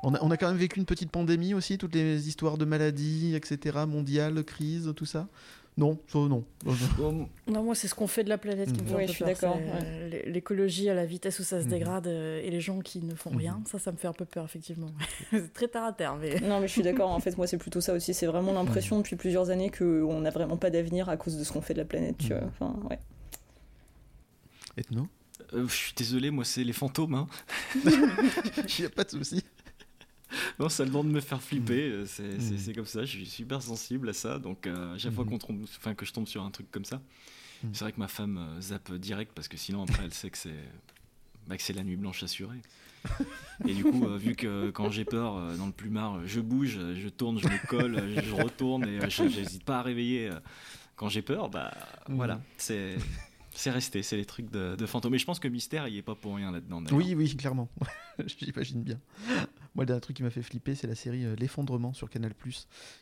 On 0.09 0.15
a, 0.15 0.23
on 0.23 0.31
a 0.31 0.37
quand 0.37 0.47
même 0.47 0.57
vécu 0.57 0.79
une 0.79 0.87
petite 0.87 1.11
pandémie 1.11 1.53
aussi, 1.53 1.79
toutes 1.79 1.95
les 1.97 2.29
histoires 2.29 2.59
de 2.59 2.65
maladies, 2.65 3.35
etc., 3.35 3.79
mondiales, 3.89 4.45
crises, 4.45 4.93
tout 4.95 5.05
ça 5.05 5.27
Non, 5.77 5.99
ça 6.07 6.21
non. 6.21 6.45
Non, 7.49 7.63
moi, 7.65 7.75
c'est 7.75 7.89
ce 7.89 7.95
qu'on 7.97 8.07
fait 8.07 8.23
de 8.23 8.29
la 8.29 8.39
planète 8.39 8.73
qui 8.73 8.81
me 8.83 8.87
Mhm. 8.87 8.89
fait 8.89 8.95
peu 8.95 9.07
je 9.09 9.13
suis 9.13 9.25
peur, 9.25 9.35
d'accord, 9.35 9.57
ouais. 9.57 9.65
euh, 9.85 10.09
l'é- 10.09 10.31
L'écologie 10.31 10.89
à 10.89 10.95
la 10.95 11.05
vitesse 11.07 11.41
où 11.41 11.43
ça 11.43 11.59
se 11.61 11.65
Mhm. 11.65 11.71
dégrade 11.73 12.07
euh, 12.07 12.41
et 12.41 12.51
les 12.51 12.61
gens 12.61 12.79
qui 12.79 13.03
ne 13.03 13.17
font 13.17 13.31
Mhm. 13.33 13.37
rien, 13.37 13.61
ça, 13.67 13.81
ça 13.81 13.91
me 13.91 13.97
fait 13.97 14.07
un 14.07 14.13
peu 14.13 14.25
peur, 14.27 14.45
effectivement. 14.45 14.93
c'est 15.33 15.53
très 15.53 15.67
terre 15.67 15.83
à 15.85 15.93
terre, 15.93 16.15
mais... 16.15 16.39
Non, 16.39 16.61
mais 16.61 16.69
je 16.69 16.73
suis 16.73 16.83
d'accord. 16.83 17.11
En 17.11 17.19
fait, 17.19 17.37
moi, 17.37 17.49
c'est 17.49 17.59
plutôt 17.59 17.81
ça 17.81 17.93
aussi. 17.93 18.15
C'est 18.15 18.27
vraiment 18.27 18.53
l'impression 18.53 18.99
depuis 18.99 19.17
plusieurs 19.17 19.51
années 19.51 19.71
qu'on 19.77 20.21
n'a 20.21 20.31
vraiment 20.31 20.57
pas 20.57 20.71
d'avenir 20.71 21.09
à 21.09 21.17
cause 21.17 21.37
de 21.37 21.43
ce 21.43 21.53
qu'on 21.53 21.63
fait 21.63 21.75
de 21.75 21.81
la 21.81 21.85
planète. 21.85 22.17
Tu 22.19 22.33
Mhm. 22.33 22.39
vois. 22.39 22.49
Enfin, 22.49 22.77
ouais. 22.89 22.99
Ethno? 24.77 25.09
Euh, 25.53 25.67
je 25.69 25.75
suis 25.75 25.93
désolé, 25.95 26.31
moi 26.31 26.45
c'est 26.45 26.65
les 26.65 26.73
fantômes. 26.73 27.15
Hein. 27.15 27.27
Il 27.85 28.81
n'y 28.81 28.87
a 28.87 28.91
pas 28.91 29.05
de 29.05 29.11
souci. 29.11 29.45
Non, 30.59 30.67
don 30.91 31.05
de 31.05 31.09
me 31.11 31.21
faire 31.21 31.43
flipper. 31.43 31.89
euh, 31.91 32.07
C'est 32.07 32.39
Mhm. 32.39 32.59
c'est- 32.59 32.73
comme 32.75 32.87
ça. 32.87 33.05
Je 33.05 33.11
suis 33.17 33.27
super 33.27 33.63
sensible 33.63 34.09
à 34.09 34.13
ça. 34.13 34.39
Donc 34.39 34.67
euh, 34.67 34.95
à 34.95 34.99
chaque 34.99 35.13
fois 35.13 35.25
Mhm. 35.25 35.31
qu'on 35.31 35.39
tombe, 35.39 35.63
enfin 35.63 35.95
que 35.95 36.05
je 36.07 36.13
tombe 36.13 36.27
sur 36.27 36.43
un 36.43 36.51
truc 36.51 36.71
comme 36.71 36.85
ça, 36.85 37.01
Mhm. 37.63 37.71
c'est 37.75 37.85
vrai 37.85 37.93
que 37.93 38.01
ma 38.01 38.09
femme 38.09 38.39
euh, 38.39 38.61
zappe 38.61 38.93
direct 38.95 39.33
parce 39.35 39.49
que 39.49 39.57
sinon 39.57 39.83
après 39.83 40.05
elle 40.05 40.15
sait 40.15 40.31
que 40.31 40.39
c'est 40.39 40.55
bah, 41.47 41.57
la 41.75 41.85
nuit 41.85 41.97
blanche 41.97 42.23
assurée. 42.23 42.59
Et 43.67 43.73
du 43.73 43.85
coup, 43.85 44.05
euh, 44.07 44.17
vu 44.19 44.35
que 44.35 44.71
quand 44.71 44.91
j'ai 44.91 45.05
peur 45.05 45.37
euh, 45.37 45.57
dans 45.57 45.67
le 45.67 45.73
plumard, 45.73 46.17
euh, 46.17 46.23
je 46.27 46.41
bouge, 46.41 46.77
euh, 46.77 46.95
je 46.97 47.09
tourne, 47.09 47.39
je 47.39 47.47
me 47.49 47.67
colle, 47.69 47.95
euh, 47.95 48.21
je, 48.23 48.33
retourne 48.33 48.85
et 48.85 48.99
euh, 48.99 49.09
j'hésite 49.09 49.63
pas 49.65 49.79
à 49.79 49.83
réveiller 49.83 50.29
euh, 50.29 50.41
quand 50.97 51.09
j'ai 51.09 51.23
peur. 51.23 51.49
Bah 51.49 51.73
voilà, 52.09 52.41
c'est 52.59 52.97
c'est 53.55 53.71
resté, 53.71 54.03
c'est 54.03 54.17
les 54.17 54.27
trucs 54.27 54.51
de, 54.51 54.75
de 54.77 54.87
fantômes. 54.87 55.15
Et 55.15 55.19
je 55.19 55.25
pense 55.25 55.39
que 55.39 55.49
Mystère, 55.49 55.89
il 55.89 55.97
est 55.97 56.03
pas 56.03 56.15
pour 56.15 56.35
rien 56.37 56.51
là-dedans. 56.51 56.83
Oui, 56.91 57.15
oui, 57.15 57.35
clairement. 57.37 57.69
J'imagine 58.27 58.83
bien. 58.83 59.01
Moi, 59.77 59.83
le 59.83 59.89
dernier 59.89 60.01
truc 60.01 60.17
qui 60.17 60.23
m'a 60.23 60.31
fait 60.31 60.43
flipper, 60.43 60.75
c'est 60.75 60.87
la 60.87 60.95
série 60.95 61.27
euh, 61.27 61.37
L'effondrement 61.37 61.93
sur 61.93 62.09
Canal+, 62.09 62.33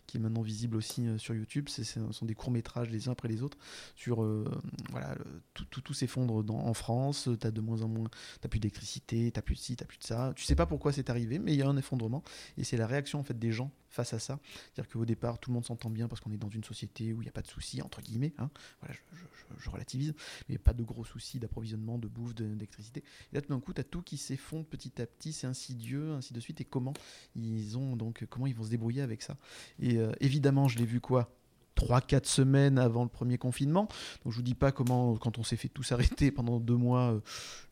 qui 0.09 0.17
est 0.17 0.21
maintenant 0.21 0.43
visible 0.43 0.77
aussi 0.77 1.07
euh, 1.07 1.19
sur 1.19 1.33
YouTube. 1.33 1.69
Ce 1.69 1.85
sont 1.85 2.27
des 2.27 2.35
courts-métrages 2.35 2.91
les 2.91 3.09
uns 3.09 3.13
après 3.13 3.29
les 3.29 3.43
autres 3.43 3.57
sur... 3.95 4.25
euh, 4.25 4.45
voilà, 4.91 5.15
tout, 5.55 5.95
s'effondre 5.95 6.45
en 6.53 6.75
France. 6.75 7.29
T'as 7.39 7.53
de 7.53 7.61
moins 7.61 7.83
en 7.83 7.89
moins... 7.89 8.11
Plus 8.51 8.59
d'électricité, 8.59 9.31
t'as 9.31 9.41
plus 9.41 9.55
de 9.55 9.61
ci, 9.61 9.77
t'as 9.77 9.85
plus 9.85 9.99
de 9.99 10.05
ça. 10.05 10.33
Tu 10.35 10.45
sais 10.45 10.57
pas 10.57 10.67
pourquoi 10.67 10.93
c'est 10.93 11.11
arrivé, 11.11 11.39
mais 11.39 11.53
il 11.53 11.59
y 11.59 11.63
a 11.63 11.69
un 11.69 11.77
effondrement. 11.77 12.25
Et 12.59 12.65
c'est 12.65 12.77
la 12.77 12.89
réaction 12.89 13.21
en 13.21 13.25
des 13.39 13.53
gens 13.53 13.71
face 13.95 14.13
à 14.13 14.19
ça. 14.19 14.39
C'est-à-dire 14.75 14.93
qu'au 14.93 15.05
départ, 15.05 15.39
tout 15.39 15.51
le 15.51 15.55
monde 15.55 15.65
s'entend 15.65 15.89
bien 15.91 16.09
parce 16.09 16.21
qu'on 16.21 16.33
est 16.33 16.37
dans 16.37 16.49
une 16.51 16.65
société 16.65 17.13
où 17.13 17.23
il 17.23 17.25
n'y 17.25 17.29
a 17.29 17.33
pas 17.33 17.43
de 17.43 17.47
soucis, 17.47 17.81
entre 17.83 18.03
guillemets. 18.03 18.33
hein. 18.39 18.51
Voilà, 18.81 18.95
je, 18.95 19.17
je- 19.17 19.65
je- 19.65 19.71
relativise. 19.71 20.15
Mais 20.49 20.59
pas 20.59 20.73
de 20.73 20.83
gros 20.83 21.05
soucis 21.05 21.39
d'approvisionnement, 21.39 21.99
de 21.99 22.09
bouffe, 22.09 22.35
d'électricité. 22.35 23.03
Et 23.33 23.37
là, 23.37 23.41
tout 23.41 23.49
d'un 23.49 23.61
coup, 23.61 23.73
tu 23.73 23.81
as 23.81 23.85
tout 23.85 24.03
qui 24.03 24.17
s'effondre 24.17 24.67
petit 24.67 25.01
à 25.01 25.07
petit, 25.07 25.33
c'est 25.33 25.47
insidieux, 25.47 26.13
ainsi 26.13 26.33
de 26.35 26.41
suite. 26.41 26.61
Et 26.61 26.65
comment 26.65 26.93
ils 27.37 27.79
ont 27.79 27.97
donc 27.97 28.27
comment 28.29 28.47
ils 28.47 28.55
vont 28.55 28.65
se 28.65 28.71
débrouiller 28.71 29.03
avec 29.03 29.23
ça? 29.23 29.37
Et 29.81 29.97
euh, 29.99 30.13
évidemment, 30.21 30.69
je 30.69 30.79
l'ai 30.79 30.87
vu 30.87 31.01
quoi? 31.01 31.31
3-4 31.77 32.27
semaines 32.27 32.79
avant 32.79 33.03
le 33.03 33.09
premier 33.09 33.39
confinement. 33.39 33.89
Donc 34.25 34.33
je 34.33 34.37
vous 34.37 34.43
dis 34.43 34.55
pas 34.55 34.73
comment, 34.73 35.17
quand 35.17 35.39
on 35.39 35.43
s'est 35.45 35.57
fait 35.57 35.69
tous 35.69 35.93
arrêter 35.93 36.31
pendant 36.31 36.61
deux 36.61 36.77
mois, 36.77 37.13
euh, 37.15 37.21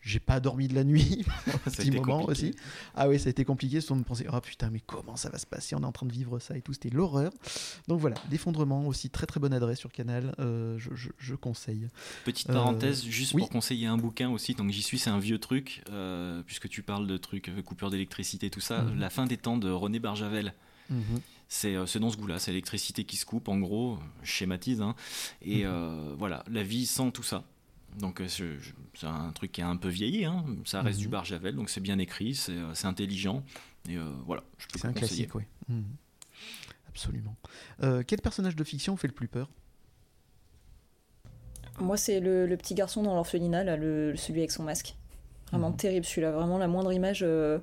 j'ai 0.01 0.19
pas 0.20 0.41
dormi 0.41 0.66
de 0.69 0.74
la 0.74 0.85
nuit. 0.85 1.24
un 1.47 1.70
petit 1.70 1.91
moment 1.91 2.20
compliqué. 2.23 2.49
aussi. 2.49 2.57
Ah 2.95 3.09
oui, 3.09 3.19
ça 3.20 3.29
a 3.29 3.31
été 3.31 3.45
compliqué. 3.45 3.79
On 3.91 3.97
me 3.97 4.03
pensait, 4.03 4.27
oh 4.33 4.41
putain, 4.41 4.70
mais 4.70 4.81
comment 4.81 5.16
ça 5.16 5.29
va 5.31 5.39
se 5.39 5.47
passer? 5.47 5.74
On 5.77 5.81
est 5.81 5.85
en 5.87 5.93
train 5.93 6.07
de 6.07 6.12
vivre 6.12 6.39
ça 6.39 6.57
et 6.57 6.62
tout. 6.62 6.73
C'était 6.73 6.91
l'horreur. 6.91 7.31
Donc 7.89 8.01
voilà, 8.01 8.16
l'effondrement 8.31 8.87
aussi, 8.87 9.11
très 9.11 9.27
très 9.27 9.39
bonne 9.41 9.53
adresse 9.55 9.79
sur 9.79 9.93
Canal. 9.93 10.35
euh, 10.41 10.77
je, 10.79 10.91
je- 10.95 11.11
je 11.19 11.35
conseille. 11.35 11.89
Petite 12.24 12.51
Euh, 12.51 12.55
parenthèse, 12.55 13.05
juste 13.05 13.35
oui. 13.35 13.41
pour 13.43 13.51
conseiller 13.51 13.87
un 13.87 13.97
bouquin 13.97 14.31
aussi, 14.31 14.55
donc 14.55 14.70
j'y 14.70 14.83
suis, 14.83 14.99
c'est 14.99 15.11
un 15.11 15.19
vieux 15.20 15.39
truc, 15.39 15.83
euh, 15.91 16.43
puisque 16.45 16.69
tu 16.69 16.83
parles 16.83 17.07
de 17.07 17.16
trucs, 17.16 17.51
coupure 17.65 17.91
d'électricité, 17.91 18.51
tout 18.51 18.61
ça. 18.61 18.83
Mhm. 18.83 18.99
La 18.99 19.11
fin 19.11 19.27
des 19.27 19.37
temps 19.37 19.57
de 19.57 19.70
René 19.70 20.01
Barjavel. 20.01 20.55
Mhm. 20.91 21.20
C'est 21.55 21.74
euh, 21.77 21.85
c'est 21.85 21.99
dans 22.01 22.09
ce 22.09 22.16
goût-là, 22.16 22.39
c'est 22.39 22.51
l'électricité 22.51 23.05
qui 23.05 23.16
se 23.19 23.27
coupe, 23.27 23.47
en 23.49 23.59
gros, 23.59 23.99
je 24.23 24.31
schématise, 24.31 24.81
hein. 24.81 24.95
et 25.43 25.65
Mhm. 25.65 25.70
euh, 25.70 26.15
voilà, 26.16 26.45
la 26.51 26.62
vie 26.62 26.87
sans 26.87 27.11
tout 27.11 27.23
ça. 27.23 27.45
Donc 27.99 28.23
euh, 28.23 28.27
c'est 28.95 29.07
un 29.07 29.31
truc 29.33 29.53
qui 29.53 29.61
a 29.61 29.69
un 29.69 29.77
peu 29.77 29.89
vieilli, 29.91 30.24
hein. 30.24 30.47
ça 30.65 30.81
reste 30.81 30.97
Mhm. 30.97 31.03
du 31.03 31.09
Barjavel, 31.11 31.55
donc 31.55 31.69
c'est 31.69 31.83
bien 31.83 31.99
écrit, 31.99 32.35
c'est 32.35 32.87
intelligent, 32.87 33.45
et 33.87 33.99
euh, 33.99 34.11
voilà, 34.24 34.45
je 34.57 34.66
peux 34.69 34.79
C'est 34.79 34.87
un 34.87 34.93
le 34.93 35.01
conseiller. 35.01 35.27
classique, 35.27 35.35
oui. 35.35 35.74
Mhm. 35.74 35.85
Absolument. 36.89 37.37
Euh, 37.83 38.03
quel 38.07 38.23
personnage 38.23 38.57
de 38.57 38.65
fiction 38.65 38.97
fait 38.97 39.09
le 39.09 39.15
plus 39.15 39.29
peur? 39.29 39.51
Moi, 41.81 41.99
c'est 41.99 42.20
le, 42.20 42.47
le 42.47 42.57
petit 42.57 42.74
garçon 42.74 43.03
dans 43.03 43.15
l'orphelinat, 43.15 43.62
là, 43.65 43.77
le, 43.77 44.15
celui 44.16 44.41
avec 44.41 44.53
son 44.53 44.62
masque. 44.62 44.95
Vraiment 45.51 45.73
terrible 45.73 46.07
celui-là. 46.07 46.31
Vraiment, 46.33 46.57
la 46.57 46.69
moindre 46.69 46.93
image, 46.95 47.20
euh, 47.23 47.59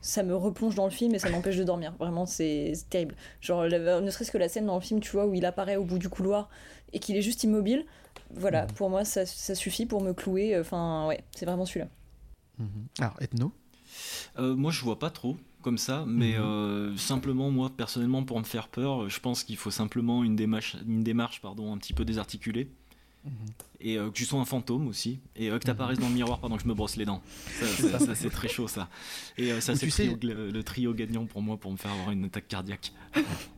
ça 0.00 0.22
me 0.22 0.34
replonge 0.34 0.74
dans 0.74 0.84
le 0.84 0.90
film 0.90 1.14
et 1.14 1.18
ça 1.18 1.30
m'empêche 1.30 1.56
de 1.56 1.64
dormir. 1.64 1.94
Vraiment, 1.98 2.26
c'est 2.26 2.72
terrible. 2.88 3.14
Genre, 3.40 3.64
ne 3.64 4.10
serait-ce 4.10 4.30
que 4.30 4.38
la 4.38 4.48
scène 4.48 4.66
dans 4.66 4.74
le 4.76 4.80
film, 4.80 5.00
tu 5.00 5.10
vois, 5.12 5.26
où 5.26 5.34
il 5.34 5.44
apparaît 5.44 5.76
au 5.76 5.84
bout 5.84 5.98
du 5.98 6.08
couloir 6.08 6.48
et 6.92 6.98
qu'il 6.98 7.16
est 7.16 7.22
juste 7.22 7.44
immobile. 7.44 7.84
Voilà, 8.34 8.62
Mhm. 8.62 8.72
pour 8.74 8.90
moi, 8.90 9.04
ça, 9.04 9.26
ça 9.26 9.54
suffit 9.54 9.86
pour 9.86 10.00
me 10.02 10.12
clouer. 10.12 10.58
Enfin, 10.58 11.06
ouais, 11.08 11.22
c'est 11.34 11.46
vraiment 11.46 11.66
celui-là. 11.66 11.88
Mhm. 12.58 12.68
Alors, 13.00 13.16
Ethno 13.20 13.52
Euh, 14.38 14.54
moi, 14.54 14.70
je 14.70 14.82
vois 14.84 14.98
pas 14.98 15.10
trop 15.10 15.36
comme 15.62 15.76
ça, 15.78 16.04
mais 16.06 16.34
Mhm. 16.38 16.44
euh, 16.44 16.96
simplement, 16.96 17.50
moi, 17.50 17.70
personnellement, 17.76 18.22
pour 18.24 18.38
me 18.38 18.44
faire 18.44 18.68
peur, 18.68 19.08
je 19.08 19.20
pense 19.20 19.42
qu'il 19.44 19.56
faut 19.56 19.70
simplement 19.72 20.22
une 20.24 20.36
démarche, 20.36 20.76
une 20.86 21.02
démarche 21.02 21.40
pardon, 21.42 21.72
un 21.74 21.78
petit 21.78 21.92
peu 21.92 22.04
désarticulée. 22.04 22.70
Mhm. 23.24 23.32
Et 23.82 23.96
euh, 23.98 24.08
que 24.08 24.14
tu 24.14 24.24
sois 24.26 24.40
un 24.40 24.44
fantôme 24.44 24.88
aussi, 24.88 25.20
et 25.36 25.50
euh, 25.50 25.58
que 25.58 25.64
tu 25.64 25.68
Mhm. 25.70 25.72
apparaisses 25.76 25.98
dans 25.98 26.08
le 26.08 26.14
miroir 26.14 26.38
pendant 26.38 26.56
que 26.56 26.62
je 26.62 26.68
me 26.68 26.74
brosse 26.74 26.96
les 26.96 27.04
dents. 27.04 27.22
Ça, 27.58 27.66
ça, 27.66 27.98
ça, 27.98 28.14
c'est 28.14 28.30
très 28.30 28.48
chaud, 28.48 28.66
ça. 28.68 28.88
Et 29.38 29.52
euh, 29.52 29.60
ça, 29.60 29.74
c'est 29.76 29.88
tu 29.88 30.26
le, 30.26 30.50
le 30.50 30.62
trio 30.64 30.92
gagnant 30.94 31.26
pour 31.26 31.40
moi 31.42 31.56
pour 31.58 31.70
me 31.72 31.76
faire 31.76 31.90
avoir 31.92 32.10
une 32.10 32.24
attaque 32.24 32.48
cardiaque. 32.48 32.92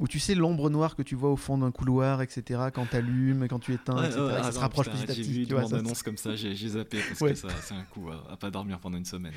Ou 0.00 0.08
tu 0.08 0.18
sais 0.20 0.34
l'ombre 0.34 0.68
noire 0.70 0.94
que 0.96 1.02
tu 1.02 1.14
vois 1.16 1.30
au 1.30 1.36
fond 1.36 1.58
d'un 1.58 1.70
couloir, 1.72 2.22
etc. 2.22 2.60
Quand 2.74 2.86
t'allumes, 2.86 3.46
quand 3.48 3.58
tu 3.60 3.72
éteins, 3.72 3.96
Ouais, 3.96 4.06
etc. 4.06 4.20
ouais, 4.20 4.32
et 4.32 4.36
ah 4.36 4.42
ça 4.44 4.52
se 4.52 4.58
rapproche 4.58 4.86
putain, 4.86 4.98
petit 5.02 5.10
à 5.10 5.14
J'ai 5.14 5.22
petit. 5.22 5.30
vu 5.32 5.46
tu 5.46 5.52
une 5.54 5.56
ça, 5.56 5.62
bande-annonce 5.62 6.02
comme 6.02 6.16
ça, 6.16 6.34
j'ai 6.36 6.54
j'ai 6.54 6.68
zappé 6.68 7.00
parce 7.08 7.20
Ouais. 7.20 7.30
que 7.30 7.38
ça, 7.38 7.48
c'est 7.62 7.74
un 7.74 7.84
coup 7.84 8.08
à, 8.10 8.32
à 8.32 8.36
pas 8.36 8.50
dormir 8.50 8.78
pendant 8.80 8.98
une 8.98 9.04
semaine. 9.04 9.34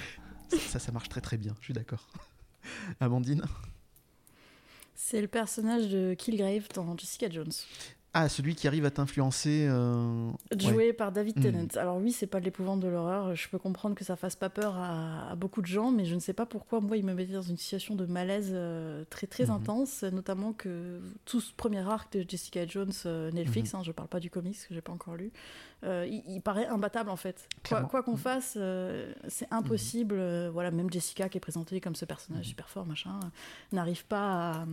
ça, 0.49 0.79
ça 0.79 0.91
marche 0.91 1.09
très 1.09 1.21
très 1.21 1.37
bien. 1.37 1.55
Je 1.59 1.65
suis 1.65 1.73
d'accord. 1.73 2.07
Amandine? 2.99 3.43
C'est 4.97 5.21
le 5.21 5.27
personnage 5.27 5.87
de 5.89 6.13
Killgrave 6.17 6.67
dans 6.73 6.97
Jessica 6.97 7.29
Jones, 7.29 7.51
Ah, 8.17 8.29
celui 8.29 8.55
qui 8.55 8.65
arrive 8.65 8.85
à 8.85 8.91
t'influencer. 8.91 9.67
euh, 9.69 10.31
joué 10.57 10.73
ouais. 10.87 10.93
par 10.93 11.11
David 11.11 11.35
Mhm. 11.35 11.43
Tennant. 11.43 11.67
Alors 11.75 11.97
oui, 11.97 12.13
c'est 12.13 12.27
pas 12.27 12.39
de 12.39 12.45
l'épouvante 12.45 12.79
de 12.79 12.87
l'horreur. 12.87 13.35
Je 13.35 13.49
peux 13.49 13.59
comprendre 13.59 13.93
que 13.93 14.05
ça 14.05 14.15
fasse 14.15 14.37
pas 14.37 14.49
peur 14.49 14.75
à, 14.77 15.31
à 15.31 15.35
beaucoup 15.35 15.61
de 15.61 15.67
gens, 15.67 15.91
mais 15.91 16.05
je 16.05 16.15
ne 16.15 16.21
sais 16.21 16.31
pas 16.31 16.45
pourquoi 16.45 16.79
moi 16.79 16.95
il 16.95 17.03
me 17.03 17.13
mettait 17.13 17.33
dans 17.33 17.41
une 17.41 17.57
situation 17.57 17.93
de 17.93 18.05
malaise 18.05 18.51
euh, 18.53 19.03
très 19.09 19.27
très 19.27 19.47
Mhm. 19.47 19.51
intense, 19.51 20.03
notamment 20.03 20.53
que 20.53 21.01
tout 21.25 21.41
ce 21.41 21.51
premier 21.53 21.79
arc 21.81 22.13
de 22.13 22.23
Jessica 22.25 22.65
Jones 22.65 22.93
euh, 23.05 23.31
Netflix, 23.31 23.73
Mhm. 23.73 23.79
hein, 23.81 23.83
je 23.83 23.91
parle 23.91 24.07
pas 24.07 24.21
du 24.21 24.29
comics 24.29 24.55
que 24.67 24.73
j'ai 24.73 24.81
pas 24.81 24.93
encore 24.93 25.15
lu, 25.17 25.31
euh, 25.85 26.05
il, 26.09 26.23
il 26.27 26.41
paraît 26.41 26.65
imbattable 26.67 27.09
en 27.09 27.15
fait. 27.15 27.47
Quoi 27.89 28.03
qu'on 28.03 28.17
fasse, 28.17 28.55
euh, 28.57 29.13
c'est 29.27 29.47
impossible. 29.51 30.15
euh, 30.17 30.49
voilà, 30.51 30.71
même 30.71 30.91
Jessica 30.91 31.29
qui 31.29 31.37
est 31.37 31.41
présentée 31.41 31.79
comme 31.81 31.95
ce 31.95 32.05
personnage 32.05 32.45
Mhm. 32.45 32.49
super 32.49 32.69
fort, 32.69 32.85
machin, 32.85 33.19
euh, 33.23 33.27
n'arrive 33.71 34.05
pas 34.05 34.51
à, 34.51 34.65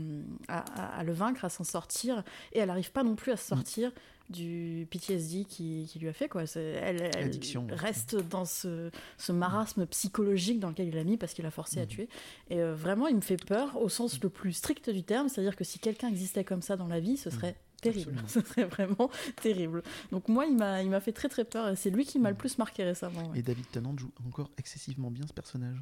à- 0.49 0.59
à- 0.81 0.99
à 0.99 1.05
le 1.05 1.13
vaincre, 1.13 1.45
à 1.45 1.49
s'en 1.49 1.65
sortir, 1.65 2.23
et 2.53 2.59
elle 2.59 2.69
n'arrive 2.69 2.93
pas 2.93 3.03
non 3.05 3.15
plus 3.15 3.33
à 3.33 3.37
se 3.37 3.47
sortir 3.47 3.93
du 4.31 4.87
PTSD 4.91 5.45
qui, 5.45 5.87
qui 5.91 5.99
lui 5.99 6.09
a 6.09 6.13
fait 6.15 6.29
quoi. 6.29 6.45
Elle, 6.57 7.11
elle 7.17 7.31
reste 7.75 8.17
dans 8.17 8.45
ce, 8.47 8.91
ce 9.19 9.33
marasme 9.33 9.85
psychologique 9.87 10.59
dans 10.59 10.71
lequel 10.71 10.89
il 10.89 10.95
l'a 10.95 11.05
mis 11.05 11.19
parce 11.19 11.35
qu'il 11.35 11.45
a 11.45 11.51
forcé 11.51 11.81
à 11.81 11.87
tuer. 11.87 12.09
Et 12.49 12.63
vraiment, 12.63 13.09
il 13.09 13.17
me 13.17 13.21
fait 13.21 13.37
peur 13.43 13.77
au 13.81 13.89
sens 13.91 14.23
le 14.23 14.31
plus 14.31 14.53
strict 14.55 14.89
du 14.89 15.03
terme, 15.03 15.29
c'est-à-dire 15.29 15.57
que 15.57 15.65
si 15.65 15.79
quelqu'un 15.79 16.09
existait 16.09 16.45
comme 16.45 16.63
ça 16.63 16.77
dans 16.77 16.87
la 16.87 17.01
vie, 17.01 17.17
ce 17.19 17.29
serait 17.31 17.57
terrible. 17.83 18.15
Ce 18.27 18.41
serait 18.41 18.65
vraiment 18.65 19.11
terrible. 19.43 19.83
Donc 20.11 20.29
moi, 20.29 20.47
il 20.47 20.57
m'a, 20.57 20.83
il 20.83 20.89
m'a 20.89 21.01
fait 21.01 21.13
très 21.13 21.29
très 21.29 21.45
peur 21.45 21.69
et 21.69 21.77
c'est 21.77 21.91
lui 21.91 22.07
qui 22.07 22.19
m'a 22.19 22.31
le 22.31 22.37
plus 22.37 22.57
marqué 22.57 22.83
récemment. 22.85 23.31
ouais. 23.31 23.41
Et 23.41 23.43
David 23.43 23.71
Tennant 23.71 23.95
joue 23.99 24.11
encore 24.27 24.51
excessivement 24.57 25.11
bien 25.11 25.27
ce 25.27 25.35
personnage. 25.35 25.77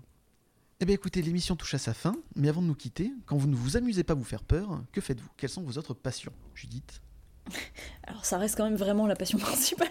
Eh 0.80 0.86
bien 0.86 0.94
écoutez, 0.94 1.20
l'émission 1.20 1.56
touche 1.56 1.74
à 1.74 1.78
sa 1.78 1.92
fin, 1.92 2.16
mais 2.34 2.48
avant 2.48 2.62
de 2.62 2.66
nous 2.66 2.74
quitter, 2.74 3.12
quand 3.26 3.36
vous 3.36 3.48
ne 3.48 3.54
vous 3.54 3.76
amusez 3.76 4.02
pas 4.02 4.14
à 4.14 4.16
vous 4.16 4.24
faire 4.24 4.42
peur, 4.42 4.82
que 4.92 5.02
faites-vous? 5.02 5.28
Quelles 5.36 5.50
sont 5.50 5.62
vos 5.62 5.78
autres 5.78 5.92
passions? 5.94 6.32
Judith? 6.54 7.02
Alors 8.10 8.24
ça 8.24 8.38
reste 8.38 8.56
quand 8.56 8.64
même 8.64 8.76
vraiment 8.76 9.06
la 9.06 9.14
passion 9.14 9.38
principale. 9.40 9.88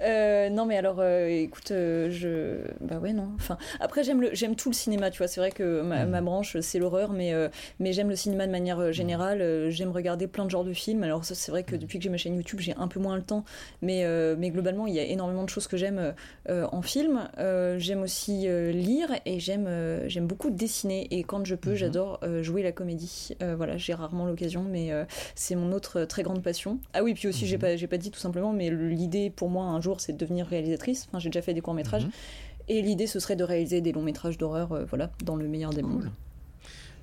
Euh, 0.00 0.48
non 0.50 0.66
mais 0.66 0.76
alors 0.76 0.96
euh, 0.98 1.28
écoute, 1.28 1.70
euh, 1.70 2.10
je 2.10 2.58
bah 2.80 2.98
ouais 2.98 3.12
non. 3.12 3.28
Enfin 3.36 3.56
après 3.80 4.02
j'aime 4.02 4.20
le 4.20 4.30
j'aime 4.32 4.56
tout 4.56 4.68
le 4.68 4.74
cinéma, 4.74 5.10
tu 5.10 5.18
vois. 5.18 5.28
C'est 5.28 5.40
vrai 5.40 5.52
que 5.52 5.82
ma, 5.82 6.04
ma 6.06 6.20
branche 6.20 6.58
c'est 6.60 6.78
l'horreur, 6.78 7.12
mais 7.12 7.32
mais 7.78 7.92
j'aime 7.92 8.08
le 8.08 8.16
cinéma 8.16 8.46
de 8.46 8.52
manière 8.52 8.92
générale. 8.92 9.40
Euh, 9.40 9.70
j'aime 9.70 9.90
regarder 9.90 10.26
plein 10.26 10.44
de 10.44 10.50
genres 10.50 10.64
de 10.64 10.72
films. 10.72 11.02
Alors 11.04 11.24
ça, 11.24 11.34
c'est 11.34 11.52
vrai 11.52 11.62
que 11.62 11.76
depuis 11.76 11.98
que 11.98 12.04
j'ai 12.04 12.10
ma 12.10 12.16
chaîne 12.16 12.34
YouTube, 12.34 12.60
j'ai 12.60 12.74
un 12.76 12.88
peu 12.88 12.98
moins 12.98 13.16
le 13.16 13.22
temps, 13.22 13.44
mais 13.80 14.04
mais 14.36 14.50
globalement 14.50 14.86
il 14.86 14.94
y 14.94 15.00
a 15.00 15.04
énormément 15.04 15.44
de 15.44 15.50
choses 15.50 15.68
que 15.68 15.76
j'aime 15.76 16.14
en 16.48 16.82
film. 16.82 17.28
J'aime 17.78 18.02
aussi 18.02 18.48
lire 18.72 19.08
et 19.26 19.38
j'aime 19.38 19.68
j'aime 20.08 20.26
beaucoup 20.26 20.50
dessiner 20.50 21.06
et 21.10 21.22
quand 21.22 21.44
je 21.44 21.54
peux 21.54 21.74
j'adore 21.74 22.18
euh, 22.24 22.42
jouer 22.42 22.62
la 22.62 22.72
comédie. 22.72 23.36
Voilà 23.40 23.76
j'ai 23.76 23.94
rarement 23.94 24.26
l'occasion, 24.26 24.64
mais 24.68 24.90
c'est 25.34 25.54
mon 25.54 25.72
autre 25.72 26.04
très 26.04 26.22
grande 26.22 26.42
passion. 26.42 26.78
Ah 26.94 27.02
oui 27.02 27.11
puis 27.14 27.28
aussi 27.28 27.46
j'ai 27.46 27.58
pas 27.58 27.76
j'ai 27.76 27.86
pas 27.86 27.98
dit 27.98 28.10
tout 28.10 28.20
simplement, 28.20 28.52
mais 28.52 28.70
l'idée 28.70 29.30
pour 29.30 29.50
moi 29.50 29.64
un 29.66 29.80
jour 29.80 30.00
c'est 30.00 30.12
de 30.12 30.18
devenir 30.18 30.46
réalisatrice. 30.46 31.06
Enfin 31.08 31.18
j'ai 31.18 31.28
déjà 31.30 31.42
fait 31.42 31.54
des 31.54 31.60
courts 31.60 31.74
métrages. 31.74 32.04
Mhm. 32.04 32.12
Et 32.68 32.80
l'idée, 32.80 33.08
ce 33.08 33.18
serait 33.18 33.34
de 33.34 33.42
réaliser 33.42 33.80
des 33.80 33.90
longs 33.90 34.02
métrages 34.02 34.38
d'horreur, 34.38 34.70
euh, 34.72 34.84
voilà, 34.84 35.10
dans 35.24 35.34
le 35.34 35.48
meilleur 35.48 35.70
des 35.72 35.82
mondes. 35.82 36.12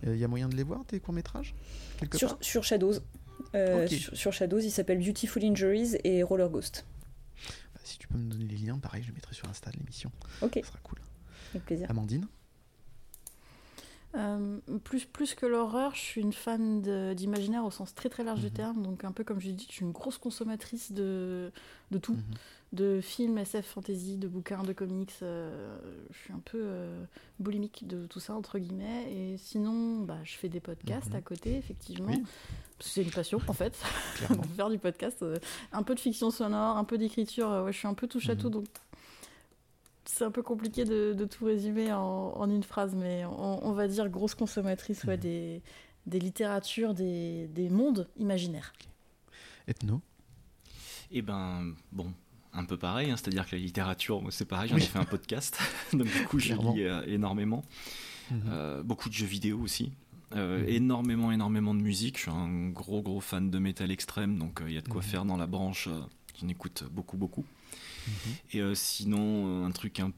Il 0.04 0.16
y 0.16 0.24
a 0.24 0.28
moyen 0.30 0.48
de 0.48 0.56
les 0.56 0.64
voir, 0.64 0.86
tes 0.86 1.02
courts-métrages 1.02 1.54
quelque 2.00 2.18
Sur, 2.18 2.30
part? 2.30 2.38
sur 2.40 2.64
Shadows. 2.64 2.94
Euh, 3.56 3.86
sur, 3.88 4.16
sur 4.16 4.32
Shadows, 4.34 4.60
il 4.60 4.72
s'appelle 4.72 5.00
Beautiful 5.00 5.44
Injuries 5.44 5.98
et 6.06 6.24
Roller 6.24 6.50
Ghost. 6.50 6.86
Bah, 7.74 7.82
Si 7.84 7.98
tu 7.98 8.08
peux 8.08 8.18
me 8.18 8.32
donner 8.32 8.46
les 8.46 8.56
liens, 8.56 8.80
pareil, 8.80 9.04
je 9.04 9.12
mettrai 9.12 9.36
sur 9.36 9.50
Insta 9.50 9.70
de 9.72 9.78
l'émission. 9.78 10.12
Ok. 10.42 10.60
Ça 10.64 10.68
sera 10.68 10.80
cool. 10.84 11.00
Avec 11.54 11.66
plaisir. 11.66 11.88
Amandine? 11.90 12.26
Euh, 14.16 14.58
plus, 14.84 15.06
plus 15.06 15.36
que 15.36 15.46
l'horreur, 15.46 15.94
je 15.94 16.00
suis 16.00 16.22
une 16.22 16.34
fan 16.34 16.82
d'imaginaire 17.16 17.64
au 17.64 17.70
sens 17.72 17.94
très 17.94 18.10
très 18.10 18.24
large 18.24 18.42
du 18.42 18.50
terme. 18.52 18.82
Donc, 18.82 19.04
un 19.04 19.12
peu 19.12 19.24
comme 19.24 19.40
je 19.40 19.48
l'ai 19.48 19.54
dit, 19.54 19.68
je 19.70 19.74
suis 19.76 19.86
une 19.86 19.92
grosse 19.92 20.18
consommatrice 20.18 20.92
de, 20.92 21.52
de 21.92 21.98
tout. 22.00 22.18
De 22.72 23.02
films, 23.02 23.38
SF, 23.40 23.66
fantasy, 23.66 24.18
de 24.18 24.28
bouquins, 24.28 24.62
de 24.64 24.74
comics. 24.74 25.14
euh, 25.24 25.78
je 26.12 26.18
suis 26.20 26.34
un 26.34 26.42
peu 26.46 26.60
euh, 26.62 27.04
boulimique 27.40 27.88
de 27.88 28.06
tout 28.06 28.20
ça, 28.20 28.34
entre 28.36 28.60
guillemets. 28.60 29.12
Et 29.12 29.38
sinon, 29.38 30.00
bah, 30.02 30.18
je 30.24 30.36
fais 30.38 30.50
des 30.50 30.60
podcasts 30.60 31.10
Mhm. 31.10 31.16
à 31.16 31.22
côté, 31.22 31.56
effectivement. 31.58 32.12
Oui. 32.12 32.24
C'est 32.80 33.02
une 33.04 33.10
passion, 33.12 33.40
en 33.48 33.54
fait, 33.54 33.78
de 34.30 34.48
faire 34.56 34.70
du 34.70 34.78
podcast. 34.80 35.24
un 35.72 35.84
peu 35.84 35.94
de 35.96 36.00
fiction 36.00 36.30
sonore, 36.32 36.78
un 36.78 36.84
peu 36.84 36.98
d'écriture. 36.98 37.50
ouais, 37.66 37.74
je 37.74 37.78
suis 37.78 37.88
un 37.88 37.94
peu 37.96 38.08
touche 38.08 38.30
à 38.30 38.36
Mhm. 38.36 38.40
tout. 38.42 38.50
Donc, 38.50 38.66
c'est 40.12 40.24
un 40.26 40.32
peu 40.32 40.42
compliqué 40.42 40.86
de, 40.86 41.14
de 41.14 41.26
tout 41.26 41.46
résumer 41.46 41.92
en, 41.94 42.00
en 42.36 42.50
une 42.50 42.64
phrase, 42.64 42.96
mais 42.96 43.26
on, 43.26 43.66
on 43.68 43.72
va 43.74 43.88
dire 43.88 44.10
grosse 44.10 44.34
consommatrice 44.36 45.04
ouais, 45.04 45.18
des, 45.18 45.62
des 46.08 46.20
littératures, 46.20 46.94
des, 46.94 47.48
des 47.48 47.70
mondes 47.70 48.08
imaginaires. 48.18 48.74
Ethno? 49.68 50.02
Eh 51.12 51.22
ben, 51.22 51.74
bon, 51.92 52.12
un 52.54 52.66
peu 52.66 52.78
pareil, 52.78 53.12
hein, 53.12 53.18
c'est-à-dire 53.18 53.48
que 53.48 53.56
la 53.56 53.62
littérature, 53.62 54.22
c'est 54.32 54.46
pareil, 54.46 54.70
j'en 54.70 54.78
ai 54.78 54.82
fait 54.82 55.00
un 55.00 55.06
podcast, 55.06 55.60
donc 55.94 56.08
du 56.12 56.24
coup, 56.26 56.40
je 56.40 56.54
lis 56.54 56.84
euh, 56.84 57.04
énormément. 57.08 57.64
Mhm. 58.32 58.42
Euh, 58.48 58.84
beaucoup 58.84 59.10
de 59.10 59.14
jeux 59.14 59.26
vidéo 59.26 59.60
aussi. 59.60 59.92
Euh, 60.36 60.62
Mhm. 60.62 60.70
Énormément, 60.70 61.32
énormément 61.32 61.74
de 61.74 61.82
musique. 61.82 62.18
Je 62.18 62.22
suis 62.24 62.32
un 62.32 62.70
gros, 62.70 63.02
gros 63.02 63.20
fan 63.20 63.50
de 63.50 63.58
métal 63.58 63.90
extrême, 63.90 64.38
donc 64.38 64.62
euh, 64.62 64.66
il 64.70 64.74
y 64.76 64.78
a 64.78 64.82
de 64.82 64.88
quoi 64.90 65.02
Mhm. 65.02 65.08
faire 65.08 65.26
dans 65.26 65.38
la 65.38 65.48
branche. 65.48 65.88
euh, 65.88 66.00
J'en 66.40 66.48
écoute 66.48 66.84
beaucoup, 66.92 67.18
beaucoup. 67.18 67.44
Mhm. 68.08 68.34
Et 68.54 68.60
euh, 68.62 68.76
sinon, 68.76 69.64
euh, 69.64 69.66
un 69.68 69.72
truc 69.72 70.00
un- 70.00 70.12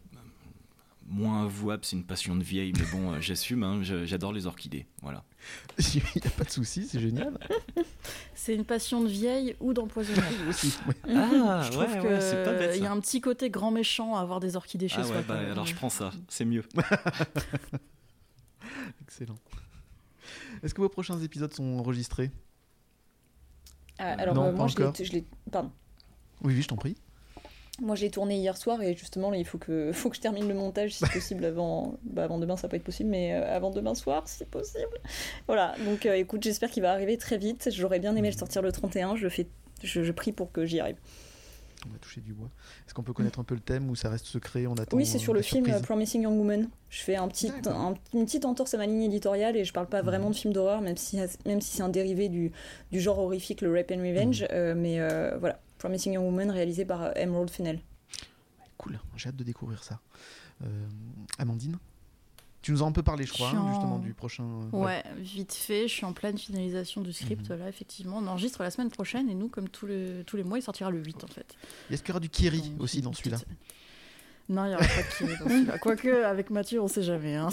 moins 1.07 1.43
avouable, 1.43 1.83
c'est 1.83 1.95
une 1.97 2.05
passion 2.05 2.35
de 2.37 2.43
vieille, 2.43 2.71
mais 2.77 2.85
bon, 2.91 3.11
euh, 3.11 3.19
j'assume, 3.21 3.63
hein, 3.63 3.81
j'adore 3.83 4.31
les 4.33 4.45
orchidées. 4.45 4.85
Voilà. 5.01 5.23
Il 5.77 6.01
n'y 6.21 6.27
a 6.27 6.29
pas 6.29 6.43
de 6.45 6.49
souci, 6.51 6.87
c'est 6.87 6.99
génial. 6.99 7.37
C'est 8.33 8.55
une 8.55 8.65
passion 8.65 9.01
de 9.01 9.07
vieille 9.07 9.55
ou 9.59 9.71
ouais. 10.87 10.95
Ah, 11.15 11.61
je 11.63 11.69
trouve 11.71 11.83
ouais, 11.83 11.99
que 12.01 12.07
ouais, 12.07 12.21
c'est 12.21 12.43
pas 12.43 12.53
bête, 12.53 12.75
il 12.75 12.81
y 12.81 12.87
a 12.87 12.91
un 12.91 12.99
petit 12.99 13.21
côté 13.21 13.51
grand 13.51 13.69
méchant 13.69 14.15
à 14.15 14.21
avoir 14.21 14.39
des 14.39 14.55
orchidées 14.55 14.87
chez 14.87 14.97
Ah 15.01 15.03
soi. 15.03 15.17
ouais, 15.17 15.23
bah, 15.27 15.37
alors 15.37 15.67
je 15.67 15.75
prends 15.75 15.89
ça, 15.91 16.09
c'est 16.27 16.45
mieux. 16.45 16.63
Excellent. 19.01 19.37
Est-ce 20.63 20.73
que 20.73 20.81
vos 20.81 20.89
prochains 20.89 21.19
épisodes 21.19 21.53
sont 21.53 21.77
enregistrés? 21.79 22.31
Ah, 23.99 24.13
alors, 24.13 24.33
Non, 24.35 24.45
euh, 24.45 24.51
moi, 24.53 24.67
je 24.67 24.77
l'ai- 24.77 24.83
encore. 24.85 24.95
je 25.05 25.11
l'ai. 25.11 25.25
Pardon. 25.51 25.71
Oui, 26.41 26.55
oui, 26.55 26.61
je 26.61 26.67
t'en 26.67 26.75
prie. 26.77 26.95
Moi, 27.81 27.95
j'ai 27.95 28.09
tourné 28.11 28.37
hier 28.37 28.55
soir 28.57 28.81
et 28.81 28.95
justement, 28.95 29.31
là, 29.31 29.37
il 29.37 29.45
faut 29.45 29.57
que, 29.57 29.91
faut 29.93 30.09
que 30.09 30.15
je 30.15 30.21
termine 30.21 30.47
le 30.47 30.53
montage 30.53 30.93
si 30.93 31.03
possible 31.07 31.43
avant. 31.45 31.97
Bah, 32.03 32.23
avant 32.23 32.37
demain, 32.39 32.55
ça 32.55 32.63
va 32.63 32.69
pas 32.69 32.77
être 32.77 32.83
possible, 32.83 33.09
mais 33.09 33.33
euh, 33.33 33.53
avant 33.55 33.71
demain 33.71 33.95
soir, 33.95 34.27
si 34.27 34.45
possible. 34.45 34.99
Voilà, 35.47 35.75
donc 35.85 36.05
euh, 36.05 36.13
écoute, 36.13 36.43
j'espère 36.43 36.69
qu'il 36.69 36.83
va 36.83 36.91
arriver 36.91 37.17
très 37.17 37.37
vite. 37.37 37.69
J'aurais 37.71 37.99
bien 37.99 38.15
aimé 38.15 38.29
le 38.31 38.37
sortir 38.37 38.61
le 38.61 38.71
31, 38.71 39.15
je, 39.15 39.27
fais, 39.27 39.47
je, 39.83 40.03
je 40.03 40.11
prie 40.11 40.31
pour 40.31 40.51
que 40.51 40.65
j'y 40.65 40.79
arrive. 40.79 40.97
On 41.87 41.91
va 41.91 41.97
toucher 41.97 42.21
du 42.21 42.31
bois. 42.33 42.51
Est-ce 42.85 42.93
qu'on 42.93 43.01
peut 43.01 43.11
connaître 43.13 43.39
un 43.39 43.43
peu 43.43 43.55
le 43.55 43.59
thème 43.59 43.89
ou 43.89 43.95
ça 43.95 44.09
reste 44.09 44.27
secret? 44.27 44.67
On 44.67 44.75
attend. 44.75 44.95
Oui, 44.95 45.03
c'est 45.07 45.17
sur 45.17 45.33
le 45.33 45.41
film 45.41 45.65
surprise 45.65 45.81
Promising 45.83 46.21
Young 46.21 46.37
Woman. 46.37 46.69
Je 46.91 47.01
fais 47.01 47.15
un 47.15 47.27
petit, 47.27 47.49
D'accord. 47.49 47.75
un- 47.75 47.93
une 48.13 48.25
petite 48.25 48.45
entorse 48.45 48.75
à 48.75 48.77
ma 48.77 48.85
ligne 48.85 49.01
éditoriale 49.01 49.57
et 49.57 49.63
je 49.65 49.73
parle 49.73 49.87
pas 49.87 50.03
vraiment 50.03 50.25
Mhm. 50.27 50.31
de 50.33 50.37
film 50.37 50.53
d'horreur, 50.53 50.81
même 50.81 50.95
si, 50.97 51.17
même 51.47 51.59
si 51.59 51.75
c'est 51.77 51.81
un 51.81 51.89
dérivé 51.89 52.29
du, 52.29 52.51
du 52.91 52.99
genre 52.99 53.17
horrifique, 53.17 53.61
le 53.61 53.73
Rape 53.73 53.89
and 53.91 54.01
Revenge. 54.03 54.43
Mhm. 54.43 54.47
euh, 54.51 54.75
mais 54.77 54.99
euh, 54.99 55.35
voilà, 55.39 55.59
Promising 55.81 56.13
Young 56.13 56.25
Woman 56.25 56.51
réalisé 56.51 56.85
par 56.85 57.01
euh, 57.01 57.11
Emerald 57.15 57.49
Fennell. 57.49 57.79
Cool, 58.77 58.99
j'ai 59.15 59.29
hâte 59.29 59.35
de 59.35 59.43
découvrir 59.43 59.83
ça. 59.83 59.99
Euh, 60.63 60.67
Amandine 61.39 61.79
Tu 62.61 62.71
nous 62.71 62.83
as 62.83 62.85
un 62.85 62.91
peu 62.91 63.01
parlé, 63.01 63.25
je 63.25 63.33
crois, 63.33 63.49
Je 63.51 63.55
en- 63.57 63.67
justement, 63.73 63.97
du 63.97 64.13
prochain. 64.13 64.43
euh, 64.43 64.77
Ouais, 64.77 65.03
vite 65.17 65.53
fait, 65.53 65.87
je 65.87 65.93
suis 65.93 66.05
en 66.05 66.13
pleine 66.13 66.37
finalisation 66.37 67.01
du 67.01 67.11
script 67.11 67.49
Mhm. 67.49 67.57
là, 67.57 67.67
effectivement. 67.67 68.17
On 68.19 68.27
enregistre 68.27 68.61
la 68.61 68.69
semaine 68.69 68.91
prochaine 68.91 69.27
et 69.27 69.33
nous, 69.33 69.47
comme 69.47 69.69
tous 69.69 69.87
les, 69.87 70.23
tous 70.27 70.37
les 70.37 70.43
mois, 70.43 70.59
il 70.59 70.61
sortira 70.61 70.91
le 70.91 70.99
8 71.03 71.23
en 71.23 71.27
fait. 71.27 71.55
Est-ce 71.89 72.03
qu'il 72.03 72.09
y 72.09 72.11
aura 72.11 72.19
du 72.19 72.29
Kiri 72.29 72.61
Donc, 72.61 72.81
aussi 72.81 73.01
dans 73.01 73.11
celui-là? 73.13 73.37
Non, 74.49 74.65
il 74.65 74.69
n'y 74.69 74.75
aura 74.75 74.83
pas 74.85 75.01
de 75.01 75.17
Kiri 75.17 75.33
dans 75.39 75.49
celui-là. 75.49 75.77
Quoique, 75.81 76.23
avec 76.23 76.51
Mathieu, 76.51 76.79
on 76.79 76.87
sait 76.87 77.01
jamais. 77.01 77.35
Hein, 77.35 77.49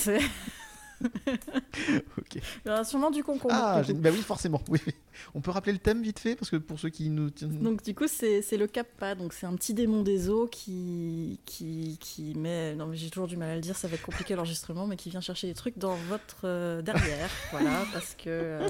Ok. 2.18 2.34
il 2.34 2.42
y 2.66 2.70
aura 2.70 2.84
sûrement 2.84 3.10
du 3.10 3.22
concombre. 3.22 3.54
Ah, 3.56 3.82
du 3.82 3.94
bah 3.94 4.10
oui, 4.12 4.18
forcément. 4.22 4.60
Oui, 4.68 4.80
oui. 4.86 4.94
On 5.34 5.40
peut 5.40 5.50
rappeler 5.50 5.72
le 5.72 5.78
thème 5.78 6.02
vite 6.02 6.18
fait 6.18 6.36
parce 6.36 6.50
que 6.50 6.56
pour 6.56 6.78
ceux 6.78 6.88
qui 6.90 7.08
nous 7.10 7.30
tiennent. 7.30 7.58
Donc 7.60 7.82
du 7.82 7.94
coup 7.94 8.06
c'est 8.08 8.42
c'est 8.42 8.56
le 8.56 8.66
Kappa, 8.66 9.14
donc 9.14 9.32
c'est 9.32 9.46
un 9.46 9.54
petit 9.54 9.74
démon 9.74 10.02
des 10.02 10.28
eaux 10.28 10.46
qui, 10.46 11.40
qui, 11.44 11.96
qui 12.00 12.34
met, 12.34 12.74
non 12.76 12.86
mais 12.86 12.96
j'ai 12.96 13.10
toujours 13.10 13.26
du 13.28 13.36
mal 13.36 13.50
à 13.50 13.54
le 13.54 13.60
dire, 13.60 13.76
ça 13.76 13.88
va 13.88 13.94
être 13.94 14.02
compliqué 14.02 14.34
l'enregistrement, 14.34 14.86
mais 14.86 14.96
qui 14.96 15.10
vient 15.10 15.20
chercher 15.20 15.46
des 15.48 15.54
trucs 15.54 15.78
dans 15.78 15.94
votre 16.08 16.42
euh, 16.44 16.82
derrière, 16.82 17.30
voilà, 17.50 17.84
parce 17.92 18.14
que 18.14 18.28
euh, 18.28 18.68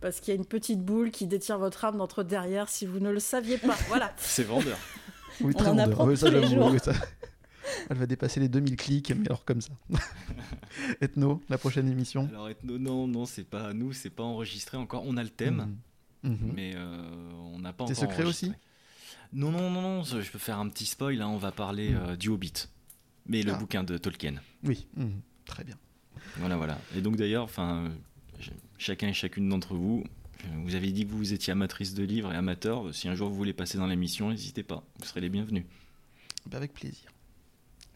parce 0.00 0.20
qu'il 0.20 0.32
y 0.32 0.36
a 0.36 0.40
une 0.40 0.46
petite 0.46 0.80
boule 0.80 1.10
qui 1.10 1.26
détient 1.26 1.56
votre 1.58 1.84
âme 1.84 1.94
dans 1.98 2.04
votre 2.04 2.22
derrière 2.22 2.68
si 2.68 2.86
vous 2.86 2.98
ne 3.00 3.10
le 3.10 3.20
saviez 3.20 3.58
pas, 3.58 3.76
voilà. 3.88 4.12
C'est 4.18 4.44
vendeur. 4.44 4.78
Oui, 5.40 5.52
On 5.54 5.58
très 5.58 5.68
en 5.68 5.70
vendeur. 5.70 5.88
apprend 5.88 6.06
Ouais, 6.06 6.16
ça, 6.16 6.30
tous 6.30 6.34
les 6.36 6.46
jours. 6.46 6.70
oui, 6.72 6.78
ça- 6.82 6.92
Elle 7.90 7.96
va 7.96 8.06
dépasser 8.06 8.40
les 8.40 8.48
2000 8.48 8.76
clics, 8.76 9.10
mais 9.16 9.26
alors 9.26 9.44
comme 9.44 9.60
ça. 9.60 9.72
Ethno, 11.00 11.40
la 11.48 11.58
prochaine 11.58 11.88
émission. 11.88 12.28
Alors, 12.30 12.48
ethno, 12.48 12.78
non, 12.78 13.06
non, 13.06 13.24
c'est 13.26 13.44
pas 13.44 13.68
à 13.68 13.72
nous, 13.72 13.92
c'est 13.92 14.10
pas 14.10 14.22
enregistré 14.22 14.76
encore. 14.76 15.02
On 15.06 15.16
a 15.16 15.22
le 15.22 15.28
thème, 15.30 15.76
Mhm. 16.24 16.32
Mhm. 16.32 16.52
mais 16.54 16.72
euh, 16.76 17.10
on 17.52 17.58
n'a 17.58 17.72
pas 17.72 17.86
C'est 17.86 17.92
encore. 17.98 18.10
secret 18.10 18.22
enregistré. 18.24 18.48
aussi 18.48 18.56
Non, 19.32 19.50
non, 19.50 19.70
non, 19.70 19.80
non, 19.82 20.02
je 20.04 20.30
peux 20.30 20.38
faire 20.38 20.58
un 20.58 20.68
petit 20.68 20.86
spoil. 20.86 21.20
hein, 21.22 21.28
on 21.28 21.38
va 21.38 21.52
parler 21.52 21.92
euh, 21.94 22.16
du 22.16 22.28
Hobbit, 22.28 22.52
mais 23.26 23.42
le 23.42 23.52
Ah. 23.52 23.56
bouquin 23.58 23.82
de 23.84 23.96
Tolkien. 23.98 24.34
Oui, 24.64 24.86
mhm. 24.96 25.20
très 25.44 25.64
bien. 25.64 25.76
Voilà, 26.38 26.56
voilà. 26.56 26.78
Et 26.96 27.00
donc 27.00 27.16
d'ailleurs, 27.16 27.44
enfin, 27.44 27.90
chacun 28.78 29.08
et 29.08 29.12
chacune 29.12 29.48
d'entre 29.48 29.74
vous, 29.74 30.04
vous 30.64 30.74
avez 30.74 30.90
dit 30.92 31.06
que 31.06 31.10
vous 31.12 31.32
étiez 31.32 31.52
amatrice 31.52 31.94
de 31.94 32.02
livres 32.04 32.32
et 32.32 32.36
amateur. 32.36 32.92
Si 32.94 33.08
un 33.08 33.14
jour 33.14 33.28
vous 33.28 33.34
voulez 33.36 33.52
passer 33.52 33.78
dans 33.78 33.86
l'émission, 33.86 34.30
n'hésitez 34.30 34.62
pas. 34.62 34.82
Vous 34.98 35.04
serez 35.06 35.20
les 35.20 35.28
bienvenus. 35.28 35.64
Bah, 36.46 36.56
avec 36.56 36.72
plaisir. 36.72 37.10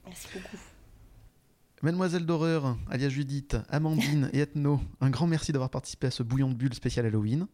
Merci 0.07 0.29
beaucoup. 0.35 0.57
Mademoiselle 1.83 2.25
d'horreur, 2.25 2.77
alias 2.91 3.11
Judith, 3.11 3.57
Amandine 3.69 4.31
et 4.33 4.41
Ethno, 4.41 4.81
un 5.01 5.11
grand 5.11 5.27
merci 5.27 5.53
d'avoir 5.53 5.69
participé 5.69 6.07
à 6.07 6.11
ce 6.11 6.23
bouillon 6.23 6.49
de 6.49 6.55
bulles 6.55 6.75
spécial 6.75 7.05
Halloween. 7.05 7.47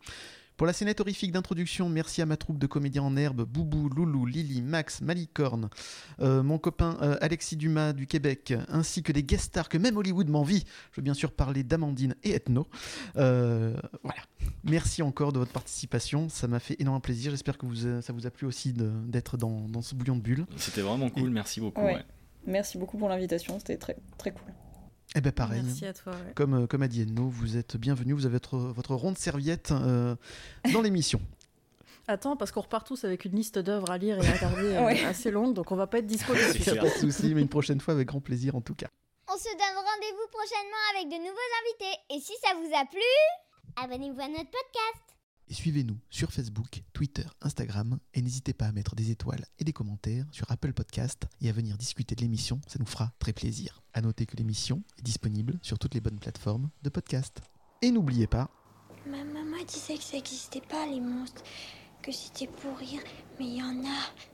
Pour 0.56 0.66
la 0.66 0.72
scénette 0.72 1.00
horrifique 1.00 1.32
d'introduction, 1.32 1.88
merci 1.88 2.22
à 2.22 2.26
ma 2.26 2.36
troupe 2.36 2.58
de 2.58 2.68
comédiens 2.68 3.02
en 3.02 3.16
herbe, 3.16 3.42
Boubou, 3.42 3.88
Loulou, 3.88 4.26
Lily, 4.26 4.62
Max, 4.62 5.00
Malicorne, 5.00 5.70
euh, 6.20 6.42
mon 6.44 6.58
copain 6.58 6.98
euh, 7.02 7.16
Alexis 7.20 7.56
Dumas 7.56 7.92
du 7.92 8.06
Québec, 8.06 8.54
ainsi 8.68 9.02
que 9.02 9.10
des 9.10 9.24
guest 9.24 9.46
stars 9.46 9.68
que 9.68 9.76
même 9.76 9.96
Hollywood 9.96 10.28
m'envie. 10.28 10.64
Je 10.92 11.00
veux 11.00 11.02
bien 11.02 11.14
sûr 11.14 11.32
parler 11.32 11.64
d'Amandine 11.64 12.14
et 12.22 12.30
Ethno. 12.30 12.68
Euh, 13.16 13.74
voilà. 14.04 14.22
Merci 14.62 15.02
encore 15.02 15.32
de 15.32 15.40
votre 15.40 15.52
participation, 15.52 16.28
ça 16.28 16.46
m'a 16.46 16.60
fait 16.60 16.76
énormément 16.78 17.00
plaisir. 17.00 17.32
J'espère 17.32 17.58
que 17.58 17.66
vous, 17.66 18.00
ça 18.00 18.12
vous 18.12 18.26
a 18.26 18.30
plu 18.30 18.46
aussi 18.46 18.72
d'être 18.72 19.36
dans, 19.36 19.68
dans 19.68 19.82
ce 19.82 19.96
bouillon 19.96 20.14
de 20.14 20.22
bulles. 20.22 20.46
C'était 20.56 20.82
vraiment 20.82 21.10
cool. 21.10 21.30
Merci 21.30 21.60
beaucoup. 21.60 21.80
Ouais. 21.80 21.94
ouais. 21.94 22.04
Merci 22.46 22.78
beaucoup 22.78 22.98
pour 22.98 23.08
l'invitation, 23.08 23.58
c'était 23.58 23.76
très, 23.76 23.96
très 24.18 24.32
cool. 24.32 24.52
Eh 25.14 25.20
ben 25.20 25.30
pareil. 25.32 25.62
Merci 25.64 25.86
à 25.86 25.92
toi. 25.92 26.12
ouais. 26.12 26.32
Comme, 26.34 26.54
euh, 26.54 26.66
comme 26.66 26.82
a 26.82 26.88
dit 26.88 27.02
Enno, 27.02 27.28
vous 27.28 27.56
êtes 27.56 27.76
bienvenue, 27.76 28.14
vous 28.14 28.24
avez 28.26 28.34
votre, 28.34 28.56
votre 28.56 28.94
ronde 28.94 29.18
serviette 29.18 29.70
euh, 29.72 30.16
dans 30.72 30.80
l'émission. 30.80 31.20
Attends, 32.08 32.36
parce 32.36 32.50
qu'on 32.50 32.62
repart 32.62 32.86
tous 32.86 33.04
avec 33.04 33.24
une 33.26 33.36
liste 33.36 33.58
d'œuvres 33.58 33.90
à 33.90 33.98
lire 33.98 34.16
et 34.22 34.26
à 34.26 34.32
regarder 34.32 34.74
euh, 34.74 34.84
Ouais. 34.86 35.04
assez 35.04 35.30
longue, 35.30 35.54
donc 35.54 35.70
on 35.70 35.76
va 35.76 35.86
pas 35.86 35.98
être 35.98 36.06
dispo. 36.06 36.32
Clair. 36.54 36.78
pas 36.82 36.88
de 36.88 36.94
souci, 36.98 37.34
mais 37.34 37.42
une 37.42 37.48
prochaine 37.48 37.80
fois 37.80 37.94
avec 37.94 38.08
grand 38.08 38.20
plaisir 38.20 38.56
en 38.56 38.60
tout 38.60 38.74
cas. 38.74 38.88
On 39.28 39.36
se 39.36 39.44
donne 39.44 39.76
rendez-vous 39.76 40.28
prochainement 40.30 40.82
avec 40.96 41.08
de 41.08 41.16
nouveaux 41.24 41.52
invités. 41.62 42.00
Et 42.10 42.20
si 42.20 42.32
ça 42.42 42.54
vous 42.56 42.74
a 42.74 42.84
plu, 42.86 43.82
abonnez-vous 43.84 44.20
à 44.20 44.28
notre 44.28 44.50
podcast. 44.50 45.11
Et 45.52 45.54
suivez-nous 45.54 45.98
sur 46.08 46.32
Facebook, 46.32 46.82
Twitter, 46.94 47.26
Instagram 47.42 47.98
et 48.14 48.22
n'hésitez 48.22 48.54
pas 48.54 48.64
à 48.64 48.72
mettre 48.72 48.94
des 48.94 49.10
étoiles 49.10 49.44
et 49.58 49.64
des 49.64 49.74
commentaires 49.74 50.24
sur 50.32 50.50
Apple 50.50 50.72
Podcast 50.72 51.26
et 51.42 51.50
à 51.50 51.52
venir 51.52 51.76
discuter 51.76 52.14
de 52.14 52.22
l'émission, 52.22 52.58
ça 52.66 52.78
nous 52.78 52.86
fera 52.86 53.12
très 53.18 53.34
plaisir. 53.34 53.82
À 53.92 54.00
noter 54.00 54.24
que 54.24 54.38
l'émission 54.38 54.82
est 54.98 55.02
disponible 55.02 55.58
sur 55.60 55.78
toutes 55.78 55.92
les 55.92 56.00
bonnes 56.00 56.18
plateformes 56.18 56.70
de 56.82 56.88
podcast. 56.88 57.42
Et 57.82 57.90
n'oubliez 57.90 58.26
pas 58.26 58.48
Ma 59.06 59.24
maman 59.24 59.62
disait 59.68 59.98
que 59.98 60.02
ça 60.02 60.16
n'existait 60.16 60.62
pas 60.62 60.86
les 60.86 61.00
monstres, 61.00 61.42
que 62.00 62.12
c'était 62.12 62.46
pour 62.46 62.78
rire, 62.78 63.02
mais 63.38 63.44
il 63.44 63.56
y 63.56 63.62
en 63.62 63.84
a. 63.84 64.31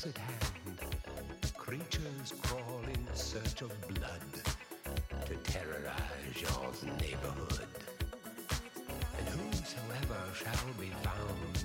close 0.00 0.14
at 0.14 0.18
hand, 0.18 0.78
creatures 1.56 2.32
crawl 2.42 2.82
in 2.88 3.14
search 3.14 3.62
of 3.62 3.70
blood 3.88 4.32
to 5.26 5.34
terrorize 5.52 6.40
your 6.40 6.72
neighborhood. 6.98 7.68
And 9.18 9.28
whosoever 9.28 10.22
shall 10.34 10.72
be 10.78 10.90
found 11.02 11.64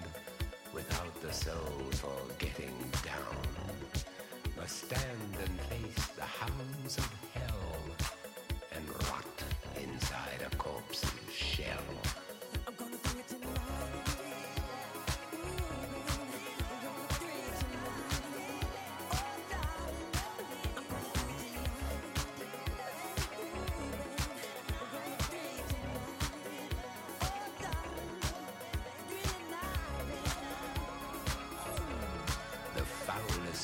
without 0.73 1.21
the 1.21 1.31
soul 1.31 1.89
for 1.91 2.17
getting 2.39 2.75
down 3.03 3.37
must 4.57 4.83
stand 4.85 5.14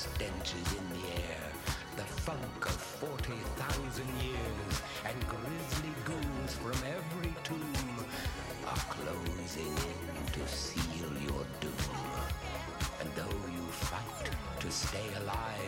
avalanches 0.08 0.74
in 0.74 0.90
the 0.90 1.22
air, 1.22 1.42
the 1.96 2.04
funk 2.04 2.66
of 2.66 2.72
40,000 2.72 4.06
years, 4.22 4.82
and 5.06 5.28
grisly 5.28 5.94
ghouls 6.06 6.54
from 6.56 6.78
every 6.88 7.34
tomb 7.44 8.06
are 8.66 8.86
closing 8.90 9.68
in 9.68 10.26
to 10.34 10.48
seal 10.48 11.12
your 11.22 11.46
doom. 11.60 11.72
And 13.00 13.10
though 13.16 13.52
you 13.52 13.64
fight 13.70 14.30
to 14.60 14.72
stay 14.72 15.08
alive, 15.22 15.61